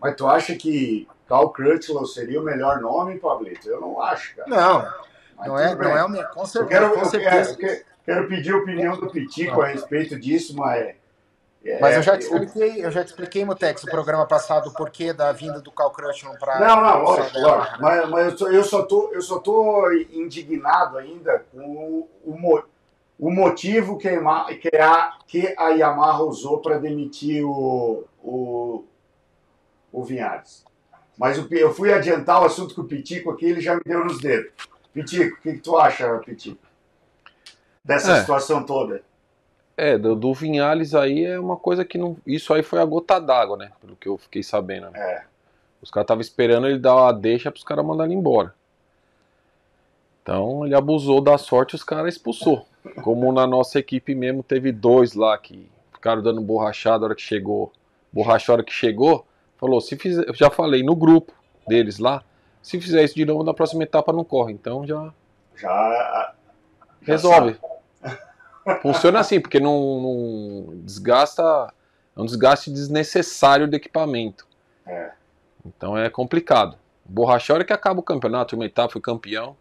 Mas 0.00 0.14
tu 0.14 0.26
acha 0.26 0.54
que 0.54 1.06
Cal 1.28 1.50
Crutchlow 1.50 2.06
seria 2.06 2.40
o 2.40 2.44
melhor 2.44 2.80
nome, 2.80 3.18
Pablito? 3.18 3.68
Eu 3.68 3.80
não 3.80 4.00
acho, 4.00 4.36
cara. 4.36 4.48
Não, 4.48 4.88
Mas 5.36 5.46
não 5.48 5.58
é, 5.58 5.74
não 5.74 5.96
é 5.96 6.04
o 6.04 6.08
meu. 6.08 6.24
Com 6.28 6.40
Eu 6.40 6.46
certeza. 6.46 6.68
quero, 6.68 6.98
eu 6.98 7.04
certeza. 7.04 7.56
quero, 7.56 7.84
quero 8.04 8.28
pedir 8.28 8.52
a 8.52 8.56
opinião 8.58 8.96
do 8.98 9.10
Pitico 9.10 9.60
a 9.60 9.66
respeito 9.66 10.18
disso, 10.18 10.54
mas. 10.56 10.94
é, 11.64 11.80
Mas 11.80 11.96
eu 11.96 12.02
já 12.02 12.16
te 12.16 12.22
expliquei, 12.22 12.84
eu 12.84 12.90
já 12.90 13.02
te 13.04 13.08
expliquei, 13.08 13.44
Mutex, 13.44 13.82
no 13.84 13.90
programa 13.90 14.24
passado, 14.26 14.68
o 14.68 14.72
porquê 14.72 15.12
da 15.12 15.32
vinda 15.32 15.60
do 15.60 15.72
Cal 15.72 15.90
Crutchlow 15.90 16.38
para 16.38 16.60
Não, 16.60 16.80
não, 16.80 17.02
lógico, 17.02 17.38
lógico. 17.40 17.82
Mas, 17.82 18.08
mas 18.08 18.32
eu, 18.32 18.38
só, 18.38 18.48
eu, 18.50 18.64
só 18.64 18.82
tô, 18.82 19.10
eu 19.12 19.20
só 19.22 19.38
tô 19.40 19.90
indignado 20.12 20.96
ainda 20.98 21.44
com 21.52 21.58
o, 21.60 22.08
o, 22.24 22.62
o 23.18 23.30
motivo 23.30 23.96
que 23.98 24.08
a, 24.08 24.12
Yamaha, 24.12 24.54
que, 24.54 24.76
a, 24.76 25.12
que 25.26 25.54
a 25.58 25.68
Yamaha 25.70 26.22
usou 26.22 26.58
para 26.58 26.78
demitir 26.78 27.44
o, 27.44 28.04
o, 28.22 28.84
o 29.92 30.04
Vinhares. 30.04 30.64
Mas 31.18 31.38
o 31.38 31.46
eu 31.54 31.72
fui 31.72 31.92
adiantar 31.92 32.42
o 32.42 32.44
assunto 32.44 32.74
com 32.74 32.82
o 32.82 32.86
Pitico 32.86 33.30
aqui, 33.30 33.46
ele 33.46 33.60
já 33.60 33.74
me 33.74 33.80
deu 33.84 34.04
nos 34.04 34.20
dedos. 34.20 34.52
Pitico, 34.92 35.36
o 35.38 35.40
que, 35.40 35.52
que 35.54 35.60
tu 35.60 35.76
acha, 35.78 36.18
Pitico? 36.18 36.58
Dessa 37.84 38.12
É. 38.12 38.20
situação 38.20 38.64
toda? 38.64 39.02
É, 39.76 39.96
do, 39.98 40.14
do 40.16 40.32
Vinhales 40.34 40.94
aí 40.94 41.24
é 41.24 41.38
uma 41.38 41.56
coisa 41.56 41.84
que 41.84 41.98
não. 41.98 42.16
Isso 42.26 42.52
aí 42.52 42.62
foi 42.62 42.80
a 42.80 42.84
gota 42.84 43.18
d'água, 43.20 43.56
né? 43.58 43.72
Pelo 43.80 43.94
que 43.96 44.08
eu 44.08 44.16
fiquei 44.16 44.42
sabendo. 44.42 44.90
né? 44.90 44.98
É. 44.98 45.24
Os 45.82 45.90
caras 45.90 46.04
estavam 46.04 46.20
esperando 46.22 46.66
ele 46.66 46.78
dar 46.78 46.96
uma 46.96 47.12
deixa 47.12 47.50
pros 47.50 47.62
caras 47.62 47.84
mandarem 47.84 48.16
embora. 48.16 48.54
Então 50.22 50.64
ele 50.64 50.74
abusou 50.74 51.20
da 51.20 51.38
sorte 51.38 51.72
e 51.72 51.76
os 51.76 51.84
caras 51.84 52.14
expulsou. 52.14 52.66
Como 53.02 53.32
na 53.32 53.46
nossa 53.46 53.78
equipe 53.78 54.14
mesmo 54.14 54.42
teve 54.42 54.72
dois 54.72 55.14
lá 55.14 55.36
que 55.38 55.70
ficaram 55.92 56.22
dando 56.22 56.40
borrachada 56.40 57.04
a 57.04 57.06
hora 57.06 57.14
que 57.14 57.22
chegou. 57.22 57.72
Borracha 58.12 58.52
a 58.52 58.54
hora 58.54 58.64
que 58.64 58.72
chegou. 58.72 59.26
Falou, 59.56 59.80
se 59.80 59.96
fizer. 59.96 60.28
Eu 60.28 60.34
já 60.34 60.50
falei 60.50 60.82
no 60.82 60.94
grupo 60.94 61.32
deles 61.66 61.98
lá. 61.98 62.22
Se 62.62 62.80
fizer 62.80 63.04
isso 63.04 63.14
de 63.14 63.24
novo, 63.24 63.42
na 63.44 63.54
próxima 63.54 63.82
etapa 63.82 64.12
não 64.12 64.24
corre. 64.24 64.52
Então 64.52 64.86
já 64.86 65.12
Já. 65.56 65.68
já 65.68 66.34
resolve. 67.02 67.56
Funciona 68.82 69.20
assim, 69.20 69.40
porque 69.40 69.60
não, 69.60 70.00
não 70.00 70.76
desgasta. 70.82 71.72
É 72.16 72.20
um 72.20 72.24
desgaste 72.24 72.70
desnecessário 72.70 73.68
do 73.68 73.76
equipamento. 73.76 74.46
É. 74.86 75.12
Então 75.64 75.96
é 75.96 76.08
complicado. 76.08 76.76
Hora 77.50 77.64
que 77.64 77.72
acaba 77.72 78.00
o 78.00 78.02
campeonato, 78.02 78.56
uma 78.56 78.64
etapa 78.64 78.92
foi 78.92 79.00
campeão. 79.00 79.56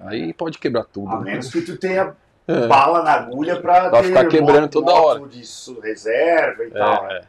Aí 0.00 0.32
pode 0.32 0.58
quebrar 0.58 0.84
tudo. 0.84 1.10
A 1.10 1.18
né? 1.20 1.32
menos 1.32 1.50
que 1.50 1.60
tu 1.62 1.76
tenha 1.76 2.14
É. 2.48 2.66
bala 2.66 3.02
na 3.02 3.12
agulha 3.12 3.60
para 3.60 3.90
Pra 3.90 4.02
ficar 4.02 4.26
quebrando 4.26 4.68
toda 4.68 4.92
hora. 4.92 5.20
de 5.28 5.42
reserva 5.82 6.64
e 6.64 6.70
tal. 6.70 7.10
É, 7.10 7.18
é. 7.18 7.22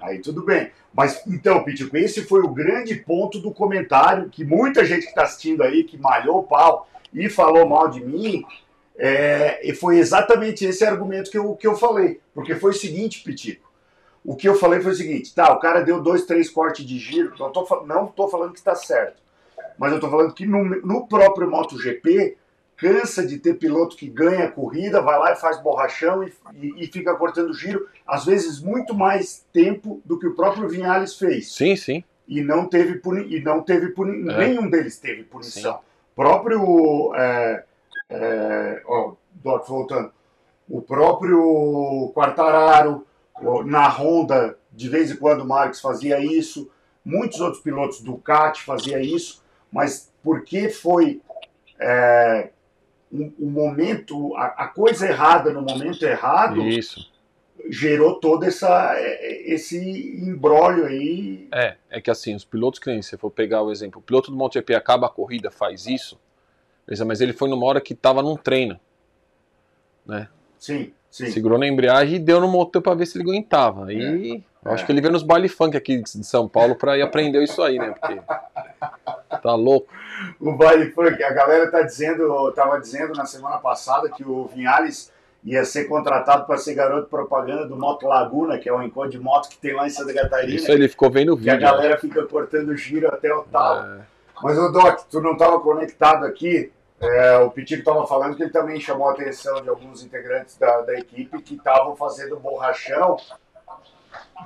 Aí 0.00 0.18
tudo 0.20 0.44
bem. 0.44 0.70
Mas 0.92 1.22
então, 1.26 1.64
Pitico, 1.64 1.96
esse 1.96 2.22
foi 2.24 2.40
o 2.40 2.48
grande 2.48 2.94
ponto 2.94 3.38
do 3.40 3.50
comentário 3.50 4.28
que 4.28 4.44
muita 4.44 4.84
gente 4.84 5.02
que 5.02 5.08
está 5.08 5.22
assistindo 5.22 5.62
aí, 5.62 5.84
que 5.84 5.96
malhou 5.98 6.38
o 6.38 6.42
pau 6.44 6.88
e 7.12 7.28
falou 7.28 7.66
mal 7.68 7.88
de 7.88 8.04
mim, 8.04 8.44
é, 8.96 9.60
e 9.68 9.74
foi 9.74 9.98
exatamente 9.98 10.64
esse 10.64 10.84
argumento 10.84 11.30
que 11.30 11.38
eu, 11.38 11.54
que 11.54 11.66
eu 11.66 11.76
falei. 11.76 12.20
Porque 12.34 12.54
foi 12.54 12.70
o 12.70 12.74
seguinte, 12.74 13.22
Pitico. 13.22 13.68
O 14.24 14.34
que 14.36 14.48
eu 14.48 14.54
falei 14.56 14.80
foi 14.80 14.92
o 14.92 14.94
seguinte, 14.94 15.34
tá, 15.34 15.52
o 15.52 15.60
cara 15.60 15.80
deu 15.80 16.02
dois, 16.02 16.24
três 16.26 16.50
cortes 16.50 16.84
de 16.84 16.98
giro, 16.98 17.32
não 17.38 17.50
tô, 17.50 17.84
não 17.86 18.06
tô 18.06 18.28
falando 18.28 18.52
que 18.52 18.58
está 18.58 18.74
certo, 18.74 19.22
mas 19.78 19.92
eu 19.92 20.00
tô 20.00 20.10
falando 20.10 20.34
que 20.34 20.46
no, 20.46 20.64
no 20.64 21.06
próprio 21.06 21.50
MotoGP, 21.50 22.36
cansa 22.76 23.26
de 23.26 23.38
ter 23.38 23.54
piloto 23.54 23.96
que 23.96 24.08
ganha 24.08 24.44
a 24.44 24.50
corrida, 24.50 25.00
vai 25.02 25.18
lá 25.18 25.32
e 25.32 25.36
faz 25.36 25.60
borrachão 25.60 26.22
e, 26.22 26.32
e- 26.54 26.84
e 26.84 26.86
fica 26.86 27.14
cortando 27.16 27.52
giro, 27.52 27.88
às 28.06 28.24
vezes 28.24 28.60
muito 28.60 28.94
mais 28.94 29.44
tempo 29.52 30.00
do 30.04 30.18
que 30.18 30.26
o 30.26 30.34
próprio 30.34 30.68
Vinhales 30.68 31.16
fez. 31.18 31.52
Sim, 31.54 31.74
sim. 31.76 32.04
E 32.26 32.40
não 32.42 32.66
teve 32.66 32.96
puni 32.96 33.36
e 33.36 33.42
não 33.42 33.62
teve 33.62 33.88
puni 33.88 34.30
É. 34.30 34.38
nenhum 34.38 34.68
deles 34.70 34.98
teve 34.98 35.24
punição. 35.24 35.80
O 36.12 36.14
próprio 36.14 37.14
é, 37.16 37.64
é, 38.10 38.82
ó, 38.86 39.14
Doc 39.42 39.66
voltando, 39.66 40.12
o 40.68 40.80
próprio 40.82 42.12
Quartararo 42.14 43.06
na 43.64 43.88
Honda 43.88 44.58
de 44.72 44.88
vez 44.88 45.10
em 45.10 45.16
quando 45.16 45.40
o 45.40 45.48
Marques 45.48 45.80
fazia 45.80 46.20
isso, 46.20 46.70
muitos 47.04 47.40
outros 47.40 47.62
pilotos 47.62 48.00
Ducati 48.00 48.62
fazia 48.62 49.00
isso, 49.00 49.42
mas 49.70 50.12
porque 50.22 50.68
foi 50.68 51.20
é, 51.78 52.50
o, 53.10 53.32
o 53.38 53.50
momento, 53.50 54.36
a, 54.36 54.46
a 54.46 54.68
coisa 54.68 55.06
errada 55.06 55.52
no 55.52 55.62
momento 55.62 56.02
errado, 56.02 56.62
Isso. 56.66 57.10
gerou 57.70 58.20
todo 58.20 58.44
essa, 58.44 58.94
é, 58.96 59.52
esse 59.52 59.78
embrólio 60.22 60.86
aí. 60.86 61.48
É, 61.52 61.76
é 61.90 62.00
que 62.00 62.10
assim, 62.10 62.34
os 62.34 62.44
pilotos 62.44 62.80
que 62.80 62.90
nem 62.90 63.02
se 63.02 63.16
for 63.16 63.30
pegar 63.30 63.62
o 63.62 63.70
exemplo, 63.70 64.00
o 64.00 64.02
piloto 64.02 64.30
do 64.30 64.36
MotoGP 64.36 64.74
acaba 64.74 65.06
a 65.06 65.10
corrida, 65.10 65.50
faz 65.50 65.86
isso, 65.86 66.18
mas 67.06 67.20
ele 67.20 67.32
foi 67.32 67.48
numa 67.48 67.66
hora 67.66 67.80
que 67.80 67.94
tava 67.94 68.22
num 68.22 68.36
treino, 68.36 68.78
né? 70.06 70.28
Sim, 70.58 70.92
sim. 71.10 71.30
Segurou 71.30 71.58
na 71.58 71.68
embreagem 71.68 72.16
e 72.16 72.18
deu 72.18 72.40
no 72.40 72.48
motor 72.48 72.82
pra 72.82 72.94
ver 72.94 73.06
se 73.06 73.16
ele 73.16 73.30
aguentava. 73.30 73.86
Aí, 73.86 74.42
eu 74.64 74.72
acho 74.72 74.82
É. 74.82 74.86
que 74.86 74.92
ele 74.92 75.00
veio 75.00 75.12
nos 75.12 75.22
baile 75.22 75.48
funk 75.48 75.76
aqui 75.76 76.02
de 76.02 76.24
São 76.24 76.48
Paulo 76.48 76.74
pra 76.76 76.96
ir 76.96 77.02
aprender 77.02 77.42
isso 77.42 77.62
aí, 77.62 77.78
né? 77.78 77.94
Porque 77.98 78.20
Tá 79.42 79.54
louco. 79.54 79.88
O 80.40 80.52
baile 80.52 80.90
funk, 80.90 81.22
a 81.22 81.32
galera 81.32 81.70
tá 81.70 81.82
dizendo, 81.82 82.50
tava 82.52 82.80
dizendo 82.80 83.12
na 83.14 83.24
semana 83.26 83.58
passada 83.58 84.08
que 84.10 84.24
o 84.24 84.46
Vinhales 84.46 85.12
ia 85.44 85.64
ser 85.64 85.84
contratado 85.84 86.44
para 86.46 86.58
ser 86.58 86.74
garoto 86.74 87.08
propaganda 87.08 87.66
do 87.66 87.76
Moto 87.76 88.06
Laguna, 88.06 88.58
que 88.58 88.68
é 88.68 88.72
o 88.72 88.82
encontro 88.82 89.10
de 89.10 89.20
moto 89.20 89.48
que 89.48 89.56
tem 89.58 89.74
lá 89.74 89.86
em 89.86 89.90
Santa 89.90 90.12
Catarina. 90.12 90.54
Isso 90.54 90.70
ele 90.72 90.88
ficou 90.88 91.10
vendo 91.10 91.34
o 91.34 91.38
que 91.38 91.48
a 91.48 91.54
vídeo. 91.54 91.66
galera 91.68 91.96
fica 91.98 92.24
cortando 92.26 92.76
giro 92.76 93.06
até 93.08 93.32
o 93.32 93.42
tal. 93.44 93.84
É. 93.84 93.98
Mas 94.42 94.58
o 94.58 94.68
Doc, 94.70 95.00
tu 95.10 95.20
não 95.20 95.32
estava 95.32 95.60
conectado 95.60 96.24
aqui. 96.26 96.72
é, 97.00 97.38
o 97.38 97.50
Pitico 97.50 97.80
estava 97.80 98.04
falando 98.08 98.34
que 98.36 98.42
ele 98.42 98.50
também 98.50 98.80
chamou 98.80 99.08
a 99.08 99.12
atenção 99.12 99.62
de 99.62 99.68
alguns 99.68 100.02
integrantes 100.02 100.56
da, 100.58 100.80
da 100.80 100.94
equipe 100.94 101.40
que 101.42 101.54
estavam 101.54 101.94
fazendo 101.94 102.36
borrachão 102.40 103.16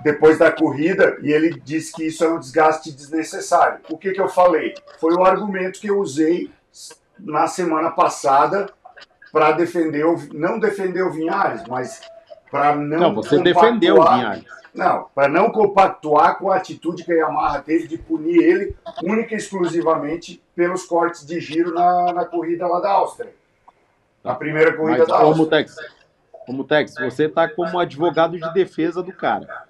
depois 0.02 0.38
da 0.38 0.50
corrida 0.50 1.18
e 1.22 1.30
ele 1.30 1.60
disse 1.64 1.92
que 1.92 2.06
isso 2.06 2.24
é 2.24 2.28
um 2.28 2.38
desgaste 2.38 2.92
desnecessário. 2.92 3.80
O 3.90 3.98
que, 3.98 4.12
que 4.12 4.20
eu 4.20 4.28
falei? 4.28 4.74
Foi 4.98 5.14
o 5.14 5.24
argumento 5.24 5.80
que 5.80 5.88
eu 5.88 5.98
usei 5.98 6.50
na 7.18 7.46
semana 7.46 7.90
passada 7.90 8.70
para 9.32 9.52
defender, 9.52 10.04
o, 10.04 10.16
não 10.32 10.58
defender 10.58 11.02
o 11.02 11.10
Vinhares, 11.10 11.62
mas 11.68 12.02
para 12.50 12.76
não. 12.76 12.98
Não, 12.98 13.14
você 13.14 13.40
defendeu 13.42 13.96
o 13.96 14.02
Vinhares. 14.02 14.44
Não, 14.74 15.06
para 15.14 15.28
não 15.28 15.50
compactuar 15.50 16.38
com 16.38 16.50
a 16.50 16.56
atitude 16.56 17.04
que 17.04 17.12
a 17.12 17.16
Yamaha 17.16 17.60
teve 17.60 17.86
de 17.86 17.98
punir 17.98 18.42
ele 18.42 18.76
única 19.02 19.34
e 19.34 19.36
exclusivamente 19.36 20.42
pelos 20.54 20.84
cortes 20.84 21.26
de 21.26 21.38
giro 21.40 21.74
na, 21.74 22.12
na 22.12 22.24
corrida 22.24 22.66
lá 22.66 22.80
da 22.80 22.90
Áustria. 22.90 23.34
Na 24.24 24.34
primeira 24.34 24.74
corrida 24.74 25.00
Mas, 25.00 25.08
da 25.08 25.16
Áustria. 25.16 25.44
Mutex, 25.44 25.76
ô 26.48 26.52
Mutex, 26.52 26.94
você 26.94 27.28
tá 27.28 27.48
como 27.48 27.78
advogado 27.78 28.38
de 28.38 28.52
defesa 28.54 29.02
do 29.02 29.12
cara. 29.12 29.66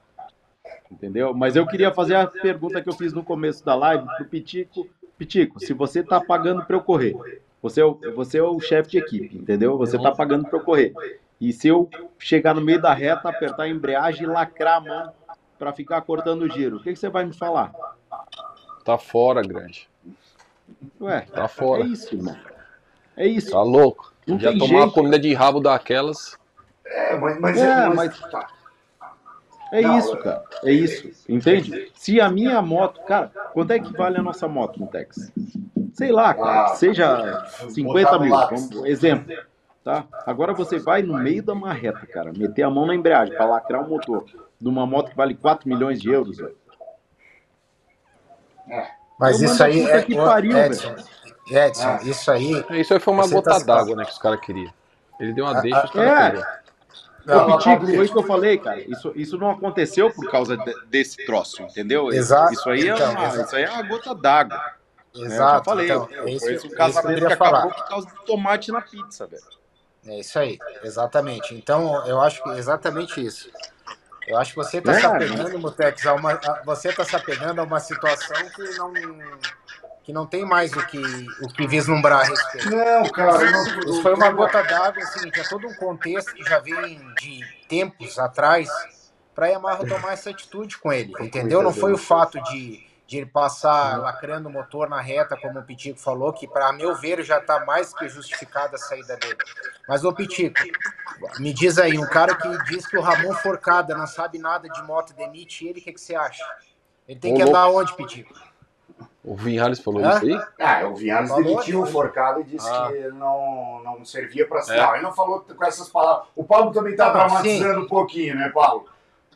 Entendeu? 0.92 1.32
Mas 1.34 1.56
eu 1.56 1.66
queria 1.66 1.90
fazer 1.92 2.14
a 2.16 2.26
pergunta 2.26 2.80
que 2.82 2.88
eu 2.88 2.92
fiz 2.92 3.12
no 3.12 3.24
começo 3.24 3.64
da 3.64 3.74
live 3.74 4.04
pro 4.16 4.26
Pitico. 4.26 4.86
Pitico, 5.16 5.58
se 5.58 5.72
você 5.72 6.02
tá 6.02 6.20
pagando 6.20 6.64
para 6.64 6.76
eu 6.76 6.80
correr, 6.82 7.16
você 7.62 7.80
é 7.80 7.84
o, 7.84 7.98
você 8.14 8.38
é 8.38 8.42
o 8.42 8.60
chefe 8.60 8.90
de 8.90 8.98
equipe, 8.98 9.36
entendeu? 9.38 9.78
Você 9.78 9.98
tá 9.98 10.12
pagando 10.12 10.44
para 10.46 10.58
eu 10.58 10.62
correr. 10.64 10.92
E 11.40 11.52
se 11.52 11.68
eu 11.68 11.88
chegar 12.18 12.54
no 12.54 12.60
meio 12.60 12.80
da 12.80 12.92
reta, 12.92 13.28
apertar 13.28 13.64
a 13.64 13.68
embreagem 13.68 14.24
e 14.24 14.26
lacrar 14.26 14.76
a 14.76 14.80
mão 14.80 15.12
para 15.58 15.72
ficar 15.72 16.00
cortando 16.02 16.42
o 16.42 16.48
giro, 16.50 16.76
o 16.76 16.82
que, 16.82 16.92
que 16.92 16.98
você 16.98 17.08
vai 17.08 17.24
me 17.24 17.32
falar? 17.32 17.72
Tá 18.84 18.98
fora, 18.98 19.42
grande. 19.42 19.88
Ué, 21.00 21.20
Tá 21.32 21.48
fora. 21.48 21.82
é 21.82 21.86
isso, 21.86 22.14
irmão. 22.14 22.36
É 23.16 23.26
isso. 23.26 23.50
Tá 23.50 23.62
louco. 23.62 24.12
Não 24.26 24.38
Já 24.38 24.56
tomar 24.56 24.78
uma 24.84 24.90
comida 24.92 25.18
de 25.18 25.32
rabo 25.34 25.60
daquelas. 25.60 26.36
É, 26.84 27.16
mas, 27.16 27.40
mas, 27.40 27.56
É, 27.58 27.86
mas- 27.88 27.94
mas- 28.20 28.30
tá. 28.30 28.48
É 29.73 29.81
Não, 29.81 29.99
isso, 29.99 30.17
cara. 30.18 30.44
É 30.65 30.70
isso. 30.70 31.10
Entende? 31.28 31.91
Se 31.94 32.20
a 32.20 32.28
minha 32.31 32.60
moto, 32.60 33.01
cara, 33.07 33.28
quanto 33.55 33.70
é 33.73 33.78
que 33.81 33.92
vale 33.97 34.18
a 34.18 34.23
nossa 34.23 34.47
moto, 34.47 34.78
Mutex? 34.78 35.33
Sei 35.94 36.12
lá, 36.12 36.34
cara, 36.34 36.67
Ah, 36.67 36.70
que 36.73 36.76
seja 36.78 37.47
50 37.70 38.05
botar 38.05 38.18
no 38.18 38.25
mil, 38.25 38.36
vamos- 38.36 38.84
exemplo. 38.84 39.34
Tá? 39.83 40.05
Agora 40.26 40.52
você 40.52 40.78
vai 40.78 41.02
no 41.02 41.15
meio 41.18 41.42
da 41.42 41.55
marreta, 41.55 42.07
cara, 42.07 42.33
meter 42.36 42.62
a 42.62 42.70
mão 42.70 42.86
na 42.86 42.94
embreagem 42.94 43.34
para 43.34 43.47
lacrar 43.47 43.83
o 43.84 43.89
motor 43.89 44.25
de 44.60 44.68
uma 44.68 44.86
moto 44.86 45.10
que 45.10 45.17
vale 45.17 45.34
4 45.34 45.68
milhões 45.68 46.01
de 46.01 46.09
euros, 46.10 46.36
velho. 46.36 46.55
Mas 49.18 49.42
Eu 49.42 49.49
isso 49.51 49.62
aí 49.65 49.83
é. 49.91 50.02
que 50.02 50.15
pariu, 50.15 50.57
Edson, 50.57 50.94
Edson, 51.51 51.99
isso 52.02 52.31
aí. 52.31 52.65
Isso 52.70 52.94
aí 52.94 53.01
foi 53.01 53.12
uma 53.12 53.26
gota 53.28 53.51
tá 53.51 53.59
d'água, 53.59 53.97
né, 53.97 54.05
que 54.05 54.12
os 54.12 54.18
caras 54.18 54.41
queriam. 54.41 54.73
Ele 55.18 55.33
deu 55.33 55.44
uma 55.44 55.59
Ah, 55.59 55.60
deixa, 55.60 55.81
ah, 55.81 55.84
os 55.84 55.91
caras 55.91 56.41
é. 56.41 56.61
Não, 57.25 57.60
Fabrício. 57.60 57.94
foi 57.97 58.05
isso 58.05 58.12
que 58.12 58.18
eu 58.18 58.26
falei, 58.26 58.59
cara. 58.59 58.81
Isso, 58.81 59.12
isso 59.15 59.39
não 59.39 59.51
aconteceu 59.51 60.10
por 60.12 60.31
causa 60.31 60.57
de- 60.57 60.84
desse 60.86 61.25
troço, 61.25 61.62
entendeu? 61.62 62.12
Exato. 62.12 62.52
Isso 62.52 62.68
aí 62.68 62.89
é 62.89 62.92
Então, 62.94 63.10
uma, 63.12 63.25
exato. 63.26 63.47
isso 63.47 63.57
aí 63.57 63.62
é 63.65 63.70
uma 63.70 63.83
gota 63.83 64.15
d'água. 64.15 64.57
né? 64.57 64.62
Eu 65.15 65.25
Exato. 65.26 65.65
falei, 65.67 65.84
então, 65.86 66.09
é 66.10 66.31
é 66.31 66.33
esse 66.33 66.67
um 66.67 66.70
casamento 66.70 67.18
que 67.18 67.25
eu 67.25 67.26
que, 67.28 67.33
acabou 67.34 67.70
por 67.70 67.84
causa 67.89 68.07
do 68.09 68.15
tomate 68.25 68.73
na 68.73 68.81
pizza, 68.81 69.26
velho. 69.26 69.42
É 70.07 70.18
isso 70.20 70.39
aí, 70.39 70.59
exatamente. 70.83 71.55
Então, 71.55 72.05
eu 72.07 72.20
acho 72.20 72.42
que 72.42 72.49
é 72.51 72.59
exatamente 72.59 73.25
isso. 73.25 73.51
Eu 74.26 74.39
acho 74.39 74.51
que 74.52 74.57
você 74.57 74.78
está 74.78 74.92
É, 74.92 75.01
se 75.01 75.07
apegando, 75.07 75.59
Mutex, 75.59 76.07
a 76.07 76.15
uma, 76.15 76.33
a- 76.33 76.62
você 76.65 76.89
está 76.89 77.05
se 77.05 77.15
apegando 77.15 77.60
a 77.60 77.65
uma 77.65 77.78
situação 77.81 78.36
que 78.57 78.62
não, 78.78 78.91
que 80.02 80.12
não 80.12 80.26
tem 80.26 80.44
mais 80.44 80.72
o 80.72 80.86
que, 80.86 80.98
o 81.42 81.48
que 81.48 81.66
vislumbrar 81.66 82.20
a 82.20 82.24
respeito. 82.24 82.70
Não, 82.70 83.08
cara, 83.10 83.50
não, 83.50 83.81
Isso 83.81 84.02
foi 84.02 84.14
uma 84.14 84.31
gota 84.31 84.62
d'água, 84.62 85.02
assim, 85.02 85.31
que 85.31 85.40
é 85.40 85.44
todo 85.44 85.66
um 85.66 85.74
contexto 85.74 86.34
que 86.34 86.44
já 86.44 86.58
vem 86.58 86.98
de 87.20 87.40
tempos 87.68 88.18
atrás 88.18 88.68
para 89.34 89.47
a 89.47 89.48
Yamaha 89.50 89.86
tomar 89.86 90.12
essa 90.12 90.31
atitude 90.31 90.78
com 90.78 90.92
ele, 90.92 91.12
entendeu? 91.20 91.62
Não 91.62 91.72
foi 91.72 91.92
o 91.92 91.98
fato 91.98 92.42
de, 92.44 92.84
de 93.06 93.18
ele 93.18 93.26
passar 93.26 93.98
lacrando 93.98 94.48
o 94.48 94.52
motor 94.52 94.89
na 94.89 95.00
reta, 95.00 95.36
como 95.36 95.60
o 95.60 95.62
Pitico 95.62 95.98
falou, 95.98 96.32
que 96.32 96.47
para 96.47 96.72
meu 96.72 96.94
ver 96.94 97.22
já 97.22 97.39
está 97.39 97.64
mais 97.64 97.94
que 97.94 98.08
justificada 98.08 98.76
a 98.76 98.78
saída 98.78 99.16
dele. 99.16 99.39
Mas, 99.89 100.05
ô 100.05 100.12
Pitico, 100.12 100.60
me 101.39 101.52
diz 101.52 101.78
aí, 101.78 101.97
um 101.97 102.06
cara 102.06 102.34
que 102.34 102.48
diz 102.64 102.86
que 102.86 102.97
o 102.97 103.00
Ramon 103.00 103.34
Forcada 103.34 103.97
não 103.97 104.06
sabe 104.06 104.39
nada 104.39 104.68
de 104.68 104.82
moto, 104.82 105.14
demite 105.14 105.66
ele, 105.66 105.81
o 105.81 105.82
que, 105.82 105.92
que 105.92 106.00
você 106.00 106.14
acha? 106.14 106.44
Ele 107.08 107.18
tem 107.18 107.34
que 107.34 107.42
andar 107.42 107.68
onde, 107.68 107.94
Pitico? 107.94 108.34
O 109.25 109.36
Vinhales 109.36 109.78
falou 109.78 110.05
Hã? 110.05 110.17
isso 110.17 110.26
aí? 110.26 110.41
Ah, 110.59 110.84
o 110.89 110.97
Vinhares 110.97 111.28
Falou, 111.31 111.44
demitiu 111.44 111.81
o 111.83 111.84
né? 111.84 111.91
Forcado 111.92 112.41
e 112.41 112.44
disse 112.44 112.68
Ah. 112.68 112.89
que 112.91 112.99
não, 113.09 113.81
não 113.84 114.05
servia 114.05 114.47
para 114.49 114.60
É. 114.68 114.76
Não, 114.76 114.94
ele 114.94 115.02
não 115.05 115.12
falou 115.12 115.41
com 115.41 115.65
essas 115.65 115.89
palavras. 115.89 116.26
O 116.34 116.42
Pablo 116.42 116.73
também 116.73 116.92
está 116.92 117.10
dramatizando 117.12 117.81
um 117.83 117.86
pouquinho, 117.86 118.34
né, 118.34 118.49
Paulo? 118.52 118.86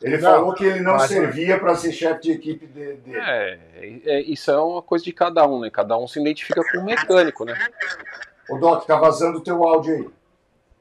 Ele 0.03 0.19
Não, 0.19 0.31
falou 0.31 0.53
que 0.55 0.65
ele 0.65 0.81
não 0.81 0.99
servia 0.99 1.59
para 1.59 1.75
ser 1.75 1.91
chefe 1.93 2.21
de 2.23 2.33
equipe 2.33 2.67
de- 2.67 2.95
dele. 2.95 3.17
É, 3.19 3.59
é, 4.05 4.21
isso 4.23 4.51
é 4.51 4.61
uma 4.61 4.83
coisa 4.83 5.05
de 5.05 5.13
cada 5.13 5.47
um, 5.47 5.61
né? 5.61 5.71
Cada 5.71 5.97
um 5.97 6.07
se 6.07 6.21
identifica 6.21 6.63
com 6.71 6.79
o 6.81 6.85
mecânico, 6.85 7.45
né? 7.47 7.55
O 8.51 8.59
Doc, 8.59 8.85
tá 8.87 8.97
vazando 8.97 9.39
o 9.39 9.41
teu 9.41 9.65
áudio 9.65 9.95
aí. 9.95 10.09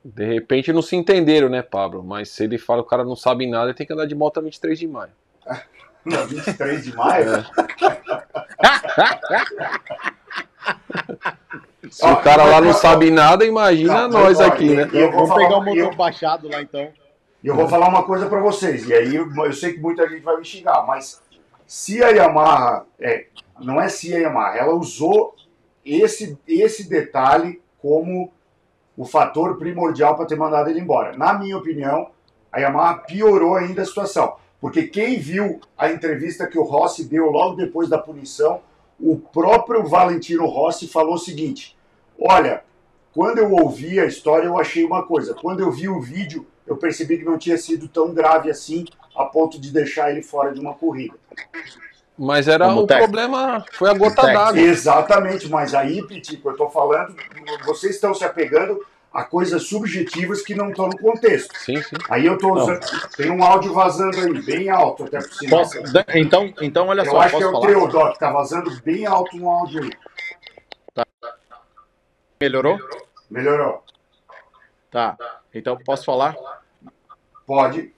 De 0.03 0.25
repente 0.25 0.74
não 0.74 0.82
se 0.82 0.95
entenderam, 0.95 1.48
né, 1.48 1.61
Pablo? 1.61 2.03
Mas 2.03 2.30
se 2.30 2.43
ele 2.43 2.58
fala 2.58 2.82
que 2.82 2.88
o 2.88 2.90
cara 2.90 3.03
não 3.06 3.16
sabe 3.16 3.48
nada, 3.50 3.67
ele 3.67 3.74
tem 3.77 3.88
que 3.88 3.93
andar 3.93 4.06
de 4.06 4.14
moto 4.16 4.40
a 4.40 4.42
23 4.42 4.77
de 4.80 4.88
maio. 4.88 5.11
Na 6.06 6.22
23 6.24 6.84
de 6.84 6.95
maio. 6.95 7.35
É. 7.35 7.45
Se 11.90 12.03
Ó, 12.06 12.14
o 12.14 12.17
cara 12.17 12.43
lá 12.43 12.59
não 12.61 12.74
sabe 12.74 13.11
nada, 13.11 13.45
imagina 13.45 14.08
Não, 14.08 14.22
nós 14.22 14.40
eu- 14.40 14.48
aqui, 14.48 14.75
né? 14.75 14.90
eu 14.92 15.11
vou 15.11 15.25
Vamos 15.25 15.30
falar- 15.30 15.43
pegar 15.43 15.58
o 15.58 15.64
motor 15.64 15.77
eu- 15.92 15.95
baixado 15.95 16.48
lá 16.50 16.61
então. 16.61 16.90
E 17.43 17.48
eu 17.48 17.56
vou 17.56 17.67
falar 17.67 17.88
uma 17.88 18.03
coisa 18.03 18.27
para 18.27 18.40
vocês, 18.40 18.88
e 18.90 18.93
aí 18.93 19.16
eu, 19.16 19.32
eu 19.35 19.53
sei 19.53 19.74
que 19.74 19.80
muita 19.80 20.09
gente 20.09 20.24
vai 20.24 20.35
me 20.38 20.43
xingar, 20.43 20.84
mas 20.88 21.22
se 21.67 22.03
a 22.03 22.09
Yamaha, 22.09 22.85
é, 23.00 23.27
não 23.59 23.80
é 23.80 23.88
se 23.88 24.14
a 24.16 24.17
Yamaha, 24.17 24.58
ela 24.58 24.74
usou 24.74 25.35
esse, 25.85 26.38
esse 26.48 26.90
detalhe 26.90 27.61
como 27.80 28.34
o 28.98 29.06
fator 29.06 29.58
primordial 29.59 30.16
para 30.16 30.25
ter 30.25 30.35
mandado 30.35 30.69
ele 30.72 30.80
embora. 30.80 31.16
Na 31.16 31.34
minha 31.35 31.56
opinião, 31.56 32.09
a 32.51 32.59
Yamaha 32.59 32.95
piorou 33.00 33.56
ainda 33.56 33.84
a 33.84 33.85
situação, 33.85 34.38
porque 34.66 34.88
quem 34.88 35.19
viu 35.19 35.61
a 35.77 35.92
entrevista 35.92 36.48
que 36.48 36.58
o 36.58 36.64
Rossi 36.64 37.06
deu 37.06 37.30
logo 37.30 37.56
depois 37.56 37.88
da 37.88 38.00
punição, 38.00 38.61
o 39.00 39.16
próprio 39.16 39.85
Valentino 39.85 40.48
Rossi 40.48 40.88
falou 40.88 41.14
o 41.14 41.19
seguinte: 41.19 41.77
olha, 42.19 42.64
quando 43.14 43.38
eu 43.38 43.52
ouvi 43.52 44.00
a 44.00 44.06
história, 44.06 44.48
eu 44.48 44.58
achei 44.58 44.84
uma 44.84 45.06
coisa. 45.06 45.35
Quando 45.35 45.60
eu 45.60 45.72
vi 45.72 45.88
o 45.88 46.02
vídeo, 46.02 46.48
eu 46.66 46.76
percebi 46.77 47.19
que 47.19 47.24
não 47.24 47.38
tinha 47.38 47.60
sido 47.60 47.88
tão 47.88 48.11
grave 48.11 48.50
assim, 48.50 48.85
a 49.16 49.26
ponto 49.26 49.61
de 49.61 49.72
deixar 49.72 50.10
ele 50.10 50.24
fora 50.24 50.52
de 50.52 50.60
uma 50.60 50.74
corrida. 50.74 51.14
Mas 52.18 52.48
era 52.48 52.66
Como 52.66 52.82
o 52.82 52.88
técnico. 52.88 53.11
problema, 53.11 53.64
foi 53.74 53.92
a 53.92 53.94
gota 53.94 54.24
d'água. 54.24 54.60
Exatamente, 54.60 55.48
mas 55.48 55.76
aí, 55.76 56.02
Pitico, 56.08 56.48
eu 56.48 56.53
estou 56.53 56.72
falando, 56.72 57.16
vocês 57.68 57.94
estão 57.94 58.16
se 58.16 58.24
apegando 58.24 58.84
a 59.16 59.24
coisas 59.24 59.64
subjetivas 59.68 60.42
que 60.42 60.53
não 60.53 60.69
estão 60.72 60.88
no 60.90 60.98
contexto. 60.98 61.58
Sim, 61.58 61.82
sim. 61.82 61.95
Aí 62.10 62.26
eu 62.26 62.35
estou 62.35 62.53
Não. 62.53 62.64
usando. 62.64 62.82
Tem 63.16 63.32
um 63.32 63.42
áudio 63.42 63.74
vazando 63.74 64.19
aí, 64.19 64.42
bem 64.45 64.69
alto 64.69 65.06
até 65.06 65.19
por 65.19 65.34
sinal. 65.34 65.60
Posso- 65.60 65.77
Então, 66.14 66.53
então 66.61 66.88
olha 66.90 67.02
Eu 67.02 67.06
só, 67.11 67.22
acho 67.22 67.38
que 67.38 67.44
é 67.44 67.48
o 67.48 67.52
falar? 67.53 67.68
teu, 67.68 67.88
Doc, 67.88 68.18
tá 68.18 68.30
vazando 68.30 68.69
bem 68.82 69.06
alto 69.06 69.38
um 69.38 69.50
áudio 69.50 69.84
aí. 69.84 71.06
Melhorou? 72.42 72.77
Melhorou? 73.32 73.84
Tá. 74.92 75.18
Então 75.53 75.77
posso 75.77 76.03
falar? 76.03 76.35
Pode. 77.48 77.94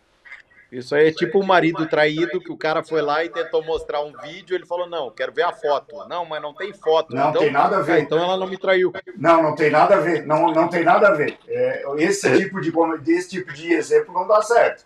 Isso 0.72 0.94
aí 0.94 1.08
é 1.08 1.12
tipo 1.12 1.40
o 1.40 1.46
marido 1.46 1.86
traído 1.88 2.42
que 2.42 2.52
o 2.52 2.58
cara 2.58 2.84
foi 2.84 3.02
lá 3.02 3.24
e 3.24 3.30
tentou 3.30 3.64
mostrar 3.64 4.02
um 4.02 4.12
vídeo, 4.22 4.54
ele 4.54 4.66
falou: 4.66 4.88
"Não, 4.88 5.10
quero 5.10 5.32
ver 5.32 5.44
a 5.44 5.54
foto". 5.54 5.96
Não, 6.10 6.26
mas 6.26 6.42
não 6.42 6.54
tem 6.54 6.74
foto. 6.74 7.16
Não 7.16 7.30
então, 7.30 7.42
tem 7.42 7.52
nada 7.52 7.78
a 7.78 7.82
ver. 7.82 7.94
Ah, 7.94 8.00
então 8.00 8.20
ela 8.20 8.36
não 8.36 8.48
me 8.48 8.58
traiu. 8.58 8.92
Não, 9.16 9.42
não 9.42 9.56
tem 9.56 9.72
nada 9.72 9.96
a 9.96 10.00
ver. 10.00 10.26
Não, 10.26 10.52
não 10.52 10.68
tem 10.68 10.84
nada 10.84 11.08
a 11.08 11.12
ver. 11.12 11.38
É, 11.48 11.84
esse, 12.00 12.38
tipo 12.38 12.60
de, 12.60 12.72
esse 13.12 13.30
tipo 13.30 13.54
de 13.54 13.72
exemplo 13.74 14.14
não 14.14 14.28
dá 14.28 14.42
certo. 14.42 14.84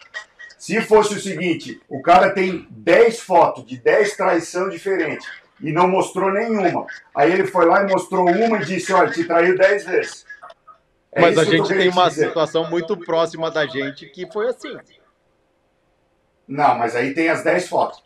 Se 0.58 0.80
fosse 0.82 1.16
o 1.16 1.20
seguinte, 1.20 1.82
o 1.90 2.04
cara 2.04 2.30
tem 2.30 2.68
10 2.70 3.22
fotos 3.22 3.66
de 3.66 3.78
10 3.78 4.16
traição 4.16 4.70
diferentes 4.70 5.28
e 5.60 5.72
não 5.72 5.88
mostrou 5.88 6.32
nenhuma. 6.32 6.86
Aí 7.16 7.32
ele 7.32 7.46
foi 7.46 7.66
lá 7.66 7.82
e 7.82 7.92
mostrou 7.92 8.30
uma 8.30 8.58
e 8.58 8.66
disse, 8.66 8.94
olha, 8.94 9.10
te 9.10 9.24
traiu 9.24 9.58
10 9.58 9.86
vezes. 9.86 10.26
É 11.12 11.20
Mas 11.20 11.38
a 11.38 11.44
gente 11.44 11.68
tem 11.68 11.90
uma 11.90 12.08
dizer. 12.08 12.28
situação 12.28 12.70
muito 12.70 12.96
próxima 12.98 13.50
da 13.50 13.66
gente 13.66 14.06
que 14.08 14.32
foi 14.32 14.48
assim. 14.48 14.78
Não, 16.52 16.78
mas 16.78 16.96
aí 16.98 17.14
tem 17.14 17.30
as 17.30 17.44
10 17.46 17.70
fotos. 17.70 18.04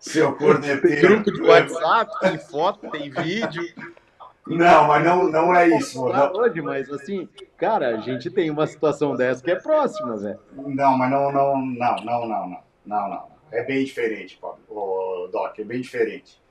Seu 0.00 0.34
corneteiro. 0.34 1.22
Grupo 1.22 1.30
de 1.30 1.42
WhatsApp, 1.42 2.10
tem 2.20 2.38
foto, 2.38 2.90
tem 2.90 3.08
vídeo. 3.10 3.62
Não, 4.48 4.88
mas 4.88 5.04
não, 5.04 5.30
não 5.30 5.54
é 5.54 5.68
isso. 5.68 6.04
Tá 6.08 6.28
não. 6.32 6.40
Hoje, 6.40 6.60
mas 6.60 6.90
assim, 6.90 7.28
cara, 7.56 7.96
a 7.96 8.00
gente 8.00 8.28
tem 8.30 8.50
uma 8.50 8.66
situação 8.66 9.14
dessa 9.14 9.40
que 9.40 9.52
é 9.52 9.56
próxima, 9.56 10.16
velho. 10.16 10.40
Não, 10.56 10.98
mas 10.98 11.08
não, 11.08 11.30
não, 11.30 11.56
não, 11.56 11.96
não, 12.04 12.26
não, 12.26 12.26
não, 12.26 12.62
não, 12.84 13.08
não. 13.08 13.28
É 13.52 13.62
bem 13.62 13.84
diferente, 13.84 14.40
Doc, 15.30 15.56
é 15.56 15.64
bem 15.64 15.82
diferente. 15.82 16.42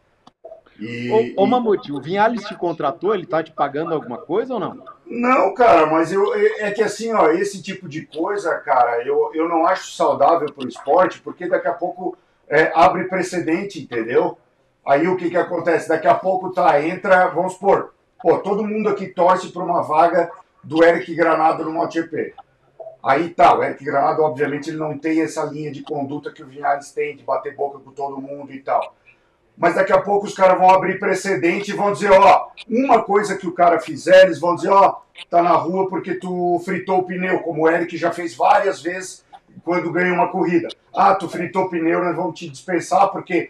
E, 0.79 1.33
Ô, 1.35 1.43
ô 1.43 1.45
Mamute, 1.45 1.91
o 1.91 1.99
Vinhales 1.99 2.43
te 2.43 2.55
contratou, 2.55 3.13
ele 3.13 3.25
tá 3.25 3.41
te 3.41 3.51
pagando 3.51 3.93
alguma 3.93 4.17
coisa 4.17 4.53
ou 4.53 4.59
não? 4.59 4.83
Não, 5.05 5.53
cara, 5.53 5.85
mas 5.87 6.11
eu, 6.11 6.33
é 6.35 6.67
é 6.67 6.71
que 6.71 6.83
assim, 6.83 7.13
ó, 7.13 7.29
esse 7.31 7.61
tipo 7.61 7.87
de 7.87 8.05
coisa, 8.05 8.55
cara, 8.59 9.03
eu, 9.05 9.31
eu 9.33 9.47
não 9.47 9.65
acho 9.65 9.91
saudável 9.91 10.51
pro 10.51 10.67
esporte, 10.67 11.19
porque 11.21 11.47
daqui 11.47 11.67
a 11.67 11.73
pouco 11.73 12.17
é, 12.47 12.71
abre 12.75 13.05
precedente, 13.05 13.81
entendeu? 13.81 14.37
Aí 14.85 15.07
o 15.07 15.17
que 15.17 15.29
que 15.29 15.37
acontece? 15.37 15.89
Daqui 15.89 16.07
a 16.07 16.15
pouco 16.15 16.51
tá, 16.51 16.81
entra, 16.81 17.27
vamos 17.27 17.53
supor, 17.53 17.93
pô, 18.21 18.37
todo 18.39 18.65
mundo 18.65 18.89
aqui 18.89 19.07
torce 19.07 19.49
por 19.49 19.63
uma 19.63 19.81
vaga 19.81 20.29
do 20.63 20.83
Eric 20.83 21.13
Granado 21.15 21.63
no 21.63 21.71
MotoGP. 21.71 22.33
Aí 23.03 23.29
tá, 23.29 23.57
o 23.57 23.63
Eric 23.63 23.83
Granado, 23.83 24.21
obviamente, 24.21 24.69
ele 24.69 24.77
não 24.77 24.97
tem 24.97 25.21
essa 25.21 25.43
linha 25.45 25.71
de 25.71 25.81
conduta 25.81 26.31
que 26.31 26.43
o 26.43 26.47
Vinhales 26.47 26.91
tem, 26.91 27.15
de 27.15 27.23
bater 27.23 27.55
boca 27.55 27.79
com 27.79 27.91
todo 27.91 28.21
mundo 28.21 28.51
e 28.51 28.59
tal. 28.59 28.95
Mas 29.57 29.73
daqui 29.75 29.91
a 29.91 29.99
pouco 30.01 30.27
os 30.27 30.35
caras 30.35 30.57
vão 30.57 30.69
abrir 30.69 30.99
precedente 30.99 31.71
e 31.71 31.73
vão 31.73 31.91
dizer, 31.91 32.11
ó, 32.11 32.47
uma 32.69 33.01
coisa 33.01 33.35
que 33.35 33.47
o 33.47 33.51
cara 33.51 33.79
fizer, 33.79 34.25
eles 34.25 34.39
vão 34.39 34.55
dizer, 34.55 34.69
ó, 34.69 34.97
tá 35.29 35.41
na 35.41 35.53
rua 35.53 35.89
porque 35.89 36.13
tu 36.13 36.61
fritou 36.63 36.99
o 36.99 37.03
pneu, 37.03 37.39
como 37.39 37.63
o 37.63 37.69
Eric 37.69 37.97
já 37.97 38.11
fez 38.11 38.35
várias 38.35 38.81
vezes 38.81 39.25
quando 39.63 39.91
ganha 39.91 40.13
uma 40.13 40.27
corrida. 40.29 40.67
Ah, 40.95 41.15
tu 41.15 41.27
fritou 41.27 41.63
o 41.63 41.69
pneu, 41.69 42.03
nós 42.03 42.15
vamos 42.15 42.37
te 42.39 42.47
dispensar 42.47 43.09
porque 43.11 43.49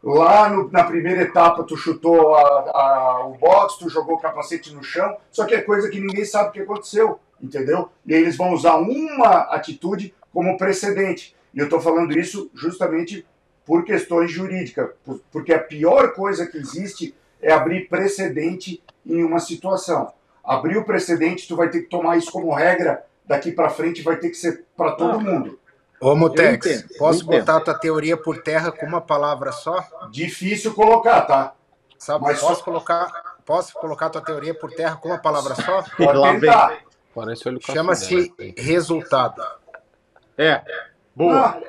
lá 0.00 0.48
no- 0.48 0.70
na 0.70 0.84
primeira 0.84 1.22
etapa 1.22 1.64
tu 1.64 1.76
chutou 1.76 2.36
a- 2.36 2.40
a- 2.40 3.26
o 3.26 3.34
box, 3.36 3.78
tu 3.78 3.88
jogou 3.88 4.14
o 4.14 4.20
capacete 4.20 4.72
no 4.72 4.82
chão, 4.82 5.16
só 5.32 5.44
que 5.44 5.56
é 5.56 5.60
coisa 5.60 5.88
que 5.90 5.98
ninguém 6.00 6.24
sabe 6.24 6.50
o 6.50 6.52
que 6.52 6.60
aconteceu, 6.60 7.18
entendeu? 7.42 7.88
E 8.06 8.14
eles 8.14 8.36
vão 8.36 8.52
usar 8.52 8.76
uma 8.76 9.40
atitude 9.52 10.14
como 10.32 10.56
precedente. 10.56 11.34
E 11.52 11.58
eu 11.58 11.64
estou 11.64 11.80
falando 11.80 12.16
isso 12.16 12.48
justamente 12.54 13.26
por 13.68 13.84
questões 13.84 14.32
jurídicas, 14.32 14.88
por- 15.04 15.20
porque 15.30 15.52
a 15.52 15.58
pior 15.58 16.14
coisa 16.14 16.46
que 16.46 16.56
existe 16.56 17.14
é 17.40 17.52
abrir 17.52 17.86
precedente 17.86 18.82
em 19.04 19.22
uma 19.22 19.38
situação. 19.38 20.10
Abrir 20.42 20.78
o 20.78 20.84
precedente, 20.84 21.46
tu 21.46 21.54
vai 21.54 21.68
ter 21.68 21.82
que 21.82 21.88
tomar 21.90 22.16
isso 22.16 22.32
como 22.32 22.50
regra 22.54 23.04
daqui 23.26 23.52
para 23.52 23.68
frente, 23.68 24.00
vai 24.02 24.16
ter 24.16 24.30
que 24.30 24.36
ser 24.36 24.64
para 24.74 24.92
todo 24.92 25.20
mundo. 25.20 25.60
Ô, 26.00 26.14
Mutex, 26.16 26.86
posso 26.96 27.26
botar 27.26 27.56
a 27.58 27.60
tua 27.60 27.74
teoria 27.74 28.16
por 28.16 28.40
terra 28.42 28.72
com 28.72 28.86
uma 28.86 29.02
palavra 29.02 29.52
só? 29.52 29.84
Difícil 30.10 30.72
colocar, 30.72 31.20
tá? 31.22 31.52
Sabe, 31.98 32.24
Mas 32.24 32.40
posso 32.40 32.60
só- 32.60 32.64
colocar, 32.64 33.36
posso 33.44 33.74
colocar 33.74 34.06
a 34.06 34.10
tua 34.10 34.22
teoria 34.22 34.54
por 34.54 34.72
terra 34.72 34.96
com 34.96 35.08
uma 35.08 35.18
palavra 35.18 35.54
só? 35.56 35.82
Pode 35.96 36.40
tentar. 36.40 36.78
Parece 37.14 37.46
olho 37.48 37.58
Chama-se 37.60 38.32
resultado. 38.56 39.42
É, 40.38 40.62
boa. 41.14 41.36
Ah, 41.58 41.60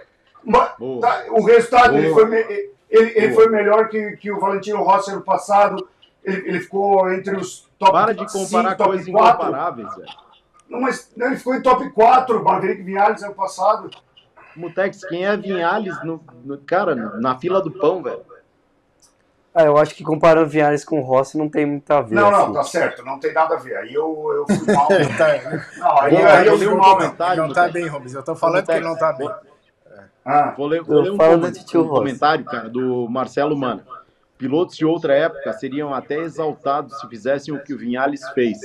mas, 0.44 0.70
tá, 1.02 1.24
o 1.30 1.44
resultado, 1.44 1.98
ele, 1.98 2.14
foi, 2.14 2.26
me- 2.26 2.38
ele, 2.90 3.12
ele 3.16 3.34
foi 3.34 3.50
melhor 3.50 3.88
que, 3.90 4.18
que 4.18 4.32
o 4.32 4.40
Valentino 4.40 4.82
Rossi 4.84 5.12
ano 5.12 5.22
passado. 5.22 5.88
Ele, 6.24 6.50
ele 6.50 6.60
ficou 6.60 7.12
entre 7.12 7.36
os 7.38 7.68
top 7.80 7.92
Para 7.94 8.14
de 8.14 8.30
5, 8.32 8.46
comparar 8.46 8.76
top 8.76 8.90
coisas 8.90 9.08
4. 9.10 9.30
incomparáveis, 9.42 9.96
velho. 9.96 10.10
Não, 10.70 10.82
mas 10.82 11.12
não, 11.16 11.28
ele 11.28 11.38
ficou 11.38 11.56
em 11.56 11.62
top 11.62 11.90
4, 11.92 12.44
Maverick 12.44 12.84
Vinales 12.84 13.24
ano 13.24 13.34
passado. 13.34 13.90
Mutex, 14.56 15.04
quem 15.06 15.26
é 15.26 15.36
Vinhales, 15.38 16.04
no, 16.04 16.22
no- 16.44 16.58
cara, 16.60 16.94
na 16.96 17.38
fila 17.40 17.62
do 17.62 17.72
pão, 17.72 18.04
velho? 18.04 18.22
Ah, 19.54 19.64
eu 19.64 19.78
acho 19.78 19.96
que 19.96 20.04
comparando 20.04 20.48
Vinhares 20.48 20.86
com 20.86 21.00
Rossi 21.02 21.38
não 21.38 21.50
tem 21.50 21.66
muito 21.66 21.90
a 21.92 22.02
ver. 22.02 22.14
Não, 22.16 22.30
não, 22.30 22.44
assim. 22.44 22.54
tá 22.54 22.64
certo, 22.64 23.04
não 23.04 23.20
tem 23.20 23.34
nada 23.34 23.56
a 23.56 23.58
ver. 23.58 23.78
Aí 23.78 23.94
eu, 23.94 24.32
eu 24.32 24.46
fui 24.56 24.68
mal. 24.74 24.88
Tá, 24.88 25.78
Não, 25.78 26.02
aí, 26.02 26.12
Vou- 26.16 26.26
aí 26.26 26.46
eu 26.48 26.58
vou 26.58 26.68
fui 26.68 26.76
um 26.76 26.78
mal. 26.78 27.00
não 27.36 27.54
tá 27.54 27.68
bem, 27.68 27.88
Rubens. 27.88 28.14
Eu 28.14 28.24
tô 28.24 28.36
falando 28.36 28.66
que 28.66 28.72
ele 28.72 28.86
não 28.86 28.96
tá 28.96 29.12
bem. 29.14 29.30
Ah, 30.26 30.54
Vou 30.58 30.68
ler, 30.68 30.82
vou 30.84 31.02
ler 31.02 31.12
um, 31.12 31.18
com- 31.18 31.24
um 31.80 31.88
comentário, 31.90 32.46
cara, 32.46 32.70
do 32.70 33.08
Marcelo 33.10 33.58
Mana. 33.58 33.86
Pilotos 34.38 34.76
de 34.78 34.86
outra 34.86 35.14
época 35.16 35.52
seriam 35.54 35.94
até 35.94 36.18
exaltados 36.20 37.00
se 37.00 37.08
fizessem 37.08 37.54
o 37.54 37.62
que 37.64 37.74
o 37.74 37.78
Vinhales 37.78 38.28
fez. 38.30 38.60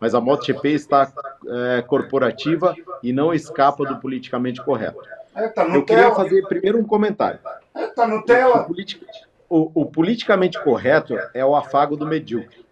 Mas 0.00 0.14
a 0.14 0.20
MotoGP 0.20 0.68
está 0.70 1.10
é, 1.46 1.82
corporativa 1.82 2.74
e 3.02 3.12
não 3.12 3.32
escapa 3.32 3.84
do 3.86 3.96
politicamente 3.98 4.62
correto. 4.62 5.00
é, 5.34 5.48
tá 5.48 5.64
Eu 5.64 5.84
queria 5.84 6.14
fazer 6.14 6.46
primeiro 6.46 6.78
um 6.78 6.84
comentário. 6.84 7.38
É, 7.74 7.86
tá 7.86 8.04
O, 8.04 8.08
Nutella. 8.08 8.64
politi- 8.64 9.00
o- 9.48 9.70
o 9.74 9.86
politicamente 9.86 10.62
correto 10.62 11.16
é 11.32 11.44
o 11.44 11.54
afago 11.56 11.96
do 11.96 12.06
medíocre. 12.06 12.64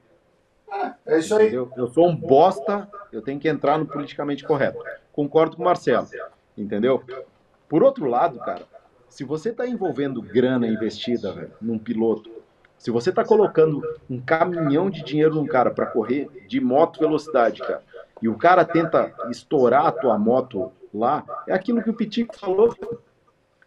É 1.07 1.19
isso 1.19 1.35
aí. 1.37 1.47
Entendeu? 1.47 1.71
Eu 1.77 1.89
sou 1.89 2.09
um 2.09 2.15
bosta, 2.17 2.89
eu 3.13 3.23
tenho 3.23 3.39
que 3.39 3.49
entrar 3.49 3.79
no 3.79 3.87
politicamente 3.87 4.45
correto. 4.45 4.83
Concordo 5.13 5.57
com 5.57 5.63
o 5.63 5.65
Marcelo, 5.65 6.09
entendeu? 6.57 7.03
Por 7.73 7.83
outro 7.83 8.05
lado, 8.05 8.39
cara, 8.39 8.65
se 9.09 9.25
você 9.25 9.49
está 9.49 9.67
envolvendo 9.67 10.21
grana 10.21 10.67
investida 10.67 11.51
num 11.59 11.79
piloto, 11.79 12.31
se 12.77 12.91
você 12.91 13.09
está 13.09 13.25
colocando 13.25 13.83
um 14.11 14.21
caminhão 14.21 14.91
de 14.91 15.03
dinheiro 15.03 15.37
num 15.37 15.47
cara 15.47 15.71
para 15.71 15.87
correr 15.87 16.29
de 16.47 16.61
moto 16.61 17.01
velocidade, 17.01 17.63
cara, 17.63 17.81
e 18.21 18.29
o 18.29 18.37
cara 18.37 18.63
tenta 18.63 19.15
estourar 19.31 19.87
a 19.87 19.91
tua 19.91 20.19
moto 20.19 20.71
lá, 20.93 21.25
é 21.49 21.55
aquilo 21.55 21.83
que 21.83 21.89
o 21.89 21.95
Pitico 21.95 22.39
falou. 22.39 22.77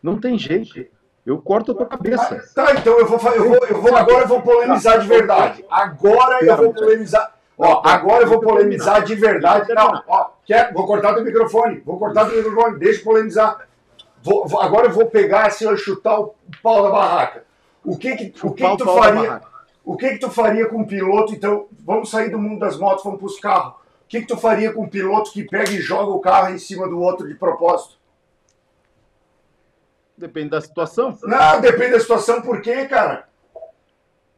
Não 0.04 0.20
tem 0.20 0.38
jeito. 0.38 0.86
Eu 1.26 1.40
corto 1.40 1.72
a 1.72 1.76
tua 1.76 1.88
cabeça. 1.88 2.44
Tá, 2.54 2.76
então 2.76 3.00
eu 3.00 3.08
vou, 3.08 3.18
eu 3.34 3.50
vou, 3.50 3.68
eu 3.68 3.82
vou 3.82 3.96
agora 3.96 4.26
eu 4.26 4.28
vou 4.28 4.42
polemizar 4.44 5.00
de 5.00 5.08
verdade. 5.08 5.66
Agora 5.68 6.46
eu 6.46 6.58
vou 6.58 6.72
polemizar. 6.72 7.34
Ó, 7.58 7.82
agora 7.84 8.24
eu 8.24 8.30
vou 8.30 8.40
polemizar 8.40 9.04
de 9.04 9.16
verdade. 9.16 9.74
Não, 9.74 10.04
ó, 10.08 10.30
quer, 10.46 10.72
vou 10.72 10.86
cortar 10.86 11.16
teu 11.16 11.24
microfone. 11.24 11.80
Vou 11.80 11.98
cortar 11.98 12.30
teu 12.30 12.38
microfone, 12.38 12.78
deixa 12.78 13.00
eu 13.00 13.04
polemizar. 13.04 13.68
Vou- 14.26 14.60
agora 14.60 14.88
eu 14.88 14.92
vou 14.92 15.06
pegar 15.06 15.46
assim, 15.46 15.72
e 15.72 15.78
chutar 15.78 16.20
o 16.20 16.34
pau 16.64 16.82
da 16.82 16.90
barraca. 16.90 17.46
O 17.84 17.96
que 17.96 18.16
que, 18.16 18.24
o 18.26 18.32
que, 18.32 18.40
Chupar 18.40 18.56
que 18.58 18.66
o 18.66 18.78
tu 18.78 18.86
faria? 18.96 19.42
O 19.84 19.96
que 19.96 20.10
que 20.10 20.18
tu 20.18 20.32
faria 20.32 20.68
com 20.68 20.78
um 20.78 20.86
piloto? 20.88 21.32
Então, 21.32 21.68
vamos 21.86 22.10
sair 22.10 22.32
do 22.32 22.40
mundo 22.40 22.60
das 22.60 22.76
motos, 22.76 23.04
vamos 23.04 23.20
para 23.20 23.28
os 23.28 23.40
carros. 23.40 23.74
O 23.76 24.08
que 24.08 24.22
que 24.22 24.28
tu 24.28 24.36
faria 24.36 24.74
com 24.74 24.82
um 24.82 24.90
piloto 24.90 25.32
que 25.32 25.44
pega 25.44 25.70
e 25.72 25.80
joga 25.80 26.12
o 26.12 26.20
carro 26.20 26.50
em 26.54 26.58
cima 26.58 26.88
do 26.90 27.00
outro 27.00 27.28
de 27.28 27.36
propósito? 27.36 28.00
Depende 30.18 30.50
da 30.50 30.62
situação. 30.62 31.16
Não, 31.24 31.62
depende 31.62 31.92
da 31.92 32.00
situação, 32.00 32.42
por 32.42 32.62
quê, 32.62 32.86
cara? 32.86 33.28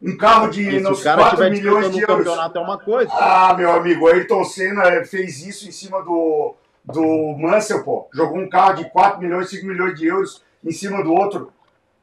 Um 0.02 0.18
carro 0.18 0.50
de 0.50 0.62
E 0.68 0.72
se 0.72 0.80
nos 0.82 1.00
o 1.00 1.04
cara 1.04 1.22
4 1.22 1.44
estiver 1.46 1.50
milhões 1.52 1.92
de 1.94 2.02
euros. 2.02 2.18
campeonato 2.18 2.58
é 2.58 2.62
uma 2.62 2.78
coisa. 2.78 3.12
Ah, 3.14 3.54
meu 3.54 3.72
amigo, 3.72 4.06
o 4.06 4.08
Ayrton 4.08 4.44
Senna 4.44 5.06
fez 5.06 5.46
isso 5.46 5.68
em 5.68 5.72
cima 5.72 6.04
do, 6.04 6.56
do 6.88 7.36
Mansell, 7.38 7.84
pô. 7.84 8.08
Jogou 8.14 8.38
um 8.40 8.50
carro 8.50 8.76
de 8.76 8.90
4 8.90 9.20
milhões, 9.22 9.50
5 9.50 9.66
milhões 9.66 10.00
de 10.00 10.08
euros 10.08 10.42
em 10.64 10.72
cima 10.72 11.04
do 11.04 11.14
outro. 11.14 11.52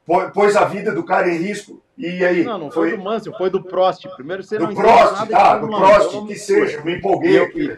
Pô- 0.07 0.29
Pôs 0.31 0.55
a 0.55 0.65
vida 0.65 0.93
do 0.93 1.03
cara 1.05 1.29
em 1.29 1.39
risco. 1.39 1.83
E 1.97 2.25
aí? 2.25 2.45
Não, 2.45 2.59
não 2.59 2.71
foi, 2.71 2.97
do 2.97 3.03
Mansell, 3.03 3.33
foi 3.37 3.49
do 3.51 3.63
Prost. 3.63 4.07
Primeiro 4.17 4.43
você 4.43 4.59
não 4.59 4.67
do 4.67 4.73
entende 4.73 4.87
Prost, 4.89 5.29
tá, 5.31 5.57
do 5.59 5.67
Fórmula 5.67 5.79
1, 5.79 5.81
Prost, 5.81 6.09
então 6.09 6.27
que 6.27 6.33
não 6.35 6.41
seja. 6.41 6.81
Me 6.83 6.97
empolguei 6.97 7.39
aqui. 7.43 7.77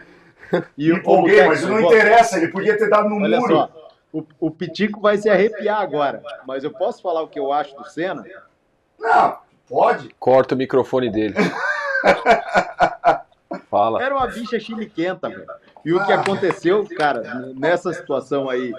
E 0.77 0.85
Me 0.87 0.91
o 0.93 0.97
empolguei, 0.97 1.45
mas 1.45 1.61
não 1.63 1.79
interessa, 1.81 2.37
ele 2.37 2.47
podia 2.49 2.77
ter 2.77 2.89
dado 2.89 3.07
no 3.09 3.15
Olha 3.21 3.39
muro. 3.39 3.53
só, 3.55 3.69
o, 4.13 4.23
o 4.39 4.49
Pitico 4.51 4.99
vai 5.01 5.17
se 5.17 5.29
arrepiar 5.29 5.81
agora, 5.81 6.23
mas 6.47 6.63
eu 6.63 6.71
posso 6.71 7.01
falar 7.01 7.21
o 7.21 7.27
que 7.27 7.37
eu 7.37 7.51
acho 7.51 7.75
do 7.75 7.83
Senna? 7.85 8.23
Não, 8.99 9.37
pode. 9.69 10.09
Corta 10.19 10.55
o 10.55 10.57
microfone 10.57 11.11
dele. 11.11 11.35
Fala. 13.69 14.03
Era 14.03 14.15
uma 14.15 14.27
bicha 14.27 14.59
chiliquenta, 14.59 15.29
velho. 15.29 15.45
E 15.85 15.93
o 15.93 16.05
que 16.05 16.11
aconteceu, 16.11 16.85
cara, 16.97 17.21
nessa 17.55 17.93
situação 17.93 18.49
aí, 18.49 18.73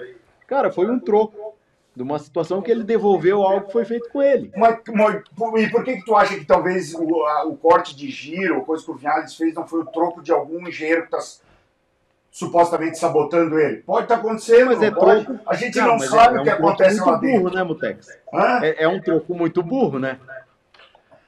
cara, 0.47 0.71
foi 0.71 0.89
um 0.89 0.99
troco 0.99 1.55
de 1.95 2.03
uma 2.03 2.19
situação 2.19 2.61
que 2.61 2.69
ele 2.71 2.83
devolveu 2.83 3.41
algo 3.43 3.65
que 3.67 3.73
foi 3.73 3.83
feito 3.83 4.09
com 4.09 4.21
ele. 4.21 4.51
Mas, 4.55 4.77
mas, 4.93 5.23
e 5.57 5.67
por 5.69 5.83
que, 5.83 5.97
que 5.97 6.05
tu 6.05 6.15
acha 6.15 6.35
que 6.37 6.45
talvez 6.45 6.93
o, 6.93 7.23
a- 7.25 7.45
o 7.45 7.57
corte 7.57 7.95
de 7.95 8.09
giro, 8.09 8.61
coisa 8.63 8.85
que 8.85 8.91
o 8.91 8.95
Vinales 8.95 9.35
fez, 9.35 9.53
não 9.53 9.67
foi 9.67 9.81
o 9.81 9.85
troco 9.85 10.21
de 10.21 10.31
algum 10.31 10.65
engenheiro 10.67 11.07
que 11.07 11.15
está 11.15 11.19
supostamente 12.31 12.97
sabotando 12.97 13.59
ele? 13.59 13.77
Pode 13.77 14.03
estar 14.05 14.15
acontecendo, 14.15 14.67
Mas 14.67 14.81
é 14.83 14.91
pode. 14.91 15.25
troco. 15.25 15.39
A 15.47 15.55
gente 15.55 15.77
não, 15.79 15.97
mas 15.97 16.09
sabe 16.09 16.37
é- 16.37 16.41
o 16.41 16.43
que 16.43 16.49
é 16.49 16.53
um 16.53 16.57
troco 16.57 16.69
acontece 16.69 16.95
muito 16.99 17.09
lá 17.11 17.17
dentro. 17.17 17.41
burro, 17.41 17.55
né, 17.55 17.63
Mutex? 17.63 18.17
Hã? 18.33 18.59
É, 18.63 18.83
é 18.83 18.87
um 18.87 19.01
troco 19.01 19.33
muito 19.33 19.63
burro, 19.63 19.99
né? 19.99 20.19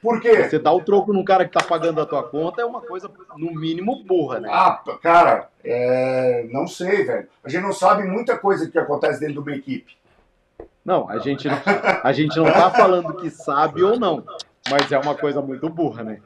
Por 0.02 0.20
quê? 0.20 0.48
Você 0.48 0.58
dá 0.58 0.72
o 0.72 0.80
troco 0.82 1.12
num 1.12 1.24
cara 1.24 1.44
que 1.44 1.52
tá 1.52 1.62
pagando 1.64 2.00
a 2.00 2.06
tua 2.06 2.24
conta 2.24 2.60
é 2.60 2.64
uma 2.64 2.80
coisa, 2.80 3.08
no 3.36 3.52
mínimo, 3.54 4.02
burra, 4.04 4.40
né? 4.40 4.48
Ah, 4.52 4.82
cara, 5.00 5.48
é, 5.64 6.44
não 6.50 6.66
sei, 6.66 7.04
velho. 7.04 7.28
A 7.44 7.48
gente 7.48 7.62
não 7.62 7.72
sabe 7.72 8.02
muita 8.02 8.36
coisa 8.36 8.68
que 8.68 8.78
acontece 8.78 9.20
dentro 9.20 9.34
de 9.34 9.48
uma 9.50 9.56
equipe. 9.56 9.96
Não, 10.84 11.08
a 11.08 11.18
gente 11.18 11.46
não, 11.48 11.56
a 12.02 12.12
gente 12.12 12.36
não 12.36 12.46
tá 12.46 12.68
falando 12.70 13.14
que 13.14 13.30
sabe 13.30 13.84
ou 13.84 13.96
não, 13.96 14.24
mas 14.68 14.90
é 14.90 14.98
uma 14.98 15.14
coisa 15.14 15.40
muito 15.40 15.68
burra, 15.68 16.02
né? 16.02 16.18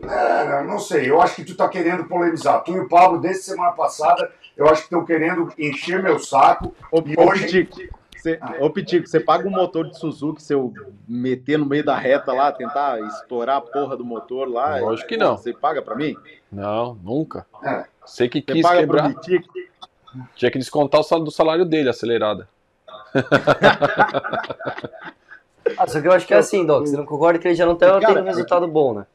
É, 0.00 0.44
não- 0.48 0.64
não 0.74 0.78
sei, 0.78 1.10
eu 1.10 1.20
acho 1.20 1.34
que 1.36 1.44
tu 1.44 1.56
tá 1.56 1.68
querendo 1.68 2.04
polemizar. 2.04 2.62
Tu 2.62 2.72
e 2.76 2.78
o 2.80 2.88
Pablo, 2.88 3.18
desde 3.20 3.42
semana 3.42 3.72
passada, 3.72 4.30
eu 4.56 4.66
acho 4.66 4.82
que 4.82 4.86
estão 4.86 5.04
querendo 5.04 5.52
encher 5.58 6.00
meu 6.00 6.20
saco. 6.20 6.72
Ô, 6.92 7.02
E 7.04 7.16
ô, 7.18 7.28
hoje- 7.30 7.46
Pitico, 7.46 7.98
você, 8.24 8.40
ô 8.58 8.70
Pitico, 8.70 9.06
você 9.06 9.20
paga 9.20 9.46
um 9.46 9.50
motor 9.50 9.86
de 9.86 9.98
Suzuki, 9.98 10.42
se 10.42 10.54
eu 10.54 10.72
meter 11.06 11.58
no 11.58 11.66
meio 11.66 11.84
da 11.84 11.94
reta 11.94 12.32
lá, 12.32 12.50
tentar 12.50 12.98
estourar 13.00 13.58
a 13.58 13.60
porra 13.60 13.98
do 13.98 14.04
motor 14.04 14.48
lá. 14.48 14.78
Lógico 14.78 15.10
que 15.10 15.16
não. 15.18 15.36
Você 15.36 15.52
paga 15.52 15.82
pra 15.82 15.94
mim? 15.94 16.16
Não, 16.50 16.94
nunca. 17.02 17.44
É. 17.62 17.84
Você 18.04 18.26
que 18.26 18.40
Você 18.40 18.52
quis 18.54 18.62
paga 18.62 18.80
quebrar, 18.80 19.12
pro 19.12 19.20
Pitico? 19.20 19.52
tinha 20.34 20.50
que 20.50 20.58
descontar 20.58 21.00
o 21.00 21.04
salário 21.04 21.24
do 21.26 21.30
salário 21.30 21.64
dele, 21.66 21.90
acelerada. 21.90 22.48
Ah, 25.78 25.86
só 25.86 25.98
que 25.98 26.06
eu 26.06 26.12
acho 26.12 26.26
que 26.26 26.34
é 26.34 26.36
assim, 26.36 26.64
Doc. 26.64 26.86
Você 26.86 26.94
não 26.94 27.06
concorda 27.06 27.38
que 27.38 27.48
ele 27.48 27.54
já 27.54 27.64
não 27.64 27.74
tá 27.74 27.98
Cara, 27.98 28.14
tendo 28.14 28.20
um 28.20 28.26
resultado 28.26 28.68
bom, 28.68 28.92
né? 28.92 29.06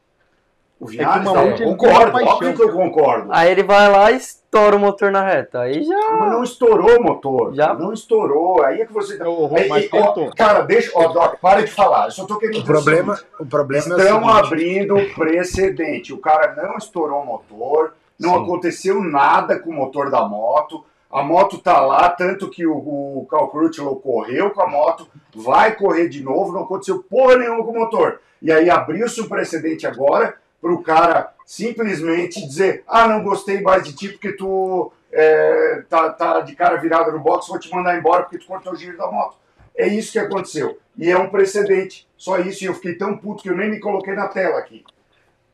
O 0.80 0.86
É 0.86 0.88
que 0.88 0.96
Vinales, 0.96 1.20
o 1.20 1.24
não, 1.24 1.34
Mamute, 1.34 1.62
ele 1.62 1.70
concordo, 1.76 2.12
paixão. 2.12 2.32
óbvio 2.32 2.54
que 2.56 2.62
eu 2.62 2.72
concordo. 2.72 3.28
Aí 3.30 3.50
ele 3.50 3.62
vai 3.62 3.90
lá 3.90 4.10
e 4.10 4.16
estoura 4.16 4.76
o 4.76 4.78
motor 4.78 5.12
na 5.12 5.22
reta. 5.22 5.60
Aí 5.60 5.84
já. 5.84 6.10
Mas 6.18 6.32
não 6.32 6.42
estourou 6.42 6.98
o 6.98 7.02
motor. 7.02 7.54
Já? 7.54 7.74
Não 7.74 7.92
estourou. 7.92 8.64
Aí 8.64 8.80
é 8.80 8.86
que 8.86 8.92
você. 8.92 9.22
Rô, 9.22 9.50
Aí, 9.54 9.68
mas 9.68 9.88
ó, 9.92 10.30
cara, 10.34 10.62
deixa. 10.62 10.90
Ó, 10.94 11.08
Doc, 11.08 11.34
para 11.38 11.60
de 11.62 11.70
falar. 11.70 12.06
Eu 12.06 12.10
só 12.12 12.24
tô 12.24 12.38
querendo 12.38 12.56
O 12.56 12.60
dizer 12.62 12.72
problema, 12.72 13.20
o 13.38 13.44
problema 13.44 13.84
é 13.84 13.88
o 13.90 14.00
Estão 14.00 14.20
seguinte. 14.20 14.46
abrindo 14.46 14.94
precedente. 15.14 16.12
O 16.14 16.18
cara 16.18 16.54
não 16.56 16.76
estourou 16.78 17.20
o 17.22 17.26
motor, 17.26 17.92
não 18.18 18.34
Sim. 18.38 18.42
aconteceu 18.44 19.02
nada 19.02 19.58
com 19.58 19.68
o 19.70 19.74
motor 19.74 20.10
da 20.10 20.26
moto. 20.26 20.84
A 21.12 21.22
moto 21.22 21.58
tá 21.58 21.80
lá, 21.80 22.08
tanto 22.08 22.48
que 22.48 22.64
o, 22.66 22.72
o 22.76 23.26
Cal 23.28 23.48
Crutchlow 23.48 23.96
correu 23.96 24.50
com 24.50 24.62
a 24.62 24.66
moto, 24.68 25.08
vai 25.34 25.74
correr 25.74 26.08
de 26.08 26.22
novo, 26.22 26.52
não 26.52 26.62
aconteceu 26.62 27.02
porra 27.02 27.36
nenhuma 27.36 27.64
com 27.64 27.72
o 27.72 27.80
motor. 27.80 28.20
E 28.40 28.50
aí 28.52 28.70
abriu-se 28.70 29.20
um 29.20 29.28
precedente 29.28 29.86
agora 29.86 30.34
pro 30.60 30.82
cara 30.82 31.32
simplesmente 31.46 32.46
dizer: 32.46 32.84
Ah, 32.86 33.08
não 33.08 33.22
gostei 33.22 33.60
mais 33.60 33.84
de 33.84 33.94
ti 33.94 34.08
porque 34.08 34.32
tu 34.32 34.92
é, 35.12 35.82
tá, 35.88 36.10
tá 36.10 36.40
de 36.40 36.54
cara 36.54 36.76
virada 36.76 37.10
no 37.10 37.18
box, 37.20 37.48
vou 37.48 37.58
te 37.58 37.70
mandar 37.74 37.96
embora 37.96 38.22
porque 38.22 38.38
tu 38.38 38.46
cortou 38.46 38.72
o 38.72 38.76
giro 38.76 38.96
da 38.96 39.06
moto. 39.10 39.36
É 39.76 39.86
isso 39.86 40.12
que 40.12 40.18
aconteceu. 40.18 40.78
E 40.98 41.10
é 41.10 41.16
um 41.16 41.30
precedente. 41.30 42.06
Só 42.16 42.38
isso. 42.38 42.62
E 42.62 42.66
eu 42.66 42.74
fiquei 42.74 42.94
tão 42.96 43.16
puto 43.16 43.42
que 43.42 43.48
eu 43.48 43.56
nem 43.56 43.70
me 43.70 43.80
coloquei 43.80 44.14
na 44.14 44.28
tela 44.28 44.58
aqui. 44.58 44.84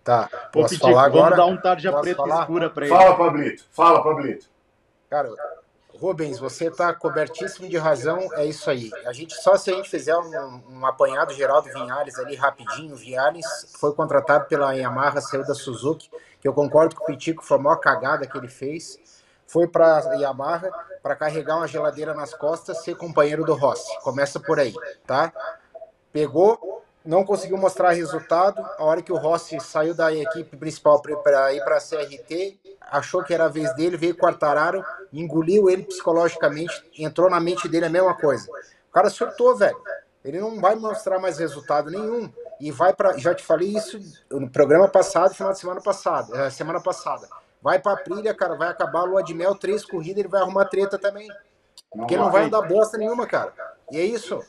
Tá, 0.03 0.29
Ô, 0.33 0.51
posso 0.53 0.69
Pitico, 0.71 0.89
falar 0.91 1.03
vamos 1.09 1.19
agora? 1.19 1.37
dar 1.37 1.47
um 1.47 1.57
tarja 1.57 1.91
Posso 1.91 2.03
preta 2.03 2.17
falar? 2.23 2.41
escura 2.41 2.71
pra 2.71 2.87
ele. 2.87 2.95
Fala, 2.95 3.17
Pablito. 3.17 3.65
Fala, 3.71 4.03
Pablito. 4.03 4.47
Cara, 5.11 5.31
Rubens, 6.01 6.39
você 6.39 6.71
tá 6.71 6.93
cobertíssimo 6.93 7.69
de 7.69 7.77
razão, 7.77 8.29
é 8.35 8.45
isso 8.45 8.69
aí. 8.71 8.91
A 9.07 9.13
gente 9.13 9.35
só 9.43 9.57
se 9.57 9.71
a 9.71 9.75
gente 9.75 9.89
fizer 9.89 10.17
um, 10.17 10.63
um 10.71 10.87
apanhado 10.87 11.33
geral 11.33 11.63
do 11.63 11.73
Vinhares 11.73 12.19
ali 12.19 12.35
rapidinho, 12.35 12.95
Vinhares 12.95 13.47
foi 13.79 13.93
contratado 13.95 14.47
pela 14.47 14.73
Yamaha, 14.73 15.21
saiu 15.21 15.47
da 15.47 15.55
Suzuki, 15.55 16.11
que 16.41 16.47
eu 16.47 16.53
concordo 16.53 16.95
com 16.95 17.03
o 17.03 17.07
Pitico, 17.07 17.45
foi 17.45 17.57
a 17.57 17.61
maior 17.61 17.77
cagada 17.77 18.27
que 18.27 18.37
ele 18.37 18.49
fez. 18.49 18.99
Foi 19.47 19.69
para 19.69 20.01
Yamaha 20.17 20.71
para 21.03 21.15
carregar 21.15 21.57
uma 21.57 21.69
geladeira 21.69 22.13
nas 22.15 22.35
costas, 22.35 22.83
ser 22.83 22.97
companheiro 22.97 23.45
do 23.45 23.55
Rossi. 23.55 23.97
Começa 24.01 24.41
por 24.41 24.59
aí, 24.59 24.75
tá? 25.07 25.33
Pegou, 26.13 26.85
não 27.05 27.25
conseguiu 27.25 27.57
mostrar 27.57 27.93
resultado. 27.93 28.61
A 28.77 28.85
hora 28.85 29.01
que 29.01 29.13
o 29.13 29.17
Rossi 29.17 29.61
saiu 29.61 29.95
da 29.95 30.13
equipe 30.13 30.57
principal 30.57 31.01
para 31.01 31.53
ir 31.53 31.63
para 31.63 31.77
a 31.77 31.81
CRT, 31.81 32.59
achou 32.91 33.23
que 33.23 33.35
era 33.35 33.47
a 33.47 33.49
vez 33.49 33.75
dele, 33.75 33.97
veio 33.97 34.17
Quartararo, 34.17 34.85
engoliu 35.13 35.69
ele 35.69 35.85
psicologicamente, 35.85 36.73
entrou 36.99 37.29
na 37.29 37.41
mente 37.41 37.69
dele 37.69 37.87
a 37.87 37.91
mesma 37.91 38.15
coisa. 38.15 38.49
O 38.89 38.93
cara 38.93 39.11
surtou, 39.11 39.57
velho. 39.57 39.77
Ele 40.25 40.41
não 40.41 40.61
vai 40.61 40.75
mostrar 40.75 41.19
mais 41.19 41.39
resultado 41.39 41.91
nenhum. 41.91 42.31
E 42.61 42.71
vai 42.73 42.93
para, 42.95 43.17
já 43.19 43.35
te 43.35 43.45
falei 43.45 43.69
isso 43.69 44.01
no 44.31 44.49
programa 44.49 44.89
passado, 44.89 45.35
final 45.35 45.53
de 45.53 45.59
semana 45.59 45.81
passada, 45.81 46.37
eh, 46.37 46.51
semana 46.51 46.81
passada. 46.81 47.29
Vai 47.61 47.79
pra 47.79 47.93
Aprilia, 47.93 48.35
cara, 48.35 48.55
vai 48.55 48.69
acabar 48.69 49.01
a 49.01 49.05
lua 49.05 49.23
de 49.23 49.35
mel, 49.35 49.55
três 49.55 49.85
corridas, 49.85 50.19
ele 50.19 50.29
vai 50.29 50.41
arrumar 50.41 50.65
treta 50.65 50.99
também. 50.99 51.29
Porque 51.91 52.17
não 52.17 52.31
vai 52.31 52.45
andar 52.45 52.63
bosta 52.63 52.97
nenhuma, 52.97 53.27
cara. 53.27 53.53
E 53.91 53.99
é 53.99 54.05
isso. 54.05 54.41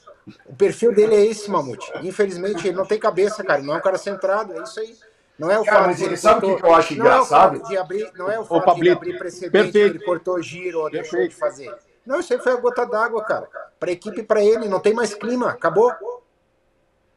O 0.46 0.56
perfil 0.56 0.94
dele 0.94 1.16
é 1.16 1.26
esse, 1.26 1.50
Mamute. 1.50 1.92
Infelizmente, 2.02 2.68
ele 2.68 2.78
não 2.78 2.86
tem 2.86 3.00
cabeça, 3.00 3.44
cara. 3.44 3.62
Não 3.62 3.76
é 3.76 3.78
um 3.78 3.82
cara 3.82 3.98
centrado, 3.98 4.54
é 4.54 4.64
isso 4.64 4.80
aí. 4.80 4.98
Não 5.38 5.52
é 5.52 5.60
o 5.60 5.64
Cara, 5.64 5.78
fato 5.78 5.88
mas 5.88 5.98
de 5.98 6.04
ele 6.06 6.18
sabe 6.18 6.46
o 6.48 6.56
que 6.58 6.64
eu 6.66 6.74
acho 6.74 6.96
não 6.96 7.06
é 7.06 7.10
engraçado? 7.10 7.62
abrir, 7.78 8.12
não 8.16 8.32
é 8.32 8.40
o 8.40 8.42
Ô, 8.42 8.46
fato 8.46 8.76
de 8.82 8.90
abrir 8.90 9.18
precedente, 9.20 9.52
perfeito. 9.52 9.96
ele 9.96 10.04
cortou 10.04 10.42
giro 10.42 10.80
ou 10.82 10.90
deixou 10.90 11.20
de 11.28 11.36
fazer. 11.36 11.74
Não, 12.06 12.20
isso 12.20 12.34
aí 12.34 12.40
foi 12.40 12.54
a 12.54 12.56
gota 12.56 12.86
d'água, 12.86 13.24
cara. 13.24 13.48
Pra 13.80 13.92
equipe 13.92 14.22
e 14.22 14.24
pra 14.24 14.44
ele, 14.44 14.68
não 14.68 14.80
tem 14.80 14.94
mais 14.94 15.14
clima, 15.14 15.50
acabou. 15.52 15.94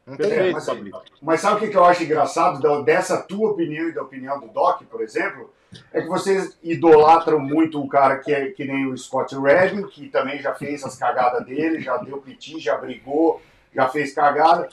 Não 0.05 0.17
tem. 0.17 0.29
Perfeito, 0.29 0.53
mas- 0.53 0.65
Pablito. 0.65 1.01
Mas 1.21 1.41
sabe 1.41 1.65
o 1.65 1.69
que 1.69 1.77
eu 1.77 1.85
acho 1.85 2.03
engraçado 2.03 2.83
dessa 2.83 3.17
tua 3.17 3.51
opinião 3.51 3.87
e 3.87 3.93
da 3.93 4.01
opinião 4.03 4.39
do 4.39 4.47
Doc, 4.49 4.81
por 4.83 5.01
exemplo? 5.01 5.51
É 5.93 6.01
que 6.01 6.07
vocês 6.07 6.57
idolatram 6.61 7.39
muito 7.39 7.81
um 7.81 7.87
cara 7.87 8.17
que 8.17 8.33
é 8.33 8.49
que 8.51 8.65
nem 8.65 8.87
o 8.91 8.97
Scott 8.97 9.33
Redding, 9.39 9.87
que 9.87 10.09
também 10.09 10.41
já 10.41 10.53
fez 10.53 10.83
as 10.83 10.97
cagadas 10.97 11.45
dele, 11.45 11.79
já 11.79 11.95
deu 11.97 12.17
piti, 12.17 12.59
já 12.59 12.75
brigou, 12.77 13.41
já 13.73 13.87
fez 13.87 14.13
cagada. 14.13 14.67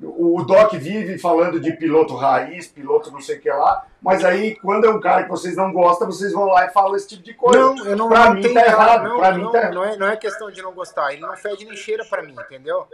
O 0.00 0.42
Doc 0.44 0.72
vive 0.74 1.18
falando 1.18 1.58
de 1.58 1.72
piloto 1.72 2.14
raiz, 2.14 2.68
piloto 2.68 3.10
não 3.10 3.20
sei 3.20 3.36
o 3.36 3.40
que 3.40 3.50
lá, 3.50 3.84
mas 4.00 4.24
aí 4.24 4.54
quando 4.54 4.84
é 4.86 4.90
um 4.90 5.00
cara 5.00 5.24
que 5.24 5.28
vocês 5.28 5.56
não 5.56 5.72
gostam, 5.72 6.06
vocês 6.06 6.32
vão 6.32 6.44
lá 6.44 6.66
e 6.66 6.70
falam 6.70 6.94
esse 6.94 7.08
tipo 7.08 7.22
de 7.24 7.34
coisa. 7.34 7.58
Não, 7.58 7.84
eu 7.84 7.96
não, 7.96 8.08
pra 8.08 8.26
não 8.26 8.34
mim 8.34 8.54
tá 8.54 8.64
errado, 8.64 9.08
não, 9.08 9.18
pra 9.18 9.32
mim 9.32 9.42
não, 9.42 9.50
tá 9.50 9.58
errado. 9.58 9.74
não 9.74 9.84
é, 9.84 9.96
não 9.96 10.06
é 10.06 10.16
questão 10.16 10.50
de 10.52 10.62
não 10.62 10.72
gostar. 10.72 11.12
Ele 11.12 11.22
não 11.22 11.36
fede 11.36 11.64
nem 11.64 11.74
cheira 11.76 12.04
pra 12.04 12.22
mim, 12.22 12.32
entendeu? 12.38 12.86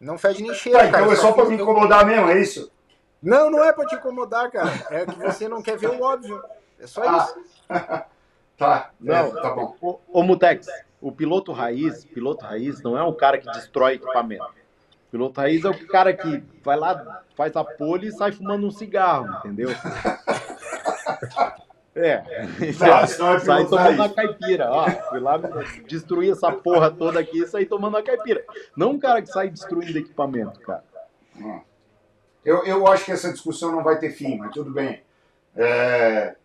Não 0.00 0.18
fede 0.18 0.42
nem 0.42 0.50
Tá, 0.50 0.56
cheira, 0.58 0.78
cara. 0.78 0.88
então 0.88 1.10
é 1.10 1.12
Eu 1.12 1.16
só 1.16 1.30
pra 1.32 1.44
me 1.44 1.56
eu- 1.56 1.62
incomodar 1.62 2.04
mesmo, 2.04 2.28
é 2.28 2.40
isso? 2.40 2.72
Não, 3.22 3.48
não 3.48 3.62
é 3.64 3.72
pra 3.72 3.86
te 3.86 3.94
incomodar, 3.94 4.50
cara. 4.50 4.70
É 4.90 5.06
que 5.06 5.18
você 5.18 5.48
não 5.48 5.62
quer 5.62 5.78
ver 5.78 5.90
o 5.90 6.02
óbvio. 6.02 6.42
É 6.80 6.86
só 6.88 7.02
Ah, 7.06 7.18
isso. 7.18 7.40
Tá, 8.58 8.90
Não, 8.98 9.14
é, 9.14 9.30
tá 9.42 9.50
bom. 9.50 9.76
Ô 10.10 10.22
Mutex, 10.22 10.66
o 10.98 11.12
piloto 11.12 11.52
raiz, 11.52 12.06
piloto 12.06 12.42
raiz 12.44 12.82
não 12.82 12.96
é 12.96 13.02
um 13.02 13.12
cara 13.12 13.36
que 13.38 13.46
destrói 13.52 13.94
equipamento. 13.96 14.46
O 15.16 15.18
piloto 15.18 15.40
raiz 15.40 15.64
é 15.64 15.70
o 15.70 15.86
cara 15.86 16.12
que 16.12 16.42
vai 16.62 16.76
lá, 16.78 17.22
faz 17.34 17.56
a 17.56 17.64
pole 17.64 18.08
e 18.08 18.12
sai 18.12 18.32
fumando 18.32 18.66
um 18.66 18.70
cigarro, 18.70 19.38
entendeu? 19.38 19.70
É. 21.94 22.22
Não, 22.78 22.98
é 22.98 23.38
sai 23.38 23.64
tomando 23.64 23.76
raiz. 23.76 23.98
uma 23.98 24.08
caipira. 24.10 24.70
Ó, 24.70 24.90
fui 25.08 25.18
lá 25.18 25.40
destruir 25.86 26.32
essa 26.32 26.52
porra 26.52 26.90
toda 26.90 27.18
aqui 27.18 27.42
e 27.42 27.46
sair 27.46 27.64
tomando 27.64 27.94
uma 27.94 28.02
caipira. 28.02 28.44
Não 28.76 28.90
um 28.90 28.98
cara 28.98 29.22
que 29.22 29.28
sai 29.28 29.48
destruindo 29.48 29.96
equipamento, 29.96 30.60
cara. 30.60 30.84
Eu, 32.44 32.66
eu 32.66 32.86
acho 32.86 33.06
que 33.06 33.12
essa 33.12 33.32
discussão 33.32 33.72
não 33.72 33.82
vai 33.82 33.98
ter 33.98 34.10
fim, 34.10 34.36
mas 34.36 34.52
tudo 34.52 34.70
bem. 34.70 35.02
É, 35.56 36.36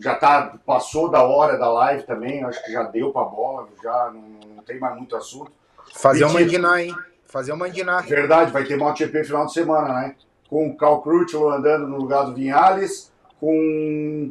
já 0.00 0.14
tá, 0.14 0.58
passou 0.64 1.10
da 1.10 1.22
hora 1.22 1.58
da 1.58 1.70
live 1.70 2.04
também, 2.04 2.42
acho 2.44 2.64
que 2.64 2.72
já 2.72 2.84
deu 2.84 3.12
pra 3.12 3.24
bola, 3.24 3.68
já 3.82 4.10
não, 4.10 4.54
não 4.56 4.62
tem 4.62 4.78
mais 4.78 4.96
muito 4.96 5.14
assunto. 5.14 5.52
Fazer 5.94 6.24
um 6.24 6.28
Mentira. 6.28 6.44
mandinar, 6.44 6.80
hein? 6.80 6.96
Fazer 7.32 7.50
um 7.54 7.56
mandinar. 7.56 8.06
Verdade, 8.06 8.52
vai 8.52 8.62
ter 8.64 8.76
MotoGP 8.76 9.24
final 9.24 9.46
de 9.46 9.54
semana, 9.54 9.88
né? 9.94 10.14
Com 10.50 10.68
o 10.68 10.76
Cal 10.76 11.00
Crutchlow 11.00 11.50
andando 11.50 11.86
no 11.88 11.96
lugar 11.96 12.26
do 12.26 12.34
Vinhales, 12.34 13.10
com 13.40 14.30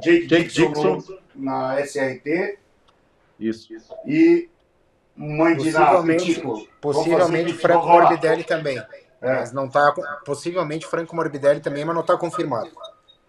Jake, 0.00 0.26
Jake 0.26 0.44
Dixon, 0.48 0.96
Dixon. 0.96 1.18
na 1.34 1.78
SRT 1.82 2.58
Isso. 3.38 3.68
e 4.06 4.48
Mandinar, 5.14 5.92
Possivelmente. 5.92 6.40
Vamos 6.40 6.68
possivelmente 6.80 7.50
fazer- 7.52 7.62
Franco. 7.62 7.86
Morbidelli 7.86 8.44
também. 8.44 8.78
É. 8.78 9.34
Mas 9.36 9.52
não 9.52 9.68
tá. 9.68 9.94
Possivelmente 10.24 10.86
Franco 10.86 11.14
Morbidelli 11.14 11.60
também, 11.60 11.84
mas 11.84 11.94
não 11.94 12.02
tá 12.02 12.16
confirmado. 12.16 12.70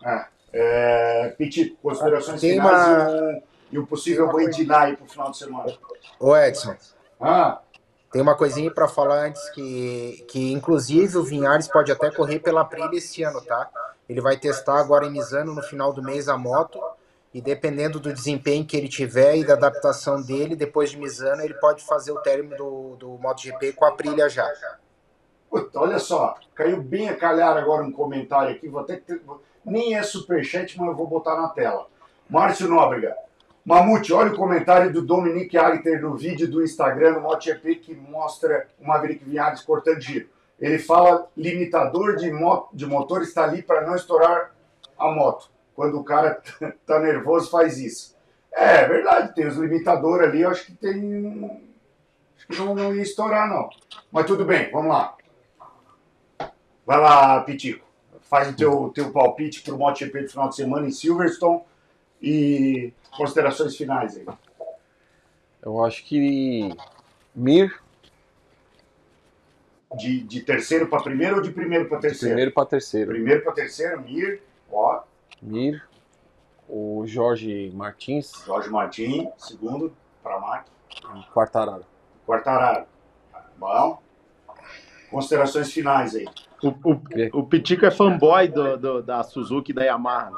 É, 0.03 0.25
é, 0.53 1.29
Pitico, 1.37 1.75
considerações 1.81 2.39
Tem 2.39 2.51
finais 2.53 2.87
uma- 2.87 3.09
e, 3.09 3.35
um, 3.35 3.41
e 3.73 3.79
um 3.79 3.85
possível 3.85 4.25
uma 4.25 4.33
Mandinar 4.33 4.83
aí 4.83 4.95
pro 4.95 5.05
final 5.07 5.29
de 5.31 5.37
semana. 5.37 5.73
Ô 6.19 6.35
Edson, 6.37 6.73
Ah, 7.19 7.59
tem 8.11 8.21
uma 8.21 8.35
coisinha 8.35 8.71
pra 8.71 8.87
falar 8.87 9.27
antes 9.27 9.49
que, 9.49 10.25
que 10.29 10.51
inclusive 10.51 11.17
o 11.17 11.23
Vinhares 11.23 11.67
pode 11.67 11.91
até 11.91 12.09
correr 12.09 12.39
pela 12.39 12.61
Aprilia 12.61 12.97
esse 12.97 13.23
ano, 13.23 13.41
tá? 13.41 13.69
Ele 14.07 14.21
vai 14.21 14.37
testar 14.37 14.79
agora 14.79 15.05
em 15.05 15.11
Misano 15.11 15.53
no 15.53 15.61
final 15.61 15.91
do 15.91 16.01
mês 16.01 16.29
a 16.29 16.37
moto. 16.37 16.79
E 17.33 17.41
dependendo 17.41 17.99
do 17.99 18.13
desempenho 18.13 18.65
que 18.65 18.75
ele 18.75 18.87
tiver 18.87 19.35
e 19.35 19.45
da 19.45 19.53
adaptação 19.53 20.21
dele, 20.21 20.55
depois 20.55 20.89
de 20.89 20.97
Misano, 20.97 21.43
ele 21.43 21.53
pode 21.55 21.83
fazer 21.85 22.11
o 22.11 22.21
término 22.21 22.55
do, 22.55 22.95
do 22.95 23.09
MotoGP 23.19 23.73
com 23.73 23.85
a 23.85 23.89
Aprilia 23.89 24.29
já. 24.29 24.49
Puta, 25.49 25.79
olha 25.79 25.99
só, 25.99 26.35
caiu 26.55 26.81
bem 26.81 27.09
a 27.09 27.15
calhar 27.15 27.55
agora 27.55 27.83
um 27.83 27.91
comentário 27.91 28.55
aqui, 28.55 28.67
vou 28.67 28.81
até 28.81 29.01
nem 29.63 29.95
é 29.95 30.03
superchat, 30.03 30.77
mas 30.77 30.87
eu 30.87 30.95
vou 30.95 31.05
botar 31.05 31.35
na 31.35 31.49
tela. 31.49 31.87
Márcio 32.29 32.69
Nóbrega. 32.69 33.15
Mamute, 33.67 34.13
olha 34.13 34.31
o 34.31 34.35
comentário 34.37 34.93
do 34.93 35.01
Dominique 35.01 35.57
Agter 35.57 36.01
no 36.01 36.15
vídeo 36.15 36.49
do 36.49 36.63
Instagram 36.63 37.15
no 37.15 37.19
MotoGP 37.19 37.75
que 37.75 37.93
mostra 37.93 38.65
o 38.79 38.87
Maverick 38.87 39.25
Vinhares 39.25 39.59
cortando 39.59 39.99
giro. 39.99 40.29
Ele 40.57 40.79
fala 40.79 41.27
limitador 41.35 42.15
de, 42.15 42.31
mo 42.31 42.69
de 42.71 42.85
motor 42.85 43.21
está 43.23 43.43
ali 43.43 43.61
para 43.61 43.85
não 43.85 43.93
estourar 43.93 44.55
a 44.97 45.11
moto. 45.11 45.51
Quando 45.75 45.99
o 45.99 46.03
cara 46.05 46.41
tá 46.87 46.99
nervoso 47.01 47.51
faz 47.51 47.77
isso. 47.77 48.15
É, 48.53 48.83
é 48.83 48.87
verdade, 48.87 49.35
tem 49.35 49.45
os 49.45 49.57
limitadores 49.57 50.29
ali, 50.29 50.43
eu 50.43 50.49
acho 50.49 50.65
que 50.67 50.71
tem. 50.73 51.61
Acho 52.37 52.47
que 52.47 52.55
não, 52.55 52.73
não 52.73 52.95
ia 52.95 53.01
estourar, 53.01 53.49
não. 53.49 53.69
Mas 54.09 54.25
tudo 54.25 54.45
bem, 54.45 54.71
vamos 54.71 54.93
lá. 54.93 55.13
Vai 56.85 57.01
lá, 57.01 57.41
Pitico. 57.41 57.85
Faz 58.21 58.47
o 58.47 58.55
teu, 58.55 58.91
teu 58.95 59.11
palpite 59.11 59.61
pro 59.61 59.77
MotoGP 59.77 60.21
do 60.21 60.29
final 60.29 60.47
de 60.47 60.55
semana 60.55 60.87
em 60.87 60.91
Silverstone 60.91 61.63
e 62.21 62.93
considerações 63.15 63.75
finais 63.75 64.17
aí. 64.17 64.25
Eu 65.61 65.83
acho 65.83 66.03
que. 66.05 66.69
Mir, 67.35 67.79
De, 69.95 70.21
de 70.23 70.41
terceiro 70.41 70.87
para 70.87 71.01
primeiro 71.03 71.37
ou 71.37 71.41
de 71.41 71.51
primeiro 71.51 71.87
para 71.87 71.99
terceiro? 71.99 72.33
primeiro 72.33 72.51
pra 72.53 72.65
terceiro. 72.65 73.11
Primeiro 73.11 73.43
para 73.43 73.53
terceiro, 73.53 74.01
Mir, 74.01 74.41
ó, 74.71 75.01
Mir, 75.41 75.83
o 76.67 77.03
Jorge 77.05 77.71
Martins, 77.73 78.31
Jorge 78.45 78.69
Martins, 78.69 79.27
segundo 79.37 79.93
para 80.23 80.39
Mac, 80.39 80.65
Quartararo. 81.33 81.85
Quartararo. 82.25 82.85
Bom. 83.57 84.01
Considerações 85.09 85.71
finais 85.71 86.15
aí. 86.15 86.27
O, 86.61 86.69
o, 86.69 87.39
o 87.39 87.43
Pitico 87.45 87.85
é 87.85 87.91
fanboy 87.91 88.47
do, 88.49 88.77
do- 88.77 89.01
da 89.03 89.23
Suzuki 89.23 89.71
e 89.71 89.75
da 89.75 89.85
Yamaha. 89.85 90.31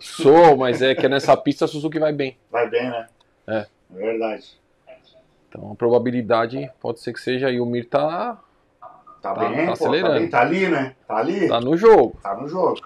Sou, 0.00 0.56
mas 0.56 0.82
é 0.82 0.94
que 0.94 1.08
nessa 1.08 1.36
pista 1.36 1.64
a 1.64 1.68
Suzuki 1.68 1.98
vai 1.98 2.12
bem. 2.12 2.36
Vai 2.50 2.68
bem, 2.68 2.90
né? 2.90 3.08
É. 3.46 3.66
Verdade. 3.90 4.60
Então 5.48 5.72
a 5.72 5.74
probabilidade 5.74 6.70
pode 6.80 7.00
ser 7.00 7.12
que 7.12 7.20
seja 7.20 7.46
aí. 7.48 7.60
O 7.60 7.66
Mir 7.66 7.84
tá, 7.84 8.38
Tá, 9.22 9.32
Tá- 9.32 9.48
bem, 9.48 9.56
tá 9.56 9.64
pô, 9.66 9.72
acelerando. 9.72 10.12
Tá, 10.14 10.18
bem, 10.20 10.28
tá 10.28 10.40
ali, 10.40 10.68
né? 10.68 10.96
Tá 11.08 11.16
ali. 11.16 11.48
tá 11.48 11.58
no 11.60 11.76
jogo. 11.78 12.18
Tá 12.22 12.34
no 12.36 12.46
jogo. 12.46 12.78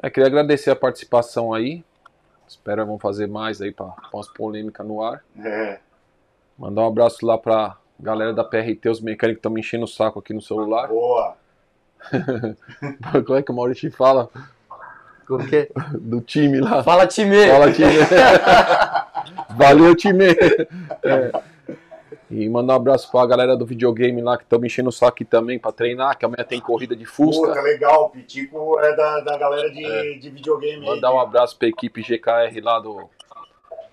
É, 0.00 0.08
queria 0.08 0.28
agradecer 0.28 0.70
a 0.70 0.76
participação 0.76 1.52
aí. 1.52 1.84
Espero 2.46 2.82
que 2.82 2.88
vão 2.88 2.98
fazer 2.98 3.26
mais 3.26 3.60
aí 3.60 3.72
pra 3.72 3.86
pós-polêmica 4.12 4.84
no 4.84 5.02
ar. 5.02 5.24
É. 5.44 5.80
Mandar 6.56 6.82
um 6.82 6.86
abraço 6.86 7.26
lá 7.26 7.36
pra 7.36 7.76
galera 7.98 8.32
da 8.32 8.44
PRT, 8.44 8.88
os 8.88 9.00
mecânicos 9.00 9.36
que 9.36 9.38
estão 9.40 9.50
me 9.52 9.60
enchendo 9.60 9.84
o 9.84 9.88
saco 9.88 10.18
aqui 10.20 10.32
no 10.32 10.40
celular. 10.42 10.86
Boa. 10.88 11.36
Como 13.26 13.38
é 13.38 13.42
que 13.42 13.50
o 13.50 13.54
Maurício 13.54 13.90
fala? 13.90 14.28
Como 15.36 15.48
que 15.48 15.56
é? 15.56 15.68
Do 15.98 16.20
time 16.20 16.60
lá. 16.60 16.82
Fala, 16.82 17.06
time! 17.06 17.46
Fala, 17.48 17.72
time. 17.72 17.92
Valeu, 19.56 19.94
time. 19.96 20.24
É. 21.02 21.32
E 22.30 22.48
mandar 22.48 22.72
um 22.72 22.76
abraço 22.76 23.10
pra 23.10 23.26
galera 23.26 23.54
do 23.56 23.66
videogame 23.66 24.22
lá 24.22 24.38
que 24.38 24.44
estão 24.44 24.58
me 24.58 24.66
enchendo 24.66 24.88
o 24.88 24.92
saco 24.92 25.12
aqui 25.12 25.24
também 25.24 25.58
pra 25.58 25.70
treinar, 25.70 26.16
que 26.16 26.24
amanhã 26.24 26.44
tem 26.44 26.60
corrida 26.60 26.96
de 26.96 27.04
Puta, 27.04 27.14
Fusca. 27.14 27.60
legal. 27.60 28.06
O 28.06 28.10
Pitico 28.10 28.78
é 28.80 28.96
da, 28.96 29.20
da 29.20 29.36
galera 29.36 29.70
de, 29.70 30.18
de 30.18 30.30
videogame 30.30 30.82
aí. 30.82 30.94
Mandar 30.94 31.12
um 31.12 31.20
abraço 31.20 31.58
pra 31.58 31.68
equipe 31.68 32.00
GKR 32.00 32.58
lá 32.62 32.78
do, 32.80 33.08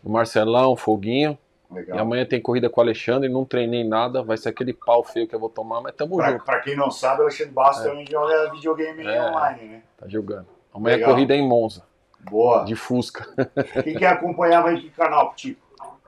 do 0.02 0.10
Marcelão, 0.10 0.76
Foguinho. 0.78 1.38
E 1.70 1.76
Legal. 1.76 2.00
amanhã 2.00 2.26
tem 2.26 2.42
corrida 2.42 2.68
com 2.70 2.80
o 2.80 2.84
Alexandre, 2.84 3.30
não 3.30 3.46
treinei 3.46 3.84
nada, 3.84 4.24
vai 4.24 4.38
ser 4.38 4.50
aquele 4.50 4.74
pau 4.74 5.04
feio 5.04 5.28
que 5.28 5.36
eu 5.36 5.40
vou 5.40 5.50
tomar, 5.50 5.82
mas 5.82 5.94
tamo 5.94 6.16
Pra, 6.16 6.32
junto, 6.32 6.44
pra 6.44 6.60
quem 6.62 6.76
não 6.76 6.90
sabe, 6.90 7.20
o 7.20 7.24
Alexandre 7.24 7.54
Bastos 7.54 7.86
também 7.86 8.08
joga 8.10 8.50
videogame 8.52 9.06
É. 9.06 9.22
online, 9.22 9.64
né? 9.68 9.82
tá 9.96 10.08
jogando. 10.08 10.48
Amanhã 10.74 10.96
Legal. 10.96 11.10
a 11.10 11.14
corrida 11.14 11.34
é 11.34 11.38
em 11.38 11.48
Monza, 11.48 11.84
Boa. 12.22 12.64
de 12.66 12.76
Fusca. 12.76 13.28
Quem 13.84 13.96
quer 13.96 14.08
acompanhar 14.08 14.62
vai 14.62 14.76
em 14.76 14.82
que 14.82 14.90
canal, 14.90 15.32
Pitico? 15.32 15.62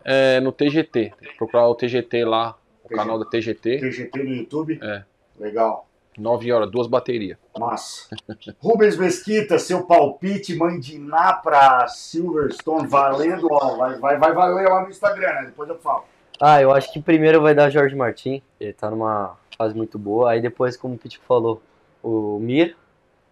É 0.04 0.40
no 0.40 0.52
TGT, 0.52 0.90
tem 0.92 1.30
que 1.30 1.38
procurar 1.38 1.68
o 1.68 1.76
TGT 1.76 2.26
lá, 2.26 2.56
o 2.84 2.88
TGT. 2.88 2.96
canal 2.96 3.20
da 3.20 3.26
TGT, 3.26 3.80
TGT 3.80 4.24
no 4.24 4.34
YouTube? 4.34 4.80
É. 4.82 5.04
Legal. 5.40 5.88
9 6.18 6.52
horas, 6.52 6.70
duas 6.70 6.88
baterias. 6.88 7.38
Massa. 7.58 8.10
Rubens 8.60 8.98
Mesquita, 8.98 9.58
seu 9.58 9.86
palpite 9.86 10.56
Mandiná 10.56 11.34
pra 11.34 11.88
Silverstone, 11.88 12.88
valendo, 12.88 13.48
ó, 13.50 13.78
vai, 13.78 13.98
vai, 13.98 14.18
vai 14.18 14.34
valer 14.34 14.68
lá 14.68 14.84
no 14.84 14.90
Instagram, 14.90 15.34
né? 15.34 15.44
Depois 15.46 15.70
eu 15.70 15.78
falo. 15.80 16.04
Ah, 16.40 16.62
eu 16.62 16.72
acho 16.74 16.92
que 16.92 17.00
primeiro 17.00 17.40
vai 17.42 17.54
dar 17.54 17.70
Jorge 17.70 17.96
Martin. 17.96 18.42
Ele 18.60 18.74
tá 18.74 18.90
numa 18.90 19.38
fase 19.58 19.76
muito 19.76 20.00
boa. 20.00 20.32
Aí 20.32 20.42
depois, 20.42 20.76
como 20.76 20.96
o 20.96 20.98
Pitico 20.98 21.24
falou, 21.26 21.62
o 22.02 22.40
Mir. 22.40 22.76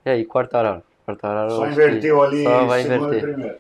E 0.05 0.09
aí, 0.11 0.25
Quartararo. 0.25 0.83
Quartararo 1.13 1.51
Só 1.51 1.67
inverteu 1.67 2.21
ali, 2.23 2.43
Só 2.43 2.65
vai 2.65 2.81
inverter. 2.81 3.21
primeiro. 3.21 3.55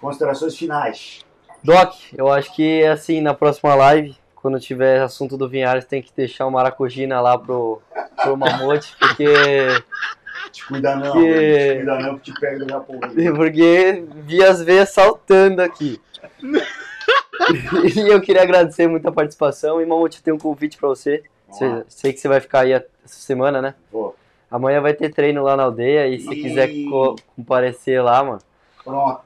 Considerações 0.00 0.56
finais. 0.56 1.20
Doc, 1.62 1.94
eu 2.16 2.28
acho 2.32 2.54
que 2.54 2.84
assim, 2.84 3.20
na 3.20 3.34
próxima 3.34 3.74
live, 3.74 4.16
quando 4.36 4.60
tiver 4.60 5.00
assunto 5.00 5.36
do 5.36 5.48
Vinhares, 5.48 5.84
tem 5.84 6.00
que 6.02 6.12
deixar 6.16 6.46
o 6.46 6.50
Maracujina 6.50 7.20
lá 7.20 7.36
pro, 7.36 7.80
pro 8.22 8.36
Mamute, 8.36 8.94
porque, 8.98 9.26
Te 10.52 10.64
cuida 10.66 10.94
não, 10.96 11.12
Que- 11.12 11.32
velho, 11.32 11.70
te 11.70 11.76
cuida 11.78 11.98
não 11.98 12.18
que 12.18 12.32
te 12.32 12.40
pega 12.40 12.76
a 12.76 12.80
pouco. 12.80 13.08
porque 13.36 14.04
vi 14.24 14.42
as 14.42 14.62
veias 14.62 14.90
saltando 14.90 15.60
aqui. 15.62 16.00
e 17.96 18.08
eu 18.08 18.20
queria 18.20 18.42
agradecer 18.42 18.86
muito 18.86 19.08
a 19.08 19.12
participação. 19.12 19.80
E 19.80 19.86
Mamute, 19.86 20.18
eu 20.18 20.22
tenho 20.24 20.36
um 20.36 20.40
convite 20.40 20.76
pra 20.78 20.88
você. 20.88 21.22
Você- 21.48 21.84
Sei 21.88 22.12
que 22.12 22.20
você 22.20 22.28
vai 22.28 22.40
ficar 22.40 22.60
aí 22.60 22.72
essa 22.72 22.86
semana, 23.04 23.60
né? 23.60 23.74
Vou. 23.90 24.14
Amanhã 24.50 24.80
vai 24.80 24.94
ter 24.94 25.12
treino 25.12 25.42
lá 25.42 25.56
na 25.56 25.64
aldeia 25.64 26.06
e 26.08 26.18
se 26.18 26.26
você 26.26 26.34
quiser 26.34 26.68
co- 26.88 27.16
comparecer 27.36 28.02
lá, 28.02 28.24
mano, 28.24 28.38
Pronto. 28.82 29.20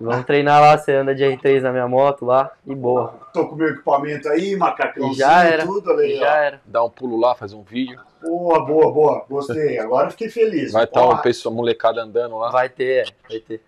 vamos 0.00 0.24
treinar 0.24 0.60
lá. 0.60 0.78
Você 0.78 0.94
anda 0.94 1.14
de 1.14 1.22
R3 1.22 1.60
na 1.62 1.70
minha 1.70 1.86
moto 1.86 2.24
lá 2.24 2.50
e 2.66 2.74
boa. 2.74 3.14
Tô 3.34 3.46
com 3.48 3.56
meu 3.56 3.68
equipamento 3.68 4.26
aí, 4.28 4.56
macacãozinho, 4.56 5.12
E 5.12 5.16
já 5.18 5.44
era. 5.44 5.66
tudo 5.66 5.90
ali, 5.92 6.14
E 6.14 6.16
ó. 6.16 6.20
já 6.20 6.36
era. 6.36 6.60
Dá 6.64 6.82
um 6.82 6.88
pulo 6.88 7.18
lá, 7.20 7.34
faz 7.34 7.52
um 7.52 7.62
vídeo. 7.62 8.00
Boa, 8.22 8.64
boa, 8.64 8.90
boa. 8.92 9.24
Gostei. 9.28 9.78
Agora 9.78 10.06
eu 10.06 10.10
fiquei 10.12 10.30
feliz. 10.30 10.72
Vai 10.72 10.84
estar 10.84 11.02
Ó, 11.02 11.12
o 11.14 11.18
pessoal, 11.22 11.52
a 11.52 11.56
molecada 11.56 12.02
andando 12.02 12.38
lá. 12.38 12.50
Vai 12.50 12.68
ter, 12.70 13.06
é, 13.06 13.12
vai 13.28 13.38
ter. 13.40 13.60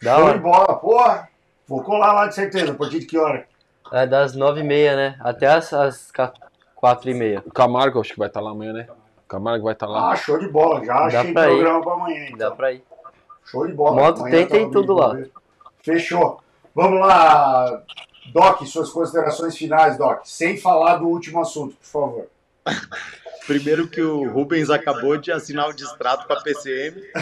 Da 0.00 0.16
Show 0.16 0.32
de 0.34 0.38
bola. 0.38 0.76
Porra, 0.76 1.28
vou 1.66 1.82
colar 1.82 2.12
lá 2.12 2.26
de 2.28 2.34
certeza. 2.36 2.72
A 2.72 2.74
partir 2.74 3.00
de 3.00 3.06
que 3.06 3.18
hora? 3.18 3.46
É 3.92 4.06
das 4.06 4.36
9h30, 4.36 4.96
né? 4.96 5.16
Até 5.20 5.46
as, 5.46 5.72
as 5.72 6.10
4h30. 6.80 7.42
O 7.44 7.52
Camargo 7.52 8.00
acho 8.00 8.12
que 8.12 8.18
vai 8.18 8.28
estar 8.28 8.40
lá 8.40 8.50
amanhã, 8.52 8.72
né? 8.72 8.86
Camargo 9.32 9.64
vai 9.64 9.72
estar 9.72 9.86
lá. 9.86 10.10
Ah, 10.12 10.16
show 10.16 10.38
de 10.38 10.46
bola. 10.46 10.84
Já 10.84 11.08
Dá 11.08 11.20
achei 11.20 11.32
pra 11.32 11.44
ir. 11.50 11.54
programa 11.54 11.82
pra 11.82 11.92
amanhã. 11.94 12.24
Então. 12.26 12.38
Dá 12.38 12.50
pra 12.50 12.72
ir. 12.72 12.84
Show 13.46 13.66
de 13.66 13.72
bola. 13.72 13.96
Moto 13.96 14.18
Amanhã 14.20 14.36
tem, 14.36 14.46
tá 14.46 14.54
tem 14.56 14.70
tudo 14.70 14.92
lá. 14.92 15.14
ver. 15.14 15.30
Fechou. 15.82 16.38
Vamos 16.74 17.00
lá, 17.00 17.82
Doc, 18.32 18.62
suas 18.66 18.90
considerações 18.90 19.56
finais, 19.56 19.96
Doc. 19.96 20.20
Sem 20.24 20.56
falar 20.58 20.96
do 20.96 21.06
último 21.06 21.40
assunto, 21.40 21.74
por 21.76 21.86
favor. 21.86 22.26
Primeiro 23.46 23.88
que 23.88 24.00
o 24.00 24.30
Rubens 24.30 24.70
acabou 24.70 25.16
de 25.16 25.32
assinar 25.32 25.68
o 25.68 25.72
distrato 25.74 26.26
com 26.26 26.32
a 26.34 26.40
PCM. 26.42 27.02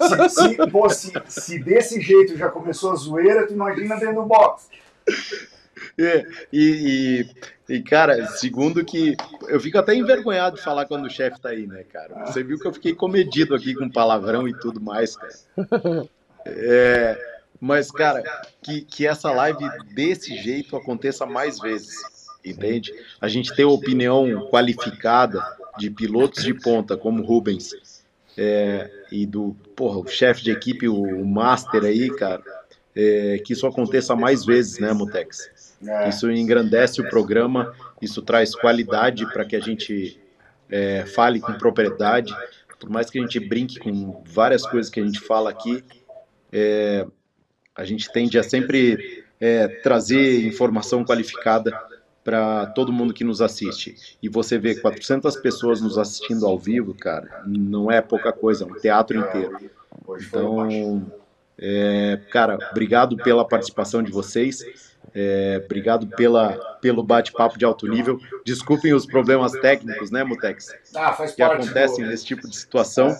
Se, 0.00 0.28
se, 0.28 0.56
pô, 0.70 0.88
se, 0.88 1.12
se 1.28 1.58
desse 1.58 2.00
jeito 2.00 2.36
já 2.36 2.48
começou 2.48 2.92
a 2.92 2.94
zoeira, 2.94 3.46
tu 3.46 3.52
imagina 3.52 3.96
dentro 3.96 4.16
do 4.16 4.22
box. 4.22 4.68
E, 6.52 7.26
e, 7.68 7.74
e, 7.76 7.82
cara, 7.82 8.26
segundo 8.26 8.84
que. 8.84 9.16
Eu 9.48 9.60
fico 9.60 9.78
até 9.78 9.94
envergonhado 9.94 10.56
de 10.56 10.62
falar 10.62 10.86
quando 10.86 11.04
o 11.06 11.10
chefe 11.10 11.40
tá 11.40 11.50
aí, 11.50 11.66
né, 11.66 11.84
cara? 11.84 12.26
Você 12.26 12.42
viu 12.42 12.58
que 12.58 12.66
eu 12.66 12.72
fiquei 12.72 12.94
comedido 12.94 13.54
aqui 13.54 13.74
com 13.74 13.90
palavrão 13.90 14.48
e 14.48 14.54
tudo 14.58 14.80
mais, 14.80 15.16
cara. 15.16 15.32
É, 16.46 17.18
mas, 17.60 17.90
cara, 17.90 18.22
que, 18.62 18.80
que 18.80 19.06
essa 19.06 19.30
live 19.30 19.62
desse 19.94 20.34
jeito 20.38 20.74
aconteça 20.74 21.26
mais 21.26 21.60
vezes, 21.60 21.94
entende? 22.42 22.94
A 23.20 23.28
gente 23.28 23.54
ter 23.54 23.66
opinião 23.66 24.48
qualificada 24.48 25.44
de 25.76 25.90
pilotos 25.90 26.42
de 26.42 26.54
ponta, 26.54 26.96
como 26.96 27.22
Rubens, 27.22 28.02
é, 28.38 28.90
e 29.12 29.26
do, 29.26 29.54
porra, 29.76 29.98
o 29.98 30.06
chefe 30.06 30.42
de 30.42 30.50
equipe, 30.50 30.88
o, 30.88 31.02
o 31.02 31.26
Master 31.26 31.84
aí, 31.84 32.08
cara, 32.08 32.42
é, 32.96 33.38
que 33.44 33.52
isso 33.52 33.66
aconteça 33.66 34.16
mais 34.16 34.44
vezes, 34.44 34.78
né, 34.78 34.92
Mutex? 34.92 35.50
É, 35.86 36.08
Isso 36.08 36.30
engrandece 36.30 37.00
o 37.00 37.08
programa, 37.08 37.74
isso 38.02 38.20
traz 38.22 38.54
qualidade 38.54 39.26
para 39.32 39.44
que 39.44 39.56
a 39.56 39.60
gente 39.60 40.20
é, 40.68 41.04
fale 41.06 41.40
com 41.40 41.52
propriedade. 41.54 42.34
Por 42.78 42.88
mais 42.88 43.10
que 43.10 43.18
a 43.18 43.22
gente 43.22 43.40
brinque 43.40 43.78
com 43.78 44.22
várias 44.26 44.66
coisas 44.66 44.90
que 44.90 45.00
a 45.00 45.04
gente 45.04 45.20
fala 45.20 45.50
aqui, 45.50 45.84
é, 46.52 47.06
a 47.74 47.84
gente 47.84 48.10
tende 48.12 48.38
a 48.38 48.42
sempre 48.42 49.24
é, 49.40 49.68
trazer 49.68 50.46
informação 50.46 51.04
qualificada 51.04 51.72
para 52.22 52.66
todo 52.66 52.92
mundo 52.92 53.14
que 53.14 53.24
nos 53.24 53.40
assiste. 53.40 54.18
E 54.22 54.28
você 54.28 54.58
vê 54.58 54.74
400 54.74 55.36
pessoas 55.36 55.80
nos 55.80 55.96
assistindo 55.96 56.46
ao 56.46 56.58
vivo, 56.58 56.94
cara, 56.94 57.42
não 57.46 57.90
é 57.90 58.00
pouca 58.00 58.32
coisa, 58.32 58.64
é 58.64 58.66
um 58.66 58.74
teatro 58.74 59.18
inteiro. 59.18 59.58
Então, 60.20 61.10
é, 61.58 62.20
cara, 62.30 62.58
obrigado 62.70 63.16
pela 63.16 63.46
participação 63.46 64.02
de 64.02 64.10
vocês. 64.10 64.62
É, 65.14 65.60
obrigado 65.64 66.06
pela, 66.06 66.52
pelo 66.80 67.02
bate-papo 67.02 67.58
de 67.58 67.64
alto 67.64 67.86
nível. 67.86 68.18
Desculpem 68.44 68.94
os 68.94 69.06
problemas 69.06 69.52
técnicos, 69.52 70.10
né, 70.10 70.22
Mutex? 70.22 70.68
Ah, 70.94 71.12
Que 71.34 71.42
acontecem 71.42 72.06
nesse 72.06 72.24
tipo 72.24 72.48
de 72.48 72.56
situação, 72.56 73.16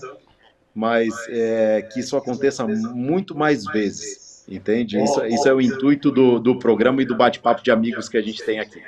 mas 0.74 1.12
é, 1.28 1.82
que 1.82 2.00
isso 2.00 2.16
aconteça 2.16 2.66
muito 2.66 3.34
mais 3.34 3.64
vezes, 3.64 4.44
entende? 4.48 5.02
Isso, 5.02 5.24
isso 5.26 5.48
é 5.48 5.52
o 5.52 5.60
intuito 5.60 6.10
do, 6.10 6.38
do 6.38 6.58
programa 6.58 7.02
e 7.02 7.04
do 7.04 7.16
bate-papo 7.16 7.62
de 7.62 7.70
amigos 7.70 8.08
que 8.08 8.16
a 8.16 8.22
gente 8.22 8.44
tem 8.44 8.60
aqui. 8.60 8.82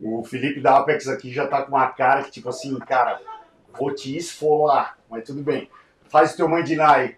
O 0.00 0.24
Felipe 0.24 0.60
da 0.60 0.78
Apex 0.78 1.08
aqui 1.08 1.32
já 1.32 1.46
tá 1.46 1.62
com 1.62 1.68
uma 1.74 1.88
cara 1.88 2.22
que, 2.22 2.30
tipo 2.30 2.48
assim, 2.48 2.78
cara, 2.78 3.20
vou 3.78 3.94
te 3.94 4.16
esfolar, 4.16 4.98
mas 5.10 5.24
tudo 5.24 5.42
bem. 5.42 5.70
Faz 6.08 6.32
o 6.32 6.36
teu 6.36 6.48
mandiná 6.48 6.96
aí. 6.96 7.16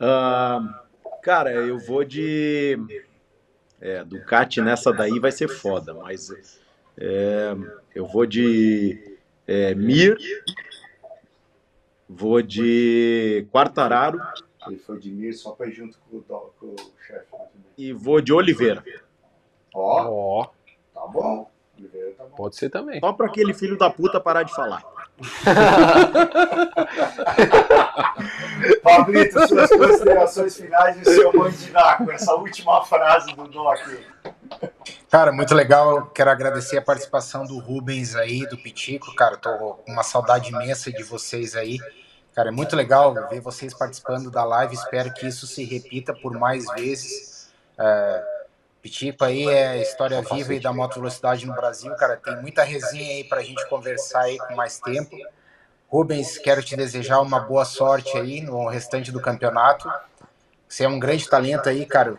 Ah, 0.00 0.60
cara, 1.22 1.52
eu 1.52 1.78
vou 1.78 2.04
de. 2.04 2.78
É, 3.80 4.02
Ducati 4.04 4.60
nessa 4.60 4.92
daí 4.92 5.18
vai 5.18 5.30
ser 5.32 5.48
foda, 5.48 5.92
mas 5.94 6.30
é, 6.96 7.54
eu 7.94 8.06
vou 8.06 8.24
de 8.24 9.18
é, 9.46 9.74
Mir, 9.74 10.16
vou 12.08 12.40
de 12.40 13.46
Quartararo 13.52 14.20
Ele 14.66 14.78
foi 14.78 14.98
de 14.98 15.10
Mir 15.10 15.32
só 15.34 15.50
pra 15.52 15.66
ir 15.66 15.72
junto 15.72 15.98
com 15.98 16.16
o, 16.18 16.22
com 16.22 16.66
o 16.66 16.76
chefe. 17.06 17.30
também. 17.30 17.48
E 17.76 17.92
vou 17.92 18.20
de 18.20 18.32
Oliveira. 18.32 18.82
Ó, 19.74 20.08
Ó, 20.08 20.46
tá 20.94 21.06
bom. 21.06 21.50
Oliveira 21.76 22.12
tá 22.12 22.24
bom. 22.24 22.36
pode 22.36 22.56
ser 22.56 22.70
também. 22.70 23.00
Só 23.00 23.12
pra 23.12 23.26
aquele 23.26 23.52
filho 23.52 23.76
da 23.76 23.90
puta 23.90 24.20
parar 24.20 24.44
de 24.44 24.54
falar. 24.54 24.82
Pablito, 28.82 29.46
suas 29.46 29.70
considerações 29.70 30.56
finais 30.56 30.96
de 30.96 31.04
seu 31.04 31.32
mandinar 31.32 31.98
com 31.98 32.10
essa 32.10 32.34
última 32.34 32.84
frase 32.84 33.32
do 33.34 33.46
Doc. 33.46 33.78
Cara, 35.08 35.30
muito 35.32 35.54
legal. 35.54 36.06
Quero 36.06 36.30
agradecer 36.30 36.78
a 36.78 36.82
participação 36.82 37.44
do 37.44 37.58
Rubens 37.58 38.16
aí, 38.16 38.40
do 38.48 38.56
Pitico. 38.56 39.14
Cara, 39.14 39.36
tô 39.36 39.74
com 39.74 39.92
uma 39.92 40.02
saudade 40.02 40.50
imensa 40.50 40.90
de 40.90 41.04
vocês 41.04 41.54
aí. 41.54 41.78
Cara, 42.34 42.48
é 42.48 42.52
muito 42.52 42.74
legal 42.74 43.14
ver 43.28 43.40
vocês 43.40 43.72
participando 43.72 44.30
da 44.30 44.44
live. 44.44 44.74
Espero 44.74 45.14
que 45.14 45.28
isso 45.28 45.46
se 45.46 45.64
repita 45.64 46.12
por 46.12 46.36
mais 46.36 46.66
vezes. 46.74 47.48
É, 47.78 48.24
Pitico 48.84 49.24
aí 49.24 49.48
é 49.48 49.80
história 49.80 50.20
viva 50.20 50.52
e 50.52 50.60
da 50.60 50.70
moto 50.70 50.96
velocidade 50.96 51.46
no 51.46 51.54
Brasil. 51.54 51.90
Cara, 51.94 52.18
tem 52.18 52.36
muita 52.36 52.62
resenha 52.62 53.14
aí 53.14 53.24
pra 53.24 53.42
gente 53.42 53.66
conversar 53.66 54.24
aí 54.24 54.36
com 54.36 54.54
mais 54.54 54.78
tempo. 54.78 55.16
Rubens, 55.88 56.36
quero 56.36 56.62
te 56.62 56.76
desejar 56.76 57.22
uma 57.22 57.40
boa 57.40 57.64
sorte 57.64 58.14
aí 58.18 58.42
no 58.42 58.68
restante 58.68 59.10
do 59.10 59.22
campeonato. 59.22 59.90
Você 60.68 60.84
é 60.84 60.88
um 60.88 60.98
grande 60.98 61.26
talento 61.26 61.66
aí, 61.66 61.86
cara. 61.86 62.14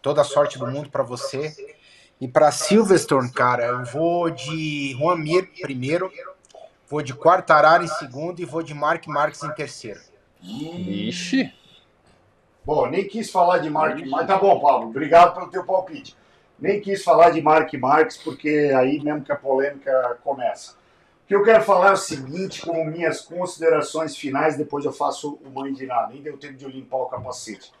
Toda 0.00 0.20
a 0.20 0.24
sorte 0.24 0.56
do 0.56 0.68
mundo 0.68 0.88
pra 0.88 1.02
você. 1.02 1.52
E 2.20 2.28
para 2.28 2.52
Silverstone, 2.52 3.32
cara, 3.32 3.64
eu 3.64 3.84
vou 3.84 4.30
de 4.30 4.92
Juan 4.96 5.16
Mir 5.16 5.50
primeiro, 5.62 6.12
vou 6.88 7.02
de 7.02 7.12
Quartararo 7.12 7.82
em 7.82 7.88
segundo 7.88 8.40
e 8.40 8.44
vou 8.44 8.62
de 8.62 8.72
Mark 8.72 9.04
Marques 9.08 9.42
em 9.42 9.50
terceiro. 9.50 10.00
Ixi. 10.40 11.52
Bom, 12.64 12.86
nem 12.86 13.08
quis 13.08 13.30
falar 13.30 13.58
de 13.58 13.68
Mark 13.68 13.98
Marques. 14.06 14.26
Tá 14.26 14.38
bom, 14.38 14.60
Pablo. 14.60 14.88
Obrigado 14.88 15.34
pelo 15.34 15.50
teu 15.50 15.64
palpite. 15.64 16.16
Nem 16.58 16.80
quis 16.80 17.02
falar 17.02 17.30
de 17.30 17.42
Mark 17.42 17.72
Marques, 17.74 18.16
porque 18.16 18.72
aí 18.76 19.02
mesmo 19.02 19.22
que 19.22 19.32
a 19.32 19.36
polêmica 19.36 20.18
começa. 20.22 20.72
O 21.24 21.26
que 21.26 21.34
eu 21.34 21.42
quero 21.42 21.64
falar 21.64 21.90
é 21.90 21.92
o 21.92 21.96
seguinte, 21.96 22.62
como 22.62 22.84
minhas 22.84 23.20
considerações 23.20 24.16
finais, 24.16 24.56
depois 24.56 24.84
eu 24.84 24.92
faço 24.92 25.40
o 25.44 25.50
mãe 25.50 25.72
de 25.72 25.86
nada. 25.86 26.12
Nem 26.12 26.22
deu 26.22 26.36
tempo 26.36 26.54
de 26.54 26.64
eu 26.64 26.70
limpar 26.70 26.98
o 26.98 27.06
capacete. 27.06 27.72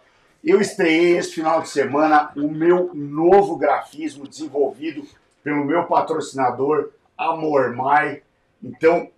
Eu 0.42 0.60
estreiei 0.60 1.16
esse 1.16 1.32
final 1.32 1.62
de 1.62 1.68
semana 1.68 2.32
o 2.34 2.48
meu 2.48 2.92
novo 2.92 3.56
grafismo 3.56 4.26
desenvolvido 4.26 5.04
pelo 5.44 5.64
meu 5.64 5.84
patrocinador, 5.84 6.90
Amor 7.16 7.76
Mai. 7.76 8.22
Então, 8.60 9.08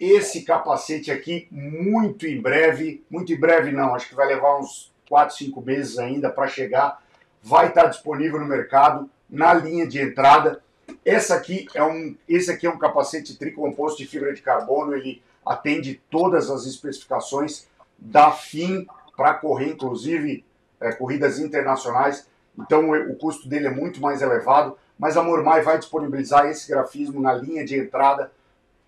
esse 0.00 0.42
capacete 0.42 1.12
aqui, 1.12 1.46
muito 1.48 2.26
em 2.26 2.40
breve, 2.40 3.04
muito 3.08 3.32
em 3.32 3.38
breve 3.38 3.70
não, 3.70 3.94
acho 3.94 4.08
que 4.08 4.16
vai 4.16 4.26
levar 4.26 4.58
uns 4.58 4.91
4, 5.12 5.36
5 5.36 5.60
meses 5.60 5.98
ainda 5.98 6.30
para 6.30 6.48
chegar, 6.48 7.02
vai 7.42 7.68
estar 7.68 7.84
disponível 7.84 8.40
no 8.40 8.46
mercado, 8.46 9.10
na 9.28 9.52
linha 9.52 9.86
de 9.86 10.00
entrada. 10.00 10.62
Essa 11.04 11.34
aqui 11.34 11.66
é 11.74 11.84
um, 11.84 12.16
esse 12.26 12.50
aqui 12.50 12.66
é 12.66 12.70
um 12.70 12.78
capacete 12.78 13.36
tricomposto 13.36 13.98
de 13.98 14.06
fibra 14.06 14.32
de 14.32 14.40
carbono, 14.40 14.94
ele 14.94 15.22
atende 15.44 16.00
todas 16.10 16.48
as 16.48 16.64
especificações 16.64 17.68
da 17.98 18.32
FIM 18.32 18.86
para 19.14 19.34
correr, 19.34 19.72
inclusive, 19.72 20.46
é, 20.80 20.92
corridas 20.92 21.38
internacionais. 21.38 22.26
Então 22.58 22.88
o, 22.88 23.12
o 23.12 23.16
custo 23.16 23.46
dele 23.46 23.66
é 23.66 23.70
muito 23.70 24.00
mais 24.00 24.22
elevado, 24.22 24.78
mas 24.98 25.18
a 25.18 25.22
Mormai 25.22 25.60
vai 25.60 25.76
disponibilizar 25.76 26.46
esse 26.46 26.66
grafismo 26.66 27.20
na 27.20 27.34
linha 27.34 27.66
de 27.66 27.78
entrada 27.78 28.32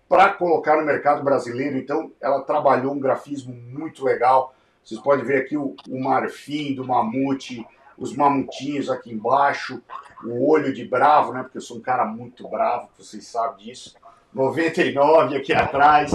para 0.09 0.33
colocar 0.33 0.75
no 0.75 0.85
mercado 0.85 1.23
brasileiro. 1.23 1.77
Então, 1.77 2.11
ela 2.19 2.41
trabalhou 2.41 2.93
um 2.93 2.99
grafismo 2.99 3.53
muito 3.53 4.03
legal. 4.03 4.55
Vocês 4.85 5.01
podem 5.01 5.25
ver 5.25 5.41
aqui 5.41 5.57
o, 5.57 5.75
o 5.89 5.99
marfim 5.99 6.75
do 6.75 6.85
mamute, 6.85 7.65
os 7.97 8.15
mamutinhos 8.15 8.87
aqui 8.87 9.11
embaixo, 9.11 9.81
o 10.23 10.47
olho 10.47 10.71
de 10.71 10.85
bravo, 10.85 11.33
né? 11.33 11.41
Porque 11.41 11.57
eu 11.57 11.61
sou 11.61 11.77
um 11.77 11.81
cara 11.81 12.05
muito 12.05 12.47
bravo, 12.47 12.87
vocês 12.95 13.25
sabem 13.25 13.65
disso. 13.65 13.95
99 14.31 15.37
aqui 15.37 15.53
atrás. 15.53 16.11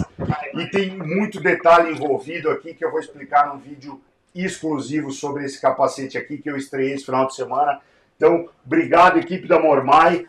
E 0.54 0.66
tem 0.66 0.96
muito 0.96 1.40
detalhe 1.40 1.90
envolvido 1.90 2.48
aqui 2.48 2.72
que 2.72 2.84
eu 2.84 2.92
vou 2.92 3.00
explicar 3.00 3.48
num 3.48 3.58
vídeo 3.58 4.00
exclusivo 4.32 5.10
sobre 5.10 5.44
esse 5.44 5.60
capacete 5.60 6.16
aqui 6.16 6.38
que 6.38 6.48
eu 6.48 6.56
estreiei 6.56 6.94
esse 6.94 7.06
final 7.06 7.26
de 7.26 7.34
semana. 7.34 7.80
Então, 8.16 8.48
obrigado, 8.64 9.18
equipe 9.18 9.48
da 9.48 9.58
Mormai, 9.58 10.26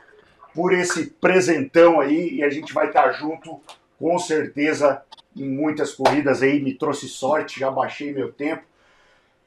por 0.55 0.73
esse 0.73 1.07
presentão 1.07 1.99
aí. 1.99 2.37
E 2.37 2.43
a 2.43 2.49
gente 2.49 2.73
vai 2.73 2.87
estar 2.87 3.11
junto, 3.11 3.61
com 3.99 4.17
certeza, 4.17 5.03
em 5.35 5.49
muitas 5.49 5.93
corridas 5.93 6.41
aí. 6.41 6.61
Me 6.61 6.73
trouxe 6.73 7.07
sorte, 7.07 7.59
já 7.59 7.71
baixei 7.71 8.13
meu 8.13 8.31
tempo. 8.31 8.63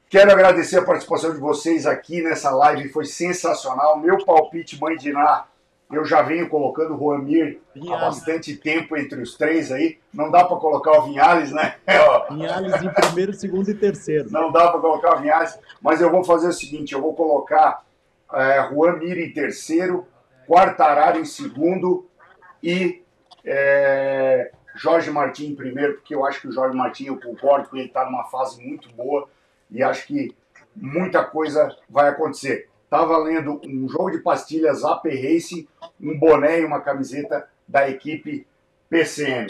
Quero 0.08 0.30
agradecer 0.30 0.78
a 0.78 0.84
participação 0.84 1.32
de 1.32 1.38
vocês 1.38 1.86
aqui 1.86 2.22
nessa 2.22 2.50
live, 2.50 2.88
foi 2.90 3.04
sensacional. 3.04 3.98
Meu 3.98 4.24
palpite, 4.24 4.80
mãe 4.80 4.96
de 4.96 5.12
Ná, 5.12 5.46
eu 5.90 6.04
já 6.04 6.22
venho 6.22 6.48
colocando 6.48 6.94
o 6.94 6.98
Juanmir 6.98 7.60
há 7.90 7.96
bastante 7.96 8.56
tempo 8.56 8.96
entre 8.96 9.20
os 9.20 9.36
três 9.36 9.72
aí. 9.72 9.98
Não 10.12 10.30
dá 10.30 10.44
para 10.44 10.56
colocar 10.56 10.98
o 10.98 11.02
Vinhales, 11.02 11.52
né? 11.52 11.76
Vinhales 12.30 12.82
em 12.82 12.90
primeiro, 12.90 13.32
segundo 13.32 13.70
e 13.70 13.74
terceiro. 13.74 14.30
não 14.30 14.52
dá 14.52 14.70
para 14.70 14.80
colocar 14.80 15.16
o 15.16 15.20
Vinhales, 15.20 15.58
mas 15.80 16.00
eu 16.00 16.10
vou 16.10 16.24
fazer 16.24 16.48
o 16.48 16.52
seguinte: 16.52 16.94
eu 16.94 17.00
vou 17.00 17.14
colocar 17.14 17.84
é, 18.32 18.68
Juan 18.70 18.98
Mir 18.98 19.18
em 19.18 19.32
terceiro, 19.32 20.06
Quartararo 20.46 21.18
em 21.18 21.24
segundo 21.24 22.06
e 22.62 23.02
é, 23.44 24.52
Jorge 24.74 25.10
Martin 25.10 25.54
primeiro, 25.54 25.94
porque 25.94 26.14
eu 26.14 26.24
acho 26.24 26.40
que 26.40 26.48
o 26.48 26.52
Jorge 26.52 26.76
Martin, 26.76 27.06
eu 27.06 27.20
concordo 27.20 27.68
que 27.68 27.76
ele 27.76 27.86
está 27.86 28.04
numa 28.04 28.24
fase 28.24 28.62
muito 28.62 28.90
boa 28.92 29.28
e 29.70 29.82
acho 29.82 30.06
que 30.06 30.34
muita 30.74 31.24
coisa 31.24 31.74
vai 31.88 32.08
acontecer. 32.08 32.68
Tá 32.90 33.04
valendo 33.04 33.60
um 33.64 33.88
jogo 33.88 34.10
de 34.10 34.18
pastilhas 34.18 34.84
AP 34.84 35.06
Race, 35.06 35.68
um 36.00 36.18
boné 36.18 36.60
e 36.60 36.64
uma 36.64 36.80
camiseta 36.80 37.48
da 37.66 37.88
equipe 37.88 38.46
PCM. 38.88 39.48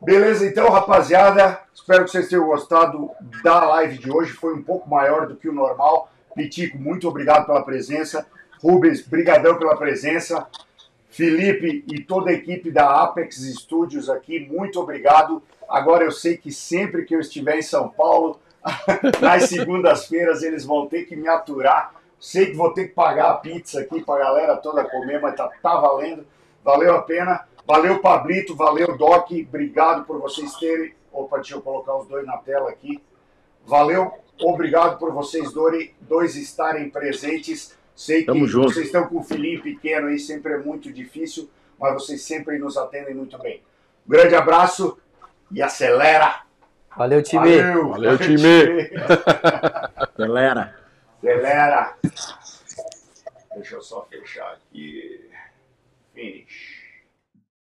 Beleza, 0.00 0.46
então, 0.46 0.68
rapaziada. 0.68 1.60
Espero 1.72 2.04
que 2.04 2.10
vocês 2.10 2.28
tenham 2.28 2.46
gostado 2.46 3.10
da 3.44 3.64
live 3.64 3.98
de 3.98 4.10
hoje. 4.10 4.32
Foi 4.32 4.54
um 4.54 4.62
pouco 4.62 4.88
maior 4.88 5.26
do 5.26 5.36
que 5.36 5.48
o 5.48 5.52
normal. 5.52 6.10
Pitico, 6.34 6.78
muito 6.78 7.08
obrigado 7.08 7.46
pela 7.46 7.62
presença. 7.62 8.26
Rubens, 8.60 9.00
brigadão 9.06 9.58
pela 9.58 9.76
presença. 9.76 10.46
Felipe 11.12 11.84
e 11.92 12.02
toda 12.02 12.30
a 12.30 12.32
equipe 12.32 12.70
da 12.70 13.02
Apex 13.02 13.36
Studios 13.36 14.08
aqui, 14.08 14.48
muito 14.50 14.80
obrigado. 14.80 15.42
Agora 15.68 16.04
eu 16.04 16.10
sei 16.10 16.38
que 16.38 16.50
sempre 16.50 17.04
que 17.04 17.14
eu 17.14 17.20
estiver 17.20 17.58
em 17.58 17.62
São 17.62 17.90
Paulo, 17.90 18.40
nas 19.20 19.44
segundas-feiras, 19.44 20.42
eles 20.42 20.64
vão 20.64 20.86
ter 20.86 21.04
que 21.04 21.14
me 21.14 21.28
aturar. 21.28 21.94
Sei 22.18 22.46
que 22.46 22.56
vou 22.56 22.72
ter 22.72 22.88
que 22.88 22.94
pagar 22.94 23.30
a 23.30 23.34
pizza 23.34 23.80
aqui 23.80 24.00
pra 24.02 24.20
galera 24.20 24.56
toda 24.56 24.88
comer, 24.88 25.20
mas 25.20 25.36
tá, 25.36 25.50
tá 25.62 25.76
valendo. 25.76 26.26
Valeu 26.64 26.94
a 26.94 27.02
pena. 27.02 27.46
Valeu, 27.66 28.00
Pablito. 28.00 28.56
Valeu, 28.56 28.96
Doc. 28.96 29.30
Obrigado 29.32 30.04
por 30.04 30.18
vocês 30.18 30.54
terem. 30.54 30.94
Opa, 31.12 31.36
deixa 31.36 31.56
eu 31.56 31.60
colocar 31.60 31.94
os 31.94 32.06
dois 32.06 32.24
na 32.24 32.38
tela 32.38 32.70
aqui. 32.70 33.02
Valeu. 33.66 34.12
Obrigado 34.40 34.98
por 34.98 35.12
vocês 35.12 35.52
dois 36.00 36.36
estarem 36.36 36.88
presentes. 36.88 37.76
Sei 37.94 38.20
que 38.20 38.26
Tamo 38.26 38.46
junto. 38.46 38.72
vocês 38.72 38.86
estão 38.86 39.06
com 39.06 39.18
um 39.18 39.22
filhinho 39.22 39.62
pequeno 39.62 40.08
aí, 40.08 40.18
sempre 40.18 40.54
é 40.54 40.58
muito 40.58 40.92
difícil, 40.92 41.48
mas 41.78 41.94
vocês 41.94 42.22
sempre 42.22 42.58
nos 42.58 42.76
atendem 42.76 43.14
muito 43.14 43.38
bem. 43.38 43.62
Um 44.06 44.10
grande 44.10 44.34
abraço 44.34 44.98
e 45.50 45.62
acelera! 45.62 46.42
Valeu, 46.96 47.22
time. 47.22 47.62
Valeu, 47.62 47.88
Valeu, 47.90 48.18
time. 48.18 48.90
Galera. 50.18 50.74
Acelera! 51.18 51.96
Deixa 53.54 53.76
eu 53.76 53.82
só 53.82 54.06
fechar 54.10 54.52
aqui. 54.52 55.21